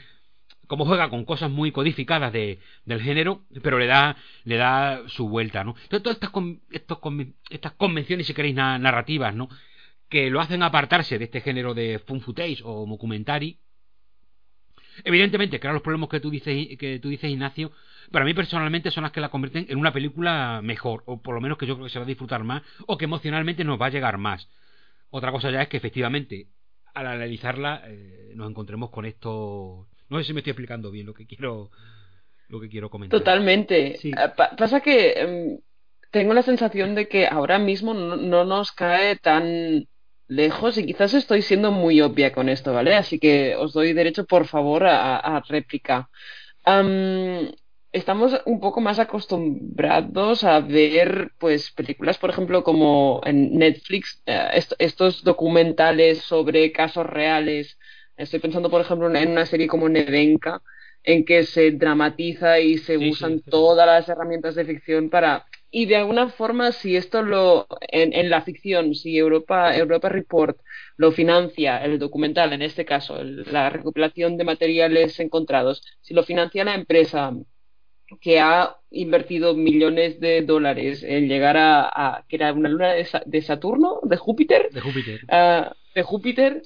Como 0.71 0.85
juega 0.85 1.09
con 1.09 1.25
cosas 1.25 1.51
muy 1.51 1.73
codificadas 1.73 2.31
de, 2.31 2.59
del 2.85 3.01
género, 3.01 3.41
pero 3.61 3.77
le 3.77 3.87
da, 3.87 4.15
le 4.45 4.55
da 4.55 5.01
su 5.07 5.27
vuelta, 5.27 5.65
¿no? 5.65 5.75
Entonces, 5.83 6.01
todas 6.01 6.15
estas, 6.15 6.31
estos, 6.71 6.99
estas 7.49 7.73
convenciones, 7.73 8.25
si 8.25 8.33
queréis, 8.33 8.55
narrativas, 8.55 9.35
¿no? 9.35 9.49
Que 10.07 10.29
lo 10.29 10.39
hacen 10.39 10.63
apartarse 10.63 11.19
de 11.19 11.25
este 11.25 11.41
género 11.41 11.73
de 11.73 11.99
fun 11.99 12.21
footage 12.21 12.61
o 12.63 12.85
documentary. 12.85 13.59
Evidentemente, 15.03 15.59
claro, 15.59 15.73
los 15.73 15.83
problemas 15.83 16.07
que 16.07 16.21
tú 16.21 16.29
dices, 16.29 16.77
que 16.79 16.99
tú 16.99 17.09
dices, 17.09 17.29
Ignacio, 17.29 17.73
para 18.09 18.23
mí 18.23 18.33
personalmente 18.33 18.91
son 18.91 19.03
las 19.03 19.11
que 19.11 19.19
la 19.19 19.27
convierten 19.27 19.65
en 19.67 19.77
una 19.77 19.91
película 19.91 20.61
mejor, 20.63 21.03
o 21.05 21.21
por 21.21 21.35
lo 21.35 21.41
menos 21.41 21.57
que 21.57 21.67
yo 21.67 21.75
creo 21.75 21.87
que 21.87 21.91
se 21.91 21.99
va 21.99 22.05
a 22.05 22.07
disfrutar 22.07 22.45
más, 22.45 22.63
o 22.87 22.97
que 22.97 23.03
emocionalmente 23.03 23.65
nos 23.65 23.77
va 23.77 23.87
a 23.87 23.89
llegar 23.89 24.17
más. 24.17 24.47
Otra 25.09 25.33
cosa 25.33 25.51
ya 25.51 25.63
es 25.63 25.67
que 25.67 25.75
efectivamente, 25.75 26.47
al 26.93 27.07
analizarla, 27.07 27.81
eh, 27.87 28.31
nos 28.35 28.49
encontremos 28.49 28.89
con 28.89 29.05
esto. 29.05 29.89
No 30.11 30.17
sé 30.17 30.25
si 30.25 30.33
me 30.33 30.41
estoy 30.41 30.51
explicando 30.51 30.91
bien 30.91 31.05
lo 31.05 31.13
que 31.13 31.25
quiero, 31.25 31.71
lo 32.49 32.59
que 32.59 32.67
quiero 32.67 32.89
comentar. 32.89 33.17
Totalmente. 33.17 33.95
Eh, 33.95 34.11
pasa 34.57 34.81
que 34.81 35.13
em, 35.13 35.59
tengo 36.11 36.33
la 36.33 36.43
sensación 36.43 36.95
de 36.95 37.07
que 37.07 37.27
ahora 37.27 37.59
mismo 37.59 37.93
no, 37.93 38.43
nos 38.43 38.73
cae 38.73 39.15
tan 39.15 39.87
lejos 40.27 40.77
y 40.77 40.85
quizás 40.85 41.13
estoy 41.13 41.41
siendo 41.41 41.71
muy 41.71 42.01
obvia 42.01 42.33
con 42.33 42.49
esto, 42.49 42.73
¿vale? 42.73 42.93
Así 42.93 43.19
que 43.19 43.55
os 43.55 43.71
doy 43.71 43.93
derecho, 43.93 44.25
por 44.25 44.47
favor, 44.47 44.85
a, 44.85 45.41
réplica 45.47 46.09
estamos 47.93 48.39
un 48.45 48.59
poco 48.59 48.79
más 48.79 48.99
acostumbrados 48.99 50.43
a 50.43 50.61
ver 50.61 51.31
pues 51.39 51.71
películas 51.71 52.17
por 52.17 52.29
ejemplo 52.29 52.63
como 52.63 53.19
en 53.25 53.57
Netflix 53.57 54.21
eh, 54.25 54.61
estos 54.79 55.23
documentales 55.23 56.19
sobre 56.19 56.71
casos 56.71 57.05
reales 57.05 57.77
estoy 58.17 58.39
pensando 58.39 58.69
por 58.69 58.81
ejemplo 58.81 59.13
en 59.13 59.31
una 59.31 59.45
serie 59.45 59.67
como 59.67 59.89
Nevenka 59.89 60.61
en 61.03 61.25
que 61.25 61.43
se 61.43 61.71
dramatiza 61.71 62.59
y 62.59 62.77
se 62.77 62.97
usan 62.97 63.41
todas 63.41 63.87
las 63.87 64.07
herramientas 64.07 64.55
de 64.55 64.65
ficción 64.65 65.09
para 65.09 65.45
y 65.71 65.85
de 65.85 65.95
alguna 65.95 66.29
forma 66.29 66.71
si 66.71 66.95
esto 66.95 67.21
lo 67.23 67.65
en, 67.81 68.13
en, 68.13 68.29
la 68.29 68.41
ficción 68.41 68.93
si 68.93 69.17
Europa 69.17 69.75
Europa 69.75 70.09
Report 70.09 70.59
lo 70.97 71.11
financia 71.11 71.83
el 71.83 71.97
documental 71.97 72.53
en 72.53 72.61
este 72.61 72.85
caso 72.85 73.23
la 73.23 73.69
recopilación 73.69 74.37
de 74.37 74.43
materiales 74.43 75.19
encontrados 75.19 75.81
si 76.01 76.13
lo 76.13 76.23
financia 76.23 76.65
la 76.65 76.75
empresa 76.75 77.33
que 78.19 78.39
ha 78.39 78.77
invertido 78.89 79.53
millones 79.55 80.19
de 80.19 80.41
dólares 80.41 81.03
en 81.03 81.27
llegar 81.27 81.55
a, 81.57 82.25
que 82.27 82.35
era 82.35 82.51
una 82.51 82.69
luna 82.69 82.93
de, 82.93 83.41
Saturno, 83.41 83.99
de 84.03 84.17
Júpiter, 84.17 84.69
de 84.71 84.81
Júpiter, 84.81 85.21
uh, 85.25 85.73
de 85.95 86.03
Júpiter, 86.03 86.61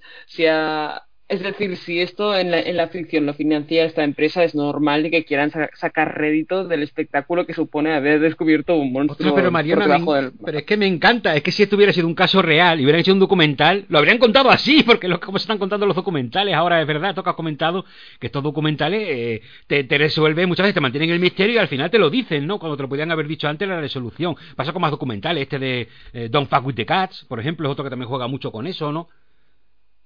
ha, 0.49 1.04
es 1.27 1.41
decir, 1.41 1.75
si 1.77 2.01
esto 2.01 2.37
en 2.37 2.51
la, 2.51 2.59
en 2.59 2.77
la 2.77 2.87
ficción 2.89 3.25
lo 3.25 3.33
financia 3.33 3.83
esta 3.83 4.03
empresa, 4.03 4.43
es 4.43 4.53
normal 4.53 5.09
que 5.09 5.25
quieran 5.25 5.51
sacar 5.73 6.15
rédito 6.15 6.67
del 6.67 6.83
espectáculo 6.83 7.47
que 7.47 7.55
supone 7.55 7.95
haber 7.95 8.19
descubierto 8.19 8.75
un 8.75 8.93
monstruo. 8.93 9.33
pero 9.33 9.49
Mariana, 9.49 9.99
pero 10.45 10.59
es 10.59 10.65
que 10.65 10.77
me 10.77 10.85
encanta, 10.85 11.35
es 11.35 11.41
que 11.41 11.51
si 11.51 11.63
esto 11.63 11.77
hubiera 11.77 11.91
sido 11.93 12.05
un 12.05 12.13
caso 12.13 12.43
real 12.43 12.79
y 12.79 12.83
hubieran 12.83 12.99
hecho 12.99 13.11
un 13.11 13.19
documental, 13.19 13.85
lo 13.89 13.97
habrían 13.97 14.19
contado 14.19 14.51
así, 14.51 14.83
porque 14.85 15.07
lo, 15.07 15.19
como 15.19 15.39
se 15.39 15.43
están 15.43 15.57
contando 15.57 15.87
los 15.87 15.95
documentales, 15.95 16.53
ahora 16.53 16.79
es 16.79 16.87
verdad, 16.87 17.15
toca 17.15 17.33
comentado 17.33 17.85
que 18.19 18.27
estos 18.27 18.43
documentales 18.43 19.07
eh, 19.09 19.41
te, 19.65 19.83
te 19.83 19.97
resuelven, 19.97 20.47
muchas 20.47 20.65
veces 20.65 20.75
te 20.75 20.81
mantienen 20.81 21.09
el 21.09 21.19
misterio 21.19 21.55
y 21.55 21.57
al 21.57 21.67
final 21.67 21.89
te 21.89 21.97
lo 21.97 22.11
dicen, 22.11 22.45
¿no? 22.45 22.59
Cuando 22.59 22.77
te 22.77 22.83
lo 22.83 22.89
podían 22.89 23.11
haber 23.11 23.27
dicho 23.27 23.47
antes 23.47 23.67
la 23.67 23.79
resolución. 23.79 24.35
Pasa 24.55 24.73
con 24.73 24.81
más 24.81 24.91
documentales, 24.91 25.41
este 25.41 25.57
de 25.57 25.87
eh, 26.13 26.29
Don't 26.29 26.49
Fuck 26.49 26.67
With 26.67 26.75
The 26.75 26.85
Cats, 26.85 27.25
por 27.27 27.39
ejemplo, 27.39 27.67
es 27.67 27.71
otro 27.71 27.83
que 27.83 27.89
también 27.89 28.09
juega 28.09 28.27
mucho 28.27 28.51
con 28.51 28.67
eso, 28.67 28.91
¿no? 28.91 29.09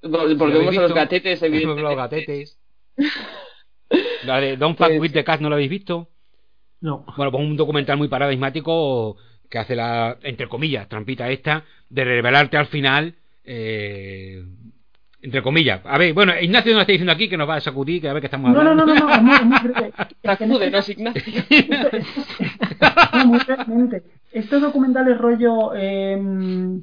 Volvemos 0.01 0.77
a 0.77 0.81
los 0.81 0.93
gatetes, 0.93 1.41
evidentemente. 1.43 1.81
los 1.81 1.95
gatetes. 1.95 2.59
La 4.23 4.39
de 4.39 4.57
Don't 4.57 4.77
Fuck 4.77 4.87
pues 4.87 4.99
With 4.99 5.11
The 5.13 5.23
Cat, 5.23 5.41
¿no 5.41 5.49
lo 5.49 5.55
habéis 5.55 5.69
visto? 5.69 6.09
No. 6.81 7.05
Bueno, 7.17 7.31
pues 7.31 7.43
un 7.43 7.57
documental 7.57 7.97
muy 7.97 8.07
paradigmático 8.07 9.17
que 9.49 9.57
hace 9.57 9.75
la, 9.75 10.17
entre 10.21 10.47
comillas, 10.47 10.87
trampita 10.87 11.29
esta, 11.29 11.63
de 11.89 12.03
revelarte 12.03 12.55
al 12.55 12.67
final, 12.67 13.15
eh, 13.43 14.43
entre 15.21 15.41
comillas. 15.41 15.81
A 15.85 15.97
ver, 15.97 16.13
bueno, 16.13 16.33
Ignacio 16.39 16.73
nos 16.73 16.81
está 16.81 16.91
diciendo 16.91 17.11
aquí 17.11 17.27
que 17.27 17.37
nos 17.37 17.49
va 17.49 17.55
a 17.55 17.61
sacudir, 17.61 17.99
que 17.99 18.09
a 18.09 18.13
ver 18.13 18.21
qué 18.21 18.27
estamos 18.27 18.49
hablando. 18.49 18.75
No, 18.75 18.85
no, 18.85 18.93
no, 18.93 19.07
no, 19.07 19.15
es 19.15 19.21
muy, 19.21 19.35
es 19.35 19.45
muy 19.45 19.91
Sacude, 20.23 20.71
no 20.71 20.77
es 20.77 20.89
Ignacio. 20.89 21.33
no, 23.13 23.25
muy 23.25 23.39
realmente. 23.39 24.03
Estos 24.31 24.61
documentales 24.61 25.17
rollo... 25.17 25.73
Eh, 25.75 26.81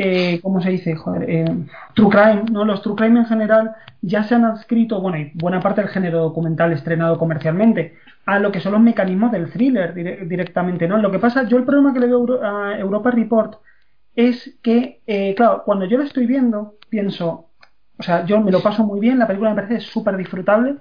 eh, 0.00 0.38
¿cómo 0.42 0.60
se 0.60 0.70
dice? 0.70 0.94
Joder, 0.94 1.28
eh, 1.28 1.44
true 1.92 2.08
crime, 2.08 2.44
¿no? 2.52 2.64
Los 2.64 2.82
true 2.82 2.94
crime 2.94 3.18
en 3.18 3.26
general 3.26 3.74
ya 4.00 4.22
se 4.22 4.36
han 4.36 4.44
adscrito, 4.44 5.00
bueno, 5.00 5.18
y 5.18 5.32
buena 5.34 5.58
parte 5.60 5.80
del 5.80 5.90
género 5.90 6.20
documental 6.20 6.72
estrenado 6.72 7.18
comercialmente, 7.18 7.96
a 8.24 8.38
lo 8.38 8.52
que 8.52 8.60
son 8.60 8.72
los 8.72 8.80
mecanismos 8.80 9.32
del 9.32 9.50
thriller 9.50 9.94
directamente, 10.28 10.86
¿no? 10.86 10.98
Lo 10.98 11.10
que 11.10 11.18
pasa, 11.18 11.48
yo 11.48 11.56
el 11.56 11.64
problema 11.64 11.92
que 11.92 11.98
le 11.98 12.06
veo 12.06 12.40
a 12.44 12.78
Europa 12.78 13.10
Report 13.10 13.56
es 14.14 14.56
que, 14.62 15.02
eh, 15.04 15.34
claro, 15.34 15.62
cuando 15.64 15.84
yo 15.86 15.98
lo 15.98 16.04
estoy 16.04 16.26
viendo, 16.26 16.76
pienso, 16.88 17.50
o 17.98 18.02
sea, 18.04 18.24
yo 18.24 18.40
me 18.40 18.52
lo 18.52 18.62
paso 18.62 18.84
muy 18.84 19.00
bien, 19.00 19.18
la 19.18 19.26
película 19.26 19.50
me 19.50 19.62
parece 19.62 19.80
súper 19.80 20.16
disfrutable, 20.16 20.76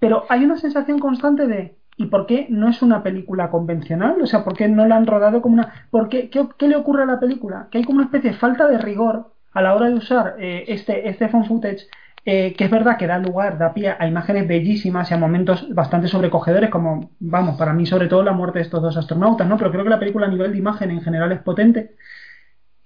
pero 0.00 0.24
hay 0.28 0.44
una 0.44 0.56
sensación 0.56 0.98
constante 0.98 1.46
de, 1.46 1.76
¿y 2.00 2.06
por 2.06 2.26
qué 2.26 2.46
no 2.48 2.68
es 2.68 2.82
una 2.82 3.02
película 3.02 3.50
convencional? 3.50 4.20
O 4.22 4.26
sea, 4.26 4.42
¿por 4.42 4.56
qué 4.56 4.68
no 4.68 4.86
la 4.86 4.96
han 4.96 5.06
rodado 5.06 5.42
como 5.42 5.54
una... 5.54 5.86
¿Por 5.90 6.08
qué, 6.08 6.30
qué, 6.30 6.68
le 6.68 6.76
ocurre 6.76 7.02
a 7.02 7.06
la 7.06 7.20
película? 7.20 7.68
Que 7.70 7.78
hay 7.78 7.84
como 7.84 7.98
una 7.98 8.06
especie 8.06 8.30
de 8.30 8.36
falta 8.36 8.66
de 8.68 8.78
rigor 8.78 9.32
a 9.52 9.62
la 9.62 9.74
hora 9.74 9.88
de 9.88 9.94
usar 9.94 10.36
eh, 10.38 10.64
este, 10.68 11.08
este 11.08 11.28
phone 11.28 11.44
footage 11.44 11.86
eh, 12.24 12.54
que 12.56 12.64
es 12.64 12.70
verdad 12.70 12.98
que 12.98 13.06
da 13.06 13.18
lugar, 13.18 13.56
da 13.56 13.72
pie 13.72 13.94
a 13.98 14.06
imágenes 14.06 14.46
bellísimas 14.46 15.10
y 15.10 15.14
a 15.14 15.18
momentos 15.18 15.66
bastante 15.74 16.08
sobrecogedores, 16.08 16.68
como, 16.68 17.12
vamos, 17.18 17.56
para 17.56 17.72
mí 17.72 17.86
sobre 17.86 18.08
todo 18.08 18.22
la 18.22 18.32
muerte 18.32 18.58
de 18.58 18.64
estos 18.64 18.82
dos 18.82 18.96
astronautas, 18.96 19.48
¿no? 19.48 19.56
Pero 19.56 19.70
creo 19.70 19.84
que 19.84 19.90
la 19.90 19.98
película 19.98 20.26
a 20.26 20.30
nivel 20.30 20.52
de 20.52 20.58
imagen 20.58 20.90
en 20.90 21.00
general 21.00 21.32
es 21.32 21.40
potente. 21.40 21.96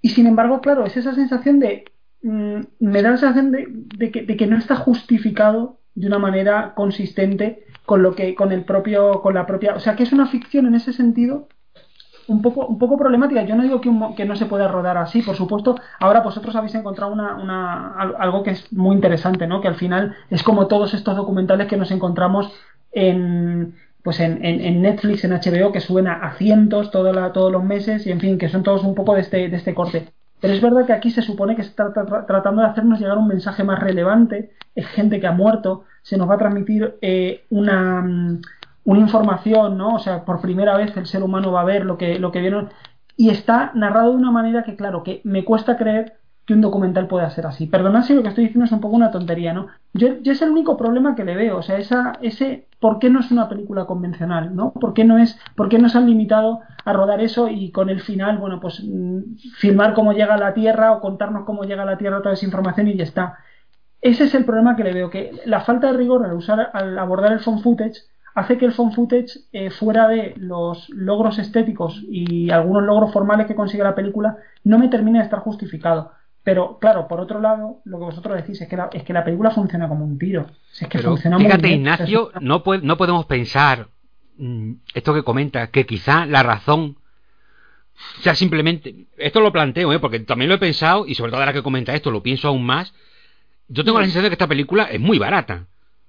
Y 0.00 0.10
sin 0.10 0.26
embargo, 0.26 0.60
claro, 0.60 0.86
es 0.86 0.96
esa 0.96 1.14
sensación 1.14 1.58
de... 1.58 1.84
Mm, 2.22 2.60
me 2.80 3.02
da 3.02 3.10
la 3.10 3.16
sensación 3.16 3.50
de, 3.52 3.66
de, 3.68 4.36
que, 4.36 4.46
no 4.46 4.56
está 4.56 4.76
justificado 4.76 5.80
de 5.94 6.06
una 6.06 6.18
manera 6.18 6.72
consistente 6.74 7.64
con 7.84 8.02
lo 8.02 8.14
que 8.14 8.34
con 8.34 8.52
el 8.52 8.64
propio 8.64 9.20
con 9.20 9.34
la 9.34 9.46
propia 9.46 9.74
o 9.74 9.80
sea 9.80 9.96
que 9.96 10.02
es 10.04 10.12
una 10.12 10.26
ficción 10.26 10.66
en 10.66 10.74
ese 10.74 10.92
sentido 10.92 11.48
un 12.26 12.42
poco, 12.42 12.66
un 12.66 12.78
poco 12.78 12.96
problemática. 12.96 13.44
Yo 13.44 13.56
no 13.56 13.62
digo 13.62 13.80
que, 13.80 13.90
que, 14.16 14.24
no 14.24 14.36
se 14.36 14.46
pueda 14.46 14.68
rodar 14.68 14.96
así, 14.96 15.22
por 15.22 15.36
supuesto. 15.36 15.76
Ahora 16.00 16.20
vosotros 16.20 16.56
habéis 16.56 16.74
encontrado 16.74 17.12
una, 17.12 17.36
una, 17.36 17.92
algo 18.18 18.42
que 18.42 18.52
es 18.52 18.72
muy 18.72 18.94
interesante, 18.94 19.46
¿no? 19.46 19.60
Que 19.60 19.68
al 19.68 19.74
final 19.74 20.14
es 20.30 20.42
como 20.42 20.66
todos 20.66 20.94
estos 20.94 21.16
documentales 21.16 21.66
que 21.66 21.76
nos 21.76 21.90
encontramos 21.90 22.52
en, 22.92 23.74
pues 24.02 24.20
en, 24.20 24.44
en, 24.44 24.82
Netflix, 24.82 25.24
en 25.24 25.32
HBO, 25.32 25.72
que 25.72 25.80
suben 25.80 26.06
a, 26.08 26.32
cientos 26.36 26.90
todos 26.90 27.52
los 27.52 27.64
meses 27.64 28.06
y 28.06 28.12
en 28.12 28.20
fin, 28.20 28.38
que 28.38 28.48
son 28.48 28.62
todos 28.62 28.84
un 28.84 28.94
poco 28.94 29.14
de 29.14 29.22
este, 29.22 29.48
de 29.48 29.56
este 29.56 29.74
corte. 29.74 30.08
Pero 30.40 30.52
es 30.54 30.60
verdad 30.60 30.86
que 30.86 30.92
aquí 30.92 31.10
se 31.10 31.22
supone 31.22 31.56
que 31.56 31.62
se 31.62 31.70
está 31.70 31.92
tratando 31.92 32.62
de 32.62 32.68
hacernos 32.68 33.00
llegar 33.00 33.16
un 33.18 33.28
mensaje 33.28 33.64
más 33.64 33.80
relevante, 33.80 34.52
es 34.74 34.86
gente 34.86 35.20
que 35.20 35.26
ha 35.26 35.32
muerto, 35.32 35.84
se 36.02 36.18
nos 36.18 36.28
va 36.28 36.34
a 36.34 36.38
transmitir 36.38 36.96
eh, 37.00 37.44
una, 37.50 38.04
una 38.84 39.00
información, 39.00 39.78
¿no? 39.78 39.94
O 39.94 39.98
sea, 39.98 40.24
por 40.24 40.40
primera 40.40 40.76
vez 40.76 40.94
el 40.96 41.06
ser 41.06 41.22
humano 41.22 41.52
va 41.52 41.62
a 41.62 41.64
ver 41.64 41.86
lo 41.86 41.96
que, 41.96 42.18
lo 42.18 42.30
que 42.30 42.40
vieron 42.40 42.70
y 43.16 43.30
está 43.30 43.70
narrado 43.74 44.10
de 44.10 44.16
una 44.16 44.30
manera 44.30 44.64
que, 44.64 44.76
claro, 44.76 45.02
que 45.02 45.20
me 45.24 45.44
cuesta 45.44 45.76
creer 45.76 46.18
que 46.46 46.54
un 46.54 46.60
documental 46.60 47.08
pueda 47.08 47.30
ser 47.30 47.46
así. 47.46 47.66
Perdonad 47.66 48.02
si 48.02 48.14
lo 48.14 48.22
que 48.22 48.28
estoy 48.28 48.44
diciendo 48.44 48.66
es 48.66 48.72
un 48.72 48.80
poco 48.80 48.96
una 48.96 49.10
tontería, 49.10 49.54
¿no? 49.54 49.68
Yo, 49.94 50.08
es 50.24 50.42
el 50.42 50.50
único 50.50 50.76
problema 50.76 51.14
que 51.14 51.24
le 51.24 51.36
veo, 51.36 51.58
o 51.58 51.62
sea, 51.62 51.78
esa, 51.78 52.12
ese 52.20 52.66
¿por 52.80 52.98
qué 52.98 53.08
no 53.08 53.20
es 53.20 53.30
una 53.30 53.48
película 53.48 53.86
convencional, 53.86 54.54
¿no? 54.54 54.72
¿Por 54.72 54.92
qué 54.92 55.04
no 55.04 55.18
es, 55.18 55.38
por 55.56 55.68
qué 55.68 55.78
no 55.78 55.88
se 55.88 55.98
han 55.98 56.06
limitado 56.06 56.60
a 56.84 56.92
rodar 56.92 57.20
eso 57.20 57.48
y 57.48 57.70
con 57.70 57.88
el 57.88 58.00
final, 58.00 58.38
bueno, 58.38 58.60
pues 58.60 58.82
mm, 58.84 59.36
filmar 59.56 59.94
cómo 59.94 60.12
llega 60.12 60.34
a 60.34 60.38
la 60.38 60.52
Tierra 60.52 60.92
o 60.92 61.00
contarnos 61.00 61.44
cómo 61.44 61.64
llega 61.64 61.82
a 61.82 61.86
la 61.86 61.96
Tierra 61.96 62.20
toda 62.20 62.34
esa 62.34 62.44
información 62.44 62.88
y 62.88 62.96
ya 62.96 63.04
está? 63.04 63.38
Ese 64.02 64.24
es 64.24 64.34
el 64.34 64.44
problema 64.44 64.76
que 64.76 64.84
le 64.84 64.92
veo, 64.92 65.08
que 65.08 65.32
la 65.46 65.62
falta 65.62 65.86
de 65.86 65.96
rigor 65.96 66.26
al 66.26 66.34
usar, 66.34 66.70
al 66.74 66.98
abordar 66.98 67.32
el 67.32 67.40
phone 67.40 67.60
footage 67.60 68.02
hace 68.34 68.58
que 68.58 68.66
el 68.66 68.72
phone 68.72 68.92
footage, 68.92 69.44
eh, 69.52 69.70
fuera 69.70 70.08
de 70.08 70.34
los 70.36 70.90
logros 70.90 71.38
estéticos 71.38 72.02
y 72.08 72.50
algunos 72.50 72.82
logros 72.82 73.12
formales 73.12 73.46
que 73.46 73.54
consigue 73.54 73.84
la 73.84 73.94
película, 73.94 74.36
no 74.64 74.78
me 74.78 74.88
termine 74.88 75.18
de 75.18 75.24
estar 75.24 75.38
justificado. 75.38 76.10
Pero 76.44 76.78
claro, 76.78 77.08
por 77.08 77.20
otro 77.20 77.40
lado, 77.40 77.80
lo 77.84 77.98
que 77.98 78.04
vosotros 78.04 78.36
decís 78.36 78.60
es 78.60 78.68
que 78.68 78.76
la, 78.76 78.90
es 78.92 79.02
que 79.02 79.12
la 79.12 79.24
película 79.24 79.50
funciona 79.50 79.88
como 79.88 80.04
un 80.04 80.18
tiro. 80.18 80.46
Es 80.78 80.86
que 80.86 80.98
funciona 80.98 81.38
fíjate, 81.38 81.58
muy 81.58 81.68
bien. 81.68 81.80
Ignacio, 81.80 82.30
no, 82.40 82.62
no 82.82 82.96
podemos 82.96 83.24
pensar 83.24 83.88
mm, 84.36 84.72
esto 84.94 85.14
que 85.14 85.22
comenta, 85.22 85.68
que 85.68 85.86
quizá 85.86 86.26
la 86.26 86.42
razón 86.42 86.98
sea 88.20 88.34
simplemente. 88.34 89.06
Esto 89.16 89.40
lo 89.40 89.52
planteo, 89.52 89.92
¿eh? 89.92 89.98
porque 89.98 90.20
también 90.20 90.48
lo 90.48 90.56
he 90.56 90.58
pensado 90.58 91.06
y 91.06 91.14
sobre 91.14 91.30
todo 91.30 91.40
ahora 91.40 91.52
que 91.52 91.62
comenta 91.62 91.94
esto 91.94 92.10
lo 92.10 92.22
pienso 92.22 92.48
aún 92.48 92.64
más. 92.64 92.92
Yo 93.68 93.84
tengo 93.84 93.98
la 93.98 94.04
sensación 94.04 94.24
de 94.24 94.30
que 94.30 94.34
esta 94.34 94.46
película 94.46 94.84
es 94.84 95.00
muy 95.00 95.18
barata. 95.18 95.66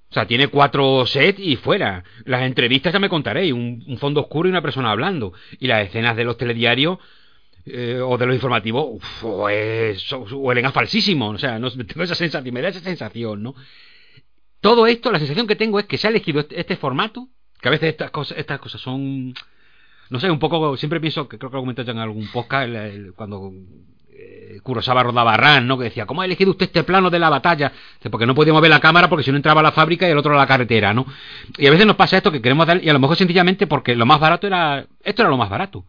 O 0.09 0.13
sea, 0.13 0.27
tiene 0.27 0.47
cuatro 0.47 1.05
sets 1.05 1.39
y 1.39 1.55
fuera. 1.55 2.03
Las 2.25 2.43
entrevistas 2.43 2.93
ya 2.93 2.99
me 2.99 3.09
contaréis, 3.09 3.53
un, 3.53 3.97
fondo 3.99 4.21
oscuro 4.21 4.47
y 4.47 4.51
una 4.51 4.61
persona 4.61 4.91
hablando. 4.91 5.33
Y 5.59 5.67
las 5.67 5.87
escenas 5.87 6.15
de 6.15 6.23
los 6.23 6.37
telediarios 6.37 6.99
eh, 7.65 7.99
o 8.01 8.17
de 8.17 8.25
los 8.25 8.35
informativos 8.35 9.01
pues, 9.21 10.11
huelen 10.31 10.65
a 10.65 10.71
falsísimo. 10.71 11.29
O 11.29 11.37
sea, 11.37 11.59
no, 11.59 11.71
tengo 11.85 12.03
esa 12.03 12.15
sensación, 12.15 12.53
me 12.53 12.61
da 12.61 12.69
esa 12.69 12.81
sensación, 12.81 13.43
¿no? 13.43 13.55
Todo 14.61 14.87
esto, 14.87 15.11
la 15.11 15.19
sensación 15.19 15.47
que 15.47 15.55
tengo 15.55 15.79
es 15.79 15.85
que 15.85 15.97
se 15.97 16.07
ha 16.07 16.09
elegido 16.09 16.39
este, 16.39 16.59
este, 16.59 16.75
formato, 16.75 17.27
que 17.61 17.67
a 17.67 17.71
veces 17.71 17.89
estas 17.89 18.11
cosas, 18.11 18.37
estas 18.37 18.59
cosas 18.59 18.81
son 18.81 19.35
no 20.09 20.19
sé, 20.19 20.29
un 20.29 20.39
poco, 20.39 20.77
siempre 20.77 20.99
pienso, 20.99 21.27
que 21.27 21.37
creo 21.37 21.49
que 21.49 21.57
lo 21.57 21.61
comenté 21.61 21.81
en 21.89 21.97
algún 21.97 22.27
podcast, 22.27 22.69
cuando 23.15 23.51
eh, 24.11 24.59
Kurosawa 24.61 25.03
rodaba 25.03 25.35
Ran, 25.35 25.67
¿no? 25.67 25.77
Que 25.77 25.85
decía, 25.85 26.05
¿cómo 26.05 26.21
ha 26.21 26.25
elegido 26.25 26.51
usted 26.51 26.67
este 26.67 26.83
plano 26.83 27.09
de 27.09 27.19
la 27.19 27.29
batalla? 27.29 27.71
Porque 28.11 28.25
no 28.25 28.35
podíamos 28.35 28.61
ver 28.61 28.69
la 28.69 28.79
cámara 28.79 29.09
porque 29.09 29.23
si 29.23 29.31
no 29.31 29.37
entraba 29.37 29.61
a 29.61 29.63
la 29.63 29.71
fábrica 29.71 30.07
y 30.07 30.11
el 30.11 30.17
otro 30.17 30.33
a 30.33 30.37
la 30.37 30.47
carretera, 30.47 30.93
¿no? 30.93 31.05
Y 31.57 31.67
a 31.67 31.71
veces 31.71 31.85
nos 31.85 31.95
pasa 31.95 32.17
esto 32.17 32.31
que 32.31 32.41
queremos 32.41 32.67
dar, 32.67 32.83
y 32.83 32.89
a 32.89 32.93
lo 32.93 32.99
mejor 32.99 33.17
sencillamente 33.17 33.67
porque 33.67 33.95
lo 33.95 34.05
más 34.05 34.19
barato 34.19 34.47
era, 34.47 34.85
esto 35.03 35.21
era 35.23 35.29
lo 35.29 35.37
más 35.37 35.49
barato. 35.49 35.85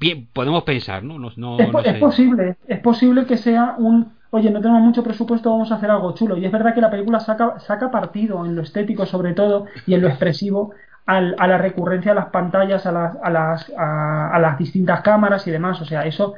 Bien, 0.00 0.28
podemos 0.32 0.62
pensar, 0.62 1.02
¿no? 1.02 1.18
no, 1.18 1.58
es, 1.58 1.98
posible, 1.98 2.56
es 2.68 2.78
posible 2.78 3.26
que 3.26 3.36
sea 3.36 3.74
un, 3.78 4.12
oye, 4.30 4.50
no 4.50 4.60
tenemos 4.60 4.82
mucho 4.82 5.02
presupuesto, 5.02 5.50
vamos 5.50 5.72
a 5.72 5.76
hacer 5.76 5.90
algo 5.90 6.14
chulo. 6.14 6.36
Y 6.36 6.44
es 6.44 6.52
verdad 6.52 6.74
que 6.74 6.80
la 6.80 6.90
película 6.90 7.18
saca, 7.18 7.58
saca 7.58 7.90
partido 7.90 8.44
en 8.46 8.54
lo 8.54 8.62
estético 8.62 9.06
sobre 9.06 9.34
todo 9.34 9.66
y 9.86 9.94
en 9.94 10.02
lo 10.02 10.08
expresivo 10.08 10.72
a 11.06 11.20
la 11.20 11.56
recurrencia 11.56 12.12
a 12.12 12.14
las 12.14 12.26
pantallas, 12.26 12.84
a 12.84 12.92
las, 12.92 13.16
a 13.22 13.30
las, 13.30 13.72
a 13.78 14.38
las 14.38 14.58
distintas 14.58 15.00
cámaras 15.00 15.46
y 15.46 15.50
demás. 15.50 15.80
O 15.80 15.86
sea, 15.86 16.02
eso 16.02 16.34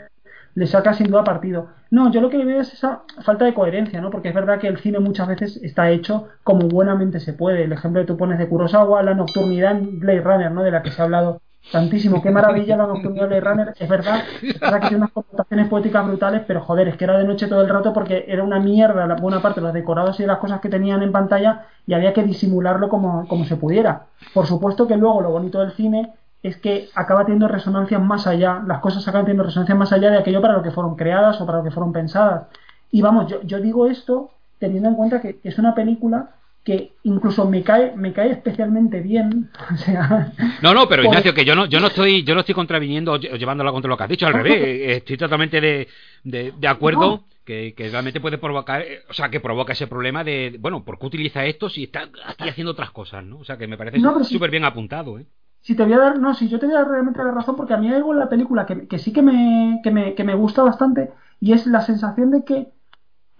le 0.54 0.66
saca 0.68 0.94
sin 0.94 1.08
duda 1.08 1.24
partido. 1.24 1.68
No, 1.90 2.10
yo 2.12 2.20
lo 2.20 2.30
que 2.30 2.44
veo 2.44 2.60
es 2.60 2.72
esa 2.72 3.02
falta 3.22 3.44
de 3.44 3.52
coherencia, 3.52 4.00
¿no? 4.00 4.10
Porque 4.10 4.28
es 4.28 4.34
verdad 4.34 4.60
que 4.60 4.68
el 4.68 4.78
cine 4.78 5.00
muchas 5.00 5.26
veces 5.26 5.60
está 5.62 5.90
hecho 5.90 6.28
como 6.44 6.68
buenamente 6.68 7.18
se 7.18 7.32
puede. 7.32 7.64
El 7.64 7.72
ejemplo 7.72 8.00
que 8.00 8.06
tú 8.06 8.16
pones 8.16 8.38
de 8.38 8.48
Kurosawa, 8.48 9.02
la 9.02 9.14
nocturnidad 9.14 9.72
en 9.72 9.98
Blade 9.98 10.20
Runner, 10.20 10.52
¿no? 10.52 10.62
De 10.62 10.70
la 10.70 10.82
que 10.82 10.92
se 10.92 11.02
ha 11.02 11.06
hablado 11.06 11.40
tantísimo. 11.70 12.22
Qué 12.22 12.30
maravilla 12.30 12.76
la 12.76 12.86
nocturnidad 12.86 13.28
de 13.28 13.40
Runner. 13.40 13.74
Es 13.78 13.88
verdad, 13.88 14.22
es 14.42 14.58
verdad 14.58 14.80
que 14.80 14.88
tiene 14.88 14.96
unas 14.98 15.12
connotaciones 15.12 15.68
poéticas 15.68 16.06
brutales, 16.06 16.42
pero 16.46 16.60
joder, 16.60 16.88
es 16.88 16.96
que 16.96 17.04
era 17.04 17.18
de 17.18 17.24
noche 17.24 17.46
todo 17.46 17.62
el 17.62 17.68
rato 17.68 17.92
porque 17.92 18.24
era 18.28 18.42
una 18.42 18.58
mierda 18.58 19.06
la 19.06 19.16
buena 19.16 19.40
parte 19.40 19.60
de 19.60 19.66
los 19.66 19.74
decorados 19.74 20.18
y 20.20 20.26
las 20.26 20.38
cosas 20.38 20.60
que 20.60 20.68
tenían 20.68 21.02
en 21.02 21.12
pantalla 21.12 21.66
y 21.86 21.94
había 21.94 22.12
que 22.12 22.22
disimularlo 22.22 22.88
como, 22.88 23.26
como 23.28 23.44
se 23.44 23.56
pudiera. 23.56 24.06
Por 24.34 24.46
supuesto 24.46 24.86
que 24.86 24.96
luego 24.96 25.20
lo 25.20 25.30
bonito 25.30 25.60
del 25.60 25.72
cine 25.72 26.14
es 26.42 26.56
que 26.56 26.88
acaba 26.94 27.24
teniendo 27.24 27.48
resonancias 27.48 28.00
más 28.00 28.26
allá, 28.26 28.62
las 28.66 28.80
cosas 28.80 29.06
acaban 29.06 29.26
teniendo 29.26 29.44
resonancias 29.44 29.76
más 29.76 29.92
allá 29.92 30.10
de 30.10 30.18
aquello 30.18 30.40
para 30.40 30.54
lo 30.54 30.62
que 30.62 30.70
fueron 30.70 30.96
creadas 30.96 31.40
o 31.40 31.46
para 31.46 31.58
lo 31.58 31.64
que 31.64 31.70
fueron 31.70 31.92
pensadas. 31.92 32.46
Y 32.90 33.02
vamos, 33.02 33.26
yo, 33.28 33.42
yo 33.42 33.60
digo 33.60 33.86
esto 33.86 34.30
teniendo 34.58 34.88
en 34.88 34.94
cuenta 34.94 35.20
que 35.20 35.38
es 35.42 35.58
una 35.58 35.74
película 35.74 36.30
que 36.64 36.92
incluso 37.04 37.48
me 37.48 37.62
cae 37.62 37.96
me 37.96 38.12
cae 38.12 38.32
especialmente 38.32 39.00
bien 39.00 39.50
o 39.72 39.76
sea, 39.76 40.32
no 40.62 40.74
no 40.74 40.88
pero 40.88 41.04
Ignacio 41.04 41.32
que 41.32 41.44
yo 41.44 41.54
no 41.54 41.66
yo 41.66 41.80
no 41.80 41.88
estoy 41.88 42.22
yo 42.22 42.34
no 42.34 42.40
estoy 42.40 42.54
contraviniendo 42.54 43.12
o 43.12 43.16
llevándola 43.16 43.72
contra 43.72 43.88
lo 43.88 43.96
que 43.96 44.02
has 44.04 44.10
dicho 44.10 44.26
al 44.26 44.34
revés 44.34 44.96
estoy 44.98 45.16
totalmente 45.16 45.60
de, 45.60 45.88
de, 46.24 46.68
acuerdo 46.68 47.24
que, 47.44 47.74
que, 47.74 47.88
realmente 47.88 48.20
puede 48.20 48.38
provocar 48.38 48.82
eh, 48.82 49.02
o 49.08 49.14
sea 49.14 49.30
que 49.30 49.40
provoca 49.40 49.72
ese 49.72 49.86
problema 49.86 50.22
de 50.22 50.56
bueno 50.60 50.84
¿por 50.84 50.98
qué 50.98 51.06
utiliza 51.06 51.44
esto 51.44 51.70
si 51.70 51.84
está 51.84 52.08
aquí 52.26 52.48
haciendo 52.48 52.72
otras 52.72 52.90
cosas 52.90 53.24
no 53.24 53.38
o 53.38 53.44
sea 53.44 53.56
que 53.56 53.66
me 53.66 53.78
parece 53.78 53.98
súper 54.24 54.50
bien 54.50 54.64
apuntado 54.64 55.18
¿eh? 55.18 55.26
si 55.62 55.74
te 55.74 55.84
voy 55.84 55.92
a 55.92 55.98
dar, 55.98 56.18
no, 56.18 56.34
si 56.34 56.48
yo 56.48 56.58
te 56.58 56.66
voy 56.66 56.74
a 56.74 56.78
dar 56.78 56.88
realmente 56.88 57.22
la 57.22 57.32
razón, 57.32 57.54
porque 57.54 57.74
a 57.74 57.76
mí 57.76 57.88
hay 57.88 57.94
algo 57.96 58.12
en 58.12 58.18
la 58.18 58.28
película 58.28 58.64
que, 58.64 58.88
que 58.88 58.98
sí 58.98 59.12
que 59.12 59.22
me, 59.22 59.80
que 59.82 59.90
me, 59.90 60.14
que 60.14 60.24
me 60.24 60.34
gusta 60.34 60.62
bastante, 60.62 61.12
y 61.38 61.52
es 61.52 61.66
la 61.66 61.82
sensación 61.82 62.30
de 62.30 62.44
que 62.44 62.68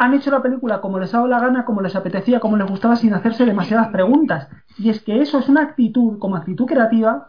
han 0.01 0.15
hecho 0.15 0.31
la 0.31 0.41
película 0.41 0.81
como 0.81 0.99
les 0.99 1.13
ha 1.13 1.19
dado 1.19 1.29
la 1.29 1.41
gana, 1.41 1.67
como 1.67 1.83
les 1.83 1.95
apetecía, 1.95 2.41
como 2.41 2.57
les 2.57 2.67
gustaba, 2.67 2.97
sin 2.97 3.13
hacerse 3.13 3.45
demasiadas 3.45 3.89
preguntas. 3.89 4.49
Y 4.79 4.89
es 4.89 5.03
que 5.03 5.21
eso 5.21 5.39
es 5.39 5.49
una 5.51 5.61
actitud, 5.61 6.19
como 6.19 6.37
actitud 6.37 6.65
creativa, 6.65 7.29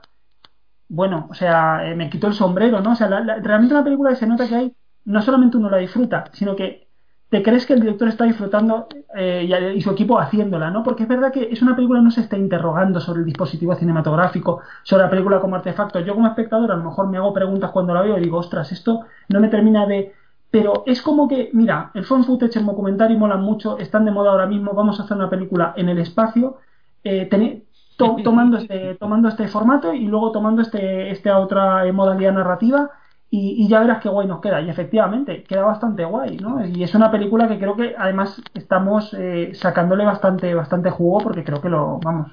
bueno, 0.88 1.28
o 1.30 1.34
sea, 1.34 1.86
eh, 1.86 1.96
me 1.96 2.10
quito 2.10 2.28
el 2.28 2.34
sombrero, 2.34 2.80
¿no? 2.80 2.94
O 2.94 2.96
sea, 2.96 3.10
realmente 3.10 3.74
la 3.74 3.84
película 3.84 4.16
se 4.16 4.26
nota 4.26 4.48
que 4.48 4.56
hay, 4.56 4.76
no 5.04 5.22
solamente 5.22 5.58
uno 5.58 5.70
la 5.70 5.78
disfruta, 5.78 6.24
sino 6.32 6.56
que 6.56 6.88
te 7.28 7.44
crees 7.44 7.66
que 7.66 7.74
el 7.74 7.82
director 7.82 8.08
está 8.08 8.24
disfrutando 8.24 8.88
eh, 9.18 9.74
y, 9.76 9.82
su 9.82 9.92
equipo 9.92 10.18
haciéndola, 10.18 10.72
¿no? 10.72 10.82
Porque 10.82 11.04
es 11.04 11.10
verdad 11.10 11.34
que 11.34 11.50
es 11.52 11.62
una 11.62 11.76
película 11.76 12.02
no 12.02 12.12
se 12.12 12.22
está 12.22 12.38
interrogando 12.38 13.02
sobre 13.02 13.20
el 13.20 13.26
dispositivo 13.26 13.76
cinematográfico, 13.76 14.62
sobre 14.84 15.04
la 15.04 15.10
película 15.10 15.42
como 15.42 15.58
artefacto. 15.58 16.00
Yo 16.00 16.14
como 16.14 16.28
espectador 16.28 16.72
a 16.72 16.78
lo 16.78 16.86
mejor 16.86 17.08
me 17.08 17.18
hago 17.18 17.34
preguntas 17.34 17.72
cuando 17.72 17.94
la 17.94 18.02
veo 18.02 18.18
y 18.18 18.22
digo, 18.22 18.38
ostras, 18.38 18.72
esto 18.72 19.02
no 19.28 19.42
me 19.42 19.50
termina 19.50 19.86
de... 19.86 20.14
Pero 20.52 20.84
es 20.86 21.02
como 21.02 21.30
que, 21.30 21.50
mira, 21.54 21.92
el 21.94 22.04
phone 22.04 22.26
footage, 22.26 22.60
el 22.60 22.66
documentary 22.66 23.16
molan 23.16 23.42
mucho, 23.42 23.78
están 23.78 24.04
de 24.04 24.12
moda 24.12 24.32
ahora 24.32 24.46
mismo, 24.46 24.74
vamos 24.74 25.00
a 25.00 25.04
hacer 25.04 25.16
una 25.16 25.30
película 25.30 25.74
en 25.78 25.88
el 25.88 25.98
espacio, 25.98 26.58
eh, 27.04 27.30
tomando, 27.98 28.58
este, 28.58 28.96
tomando 28.96 29.30
este 29.30 29.48
formato 29.48 29.94
y 29.94 30.06
luego 30.06 30.32
tomando 30.32 30.62
este, 30.62 31.10
esta 31.10 31.40
otra 31.40 31.92
modalidad 31.94 32.34
narrativa 32.34 32.92
y, 33.34 33.66
ya 33.70 33.80
verás 33.80 34.02
qué 34.02 34.10
guay 34.10 34.28
nos 34.28 34.42
queda. 34.42 34.60
Y 34.62 34.70
efectivamente, 34.70 35.44
queda 35.44 35.64
bastante 35.64 36.04
guay, 36.04 36.36
¿no? 36.36 36.66
Y 36.66 36.84
es 36.84 36.94
una 36.94 37.10
película 37.10 37.48
que 37.48 37.58
creo 37.58 37.78
que 37.78 37.96
además 37.98 38.42
estamos 38.54 39.14
eh, 39.14 39.52
sacándole 39.54 40.04
bastante, 40.04 40.54
bastante 40.54 40.90
jugo 40.90 41.20
porque 41.20 41.46
creo 41.46 41.62
que 41.62 41.70
lo, 41.70 41.98
vamos, 42.00 42.32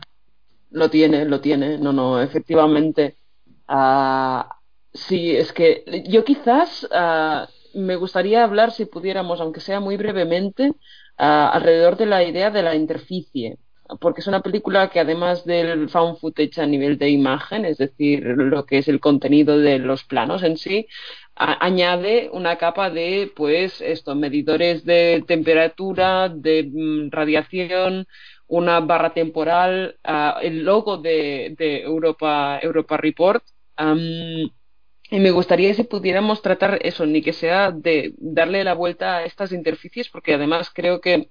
Lo 0.73 0.90
tiene, 0.90 1.24
lo 1.24 1.40
tiene. 1.40 1.78
No, 1.78 1.93
no, 1.93 2.20
efectivamente. 2.20 3.16
Ah, 3.69 4.57
sí, 4.93 5.36
es 5.36 5.53
que 5.53 5.85
yo 6.09 6.24
quizás 6.24 6.89
ah, 6.93 7.47
me 7.79 7.97
gustaría 7.97 8.45
hablar, 8.45 8.73
si 8.73 8.85
pudiéramos, 8.87 9.41
aunque 9.41 9.61
sea 9.61 9.81
muy 9.81 9.97
brevemente, 9.97 10.73
alrededor 11.17 11.97
de 11.97 12.07
la 12.07 12.23
idea 12.25 12.51
de 12.51 12.63
la 12.63 12.75
interficie 12.75 13.59
porque 14.01 14.21
es 14.21 14.27
una 14.27 14.43
película 14.43 14.91
que 14.91 15.01
además 15.01 15.45
del 15.45 15.89
found 15.89 16.19
footage 16.19 16.61
a 16.61 16.67
nivel 16.67 16.99
de 16.99 17.09
imagen, 17.09 17.65
es 17.65 17.79
decir, 17.79 18.23
lo 18.23 18.67
que 18.67 18.79
es 18.79 18.89
el 18.89 19.01
contenido 19.01 19.59
de 19.59 19.79
los 19.79 20.05
planos 20.05 20.43
en 20.43 20.59
sí, 20.59 20.87
añade 21.35 22.29
una 22.33 22.57
capa 22.57 22.91
de, 22.91 23.33
pues, 23.35 23.81
esto, 23.81 24.15
medidores 24.15 24.85
de 24.85 25.25
temperatura, 25.27 26.29
de 26.29 26.65
mm, 26.71 27.11
radiación, 27.11 28.07
una 28.47 28.81
barra 28.81 29.15
temporal, 29.15 29.99
ah, 30.05 30.39
el 30.43 30.65
logo 30.65 30.99
de, 30.99 31.55
Europa, 31.59 32.59
Europa 32.63 32.97
Report. 32.97 33.45
Y 35.10 35.18
me 35.20 35.30
gustaría 35.30 35.72
si 35.74 35.85
pudiéramos 35.85 36.43
tratar 36.43 36.78
eso, 36.82 37.06
ni 37.06 37.22
que 37.22 37.32
sea 37.32 37.70
de 37.70 38.14
darle 38.18 38.64
la 38.64 38.74
vuelta 38.74 39.18
a 39.18 39.24
estas 39.24 39.52
interfaces, 39.52 40.09
porque 40.09 40.35
además 40.35 40.70
creo 40.74 41.01
que 41.01 41.30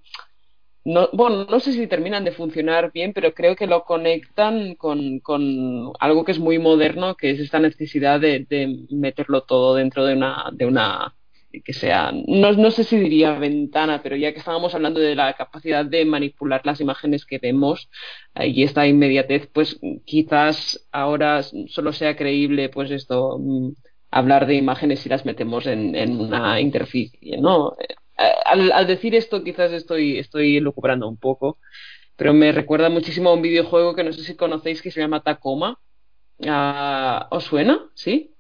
no, 0.84 1.10
bueno, 1.12 1.46
no 1.46 1.60
sé 1.60 1.74
si 1.74 1.86
terminan 1.88 2.24
de 2.24 2.32
funcionar 2.32 2.92
bien, 2.94 3.12
pero 3.14 3.34
creo 3.34 3.56
que 3.58 3.68
lo 3.68 3.84
conectan 3.84 4.76
con, 4.76 5.20
con 5.20 5.92
algo 6.00 6.24
que 6.24 6.32
es 6.32 6.40
muy 6.40 6.60
moderno, 6.60 7.16
que 7.16 7.32
es 7.32 7.40
esta 7.42 7.60
necesidad 7.60 8.22
de, 8.22 8.46
de 8.50 8.86
meterlo 8.90 9.42
todo 9.42 9.76
dentro 9.76 10.06
de 10.06 10.14
una, 10.16 10.50
de 10.54 10.66
una 10.66 11.14
que 11.64 11.74
sea, 11.74 12.12
no, 12.12 12.52
no, 12.54 12.72
sé 12.72 12.84
si 12.84 12.98
diría 12.98 13.34
ventana, 13.40 14.02
pero 14.04 14.16
ya 14.16 14.34
que 14.34 14.40
estábamos 14.40 14.76
hablando 14.76 15.00
de 15.00 15.16
la 15.16 15.34
capacidad 15.34 15.86
de 15.86 16.06
manipular 16.06 16.62
las 16.66 16.82
imágenes 16.82 17.26
que 17.26 17.40
vemos 17.40 17.90
eh, 18.36 18.48
y 18.48 18.64
esta 18.64 18.88
inmediatez, 18.88 19.48
pues 19.54 19.80
quizás 20.06 20.88
ahora 20.92 21.42
solo 21.68 21.94
sea 21.94 22.16
creíble, 22.16 22.70
pues 22.70 22.92
esto, 22.92 23.38
mm, 23.40 23.72
hablar 24.12 24.48
de 24.48 24.56
imágenes 24.56 25.00
si 25.00 25.10
las 25.10 25.26
metemos 25.26 25.68
en, 25.68 25.96
en 25.96 26.20
una 26.20 26.60
interficie, 26.62 27.38
¿no? 27.38 27.76
al, 28.46 28.88
decir 28.88 29.16
esto 29.16 29.44
quizás 29.44 29.72
estoy, 29.72 30.18
estoy 30.18 30.60
lucubrando 30.60 31.08
un 31.08 31.18
poco, 31.18 31.60
pero 32.16 32.34
me 32.34 32.52
recuerda 32.52 32.90
muchísimo 32.90 33.30
a 33.30 33.34
un 33.34 33.42
videojuego 33.42 33.96
que 33.96 34.04
no 34.04 34.12
sé 34.14 34.24
si 34.24 34.36
conocéis 34.36 34.82
que 34.82 34.92
se 34.92 35.02
llama 35.02 35.24
Tacoma. 35.24 35.80
Ah, 36.46 37.28
¿Os 37.32 37.46
suena? 37.46 37.90
¿Sí? 37.96 38.36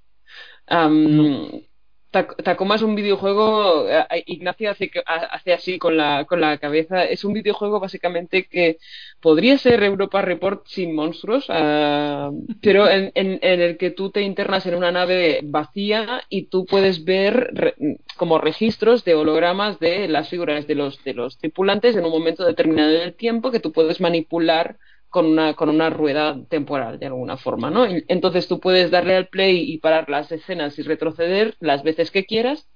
Tacoma 2.12 2.76
es 2.76 2.82
un 2.82 2.96
videojuego, 2.96 3.88
eh, 3.90 4.24
Ignacio 4.28 4.72
hace, 4.72 4.90
hace 5.06 5.54
así 5.54 5.78
con 5.78 5.98
la, 5.98 6.26
con 6.26 6.40
la 6.40 6.58
cabeza, 6.58 7.04
es 7.04 7.26
un 7.26 7.34
videojuego 7.34 7.80
básicamente 7.80 8.46
que 8.46 8.78
podría 9.20 9.58
ser 9.58 9.84
Europa 9.84 10.22
Report 10.22 10.66
sin 10.68 10.96
monstruos, 10.96 11.46
ah, 11.50 12.32
pero 12.62 12.90
en, 12.90 13.12
en, 13.14 13.40
el 13.42 13.78
que 13.78 13.92
tú 13.92 14.10
te 14.10 14.22
internas 14.22 14.66
en 14.66 14.76
una 14.76 14.92
nave 14.92 15.42
vacía 15.44 16.24
y 16.30 16.44
tú 16.44 16.66
puedes 16.66 17.04
ver 17.04 17.76
como 18.16 18.38
registros 18.38 19.04
de 19.04 19.16
hologramas 19.16 19.80
de 19.80 20.08
las 20.08 20.30
figuras 20.30 20.66
de 20.66 20.76
los, 20.76 21.04
de 21.04 21.14
los 21.14 21.38
tripulantes 21.38 21.96
en 21.96 22.06
un 22.06 22.12
momento 22.12 22.46
determinado 22.46 22.92
del 22.92 23.16
tiempo 23.16 23.52
que 23.52 23.60
tú 23.60 23.72
puedes 23.74 24.00
manipular 24.00 24.78
con 25.10 25.26
una, 25.26 25.54
con 25.54 25.70
una 25.70 25.90
rueda 25.90 26.38
temporal 26.50 27.00
de 27.00 27.08
alguna 27.08 27.38
forma, 27.38 27.70
¿no? 27.70 27.86
Entonces 28.08 28.48
tú 28.48 28.60
puedes 28.60 28.92
darle 28.92 29.16
al 29.16 29.28
play 29.28 29.72
y 29.72 29.78
parar 29.78 30.10
las 30.10 30.32
escenas 30.32 30.78
y 30.78 30.84
retroceder 30.84 31.56
las 31.60 31.84
veces 31.84 32.12
que 32.12 32.26
quieras 32.26 32.68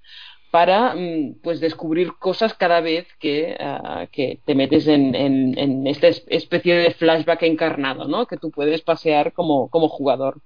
para 0.52 0.94
mm, 0.96 1.40
pues 1.42 1.60
descubrir 1.60 2.14
cosas 2.20 2.54
cada 2.54 2.82
vez 2.82 3.08
que, 3.20 3.56
ah, 3.60 4.08
que 4.12 4.40
te 4.46 4.54
metes 4.54 4.88
en, 4.88 5.16
en, 5.16 5.88
esta 5.88 6.08
especie 6.08 6.76
de 6.76 6.92
flashback 6.92 7.44
encarnado, 7.44 8.08
¿no? 8.08 8.28
Que 8.28 8.38
tú 8.38 8.52
puedes 8.52 8.82
pasear 8.82 9.32
como, 9.34 9.70
como 9.70 9.88
jugador. 9.88 10.42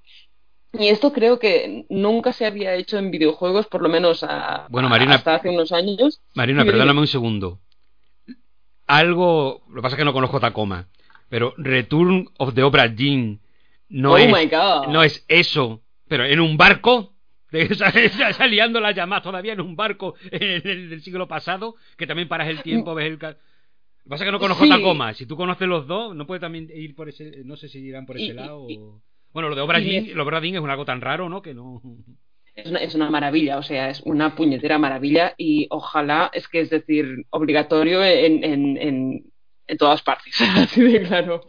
Y 0.74 0.88
esto 0.88 1.12
creo 1.12 1.40
que 1.40 1.86
nunca 1.90 2.34
se 2.34 2.46
había 2.46 2.76
hecho 2.76 2.98
en 2.98 3.10
videojuegos, 3.10 3.66
por 3.68 3.82
lo 3.82 3.90
menos 3.90 4.24
a, 4.24 4.68
bueno, 4.70 4.90
Marina, 4.90 5.16
hasta 5.16 5.36
hace 5.36 5.50
unos 5.50 5.72
años. 5.72 6.22
Marina, 6.34 6.64
perdóname 6.64 7.00
un 7.00 7.08
segundo. 7.08 7.60
Algo, 8.86 9.64
lo 9.70 9.76
que 9.76 9.82
pasa 9.82 9.96
es 9.96 10.00
que 10.00 10.06
no 10.06 10.14
conozco 10.14 10.40
Tacoma. 10.40 10.88
Pero 11.36 11.54
Return 11.58 12.30
of 12.38 12.54
the 12.54 12.64
Obra 12.64 12.88
Dinn 12.88 13.42
no, 13.90 14.14
oh 14.14 14.18
es, 14.18 14.32
my 14.32 14.46
God. 14.46 14.88
no 14.88 15.04
es 15.04 15.26
eso, 15.28 15.82
pero 16.08 16.24
en 16.24 16.40
un 16.40 16.56
barco, 16.56 17.14
saliendo 18.38 18.80
la 18.80 18.94
llamada 18.94 19.22
todavía 19.22 19.52
en 19.52 19.60
un 19.60 19.76
barco 19.76 20.16
en 20.32 20.42
el, 20.42 20.90
del 20.90 21.02
siglo 21.02 21.28
pasado, 21.28 21.76
que 21.98 22.08
también 22.08 22.30
paras 22.30 22.48
el 22.48 22.62
tiempo, 22.62 22.96
ves 22.96 23.08
el... 23.08 23.14
Lo 23.16 23.18
que 23.20 23.38
pasa 24.08 24.24
es 24.24 24.28
que 24.30 24.32
no 24.32 24.40
conozco 24.40 24.66
Tacoma. 24.66 25.14
Si 25.14 25.26
tú 25.26 25.36
conoces 25.36 25.68
los 25.68 25.86
dos, 25.88 26.16
no 26.16 26.26
puede 26.26 26.40
también 26.40 26.70
ir 26.74 26.96
por 26.96 27.10
ese. 27.10 27.44
No 27.44 27.58
sé 27.58 27.68
si 27.68 27.80
irán 27.80 28.06
por 28.06 28.16
ese 28.16 28.34
lado. 28.34 28.62
o... 28.62 29.02
Bueno, 29.34 29.50
lo 29.50 29.56
de 29.56 29.62
Obra 29.62 29.80
Dinn, 30.40 30.56
es 30.56 30.64
algo 30.64 30.86
tan 30.86 31.02
raro, 31.02 31.28
¿no? 31.28 31.42
Que 31.42 31.54
no. 31.54 31.82
Es 32.56 32.68
una, 32.68 32.80
es 32.80 32.96
una, 32.96 33.10
maravilla, 33.10 33.58
o 33.58 33.64
sea, 33.64 33.90
es 33.90 34.00
una 34.06 34.34
puñetera 34.34 34.78
maravilla 34.78 35.34
y 35.38 35.68
ojalá, 35.72 36.32
es 36.34 36.48
que 36.48 36.62
es 36.62 36.70
decir, 36.70 37.26
obligatorio 37.30 38.02
en, 38.02 38.46
en 38.46 38.78
en 38.78 39.34
todas 39.78 40.02
partes, 40.04 40.34
así 40.56 40.82
de 40.82 41.02
claro. 41.04 41.42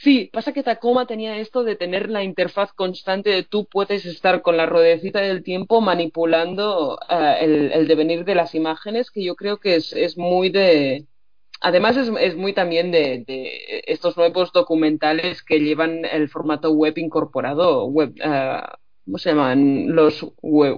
sí, 0.00 0.30
pasa 0.32 0.52
que 0.52 0.62
Tacoma 0.62 1.06
tenía 1.06 1.38
esto 1.38 1.64
de 1.64 1.76
tener 1.76 2.10
la 2.10 2.22
interfaz 2.22 2.72
constante 2.72 3.30
de 3.30 3.42
tú 3.42 3.66
puedes 3.66 4.04
estar 4.04 4.42
con 4.42 4.56
la 4.56 4.66
ruedecita 4.66 5.20
del 5.20 5.42
tiempo 5.42 5.80
manipulando 5.80 6.98
eh, 7.08 7.36
el, 7.40 7.72
el, 7.72 7.88
devenir 7.88 8.24
de 8.24 8.34
las 8.34 8.54
imágenes, 8.54 9.10
que 9.10 9.24
yo 9.24 9.34
creo 9.34 9.58
que 9.58 9.76
es, 9.76 9.92
es 9.92 10.18
muy 10.18 10.50
de... 10.50 11.06
Además 11.60 11.96
es, 11.96 12.10
es 12.20 12.36
muy 12.36 12.52
también 12.52 12.90
de, 12.90 13.24
de, 13.26 13.82
estos 13.86 14.18
nuevos 14.18 14.52
documentales 14.52 15.42
que 15.42 15.60
llevan 15.60 16.04
el 16.04 16.28
formato 16.28 16.72
web 16.72 16.98
incorporado, 16.98 17.86
web, 17.86 18.12
uh, 18.22 18.83
¿cómo 19.04 19.18
se 19.18 19.30
llaman? 19.30 19.94
¿Los 19.94 20.24
web? 20.42 20.76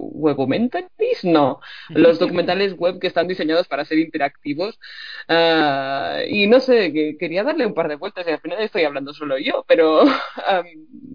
No, 1.23 1.61
los 1.91 2.19
documentales 2.19 2.75
web 2.77 2.99
que 2.99 3.07
están 3.07 3.29
diseñados 3.29 3.69
para 3.69 3.85
ser 3.85 3.99
interactivos. 3.99 4.79
Uh, 5.29 6.27
y 6.29 6.47
no 6.47 6.61
sé, 6.61 6.93
que 6.93 7.17
quería 7.19 7.45
darle 7.45 7.67
un 7.67 7.75
par 7.75 7.89
de 7.89 7.97
vueltas 7.97 8.27
y 8.27 8.31
al 8.31 8.41
final 8.41 8.61
estoy 8.61 8.83
hablando 8.85 9.13
solo 9.15 9.39
yo, 9.39 9.65
pero 9.69 10.03
um, 10.05 10.09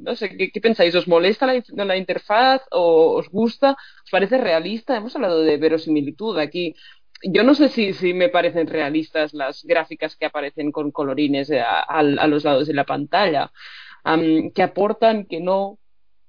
no 0.04 0.16
sé, 0.16 0.36
¿qué, 0.38 0.52
¿qué, 0.52 0.62
pensáis? 0.62 0.96
¿Os 0.96 1.08
molesta 1.08 1.46
la, 1.46 1.62
la, 1.86 1.98
interfaz 1.98 2.62
o 2.72 3.14
os 3.18 3.30
gusta? 3.30 3.72
¿Os 4.04 4.12
parece 4.12 4.38
realista? 4.38 4.98
Hemos 4.98 5.16
hablado 5.16 5.42
de 5.42 5.58
verosimilitud 5.58 6.38
aquí. 6.40 6.76
Yo 7.24 7.44
no 7.44 7.54
sé 7.54 7.70
si, 7.70 7.94
si 7.94 8.14
me 8.14 8.30
parecen 8.30 8.68
realistas 8.68 9.34
las 9.34 9.64
gráficas 9.64 10.16
que 10.16 10.26
aparecen 10.26 10.72
con 10.72 10.92
colorines 10.92 11.52
a, 11.52 11.82
a, 11.82 12.00
a 12.00 12.28
los 12.28 12.44
lados 12.44 12.68
de 12.68 12.74
la 12.74 12.86
pantalla, 12.86 13.52
um, 14.06 14.52
que 14.52 14.64
aportan, 14.64 15.26
que 15.26 15.40
no, 15.40 15.78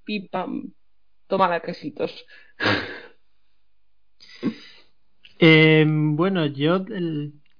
pipam, 0.04 0.72
toma 1.26 1.48
la 1.48 1.60
quesitos. 1.60 2.24
Eh, 5.38 5.84
bueno, 5.88 6.46
yo 6.46 6.84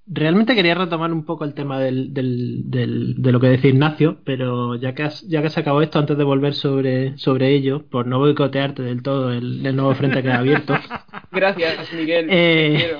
realmente 0.06 0.55
quería 0.55 0.74
retomar 0.74 1.12
un 1.12 1.24
poco 1.24 1.44
el 1.44 1.55
tema 1.55 1.81
del, 1.81 2.12
del, 2.12 3.14
de 3.16 3.32
lo 3.32 3.40
que 3.40 3.48
decía 3.48 3.70
Ignacio, 3.70 4.20
pero 4.24 4.74
ya 4.77 4.94
que, 4.94 5.05
has, 5.05 5.23
ya 5.23 5.43
que 5.43 5.51
se 5.51 5.60
acabó 5.60 5.82
esto, 5.82 5.98
antes 5.98 6.16
de 6.16 6.24
volver 6.24 6.55
sobre, 6.55 7.16
sobre 7.19 7.55
ello, 7.55 7.86
por 7.89 8.06
no 8.06 8.19
boicotearte 8.19 8.82
del 8.82 9.02
todo 9.02 9.32
el, 9.32 9.62
nuevo 9.74 9.94
frente 9.94 10.23
que 10.23 10.31
ha 10.31 10.39
abierto. 10.39 10.74
Gracias, 11.32 11.93
Miguel. 11.93 12.27
Eh, 12.31 12.97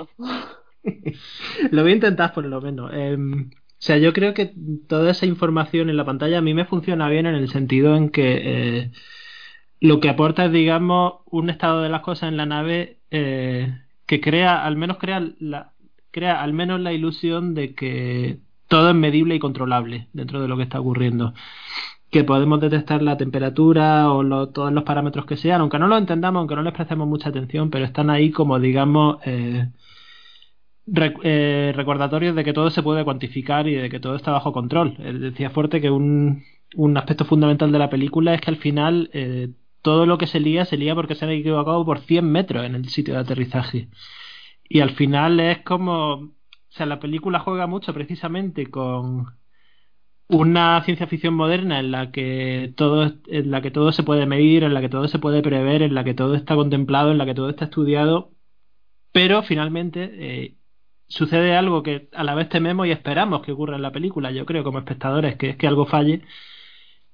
lo 1.70 1.82
voy 1.82 1.93
a 1.93 1.94
intentar 1.94 2.32
por 2.32 2.47
lo 2.47 2.60
menos. 2.60 2.90
Eh, 2.94 3.16
o 3.16 3.85
sea, 3.85 3.98
yo 3.98 4.12
creo 4.12 4.32
que 4.32 4.55
toda 4.89 5.10
esa 5.10 5.27
información 5.27 5.90
en 5.90 5.97
la 5.97 6.05
pantalla 6.05 6.39
a 6.39 6.43
mí 6.43 6.55
me 6.55 6.66
funciona 6.66 7.09
bien 7.09 7.27
en 7.27 7.35
el 7.35 7.48
sentido 7.48 7.97
en 7.97 8.10
que 8.10 8.40
eh, 8.44 8.90
lo 9.82 9.98
que 9.98 10.09
aporta 10.09 10.44
es, 10.44 10.52
digamos, 10.52 11.14
un 11.26 11.50
estado 11.50 11.82
de 11.82 11.88
las 11.88 12.02
cosas 12.02 12.28
en 12.28 12.36
la 12.36 12.46
nave 12.46 12.98
eh, 13.10 13.80
que 14.06 14.20
crea, 14.20 14.64
al 14.64 14.76
menos 14.76 14.98
crea, 14.98 15.20
la, 15.40 15.72
crea 16.12 16.40
al 16.40 16.52
menos 16.52 16.80
la 16.80 16.92
ilusión 16.92 17.52
de 17.54 17.74
que 17.74 18.38
todo 18.68 18.90
es 18.90 18.94
medible 18.94 19.34
y 19.34 19.40
controlable 19.40 20.06
dentro 20.12 20.40
de 20.40 20.46
lo 20.46 20.56
que 20.56 20.62
está 20.62 20.78
ocurriendo. 20.78 21.34
Que 22.12 22.22
podemos 22.22 22.60
detectar 22.60 23.02
la 23.02 23.16
temperatura 23.16 24.12
o 24.12 24.48
todos 24.50 24.72
los 24.72 24.84
parámetros 24.84 25.26
que 25.26 25.36
sean, 25.36 25.60
aunque 25.62 25.80
no 25.80 25.88
lo 25.88 25.98
entendamos, 25.98 26.38
aunque 26.38 26.54
no 26.54 26.62
les 26.62 26.74
prestemos 26.74 27.09
mucha 27.09 27.30
atención, 27.30 27.68
pero 27.70 27.84
están 27.84 28.09
ahí 28.09 28.30
como, 28.30 28.60
digamos, 28.60 29.16
eh, 29.24 29.68
eh, 31.24 31.72
recordatorios 31.74 32.36
de 32.36 32.44
que 32.44 32.52
todo 32.52 32.70
se 32.70 32.84
puede 32.84 33.02
cuantificar 33.02 33.66
y 33.66 33.74
de 33.74 33.90
que 33.90 33.98
todo 33.98 34.14
está 34.14 34.30
bajo 34.30 34.52
control. 34.52 34.96
decía 35.20 35.50
Fuerte 35.50 35.80
que 35.80 35.90
un, 35.90 36.44
un 36.76 36.96
aspecto 36.96 37.24
fundamental 37.24 37.72
de 37.72 37.78
la 37.80 37.90
película 37.90 38.32
es 38.32 38.40
que 38.40 38.50
al 38.50 38.59
final 38.59 39.10
todo 39.82 40.06
lo 40.06 40.18
que 40.18 40.26
se 40.26 40.40
lía 40.40 40.64
se 40.64 40.76
lía 40.76 40.94
porque 40.94 41.14
se 41.14 41.24
han 41.24 41.32
equivocado 41.32 41.84
por 41.84 42.00
100 42.00 42.24
metros 42.30 42.64
en 42.64 42.74
el 42.76 42.88
sitio 42.88 43.14
de 43.14 43.20
aterrizaje. 43.20 43.88
Y 44.68 44.80
al 44.80 44.90
final 44.92 45.40
es 45.40 45.60
como... 45.62 46.14
O 46.14 46.74
sea, 46.74 46.86
la 46.86 47.00
película 47.00 47.40
juega 47.40 47.66
mucho 47.66 47.92
precisamente 47.94 48.70
con 48.70 49.26
una 50.28 50.82
ciencia 50.84 51.06
ficción 51.06 51.34
moderna 51.34 51.80
en 51.80 51.90
la 51.92 52.10
que 52.10 52.72
todo 52.76 53.12
en 53.26 53.50
la 53.50 53.60
que 53.62 53.70
todo 53.70 53.92
se 53.92 54.02
puede 54.02 54.26
medir, 54.26 54.64
en 54.64 54.74
la 54.74 54.80
que 54.80 54.88
todo 54.88 55.09
se 55.09 55.18
puede 55.18 55.42
prever, 55.42 55.82
en 55.82 55.94
la 55.94 56.04
que 56.04 56.14
todo 56.14 56.34
está 56.34 56.54
contemplado, 56.56 57.12
en 57.12 57.18
la 57.18 57.26
que 57.26 57.34
todo 57.34 57.50
está 57.50 57.66
estudiado, 57.66 58.32
pero 59.12 59.42
finalmente 59.42 60.10
eh, 60.44 60.59
sucede 61.09 61.56
algo 61.56 61.82
que 61.82 62.09
a 62.12 62.24
la 62.24 62.34
vez 62.34 62.48
tememos 62.48 62.86
y 62.86 62.92
esperamos 62.92 63.42
que 63.42 63.52
ocurra 63.52 63.76
en 63.76 63.82
la 63.82 63.92
película, 63.92 64.30
yo 64.32 64.46
creo, 64.46 64.64
como 64.64 64.78
espectadores, 64.78 65.36
que 65.36 65.50
es 65.50 65.56
que 65.56 65.66
algo 65.68 65.86
falle 65.86 66.22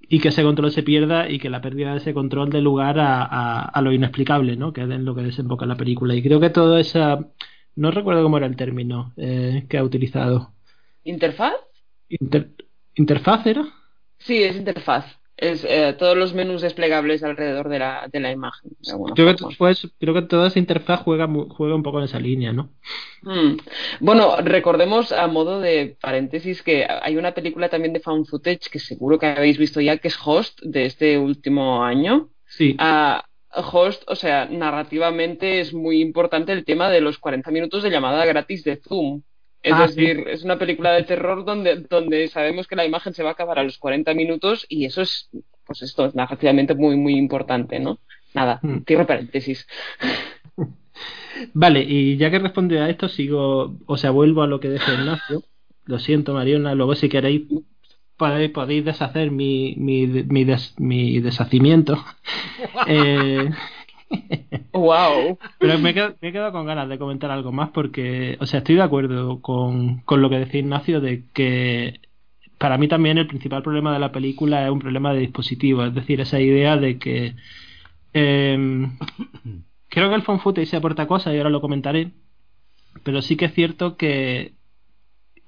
y 0.09 0.21
que 0.21 0.29
ese 0.29 0.43
control 0.43 0.71
se 0.73 0.83
pierda 0.83 1.29
y 1.29 1.39
que 1.39 1.51
la 1.51 1.61
pérdida 1.61 1.93
de 1.93 1.99
ese 1.99 2.15
control 2.15 2.51
dé 2.51 2.61
lugar 2.61 2.99
a, 2.99 3.63
a, 3.63 3.83
lo 3.83 3.93
inexplicable, 3.93 4.57
¿no? 4.57 4.73
Que 4.73 4.83
es 4.83 4.91
en 4.91 5.05
lo 5.05 5.15
que 5.15 5.23
desemboca 5.23 5.67
la 5.67 5.77
película. 5.77 6.15
Y 6.15 6.23
creo 6.23 6.41
que 6.41 6.51
todo 6.51 6.79
esa... 6.79 7.29
No 7.77 7.91
recuerdo 7.91 8.23
cómo 8.23 8.39
era 8.39 8.47
el 8.47 8.57
término 8.57 9.13
eh, 9.17 9.67
que 9.69 9.79
ha 9.79 9.85
utilizado. 9.85 10.53
¿Interfaz? 11.05 11.55
¿Interfaz 12.95 13.47
era? 13.47 13.67
Sí, 14.19 14.43
es 14.43 14.57
interfaz 14.57 15.19
es 15.39 15.65
eh, 15.65 15.95
todos 15.97 16.17
los 16.17 16.35
menús 16.35 16.63
desplegables 16.63 17.23
alrededor 17.23 17.69
de 17.69 17.79
la, 17.79 18.09
de 18.11 18.21
la 18.21 18.33
imagen. 18.33 18.73
Creo 19.15 19.37
que, 19.37 19.45
pues, 19.57 19.89
creo 19.99 20.13
que 20.13 20.23
toda 20.23 20.49
esa 20.49 20.59
interfaz 20.59 21.01
juega, 21.03 21.29
juega 21.49 21.75
un 21.75 21.83
poco 21.83 21.99
en 21.99 22.05
esa 22.05 22.19
línea, 22.19 22.53
¿no? 22.53 22.71
Hmm. 23.23 23.57
Bueno, 24.01 24.37
recordemos 24.43 25.13
a 25.13 25.27
modo 25.29 25.61
de 25.61 25.97
paréntesis 26.01 26.63
que 26.63 26.87
hay 26.89 27.17
una 27.17 27.33
película 27.33 27.69
también 27.69 27.93
de 27.93 28.01
found 28.01 28.27
footage 28.27 28.69
que 28.71 28.81
seguro 28.81 29.19
que 29.19 29.27
habéis 29.27 29.59
visto 29.59 29.81
ya, 29.81 29.99
que 29.99 30.09
es 30.09 30.19
Host, 30.23 30.61
de 30.63 30.87
este 30.87 31.19
último 31.19 31.85
año. 31.85 32.31
Sí. 32.47 32.77
Uh, 32.81 33.21
Host, 33.51 34.03
o 34.09 34.17
sea, 34.17 34.47
narrativamente 34.47 35.61
es 35.61 35.73
muy 35.73 36.01
importante 36.01 36.53
el 36.53 36.65
tema 36.65 36.91
de 36.91 37.01
los 37.01 37.19
40 37.19 37.51
minutos 37.51 37.83
de 37.83 37.91
llamada 37.91 38.25
gratis 38.27 38.65
de 38.65 38.77
Zoom. 38.77 39.23
Es 39.63 39.73
ah, 39.75 39.87
decir, 39.87 40.25
es 40.29 40.45
una 40.45 40.59
película 40.59 40.93
de 40.93 41.03
terror 41.03 41.45
donde, 41.45 41.77
donde 41.77 42.29
sabemos 42.29 42.67
que 42.67 42.77
la 42.77 42.85
imagen 42.85 43.15
se 43.15 43.23
va 43.23 43.31
a 43.31 43.33
acabar 43.33 43.59
a 43.59 43.65
los 43.65 43.79
40 43.79 44.15
minutos 44.15 44.67
y 44.69 44.85
eso 44.85 45.03
es, 45.03 45.31
pues 45.67 45.83
esto 45.83 46.07
es 46.07 46.15
narrativamente 46.15 46.75
muy, 46.75 46.97
muy 46.97 47.17
importante, 47.17 47.81
¿no? 47.81 47.99
Nada, 48.35 48.61
mm. 48.63 48.85
cierro 48.87 49.07
paréntesis. 49.07 49.67
Vale, 51.55 51.83
y 51.83 52.17
ya 52.17 52.31
que 52.31 52.39
responde 52.39 52.81
a 52.81 52.89
esto, 52.89 53.09
sigo, 53.09 53.77
o 53.87 53.97
sea, 53.97 54.11
vuelvo 54.11 54.43
a 54.43 54.47
lo 54.47 54.61
que 54.61 54.71
dice 54.71 54.93
Ignacio. 54.93 55.43
Lo 55.85 55.99
siento, 55.99 56.35
Mariona, 56.35 56.75
luego 56.75 56.95
si 56.95 57.09
queréis 57.09 57.43
podéis, 58.19 58.51
podéis 58.51 58.85
deshacer 58.85 59.31
mi, 59.31 59.75
mi, 59.79 60.07
mi, 60.07 60.47
mi 60.79 61.21
deshacimiento. 61.21 62.05
eh, 62.87 63.49
¡Wow! 64.73 65.39
Pero 65.59 65.79
me 65.79 65.91
he, 65.91 66.33
quedado, 66.33 66.53
con 66.53 66.67
ganas 66.67 66.89
de 66.89 66.99
comentar 66.99 67.31
algo 67.31 67.53
más 67.53 67.71
porque, 67.71 68.37
o 68.41 68.47
sea, 68.47 68.59
estoy 68.59 68.77
de 68.77 68.83
acuerdo 68.83 69.41
con, 69.41 70.03
lo 70.09 70.31
que 70.31 70.39
decía 70.39 70.61
Ignacio 70.61 71.01
de 71.01 71.25
que 71.33 72.01
para 72.59 72.79
mí 72.79 72.89
también 72.89 73.19
el 73.19 73.27
principal 73.27 73.63
problema 73.63 73.93
de 73.93 73.99
la 73.99 74.13
película 74.13 74.65
es 74.65 74.71
un 74.71 74.81
problema 74.81 75.13
de 75.13 75.21
dispositivo, 75.21 75.85
es 75.85 75.95
decir, 75.95 76.21
esa 76.21 76.41
idea 76.41 76.77
de 76.77 76.99
que 76.99 77.35
em, 78.13 78.99
creo 79.89 80.09
que 80.09 80.15
el 80.15 80.23
footage 80.23 80.67
se 80.67 80.77
aporta 80.77 81.07
cosas 81.07 81.35
y 81.35 81.39
ahora 81.39 81.51
lo 81.51 81.61
comentaré, 81.61 82.11
pero 83.05 83.23
sí 83.23 83.37
que 83.37 83.47
es 83.47 83.55
cierto 83.55 83.97
que 83.97 84.55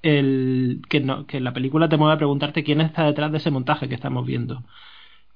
el 0.03 0.81
que, 0.89 0.99
no, 0.99 1.25
que 1.27 1.39
la 1.39 1.53
película 1.53 1.89
te 1.89 1.97
mueve 1.97 2.15
a 2.15 2.17
preguntarte 2.17 2.63
quién 2.63 2.81
está 2.81 3.05
detrás 3.05 3.31
de 3.31 3.37
ese 3.37 3.51
montaje 3.51 3.87
que 3.87 3.95
estamos 3.95 4.25
viendo 4.25 4.63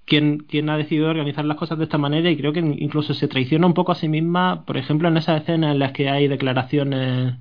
quién, 0.05 0.69
ha 0.69 0.77
decidido 0.77 1.09
organizar 1.09 1.45
las 1.45 1.57
cosas 1.57 1.77
de 1.77 1.85
esta 1.85 1.97
manera 1.97 2.29
y 2.29 2.37
creo 2.37 2.53
que 2.53 2.59
incluso 2.59 3.13
se 3.13 3.27
traiciona 3.27 3.67
un 3.67 3.73
poco 3.73 3.91
a 3.91 3.95
sí 3.95 4.07
misma, 4.07 4.65
por 4.65 4.77
ejemplo, 4.77 5.07
en 5.07 5.17
esas 5.17 5.41
escenas 5.41 5.73
en 5.73 5.79
las 5.79 5.91
que 5.91 6.09
hay 6.09 6.27
declaraciones 6.27 7.35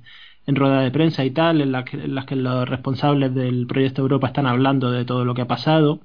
en 0.47 0.55
rueda 0.55 0.81
de 0.81 0.91
prensa 0.91 1.25
y 1.25 1.31
tal, 1.31 1.61
en 1.61 1.71
las 1.71 1.85
que, 1.85 1.97
en 1.97 2.15
las 2.15 2.25
que 2.25 2.35
los 2.35 2.67
responsables 2.69 3.33
del 3.33 3.67
proyecto 3.67 4.01
Europa 4.01 4.27
están 4.27 4.47
hablando 4.47 4.91
de 4.91 5.05
todo 5.05 5.25
lo 5.25 5.33
que 5.33 5.41
ha 5.41 5.47
pasado, 5.47 6.01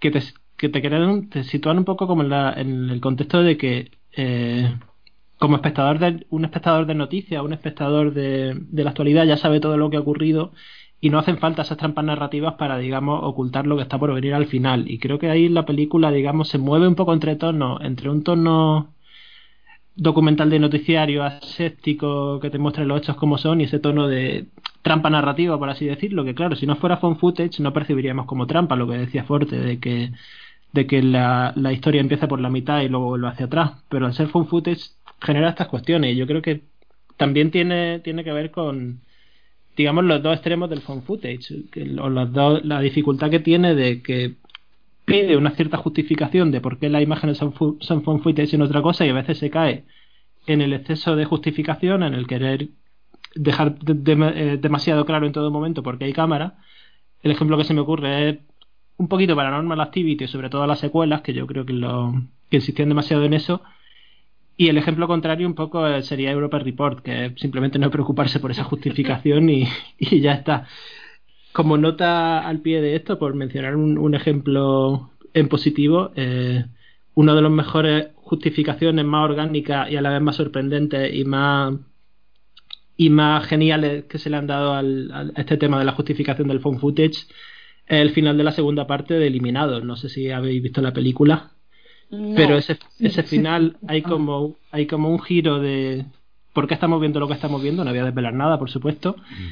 que 0.00 0.10
te, 0.10 0.22
que 0.56 0.68
te, 0.68 0.82
crean, 0.82 1.28
te 1.30 1.44
sitúan 1.44 1.78
un 1.78 1.84
poco 1.84 2.06
como 2.06 2.22
en, 2.22 2.30
la, 2.30 2.52
en 2.54 2.90
el 2.90 3.00
contexto 3.00 3.42
de 3.42 3.56
que 3.56 3.90
eh, 4.12 4.76
como 5.38 5.56
espectador 5.56 5.98
de, 5.98 6.26
un 6.30 6.44
espectador 6.44 6.86
de 6.86 6.94
noticias, 6.94 7.42
un 7.42 7.52
espectador 7.52 8.14
de, 8.14 8.54
de 8.56 8.84
la 8.84 8.90
actualidad 8.90 9.24
ya 9.26 9.36
sabe 9.36 9.60
todo 9.60 9.76
lo 9.76 9.90
que 9.90 9.96
ha 9.96 10.00
ocurrido 10.00 10.52
y 11.04 11.10
no 11.10 11.18
hacen 11.18 11.36
falta 11.36 11.60
esas 11.60 11.76
trampas 11.76 12.02
narrativas 12.06 12.54
para, 12.54 12.78
digamos, 12.78 13.20
ocultar 13.22 13.66
lo 13.66 13.76
que 13.76 13.82
está 13.82 13.98
por 13.98 14.14
venir 14.14 14.32
al 14.32 14.46
final. 14.46 14.90
Y 14.90 14.98
creo 14.98 15.18
que 15.18 15.28
ahí 15.28 15.50
la 15.50 15.66
película, 15.66 16.10
digamos, 16.10 16.48
se 16.48 16.56
mueve 16.56 16.88
un 16.88 16.94
poco 16.94 17.12
entre 17.12 17.36
tonos, 17.36 17.78
entre 17.82 18.08
un 18.08 18.24
tono 18.24 18.94
documental 19.96 20.48
de 20.48 20.58
noticiario 20.58 21.22
aséptico 21.22 22.40
que 22.40 22.48
te 22.48 22.56
muestra 22.58 22.86
los 22.86 23.02
hechos 23.02 23.16
como 23.16 23.36
son 23.36 23.60
y 23.60 23.64
ese 23.64 23.80
tono 23.80 24.08
de 24.08 24.46
trampa 24.80 25.10
narrativa, 25.10 25.58
por 25.58 25.68
así 25.68 25.84
decirlo, 25.84 26.24
que 26.24 26.34
claro, 26.34 26.56
si 26.56 26.66
no 26.66 26.76
fuera 26.76 26.96
phone 26.96 27.18
footage 27.18 27.60
no 27.60 27.74
percibiríamos 27.74 28.24
como 28.24 28.46
trampa 28.46 28.74
lo 28.74 28.88
que 28.88 28.96
decía 28.96 29.24
Forte, 29.24 29.58
de 29.58 29.78
que, 29.80 30.10
de 30.72 30.86
que 30.86 31.02
la, 31.02 31.52
la 31.54 31.72
historia 31.74 32.00
empieza 32.00 32.28
por 32.28 32.40
la 32.40 32.48
mitad 32.48 32.80
y 32.80 32.88
luego 32.88 33.08
vuelve 33.08 33.28
hacia 33.28 33.44
atrás. 33.44 33.72
Pero 33.90 34.06
al 34.06 34.14
ser 34.14 34.28
phone 34.28 34.46
footage 34.46 34.92
genera 35.20 35.50
estas 35.50 35.68
cuestiones 35.68 36.14
y 36.14 36.16
yo 36.16 36.26
creo 36.26 36.40
que 36.40 36.62
también 37.18 37.50
tiene, 37.50 37.98
tiene 38.00 38.24
que 38.24 38.32
ver 38.32 38.50
con, 38.50 39.02
digamos, 39.76 40.04
los 40.04 40.22
dos 40.22 40.34
extremos 40.34 40.70
del 40.70 40.80
phone 40.80 41.02
footage, 41.02 41.64
la 41.74 42.80
dificultad 42.80 43.30
que 43.30 43.40
tiene 43.40 43.74
de 43.74 44.02
que 44.02 44.34
pide 45.04 45.36
una 45.36 45.50
cierta 45.50 45.76
justificación 45.76 46.50
de 46.50 46.60
por 46.60 46.78
qué 46.78 46.88
las 46.88 47.02
imágenes 47.02 47.38
son, 47.38 47.54
son 47.80 48.02
phone 48.02 48.22
footage 48.22 48.54
en 48.54 48.62
otra 48.62 48.82
cosa 48.82 49.04
y 49.04 49.10
a 49.10 49.14
veces 49.14 49.38
se 49.38 49.50
cae 49.50 49.84
en 50.46 50.60
el 50.60 50.72
exceso 50.72 51.16
de 51.16 51.24
justificación, 51.24 52.02
en 52.02 52.14
el 52.14 52.26
querer 52.26 52.68
dejar 53.34 53.76
eh, 53.86 54.58
demasiado 54.60 55.04
claro 55.04 55.26
en 55.26 55.32
todo 55.32 55.50
momento 55.50 55.82
porque 55.82 56.04
hay 56.04 56.12
cámara. 56.12 56.58
El 57.22 57.32
ejemplo 57.32 57.56
que 57.56 57.64
se 57.64 57.74
me 57.74 57.80
ocurre 57.80 58.28
es 58.28 58.38
un 58.96 59.08
poquito 59.08 59.34
Paranormal 59.34 59.80
Activity, 59.80 60.26
sobre 60.28 60.50
todo 60.50 60.66
las 60.66 60.78
secuelas, 60.78 61.22
que 61.22 61.32
yo 61.32 61.46
creo 61.46 61.64
que, 61.64 61.72
lo, 61.72 62.14
que 62.50 62.58
insistían 62.58 62.88
demasiado 62.88 63.24
en 63.24 63.34
eso, 63.34 63.62
y 64.56 64.68
el 64.68 64.78
ejemplo 64.78 65.06
contrario 65.06 65.46
un 65.46 65.54
poco 65.54 65.86
eh, 65.86 66.02
sería 66.02 66.30
Europa 66.30 66.58
Report, 66.58 67.00
que 67.00 67.32
simplemente 67.36 67.78
no 67.78 67.90
preocuparse 67.90 68.40
por 68.40 68.50
esa 68.50 68.64
justificación 68.64 69.48
y, 69.50 69.66
ya 69.98 70.32
está. 70.32 70.66
Como 71.52 71.78
nota 71.78 72.40
al 72.40 72.60
pie 72.60 72.80
de 72.80 72.96
esto, 72.96 73.18
por 73.18 73.34
mencionar 73.34 73.76
un, 73.76 74.14
ejemplo 74.14 75.10
en 75.34 75.48
positivo, 75.48 76.12
eh, 76.16 76.64
una 77.14 77.34
de 77.34 77.42
las 77.42 77.52
mejores 77.52 78.08
justificaciones 78.16 79.04
más 79.04 79.24
orgánicas 79.24 79.90
y 79.90 79.96
a 79.96 80.02
la 80.02 80.10
vez 80.10 80.20
más 80.22 80.36
sorprendentes 80.36 81.14
y 81.14 81.24
más 81.24 81.74
y 82.96 83.10
más 83.10 83.46
geniales 83.46 84.04
que 84.04 84.18
se 84.18 84.30
le 84.30 84.36
han 84.36 84.46
dado 84.46 84.72
al, 84.74 85.10
a 85.12 85.40
este 85.40 85.56
tema 85.56 85.78
de 85.78 85.84
la 85.84 85.92
justificación 85.92 86.48
del 86.48 86.60
phone 86.60 86.78
footage 86.78 87.26
es 87.86 88.00
el 88.00 88.10
final 88.10 88.36
de 88.36 88.44
la 88.44 88.52
segunda 88.52 88.86
parte 88.86 89.14
de 89.14 89.26
Eliminados. 89.26 89.84
No 89.84 89.96
sé 89.96 90.08
si 90.08 90.30
habéis 90.30 90.62
visto 90.62 90.80
la 90.80 90.92
película. 90.92 91.52
Pero 92.10 92.56
ese, 92.56 92.78
ese 93.00 93.22
final 93.22 93.76
hay 93.88 94.02
como, 94.02 94.56
hay 94.70 94.86
como 94.86 95.10
un 95.10 95.20
giro 95.20 95.58
de 95.58 96.04
por 96.52 96.68
qué 96.68 96.74
estamos 96.74 97.00
viendo 97.00 97.20
lo 97.20 97.28
que 97.28 97.34
estamos 97.34 97.62
viendo, 97.62 97.84
no 97.84 97.90
voy 97.90 97.98
a 97.98 98.04
desvelar 98.04 98.32
nada, 98.32 98.58
por 98.58 98.70
supuesto, 98.70 99.16
mm. 99.18 99.48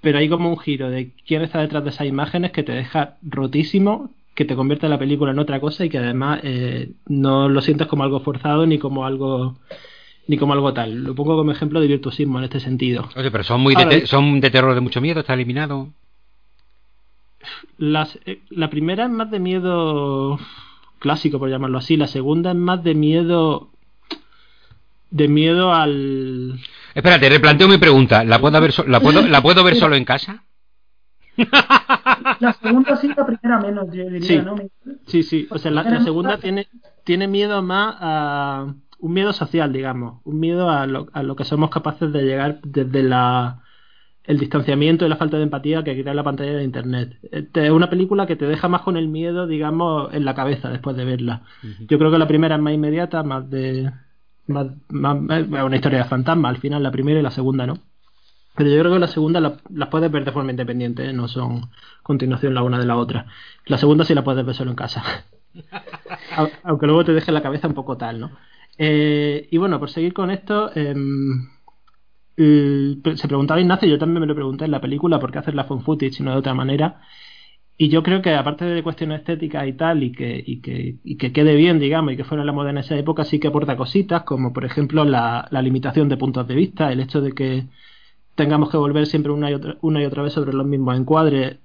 pero 0.00 0.18
hay 0.18 0.28
como 0.28 0.50
un 0.50 0.58
giro 0.58 0.90
de 0.90 1.12
quién 1.26 1.42
está 1.42 1.60
detrás 1.60 1.82
de 1.82 1.90
esas 1.90 2.06
imágenes 2.06 2.52
que 2.52 2.62
te 2.62 2.72
deja 2.72 3.16
rotísimo, 3.22 4.10
que 4.34 4.44
te 4.44 4.54
convierte 4.54 4.88
la 4.88 4.98
película 4.98 5.32
en 5.32 5.38
otra 5.38 5.60
cosa 5.60 5.84
y 5.84 5.88
que 5.88 5.98
además 5.98 6.40
eh, 6.42 6.90
no 7.06 7.48
lo 7.48 7.62
sientes 7.62 7.86
como 7.86 8.04
algo 8.04 8.20
forzado 8.20 8.66
ni 8.66 8.78
como 8.78 9.06
algo 9.06 9.56
ni 10.26 10.38
como 10.38 10.52
algo 10.52 10.72
tal. 10.72 11.04
Lo 11.04 11.14
pongo 11.14 11.36
como 11.36 11.52
ejemplo 11.52 11.80
de 11.80 11.86
virtuosismo 11.86 12.38
en 12.38 12.44
este 12.44 12.60
sentido. 12.60 13.08
Oye, 13.16 13.30
pero 13.30 13.44
son 13.44 13.60
muy 13.60 13.74
de, 13.74 14.06
son 14.06 14.40
de 14.40 14.50
terror 14.50 14.74
de 14.74 14.80
mucho 14.80 15.00
miedo, 15.00 15.20
está 15.20 15.34
eliminado. 15.34 15.88
Las, 17.78 18.18
eh, 18.24 18.40
la 18.50 18.70
primera 18.70 19.04
es 19.04 19.10
más 19.10 19.30
de 19.30 19.38
miedo 19.38 20.38
clásico, 21.04 21.38
por 21.38 21.50
llamarlo 21.50 21.76
así. 21.76 21.98
La 21.98 22.06
segunda 22.06 22.52
es 22.52 22.56
más 22.56 22.82
de 22.82 22.94
miedo. 22.94 23.68
De 25.10 25.28
miedo 25.28 25.74
al. 25.74 26.58
Espérate, 26.94 27.28
replanteo 27.28 27.68
mi 27.68 27.76
pregunta. 27.76 28.24
¿La 28.24 28.40
puedo 28.40 28.58
ver, 28.58 28.72
la 28.88 29.00
puedo, 29.00 29.20
¿la 29.20 29.42
puedo 29.42 29.62
ver 29.62 29.76
solo 29.76 29.96
en 29.96 30.06
casa? 30.06 30.44
La 32.40 32.52
segunda 32.54 32.96
sí, 32.96 33.08
la 33.14 33.26
primera 33.26 33.60
menos, 33.60 33.86
yo 33.92 34.04
diría, 34.08 34.26
sí. 34.26 34.38
¿no? 34.38 34.56
Sí, 35.06 35.22
sí. 35.22 35.46
O 35.50 35.58
sea, 35.58 35.70
la, 35.70 36.02
segunda 36.02 36.38
tiene, 36.38 36.68
tiene 37.04 37.28
miedo 37.28 37.62
más 37.62 37.96
a. 38.00 38.74
Un 38.98 39.12
miedo 39.12 39.34
social, 39.34 39.72
digamos. 39.72 40.22
Un 40.24 40.40
miedo 40.40 40.70
a 40.70 40.86
lo, 40.86 41.08
a 41.12 41.22
lo 41.22 41.36
que 41.36 41.44
somos 41.44 41.68
capaces 41.68 42.10
de 42.10 42.22
llegar 42.22 42.60
desde 42.62 43.02
la 43.02 43.63
el 44.26 44.38
distanciamiento 44.38 45.04
y 45.04 45.08
la 45.08 45.16
falta 45.16 45.36
de 45.36 45.42
empatía 45.42 45.84
que 45.84 46.00
crea 46.00 46.14
la 46.14 46.24
pantalla 46.24 46.54
de 46.54 46.64
internet. 46.64 47.18
Es 47.30 47.70
una 47.70 47.90
película 47.90 48.26
que 48.26 48.36
te 48.36 48.46
deja 48.46 48.68
más 48.68 48.82
con 48.82 48.96
el 48.96 49.08
miedo, 49.08 49.46
digamos, 49.46 50.12
en 50.14 50.24
la 50.24 50.34
cabeza 50.34 50.70
después 50.70 50.96
de 50.96 51.04
verla. 51.04 51.42
Yo 51.88 51.98
creo 51.98 52.10
que 52.10 52.18
la 52.18 52.26
primera 52.26 52.56
es 52.56 52.62
más 52.62 52.72
inmediata, 52.72 53.22
más 53.22 53.48
de. 53.50 53.90
Más, 54.46 54.66
una 54.90 55.76
historia 55.76 55.98
de 55.98 56.04
fantasma, 56.04 56.48
al 56.48 56.58
final 56.58 56.82
la 56.82 56.90
primera 56.90 57.20
y 57.20 57.22
la 57.22 57.30
segunda 57.30 57.66
no. 57.66 57.78
Pero 58.56 58.70
yo 58.70 58.78
creo 58.78 58.92
que 58.92 58.98
la 58.98 59.08
segunda 59.08 59.40
las 59.40 59.88
puedes 59.88 60.10
ver 60.10 60.24
de 60.24 60.32
forma 60.32 60.50
independiente, 60.50 61.08
¿eh? 61.08 61.12
no 61.12 61.28
son 61.28 61.70
continuación 62.02 62.54
la 62.54 62.62
una 62.62 62.78
de 62.78 62.86
la 62.86 62.96
otra. 62.96 63.26
La 63.66 63.78
segunda 63.78 64.04
sí 64.04 64.14
la 64.14 64.22
puedes 64.22 64.44
ver 64.44 64.54
solo 64.54 64.70
en 64.70 64.76
casa. 64.76 65.02
Aunque 66.62 66.86
luego 66.86 67.04
te 67.04 67.12
deje 67.12 67.32
la 67.32 67.42
cabeza 67.42 67.68
un 67.68 67.74
poco 67.74 67.96
tal, 67.96 68.20
¿no? 68.20 68.30
Eh, 68.78 69.48
y 69.50 69.58
bueno, 69.58 69.78
por 69.78 69.90
seguir 69.90 70.14
con 70.14 70.30
esto, 70.30 70.70
em, 72.36 73.02
se 73.16 73.28
preguntaba 73.28 73.60
Ignacio, 73.60 73.88
yo 73.88 73.98
también 73.98 74.20
me 74.20 74.26
lo 74.26 74.34
pregunté 74.34 74.64
en 74.64 74.70
la 74.70 74.80
película, 74.80 75.18
¿por 75.20 75.32
qué 75.32 75.38
hacer 75.38 75.54
la 75.54 75.64
phone 75.64 75.82
footage 75.82 76.22
no 76.22 76.32
de 76.32 76.38
otra 76.38 76.54
manera? 76.54 77.00
Y 77.76 77.88
yo 77.88 78.02
creo 78.04 78.22
que 78.22 78.34
aparte 78.34 78.64
de 78.64 78.82
cuestiones 78.84 79.20
estéticas 79.20 79.66
y 79.66 79.72
tal, 79.72 80.02
y 80.04 80.12
que, 80.12 80.42
y 80.46 80.60
que, 80.60 80.98
y 81.02 81.16
que 81.16 81.32
quede 81.32 81.56
bien, 81.56 81.80
digamos, 81.80 82.12
y 82.12 82.16
que 82.16 82.24
fuera 82.24 82.44
la 82.44 82.52
moda 82.52 82.70
en 82.70 82.78
esa 82.78 82.96
época, 82.96 83.24
sí 83.24 83.40
que 83.40 83.48
aporta 83.48 83.76
cositas, 83.76 84.22
como 84.22 84.52
por 84.52 84.64
ejemplo 84.64 85.04
la, 85.04 85.48
limitación 85.62 86.08
de 86.08 86.16
puntos 86.16 86.46
de 86.46 86.54
vista, 86.54 86.92
el 86.92 87.00
hecho 87.00 87.20
de 87.20 87.32
que 87.32 87.66
tengamos 88.36 88.70
que 88.70 88.76
volver 88.76 89.06
siempre 89.06 89.32
una 89.32 89.50
y 89.50 89.54
otra, 89.54 89.76
una 89.82 90.02
y 90.02 90.04
otra 90.06 90.22
vez 90.22 90.32
sobre 90.32 90.52
los 90.52 90.66
mismos 90.66 90.96
encuadres 90.98 91.58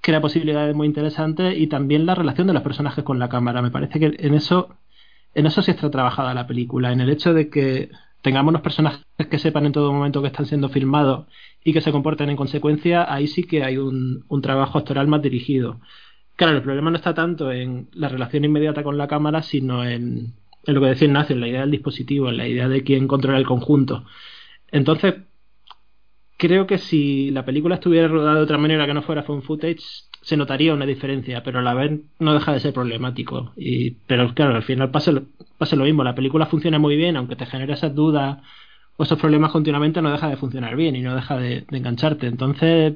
crea 0.00 0.20
posibilidades 0.20 0.74
muy 0.76 0.86
interesantes 0.86 1.56
y 1.58 1.66
también 1.68 2.06
la 2.06 2.14
relación 2.14 2.46
de 2.46 2.52
los 2.54 2.62
personajes 2.62 3.04
con 3.04 3.18
la 3.18 3.30
cámara. 3.30 3.62
Me 3.62 3.70
parece 3.70 3.98
que 4.00 4.14
en 4.18 4.34
eso, 4.34 4.76
en 5.34 5.46
eso 5.46 5.62
sí 5.62 5.70
está 5.70 5.90
trabajada 5.90 6.34
la 6.34 6.46
película, 6.46 6.92
en 6.92 7.00
el 7.00 7.10
hecho 7.10 7.32
de 7.34 7.48
que 7.50 7.90
tengamos 8.24 8.52
unos 8.52 8.62
personajes 8.62 9.04
que 9.30 9.38
sepan 9.38 9.66
en 9.66 9.72
todo 9.72 9.92
momento 9.92 10.22
que 10.22 10.28
están 10.28 10.46
siendo 10.46 10.70
filmados 10.70 11.26
y 11.62 11.74
que 11.74 11.82
se 11.82 11.92
comporten 11.92 12.30
en 12.30 12.36
consecuencia, 12.36 13.12
ahí 13.12 13.26
sí 13.26 13.44
que 13.44 13.62
hay 13.62 13.76
un, 13.76 14.24
trabajo 14.42 14.78
actoral 14.78 15.06
más 15.08 15.20
dirigido. 15.20 15.78
Claro, 16.34 16.56
el 16.56 16.62
problema 16.62 16.90
no 16.90 16.96
está 16.96 17.12
tanto 17.12 17.52
en 17.52 17.90
la 17.92 18.08
relación 18.08 18.46
inmediata 18.46 18.82
con 18.82 18.96
la 18.96 19.08
cámara, 19.08 19.42
sino 19.42 19.84
en, 19.84 20.32
en 20.64 20.74
lo 20.74 20.80
que 20.80 20.86
decía 20.86 21.06
Ignacio, 21.06 21.34
en 21.34 21.40
la 21.42 21.48
idea 21.48 21.60
del 21.60 21.70
dispositivo, 21.72 22.30
en 22.30 22.38
la 22.38 22.48
idea 22.48 22.66
de 22.66 22.82
quién 22.82 23.06
controla 23.06 23.36
el 23.36 23.44
conjunto. 23.44 24.06
Entonces, 24.72 25.16
creo 26.38 26.66
que 26.66 26.78
si 26.78 27.30
la 27.30 27.44
película 27.44 27.74
estuviera 27.74 28.08
rodada 28.08 28.36
de 28.36 28.44
otra 28.44 28.56
manera 28.56 28.86
que 28.86 28.94
no 28.94 29.02
fuera 29.02 29.22
phone 29.22 29.42
footage, 29.42 29.84
se 30.24 30.38
notaría 30.38 30.72
una 30.72 30.86
diferencia, 30.86 31.42
pero 31.42 31.58
a 31.58 31.62
la 31.62 31.74
vez 31.74 32.00
no 32.18 32.32
deja 32.32 32.52
de 32.52 32.60
ser 32.60 32.72
problemático. 32.72 33.52
Y, 33.56 33.90
pero 34.06 34.32
claro, 34.34 34.54
al 34.54 34.62
final 34.62 34.90
pasa, 34.90 35.12
lo 35.12 35.84
mismo. 35.84 36.02
La 36.02 36.14
película 36.14 36.46
funciona 36.46 36.78
muy 36.78 36.96
bien, 36.96 37.16
aunque 37.16 37.36
te 37.36 37.44
genere 37.44 37.74
esas 37.74 37.94
dudas 37.94 38.38
o 38.96 39.02
esos 39.02 39.18
problemas 39.18 39.52
continuamente, 39.52 40.00
no 40.00 40.10
deja 40.10 40.28
de 40.28 40.38
funcionar 40.38 40.76
bien 40.76 40.96
y 40.96 41.02
no 41.02 41.14
deja 41.14 41.36
de, 41.36 41.66
engancharte. 41.70 42.26
Entonces, 42.26 42.94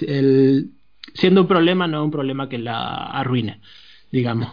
el, 0.00 0.70
siendo 1.12 1.42
un 1.42 1.48
problema, 1.48 1.86
no 1.86 1.98
es 1.98 2.04
un 2.04 2.10
problema 2.10 2.48
que 2.48 2.58
la 2.58 2.94
arruine, 3.08 3.60
digamos. 4.10 4.50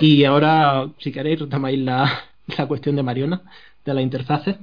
Y 0.00 0.24
ahora, 0.24 0.88
si 0.98 1.10
queréis, 1.10 1.40
retomáis 1.40 1.78
la, 1.80 2.10
la 2.56 2.66
cuestión 2.66 2.94
de 2.94 3.02
Mariona, 3.02 3.42
de 3.84 3.94
la 3.94 4.02
interfase. 4.02 4.58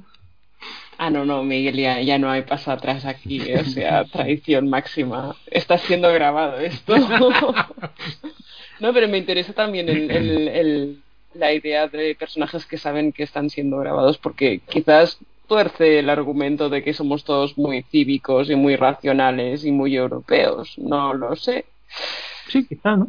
Ah, 1.02 1.10
no, 1.10 1.24
no, 1.24 1.44
Miguel, 1.44 1.78
ya, 1.78 2.18
no 2.18 2.30
hay 2.30 2.42
paso 2.42 2.74
atrás 2.74 3.06
aquí, 3.06 3.54
o 3.54 3.64
sea, 3.64 4.04
traición 4.12 4.70
máxima. 4.70 5.34
Está 5.48 5.78
siendo 5.78 6.12
grabado 6.12 6.60
esto. 6.60 6.94
no, 8.82 8.94
pero 8.94 9.08
me 9.08 9.18
interesa 9.18 9.54
también 9.54 9.88
el, 9.88 11.02
la 11.36 11.54
idea 11.54 11.88
de 11.88 12.16
personajes 12.16 12.66
que 12.66 12.78
saben 12.78 13.14
que 13.14 13.24
están 13.24 13.50
siendo 13.50 13.78
grabados, 13.78 14.18
porque 14.18 14.60
quizás 14.68 15.20
tuerce 15.48 16.00
el 16.00 16.10
argumento 16.10 16.68
de 16.68 16.84
que 16.84 16.94
somos 16.94 17.24
todos 17.24 17.58
muy 17.58 17.84
cívicos 17.84 18.50
y 18.50 18.56
muy 18.56 18.76
racionales 18.76 19.64
y 19.64 19.72
muy 19.72 19.96
europeos. 19.96 20.78
No 20.78 21.14
lo 21.14 21.34
sé. 21.38 21.64
Sí, 22.50 22.68
quizá, 22.68 22.98
¿no? 22.98 23.08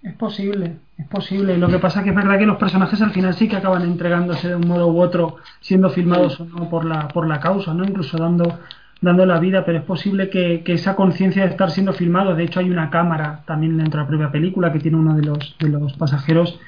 Es 0.00 0.14
posible, 0.14 0.76
es 0.96 1.06
posible. 1.08 1.58
Lo 1.58 1.68
que 1.68 1.78
pasa 1.78 2.00
es 2.00 2.04
que 2.04 2.10
es 2.10 2.16
verdad 2.16 2.38
que 2.38 2.46
los 2.46 2.56
personajes 2.56 3.00
al 3.02 3.10
final 3.10 3.34
sí 3.34 3.48
que 3.48 3.56
acaban 3.56 3.82
entregándose 3.82 4.48
de 4.48 4.56
un 4.56 4.68
modo 4.68 4.88
u 4.88 5.00
otro, 5.00 5.36
siendo 5.60 5.90
filmados 5.90 6.40
o 6.40 6.44
no 6.44 6.68
por 6.68 6.84
la, 6.84 7.08
por 7.08 7.26
la 7.26 7.40
causa, 7.40 7.74
¿no? 7.74 7.84
Incluso 7.84 8.16
dando, 8.16 8.60
dando 9.00 9.26
la 9.26 9.40
vida, 9.40 9.64
pero 9.64 9.78
es 9.78 9.84
posible 9.84 10.30
que, 10.30 10.62
esa 10.66 10.94
conciencia 10.94 11.44
de 11.44 11.50
estar 11.50 11.70
siendo 11.70 11.92
filmado, 11.92 12.34
de 12.34 12.44
hecho 12.44 12.60
hay 12.60 12.70
una 12.70 12.90
cámara 12.90 13.42
también 13.46 13.76
dentro 13.76 13.98
de 13.98 14.04
la 14.04 14.08
propia 14.08 14.30
película 14.30 14.72
que 14.72 14.78
tiene 14.78 14.96
uno 14.96 15.14
de 15.16 15.22
los, 15.22 15.56
de 15.58 15.68
los 15.68 15.94
pasajeros, 15.94 16.60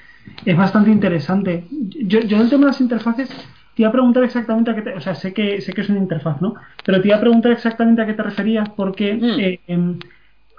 es 0.45 0.57
bastante 0.57 0.91
interesante. 0.91 1.65
Yo, 1.71 2.21
yo 2.21 2.41
el 2.41 2.51
tema 2.51 2.63
de 2.63 2.73
las 2.73 2.81
interfaces 2.81 3.29
te 3.29 3.83
iba 3.83 3.91
a 3.91 3.93
preguntar 3.93 4.25
exactamente 4.25 4.71
a 4.73 4.75
qué 4.75 4.83
te, 4.83 4.95
o 4.95 5.01
sea, 5.01 5.15
sé 5.15 5.33
que, 5.33 5.61
sé 5.61 5.73
que 5.73 5.83
es 5.83 5.89
una 5.89 6.01
interfaz, 6.01 6.41
¿no? 6.41 6.55
Pero 6.85 7.01
te 7.01 7.09
iba 7.09 7.17
a 7.17 7.21
preguntar 7.21 7.53
exactamente 7.53 8.03
a 8.03 8.07
qué 8.07 8.15
te 8.15 8.23
referías 8.25 8.69
porque... 8.71 9.15
Mm. 9.15 9.41
Eh, 9.41 9.61
em, 9.69 9.99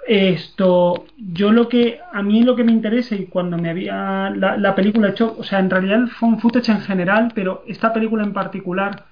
esto, 0.06 1.04
yo 1.16 1.52
lo 1.52 1.68
que, 1.68 2.00
a 2.12 2.22
mí 2.22 2.42
lo 2.42 2.56
que 2.56 2.64
me 2.64 2.72
interesa 2.72 3.14
y 3.14 3.26
cuando 3.26 3.58
me 3.58 3.70
había 3.70 4.30
la, 4.30 4.74
película 4.74 5.10
hecho, 5.10 5.36
o 5.38 5.44
sea, 5.44 5.58
en 5.58 5.70
realidad 5.70 6.00
el 6.00 6.08
phone 6.08 6.40
footage 6.40 6.70
en 6.70 6.80
general, 6.80 7.32
pero 7.34 7.62
esta 7.66 7.92
película 7.92 8.24
en 8.24 8.32
particular 8.32 9.04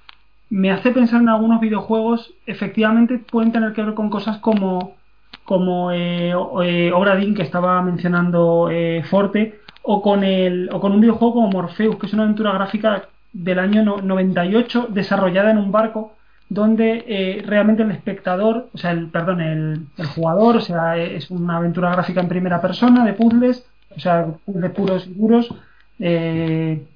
me 0.48 0.70
hace 0.70 0.92
pensar 0.92 1.20
en 1.20 1.28
algunos 1.28 1.60
videojuegos, 1.60 2.32
efectivamente 2.46 3.18
pueden 3.18 3.52
tener 3.52 3.72
que 3.72 3.82
ver 3.82 3.94
con 3.94 4.08
cosas 4.10 4.38
como, 4.38 4.96
como 5.44 5.92
eh, 5.92 6.32
eh 6.64 6.92
que 7.36 7.42
estaba 7.42 7.82
mencionando 7.82 8.68
eh, 8.70 9.02
Forte, 9.04 9.60
o 9.82 10.02
con, 10.02 10.24
el, 10.24 10.68
o 10.72 10.80
con 10.80 10.92
un 10.92 11.00
videojuego 11.00 11.34
como 11.34 11.50
Morpheus, 11.50 11.96
que 11.96 12.06
es 12.06 12.12
una 12.12 12.24
aventura 12.24 12.52
gráfica 12.52 13.08
del 13.32 13.58
año 13.58 13.84
98 13.84 14.88
desarrollada 14.90 15.50
en 15.50 15.58
un 15.58 15.70
barco 15.70 16.16
donde 16.48 17.04
eh, 17.08 17.42
realmente 17.44 17.82
el 17.82 17.90
espectador, 17.90 18.68
o 18.72 18.78
sea, 18.78 18.92
el, 18.92 19.08
perdón, 19.08 19.40
el, 19.40 19.86
jugador, 20.14 20.56
o 20.56 20.60
sea, 20.60 20.96
es 20.96 21.30
una 21.30 21.56
aventura 21.56 21.90
gráfica 21.90 22.20
en 22.20 22.28
primera 22.28 22.60
persona 22.60 23.04
de 23.04 23.14
puzzles, 23.14 23.66
o 23.96 24.00
sea, 24.00 24.26
puzzles 24.44 24.70
puros 24.70 25.06
y 25.06 25.14
duros, 25.14 25.54
eh, 25.98 26.86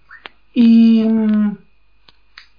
y, 0.55 1.05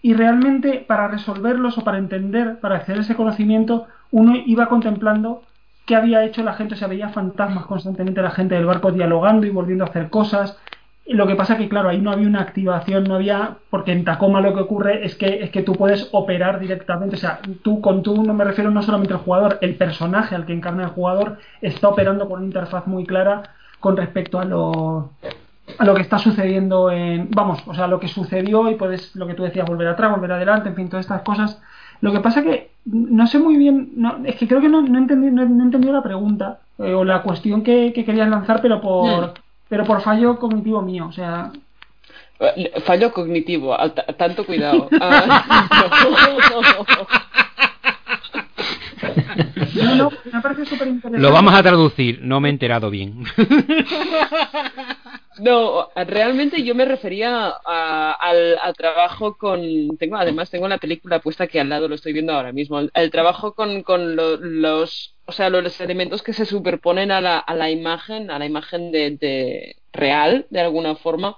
y 0.01 0.13
realmente 0.13 0.83
para 0.85 1.07
resolverlos 1.07 1.77
o 1.77 1.83
para 1.83 1.97
entender, 1.97 2.59
para 2.59 2.77
acceder 2.77 2.99
a 2.99 3.03
ese 3.03 3.15
conocimiento, 3.15 3.87
uno 4.11 4.33
iba 4.45 4.67
contemplando 4.67 5.43
qué 5.85 5.95
había 5.95 6.25
hecho 6.25 6.43
la 6.43 6.53
gente, 6.53 6.75
o 6.75 6.77
sea, 6.77 6.87
veía 6.87 7.09
fantasmas 7.09 7.65
constantemente 7.65 8.21
la 8.21 8.31
gente 8.31 8.55
del 8.55 8.65
barco 8.65 8.91
dialogando 8.91 9.47
y 9.47 9.49
volviendo 9.49 9.85
a 9.85 9.87
hacer 9.87 10.09
cosas, 10.09 10.57
lo 11.07 11.27
que 11.27 11.35
pasa 11.35 11.57
que, 11.57 11.67
claro, 11.67 11.89
ahí 11.89 11.99
no 11.99 12.11
había 12.11 12.27
una 12.27 12.41
activación, 12.41 13.03
no 13.05 13.15
había, 13.15 13.57
porque 13.69 13.91
en 13.91 14.05
Tacoma 14.05 14.41
lo 14.41 14.53
que 14.53 14.61
ocurre 14.61 15.05
es 15.05 15.15
que, 15.15 15.43
es 15.43 15.49
que 15.49 15.63
tú 15.63 15.73
puedes 15.73 16.09
operar 16.11 16.59
directamente, 16.59 17.15
o 17.15 17.19
sea, 17.19 17.39
tú 17.63 17.81
con 17.81 18.03
tú 18.03 18.23
no 18.23 18.33
me 18.33 18.43
refiero 18.43 18.71
no 18.71 18.81
solamente 18.81 19.13
al 19.13 19.19
jugador, 19.19 19.57
el 19.61 19.75
personaje 19.75 20.35
al 20.35 20.45
que 20.45 20.53
encarna 20.53 20.83
el 20.83 20.89
jugador 20.89 21.37
está 21.61 21.89
operando 21.89 22.27
con 22.27 22.39
una 22.39 22.45
interfaz 22.45 22.87
muy 22.87 23.05
clara 23.05 23.43
con 23.79 23.97
respecto 23.97 24.39
a 24.39 24.45
lo, 24.45 25.11
a 25.77 25.85
lo 25.85 25.95
que 25.95 26.01
está 26.01 26.19
sucediendo 26.19 26.91
en, 26.91 27.29
vamos, 27.31 27.61
o 27.65 27.73
sea, 27.73 27.87
lo 27.87 27.99
que 27.99 28.07
sucedió 28.07 28.69
y 28.69 28.75
puedes, 28.75 29.15
lo 29.15 29.27
que 29.27 29.33
tú 29.33 29.43
decías, 29.43 29.67
volver 29.67 29.87
atrás, 29.87 30.11
volver 30.11 30.31
adelante, 30.31 30.69
en 30.69 30.75
fin, 30.75 30.89
todas 30.89 31.05
estas 31.05 31.23
cosas. 31.23 31.61
Lo 31.99 32.11
que 32.11 32.19
pasa 32.19 32.43
que 32.43 32.71
no 32.85 33.27
sé 33.27 33.39
muy 33.39 33.57
bien, 33.57 33.91
no, 33.95 34.17
es 34.25 34.35
que 34.35 34.47
creo 34.47 34.61
que 34.61 34.69
no, 34.69 34.81
no, 34.81 34.97
entendí, 34.97 35.29
no, 35.29 35.43
entendí 35.43 35.91
la 35.91 36.03
pregunta 36.03 36.59
eh, 36.79 36.93
o 36.93 37.03
la 37.03 37.21
cuestión 37.21 37.63
que, 37.63 37.91
que 37.93 38.05
querías 38.05 38.29
lanzar, 38.29 38.61
pero 38.61 38.81
por... 38.81 39.33
Pero 39.71 39.85
por 39.85 40.01
fallo 40.01 40.37
cognitivo 40.37 40.81
mío, 40.81 41.07
o 41.07 41.13
sea... 41.13 41.49
Fallo 42.83 43.13
cognitivo, 43.13 43.73
tanto 44.17 44.45
cuidado. 44.45 44.89
Lo 51.13 51.31
vamos 51.31 51.53
a 51.53 51.63
traducir, 51.63 52.19
no 52.21 52.41
me 52.41 52.49
he 52.49 52.51
enterado 52.51 52.89
bien. 52.89 53.23
No, 55.39 55.89
realmente 55.95 56.61
yo 56.63 56.75
me 56.75 56.83
refería 56.85 57.49
al, 57.49 58.75
trabajo 58.77 59.37
con. 59.37 59.61
Tengo, 59.97 60.17
además, 60.17 60.49
tengo 60.49 60.67
la 60.67 60.77
película 60.77 61.19
puesta 61.19 61.45
aquí 61.45 61.57
al 61.57 61.69
lado, 61.69 61.87
lo 61.87 61.95
estoy 61.95 62.11
viendo 62.13 62.33
ahora 62.33 62.51
mismo. 62.51 62.79
El, 62.93 63.11
trabajo 63.11 63.53
con, 63.53 63.83
con 63.83 64.15
los. 64.15 65.15
O 65.25 65.31
sea, 65.31 65.49
los 65.49 65.79
elementos 65.79 66.21
que 66.21 66.33
se 66.33 66.45
superponen 66.45 67.11
a 67.11 67.21
la, 67.21 67.39
a 67.39 67.55
la 67.55 67.69
imagen, 67.71 68.29
a 68.29 68.39
la 68.39 68.45
imagen 68.45 68.91
de 68.91 69.77
real, 69.93 70.47
de 70.49 70.59
alguna 70.61 70.95
forma, 70.95 71.37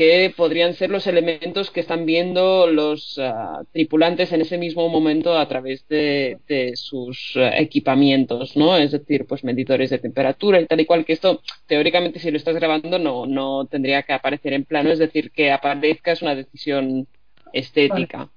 que 0.00 0.32
podrían 0.34 0.72
ser 0.72 0.88
los 0.88 1.06
elementos 1.06 1.70
que 1.70 1.80
están 1.80 2.06
viendo 2.06 2.66
los 2.66 3.18
ah, 3.18 3.60
tripulantes 3.70 4.32
en 4.32 4.40
ese 4.40 4.56
mismo 4.56 4.88
momento 4.88 5.36
a 5.36 5.46
través 5.46 5.86
de, 5.88 6.38
sus 6.74 7.34
ah, 7.36 7.50
equipamientos, 7.58 8.56
¿no? 8.56 8.78
Es 8.78 8.92
decir, 8.92 9.26
pues 9.26 9.44
medidores 9.44 9.90
de 9.90 9.98
temperatura 9.98 10.58
y 10.58 10.64
tal 10.64 10.80
y 10.80 10.86
cual, 10.86 11.04
que 11.04 11.12
esto 11.12 11.42
teóricamente 11.66 12.18
si 12.18 12.30
lo 12.30 12.38
estás 12.38 12.54
grabando 12.54 12.98
no, 12.98 13.26
no 13.26 13.66
tendría 13.66 14.02
que 14.02 14.14
aparecer 14.14 14.54
en 14.54 14.64
plano, 14.64 14.88
es 14.88 14.98
decir, 14.98 15.32
que 15.32 15.52
aparezca 15.52 16.12
es 16.12 16.22
una 16.22 16.34
decisión 16.34 17.06
estética. 17.52 18.30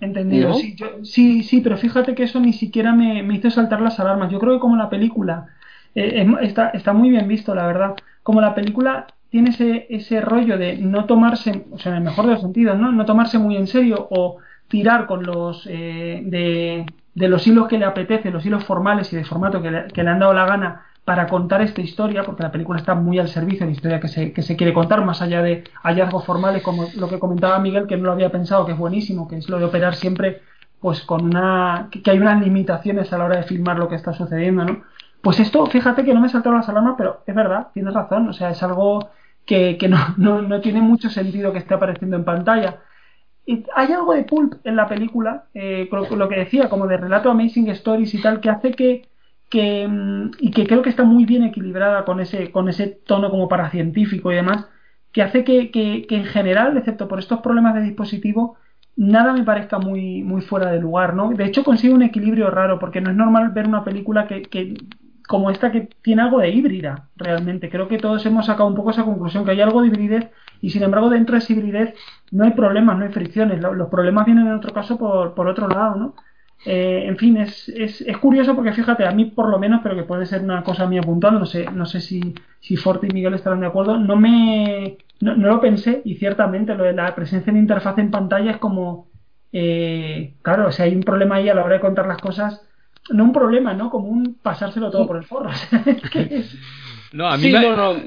Entendido, 0.00 0.54
sí, 0.54 0.76
sí, 1.02 1.42
sí, 1.42 1.60
pero 1.62 1.76
fíjate 1.78 2.14
que 2.14 2.22
eso 2.22 2.38
ni 2.38 2.52
siquiera 2.52 2.92
me, 2.92 3.26
hizo 3.34 3.50
saltar 3.50 3.80
las 3.80 3.98
alarmas. 3.98 4.30
Yo 4.30 4.38
creo 4.38 4.52
que 4.52 4.60
como 4.60 4.76
la 4.76 4.88
película 4.88 5.48
eh, 5.96 6.24
está, 6.42 6.68
está 6.68 6.92
muy 6.92 7.10
bien 7.10 7.26
visto, 7.26 7.56
la 7.56 7.66
verdad. 7.66 7.96
Como 8.22 8.40
la 8.40 8.54
película 8.54 9.08
tiene 9.30 9.50
ese, 9.50 9.86
ese 9.90 10.20
rollo 10.20 10.56
de 10.58 10.78
no 10.78 11.04
tomarse, 11.04 11.66
o 11.70 11.78
sea, 11.78 11.92
en 11.92 11.98
el 11.98 12.04
mejor 12.04 12.26
de 12.26 12.32
los 12.32 12.40
sentidos, 12.40 12.78
¿no? 12.78 12.92
No 12.92 13.04
tomarse 13.04 13.38
muy 13.38 13.56
en 13.56 13.66
serio 13.66 14.08
o 14.10 14.38
tirar 14.68 15.06
con 15.06 15.24
los 15.24 15.66
eh, 15.66 16.22
de, 16.24 16.86
de, 17.14 17.28
los 17.28 17.46
hilos 17.46 17.68
que 17.68 17.78
le 17.78 17.84
apetece, 17.84 18.30
los 18.30 18.44
hilos 18.44 18.64
formales 18.64 19.12
y 19.12 19.16
de 19.16 19.24
formato 19.24 19.60
que 19.62 19.70
le, 19.70 19.88
que 19.88 20.02
le, 20.02 20.10
han 20.10 20.18
dado 20.18 20.32
la 20.32 20.46
gana 20.46 20.86
para 21.04 21.26
contar 21.26 21.62
esta 21.62 21.80
historia, 21.80 22.22
porque 22.22 22.42
la 22.42 22.52
película 22.52 22.78
está 22.78 22.94
muy 22.94 23.18
al 23.18 23.28
servicio 23.28 23.60
de 23.60 23.66
la 23.66 23.72
historia 23.72 24.00
que 24.00 24.08
se, 24.08 24.32
que 24.32 24.42
se 24.42 24.56
quiere 24.56 24.74
contar, 24.74 25.04
más 25.04 25.22
allá 25.22 25.42
de 25.42 25.64
hallazgos 25.82 26.24
formales, 26.24 26.62
como 26.62 26.86
lo 26.96 27.08
que 27.08 27.18
comentaba 27.18 27.58
Miguel, 27.58 27.86
que 27.86 27.96
no 27.96 28.04
lo 28.04 28.12
había 28.12 28.30
pensado, 28.30 28.66
que 28.66 28.72
es 28.72 28.78
buenísimo, 28.78 29.26
que 29.26 29.36
es 29.36 29.48
lo 29.48 29.58
de 29.58 29.64
operar 29.64 29.94
siempre 29.94 30.42
pues 30.80 31.02
con 31.02 31.24
una 31.24 31.88
que 31.90 32.10
hay 32.10 32.18
unas 32.18 32.40
limitaciones 32.40 33.12
a 33.12 33.18
la 33.18 33.24
hora 33.24 33.36
de 33.36 33.42
filmar 33.42 33.78
lo 33.78 33.88
que 33.88 33.96
está 33.96 34.12
sucediendo, 34.12 34.64
¿no? 34.64 34.82
Pues 35.28 35.40
esto, 35.40 35.66
fíjate 35.66 36.06
que 36.06 36.14
no 36.14 36.22
me 36.22 36.30
saltó 36.30 36.50
las 36.50 36.70
alarmas, 36.70 36.94
pero 36.96 37.22
es 37.26 37.34
verdad, 37.34 37.68
tienes 37.74 37.92
razón, 37.92 38.30
o 38.30 38.32
sea, 38.32 38.48
es 38.48 38.62
algo 38.62 39.10
que, 39.44 39.76
no, 40.16 40.60
tiene 40.62 40.80
mucho 40.80 41.10
sentido 41.10 41.52
que 41.52 41.58
esté 41.58 41.74
apareciendo 41.74 42.16
en 42.16 42.24
pantalla. 42.24 42.80
Y 43.44 43.62
hay 43.76 43.92
algo 43.92 44.14
de 44.14 44.24
pulp 44.24 44.54
en 44.64 44.74
la 44.74 44.88
película, 44.88 45.44
eh, 45.52 45.86
lo 45.92 46.28
que 46.30 46.36
decía, 46.36 46.70
como 46.70 46.86
de 46.86 46.96
relato 46.96 47.30
Amazing 47.30 47.68
Stories 47.68 48.14
y 48.14 48.22
tal, 48.22 48.40
que 48.40 48.48
hace 48.48 48.70
que, 48.72 49.06
que 49.50 49.86
mm, 49.86 50.30
y 50.38 50.50
que 50.50 50.66
creo 50.66 50.80
que 50.80 50.88
está 50.88 51.04
muy 51.04 51.26
bien 51.26 51.42
equilibrada 51.42 52.06
con 52.06 52.20
ese, 52.20 52.50
con 52.50 52.70
ese 52.70 52.86
tono 52.86 53.30
como 53.30 53.50
paracientífico 53.50 54.32
y 54.32 54.36
demás, 54.36 54.66
que 55.12 55.20
hace 55.20 55.44
que, 55.44 56.06
en 56.08 56.24
general, 56.24 56.74
excepto 56.78 57.06
por 57.06 57.18
estos 57.18 57.40
problemas 57.40 57.74
de 57.74 57.82
dispositivo, 57.82 58.56
nada 58.96 59.34
me 59.34 59.44
parezca 59.44 59.78
muy, 59.78 60.22
fuera 60.40 60.72
de 60.72 60.80
lugar, 60.80 61.12
¿no? 61.14 61.28
De 61.28 61.44
hecho 61.44 61.64
consigue 61.64 61.92
un 61.92 62.02
equilibrio 62.02 62.50
raro, 62.50 62.78
porque 62.78 63.02
no 63.02 63.10
es 63.10 63.16
normal 63.16 63.50
ver 63.50 63.66
una 63.68 63.84
película 63.84 64.26
que 64.26 64.74
como 65.28 65.50
esta 65.50 65.70
que 65.70 65.90
tiene 66.02 66.22
algo 66.22 66.40
de 66.40 66.48
híbrida, 66.48 67.10
realmente. 67.14 67.68
Creo 67.68 67.86
que 67.86 67.98
todos 67.98 68.24
hemos 68.26 68.46
sacado 68.46 68.66
un 68.66 68.74
poco 68.74 68.90
esa 68.90 69.04
conclusión, 69.04 69.44
que 69.44 69.50
hay 69.50 69.60
algo 69.60 69.82
de 69.82 69.88
hibridez 69.88 70.30
y 70.62 70.70
sin 70.70 70.82
embargo 70.82 71.10
dentro 71.10 71.34
de 71.34 71.40
esa 71.40 71.52
hibridez 71.52 71.94
no 72.32 72.44
hay 72.44 72.52
problemas, 72.52 72.98
no 72.98 73.04
hay 73.04 73.12
fricciones. 73.12 73.60
Los 73.60 73.88
problemas 73.90 74.24
vienen 74.24 74.46
en 74.46 74.54
otro 74.54 74.72
caso 74.72 74.98
por, 74.98 75.34
por 75.34 75.46
otro 75.46 75.68
lado, 75.68 75.96
¿no? 75.96 76.14
Eh, 76.64 77.04
en 77.06 77.18
fin, 77.18 77.36
es, 77.36 77.68
es, 77.68 78.00
es, 78.00 78.16
curioso 78.18 78.54
porque 78.56 78.72
fíjate, 78.72 79.06
a 79.06 79.12
mí 79.12 79.26
por 79.26 79.50
lo 79.50 79.58
menos, 79.58 79.80
pero 79.82 79.94
que 79.94 80.02
puede 80.02 80.26
ser 80.26 80.42
una 80.42 80.64
cosa 80.64 80.88
mía 80.88 81.02
puntual, 81.02 81.38
no 81.38 81.46
sé, 81.46 81.66
no 81.70 81.86
sé 81.86 82.00
si, 82.00 82.34
si 82.60 82.76
Forte 82.76 83.06
y 83.06 83.12
Miguel 83.12 83.34
estarán 83.34 83.60
de 83.60 83.66
acuerdo, 83.66 83.98
no 83.98 84.16
me 84.16 84.96
no, 85.20 85.36
no 85.36 85.48
lo 85.48 85.60
pensé 85.60 86.00
y 86.04 86.16
ciertamente 86.16 86.74
lo 86.74 86.84
de 86.84 86.94
la 86.94 87.14
presencia 87.14 87.52
de 87.52 87.58
interfaz 87.58 87.98
en 87.98 88.10
pantalla 88.10 88.50
es 88.52 88.56
como, 88.56 89.08
eh, 89.52 90.34
claro, 90.42 90.72
si 90.72 90.82
hay 90.82 90.94
un 90.94 91.02
problema 91.02 91.36
ahí 91.36 91.48
a 91.48 91.54
la 91.54 91.64
hora 91.64 91.74
de 91.74 91.80
contar 91.80 92.06
las 92.06 92.18
cosas, 92.18 92.66
no 93.10 93.24
un 93.24 93.32
problema, 93.32 93.74
¿no? 93.74 93.90
Como 93.90 94.08
un 94.08 94.38
pasárselo 94.42 94.90
todo 94.90 95.06
por 95.06 95.16
el 95.16 95.24
forro. 95.24 95.50
no, 97.12 97.28
a 97.28 97.36
mí 97.36 97.44
sí, 97.44 97.52
me... 97.52 97.60
no, 97.60 97.76
no. 97.76 98.00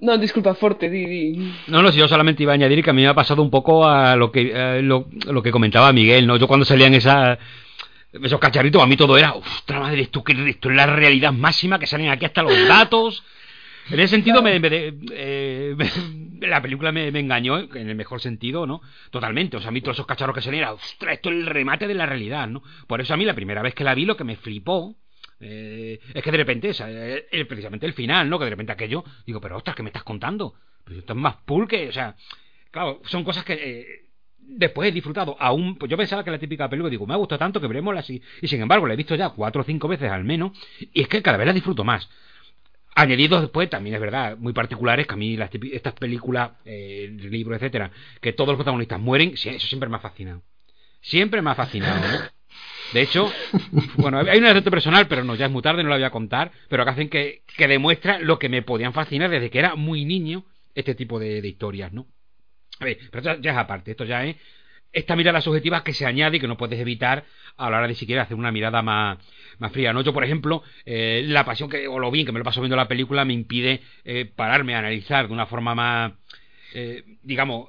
No, 0.00 0.18
disculpa, 0.18 0.54
Forte, 0.54 0.90
di, 0.90 1.06
di. 1.06 1.52
No, 1.68 1.80
no, 1.80 1.92
si 1.92 2.00
yo 2.00 2.08
solamente 2.08 2.42
iba 2.42 2.50
a 2.50 2.56
añadir 2.56 2.82
que 2.82 2.90
a 2.90 2.92
mí 2.92 3.02
me 3.02 3.08
ha 3.08 3.14
pasado 3.14 3.40
un 3.40 3.50
poco 3.50 3.86
a 3.86 4.16
lo 4.16 4.32
que 4.32 4.50
eh, 4.52 4.82
lo, 4.82 5.06
lo, 5.26 5.42
que 5.44 5.52
comentaba 5.52 5.92
Miguel, 5.92 6.26
¿no? 6.26 6.36
Yo 6.36 6.48
cuando 6.48 6.66
salían 6.66 6.92
esas 6.94 7.38
esos 8.12 8.40
cacharritos, 8.40 8.82
a 8.82 8.86
mí 8.86 8.96
todo 8.96 9.16
era, 9.16 9.32
ostras 9.34 9.80
madre, 9.80 10.02
esto, 10.02 10.22
que, 10.22 10.32
esto 10.50 10.70
es 10.70 10.76
la 10.76 10.86
realidad 10.86 11.32
máxima, 11.32 11.78
que 11.78 11.86
salen 11.86 12.10
aquí 12.10 12.24
hasta 12.24 12.42
los 12.42 12.68
datos. 12.68 13.22
En 13.90 14.00
ese 14.00 14.16
sentido, 14.16 14.42
me, 14.42 14.58
me, 14.60 14.94
eh, 15.12 15.74
me, 15.76 15.90
la 16.48 16.62
película 16.62 16.92
me, 16.92 17.08
engañó, 17.08 17.58
en 17.58 17.88
el 17.88 17.94
mejor 17.94 18.20
sentido, 18.20 18.66
¿no? 18.66 18.80
Totalmente. 19.10 19.56
O 19.56 19.60
sea, 19.60 19.68
a 19.68 19.72
mí 19.72 19.80
todos 19.80 19.96
esos 19.96 20.06
cacharros 20.06 20.34
que 20.34 20.42
salían 20.42 20.64
era, 20.64 20.72
ostras, 20.72 21.14
esto 21.14 21.30
es 21.30 21.36
el 21.36 21.46
remate 21.46 21.86
de 21.86 21.94
la 21.94 22.06
realidad, 22.06 22.48
¿no? 22.48 22.62
Por 22.86 23.00
eso 23.00 23.14
a 23.14 23.16
mí 23.16 23.24
la 23.24 23.34
primera 23.34 23.62
vez 23.62 23.74
que 23.74 23.84
la 23.84 23.94
vi, 23.94 24.04
lo 24.04 24.16
que 24.16 24.24
me 24.24 24.36
flipó, 24.36 24.96
eh, 25.40 25.98
es 26.14 26.22
que 26.22 26.30
de 26.30 26.36
repente, 26.36 26.70
o 26.70 26.74
sea, 26.74 26.86
eh, 26.88 27.44
precisamente 27.48 27.86
el 27.86 27.94
final, 27.94 28.30
¿no? 28.30 28.38
Que 28.38 28.44
de 28.44 28.50
repente 28.50 28.72
aquello, 28.72 29.04
digo, 29.26 29.40
pero 29.40 29.56
ostras, 29.56 29.74
¿qué 29.74 29.82
me 29.82 29.88
estás 29.88 30.04
contando? 30.04 30.54
Pero 30.84 31.00
esto 31.00 31.12
es 31.12 31.18
más 31.18 31.36
pulque, 31.44 31.88
o 31.88 31.92
sea, 31.92 32.14
claro, 32.70 33.00
son 33.04 33.24
cosas 33.24 33.44
que 33.44 33.54
eh, 33.54 33.86
después 34.38 34.88
he 34.88 34.92
disfrutado 34.92 35.36
aún, 35.38 35.76
pues 35.76 35.90
yo 35.90 35.96
pensaba 35.96 36.22
que 36.22 36.30
la 36.30 36.38
típica 36.38 36.68
película, 36.68 36.90
digo, 36.90 37.06
me 37.06 37.14
ha 37.14 37.16
gustado 37.16 37.40
tanto 37.40 37.60
que 37.60 37.66
veremos 37.66 37.96
así, 37.96 38.22
y 38.40 38.48
sin 38.48 38.62
embargo 38.62 38.86
la 38.86 38.94
he 38.94 38.96
visto 38.96 39.14
ya 39.14 39.30
cuatro 39.30 39.62
o 39.62 39.64
cinco 39.64 39.88
veces 39.88 40.10
al 40.10 40.24
menos, 40.24 40.52
y 40.92 41.02
es 41.02 41.08
que 41.08 41.22
cada 41.22 41.38
vez 41.38 41.46
la 41.46 41.52
disfruto 41.52 41.84
más. 41.84 42.08
Añadidos 42.94 43.40
después, 43.40 43.70
también 43.70 43.94
es 43.94 44.00
verdad, 44.00 44.36
muy 44.36 44.52
particulares, 44.52 45.06
que 45.06 45.14
a 45.14 45.16
mí 45.16 45.36
las 45.36 45.50
estas 45.72 45.94
películas, 45.94 46.50
eh, 46.66 47.08
libros, 47.10 47.56
etcétera, 47.56 47.90
que 48.20 48.32
todos 48.32 48.48
los 48.48 48.56
protagonistas 48.56 49.00
mueren, 49.00 49.32
eso 49.34 49.66
siempre 49.66 49.88
me 49.88 49.96
ha 49.96 50.00
fascinado. 50.00 50.42
Siempre 51.00 51.40
me 51.40 51.50
ha 51.50 51.54
fascinado, 51.54 52.00
¿no? 52.00 52.18
De 52.92 53.00
hecho, 53.00 53.32
bueno, 53.96 54.18
hay 54.18 54.38
un 54.38 54.44
aspecto 54.44 54.70
personal, 54.70 55.08
pero 55.08 55.24
no, 55.24 55.34
ya 55.34 55.46
es 55.46 55.52
muy 55.52 55.62
tarde, 55.62 55.82
no 55.82 55.88
lo 55.88 55.94
voy 55.94 56.04
a 56.04 56.10
contar, 56.10 56.52
pero 56.68 56.84
que 56.84 56.90
hacen 56.90 57.08
que, 57.08 57.42
que 57.56 57.66
demuestra 57.66 58.18
lo 58.18 58.38
que 58.38 58.50
me 58.50 58.62
podían 58.62 58.92
fascinar 58.92 59.30
desde 59.30 59.48
que 59.48 59.58
era 59.58 59.74
muy 59.74 60.04
niño, 60.04 60.44
este 60.74 60.94
tipo 60.94 61.18
de, 61.18 61.38
historias, 61.46 61.92
¿no? 61.92 62.06
A 62.80 62.84
ver, 62.84 62.98
pero 63.10 63.22
ya, 63.22 63.40
ya, 63.40 63.52
es 63.52 63.56
aparte, 63.56 63.92
esto 63.92 64.04
ya 64.04 64.24
es 64.24 64.36
esta 64.92 65.16
mirada 65.16 65.40
subjetiva 65.40 65.82
que 65.82 65.94
se 65.94 66.06
añade 66.06 66.36
y 66.36 66.40
que 66.40 66.48
no 66.48 66.56
puedes 66.56 66.78
evitar 66.78 67.24
a 67.56 67.70
la 67.70 67.78
hora 67.78 67.88
de 67.88 67.94
siquiera 67.94 68.22
hacer 68.22 68.36
una 68.36 68.52
mirada 68.52 68.82
más, 68.82 69.18
más 69.58 69.72
fría. 69.72 69.92
¿no? 69.92 70.02
Yo, 70.02 70.12
por 70.12 70.24
ejemplo, 70.24 70.62
eh, 70.84 71.24
la 71.26 71.44
pasión 71.44 71.68
que, 71.68 71.88
o 71.88 71.98
lo 71.98 72.10
bien 72.10 72.26
que 72.26 72.32
me 72.32 72.38
lo 72.38 72.44
paso 72.44 72.60
viendo 72.60 72.76
la 72.76 72.88
película 72.88 73.24
me 73.24 73.32
impide 73.32 73.80
eh, 74.04 74.30
pararme 74.34 74.74
a 74.74 74.80
analizar 74.80 75.26
de 75.26 75.32
una 75.32 75.46
forma 75.46 75.74
más, 75.74 76.12
eh, 76.74 77.02
digamos, 77.22 77.68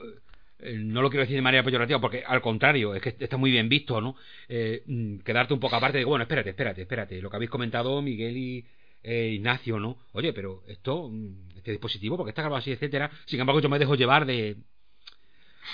no 0.65 1.01
lo 1.01 1.09
quiero 1.09 1.23
decir 1.23 1.35
de 1.35 1.41
manera 1.41 1.61
peyorativa 1.61 1.99
porque 1.99 2.23
al 2.25 2.41
contrario, 2.41 2.95
es 2.95 3.01
que 3.01 3.15
está 3.19 3.35
muy 3.35 3.51
bien 3.51 3.67
visto, 3.67 3.99
¿no? 3.99 4.15
Mm, 4.47 5.17
quedarte 5.17 5.53
un 5.53 5.59
poco 5.59 5.75
aparte 5.75 5.97
de, 5.97 6.05
bueno, 6.05 6.23
espérate, 6.23 6.51
espérate, 6.51 6.83
espérate, 6.83 7.21
lo 7.21 7.29
que 7.29 7.35
habéis 7.35 7.51
comentado 7.51 8.01
Miguel 8.01 8.37
y 8.37 8.65
Ignacio, 9.03 9.77
¿no? 9.77 9.97
Oye, 10.13 10.31
pero 10.31 10.63
esto, 10.69 11.09
mm, 11.09 11.57
este 11.57 11.71
dispositivo, 11.71 12.15
porque 12.15 12.29
está 12.29 12.43
grabado 12.43 12.59
así, 12.59 12.71
etcétera, 12.71 13.11
sin 13.25 13.41
embargo 13.41 13.59
yo 13.59 13.67
me 13.67 13.77
dejo 13.77 13.95
llevar 13.95 14.25
de, 14.25 14.55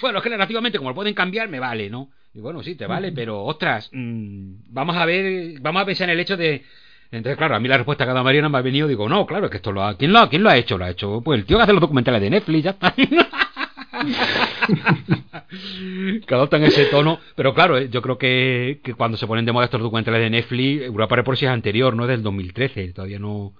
bueno, 0.01 0.19
es 0.19 0.23
que 0.23 0.29
narrativamente, 0.29 0.77
como 0.77 0.91
lo 0.91 0.95
pueden 0.95 1.13
cambiar, 1.13 1.49
me 1.49 1.59
vale, 1.59 1.89
¿no? 1.89 2.09
Y 2.33 2.41
bueno, 2.41 2.61
sí, 2.61 2.75
te 2.75 2.85
vale, 2.85 3.11
pero 3.11 3.43
ostras, 3.43 3.89
mmm, 3.91 4.53
vamos 4.67 4.95
a 4.95 5.05
ver, 5.05 5.59
vamos 5.61 5.81
a 5.81 5.85
pensar 5.85 6.09
en 6.09 6.13
el 6.13 6.19
hecho 6.19 6.37
de. 6.37 6.63
Entonces, 7.11 7.37
claro, 7.37 7.55
a 7.55 7.59
mí 7.59 7.67
la 7.67 7.77
respuesta 7.77 8.05
dado 8.05 8.23
Mariana 8.23 8.49
me 8.49 8.59
ha 8.59 8.61
venido, 8.61 8.87
digo, 8.87 9.09
no, 9.09 9.25
claro, 9.25 9.45
es 9.45 9.51
que 9.51 9.57
esto 9.57 9.71
lo 9.71 9.83
ha. 9.83 9.97
¿Quién 9.97 10.13
lo 10.13 10.19
ha, 10.19 10.29
quién 10.29 10.43
lo 10.43 10.49
ha 10.49 10.57
hecho? 10.57 10.77
Lo 10.77 10.85
ha 10.85 10.91
hecho, 10.91 11.21
pues 11.21 11.39
el 11.39 11.45
tío 11.45 11.57
que 11.57 11.63
hace 11.63 11.73
los 11.73 11.81
documentales 11.81 12.21
de 12.21 12.29
Netflix, 12.29 12.63
ya 12.63 12.71
está. 12.71 12.93
que 16.27 16.35
adoptan 16.35 16.63
ese 16.63 16.85
tono, 16.85 17.19
pero 17.35 17.53
claro, 17.55 17.77
eh, 17.77 17.89
yo 17.89 18.01
creo 18.01 18.17
que, 18.17 18.79
que 18.83 18.93
cuando 18.93 19.17
se 19.17 19.27
ponen 19.27 19.45
de 19.45 19.51
moda 19.51 19.65
estos 19.65 19.81
documentales 19.81 20.21
de 20.21 20.29
Netflix, 20.29 20.83
Europa 20.83 21.15
Report 21.15 21.37
si 21.37 21.45
es 21.45 21.51
anterior, 21.51 21.95
no 21.95 22.03
es 22.03 22.09
del 22.09 22.23
2013, 22.23 22.93
todavía 22.93 23.19
no, 23.19 23.53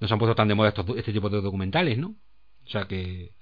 no 0.00 0.08
se 0.08 0.12
han 0.12 0.18
puesto 0.18 0.34
tan 0.34 0.48
de 0.48 0.54
moda 0.54 0.70
estos, 0.70 0.86
este 0.96 1.12
tipo 1.12 1.30
de 1.30 1.40
documentales, 1.40 1.98
¿no? 1.98 2.16
O 2.66 2.70
sea 2.70 2.86
que 2.86 3.32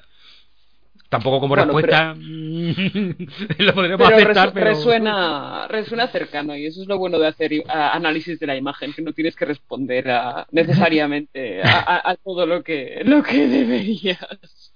Tampoco 1.08 1.40
como 1.40 1.54
bueno, 1.54 1.64
respuesta 1.72 2.14
pero, 2.16 2.24
lo 3.58 3.74
podríamos 3.74 4.08
pero 4.08 4.16
aceptar, 4.16 4.52
pero... 4.52 4.66
Resuena, 4.66 5.68
resuena 5.68 6.08
cercano 6.08 6.56
y 6.56 6.66
eso 6.66 6.82
es 6.82 6.88
lo 6.88 6.98
bueno 6.98 7.18
de 7.18 7.28
hacer 7.28 7.52
análisis 7.68 8.40
de 8.40 8.46
la 8.46 8.56
imagen, 8.56 8.92
que 8.92 9.02
no 9.02 9.12
tienes 9.12 9.36
que 9.36 9.44
responder 9.44 10.10
a, 10.10 10.46
necesariamente 10.50 11.62
a, 11.62 11.78
a, 11.78 12.10
a, 12.10 12.16
todo 12.16 12.44
lo 12.44 12.62
que, 12.62 13.02
lo 13.04 13.22
que 13.22 13.46
deberías. 13.46 14.72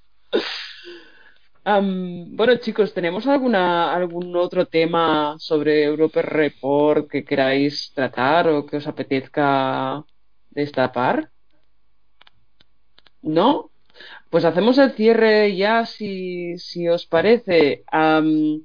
Um, 1.64 2.36
bueno, 2.36 2.56
chicos, 2.56 2.94
¿tenemos 2.94 3.26
alguna, 3.26 3.94
algún 3.94 4.34
otro 4.34 4.66
tema 4.66 5.36
sobre 5.38 5.84
Europe 5.84 6.22
Report 6.22 7.08
que 7.10 7.24
queráis 7.24 7.92
tratar 7.94 8.48
o 8.48 8.64
que 8.64 8.78
os 8.78 8.86
apetezca 8.86 10.02
destapar? 10.50 11.30
¿No? 13.22 13.69
Pues 14.30 14.44
hacemos 14.44 14.78
el 14.78 14.92
cierre 14.92 15.56
ya, 15.56 15.84
si, 15.86 16.56
si 16.58 16.88
os 16.88 17.06
parece. 17.06 17.84
Um, 17.92 18.64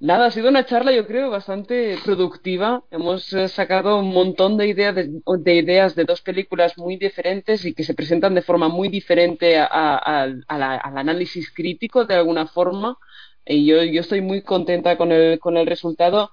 nada, 0.00 0.26
ha 0.26 0.30
sido 0.30 0.48
una 0.48 0.64
charla, 0.64 0.92
yo 0.92 1.06
creo, 1.06 1.30
bastante 1.30 1.98
productiva. 2.04 2.82
Hemos 2.90 3.32
eh, 3.34 3.48
sacado 3.48 3.98
un 4.00 4.08
montón 4.12 4.56
de 4.56 4.68
ideas 4.68 4.94
de, 4.94 5.10
de, 5.38 5.54
ideas 5.54 5.94
de 5.96 6.04
dos 6.04 6.22
películas 6.22 6.78
muy 6.78 6.96
diferentes 6.96 7.64
y 7.66 7.74
que 7.74 7.84
se 7.84 7.94
presentan 7.94 8.34
de 8.34 8.42
forma 8.42 8.68
muy 8.68 8.88
diferente 8.88 9.58
a 9.58 10.26
la, 10.48 10.76
al 10.76 10.98
análisis 10.98 11.50
crítico, 11.52 12.06
de 12.06 12.14
alguna 12.14 12.46
forma. 12.46 12.96
Y 13.44 13.66
yo, 13.66 13.82
yo 13.84 14.00
estoy 14.00 14.22
muy 14.22 14.42
contenta 14.42 14.96
con 14.96 15.12
el, 15.12 15.38
con 15.38 15.56
el 15.58 15.66
resultado. 15.66 16.30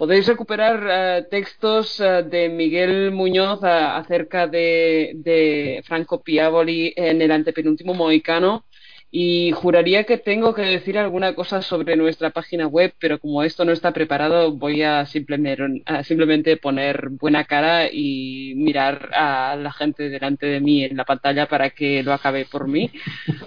Podéis 0.00 0.26
recuperar 0.26 0.80
uh, 0.80 1.28
textos 1.28 2.00
uh, 2.00 2.24
de 2.24 2.48
Miguel 2.48 3.10
Muñoz 3.12 3.60
uh, 3.60 4.00
acerca 4.00 4.46
de, 4.46 5.12
de, 5.16 5.82
Franco 5.84 6.22
Piavoli 6.22 6.94
en 6.96 7.20
el 7.20 7.30
antepenúltimo 7.30 7.92
Mohicano 7.92 8.64
y 9.10 9.52
juraría 9.52 10.04
que 10.04 10.16
tengo 10.16 10.54
que 10.54 10.62
decir 10.62 10.96
alguna 10.96 11.34
cosa 11.34 11.60
sobre 11.60 11.96
nuestra 11.96 12.30
página 12.30 12.66
web, 12.66 12.94
pero 12.98 13.18
como 13.20 13.42
esto 13.42 13.66
no 13.66 13.72
está 13.72 13.92
preparado 13.92 14.52
voy 14.52 14.82
a 14.82 15.04
simplemente, 15.04 15.82
simplemente 16.04 16.56
poner 16.56 17.10
buena 17.10 17.44
cara 17.44 17.90
y 17.92 18.54
mirar 18.56 19.10
a 19.12 19.54
la 19.54 19.70
gente 19.70 20.08
delante 20.08 20.46
de 20.46 20.60
mí 20.60 20.82
en 20.82 20.96
la 20.96 21.04
pantalla 21.04 21.46
para 21.46 21.68
que 21.68 22.02
lo 22.02 22.14
acabe 22.14 22.46
por 22.46 22.68
mí. 22.68 22.90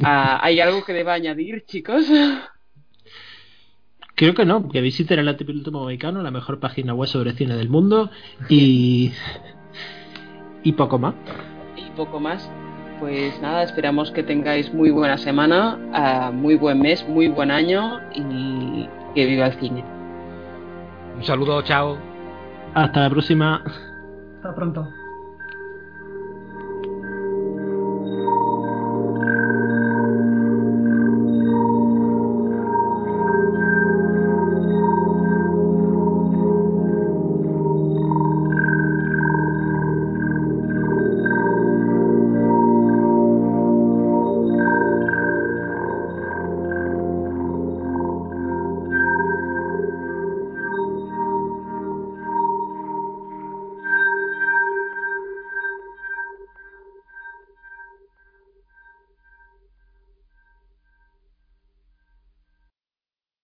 ¿Hay 0.03 0.59
algo 0.59 0.85
que 0.85 0.93
deba 0.93 1.15
añadir, 1.15 1.65
chicos? 1.65 2.05
Creo 4.15 4.35
que 4.35 4.45
no, 4.45 4.69
que 4.69 4.81
visiten 4.81 5.19
el 5.19 5.27
Antepenúltimo 5.27 5.79
Mohicano, 5.79 6.21
la 6.21 6.31
mejor 6.31 6.59
página 6.59 6.93
web 6.93 7.07
sobre 7.07 7.33
cine 7.33 7.55
del 7.55 7.69
mundo 7.69 8.11
y. 8.49 9.11
y 10.63 10.71
poco 10.73 10.99
más. 10.99 11.15
Y 11.75 11.89
poco 11.95 12.19
más. 12.19 12.49
Pues 12.99 13.41
nada, 13.41 13.63
esperamos 13.63 14.11
que 14.11 14.23
tengáis 14.23 14.73
muy 14.73 14.91
buena 14.91 15.17
semana, 15.17 16.29
uh, 16.29 16.33
muy 16.33 16.55
buen 16.55 16.79
mes, 16.79 17.05
muy 17.07 17.27
buen 17.27 17.51
año 17.51 17.99
y 18.13 18.87
que 19.15 19.25
viva 19.25 19.47
el 19.47 19.53
cine. 19.59 19.83
Un 21.17 21.23
saludo, 21.23 21.61
chao. 21.63 21.97
Hasta 22.73 23.01
la 23.01 23.09
próxima. 23.09 23.63
Hasta 24.35 24.55
pronto. 24.55 25.02